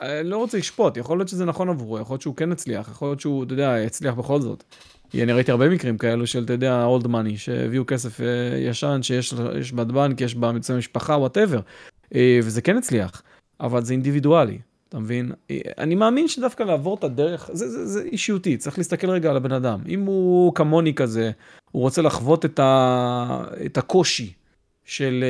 אני 0.01 0.29
לא 0.29 0.37
רוצה 0.37 0.59
לשפוט, 0.59 0.97
יכול 0.97 1.19
להיות 1.19 1.29
שזה 1.29 1.45
נכון 1.45 1.69
עבורו, 1.69 1.99
יכול 1.99 2.15
להיות 2.15 2.23
שהוא 2.23 2.37
כן 2.37 2.53
הצליח, 2.53 2.89
יכול 2.89 3.09
להיות 3.09 3.21
שהוא, 3.21 3.45
אתה 3.45 3.53
יודע, 3.53 3.75
הצליח 3.75 4.15
בכל 4.15 4.41
זאת. 4.41 4.65
אני 5.15 5.33
ראיתי 5.33 5.51
הרבה 5.51 5.69
מקרים 5.69 5.99
כאלו 5.99 6.27
של, 6.27 6.45
אתה 6.45 6.53
יודע, 6.53 6.85
old 6.85 7.07
money, 7.07 7.39
שהביאו 7.39 7.87
כסף 7.87 8.21
אה, 8.21 8.59
ישן, 8.59 8.99
שיש 9.03 9.35
יש 9.61 9.73
בבנק, 9.73 10.21
יש 10.21 10.35
באמצעי 10.35 10.79
משפחה, 10.79 11.13
whatever. 11.13 11.61
וזה 12.43 12.63
כן 12.63 12.77
הצליח, 12.77 13.23
אבל 13.61 13.85
זה 13.85 13.93
אינדיבידואלי, 13.93 14.59
אתה 14.89 14.99
מבין? 14.99 15.33
אה, 15.51 15.59
אני 15.79 15.95
מאמין 15.95 16.29
שדווקא 16.29 16.63
לעבור 16.63 16.95
את 16.95 17.05
הדרך, 17.05 17.51
זה, 17.53 17.69
זה, 17.69 17.87
זה 17.87 18.03
אישיותי, 18.03 18.57
צריך 18.57 18.79
להסתכל 18.79 19.11
רגע 19.11 19.31
על 19.31 19.37
הבן 19.37 19.53
אדם. 19.53 19.81
אם 19.89 20.01
הוא 20.01 20.55
כמוני 20.55 20.95
כזה, 20.95 21.31
הוא 21.71 21.83
רוצה 21.83 22.03
לחוות 22.03 22.45
את, 22.45 22.59
ה, 22.59 23.45
את 23.67 23.79
הקושי 23.79 24.33
של 24.85 25.25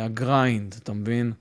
ה 0.00 0.11
grind, 0.11 0.74
אתה 0.82 0.92
מבין? 0.92 1.32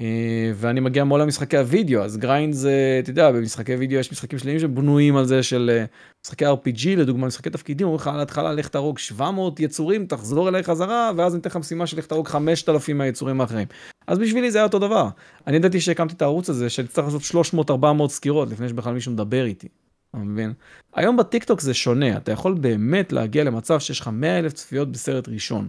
אה, 0.00 0.52
ואני 0.54 0.80
מגיע 0.80 1.04
מעולם 1.04 1.28
משחקי 1.28 1.56
הוידאו, 1.56 2.02
אז 2.02 2.16
grind 2.16 2.54
זה, 2.54 3.00
אתה 3.02 3.10
יודע, 3.10 3.32
במשחקי 3.32 3.74
וידאו 3.74 3.98
יש 3.98 4.12
משחקים 4.12 4.38
שלמים 4.38 4.58
שבנויים 4.58 5.16
על 5.16 5.24
זה 5.24 5.42
של 5.42 5.70
אה, 5.72 5.84
משחקי 6.24 6.46
RPG, 6.46 6.88
לדוגמה 6.96 7.26
משחקי 7.26 7.50
תפקידים, 7.50 7.86
אומרים 7.86 8.00
לך 8.00 8.08
על 8.08 8.18
ההתחלה 8.18 8.52
לך 8.52 8.68
תהרוג 8.68 8.98
700 8.98 9.60
יצורים, 9.60 10.06
תחזור 10.06 10.48
אליי 10.48 10.62
חזרה, 10.62 11.10
ואז 11.16 11.34
אני 11.34 11.40
אתן 11.40 11.50
לך 11.50 11.56
משימה 11.56 11.86
של 11.86 11.98
לך 11.98 12.06
תהרוג 12.06 12.28
5,000 12.28 12.98
מהיצורים 12.98 13.40
האחרים. 13.40 13.68
אז 14.06 14.18
בשבילי 14.18 14.50
זה 14.50 14.58
היה 14.58 14.64
אותו 14.64 14.78
דבר. 14.78 15.08
אני 15.46 15.56
ידעתי 15.56 15.80
שהקמתי 15.80 16.14
את 16.14 16.22
הערוץ 16.22 16.50
הזה, 16.50 16.70
שאני 16.70 16.88
צריך 16.88 17.06
לעשות 17.06 17.44
300-400 17.70 18.08
סקירות 18.08 18.50
לפני 18.50 18.68
שבכלל 18.68 18.94
מישהו 18.94 19.12
מדבר 19.12 19.44
איתי. 19.44 19.68
אתה 20.10 20.18
מבין? 20.18 20.52
היום 20.94 21.16
בטיקטוק 21.16 21.60
זה 21.60 21.74
שונה, 21.74 22.16
אתה 22.16 22.32
יכול 22.32 22.54
באמת 22.54 23.12
להגיע 23.12 23.44
למצב 23.44 23.80
שיש 23.80 24.00
לך 24.00 24.10
100 24.12 24.38
אלף 24.38 24.52
צפיות 24.52 24.92
בסרט 24.92 25.28
ראשון, 25.28 25.68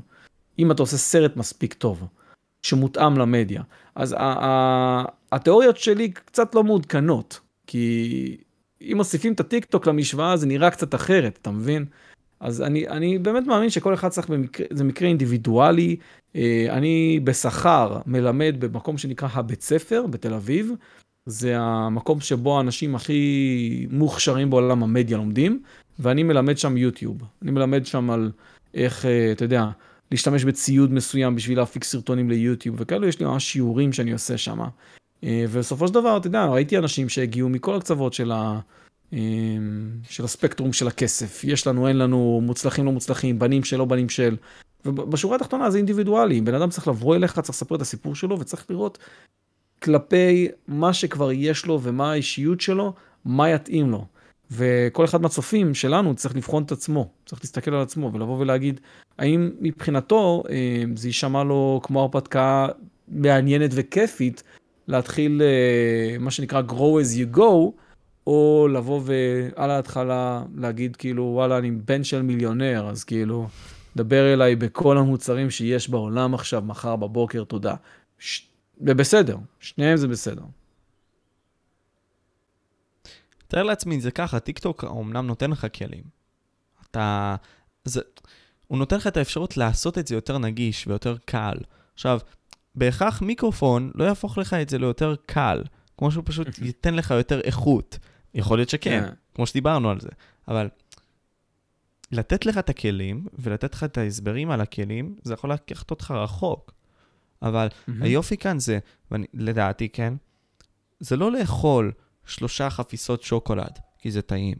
אם 0.59 0.71
אתה 0.71 0.83
עושה 0.83 0.97
סרט 0.97 1.37
מספיק 1.37 1.73
טוב. 1.73 2.07
שמותאם 2.61 3.17
למדיה. 3.17 3.63
אז 3.95 4.15
התיאוריות 5.31 5.77
שלי 5.77 6.11
קצת 6.11 6.55
לא 6.55 6.63
מעודכנות, 6.63 7.39
כי 7.67 8.37
אם 8.81 8.93
מוסיפים 8.97 9.33
את 9.33 9.39
הטיק 9.39 9.65
טוק 9.65 9.87
למשוואה 9.87 10.37
זה 10.37 10.47
נראה 10.47 10.69
קצת 10.69 10.95
אחרת, 10.95 11.39
אתה 11.41 11.51
מבין? 11.51 11.85
אז 12.39 12.61
אני, 12.61 12.87
אני 12.87 13.17
באמת 13.17 13.47
מאמין 13.47 13.69
שכל 13.69 13.93
אחד 13.93 14.09
צריך 14.09 14.29
במקרה, 14.29 14.67
זה 14.69 14.83
מקרה 14.83 15.07
אינדיבידואלי. 15.07 15.95
אה, 16.35 16.65
אני 16.69 17.19
בשכר 17.23 17.99
מלמד 18.05 18.55
במקום 18.59 18.97
שנקרא 18.97 19.29
הבית 19.31 19.61
ספר 19.61 20.05
בתל 20.07 20.33
אביב. 20.33 20.71
זה 21.25 21.53
המקום 21.57 22.19
שבו 22.19 22.57
האנשים 22.57 22.95
הכי 22.95 23.87
מוכשרים 23.91 24.49
בעולם 24.49 24.83
המדיה 24.83 25.17
לומדים, 25.17 25.61
ואני 25.99 26.23
מלמד 26.23 26.57
שם 26.57 26.77
יוטיוב. 26.77 27.17
אני 27.41 27.51
מלמד 27.51 27.85
שם 27.85 28.09
על 28.09 28.31
איך, 28.73 29.05
אה, 29.05 29.31
אתה 29.31 29.45
יודע, 29.45 29.65
להשתמש 30.11 30.43
בציוד 30.43 30.93
מסוים 30.93 31.35
בשביל 31.35 31.57
להפיק 31.57 31.83
סרטונים 31.83 32.29
ליוטיוב 32.29 32.75
וכאלו, 32.79 33.07
יש 33.07 33.19
לי 33.19 33.25
ממש 33.25 33.51
שיעורים 33.51 33.93
שאני 33.93 34.11
עושה 34.11 34.37
שם. 34.37 34.59
אה, 35.23 35.45
ובסופו 35.49 35.87
של 35.87 35.93
דבר, 35.93 36.17
אתה 36.17 36.27
יודע, 36.27 36.45
ראיתי 36.45 36.77
אנשים 36.77 37.09
שהגיעו 37.09 37.49
מכל 37.49 37.75
הקצוות 37.75 38.13
של, 38.13 38.31
ה, 38.31 38.59
אה, 39.13 39.19
של 40.09 40.23
הספקטרום 40.23 40.73
של 40.73 40.87
הכסף. 40.87 41.43
יש 41.43 41.67
לנו, 41.67 41.87
אין 41.87 41.97
לנו, 41.97 42.41
מוצלחים, 42.43 42.85
לא 42.85 42.91
מוצלחים, 42.91 43.39
בנים 43.39 43.63
של, 43.63 43.77
לא 43.77 43.85
בנים 43.85 44.09
של. 44.09 44.35
ובשורה 44.85 45.35
התחתונה 45.35 45.71
זה 45.71 45.77
אינדיבידואלי, 45.77 46.41
בן 46.41 46.53
אדם 46.53 46.69
צריך 46.69 46.87
לבוא 46.87 47.15
אליך, 47.15 47.39
צריך 47.39 47.49
לספר 47.49 47.75
את 47.75 47.81
הסיפור 47.81 48.15
שלו 48.15 48.39
וצריך 48.39 48.65
לראות 48.69 48.97
כלפי 49.83 50.47
מה 50.67 50.93
שכבר 50.93 51.31
יש 51.31 51.65
לו 51.65 51.79
ומה 51.83 52.11
האישיות 52.11 52.61
שלו, 52.61 52.93
מה 53.25 53.49
יתאים 53.49 53.89
לו. 53.89 54.05
וכל 54.51 55.05
אחד 55.05 55.21
מהצופים 55.21 55.73
שלנו 55.73 56.15
צריך 56.15 56.35
לבחון 56.35 56.63
את 56.63 56.71
עצמו, 56.71 57.09
צריך 57.25 57.41
להסתכל 57.43 57.73
על 57.73 57.81
עצמו 57.81 58.13
ולבוא 58.13 58.37
ולהגיד, 58.39 58.79
האם 59.17 59.51
מבחינתו 59.61 60.43
אה, 60.49 60.83
זה 60.95 61.07
יישמע 61.07 61.43
לו 61.43 61.79
כמו 61.83 62.01
הרפתקה 62.01 62.67
מעניינת 63.07 63.71
וכיפית, 63.73 64.43
להתחיל 64.87 65.41
אה, 65.41 66.17
מה 66.19 66.31
שנקרא 66.31 66.61
grow 66.67 67.03
as 67.03 67.17
you 67.17 67.37
go, 67.37 67.71
או 68.27 68.67
לבוא 68.71 69.01
ועל 69.03 69.71
ההתחלה 69.71 70.43
להגיד 70.55 70.95
כאילו, 70.95 71.23
וואלה, 71.23 71.57
אני 71.57 71.71
בן 71.71 72.03
של 72.03 72.21
מיליונר, 72.21 72.87
אז 72.89 73.03
כאילו, 73.03 73.47
דבר 73.95 74.33
אליי 74.33 74.55
בכל 74.55 74.97
המוצרים 74.97 75.49
שיש 75.49 75.89
בעולם 75.89 76.33
עכשיו, 76.33 76.63
מחר 76.65 76.95
בבוקר, 76.95 77.43
תודה. 77.43 77.75
ש... 78.19 78.47
זה 78.85 78.93
בסדר, 78.93 79.37
שניהם 79.59 79.97
זה 79.97 80.07
בסדר. 80.07 80.41
תאר 83.47 83.63
לעצמך, 83.63 84.01
זה 84.01 84.11
ככה, 84.11 84.39
טיקטוק 84.39 84.83
אמנם 84.83 85.27
נותן 85.27 85.51
לך 85.51 85.67
כלים. 85.77 86.03
אתה... 86.91 87.35
זה... 87.85 88.01
הוא 88.67 88.77
נותן 88.77 88.95
לך 88.95 89.07
את 89.07 89.17
האפשרות 89.17 89.57
לעשות 89.57 89.97
את 89.97 90.07
זה 90.07 90.15
יותר 90.15 90.37
נגיש 90.37 90.87
ויותר 90.87 91.17
קל. 91.25 91.57
עכשיו, 91.93 92.19
בהכרח 92.75 93.21
מיקרופון 93.21 93.91
לא 93.95 94.03
יהפוך 94.03 94.37
לך 94.37 94.53
את 94.53 94.69
זה 94.69 94.77
ליותר 94.77 95.15
קל, 95.25 95.63
כמו 95.97 96.11
שהוא 96.11 96.23
פשוט 96.27 96.47
ייתן 96.61 96.93
לך 96.93 97.11
יותר 97.11 97.41
איכות. 97.41 97.97
יכול 98.33 98.57
להיות 98.57 98.69
שכן, 98.69 99.03
yeah. 99.03 99.07
כן. 99.07 99.13
כמו 99.35 99.47
שדיברנו 99.47 99.89
על 99.89 99.99
זה. 99.99 100.09
אבל 100.47 100.69
לתת 102.11 102.45
לך 102.45 102.57
את 102.57 102.69
הכלים 102.69 103.27
ולתת 103.39 103.73
לך 103.73 103.83
את 103.83 103.97
ההסברים 103.97 104.51
על 104.51 104.61
הכלים, 104.61 105.15
זה 105.23 105.33
יכול 105.33 105.51
לקחת 105.51 105.91
אותך 105.91 106.11
רחוק. 106.11 106.71
אבל 107.41 107.67
mm-hmm. 107.67 107.91
היופי 108.01 108.37
כאן 108.37 108.59
זה, 108.59 108.79
לדעתי, 109.33 109.89
כן, 109.89 110.13
זה 110.99 111.15
לא 111.15 111.31
לאכול 111.31 111.91
שלושה 112.27 112.69
חפיסות 112.69 113.23
שוקולד, 113.23 113.79
כי 113.97 114.11
זה 114.11 114.21
טעים, 114.21 114.57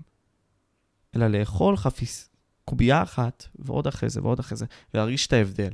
אלא 1.16 1.28
לאכול 1.28 1.78
חפיס... 1.78 2.30
קובייה 2.70 3.04
אחת, 3.04 3.46
ועוד 3.56 3.88
אחרי 3.88 4.10
זה, 4.10 4.22
ועוד 4.24 4.40
אחרי 4.40 4.58
זה, 4.58 4.66
ולהרגיש 4.94 5.28
את 5.28 5.34
ההבדל. 5.34 5.72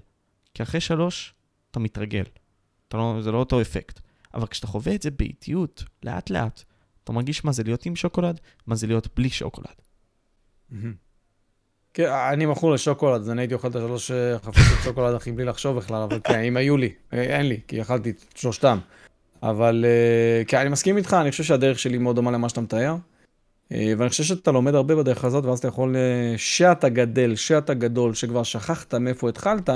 כי 0.53 0.63
אחרי 0.63 0.81
שלוש, 0.81 1.33
אתה 1.71 1.79
מתרגל. 1.79 2.23
אתה 2.87 2.97
לא, 2.97 3.17
זה 3.21 3.31
לא 3.31 3.37
אותו 3.37 3.61
אפקט. 3.61 3.99
אבל 4.33 4.47
כשאתה 4.47 4.67
חווה 4.67 4.95
את 4.95 5.01
זה 5.01 5.11
באיטיות, 5.11 5.83
לאט-לאט, 6.03 6.63
אתה 7.03 7.11
מרגיש 7.11 7.45
מה 7.45 7.51
זה 7.51 7.63
להיות 7.63 7.85
עם 7.85 7.95
שוקולד, 7.95 8.39
מה 8.67 8.75
זה 8.75 8.87
להיות 8.87 9.07
בלי 9.15 9.29
שוקולד. 9.29 9.75
כן, 11.93 12.11
אני 12.33 12.45
מכור 12.45 12.71
לשוקולד, 12.71 13.21
אז 13.21 13.29
אני 13.29 13.41
הייתי 13.41 13.53
אוכל 13.53 13.67
את 13.67 13.75
השלוש 13.75 14.11
אה, 14.11 14.39
חפיסות 14.39 14.77
שוקולד 14.83 15.15
הכי 15.15 15.31
בלי 15.31 15.45
לחשוב 15.45 15.77
בכלל, 15.77 16.01
אבל 16.01 16.19
כן, 16.23 16.39
אם 16.39 16.57
היו 16.57 16.77
לי, 16.77 16.93
אה, 17.13 17.21
אין 17.21 17.45
לי, 17.45 17.59
כי 17.67 17.81
אכלתי 17.81 18.09
את 18.09 18.23
שלושתם. 18.35 18.79
אבל 19.43 19.85
אה, 19.87 20.43
כן, 20.47 20.57
אני 20.57 20.69
מסכים 20.69 20.97
איתך, 20.97 21.13
אני 21.21 21.31
חושב 21.31 21.43
שהדרך 21.43 21.79
שלי 21.79 21.97
מאוד 21.97 22.15
דומה 22.15 22.31
למה 22.31 22.49
שאתה 22.49 22.61
מתאר. 22.61 22.95
אה, 23.71 23.93
ואני 23.97 24.09
חושב 24.09 24.23
שאתה 24.23 24.51
לומד 24.51 24.75
הרבה 24.75 24.95
בדרך 24.95 25.25
הזאת, 25.25 25.45
ואז 25.45 25.59
אתה 25.59 25.67
יכול, 25.67 25.95
אה, 25.95 26.33
שאתה 26.37 26.89
גדל, 26.89 27.35
שאתה 27.35 27.73
גדול, 27.73 28.13
שכבר 28.13 28.43
שכחת 28.43 28.93
מאיפה 28.93 29.29
התחלת, 29.29 29.69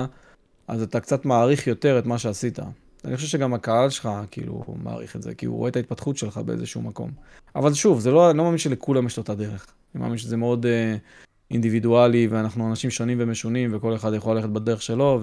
אז 0.67 0.81
אתה 0.81 0.99
קצת 0.99 1.25
מעריך 1.25 1.67
יותר 1.67 1.99
את 1.99 2.05
מה 2.05 2.17
שעשית. 2.17 2.59
אני 3.05 3.15
חושב 3.15 3.27
שגם 3.27 3.53
הקהל 3.53 3.89
שלך, 3.89 4.09
כאילו, 4.31 4.63
מעריך 4.83 5.15
את 5.15 5.21
זה, 5.21 5.35
כי 5.35 5.45
הוא 5.45 5.57
רואה 5.57 5.69
את 5.69 5.75
ההתפתחות 5.75 6.17
שלך 6.17 6.37
באיזשהו 6.37 6.81
מקום. 6.81 7.11
אבל 7.55 7.73
שוב, 7.73 7.99
זה 7.99 8.11
לא, 8.11 8.29
אני 8.29 8.37
לא 8.37 8.43
מאמין 8.43 8.57
שלכולם 8.57 9.05
יש 9.05 9.13
את 9.13 9.17
אותה 9.17 9.35
דרך. 9.35 9.67
אני 9.95 10.03
מאמין 10.03 10.17
שזה 10.17 10.37
מאוד 10.37 10.65
uh, 10.65 10.99
אינדיבידואלי, 11.51 12.27
ואנחנו 12.27 12.69
אנשים 12.69 12.89
שונים 12.89 13.17
ומשונים, 13.21 13.75
וכל 13.75 13.95
אחד 13.95 14.13
יכול 14.13 14.35
ללכת 14.35 14.49
בדרך 14.49 14.81
שלו, 14.81 15.19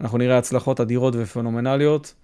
ואנחנו 0.00 0.18
נראה 0.18 0.38
הצלחות 0.38 0.80
אדירות 0.80 1.14
ופנומנליות. 1.16 2.14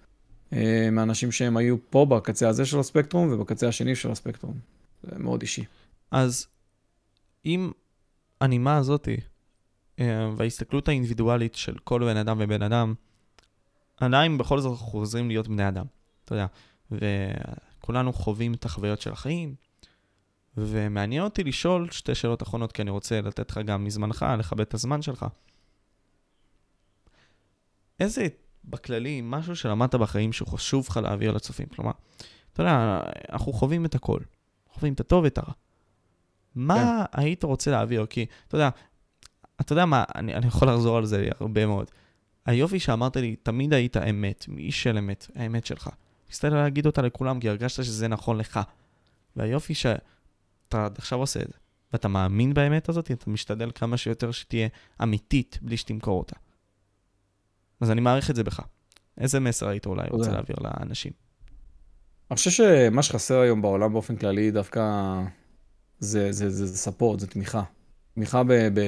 אה, 0.53 0.89
מאנשים 0.91 1.31
שהם 1.31 1.57
היו 1.57 1.75
פה 1.89 2.05
בקצה 2.05 2.49
הזה 2.49 2.65
של 2.65 2.79
הספקטרום 2.79 3.33
ובקצה 3.33 3.67
השני 3.67 3.95
של 3.95 4.11
הספקטרום. 4.11 4.59
זה 5.03 5.19
מאוד 5.19 5.41
אישי. 5.41 5.65
אז 6.11 6.47
אם 7.45 7.71
הנימה 8.41 8.77
הזאתי 8.77 9.17
אה, 9.99 10.29
וההסתכלות 10.37 10.87
האינדיבידואלית 10.87 11.55
של 11.55 11.77
כל 11.83 12.03
בן 12.03 12.17
אדם 12.17 12.37
ובן 12.39 12.61
אדם, 12.61 12.93
עדיין 13.97 14.37
בכל 14.37 14.59
זאת 14.59 14.77
חוזרים 14.77 15.27
להיות 15.27 15.47
בני 15.47 15.67
אדם, 15.67 15.85
אתה 16.25 16.35
יודע, 16.35 16.47
וכולנו 16.91 18.13
חווים 18.13 18.53
את 18.53 18.65
החוויות 18.65 19.01
של 19.01 19.11
החיים, 19.11 19.55
ומעניין 20.57 21.23
אותי 21.23 21.43
לשאול 21.43 21.91
שתי 21.91 22.15
שאלות 22.15 22.43
אחרונות, 22.43 22.71
כי 22.71 22.81
אני 22.81 22.91
רוצה 22.91 23.21
לתת 23.21 23.51
לך 23.51 23.57
גם 23.57 23.83
מזמנך, 23.83 24.25
לכבד 24.39 24.61
את 24.61 24.73
הזמן 24.73 25.01
שלך. 25.01 25.25
איזה 27.99 28.27
בכללי, 28.65 29.21
משהו 29.23 29.55
שלמדת 29.55 29.95
בחיים 29.95 30.33
שהוא 30.33 30.47
חשוב 30.47 30.85
לך 30.89 30.97
להעביר 30.97 31.31
לצופים. 31.31 31.65
כלומר, 31.65 31.91
אתה 32.53 32.61
יודע, 32.61 33.01
אנחנו 33.31 33.53
חווים 33.53 33.85
את 33.85 33.95
הכל. 33.95 34.19
חווים 34.73 34.93
את 34.93 34.99
הטוב 34.99 35.23
ואת 35.23 35.37
הרע. 35.37 35.53
מה 36.55 37.05
כן. 37.11 37.21
היית 37.21 37.43
רוצה 37.43 37.71
להעביר? 37.71 38.05
כי, 38.05 38.25
אתה 38.47 38.55
יודע, 38.55 38.69
אתה 39.61 39.73
יודע 39.73 39.85
מה, 39.85 40.03
אני, 40.15 40.35
אני 40.35 40.47
יכול 40.47 40.69
לחזור 40.69 40.97
על 40.97 41.05
זה 41.05 41.29
הרבה 41.39 41.65
מאוד. 41.65 41.91
היופי 42.45 42.79
שאמרת 42.79 43.17
לי, 43.17 43.35
תמיד 43.35 43.73
היית 43.73 43.97
אמת, 43.97 44.45
איש 44.57 44.83
של 44.83 44.97
אמת, 44.97 45.27
האמת 45.35 45.65
שלך. 45.65 45.89
ניסית 46.27 46.43
להגיד 46.43 46.85
אותה 46.85 47.01
לכולם, 47.01 47.39
כי 47.39 47.49
הרגשת 47.49 47.83
שזה 47.83 48.07
נכון 48.07 48.37
לך. 48.37 48.59
והיופי 49.35 49.73
שאתה 49.73 50.87
עכשיו 50.97 51.19
עושה 51.19 51.41
את 51.41 51.47
זה, 51.47 51.57
ואתה 51.93 52.07
מאמין 52.07 52.53
באמת 52.53 52.89
הזאת, 52.89 53.11
אתה 53.11 53.29
משתדל 53.29 53.71
כמה 53.75 53.97
שיותר 53.97 54.31
שתהיה 54.31 54.67
אמיתית, 55.03 55.59
בלי 55.61 55.77
שתמכור 55.77 56.19
אותה. 56.19 56.35
אז 57.83 57.91
אני 57.91 58.01
מעריך 58.01 58.29
את 58.29 58.35
זה 58.35 58.43
בך. 58.43 58.59
איזה 59.17 59.39
מסר 59.39 59.67
היית 59.67 59.85
אולי 59.85 60.07
רוצה 60.09 60.31
להעביר 60.31 60.55
לאנשים? 60.61 61.11
אני 62.31 62.35
חושב 62.35 62.51
שמה 62.51 63.03
שחסר 63.03 63.39
היום 63.39 63.61
בעולם 63.61 63.93
באופן 63.93 64.15
כללי 64.15 64.51
דווקא 64.51 64.81
זה, 65.99 66.31
זה, 66.31 66.49
זה, 66.49 66.65
זה 66.65 66.77
ספורט, 66.77 67.19
זה 67.19 67.27
תמיכה. 67.27 67.63
תמיכה 68.15 68.43
ב, 68.43 68.53
ב... 68.53 68.79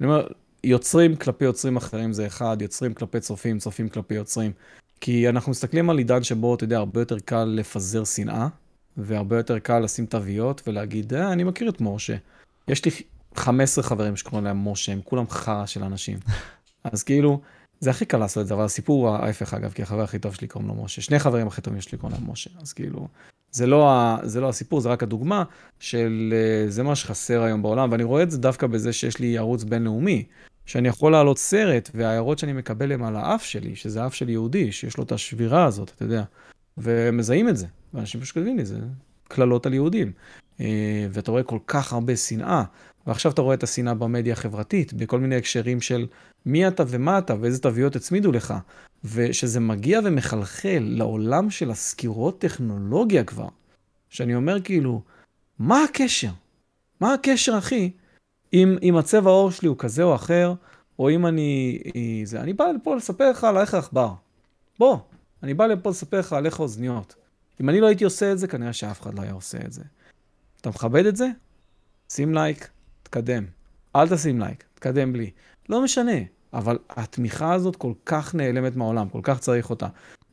אני 0.00 0.08
אומר, 0.08 0.28
יוצרים 0.64 1.16
כלפי 1.16 1.44
יוצרים 1.44 1.76
אחרים 1.76 2.12
זה 2.12 2.26
אחד, 2.26 2.56
יוצרים 2.60 2.94
כלפי 2.94 3.20
צופים, 3.20 3.58
צופים 3.58 3.88
כלפי 3.88 4.14
יוצרים. 4.14 4.52
כי 5.00 5.28
אנחנו 5.28 5.50
מסתכלים 5.50 5.90
על 5.90 5.98
עידן 5.98 6.22
שבו, 6.22 6.54
אתה 6.54 6.64
יודע, 6.64 6.78
הרבה 6.78 7.00
יותר 7.00 7.18
קל 7.18 7.44
לפזר 7.44 8.04
שנאה, 8.04 8.48
והרבה 8.96 9.36
יותר 9.36 9.58
קל 9.58 9.78
לשים 9.78 10.06
תוויות 10.06 10.62
ולהגיד, 10.66 11.14
אה, 11.14 11.32
אני 11.32 11.44
מכיר 11.44 11.68
את 11.68 11.80
משה. 11.80 12.16
יש 12.68 12.84
לי 12.84 12.90
15 13.34 13.84
חברים 13.84 14.16
שקוראים 14.16 14.44
להם 14.44 14.68
משה, 14.68 14.92
הם 14.92 15.00
כולם 15.04 15.28
חרא 15.28 15.66
של 15.66 15.84
אנשים. 15.84 16.18
אז 16.92 17.02
כאילו, 17.02 17.40
זה 17.82 17.90
הכי 17.90 18.04
קל 18.04 18.18
לעשות 18.18 18.42
את 18.42 18.46
זה, 18.46 18.54
אבל 18.54 18.64
הסיפור 18.64 19.08
הוא 19.08 19.16
ההפך 19.16 19.54
אגב, 19.54 19.72
כי 19.72 19.82
החבר 19.82 20.02
הכי 20.02 20.18
טוב 20.18 20.34
שלי 20.34 20.48
קוראים 20.48 20.68
לו 20.68 20.84
משה. 20.84 21.02
שני 21.02 21.18
חברים 21.18 21.46
הכי 21.46 21.60
טובים 21.60 21.80
שלי 21.80 21.98
קוראים 21.98 22.18
להם 22.20 22.30
משה, 22.30 22.50
אז 22.60 22.72
כאילו, 22.72 23.08
זה 23.50 23.66
לא, 23.66 23.90
ה, 23.90 24.16
זה 24.22 24.40
לא 24.40 24.48
הסיפור, 24.48 24.80
זה 24.80 24.88
רק 24.88 25.02
הדוגמה 25.02 25.44
של 25.80 26.34
אה, 26.36 26.70
זה 26.70 26.82
מה 26.82 26.96
שחסר 26.96 27.42
היום 27.42 27.62
בעולם, 27.62 27.92
ואני 27.92 28.04
רואה 28.04 28.22
את 28.22 28.30
זה 28.30 28.38
דווקא 28.38 28.66
בזה 28.66 28.92
שיש 28.92 29.18
לי 29.18 29.38
ערוץ 29.38 29.64
בינלאומי. 29.64 30.24
שאני 30.66 30.88
יכול 30.88 31.12
להעלות 31.12 31.38
סרט, 31.38 31.90
וההערות 31.94 32.38
שאני 32.38 32.52
מקבל 32.52 32.92
הן 32.92 33.02
על 33.02 33.16
האף 33.16 33.44
שלי, 33.44 33.76
שזה 33.76 34.02
האף 34.02 34.14
של 34.14 34.28
יהודי, 34.28 34.72
שיש 34.72 34.96
לו 34.96 35.04
את 35.04 35.12
השבירה 35.12 35.64
הזאת, 35.64 35.92
אתה 35.96 36.04
יודע, 36.04 36.22
ומזהים 36.78 37.48
את 37.48 37.56
זה. 37.56 37.66
ואנשים 37.94 38.20
פשוט 38.20 38.34
כותבים 38.34 38.56
לי, 38.56 38.64
זה 38.64 38.78
קללות 39.28 39.66
על 39.66 39.74
יהודים. 39.74 40.12
אה, 40.60 41.06
ואתה 41.10 41.30
רואה 41.30 41.42
כל 41.42 41.58
כך 41.66 41.92
הרבה 41.92 42.16
שנאה, 42.16 42.62
ועכשיו 43.06 43.32
אתה 43.32 43.42
רואה 43.42 43.54
את 43.54 43.62
השנאה 43.62 43.94
במדיה 43.94 44.32
החברתית, 44.32 44.92
בכל 44.92 45.20
מיני 45.20 45.36
הקשרים 45.36 45.80
של 45.80 46.06
מי 46.46 46.68
אתה 46.68 46.82
ומה 46.88 47.18
אתה 47.18 47.34
ואיזה 47.40 47.62
תוויות 47.62 47.96
הצמידו 47.96 48.32
לך, 48.32 48.54
ושזה 49.04 49.60
מגיע 49.60 50.00
ומחלחל 50.04 50.78
לעולם 50.80 51.50
של 51.50 51.70
הסקירות 51.70 52.40
טכנולוגיה 52.40 53.24
כבר, 53.24 53.48
שאני 54.08 54.34
אומר 54.34 54.60
כאילו, 54.60 55.02
מה 55.58 55.84
הקשר? 55.84 56.30
מה 57.00 57.14
הקשר, 57.14 57.58
אחי, 57.58 57.90
אם, 58.52 58.76
אם 58.82 58.96
הצבע 58.96 59.30
העור 59.30 59.50
שלי 59.50 59.68
הוא 59.68 59.76
כזה 59.78 60.02
או 60.02 60.14
אחר, 60.14 60.54
או 60.98 61.10
אם 61.10 61.26
אני... 61.26 61.78
זה, 62.24 62.40
אני 62.40 62.52
בא 62.52 62.64
לפה 62.64 62.96
לספר 62.96 63.30
לך 63.30 63.44
על 63.44 63.58
איך 63.58 63.74
העכבר. 63.74 64.12
בוא, 64.78 64.98
אני 65.42 65.54
בא 65.54 65.66
לפה 65.66 65.90
לספר 65.90 66.18
לך 66.18 66.32
על 66.32 66.46
איך 66.46 66.60
האוזניות. 66.60 67.14
אם 67.60 67.68
אני 67.68 67.80
לא 67.80 67.86
הייתי 67.86 68.04
עושה 68.04 68.32
את 68.32 68.38
זה, 68.38 68.48
כנראה 68.48 68.72
שאף 68.72 69.00
אחד 69.00 69.14
לא 69.14 69.22
היה 69.22 69.32
עושה 69.32 69.58
את 69.64 69.72
זה. 69.72 69.82
אתה 70.60 70.68
מכבד 70.68 71.06
את 71.06 71.16
זה? 71.16 71.26
שים 72.08 72.34
לייק, 72.34 72.68
תקדם. 73.12 73.44
אל 73.96 74.08
תשים 74.08 74.40
לייק, 74.40 74.64
תקדם 74.74 75.12
בלי. 75.12 75.30
לא 75.68 75.84
משנה, 75.84 76.18
אבל 76.52 76.78
התמיכה 76.90 77.54
הזאת 77.54 77.76
כל 77.76 77.92
כך 78.06 78.34
נעלמת 78.34 78.76
מהעולם, 78.76 79.08
כל 79.08 79.20
כך 79.22 79.38
צריך 79.38 79.70
אותה. 79.70 79.86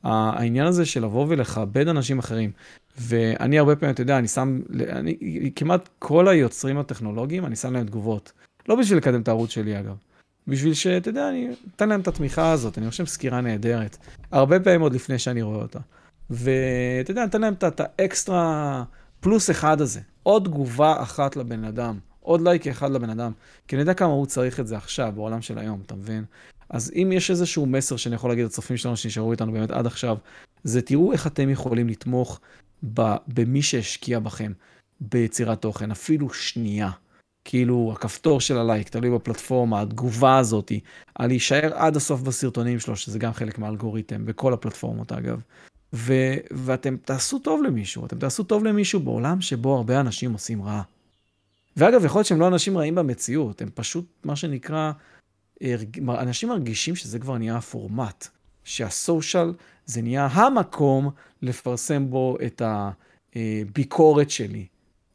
העניין 0.04 0.68
הזה 0.68 0.86
של 0.86 1.04
לבוא 1.04 1.26
ולכבד 1.30 1.88
אנשים 1.88 2.20
אחרים, 2.20 2.52
ואני 2.98 3.60
הרבה 3.60 3.76
פעמים, 3.76 3.94
אתה 3.94 4.02
יודע, 4.02 4.18
אני 4.18 4.28
שם, 4.28 4.62
אני, 4.90 5.18
כמעט 5.56 5.90
כל 6.00 6.28
היוצרים 6.28 6.78
הטכנולוגיים, 6.78 7.46
אני 7.46 7.56
שם 7.56 7.74
להם 7.74 7.86
תגובות. 7.86 8.32
לא 8.70 8.76
בשביל 8.76 8.98
לקדם 8.98 9.22
את 9.22 9.28
הערוץ 9.28 9.50
שלי, 9.50 9.80
אגב. 9.80 9.96
בשביל 10.48 10.74
שאתה 10.74 11.10
יודע, 11.10 11.30
אני 11.30 11.48
אתן 11.76 11.90
להם 11.90 12.02
את 12.02 12.08
התמיכה 12.08 12.52
הזאת, 12.52 12.78
אני 12.78 12.90
חושב 12.90 13.06
סקירה 13.06 13.42
נהדרת. 13.42 13.98
הרבה 14.32 14.60
פעמים 14.60 14.82
עוד 14.82 14.94
לפני 14.94 15.20
שאני 15.20 15.42
רואה 15.42 15.62
אותה. 15.62 15.80
ואתה 16.30 17.12
יודע, 17.12 17.26
נתן 17.26 17.42
להם 17.42 17.54
את 17.54 17.80
האקסטרה 17.80 18.84
פלוס 19.20 19.50
אחד 19.50 19.82
הזה. 19.82 20.00
עוד 20.24 20.46
תגובה 20.46 21.02
אחת 21.02 21.36
לבן 21.36 21.64
אדם. 21.64 22.09
עוד 22.30 22.42
לייק 22.42 22.68
אחד 22.68 22.92
לבן 22.92 23.10
אדם. 23.10 23.32
כי 23.68 23.76
אני 23.76 23.82
יודע 23.82 23.94
כמה 23.94 24.14
הוא 24.14 24.26
צריך 24.26 24.60
את 24.60 24.68
זה 24.68 24.78
עכשיו, 24.78 25.12
בעולם 25.16 25.42
של 25.42 25.58
היום, 25.58 25.82
אתה 25.86 25.96
מבין? 25.96 26.26
אז 26.70 26.92
אם 26.96 27.12
יש 27.14 27.32
איזשהו 27.32 27.66
מסר 27.66 27.98
שאני 27.98 28.16
יכול 28.16 28.30
להגיד 28.30 28.46
לצופים 28.46 28.78
שלנו 28.78 28.98
שנשארו 28.98 29.32
איתנו 29.32 29.52
באמת 29.52 29.72
עד 29.72 29.86
עכשיו, 29.86 30.18
זה 30.64 30.82
תראו 30.82 31.12
איך 31.12 31.28
אתם 31.28 31.50
יכולים 31.50 31.90
לתמוך 31.90 32.40
במי 33.28 33.62
שהשקיע 33.62 34.20
בכם 34.20 34.52
ביצירת 35.02 35.62
תוכן, 35.62 35.92
אפילו 35.92 36.34
שנייה. 36.34 36.92
כאילו, 37.46 37.92
הכפתור 37.96 38.42
של 38.42 38.58
הלייק, 38.58 38.90
תלוי 38.90 39.12
בפלטפורמה, 39.12 39.82
התגובה 39.82 40.38
הזאתי, 40.38 40.80
על 41.16 41.28
להישאר 41.28 41.74
עד 41.74 41.96
הסוף 41.96 42.22
בסרטונים 42.22 42.80
שלו, 42.80 42.96
שזה 42.96 43.20
גם 43.20 43.34
חלק 43.34 43.60
מהאלגוריתם, 43.60 44.26
בכל 44.26 44.54
הפלטפורמות 44.54 45.12
אגב. 45.12 45.42
ו- 45.94 46.38
ואתם 46.52 46.98
תעשו 46.98 47.40
טוב 47.40 47.64
למישהו, 47.64 48.06
אתם 48.06 48.20
תעשו 48.20 48.44
טוב 48.44 48.64
למישהו 48.64 49.00
בעולם 49.00 49.42
שבו 49.42 49.76
הרבה 49.76 50.00
אנשים 50.00 50.34
עושים 50.34 50.64
רע. 50.64 50.82
ואגב, 51.80 52.06
יכול 52.06 52.20
להיות 52.20 52.28
שהם 52.28 52.40
לא 52.40 52.48
אנשים 52.48 52.78
רעים 52.78 52.96
במציאות, 52.96 53.62
הם 53.62 53.70
פשוט, 53.74 54.06
מה 54.24 54.36
שנקרא, 54.36 54.92
אנשים 56.10 56.50
מרגישים 56.50 56.96
שזה 56.96 57.20
כבר 57.20 57.38
נהיה 57.38 57.56
הפורמט, 57.56 58.28
שהסושיאל 58.64 59.54
זה 59.86 60.02
נהיה 60.02 60.26
המקום 60.26 61.10
לפרסם 61.42 62.10
בו 62.10 62.38
את 62.46 62.62
הביקורת 62.66 64.30
שלי 64.30 64.66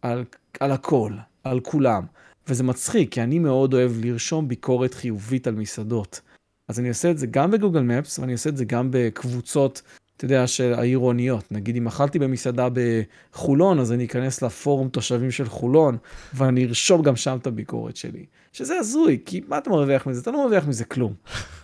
על, 0.02 0.24
על 0.60 0.72
הכל, 0.72 1.12
על 1.44 1.60
כולם. 1.60 2.04
וזה 2.48 2.64
מצחיק, 2.64 3.12
כי 3.12 3.22
אני 3.22 3.38
מאוד 3.38 3.74
אוהב 3.74 3.92
לרשום 4.04 4.48
ביקורת 4.48 4.94
חיובית 4.94 5.46
על 5.46 5.54
מסעדות. 5.54 6.20
אז 6.68 6.80
אני 6.80 6.88
עושה 6.88 7.10
את 7.10 7.18
זה 7.18 7.26
גם 7.26 7.50
בגוגל 7.50 7.80
מפס, 7.80 8.18
ואני 8.18 8.32
עושה 8.32 8.50
את 8.50 8.56
זה 8.56 8.64
גם 8.64 8.88
בקבוצות 8.90 9.82
אתה 10.16 10.24
יודע, 10.24 10.46
של 10.46 10.74
העירוניות. 10.74 11.52
נגיד, 11.52 11.76
אם 11.76 11.86
אכלתי 11.86 12.18
במסעדה 12.18 12.68
בחולון, 12.72 13.78
אז 13.78 13.92
אני 13.92 14.04
אכנס 14.04 14.42
לפורום 14.42 14.88
תושבים 14.88 15.30
של 15.30 15.48
חולון, 15.48 15.96
ואני 16.34 16.64
ארשום 16.64 17.02
גם 17.02 17.16
שם 17.16 17.36
את 17.40 17.46
הביקורת 17.46 17.96
שלי. 17.96 18.26
שזה 18.52 18.78
הזוי, 18.78 19.18
כי 19.26 19.40
מה 19.48 19.58
אתה 19.58 19.70
מרוויח 19.70 20.06
מזה? 20.06 20.20
אתה 20.20 20.30
לא 20.30 20.42
מרוויח 20.42 20.68
מזה 20.68 20.84
כלום. 20.84 21.12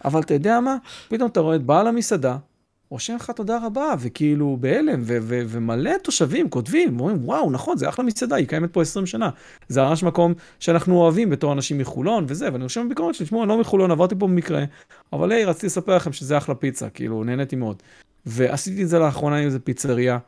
אבל 0.04 0.20
אתה 0.20 0.34
יודע 0.34 0.60
מה? 0.60 0.76
פתאום 1.08 1.30
אתה 1.30 1.40
רואה 1.40 1.56
את 1.56 1.62
בעל 1.62 1.86
המסעדה, 1.86 2.36
רושם 2.90 3.16
לך 3.16 3.30
תודה 3.30 3.58
רבה, 3.66 3.94
וכאילו 3.98 4.56
בהלם, 4.60 5.02
ומלא 5.04 5.90
תושבים 6.02 6.50
כותבים, 6.50 7.00
אומרים, 7.00 7.24
וואו, 7.24 7.50
נכון, 7.50 7.76
זה 7.76 7.88
אחלה 7.88 8.04
מסעדה, 8.04 8.36
היא 8.36 8.46
קיימת 8.46 8.72
פה 8.72 8.82
20 8.82 9.06
שנה. 9.06 9.30
זה 9.68 9.82
ממש 9.82 10.02
מקום 10.02 10.34
שאנחנו 10.60 10.96
אוהבים 10.96 11.30
בתור 11.30 11.52
אנשים 11.52 11.78
מחולון 11.78 12.24
וזה, 12.28 12.52
ואני 12.52 12.62
רושם 12.62 12.86
בביקורת 12.86 13.14
שלי, 13.14 13.26
תשמעו, 13.26 13.42
אני 13.42 13.48
לא 13.48 13.58
מחולון, 13.58 13.90
עברתי 13.90 14.14
פה 14.18 14.26
במקרה, 14.26 14.64
אבל 15.12 15.32
היי, 15.32 15.44
רציתי 15.44 15.66
לספר 15.66 15.96
לכם 15.96 16.12
שזה 16.12 16.38
אחלה 16.38 16.54
פיצה, 16.54 16.90
כאילו, 16.90 17.24
נהניתי 17.24 17.56
מאוד. 17.56 17.82
ועשיתי 18.26 18.82
את 18.82 18.88
זה 18.88 18.98
לאחרונה 18.98 19.36
עם 19.36 19.44
איזה 19.44 19.58
פיצריה, 19.58 20.18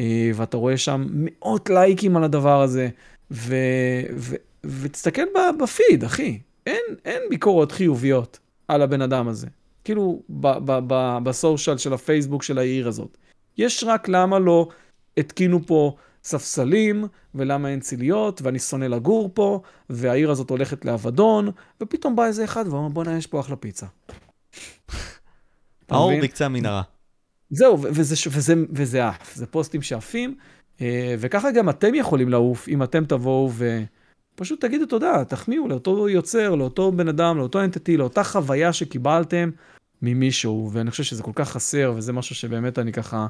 אה, 0.00 0.30
ואתה 0.34 0.56
רואה 0.56 0.76
שם 0.76 1.06
מאות 1.10 1.70
לייקים 1.70 2.16
על 2.16 2.24
הדבר 2.24 2.62
הזה, 2.62 2.88
ו, 3.30 3.54
ו, 4.16 4.36
ותסתכל 4.64 5.22
בפיד, 5.62 6.04
אחי, 6.04 6.40
אין, 6.66 6.80
אין 7.04 7.22
ביקורות 7.30 7.72
חיוביות 7.72 8.38
על 8.68 8.82
הבן 8.82 9.02
אדם 9.02 9.28
הזה. 9.28 9.46
כאילו, 9.84 10.22
בסושיאל 11.22 11.78
של 11.78 11.92
הפייסבוק 11.92 12.42
של 12.42 12.58
העיר 12.58 12.88
הזאת. 12.88 13.18
יש 13.58 13.84
רק 13.84 14.08
למה 14.08 14.38
לא 14.38 14.68
התקינו 15.16 15.66
פה 15.66 15.96
ספסלים, 16.24 17.04
ולמה 17.34 17.68
אין 17.68 17.80
ציליות, 17.80 18.42
ואני 18.42 18.58
שונא 18.58 18.84
לגור 18.84 19.30
פה, 19.34 19.60
והעיר 19.90 20.30
הזאת 20.30 20.50
הולכת 20.50 20.84
לאבדון, 20.84 21.48
ופתאום 21.80 22.16
בא 22.16 22.26
איזה 22.26 22.44
אחד 22.44 22.64
ואומר, 22.68 22.88
בוא'נה, 22.88 23.16
יש 23.16 23.26
פה 23.26 23.40
אחלה 23.40 23.56
פיצה. 23.56 23.86
האור 25.88 26.12
בקצה 26.22 26.46
המנהרה. 26.46 26.82
זהו, 27.50 27.82
וזה, 27.82 28.14
וזה, 28.30 28.54
וזה 28.70 29.08
עף, 29.08 29.34
זה 29.34 29.46
פוסטים 29.46 29.82
שעפים, 29.82 30.36
אה, 30.80 31.14
וככה 31.18 31.50
גם 31.50 31.68
אתם 31.68 31.94
יכולים 31.94 32.28
לעוף, 32.28 32.68
אם 32.68 32.82
אתם 32.82 33.04
תבואו 33.04 33.50
ופשוט 34.34 34.60
תגידו 34.60 34.86
תודה, 34.86 35.24
תחמיאו 35.24 35.68
לאותו 35.68 36.08
יוצר, 36.08 36.54
לאותו 36.54 36.92
בן 36.92 37.08
אדם, 37.08 37.38
לאותו 37.38 37.64
אנטיטי, 37.64 37.96
לאותה 37.96 38.24
חוויה 38.24 38.72
שקיבלתם 38.72 39.50
ממישהו, 40.02 40.70
ואני 40.72 40.90
חושב 40.90 41.02
שזה 41.02 41.22
כל 41.22 41.32
כך 41.34 41.50
חסר, 41.50 41.92
וזה 41.96 42.12
משהו 42.12 42.34
שבאמת 42.34 42.78
אני 42.78 42.92
ככה 42.92 43.26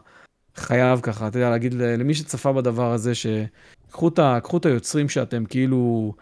חייב 0.57 1.01
ככה, 1.01 1.29
אתה 1.29 1.39
יודע, 1.39 1.51
להגיד 1.51 1.75
למי 1.75 2.15
שצפה 2.15 2.53
בדבר 2.53 2.93
הזה, 2.93 3.13
שקחו 3.15 4.09
את, 4.09 4.19
את 4.57 4.67
היוצרים 4.67 5.09
שאתם 5.09 5.45
כאילו 5.45 6.13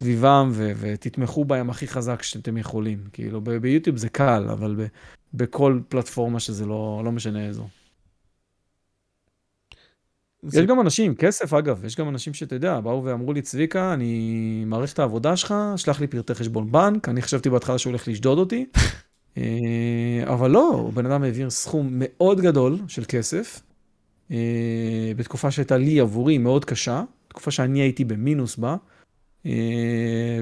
סביבם 0.00 0.52
ותתמכו 0.54 1.44
בהם 1.44 1.70
הכי 1.70 1.88
חזק 1.88 2.22
שאתם 2.22 2.56
יכולים. 2.56 2.98
כאילו, 3.12 3.40
ביוטיוב 3.40 3.96
זה 3.96 4.08
קל, 4.08 4.46
אבל 4.52 4.76
בכל 5.34 5.80
פלטפורמה 5.88 6.40
שזה 6.40 6.66
לא, 6.66 7.02
לא 7.04 7.12
משנה 7.12 7.46
איזו. 7.46 7.66
זה... 10.42 10.60
יש 10.60 10.66
גם 10.66 10.80
אנשים, 10.80 11.14
כסף 11.14 11.52
אגב, 11.52 11.84
יש 11.84 11.96
גם 11.96 12.08
אנשים 12.08 12.34
שאתה 12.34 12.54
יודע, 12.54 12.80
באו 12.80 13.04
ואמרו 13.04 13.32
לי, 13.32 13.42
צביקה, 13.42 13.94
אני 13.94 14.64
מעריך 14.66 14.92
את 14.92 14.98
העבודה 14.98 15.36
שלך, 15.36 15.54
שלח 15.76 16.00
לי 16.00 16.06
פרטי 16.06 16.34
חשבון 16.34 16.72
בנק, 16.72 17.08
אני 17.08 17.22
חשבתי 17.22 17.50
בהתחלה 17.50 17.78
שהוא 17.78 17.90
הולך 17.90 18.08
לשדוד 18.08 18.38
אותי, 18.38 18.66
אה, 19.38 20.22
אבל 20.26 20.50
לא, 20.50 20.90
בן 20.94 21.06
אדם 21.06 21.22
העביר 21.22 21.50
סכום 21.50 21.88
מאוד 21.92 22.40
גדול 22.40 22.78
של 22.88 23.04
כסף, 23.08 23.62
אה, 24.30 25.12
בתקופה 25.16 25.50
שהייתה 25.50 25.76
לי 25.76 26.00
עבורי 26.00 26.38
מאוד 26.38 26.64
קשה, 26.64 27.02
תקופה 27.28 27.50
שאני 27.50 27.80
הייתי 27.80 28.04
במינוס 28.04 28.56
בה, 28.56 28.76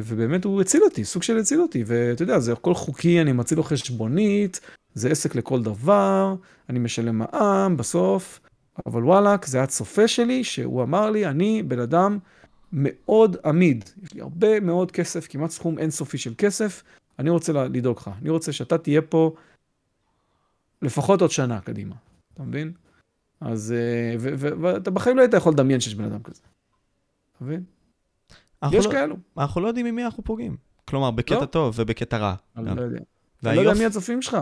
ובאמת 0.05 0.44
הוא 0.44 0.60
הציל 0.60 0.83
אותי, 0.83 1.05
סוג 1.05 1.23
של 1.23 1.39
הציל 1.39 1.60
אותי, 1.60 1.84
ואתה 1.86 2.23
יודע, 2.23 2.39
זה 2.39 2.52
הכל 2.52 2.75
חוקי, 2.75 3.20
אני 3.20 3.33
מציל 3.33 3.58
לו 3.58 3.65
חשבונית, 3.65 4.60
זה 4.94 5.10
עסק 5.10 5.34
לכל 5.34 5.62
דבר, 5.62 6.34
אני 6.68 6.78
משלם 6.78 7.18
מע"מ 7.18 7.76
בסוף, 7.76 8.41
אבל 8.86 9.05
וואלאק, 9.05 9.47
זה 9.47 9.58
היה 9.58 9.66
צופה 9.66 10.08
שלי, 10.08 10.44
שהוא 10.44 10.83
אמר 10.83 11.10
לי, 11.10 11.26
אני 11.26 11.62
בן 11.62 11.78
אדם 11.78 12.18
מאוד 12.73 13.36
עמיד, 13.44 13.84
יש 14.02 14.15
לי 14.15 14.20
הרבה 14.20 14.60
מאוד 14.60 14.92
כסף, 14.92 15.26
כמעט 15.31 15.50
סכום 15.50 15.78
אינסופי 15.78 16.18
של 16.18 16.34
כסף, 16.39 16.83
אני 17.18 17.31
רוצה 17.31 17.52
לדאוג 17.52 17.97
לך, 17.97 18.10
אני 18.23 18.31
רוצה 18.31 18.52
שאתה 18.52 18.78
תהיה 18.78 19.02
פה 19.02 19.34
לפחות 20.83 21.20
עוד 21.20 21.31
שנה 21.31 21.60
קדימה, 21.60 21.94
אתה 22.34 22.42
מבין? 22.42 22.73
אז, 23.41 23.75
אה, 23.76 24.15
ואתה 24.60 24.91
בחיים 24.91 25.16
לא 25.16 25.23
היית 25.23 25.34
יכול 25.34 25.52
לדמיין 25.52 25.81
שיש 25.81 25.94
בן 25.94 26.05
אדם 26.05 26.23
כזה, 26.23 26.42
אתה 27.36 27.44
מבין? 27.44 27.75
יש 28.73 28.86
לא, 28.86 28.91
כאלו. 28.91 29.17
אנחנו 29.39 29.60
לא 29.60 29.68
יודעים 29.68 29.86
ממי 29.86 30.05
אנחנו 30.05 30.25
פוגעים. 30.25 30.57
כלומר, 30.85 31.10
בקטע 31.10 31.41
לא? 31.41 31.47
טוב 31.47 31.75
ובקטע 31.78 32.17
רע. 32.17 32.35
אני 32.57 32.76
לא 32.76 32.83
יודע. 32.83 33.01
והיופ... 33.43 33.47
אני 33.47 33.57
לא 33.57 33.60
יודע 33.60 33.81
מי 33.81 33.86
הצופים 33.86 34.23
שלך. 34.23 34.36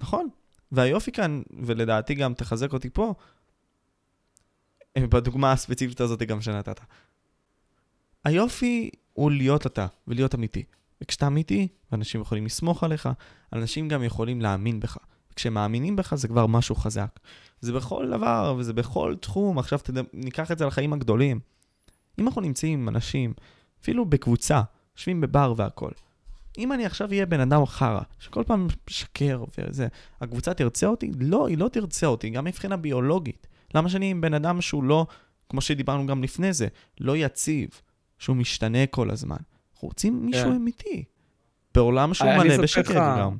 נכון. 0.00 0.28
והיופי 0.72 1.12
כאן, 1.12 1.42
ולדעתי 1.62 2.14
גם 2.14 2.34
תחזק 2.34 2.72
אותי 2.72 2.90
פה, 2.90 3.14
בדוגמה 4.98 5.52
הספציפית 5.52 6.00
הזאת 6.00 6.22
גם 6.22 6.40
שנתת. 6.40 6.80
היופי 8.24 8.90
הוא 9.12 9.30
להיות 9.30 9.66
אתה 9.66 9.86
ולהיות 10.08 10.34
אמיתי. 10.34 10.64
וכשאתה 11.02 11.26
אמיתי, 11.26 11.68
אנשים 11.92 12.20
יכולים 12.20 12.46
לסמוך 12.46 12.84
עליך, 12.84 13.08
אנשים 13.52 13.88
גם 13.88 14.02
יכולים 14.02 14.40
להאמין 14.40 14.80
בך. 14.80 14.98
כשמאמינים 15.36 15.96
בך 15.96 16.14
זה 16.14 16.28
כבר 16.28 16.46
משהו 16.46 16.74
חזק. 16.74 17.20
זה 17.60 17.72
בכל 17.72 18.10
דבר 18.10 18.54
וזה 18.58 18.72
בכל 18.72 19.14
תחום. 19.20 19.58
עכשיו 19.58 19.78
תד... 19.78 19.94
ניקח 20.12 20.52
את 20.52 20.58
זה 20.58 20.66
לחיים 20.66 20.92
הגדולים. 20.92 21.40
אם 22.18 22.26
אנחנו 22.26 22.40
נמצאים 22.40 22.80
עם 22.80 22.88
אנשים, 22.88 23.32
אפילו 23.82 24.04
בקבוצה, 24.04 24.62
יושבים 24.96 25.20
בבר 25.20 25.54
והכול, 25.56 25.90
אם 26.58 26.72
אני 26.72 26.86
עכשיו 26.86 27.08
אהיה 27.10 27.26
בן 27.26 27.40
אדם 27.40 27.66
חרא, 27.66 28.00
שכל 28.18 28.42
פעם 28.46 28.68
משקר 28.90 29.44
וזה, 29.58 29.88
הקבוצה 30.20 30.54
תרצה 30.54 30.86
אותי? 30.86 31.10
לא, 31.20 31.48
היא 31.48 31.58
לא 31.58 31.68
תרצה 31.68 32.06
אותי, 32.06 32.30
גם 32.30 32.44
מבחינה 32.44 32.76
ביולוגית. 32.76 33.46
למה 33.74 33.88
שאני 33.88 34.10
עם 34.10 34.20
בן 34.20 34.34
אדם 34.34 34.60
שהוא 34.60 34.84
לא, 34.84 35.06
כמו 35.48 35.60
שדיברנו 35.60 36.06
גם 36.06 36.22
לפני 36.22 36.52
זה, 36.52 36.66
לא 37.00 37.16
יציב, 37.16 37.68
שהוא 38.18 38.36
משתנה 38.36 38.86
כל 38.86 39.10
הזמן? 39.10 39.36
אנחנו 39.74 39.88
רוצים 39.88 40.26
מישהו 40.26 40.44
כן. 40.50 40.56
אמיתי. 40.56 41.04
בעולם 41.74 42.14
שהוא 42.14 42.30
אני 42.30 42.38
מלא 42.38 42.62
בשקר 42.62 42.80
לך- 42.92 43.18
גם. 43.18 43.36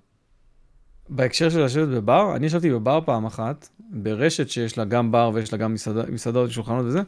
בהקשר 1.08 1.50
של 1.50 1.64
לשבת 1.64 1.88
בבר, 1.88 2.36
אני 2.36 2.46
ישבתי 2.46 2.70
בבר 2.70 3.00
פעם 3.06 3.26
אחת, 3.26 3.68
ברשת 3.80 4.48
שיש 4.50 4.78
לה 4.78 4.84
גם 4.84 5.12
בר 5.12 5.30
ויש 5.34 5.52
לה 5.52 5.58
גם 5.58 5.74
מסעדה, 5.74 6.02
מסעדות, 6.10 6.50
שולחנות 6.50 6.84
וזה, 6.86 7.02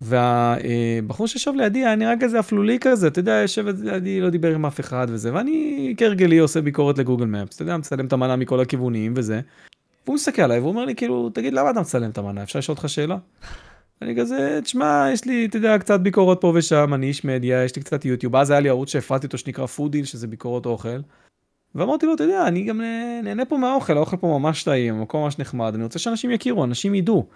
והבחור 0.00 1.26
שישב 1.26 1.52
לידי 1.56 1.78
היה 1.78 1.94
נראה 1.96 2.14
כזה 2.20 2.40
אפלולי 2.40 2.78
כזה, 2.80 3.06
אתה 3.06 3.18
יודע, 3.18 3.32
יושב 3.32 3.66
לידי, 3.82 4.20
לא 4.20 4.30
דיבר 4.30 4.54
עם 4.54 4.66
אף 4.66 4.80
אחד 4.80 5.06
וזה, 5.10 5.34
ואני 5.34 5.94
כהרגלי 5.96 6.38
עושה 6.38 6.60
ביקורת 6.60 6.98
לגוגל 6.98 7.26
מפס, 7.26 7.54
אתה 7.54 7.62
יודע, 7.62 7.76
מצלם 7.76 8.06
את 8.06 8.12
המנה 8.12 8.36
מכל 8.36 8.60
הכיוונים 8.60 9.12
וזה, 9.16 9.40
והוא 10.04 10.14
מסתכל 10.14 10.42
עליי 10.42 10.58
והוא 10.58 10.70
אומר 10.70 10.84
לי, 10.84 10.94
כאילו, 10.94 11.30
תגיד, 11.30 11.52
למה 11.52 11.70
אתה 11.70 11.80
מצלם 11.80 12.10
את 12.10 12.18
המנה? 12.18 12.42
אפשר 12.42 12.58
לשאול 12.58 12.76
אותך 12.76 12.88
שאלה? 12.88 13.16
אני 14.02 14.16
כזה, 14.16 14.60
תשמע, 14.62 15.06
יש 15.12 15.24
לי, 15.24 15.46
אתה 15.46 15.56
יודע, 15.56 15.78
קצת 15.78 16.00
ביקורות 16.00 16.40
פה 16.40 16.52
ושם, 16.54 16.94
אני 16.94 17.06
איש 17.06 17.24
מדיה, 17.24 17.64
יש 17.64 17.76
לי 17.76 17.82
קצת 17.82 18.04
יוטיוב, 18.04 18.36
אז 18.36 18.50
היה 18.50 18.60
לי 18.60 18.68
ערוץ 18.68 18.88
שהפרעתי 18.92 19.26
אותו 19.26 19.38
שנקרא 19.38 19.66
FoodDeal, 19.66 20.04
שזה 20.04 20.26
ביקורות 20.26 20.66
אוכל. 20.66 21.00
ואמרתי 21.74 22.06
לו, 22.06 22.14
אתה 22.14 22.24
יודע, 22.24 22.46
אני 22.46 22.64
גם 22.64 22.80
נה- 22.80 23.22
נהנה 23.22 23.44
פה 23.44 23.56
מהאוכל, 23.56 23.96
האוכל 23.96 24.16
פה 24.16 24.38
ממש 24.38 24.62
טעים, 24.64 24.94
המקום 24.94 25.22
ממש 25.24 25.38
נחמד, 25.38 25.74
אני 25.74 25.82
רוצה 25.82 25.98
שאנשים 25.98 26.30
יכירו, 26.30 26.64
אנשים 26.64 26.94
ידעו. 26.94 27.26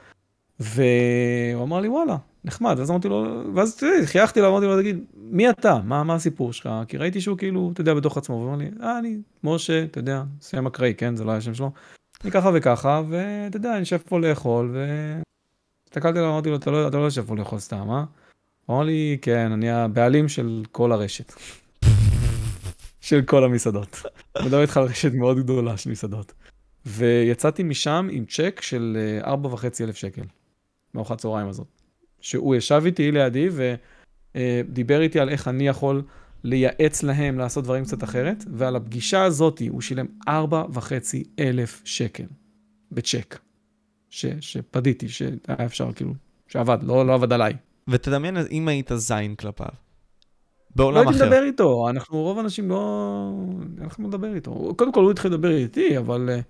והוא 0.60 1.62
אמר 1.62 1.80
לי, 1.80 1.88
וואלה, 1.88 2.16
נחמד, 2.44 2.74
ואז 2.78 2.90
אמרתי 2.90 3.08
לו, 3.08 3.42
ואז 3.54 3.80
חייכתי 4.04 4.40
לו, 4.40 4.48
אמרתי 4.48 4.66
לו, 4.66 4.80
תגיד, 4.80 5.04
מי 5.16 5.50
אתה? 5.50 5.78
מה, 5.84 6.04
מה 6.04 6.14
הסיפור 6.14 6.52
שלך? 6.52 6.68
כי 6.88 6.96
ראיתי 6.96 7.20
שהוא 7.20 7.38
כאילו, 7.38 7.70
אתה 7.72 7.80
יודע, 7.80 7.94
בתוך 7.94 8.16
עצמו, 8.16 8.36
והוא 8.36 8.48
אמר 8.48 8.56
לי, 8.56 8.70
אה, 8.82 8.98
אני 8.98 9.18
משה, 9.44 9.84
אתה 9.84 9.98
יודע, 9.98 10.22
סיים 10.40 10.66
אקראי, 10.66 10.94
כן, 10.94 11.16
זה 11.16 11.24
לא 11.24 11.30
היה 11.30 11.38
השם 11.38 11.54
שלו. 11.54 11.70
אני 12.24 12.30
ככה 12.30 12.50
וככה, 12.54 13.02
ואתה 13.08 13.56
יודע, 13.56 13.70
אני 13.70 13.78
יושב 13.78 13.98
פה 13.98 14.20
לאכול, 14.20 14.70
ו... 14.74 14.86
הסתכלתי 15.88 16.18
עליו, 16.18 16.30
אמרתי 16.30 16.50
לו, 16.50 16.56
אתה 16.56 16.70
לא, 16.70 16.88
אתה 16.88 16.96
לא 16.96 17.02
יושב 17.02 17.24
פה 17.26 17.36
לאכול 17.36 17.58
סתם, 17.58 17.90
אה? 17.90 18.04
הוא 18.66 18.76
אמר 18.76 18.84
לי, 18.84 19.18
כן, 19.22 19.52
אני 19.52 19.70
הבעלים 19.70 20.28
של 20.28 20.62
כל 20.72 20.92
הרשת. 20.92 21.32
של 23.00 23.22
כל 23.22 23.44
המסעדות. 23.44 24.02
אני 24.36 24.44
מדבר 24.48 24.62
איתך 24.62 24.76
על 24.76 24.84
רשת 24.84 25.12
מאוד 25.12 25.38
גדולה 25.38 25.76
של 25.76 25.90
מסעדות. 25.90 26.32
ויצאתי 26.86 27.62
משם 27.62 28.08
עם 28.10 28.24
צ'ק 28.24 28.60
של 28.62 28.96
אה, 29.00 29.30
ארבע 29.30 29.48
וחצי 29.48 29.84
אלף 29.84 29.96
שקל, 29.96 30.22
מארוחת 30.94 31.18
צהריים 31.18 31.48
הזאת. 31.48 31.66
שהוא 32.20 32.54
ישב 32.54 32.82
איתי 32.86 33.12
לידי 33.12 33.48
ודיבר 34.34 35.00
איתי 35.00 35.20
על 35.20 35.28
איך 35.28 35.48
אני 35.48 35.68
יכול 35.68 36.02
לייעץ 36.44 37.02
להם 37.02 37.38
לעשות 37.38 37.64
דברים 37.64 37.84
קצת 37.84 38.04
אחרת, 38.04 38.44
ועל 38.52 38.76
הפגישה 38.76 39.24
הזאת 39.24 39.62
הוא 39.68 39.80
שילם 39.80 40.06
ארבע 40.28 40.64
וחצי 40.72 41.24
אלף 41.38 41.82
שקל 41.84 42.24
בצ'ק. 42.92 43.38
ש, 44.10 44.26
שפדיתי, 44.40 45.08
שהיה 45.08 45.34
אפשר 45.64 45.92
כאילו, 45.92 46.14
שעבד, 46.48 46.78
לא, 46.82 47.06
לא 47.06 47.14
עבד 47.14 47.32
עליי. 47.32 47.52
ותדמיין 47.88 48.36
אם 48.50 48.68
היית 48.68 48.90
זין 48.94 49.34
כלפיו. 49.34 49.66
לא 49.66 49.72
בעולם 50.76 50.96
הייתי 50.96 51.14
אחר. 51.14 51.26
מדבר 51.26 51.42
איתו, 51.44 51.88
אנחנו, 51.90 52.22
רוב 52.22 52.38
האנשים 52.38 52.68
לא... 52.68 53.32
מה 53.98 54.08
לדבר 54.08 54.34
איתו. 54.34 54.74
קודם 54.76 54.92
כל 54.92 55.02
הוא 55.02 55.10
התחיל 55.10 55.30
לדבר 55.30 55.50
איתי, 55.50 55.98
אבל 55.98 56.30
אה, 56.30 56.40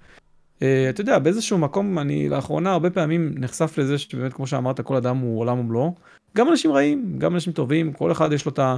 אתה 0.91 1.01
יודע, 1.01 1.18
באיזשהו 1.18 1.59
מקום, 1.59 1.99
אני 1.99 2.28
לאחרונה 2.28 2.73
הרבה 2.73 2.91
פעמים 2.91 3.34
נחשף 3.36 3.78
לזה 3.78 3.99
שבאמת, 3.99 4.33
כמו 4.33 4.47
שאמרת, 4.47 4.81
כל 4.81 4.97
אדם 4.97 5.17
הוא 5.17 5.41
עולם 5.41 5.59
ומלואו. 5.59 5.94
גם 6.36 6.49
אנשים 6.49 6.73
רעים, 6.73 7.18
גם 7.18 7.34
אנשים 7.34 7.52
טובים, 7.52 7.93
כל 7.93 8.12
אחד 8.12 8.33
יש 8.33 8.47
לו 8.47 8.52
את 8.52 8.59
ה... 8.59 8.76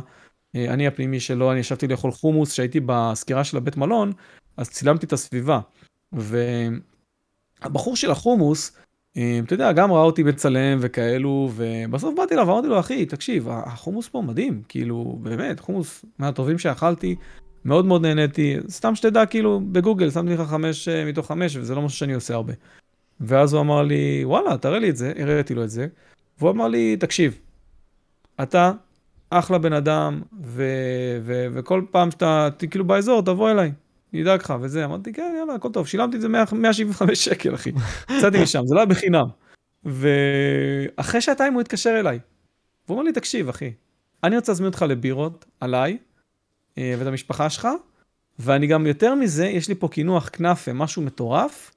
אה, 0.57 0.73
אני 0.75 0.87
הפנימי 0.87 1.21
שלו, 1.21 1.53
אני 1.53 1.61
ישבתי 1.61 1.89
לאכול 1.89 2.11
חומוס, 2.11 2.53
שהייתי 2.53 2.81
בסקירה 2.87 3.45
של 3.45 3.57
הבית 3.57 3.77
מלון, 3.77 4.13
אז 4.57 4.71
צילמתי 4.71 5.07
את 5.07 5.13
הסביבה. 5.13 5.61
והבחור 6.13 7.97
של 7.97 8.11
החומוס, 8.11 8.77
אה, 9.17 9.41
אתה 9.45 9.55
יודע, 9.55 9.73
גם 9.73 9.93
ראה 9.93 10.03
אותי 10.03 10.25
בצלם 10.25 10.79
וכאלו, 10.81 11.51
ובסוף 11.55 12.15
באתי 12.17 12.35
אליו 12.35 12.47
ואמרתי 12.47 12.69
לו, 12.69 12.81
אחי, 12.81 13.07
תקשיב, 13.07 13.49
החומוס 13.49 14.09
פה 14.09 14.23
מדהים, 14.23 14.63
כאילו, 14.69 15.19
באמת, 15.23 15.61
חומוס 15.61 16.05
מהטובים 16.19 16.59
שאכלתי, 16.59 17.17
מאוד 17.67 17.87
מאוד 17.87 18.03
נהניתי, 18.03 18.57
סתם 18.69 18.95
שתדע, 18.95 19.27
כאילו, 19.27 19.61
בגוגל, 19.73 20.11
שמתי 20.11 20.35
לך 20.35 20.41
חמש 20.41 20.89
אה, 20.89 21.05
מתוך 21.05 21.27
חמש, 21.27 21.57
וזה 21.57 21.75
לא 21.75 21.83
משהו 21.83 21.99
שאני 21.99 22.15
עושה 22.15 22.35
הרבה. 22.35 22.53
ואז 23.21 23.53
הוא 23.53 23.61
אמר 23.61 23.83
לי, 23.83 24.25
וואלה, 24.25 24.59
תראה 24.59 24.79
לי 24.79 24.91
את 24.91 24.97
זה, 24.97 25.13
הראיתי 25.19 25.55
לו 25.55 25.65
את 25.65 25.71
זה, 25.71 25.87
והוא 26.39 26.51
אמר 26.51 26.69
לי, 26.69 26.97
תקשיב, 26.97 27.39
אתה 28.43 28.73
אחלה 29.31 29.59
בן 29.59 29.73
אדם, 29.73 30.23
ו- 30.43 31.19
ו- 31.23 31.47
וכל 31.53 31.83
פעם 31.91 32.11
שאתה, 32.11 32.49
כאילו, 32.71 32.85
באזור, 32.85 33.23
תבוא 33.23 33.51
אליי, 33.51 33.73
אני 34.13 34.23
אדאג 34.23 34.41
לך, 34.41 34.55
וזה, 34.61 34.85
אמרתי, 34.85 35.13
כן, 35.13 35.35
יאללה, 35.39 35.55
הכל 35.55 35.69
טוב, 35.73 35.87
שילמתי 35.87 36.17
את 36.17 36.21
זה 36.21 36.29
100 36.29 36.45
175 36.53 37.25
שקל, 37.25 37.55
אחי. 37.55 37.73
יצאתי 38.19 38.43
משם, 38.43 38.63
זה 38.67 38.75
לא 38.75 38.81
היה 38.81 38.87
בחינם. 38.87 39.27
ואחרי 39.85 41.21
שעתיים 41.21 41.53
הוא 41.53 41.61
התקשר 41.61 42.01
אליי. 42.01 42.19
והוא 42.87 42.95
אומר 42.95 43.05
לי, 43.05 43.13
תקשיב, 43.13 43.49
אחי, 43.49 43.73
אני 44.25 44.37
רוצה 44.37 44.53
להזמין 44.53 44.67
אותך 44.67 44.85
לבירות, 44.89 45.45
עליי, 45.61 45.99
ואת 46.77 47.07
המשפחה 47.07 47.51
שלך, 47.51 47.69
ואני 48.39 48.67
גם 48.67 48.87
יותר 48.87 49.15
מזה, 49.15 49.47
יש 49.47 49.69
לי 49.69 49.75
פה 49.75 49.89
קינוח 49.89 50.29
כנאפה, 50.33 50.73
משהו 50.73 51.03
מטורף, 51.03 51.71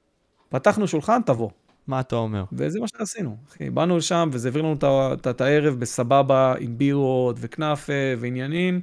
פתחנו 0.50 0.88
שולחן, 0.88 1.22
תבוא. 1.26 1.50
מה 1.88 2.00
אתה 2.00 2.16
אומר? 2.16 2.44
וזה 2.54 2.80
מה 2.80 2.88
שעשינו, 2.88 3.38
אחי. 3.50 3.70
באנו 3.70 3.98
לשם, 3.98 4.30
וזה 4.32 4.48
העביר 4.48 4.62
לנו 4.62 4.76
את 5.14 5.42
הערב 5.42 5.80
בסבבה, 5.80 6.54
עם 6.60 6.78
בירות, 6.78 7.36
וכנאפה, 7.40 7.94
ועניינים, 8.20 8.82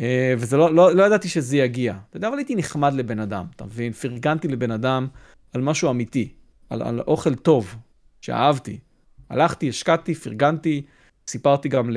אה, 0.00 0.34
וזה 0.38 0.56
לא, 0.56 0.74
לא, 0.74 0.94
לא 0.94 1.02
ידעתי 1.02 1.28
שזה 1.28 1.56
יגיע. 1.56 1.94
אתה 2.10 2.16
יודע, 2.16 2.28
אבל 2.28 2.36
הייתי 2.36 2.54
נחמד 2.54 2.92
לבן 2.92 3.18
אדם, 3.20 3.44
אתה 3.56 3.64
מבין? 3.64 3.92
פרגנתי 3.92 4.48
לבן 4.48 4.70
אדם 4.70 5.06
על 5.52 5.60
משהו 5.60 5.90
אמיתי, 5.90 6.32
על, 6.70 6.82
על 6.82 7.00
אוכל 7.00 7.34
טוב, 7.34 7.76
שאהבתי. 8.20 8.78
הלכתי, 9.30 9.68
השקעתי, 9.68 10.14
פרגנתי, 10.14 10.82
סיפרתי 11.26 11.68
גם 11.68 11.90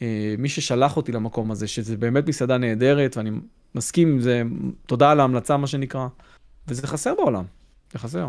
למי 0.00 0.48
ששלח 0.48 0.96
אותי 0.96 1.12
למקום 1.12 1.50
הזה, 1.50 1.68
שזה 1.68 1.96
באמת 1.96 2.28
מסעדה 2.28 2.58
נהדרת, 2.58 3.16
ואני 3.16 3.30
מסכים 3.74 4.08
עם 4.08 4.20
זה, 4.20 4.42
תודה 4.86 5.10
על 5.10 5.20
ההמלצה, 5.20 5.56
מה 5.56 5.66
שנקרא, 5.66 6.08
וזה 6.68 6.86
חסר 6.86 7.14
בעולם, 7.14 7.44
זה 7.92 7.98
חסר. 7.98 8.28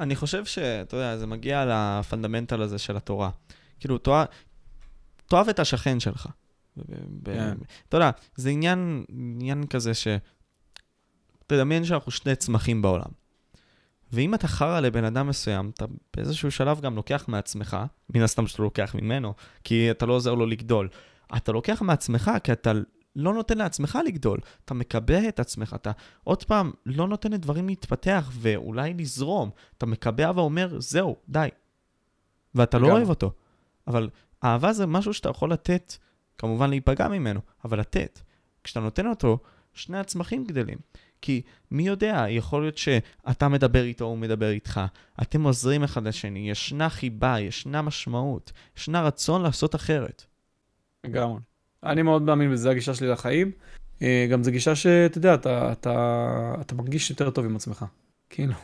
אני 0.00 0.16
חושב 0.16 0.44
שאתה 0.44 0.96
יודע, 0.96 1.16
זה 1.16 1.26
מגיע 1.26 1.64
לפונדמנטל 1.68 2.62
הזה 2.62 2.78
של 2.78 2.96
התורה. 2.96 3.30
כאילו, 3.80 3.98
תאהב, 3.98 4.26
תאהב 5.26 5.48
את 5.48 5.58
השכן 5.58 6.00
שלך. 6.00 6.28
ב- 6.76 7.34
כן. 7.34 7.54
אתה 7.88 7.96
יודע, 7.96 8.10
זה 8.36 8.50
עניין, 8.50 9.04
עניין 9.08 9.66
כזה 9.66 9.94
ש... 9.94 10.08
תדמיין 11.46 11.84
שאנחנו 11.84 12.12
שני 12.12 12.36
צמחים 12.36 12.82
בעולם. 12.82 13.21
ואם 14.12 14.34
אתה 14.34 14.48
חרא 14.48 14.80
לבן 14.80 15.04
אדם 15.04 15.28
מסוים, 15.28 15.70
אתה 15.74 15.84
באיזשהו 16.16 16.50
שלב 16.50 16.80
גם 16.80 16.96
לוקח 16.96 17.24
מעצמך, 17.28 17.76
מן 18.14 18.22
הסתם 18.22 18.46
שאתה 18.46 18.62
לוקח 18.62 18.94
ממנו, 18.94 19.34
כי 19.64 19.90
אתה 19.90 20.06
לא 20.06 20.12
עוזר 20.12 20.34
לו 20.34 20.46
לגדול. 20.46 20.88
אתה 21.36 21.52
לוקח 21.52 21.82
מעצמך 21.82 22.30
כי 22.44 22.52
אתה 22.52 22.72
לא 23.16 23.34
נותן 23.34 23.58
לעצמך 23.58 23.98
לגדול. 24.06 24.38
אתה 24.64 24.74
מקבע 24.74 25.28
את 25.28 25.40
עצמך, 25.40 25.72
אתה 25.74 25.90
עוד 26.24 26.44
פעם 26.44 26.70
לא 26.86 27.08
נותן 27.08 27.32
לדברים 27.32 27.66
להתפתח 27.68 28.30
ואולי 28.32 28.94
לזרום. 28.94 29.50
אתה 29.78 29.86
מקבע 29.86 30.32
ואומר, 30.34 30.80
זהו, 30.80 31.16
די. 31.28 31.48
ואתה 32.54 32.78
לא. 32.78 32.92
אוהב 32.92 33.08
אותו. 33.08 33.32
אבל 33.86 34.10
אהבה 34.44 34.72
זה 34.72 34.86
משהו 34.86 35.14
שאתה 35.14 35.28
יכול 35.28 35.52
לתת, 35.52 35.96
כמובן 36.38 36.70
להיפגע 36.70 37.08
ממנו, 37.08 37.40
אבל 37.64 37.80
לתת. 37.80 38.20
כשאתה 38.64 38.80
נותן 38.80 39.06
אותו, 39.06 39.38
שני 39.74 39.98
הצמחים 39.98 40.44
גדלים. 40.44 40.78
כי 41.22 41.42
מי 41.70 41.82
יודע, 41.82 42.24
יכול 42.28 42.62
להיות 42.62 42.78
שאתה 42.78 43.48
מדבר 43.48 43.84
איתו, 43.84 44.04
הוא 44.04 44.18
מדבר 44.18 44.50
איתך, 44.50 44.80
אתם 45.22 45.42
עוזרים 45.42 45.82
אחד 45.82 46.06
לשני, 46.06 46.50
ישנה 46.50 46.88
חיבה, 46.88 47.40
ישנה 47.40 47.82
משמעות, 47.82 48.52
ישנה 48.76 49.02
רצון 49.02 49.42
לעשות 49.42 49.74
אחרת. 49.74 50.24
לגמרי. 51.04 51.40
אני 51.84 52.02
מאוד 52.02 52.22
מאמין 52.22 52.52
בזה, 52.52 52.70
הגישה 52.70 52.94
שלי 52.94 53.08
לחיים. 53.08 53.50
אה, 54.02 54.26
גם 54.30 54.42
זו 54.42 54.50
גישה 54.50 54.74
שאתה 54.74 55.18
יודע, 55.18 55.34
אתה, 55.34 55.72
אתה, 55.72 56.54
אתה 56.60 56.74
מרגיש 56.74 57.10
יותר 57.10 57.30
טוב 57.30 57.44
עם 57.44 57.56
עצמך. 57.56 57.84
כאילו. 58.30 58.54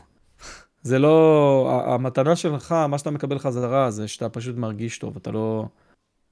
זה 0.82 0.98
לא, 0.98 1.84
המתנה 1.86 2.36
שלך, 2.36 2.72
מה 2.72 2.98
שאתה 2.98 3.10
מקבל 3.10 3.38
חזרה, 3.38 3.90
זה 3.90 4.08
שאתה 4.08 4.28
פשוט 4.28 4.56
מרגיש 4.56 4.98
טוב, 4.98 5.16
אתה 5.16 5.30
לא... 5.30 5.66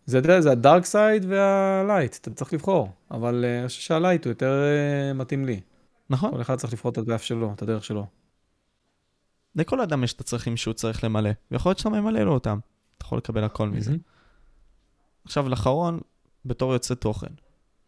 זה, 0.07 0.19
אתה 0.19 0.27
יודע, 0.27 0.41
זה 0.41 0.51
ה 0.53 0.59
dark 0.59 0.85
side 0.85 1.25
וה 1.29 1.51
light, 1.51 2.17
אתה 2.21 2.31
צריך 2.31 2.53
לבחור. 2.53 2.89
אבל 3.11 3.45
אה, 3.45 3.59
אני 3.61 3.69
חושב 3.69 3.81
שה 3.81 3.97
light 3.97 4.25
הוא 4.25 4.31
יותר 4.31 4.63
אה, 4.65 5.13
מתאים 5.13 5.45
לי. 5.45 5.61
נכון? 6.11 6.31
כל 6.31 6.41
אחד 6.41 6.57
צריך 6.57 6.73
לבחור 6.73 6.93
את 6.93 6.99
הדף 6.99 7.23
שלו, 7.23 7.53
את 7.53 7.63
הדרך 7.63 7.85
שלו. 7.85 8.07
לכל 9.55 9.81
אדם 9.81 10.05
יש 10.05 10.13
את 10.13 10.21
הצרכים 10.21 10.57
שהוא 10.57 10.75
צריך 10.75 11.05
למלא, 11.05 11.31
ויכול 11.51 11.71
להיות 11.71 11.79
שאתה 11.79 11.91
ממלא 11.91 12.21
לו 12.21 12.33
אותם. 12.33 12.59
אתה 12.99 13.05
יכול 13.05 13.19
לקבל 13.19 13.45
הכל 13.45 13.69
מזה. 13.69 13.95
עכשיו, 15.25 15.49
לאחרון, 15.49 16.01
בתור 16.45 16.73
יוצא 16.73 16.95
תוכן. 16.95 17.33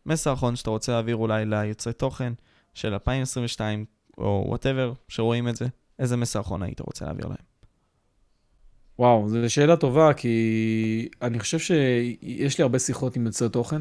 מסר 0.07 0.33
אחרון 0.33 0.57
שאתה 0.57 0.71
רוצה 0.71 0.93
להעביר 0.93 1.17
אולי 1.17 1.47
ליוצאי 1.47 1.93
תוכן 1.93 2.33
של 2.75 2.93
2022, 2.93 3.85
או 4.19 4.45
וואטאבר, 4.49 4.93
שרואים 5.09 5.49
את 5.49 5.57
זה, 5.57 5.67
איזה 5.99 6.17
מסר 6.17 6.41
אחרון 6.41 6.63
היית 6.63 6.81
רוצה 6.81 7.05
להעביר 7.05 7.27
להם? 7.27 7.49
וואו, 8.99 9.29
זו 9.29 9.51
שאלה 9.51 9.77
טובה, 9.77 10.15
כי 10.15 11.09
אני 11.23 11.39
חושב 11.39 11.59
שיש 11.59 12.59
לי 12.59 12.63
הרבה 12.63 12.79
שיחות 12.79 13.17
עם 13.17 13.27
יוצרי 13.27 13.49
תוכן, 13.49 13.81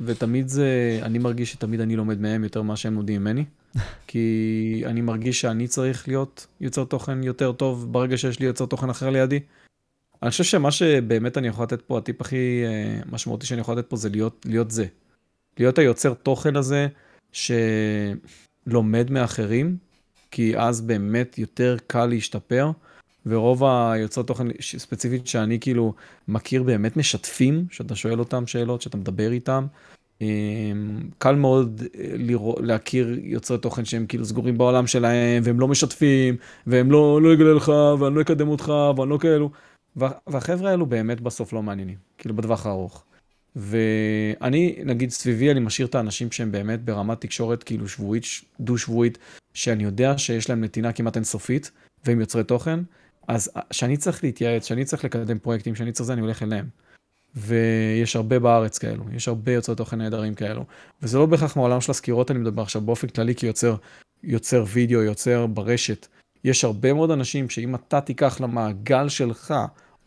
ותמיד 0.00 0.48
זה, 0.48 1.00
אני 1.02 1.18
מרגיש 1.18 1.52
שתמיד 1.52 1.80
אני 1.80 1.96
לומד 1.96 2.20
מהם 2.20 2.44
יותר 2.44 2.62
ממה 2.62 2.76
שהם 2.76 2.94
לומדים 2.94 3.20
ממני, 3.20 3.44
כי 4.06 4.82
אני 4.86 5.00
מרגיש 5.00 5.40
שאני 5.40 5.68
צריך 5.68 6.08
להיות 6.08 6.46
יוצר 6.60 6.84
תוכן 6.84 7.22
יותר 7.22 7.52
טוב 7.52 7.92
ברגע 7.92 8.16
שיש 8.16 8.40
לי 8.40 8.46
יוצר 8.46 8.66
תוכן 8.66 8.90
אחר 8.90 9.10
לידי. 9.10 9.40
אני 10.22 10.30
חושב 10.30 10.44
שמה 10.44 10.70
שבאמת 10.70 11.38
אני 11.38 11.48
יכול 11.48 11.64
לתת 11.64 11.82
פה, 11.82 11.98
הטיפ 11.98 12.20
הכי 12.20 12.62
אה, 12.66 13.00
משמעותי 13.12 13.46
שאני 13.46 13.60
יכול 13.60 13.78
לתת 13.78 13.90
פה 13.90 13.96
זה 13.96 14.08
להיות, 14.08 14.46
להיות 14.48 14.70
זה. 14.70 14.86
להיות 15.58 15.78
היוצר 15.78 16.14
תוכן 16.14 16.56
הזה 16.56 16.86
שלומד 17.32 19.10
מאחרים, 19.10 19.76
כי 20.30 20.58
אז 20.58 20.80
באמת 20.80 21.38
יותר 21.38 21.76
קל 21.86 22.06
להשתפר, 22.06 22.70
ורוב 23.26 23.64
היוצרי 23.64 24.24
תוכן 24.24 24.46
ספציפית 24.60 25.26
שאני 25.26 25.60
כאילו 25.60 25.94
מכיר 26.28 26.62
באמת 26.62 26.96
משתפים, 26.96 27.66
שאתה 27.70 27.96
שואל 27.96 28.18
אותם 28.18 28.46
שאלות, 28.46 28.82
שאתה 28.82 28.96
מדבר 28.96 29.32
איתם. 29.32 29.66
אמ, 30.20 31.00
קל 31.18 31.34
מאוד 31.34 31.82
אה, 31.82 32.04
לראות, 32.14 32.58
להכיר 32.60 33.18
יוצרי 33.22 33.58
תוכן 33.58 33.84
שהם 33.84 34.06
כאילו 34.06 34.24
סגורים 34.24 34.58
בעולם 34.58 34.86
שלהם, 34.86 35.42
והם 35.44 35.60
לא 35.60 35.68
משתפים, 35.68 36.36
והם 36.66 36.90
לא, 36.90 37.22
לא 37.22 37.32
אגלה 37.32 37.52
לך, 37.52 37.72
ואני 37.98 38.14
לא 38.14 38.20
אקדם 38.20 38.48
אותך, 38.48 38.72
ואני 38.96 39.10
לא 39.10 39.18
כאלו. 39.18 39.50
והחבר'ה 40.26 40.70
האלו 40.70 40.86
באמת 40.86 41.20
בסוף 41.20 41.52
לא 41.52 41.62
מעניינים, 41.62 41.96
כאילו 42.18 42.34
בטווח 42.34 42.66
הארוך. 42.66 43.04
ואני, 43.56 44.76
נגיד, 44.84 45.10
סביבי 45.10 45.50
אני 45.50 45.60
משאיר 45.60 45.88
את 45.88 45.94
האנשים 45.94 46.32
שהם 46.32 46.52
באמת 46.52 46.84
ברמת 46.84 47.20
תקשורת 47.20 47.62
כאילו 47.62 47.88
שבועית, 47.88 48.24
דו-שבועית, 48.60 49.18
שאני 49.54 49.84
יודע 49.84 50.18
שיש 50.18 50.50
להם 50.50 50.64
נתינה 50.64 50.92
כמעט 50.92 51.16
אינסופית, 51.16 51.70
והם 52.04 52.20
יוצרי 52.20 52.44
תוכן, 52.44 52.80
אז 53.28 53.50
כשאני 53.70 53.96
צריך 53.96 54.24
להתייעץ, 54.24 54.64
כשאני 54.64 54.84
צריך 54.84 55.04
לקדם 55.04 55.38
פרויקטים, 55.38 55.74
כשאני 55.74 55.92
צריך 55.92 56.06
זה, 56.06 56.12
אני 56.12 56.20
הולך 56.20 56.42
אליהם. 56.42 56.68
ויש 57.36 58.16
הרבה 58.16 58.38
בארץ 58.38 58.78
כאלו, 58.78 59.04
יש 59.12 59.28
הרבה 59.28 59.52
יוצרי 59.52 59.76
תוכן 59.76 59.98
נהדרים 59.98 60.34
כאלו. 60.34 60.64
וזה 61.02 61.18
לא 61.18 61.26
בהכרח 61.26 61.56
מעולם 61.56 61.80
של 61.80 61.90
הסקירות, 61.90 62.30
אני 62.30 62.38
מדבר 62.38 62.62
עכשיו 62.62 62.82
באופן 62.82 63.08
כללי 63.08 63.34
כיוצר 63.34 63.76
יוצר 64.22 64.64
וידאו, 64.68 65.02
יוצר 65.02 65.46
ברשת. 65.46 66.06
יש 66.44 66.64
הרבה 66.64 66.92
מאוד 66.92 67.10
אנשים 67.10 67.50
שאם 67.50 67.74
אתה 67.74 68.00
תיקח 68.00 68.40
למעגל 68.40 69.08
שלך, 69.08 69.54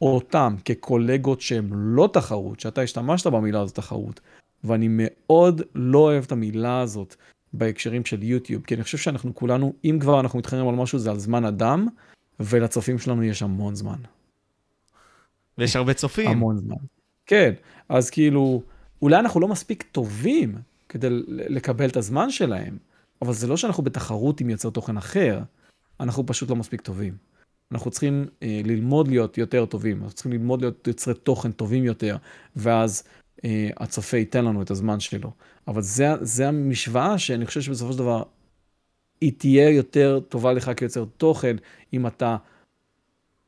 או 0.01 0.15
אותם 0.15 0.55
כקולגות 0.65 1.41
שהם 1.41 1.69
לא 1.73 2.09
תחרות, 2.13 2.59
שאתה 2.59 2.81
השתמשת 2.81 3.27
במילה 3.27 3.61
הזאת 3.61 3.75
תחרות, 3.75 4.19
ואני 4.63 4.87
מאוד 4.89 5.61
לא 5.75 5.97
אוהב 5.97 6.23
את 6.23 6.31
המילה 6.31 6.81
הזאת 6.81 7.15
בהקשרים 7.53 8.05
של 8.05 8.23
יוטיוב, 8.23 8.63
כי 8.63 8.75
אני 8.75 8.83
חושב 8.83 8.97
שאנחנו 8.97 9.35
כולנו, 9.35 9.73
אם 9.85 9.97
כבר 10.01 10.19
אנחנו 10.19 10.39
מתחרים 10.39 10.67
על 10.67 10.75
משהו, 10.75 10.99
זה 10.99 11.11
על 11.11 11.19
זמן 11.19 11.45
אדם, 11.45 11.87
ולצופים 12.45 12.99
שלנו 12.99 13.23
יש 13.23 13.43
המון 13.43 13.75
זמן. 13.75 13.99
ויש 15.57 15.75
הרבה 15.75 15.93
צופים. 15.93 16.29
המון 16.29 16.57
זמן. 16.57 16.75
כן, 17.25 17.53
אז 17.89 18.09
כאילו, 18.09 18.63
אולי 19.01 19.19
אנחנו 19.19 19.39
לא 19.39 19.47
מספיק 19.47 19.83
טובים 19.91 20.55
כדי 20.89 21.07
לקבל 21.27 21.89
את 21.89 21.97
הזמן 21.97 22.29
שלהם, 22.29 22.77
אבל 23.21 23.33
זה 23.33 23.47
לא 23.47 23.57
שאנחנו 23.57 23.83
בתחרות 23.83 24.41
עם 24.41 24.49
יוצר 24.49 24.69
תוכן 24.69 24.97
אחר, 24.97 25.39
אנחנו 25.99 26.25
פשוט 26.25 26.49
לא 26.49 26.55
מספיק 26.55 26.81
טובים. 26.81 27.13
אנחנו 27.71 27.91
צריכים 27.91 28.25
אה, 28.43 28.61
ללמוד 28.63 29.07
להיות 29.07 29.37
יותר 29.37 29.65
טובים, 29.65 29.97
אנחנו 29.97 30.13
צריכים 30.13 30.31
ללמוד 30.31 30.61
להיות 30.61 30.87
יוצרי 30.87 31.13
תוכן 31.13 31.51
טובים 31.51 31.83
יותר, 31.83 32.17
ואז 32.55 33.03
אה, 33.45 33.69
הצופה 33.77 34.17
ייתן 34.17 34.45
לנו 34.45 34.61
את 34.61 34.71
הזמן 34.71 34.99
שלו. 34.99 35.31
אבל 35.67 35.81
זה, 35.81 36.07
זה 36.21 36.47
המשוואה 36.47 37.17
שאני 37.17 37.45
חושב 37.45 37.61
שבסופו 37.61 37.93
של 37.93 37.99
דבר 37.99 38.23
היא 39.21 39.31
תהיה 39.37 39.69
יותר 39.69 40.19
טובה 40.29 40.53
לך 40.53 40.71
כיוצר 40.77 41.05
תוכן, 41.17 41.55
אם 41.93 42.07
אתה 42.07 42.37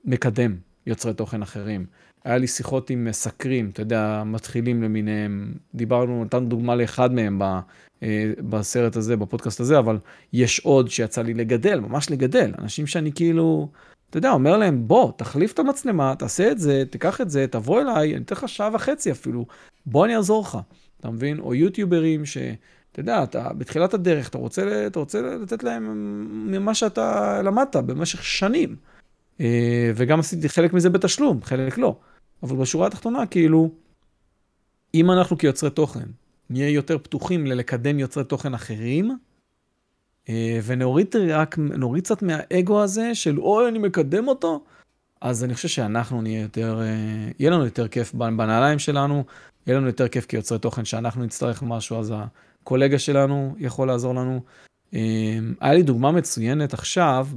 מקדם 0.05 0.55
יוצרי 0.87 1.13
תוכן 1.13 1.41
אחרים. 1.41 1.85
היה 2.23 2.37
לי 2.37 2.47
שיחות 2.47 2.89
עם 2.89 3.05
מסקרים, 3.05 3.69
אתה 3.69 3.81
יודע, 3.81 4.23
מתחילים 4.25 4.83
למיניהם, 4.83 5.53
דיברנו, 5.75 6.25
נתנו 6.25 6.45
דוגמה 6.45 6.75
לאחד 6.75 7.13
מהם 7.13 7.39
ב, 7.39 7.43
אה, 8.03 8.31
בסרט 8.49 8.95
הזה, 8.95 9.17
בפודקאסט 9.17 9.59
הזה, 9.59 9.79
אבל 9.79 9.97
יש 10.33 10.59
עוד 10.59 10.89
שיצא 10.89 11.21
לי 11.21 11.33
לגדל, 11.33 11.79
ממש 11.79 12.11
לגדל. 12.11 12.53
אנשים 12.59 12.87
שאני 12.87 13.11
כאילו, 13.11 13.69
אתה 14.09 14.17
יודע, 14.17 14.31
אומר 14.31 14.57
להם, 14.57 14.87
בוא, 14.87 15.11
תחליף 15.17 15.53
את 15.53 15.59
המצלמה, 15.59 16.15
תעשה 16.19 16.51
את 16.51 16.59
זה, 16.59 16.83
תיקח 16.89 17.21
את 17.21 17.29
זה, 17.29 17.47
תבוא 17.47 17.81
אליי, 17.81 18.15
אני 18.15 18.23
אתן 18.23 18.35
לך 18.35 18.49
שעה 18.49 18.69
וחצי 18.73 19.11
אפילו, 19.11 19.45
בוא 19.85 20.05
אני 20.05 20.15
אעזור 20.15 20.41
לך, 20.41 20.57
אתה 20.99 21.09
מבין? 21.09 21.39
או 21.39 21.55
יוטיוברים 21.55 22.25
ש... 22.25 22.37
אתה 22.93 23.01
יודע, 23.01 23.23
אתה 23.23 23.53
בתחילת 23.53 23.93
הדרך, 23.93 24.29
אתה 24.29 24.37
רוצה, 24.37 24.87
אתה 24.87 24.99
רוצה 24.99 25.21
לתת 25.21 25.63
להם 25.63 25.83
ממה 26.51 26.73
שאתה 26.73 27.41
למדת 27.41 27.75
במשך 27.75 28.23
שנים. 28.23 28.75
אה, 29.41 29.91
וגם 29.95 30.19
עשיתי 30.19 30.49
חלק 30.49 30.73
מזה 30.73 30.89
בתשלום, 30.89 31.43
חלק 31.43 31.77
לא. 31.77 31.99
אבל 32.43 32.55
בשורה 32.57 32.87
התחתונה, 32.87 33.25
כאילו, 33.25 33.71
אם 34.93 35.11
אנחנו 35.11 35.37
כיוצרי 35.37 35.69
תוכן 35.69 36.05
נהיה 36.49 36.69
יותר 36.69 36.97
פתוחים 36.97 37.45
ללקדם 37.45 37.99
יוצרי 37.99 38.23
תוכן 38.23 38.53
אחרים, 38.53 39.17
אה, 40.29 40.59
ונוריד 40.65 41.15
רק, 41.15 41.57
נוריד 41.57 42.03
קצת 42.03 42.21
מהאגו 42.21 42.83
הזה 42.83 43.15
של 43.15 43.39
אוי, 43.39 43.67
אני 43.67 43.79
מקדם 43.79 44.27
אותו, 44.27 44.63
אז 45.21 45.43
אני 45.43 45.53
חושב 45.53 45.67
שאנחנו 45.67 46.21
נהיה 46.21 46.41
יותר, 46.41 46.81
אה, 46.81 47.31
יהיה 47.39 47.51
לנו 47.51 47.65
יותר 47.65 47.87
כיף 47.87 48.13
בנעליים 48.13 48.79
שלנו, 48.79 49.23
יהיה 49.67 49.77
לנו 49.77 49.87
יותר 49.87 50.07
כיף 50.07 50.25
כיוצרי 50.25 50.59
תוכן 50.59 50.85
שאנחנו 50.85 51.23
נצטרך 51.23 51.63
משהו, 51.63 51.99
אז 51.99 52.13
הקולגה 52.63 52.99
שלנו 52.99 53.55
יכול 53.59 53.87
לעזור 53.87 54.15
לנו. 54.15 54.41
אמ, 54.93 55.53
היה 55.61 55.73
לי 55.73 55.83
דוגמה 55.83 56.11
מצוינת 56.11 56.73
עכשיו, 56.73 57.27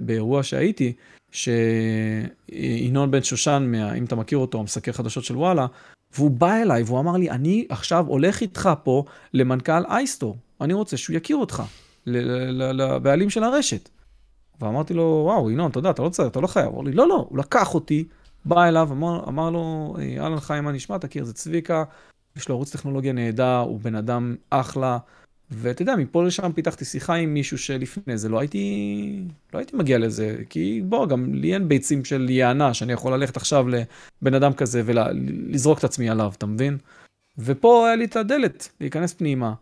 באירוע 0.00 0.42
שהייתי, 0.42 0.92
שינון 1.32 3.10
בן 3.10 3.22
שושן, 3.22 3.68
מה, 3.72 3.94
אם 3.94 4.04
אתה 4.04 4.16
מכיר 4.16 4.38
אותו, 4.38 4.60
המסקר 4.60 4.92
חדשות 4.92 5.24
של 5.24 5.36
וואלה, 5.36 5.66
והוא 6.14 6.30
בא 6.30 6.62
אליי 6.62 6.82
והוא 6.82 7.00
אמר 7.00 7.16
לי, 7.16 7.30
אני 7.30 7.66
עכשיו 7.68 8.06
הולך 8.08 8.40
איתך 8.40 8.70
פה 8.82 9.04
למנכ"ל 9.34 9.86
אייסטור, 9.88 10.36
אני 10.60 10.72
רוצה 10.72 10.96
שהוא 10.96 11.16
יכיר 11.16 11.36
אותך, 11.36 11.62
לבעלים 12.06 13.30
של 13.30 13.42
הרשת. 13.42 13.88
ואמרתי 14.60 14.94
לו, 14.94 15.22
וואו, 15.24 15.50
ינון, 15.50 15.70
אתה 15.70 15.78
יודע, 15.78 15.90
אתה 15.90 16.02
לא 16.02 16.08
צריך, 16.08 16.28
אתה 16.28 16.40
לא 16.40 16.46
חייב. 16.46 16.72
אמר 16.72 16.82
לי, 16.82 16.92
לא, 16.92 17.08
לא, 17.08 17.26
הוא 17.28 17.38
לקח 17.38 17.74
אותי, 17.74 18.04
בא 18.44 18.64
אליו, 18.68 18.88
אמר, 18.92 19.24
אמר 19.28 19.50
לו, 19.50 19.96
אהלן 20.18 20.40
חיים, 20.40 20.64
מה 20.64 20.72
נשמע? 20.72 20.98
תכיר, 20.98 21.24
זה 21.24 21.32
צביקה, 21.32 21.84
יש 22.36 22.48
לו 22.48 22.54
ערוץ 22.54 22.72
טכנולוגיה 22.72 23.12
נהדר, 23.12 23.58
הוא 23.58 23.80
בן 23.80 23.94
אדם 23.94 24.36
אחלה. 24.50 24.98
ואתה 25.50 25.82
יודע, 25.82 25.96
מפה 25.96 26.24
לשם 26.24 26.52
פיתחתי 26.52 26.84
שיחה 26.84 27.14
עם 27.14 27.34
מישהו 27.34 27.58
שלפני 27.58 28.18
זה 28.18 28.28
לא 28.28 28.40
הייתי, 28.40 29.22
לא 29.54 29.58
הייתי 29.58 29.76
מגיע 29.76 29.98
לזה, 29.98 30.36
כי 30.50 30.82
בוא, 30.84 31.06
גם 31.06 31.34
לי 31.34 31.54
אין 31.54 31.68
ביצים 31.68 32.04
של 32.04 32.30
יענה, 32.30 32.74
שאני 32.74 32.92
יכול 32.92 33.14
ללכת 33.14 33.36
עכשיו 33.36 33.66
לבן 33.68 34.34
אדם 34.34 34.52
כזה 34.52 34.82
ולזרוק 34.84 35.78
את 35.78 35.84
עצמי 35.84 36.10
עליו, 36.10 36.32
אתה 36.36 36.46
מבין? 36.46 36.78
ופה 37.38 37.86
היה 37.86 37.96
לי 37.96 38.04
את 38.04 38.16
הדלת, 38.16 38.68
להיכנס 38.80 39.14
פנימה. 39.14 39.54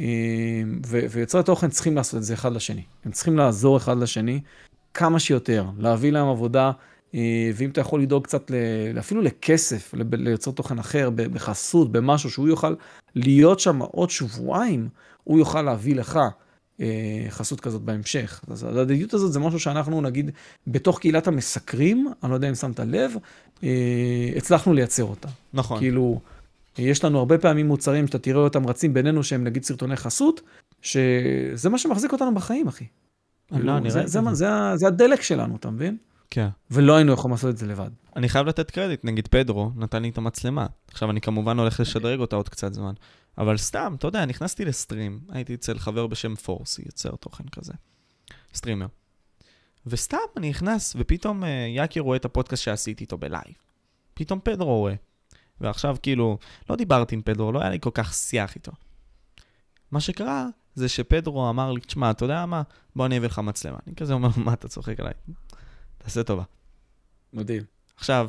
אה, 0.00 0.62
ויוצרי 1.10 1.42
תוכן 1.42 1.68
צריכים 1.68 1.96
לעשות 1.96 2.18
את 2.18 2.24
זה 2.24 2.34
אחד 2.34 2.52
לשני. 2.52 2.82
הם 3.04 3.12
צריכים 3.12 3.36
לעזור 3.36 3.76
אחד 3.76 3.98
לשני 3.98 4.40
כמה 4.94 5.18
שיותר, 5.20 5.64
להביא 5.78 6.12
להם 6.12 6.26
עבודה 6.28 6.72
ואם 7.54 7.70
אתה 7.70 7.80
יכול 7.80 8.02
לדאוג 8.02 8.24
קצת 8.24 8.50
אפילו 8.98 9.22
לכסף, 9.22 9.94
ליוצר 10.12 10.50
תוכן 10.50 10.78
אחר, 10.78 11.10
בחסות, 11.10 11.92
במשהו 11.92 12.30
שהוא 12.30 12.48
יוכל 12.48 12.74
להיות 13.14 13.60
שם 13.60 13.82
עוד 13.82 14.10
שבועיים, 14.10 14.88
הוא 15.24 15.38
יוכל 15.38 15.62
להביא 15.62 15.94
לך 15.94 16.18
אה, 16.80 17.26
חסות 17.28 17.60
כזאת 17.60 17.82
בהמשך. 17.82 18.40
אז 18.50 18.64
ההדדיות 18.64 19.14
הזאת 19.14 19.32
זה 19.32 19.40
משהו 19.40 19.60
שאנחנו 19.60 20.00
נגיד 20.00 20.30
בתוך 20.66 20.98
קהילת 20.98 21.26
המסקרים, 21.26 22.12
אני 22.22 22.30
לא 22.30 22.34
יודע 22.34 22.48
אם 22.48 22.54
שמת 22.54 22.80
לב, 22.80 23.12
אה, 23.64 23.68
הצלחנו 24.36 24.74
לייצר 24.74 25.04
אותה. 25.04 25.28
נכון. 25.52 25.78
כאילו, 25.78 26.20
יש 26.78 27.04
לנו 27.04 27.18
הרבה 27.18 27.38
פעמים 27.38 27.66
מוצרים 27.66 28.06
שאתה 28.06 28.18
תראה 28.18 28.40
אותם 28.40 28.66
רצים 28.66 28.94
בינינו 28.94 29.22
שהם 29.22 29.44
נגיד 29.44 29.64
סרטוני 29.64 29.96
חסות, 29.96 30.40
שזה 30.82 31.68
מה 31.70 31.78
שמחזיק 31.78 32.12
אותנו 32.12 32.34
בחיים, 32.34 32.68
אחי. 32.68 32.84
לא, 33.50 33.56
כאילו, 33.56 33.90
זה, 33.90 34.06
זה, 34.06 34.06
זה, 34.06 34.34
זה, 34.34 34.48
זה 34.74 34.86
הדלק 34.86 35.22
שלנו, 35.22 35.56
אתה 35.56 35.70
מבין? 35.70 35.96
כן. 36.30 36.48
ולא 36.70 36.96
היינו 36.96 37.12
יכולים 37.12 37.32
לעשות 37.32 37.50
את 37.50 37.56
זה 37.56 37.66
לבד. 37.66 37.90
אני 38.16 38.28
חייב 38.28 38.46
לתת 38.46 38.70
קרדיט, 38.70 39.04
נגיד 39.04 39.28
פדרו 39.28 39.70
נתן 39.76 40.02
לי 40.02 40.08
את 40.08 40.18
המצלמה. 40.18 40.66
עכשיו 40.88 41.10
אני 41.10 41.20
כמובן 41.20 41.58
הולך 41.58 41.80
לשדרג 41.80 42.20
אותה 42.20 42.36
עוד 42.36 42.48
קצת 42.48 42.74
זמן. 42.74 42.92
אבל 43.38 43.56
סתם, 43.56 43.94
אתה 43.98 44.06
יודע, 44.06 44.26
נכנסתי 44.26 44.64
ל 44.64 44.71
stream, 44.71 45.20
הייתי 45.28 45.54
אצל 45.54 45.78
חבר 45.78 46.06
בשם 46.06 46.34
פורסי, 46.34 46.82
יוצר 46.86 47.10
תוכן 47.10 47.44
כזה. 47.52 47.72
streamer. 48.54 48.86
וסתם 49.86 50.18
אני 50.36 50.50
נכנס, 50.50 50.96
ופתאום 50.98 51.42
uh, 51.42 51.46
יאקי 51.76 52.00
רואה 52.00 52.16
את 52.16 52.24
הפודקאסט 52.24 52.62
שעשיתי 52.62 53.04
איתו 53.04 53.18
בלייב. 53.18 53.54
פתאום 54.14 54.40
פדרו 54.44 54.78
רואה. 54.78 54.94
ועכשיו 55.60 55.96
כאילו, 56.02 56.38
לא 56.70 56.76
דיברתי 56.76 57.14
עם 57.14 57.22
פדרו, 57.22 57.52
לא 57.52 57.60
היה 57.60 57.70
לי 57.70 57.78
כל 57.80 57.90
כך 57.94 58.14
שיח 58.14 58.54
איתו. 58.54 58.72
מה 59.90 60.00
שקרה, 60.00 60.46
זה 60.74 60.88
שפדרו 60.88 61.50
אמר 61.50 61.72
לי, 61.72 61.80
תשמע, 61.80 62.10
אתה 62.10 62.24
יודע 62.24 62.46
מה? 62.46 62.62
בוא 62.96 63.06
אני 63.06 63.18
אביא 63.18 63.28
לך 63.28 63.38
מצלמה. 63.38 63.78
אני 63.86 63.94
כזה 63.94 64.12
אומר, 64.12 64.28
מה 64.36 64.52
אתה 64.52 64.68
צוחק 64.68 65.00
עליי? 65.00 65.12
תעשה 66.04 66.22
טובה. 66.22 66.42
מדהים. 67.32 67.62
עכשיו, 67.96 68.28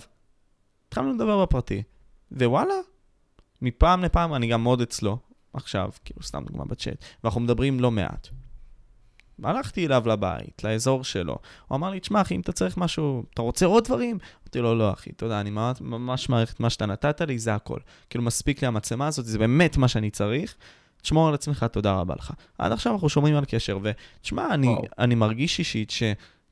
התחלנו 0.87 1.13
לדבר 1.13 1.41
בפרטי, 1.41 1.83
ווואלה, 2.31 2.73
מפעם 3.61 4.03
לפעם 4.03 4.33
אני 4.33 4.47
גם 4.47 4.63
מאוד 4.63 4.81
אצלו, 4.81 5.17
עכשיו, 5.53 5.89
כאילו 6.05 6.23
סתם 6.23 6.43
דוגמה 6.45 6.65
בצ'אט, 6.65 7.05
ואנחנו 7.23 7.41
מדברים 7.41 7.79
לא 7.79 7.91
מעט. 7.91 8.27
הלכתי 9.43 9.85
אליו 9.85 10.03
לבית, 10.07 10.63
לאזור 10.63 11.03
שלו. 11.03 11.37
הוא 11.67 11.75
אמר 11.75 11.89
לי, 11.89 11.99
תשמע, 11.99 12.21
אחי, 12.21 12.35
אם 12.35 12.39
אתה 12.39 12.51
צריך 12.51 12.77
משהו, 12.77 13.23
אתה 13.33 13.41
רוצה 13.41 13.65
עוד 13.65 13.85
דברים? 13.85 14.17
אמרתי 14.43 14.59
לו, 14.59 14.75
לא, 14.75 14.93
אחי, 14.93 15.11
תודה, 15.11 15.41
אני 15.41 15.49
ממש, 15.81 16.29
מעריך 16.29 16.53
את 16.53 16.59
מה 16.59 16.69
שאתה 16.69 16.85
נתת 16.85 17.21
לי, 17.21 17.39
זה 17.39 17.55
הכל. 17.55 17.79
כאילו, 18.09 18.23
מספיק 18.23 18.61
לי 18.61 18.67
המצלמה 18.67 19.07
הזאת, 19.07 19.25
זה 19.25 19.39
באמת 19.39 19.77
מה 19.77 19.87
שאני 19.87 20.09
צריך. 20.11 20.55
תשמור 21.01 21.27
על 21.27 21.33
עצמך, 21.33 21.65
תודה 21.71 21.93
רבה 21.93 22.15
לך. 22.15 22.33
עד 22.57 22.71
עכשיו 22.71 22.93
אנחנו 22.93 23.09
שומרים 23.09 23.35
על 23.35 23.45
קשר, 23.45 23.79
ותשמע, 23.81 24.53
אני, 24.53 24.75
אני 24.99 25.15
מרגיש 25.15 25.59
אישית 25.59 25.89
ש... 25.89 26.03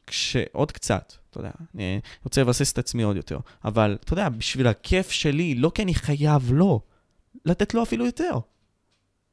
כשעוד 0.10 0.72
קצת, 0.72 1.14
אתה 1.30 1.40
יודע, 1.40 1.52
אני 1.76 2.00
רוצה 2.24 2.42
לבסס 2.42 2.74
את 2.74 2.78
עצמי 2.78 3.04
עוד 3.04 3.16
יותר, 3.16 3.40
אבל 3.66 3.98
אתה 4.04 4.14
יודע, 4.14 4.30
בשביל 4.30 4.68
הכיף 4.68 5.12
שלי, 5.12 5.56
לא 5.56 5.72
כי 5.76 5.84
אני 5.84 5.94
חייב 5.94 6.52
לו, 6.52 6.82
לתת 7.46 7.74
לו 7.74 7.84
אפילו 7.84 8.06
יותר. 8.06 8.32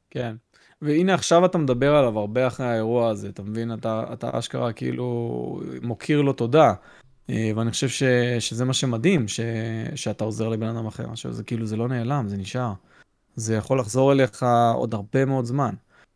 כן. 0.09 0.35
והנה 0.81 1.13
עכשיו 1.13 1.45
אתה 1.45 1.57
מדבר 1.57 1.95
עליו 1.95 2.19
הרבה 2.19 2.47
אחרי 2.47 2.65
האירוע 2.65 3.09
הזה, 3.09 3.29
אתה 3.29 3.43
מבין? 3.43 3.73
אתה, 3.73 4.05
אתה 4.13 4.39
אשכרה 4.39 4.73
כאילו 4.73 5.61
מוקיר 5.81 6.21
לו 6.21 6.33
תודה. 6.33 6.73
אה, 7.29 7.51
ואני 7.55 7.71
חושב 7.71 7.89
ש, 7.89 8.03
שזה 8.39 8.65
מה 8.65 8.73
שמדהים, 8.73 9.27
ש, 9.27 9.39
שאתה 9.95 10.23
עוזר 10.23 10.49
לבן 10.49 10.67
אדם 10.67 10.87
אחר, 10.87 11.15
שזה 11.15 11.43
כאילו, 11.43 11.65
זה 11.65 11.75
לא 11.75 11.87
נעלם, 11.87 12.27
זה 12.27 12.37
נשאר. 12.37 12.73
זה 13.35 13.55
יכול 13.55 13.79
לחזור 13.79 14.11
אליך 14.11 14.45
עוד 14.75 14.93
הרבה 14.93 15.25
מאוד 15.25 15.45
זמן. 15.45 15.73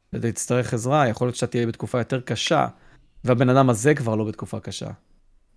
אתה 0.10 0.32
תצטרך 0.32 0.74
עזרה, 0.74 1.08
יכול 1.08 1.28
להיות 1.28 1.36
שאתה 1.36 1.48
תהיה 1.48 1.68
בתקופה 1.68 1.98
יותר 1.98 2.22
קשה, 2.22 2.68
והבן 3.24 3.50
אדם 3.50 3.70
הזה 3.70 3.96
כבר 3.96 4.16
לא 4.16 4.24
בתקופה 4.24 4.60
קשה. 4.60 4.90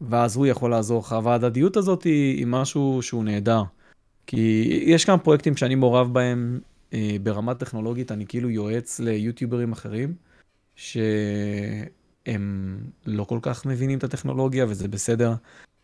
ואז 0.01 0.37
הוא 0.37 0.47
יכול 0.47 0.71
לעזור 0.71 1.01
לך, 1.01 1.17
וההדדיות 1.25 1.77
הזאת 1.77 2.03
היא, 2.03 2.37
היא 2.37 2.47
משהו 2.47 2.99
שהוא 3.03 3.25
נהדר. 3.25 3.63
כי 4.27 4.69
יש 4.87 5.05
כמה 5.05 5.19
פרויקטים 5.19 5.57
שאני 5.57 5.75
מעורב 5.75 6.13
בהם 6.13 6.61
אה, 6.93 7.17
ברמה 7.23 7.55
טכנולוגית, 7.55 8.13
אני 8.13 8.27
כאילו 8.27 8.51
יועץ 8.51 9.01
ליוטיוברים 9.01 9.73
אחרים, 9.73 10.15
שהם 10.77 11.05
לא 13.07 13.25
כל 13.25 13.39
כך 13.43 13.67
מבינים 13.67 13.99
את 13.99 14.05
הטכנולוגיה, 14.05 14.67
וזה 14.69 14.89
בסדר 14.89 15.35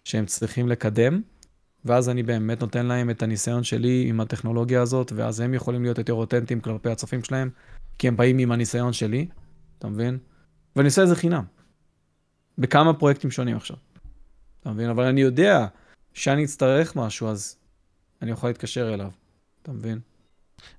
שהם 0.05 0.27
צריכים 0.27 0.69
לקדם. 0.69 1.21
ואז 1.85 2.09
אני 2.09 2.23
באמת 2.23 2.61
נותן 2.61 2.87
להם 2.87 3.11
את 3.11 3.23
הניסיון 3.23 3.65
שלי 3.65 4.05
עם 4.09 4.21
הטכנולוגיה 4.21 4.83
הזאת, 4.83 5.13
ואז 5.17 5.41
הם 5.41 5.55
יכולים 5.55 5.83
להיות 5.83 5.99
יותר 5.99 6.13
אותנטיים 6.13 6.61
כלפי 6.61 6.91
הצופים 6.91 7.25
שלהם, 7.25 7.51
כי 7.99 8.09
הם 8.09 8.17
באים 8.17 8.39
עם 8.39 8.53
הניסיון 8.53 8.93
שלי, 8.93 9.27
אתה 9.79 9.89
מבין? 9.89 10.19
ואני 10.77 10.89
עושה 10.89 11.03
את 11.03 11.09
זה 11.09 11.17
חינם. 11.17 11.45
בכמה 12.61 12.95
פרויקטים 12.95 13.31
שונים 13.31 13.57
עכשיו. 13.57 13.77
אתה 14.61 14.71
מבין? 14.71 14.89
אבל 14.91 15.05
אני 15.05 15.21
יודע 15.21 15.67
שאני 16.15 16.45
אצטרך 16.45 16.97
משהו, 16.97 17.29
אז 17.29 17.57
אני 18.23 18.31
יכול 18.31 18.51
להתקשר 18.51 18.95
אליו. 18.95 19.11
אתה 19.63 19.73
מבין? 19.73 19.99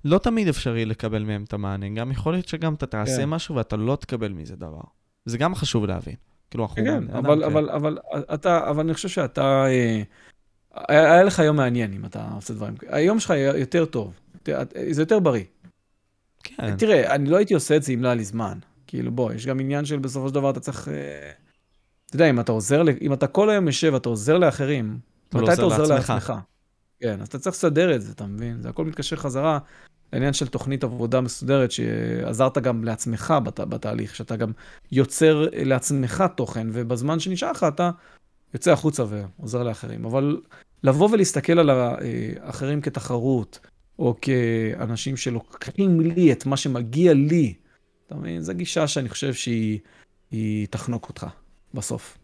לא 0.04 0.18
תמיד 0.18 0.48
אפשרי 0.48 0.84
לקבל 0.84 1.22
מהם 1.22 1.44
את 1.44 1.52
המענה, 1.52 1.88
גם 1.88 2.10
יכול 2.10 2.32
להיות 2.32 2.48
שגם 2.48 2.74
אתה 2.74 2.86
תעשה 2.86 3.16
כן. 3.16 3.28
משהו 3.28 3.54
ואתה 3.54 3.76
לא 3.76 3.96
תקבל 3.96 4.32
מזה 4.32 4.56
דבר. 4.56 4.80
זה 5.24 5.38
גם 5.38 5.54
חשוב 5.54 5.86
להבין. 5.86 6.14
כאילו, 6.50 6.64
אנחנו... 6.64 6.84
כן, 6.84 7.10
אבל, 7.10 7.44
אבל, 7.44 7.70
אבל, 7.70 7.98
אתה, 8.34 8.70
אבל 8.70 8.80
אני 8.80 8.94
חושב 8.94 9.08
שאתה... 9.08 9.64
אה, 9.66 10.02
היה 10.88 11.22
לך 11.22 11.38
יום 11.38 11.56
מעניין 11.56 11.92
אם 11.92 12.04
אתה 12.04 12.28
עושה 12.34 12.54
דברים 12.54 12.76
כאלה. 12.76 12.96
היום 12.96 13.20
שלך 13.20 13.30
יותר 13.54 13.84
טוב, 13.84 14.20
זה 14.90 15.02
יותר 15.02 15.18
בריא. 15.18 15.44
כן. 16.42 16.76
תראה, 16.76 17.14
אני 17.14 17.30
לא 17.30 17.36
הייתי 17.36 17.54
עושה 17.54 17.76
את 17.76 17.82
זה 17.82 17.92
אם 17.92 18.02
לא 18.02 18.08
היה 18.08 18.14
לי 18.14 18.24
זמן. 18.24 18.58
כאילו, 18.86 19.10
בוא, 19.10 19.32
יש 19.32 19.46
גם 19.46 19.60
עניין 19.60 19.84
של 19.84 19.98
בסופו 19.98 20.28
של 20.28 20.34
דבר 20.34 20.50
אתה 20.50 20.60
צריך... 20.60 20.88
אה, 22.12 22.16
אתה 22.16 22.24
יודע, 22.24 22.30
אם 22.30 22.40
אתה 22.40 22.52
עוזר, 22.52 22.82
אם 23.00 23.12
אתה 23.12 23.26
כל 23.26 23.50
היום 23.50 23.66
יושב, 23.66 23.94
אתה 23.94 24.08
עוזר 24.08 24.38
לאחרים, 24.38 24.98
אתה 25.28 25.38
מתי 25.38 25.46
לא 25.46 25.52
אתה 25.52 25.62
עוזר 25.62 25.82
לעצמך? 25.82 26.10
לעצמך? 26.10 26.32
כן, 27.00 27.20
אז 27.20 27.28
אתה 27.28 27.38
צריך 27.38 27.56
לסדר 27.56 27.94
את 27.94 28.02
זה, 28.02 28.12
אתה 28.12 28.26
מבין? 28.26 28.62
זה 28.62 28.68
הכל 28.68 28.84
מתקשר 28.84 29.16
חזרה 29.16 29.58
לעניין 30.12 30.32
של 30.32 30.48
תוכנית 30.48 30.84
עבודה 30.84 31.20
מסודרת, 31.20 31.72
שעזרת 31.72 32.58
גם 32.58 32.84
לעצמך 32.84 33.34
בת, 33.44 33.60
בתהליך, 33.60 34.16
שאתה 34.16 34.36
גם 34.36 34.52
יוצר 34.92 35.46
לעצמך 35.52 36.24
תוכן, 36.36 36.66
ובזמן 36.72 37.20
שנשאר 37.20 37.50
לך 37.50 37.64
אתה 37.68 37.90
יוצא 38.54 38.72
החוצה 38.72 39.04
ועוזר 39.08 39.62
לאחרים. 39.62 40.04
אבל 40.04 40.40
לבוא 40.84 41.08
ולהסתכל 41.12 41.58
על 41.58 41.70
האחרים 41.70 42.80
כתחרות, 42.80 43.58
או 43.98 44.16
כאנשים 44.20 45.16
שלוקחים 45.16 46.00
לי 46.00 46.32
את 46.32 46.46
מה 46.46 46.56
שמגיע 46.56 47.14
לי, 47.14 47.54
אתה 48.06 48.14
מבין? 48.14 48.40
זו 48.40 48.54
גישה 48.54 48.86
שאני 48.86 49.08
חושב 49.08 49.34
שהיא 49.34 50.66
תחנוק 50.70 51.08
אותך 51.08 51.26
בסוף. 51.74 52.18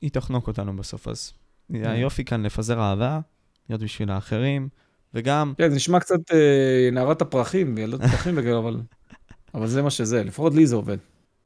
היא 0.00 0.10
תחנוק 0.10 0.48
אותנו 0.48 0.76
בסוף, 0.76 1.08
אז 1.08 1.32
כן. 1.72 1.86
היופי 1.86 2.24
כאן 2.24 2.42
לפזר 2.42 2.80
אהבה, 2.80 3.20
להיות 3.68 3.82
בשביל 3.82 4.10
האחרים, 4.10 4.68
וגם... 5.14 5.52
כן, 5.58 5.70
זה 5.70 5.76
נשמע 5.76 6.00
קצת 6.00 6.30
אה, 6.32 6.88
נערת 6.92 7.22
הפרחים, 7.22 7.78
ילדות 7.78 8.00
פרחים 8.00 8.34
וכאלה, 8.38 8.58
אבל, 8.58 8.80
אבל 9.54 9.66
זה 9.66 9.82
מה 9.82 9.90
שזה, 9.90 10.24
לפחות 10.24 10.54
לי 10.54 10.66
זה 10.66 10.76
עובד. 10.76 10.96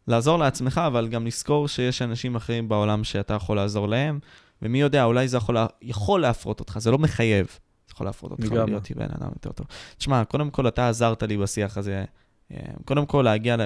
לעזור 0.08 0.38
לעצמך, 0.38 0.80
אבל 0.86 1.08
גם 1.08 1.26
לזכור 1.26 1.68
שיש 1.68 2.02
אנשים 2.02 2.36
אחרים 2.36 2.68
בעולם 2.68 3.04
שאתה 3.04 3.34
יכול 3.34 3.56
לעזור 3.56 3.88
להם, 3.88 4.18
ומי 4.62 4.80
יודע, 4.80 5.04
אולי 5.04 5.28
זה 5.28 5.36
יכול, 5.36 5.56
יכול 5.82 6.20
להפרות 6.20 6.60
אותך, 6.60 6.78
זה 6.78 6.90
לא 6.90 6.98
מחייב. 6.98 7.46
זה 7.46 7.92
יכול 7.94 8.06
להפרות 8.06 8.32
אותך 8.32 8.52
להיות 8.52 8.90
בן 8.96 9.08
אדם 9.18 9.28
יותר 9.34 9.52
טוב. 9.52 9.66
תשמע, 9.98 10.24
קודם 10.24 10.50
כל 10.50 10.68
אתה 10.68 10.88
עזרת 10.88 11.22
לי 11.22 11.36
בשיח 11.36 11.76
הזה, 11.76 12.04
אה, 12.52 12.56
קודם 12.84 13.06
כל 13.06 13.22
להגיע 13.22 13.56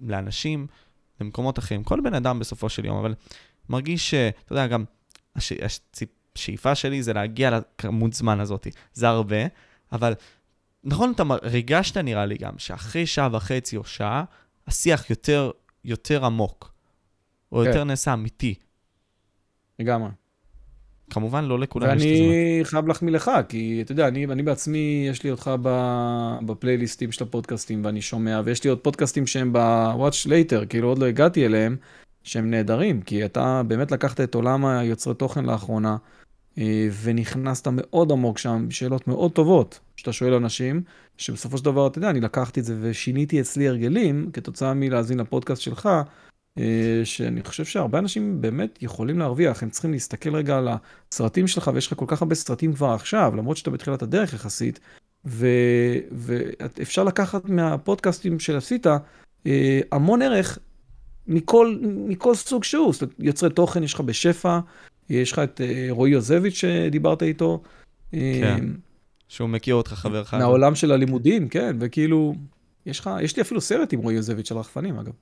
לאנשים, 0.00 0.66
למקומות 1.20 1.58
אחרים, 1.58 1.84
כל 1.84 2.00
בן 2.04 2.14
אדם 2.14 2.38
בסופו 2.38 2.68
של 2.68 2.84
יום, 2.84 2.98
אבל 2.98 3.14
מרגיש, 3.68 4.14
אתה 4.14 4.52
יודע, 4.52 4.66
גם 4.66 4.84
הש, 5.36 5.52
השאיפה 6.36 6.74
שלי 6.74 7.02
זה 7.02 7.12
להגיע 7.12 7.50
לכמות 7.50 8.12
זמן 8.12 8.40
הזאת. 8.40 8.66
זה 8.92 9.08
הרבה, 9.08 9.36
אבל 9.92 10.14
נכון, 10.84 11.12
אתה 11.12 11.22
ריגשת 11.42 11.96
נראה 11.96 12.26
לי 12.26 12.36
גם, 12.36 12.58
שאחרי 12.58 13.06
שעה 13.06 13.28
וחצי 13.32 13.76
או 13.76 13.84
שעה, 13.84 14.24
השיח 14.66 15.10
יותר, 15.10 15.50
יותר 15.84 16.24
עמוק, 16.24 16.72
או 17.52 17.60
כן. 17.60 17.66
יותר 17.66 17.84
נעשה 17.84 18.12
אמיתי. 18.12 18.54
לגמרי. 19.78 20.10
כמובן, 21.10 21.44
לא 21.44 21.58
לכולם 21.58 21.96
יש 21.96 22.02
את 22.02 22.08
הזמן. 22.12 22.26
ואני 22.28 22.60
חייב 22.64 22.86
להחמיא 22.88 23.12
לך, 23.12 23.30
כי 23.48 23.82
אתה 23.84 23.92
יודע, 23.92 24.08
אני, 24.08 24.24
אני 24.24 24.42
בעצמי, 24.42 25.06
יש 25.10 25.22
לי 25.22 25.30
אותך 25.30 25.50
בפלייליסטים 26.46 27.12
של 27.12 27.24
הפודקאסטים, 27.24 27.84
ואני 27.84 28.02
שומע, 28.02 28.40
ויש 28.44 28.64
לי 28.64 28.70
עוד 28.70 28.78
פודקאסטים 28.78 29.26
שהם 29.26 29.52
ב-Watch 29.52 30.26
Later, 30.28 30.66
כאילו 30.68 30.88
עוד 30.88 30.98
לא 30.98 31.06
הגעתי 31.06 31.46
אליהם, 31.46 31.76
שהם 32.22 32.50
נהדרים, 32.50 33.00
כי 33.00 33.24
אתה 33.24 33.62
באמת 33.68 33.90
לקחת 33.90 34.20
את 34.20 34.34
עולם 34.34 34.66
היוצרי 34.66 35.14
תוכן 35.14 35.44
לאחרונה, 35.44 35.96
אה, 36.58 36.88
ונכנסת 37.02 37.68
מאוד 37.72 38.12
עמוק 38.12 38.38
שם, 38.38 38.66
שאלות 38.70 39.08
מאוד 39.08 39.32
טובות, 39.32 39.80
שאתה 39.96 40.12
שואל 40.12 40.34
אנשים, 40.34 40.82
שבסופו 41.18 41.58
של 41.58 41.64
דבר, 41.64 41.86
אתה 41.86 41.98
יודע, 41.98 42.10
אני 42.10 42.20
לקחתי 42.20 42.60
את 42.60 42.64
זה 42.64 42.76
ושיניתי 42.80 43.40
אצלי 43.40 43.68
הרגלים, 43.68 44.30
כתוצאה 44.32 44.74
מלהאזין 44.74 45.20
לפודקאסט 45.20 45.62
שלך, 45.62 45.88
שאני 47.04 47.42
חושב 47.44 47.64
שהרבה 47.64 47.98
אנשים 47.98 48.40
באמת 48.40 48.78
יכולים 48.82 49.18
להרוויח, 49.18 49.62
הם 49.62 49.70
צריכים 49.70 49.92
להסתכל 49.92 50.36
רגע 50.36 50.58
על 50.58 50.68
הסרטים 51.12 51.46
שלך, 51.46 51.70
ויש 51.74 51.86
לך 51.86 51.98
כל 51.98 52.04
כך 52.08 52.22
הרבה 52.22 52.34
סרטים 52.34 52.72
כבר 52.72 52.90
עכשיו, 52.90 53.32
למרות 53.36 53.56
שאתה 53.56 53.70
בתחילת 53.70 54.02
הדרך 54.02 54.32
יחסית, 54.34 54.80
ו... 55.26 55.46
ואפשר 56.12 57.04
לקחת 57.04 57.48
מהפודקאסטים 57.48 58.40
שעשית 58.40 58.86
אה, 59.46 59.80
המון 59.92 60.22
ערך 60.22 60.58
מכל, 61.26 61.76
מכל 61.82 62.34
סוג 62.34 62.64
שהוא, 62.64 62.92
זאת 62.92 63.02
אומרת, 63.02 63.14
יוצרי 63.18 63.50
תוכן 63.50 63.82
יש 63.82 63.94
לך 63.94 64.00
בשפע, 64.00 64.58
יש 65.10 65.32
לך 65.32 65.38
את 65.38 65.60
אה, 65.60 65.86
רועי 65.90 66.12
יוזביץ' 66.12 66.54
שדיברת 66.54 67.22
איתו. 67.22 67.62
כן, 68.10 68.64
שהוא 69.28 69.48
מכיר 69.48 69.74
אותך 69.74 69.92
חבר 69.92 70.22
אחד. 70.22 70.38
מהעולם 70.38 70.74
של 70.74 70.92
הלימודים, 70.92 71.48
כן, 71.48 71.76
וכאילו, 71.80 72.34
יש 72.86 73.00
לך, 73.00 73.10
יש 73.22 73.36
לי 73.36 73.42
אפילו 73.42 73.60
סרט 73.60 73.92
עם 73.92 74.00
רועי 74.00 74.16
יוזביץ' 74.16 74.48
של 74.48 74.58
רחפנים, 74.58 74.98
אגב, 74.98 75.12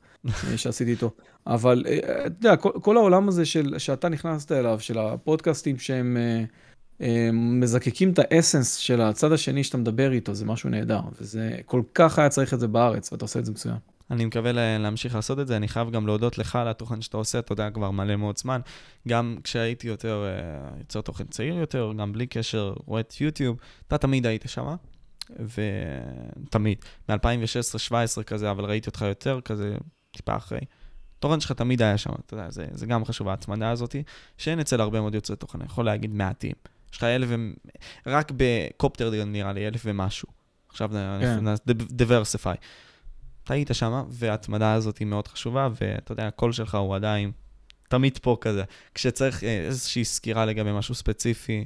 שעשיתי 0.56 0.90
איתו. 0.90 1.10
אבל 1.46 1.84
אה, 1.88 2.26
אתה 2.26 2.46
יודע, 2.46 2.56
כל, 2.56 2.70
כל 2.82 2.96
העולם 2.96 3.28
הזה 3.28 3.44
של, 3.44 3.78
שאתה 3.78 4.08
נכנסת 4.08 4.52
אליו, 4.52 4.80
של 4.80 4.98
הפודקאסטים 4.98 5.78
שהם 5.78 6.16
אה, 7.00 7.30
מזקקים 7.32 8.12
את 8.12 8.18
האסנס 8.18 8.76
של 8.76 9.00
הצד 9.00 9.32
השני 9.32 9.64
שאתה 9.64 9.78
מדבר 9.78 10.12
איתו, 10.12 10.34
זה 10.34 10.44
משהו 10.44 10.70
נהדר. 10.70 11.00
וזה, 11.20 11.56
כל 11.66 11.82
כך 11.94 12.18
היה 12.18 12.28
צריך 12.28 12.54
את 12.54 12.60
זה 12.60 12.68
בארץ, 12.68 13.12
ואתה 13.12 13.24
עושה 13.24 13.38
את 13.38 13.44
זה 13.44 13.52
מצוין. 13.52 13.76
אני 14.10 14.24
מקווה 14.24 14.52
להמשיך 14.78 15.14
לעשות 15.14 15.40
את 15.40 15.46
זה. 15.46 15.56
אני 15.56 15.68
חייב 15.68 15.90
גם 15.90 16.06
להודות 16.06 16.38
לך 16.38 16.56
על 16.56 16.68
התוכן 16.68 17.00
שאתה 17.00 17.16
עושה, 17.16 17.38
אתה 17.38 17.52
יודע, 17.52 17.70
כבר 17.70 17.90
מלא 17.90 18.16
מאוד 18.16 18.38
זמן. 18.38 18.60
גם 19.08 19.36
כשהייתי 19.44 19.88
יותר, 19.88 20.24
יוצר 20.78 21.00
תוכן 21.00 21.24
צעיר 21.24 21.54
יותר, 21.54 21.92
גם 21.98 22.12
בלי 22.12 22.26
קשר, 22.26 22.74
רואה 22.86 23.00
את 23.00 23.20
יוטיוב, 23.20 23.56
אתה 23.88 23.98
תמיד 23.98 24.26
היית 24.26 24.44
שם, 24.46 24.74
ותמיד. 25.30 26.78
מ-2016-2017 27.08 28.22
כזה, 28.22 28.50
אבל 28.50 28.64
ראיתי 28.64 28.88
אותך 28.88 29.02
יותר 29.02 29.40
כזה, 29.40 29.76
טיפה 30.10 30.36
אחרי. 30.36 30.60
התוכן 31.18 31.40
שלך 31.40 31.52
תמיד 31.52 31.82
היה 31.82 31.98
שם, 31.98 32.10
אתה 32.26 32.34
יודע, 32.34 32.50
זה, 32.50 32.66
זה 32.72 32.86
גם 32.86 33.04
חשוב, 33.04 33.28
ההצמדה 33.28 33.70
הזאת, 33.70 33.96
שאין 34.38 34.60
אצל 34.60 34.80
הרבה 34.80 35.00
מאוד 35.00 35.14
יוצרי 35.14 35.36
תוכן, 35.36 35.58
אני 35.60 35.66
יכול 35.66 35.84
להגיד 35.84 36.14
מעטים. 36.14 36.54
יש 36.92 36.96
לך 36.96 37.04
אלף 37.04 37.28
ו... 37.30 37.34
רק 38.06 38.32
בקופטר 38.36 39.24
נראה 39.24 39.52
לי, 39.52 39.66
אלף 39.66 39.82
ומשהו. 39.84 40.28
עכשיו 40.68 40.90
כן. 41.20 41.44
דיברסיפיי. 41.74 42.56
אתה 43.44 43.54
היית 43.54 43.70
שם, 43.72 44.04
וההתמדה 44.08 44.72
הזאת 44.72 44.98
היא 44.98 45.06
מאוד 45.06 45.28
חשובה, 45.28 45.68
ואתה 45.80 46.12
יודע, 46.12 46.26
הקול 46.26 46.52
שלך 46.52 46.74
הוא 46.74 46.96
עדיין 46.96 47.32
תמיד 47.88 48.18
פה 48.22 48.36
כזה. 48.40 48.64
כשצריך 48.94 49.44
אה, 49.44 49.64
איזושהי 49.66 50.04
סקירה 50.04 50.46
לגבי 50.46 50.72
משהו 50.72 50.94
ספציפי, 50.94 51.64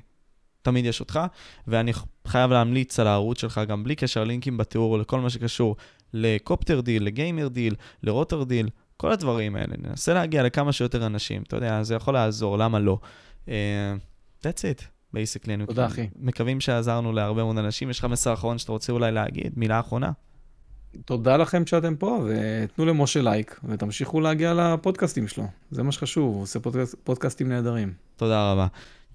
תמיד 0.68 0.84
יש 0.84 1.00
אותך, 1.00 1.20
ואני 1.66 1.92
חייב 2.26 2.50
להמליץ 2.50 3.00
על 3.00 3.06
הערוץ 3.06 3.40
שלך 3.40 3.60
גם 3.68 3.84
בלי 3.84 3.94
קשר 3.97 4.24
לינקים 4.24 4.56
בתיאור 4.56 4.98
לכל 4.98 5.20
מה 5.20 5.30
שקשור 5.30 5.76
ל 6.12 6.80
CopterDeal, 6.80 7.05
ל 7.05 7.48
GamerDeal, 7.48 7.74
ל 8.02 8.44
RouterDeal, 8.44 8.68
כל 8.97 9.12
הדברים 9.12 9.56
האלה. 9.56 9.74
ננסה 9.78 10.14
להגיע 10.14 10.42
לכמה 10.42 10.72
שיותר 10.72 11.06
אנשים, 11.06 11.42
אתה 11.42 11.56
יודע, 11.56 11.82
זה 11.82 11.94
יכול 11.94 12.14
לעזור, 12.14 12.58
למה 12.58 12.78
לא? 12.78 12.98
Uh, 13.47 13.48
that's 14.42 14.60
it, 14.60 14.82
basically. 15.14 15.66
תודה, 15.66 15.86
אחי. 15.86 16.08
מקווים 16.16 16.60
שעזרנו 16.60 17.12
להרבה 17.12 17.44
מאוד 17.44 17.58
אנשים. 17.58 17.90
יש 17.90 17.98
לך 17.98 18.05
מסר 18.05 18.32
אחרון 18.32 18.58
שאתה 18.58 18.72
רוצה 18.72 18.92
אולי 18.92 19.12
להגיד? 19.12 19.52
מילה 19.56 19.80
אחרונה? 19.80 20.10
תודה 21.05 21.36
לכם 21.36 21.66
שאתם 21.66 21.97
פה, 21.97 22.24
ותנו 22.26 22.86
למשה 22.86 23.22
לייק, 23.22 23.60
ותמשיכו 23.64 24.20
להגיע 24.20 24.55
לפודקאסטים 24.55 25.28
שלו. 25.28 25.44
זה 25.70 25.82
מה 25.82 25.92
שחשוב, 25.92 26.34
הוא 26.34 26.42
עושה 26.42 26.60
פודקאסט, 26.60 26.94
פודקאסטים 27.05 27.48
נהדרים. 27.48 27.92
תודה 28.16 28.52
רבה. 28.52 28.66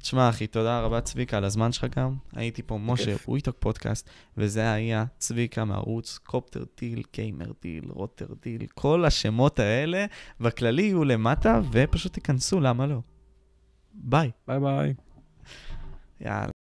תשמע, 0.03 0.29
אחי, 0.29 0.47
תודה 0.47 0.79
רבה, 0.79 1.01
צביקה, 1.01 1.37
על 1.37 1.43
הזמן 1.45 1.71
שלך 1.71 1.97
גם. 1.97 2.15
הייתי 2.33 2.63
פה, 2.63 2.77
משה, 2.81 3.15
WeTalk 3.27 3.55
Podcast, 3.59 4.09
וזה 4.37 4.71
היה 4.71 5.05
צביקה 5.17 5.65
מערוץ 5.65 6.19
CopterDeal, 6.23 7.03
GamerDeal, 7.13 7.83
RouterDeal, 7.89 8.65
כל 8.73 9.05
השמות 9.05 9.59
האלה, 9.59 10.05
בכללי 10.39 10.81
יהיו 10.81 11.03
למטה, 11.03 11.61
ופשוט 11.71 12.13
תיכנסו, 12.13 12.59
למה 12.59 12.87
לא? 12.87 12.99
ביי. 13.93 14.31
ביי 14.47 14.59
ביי. 14.59 14.93
יאללה. 16.21 16.52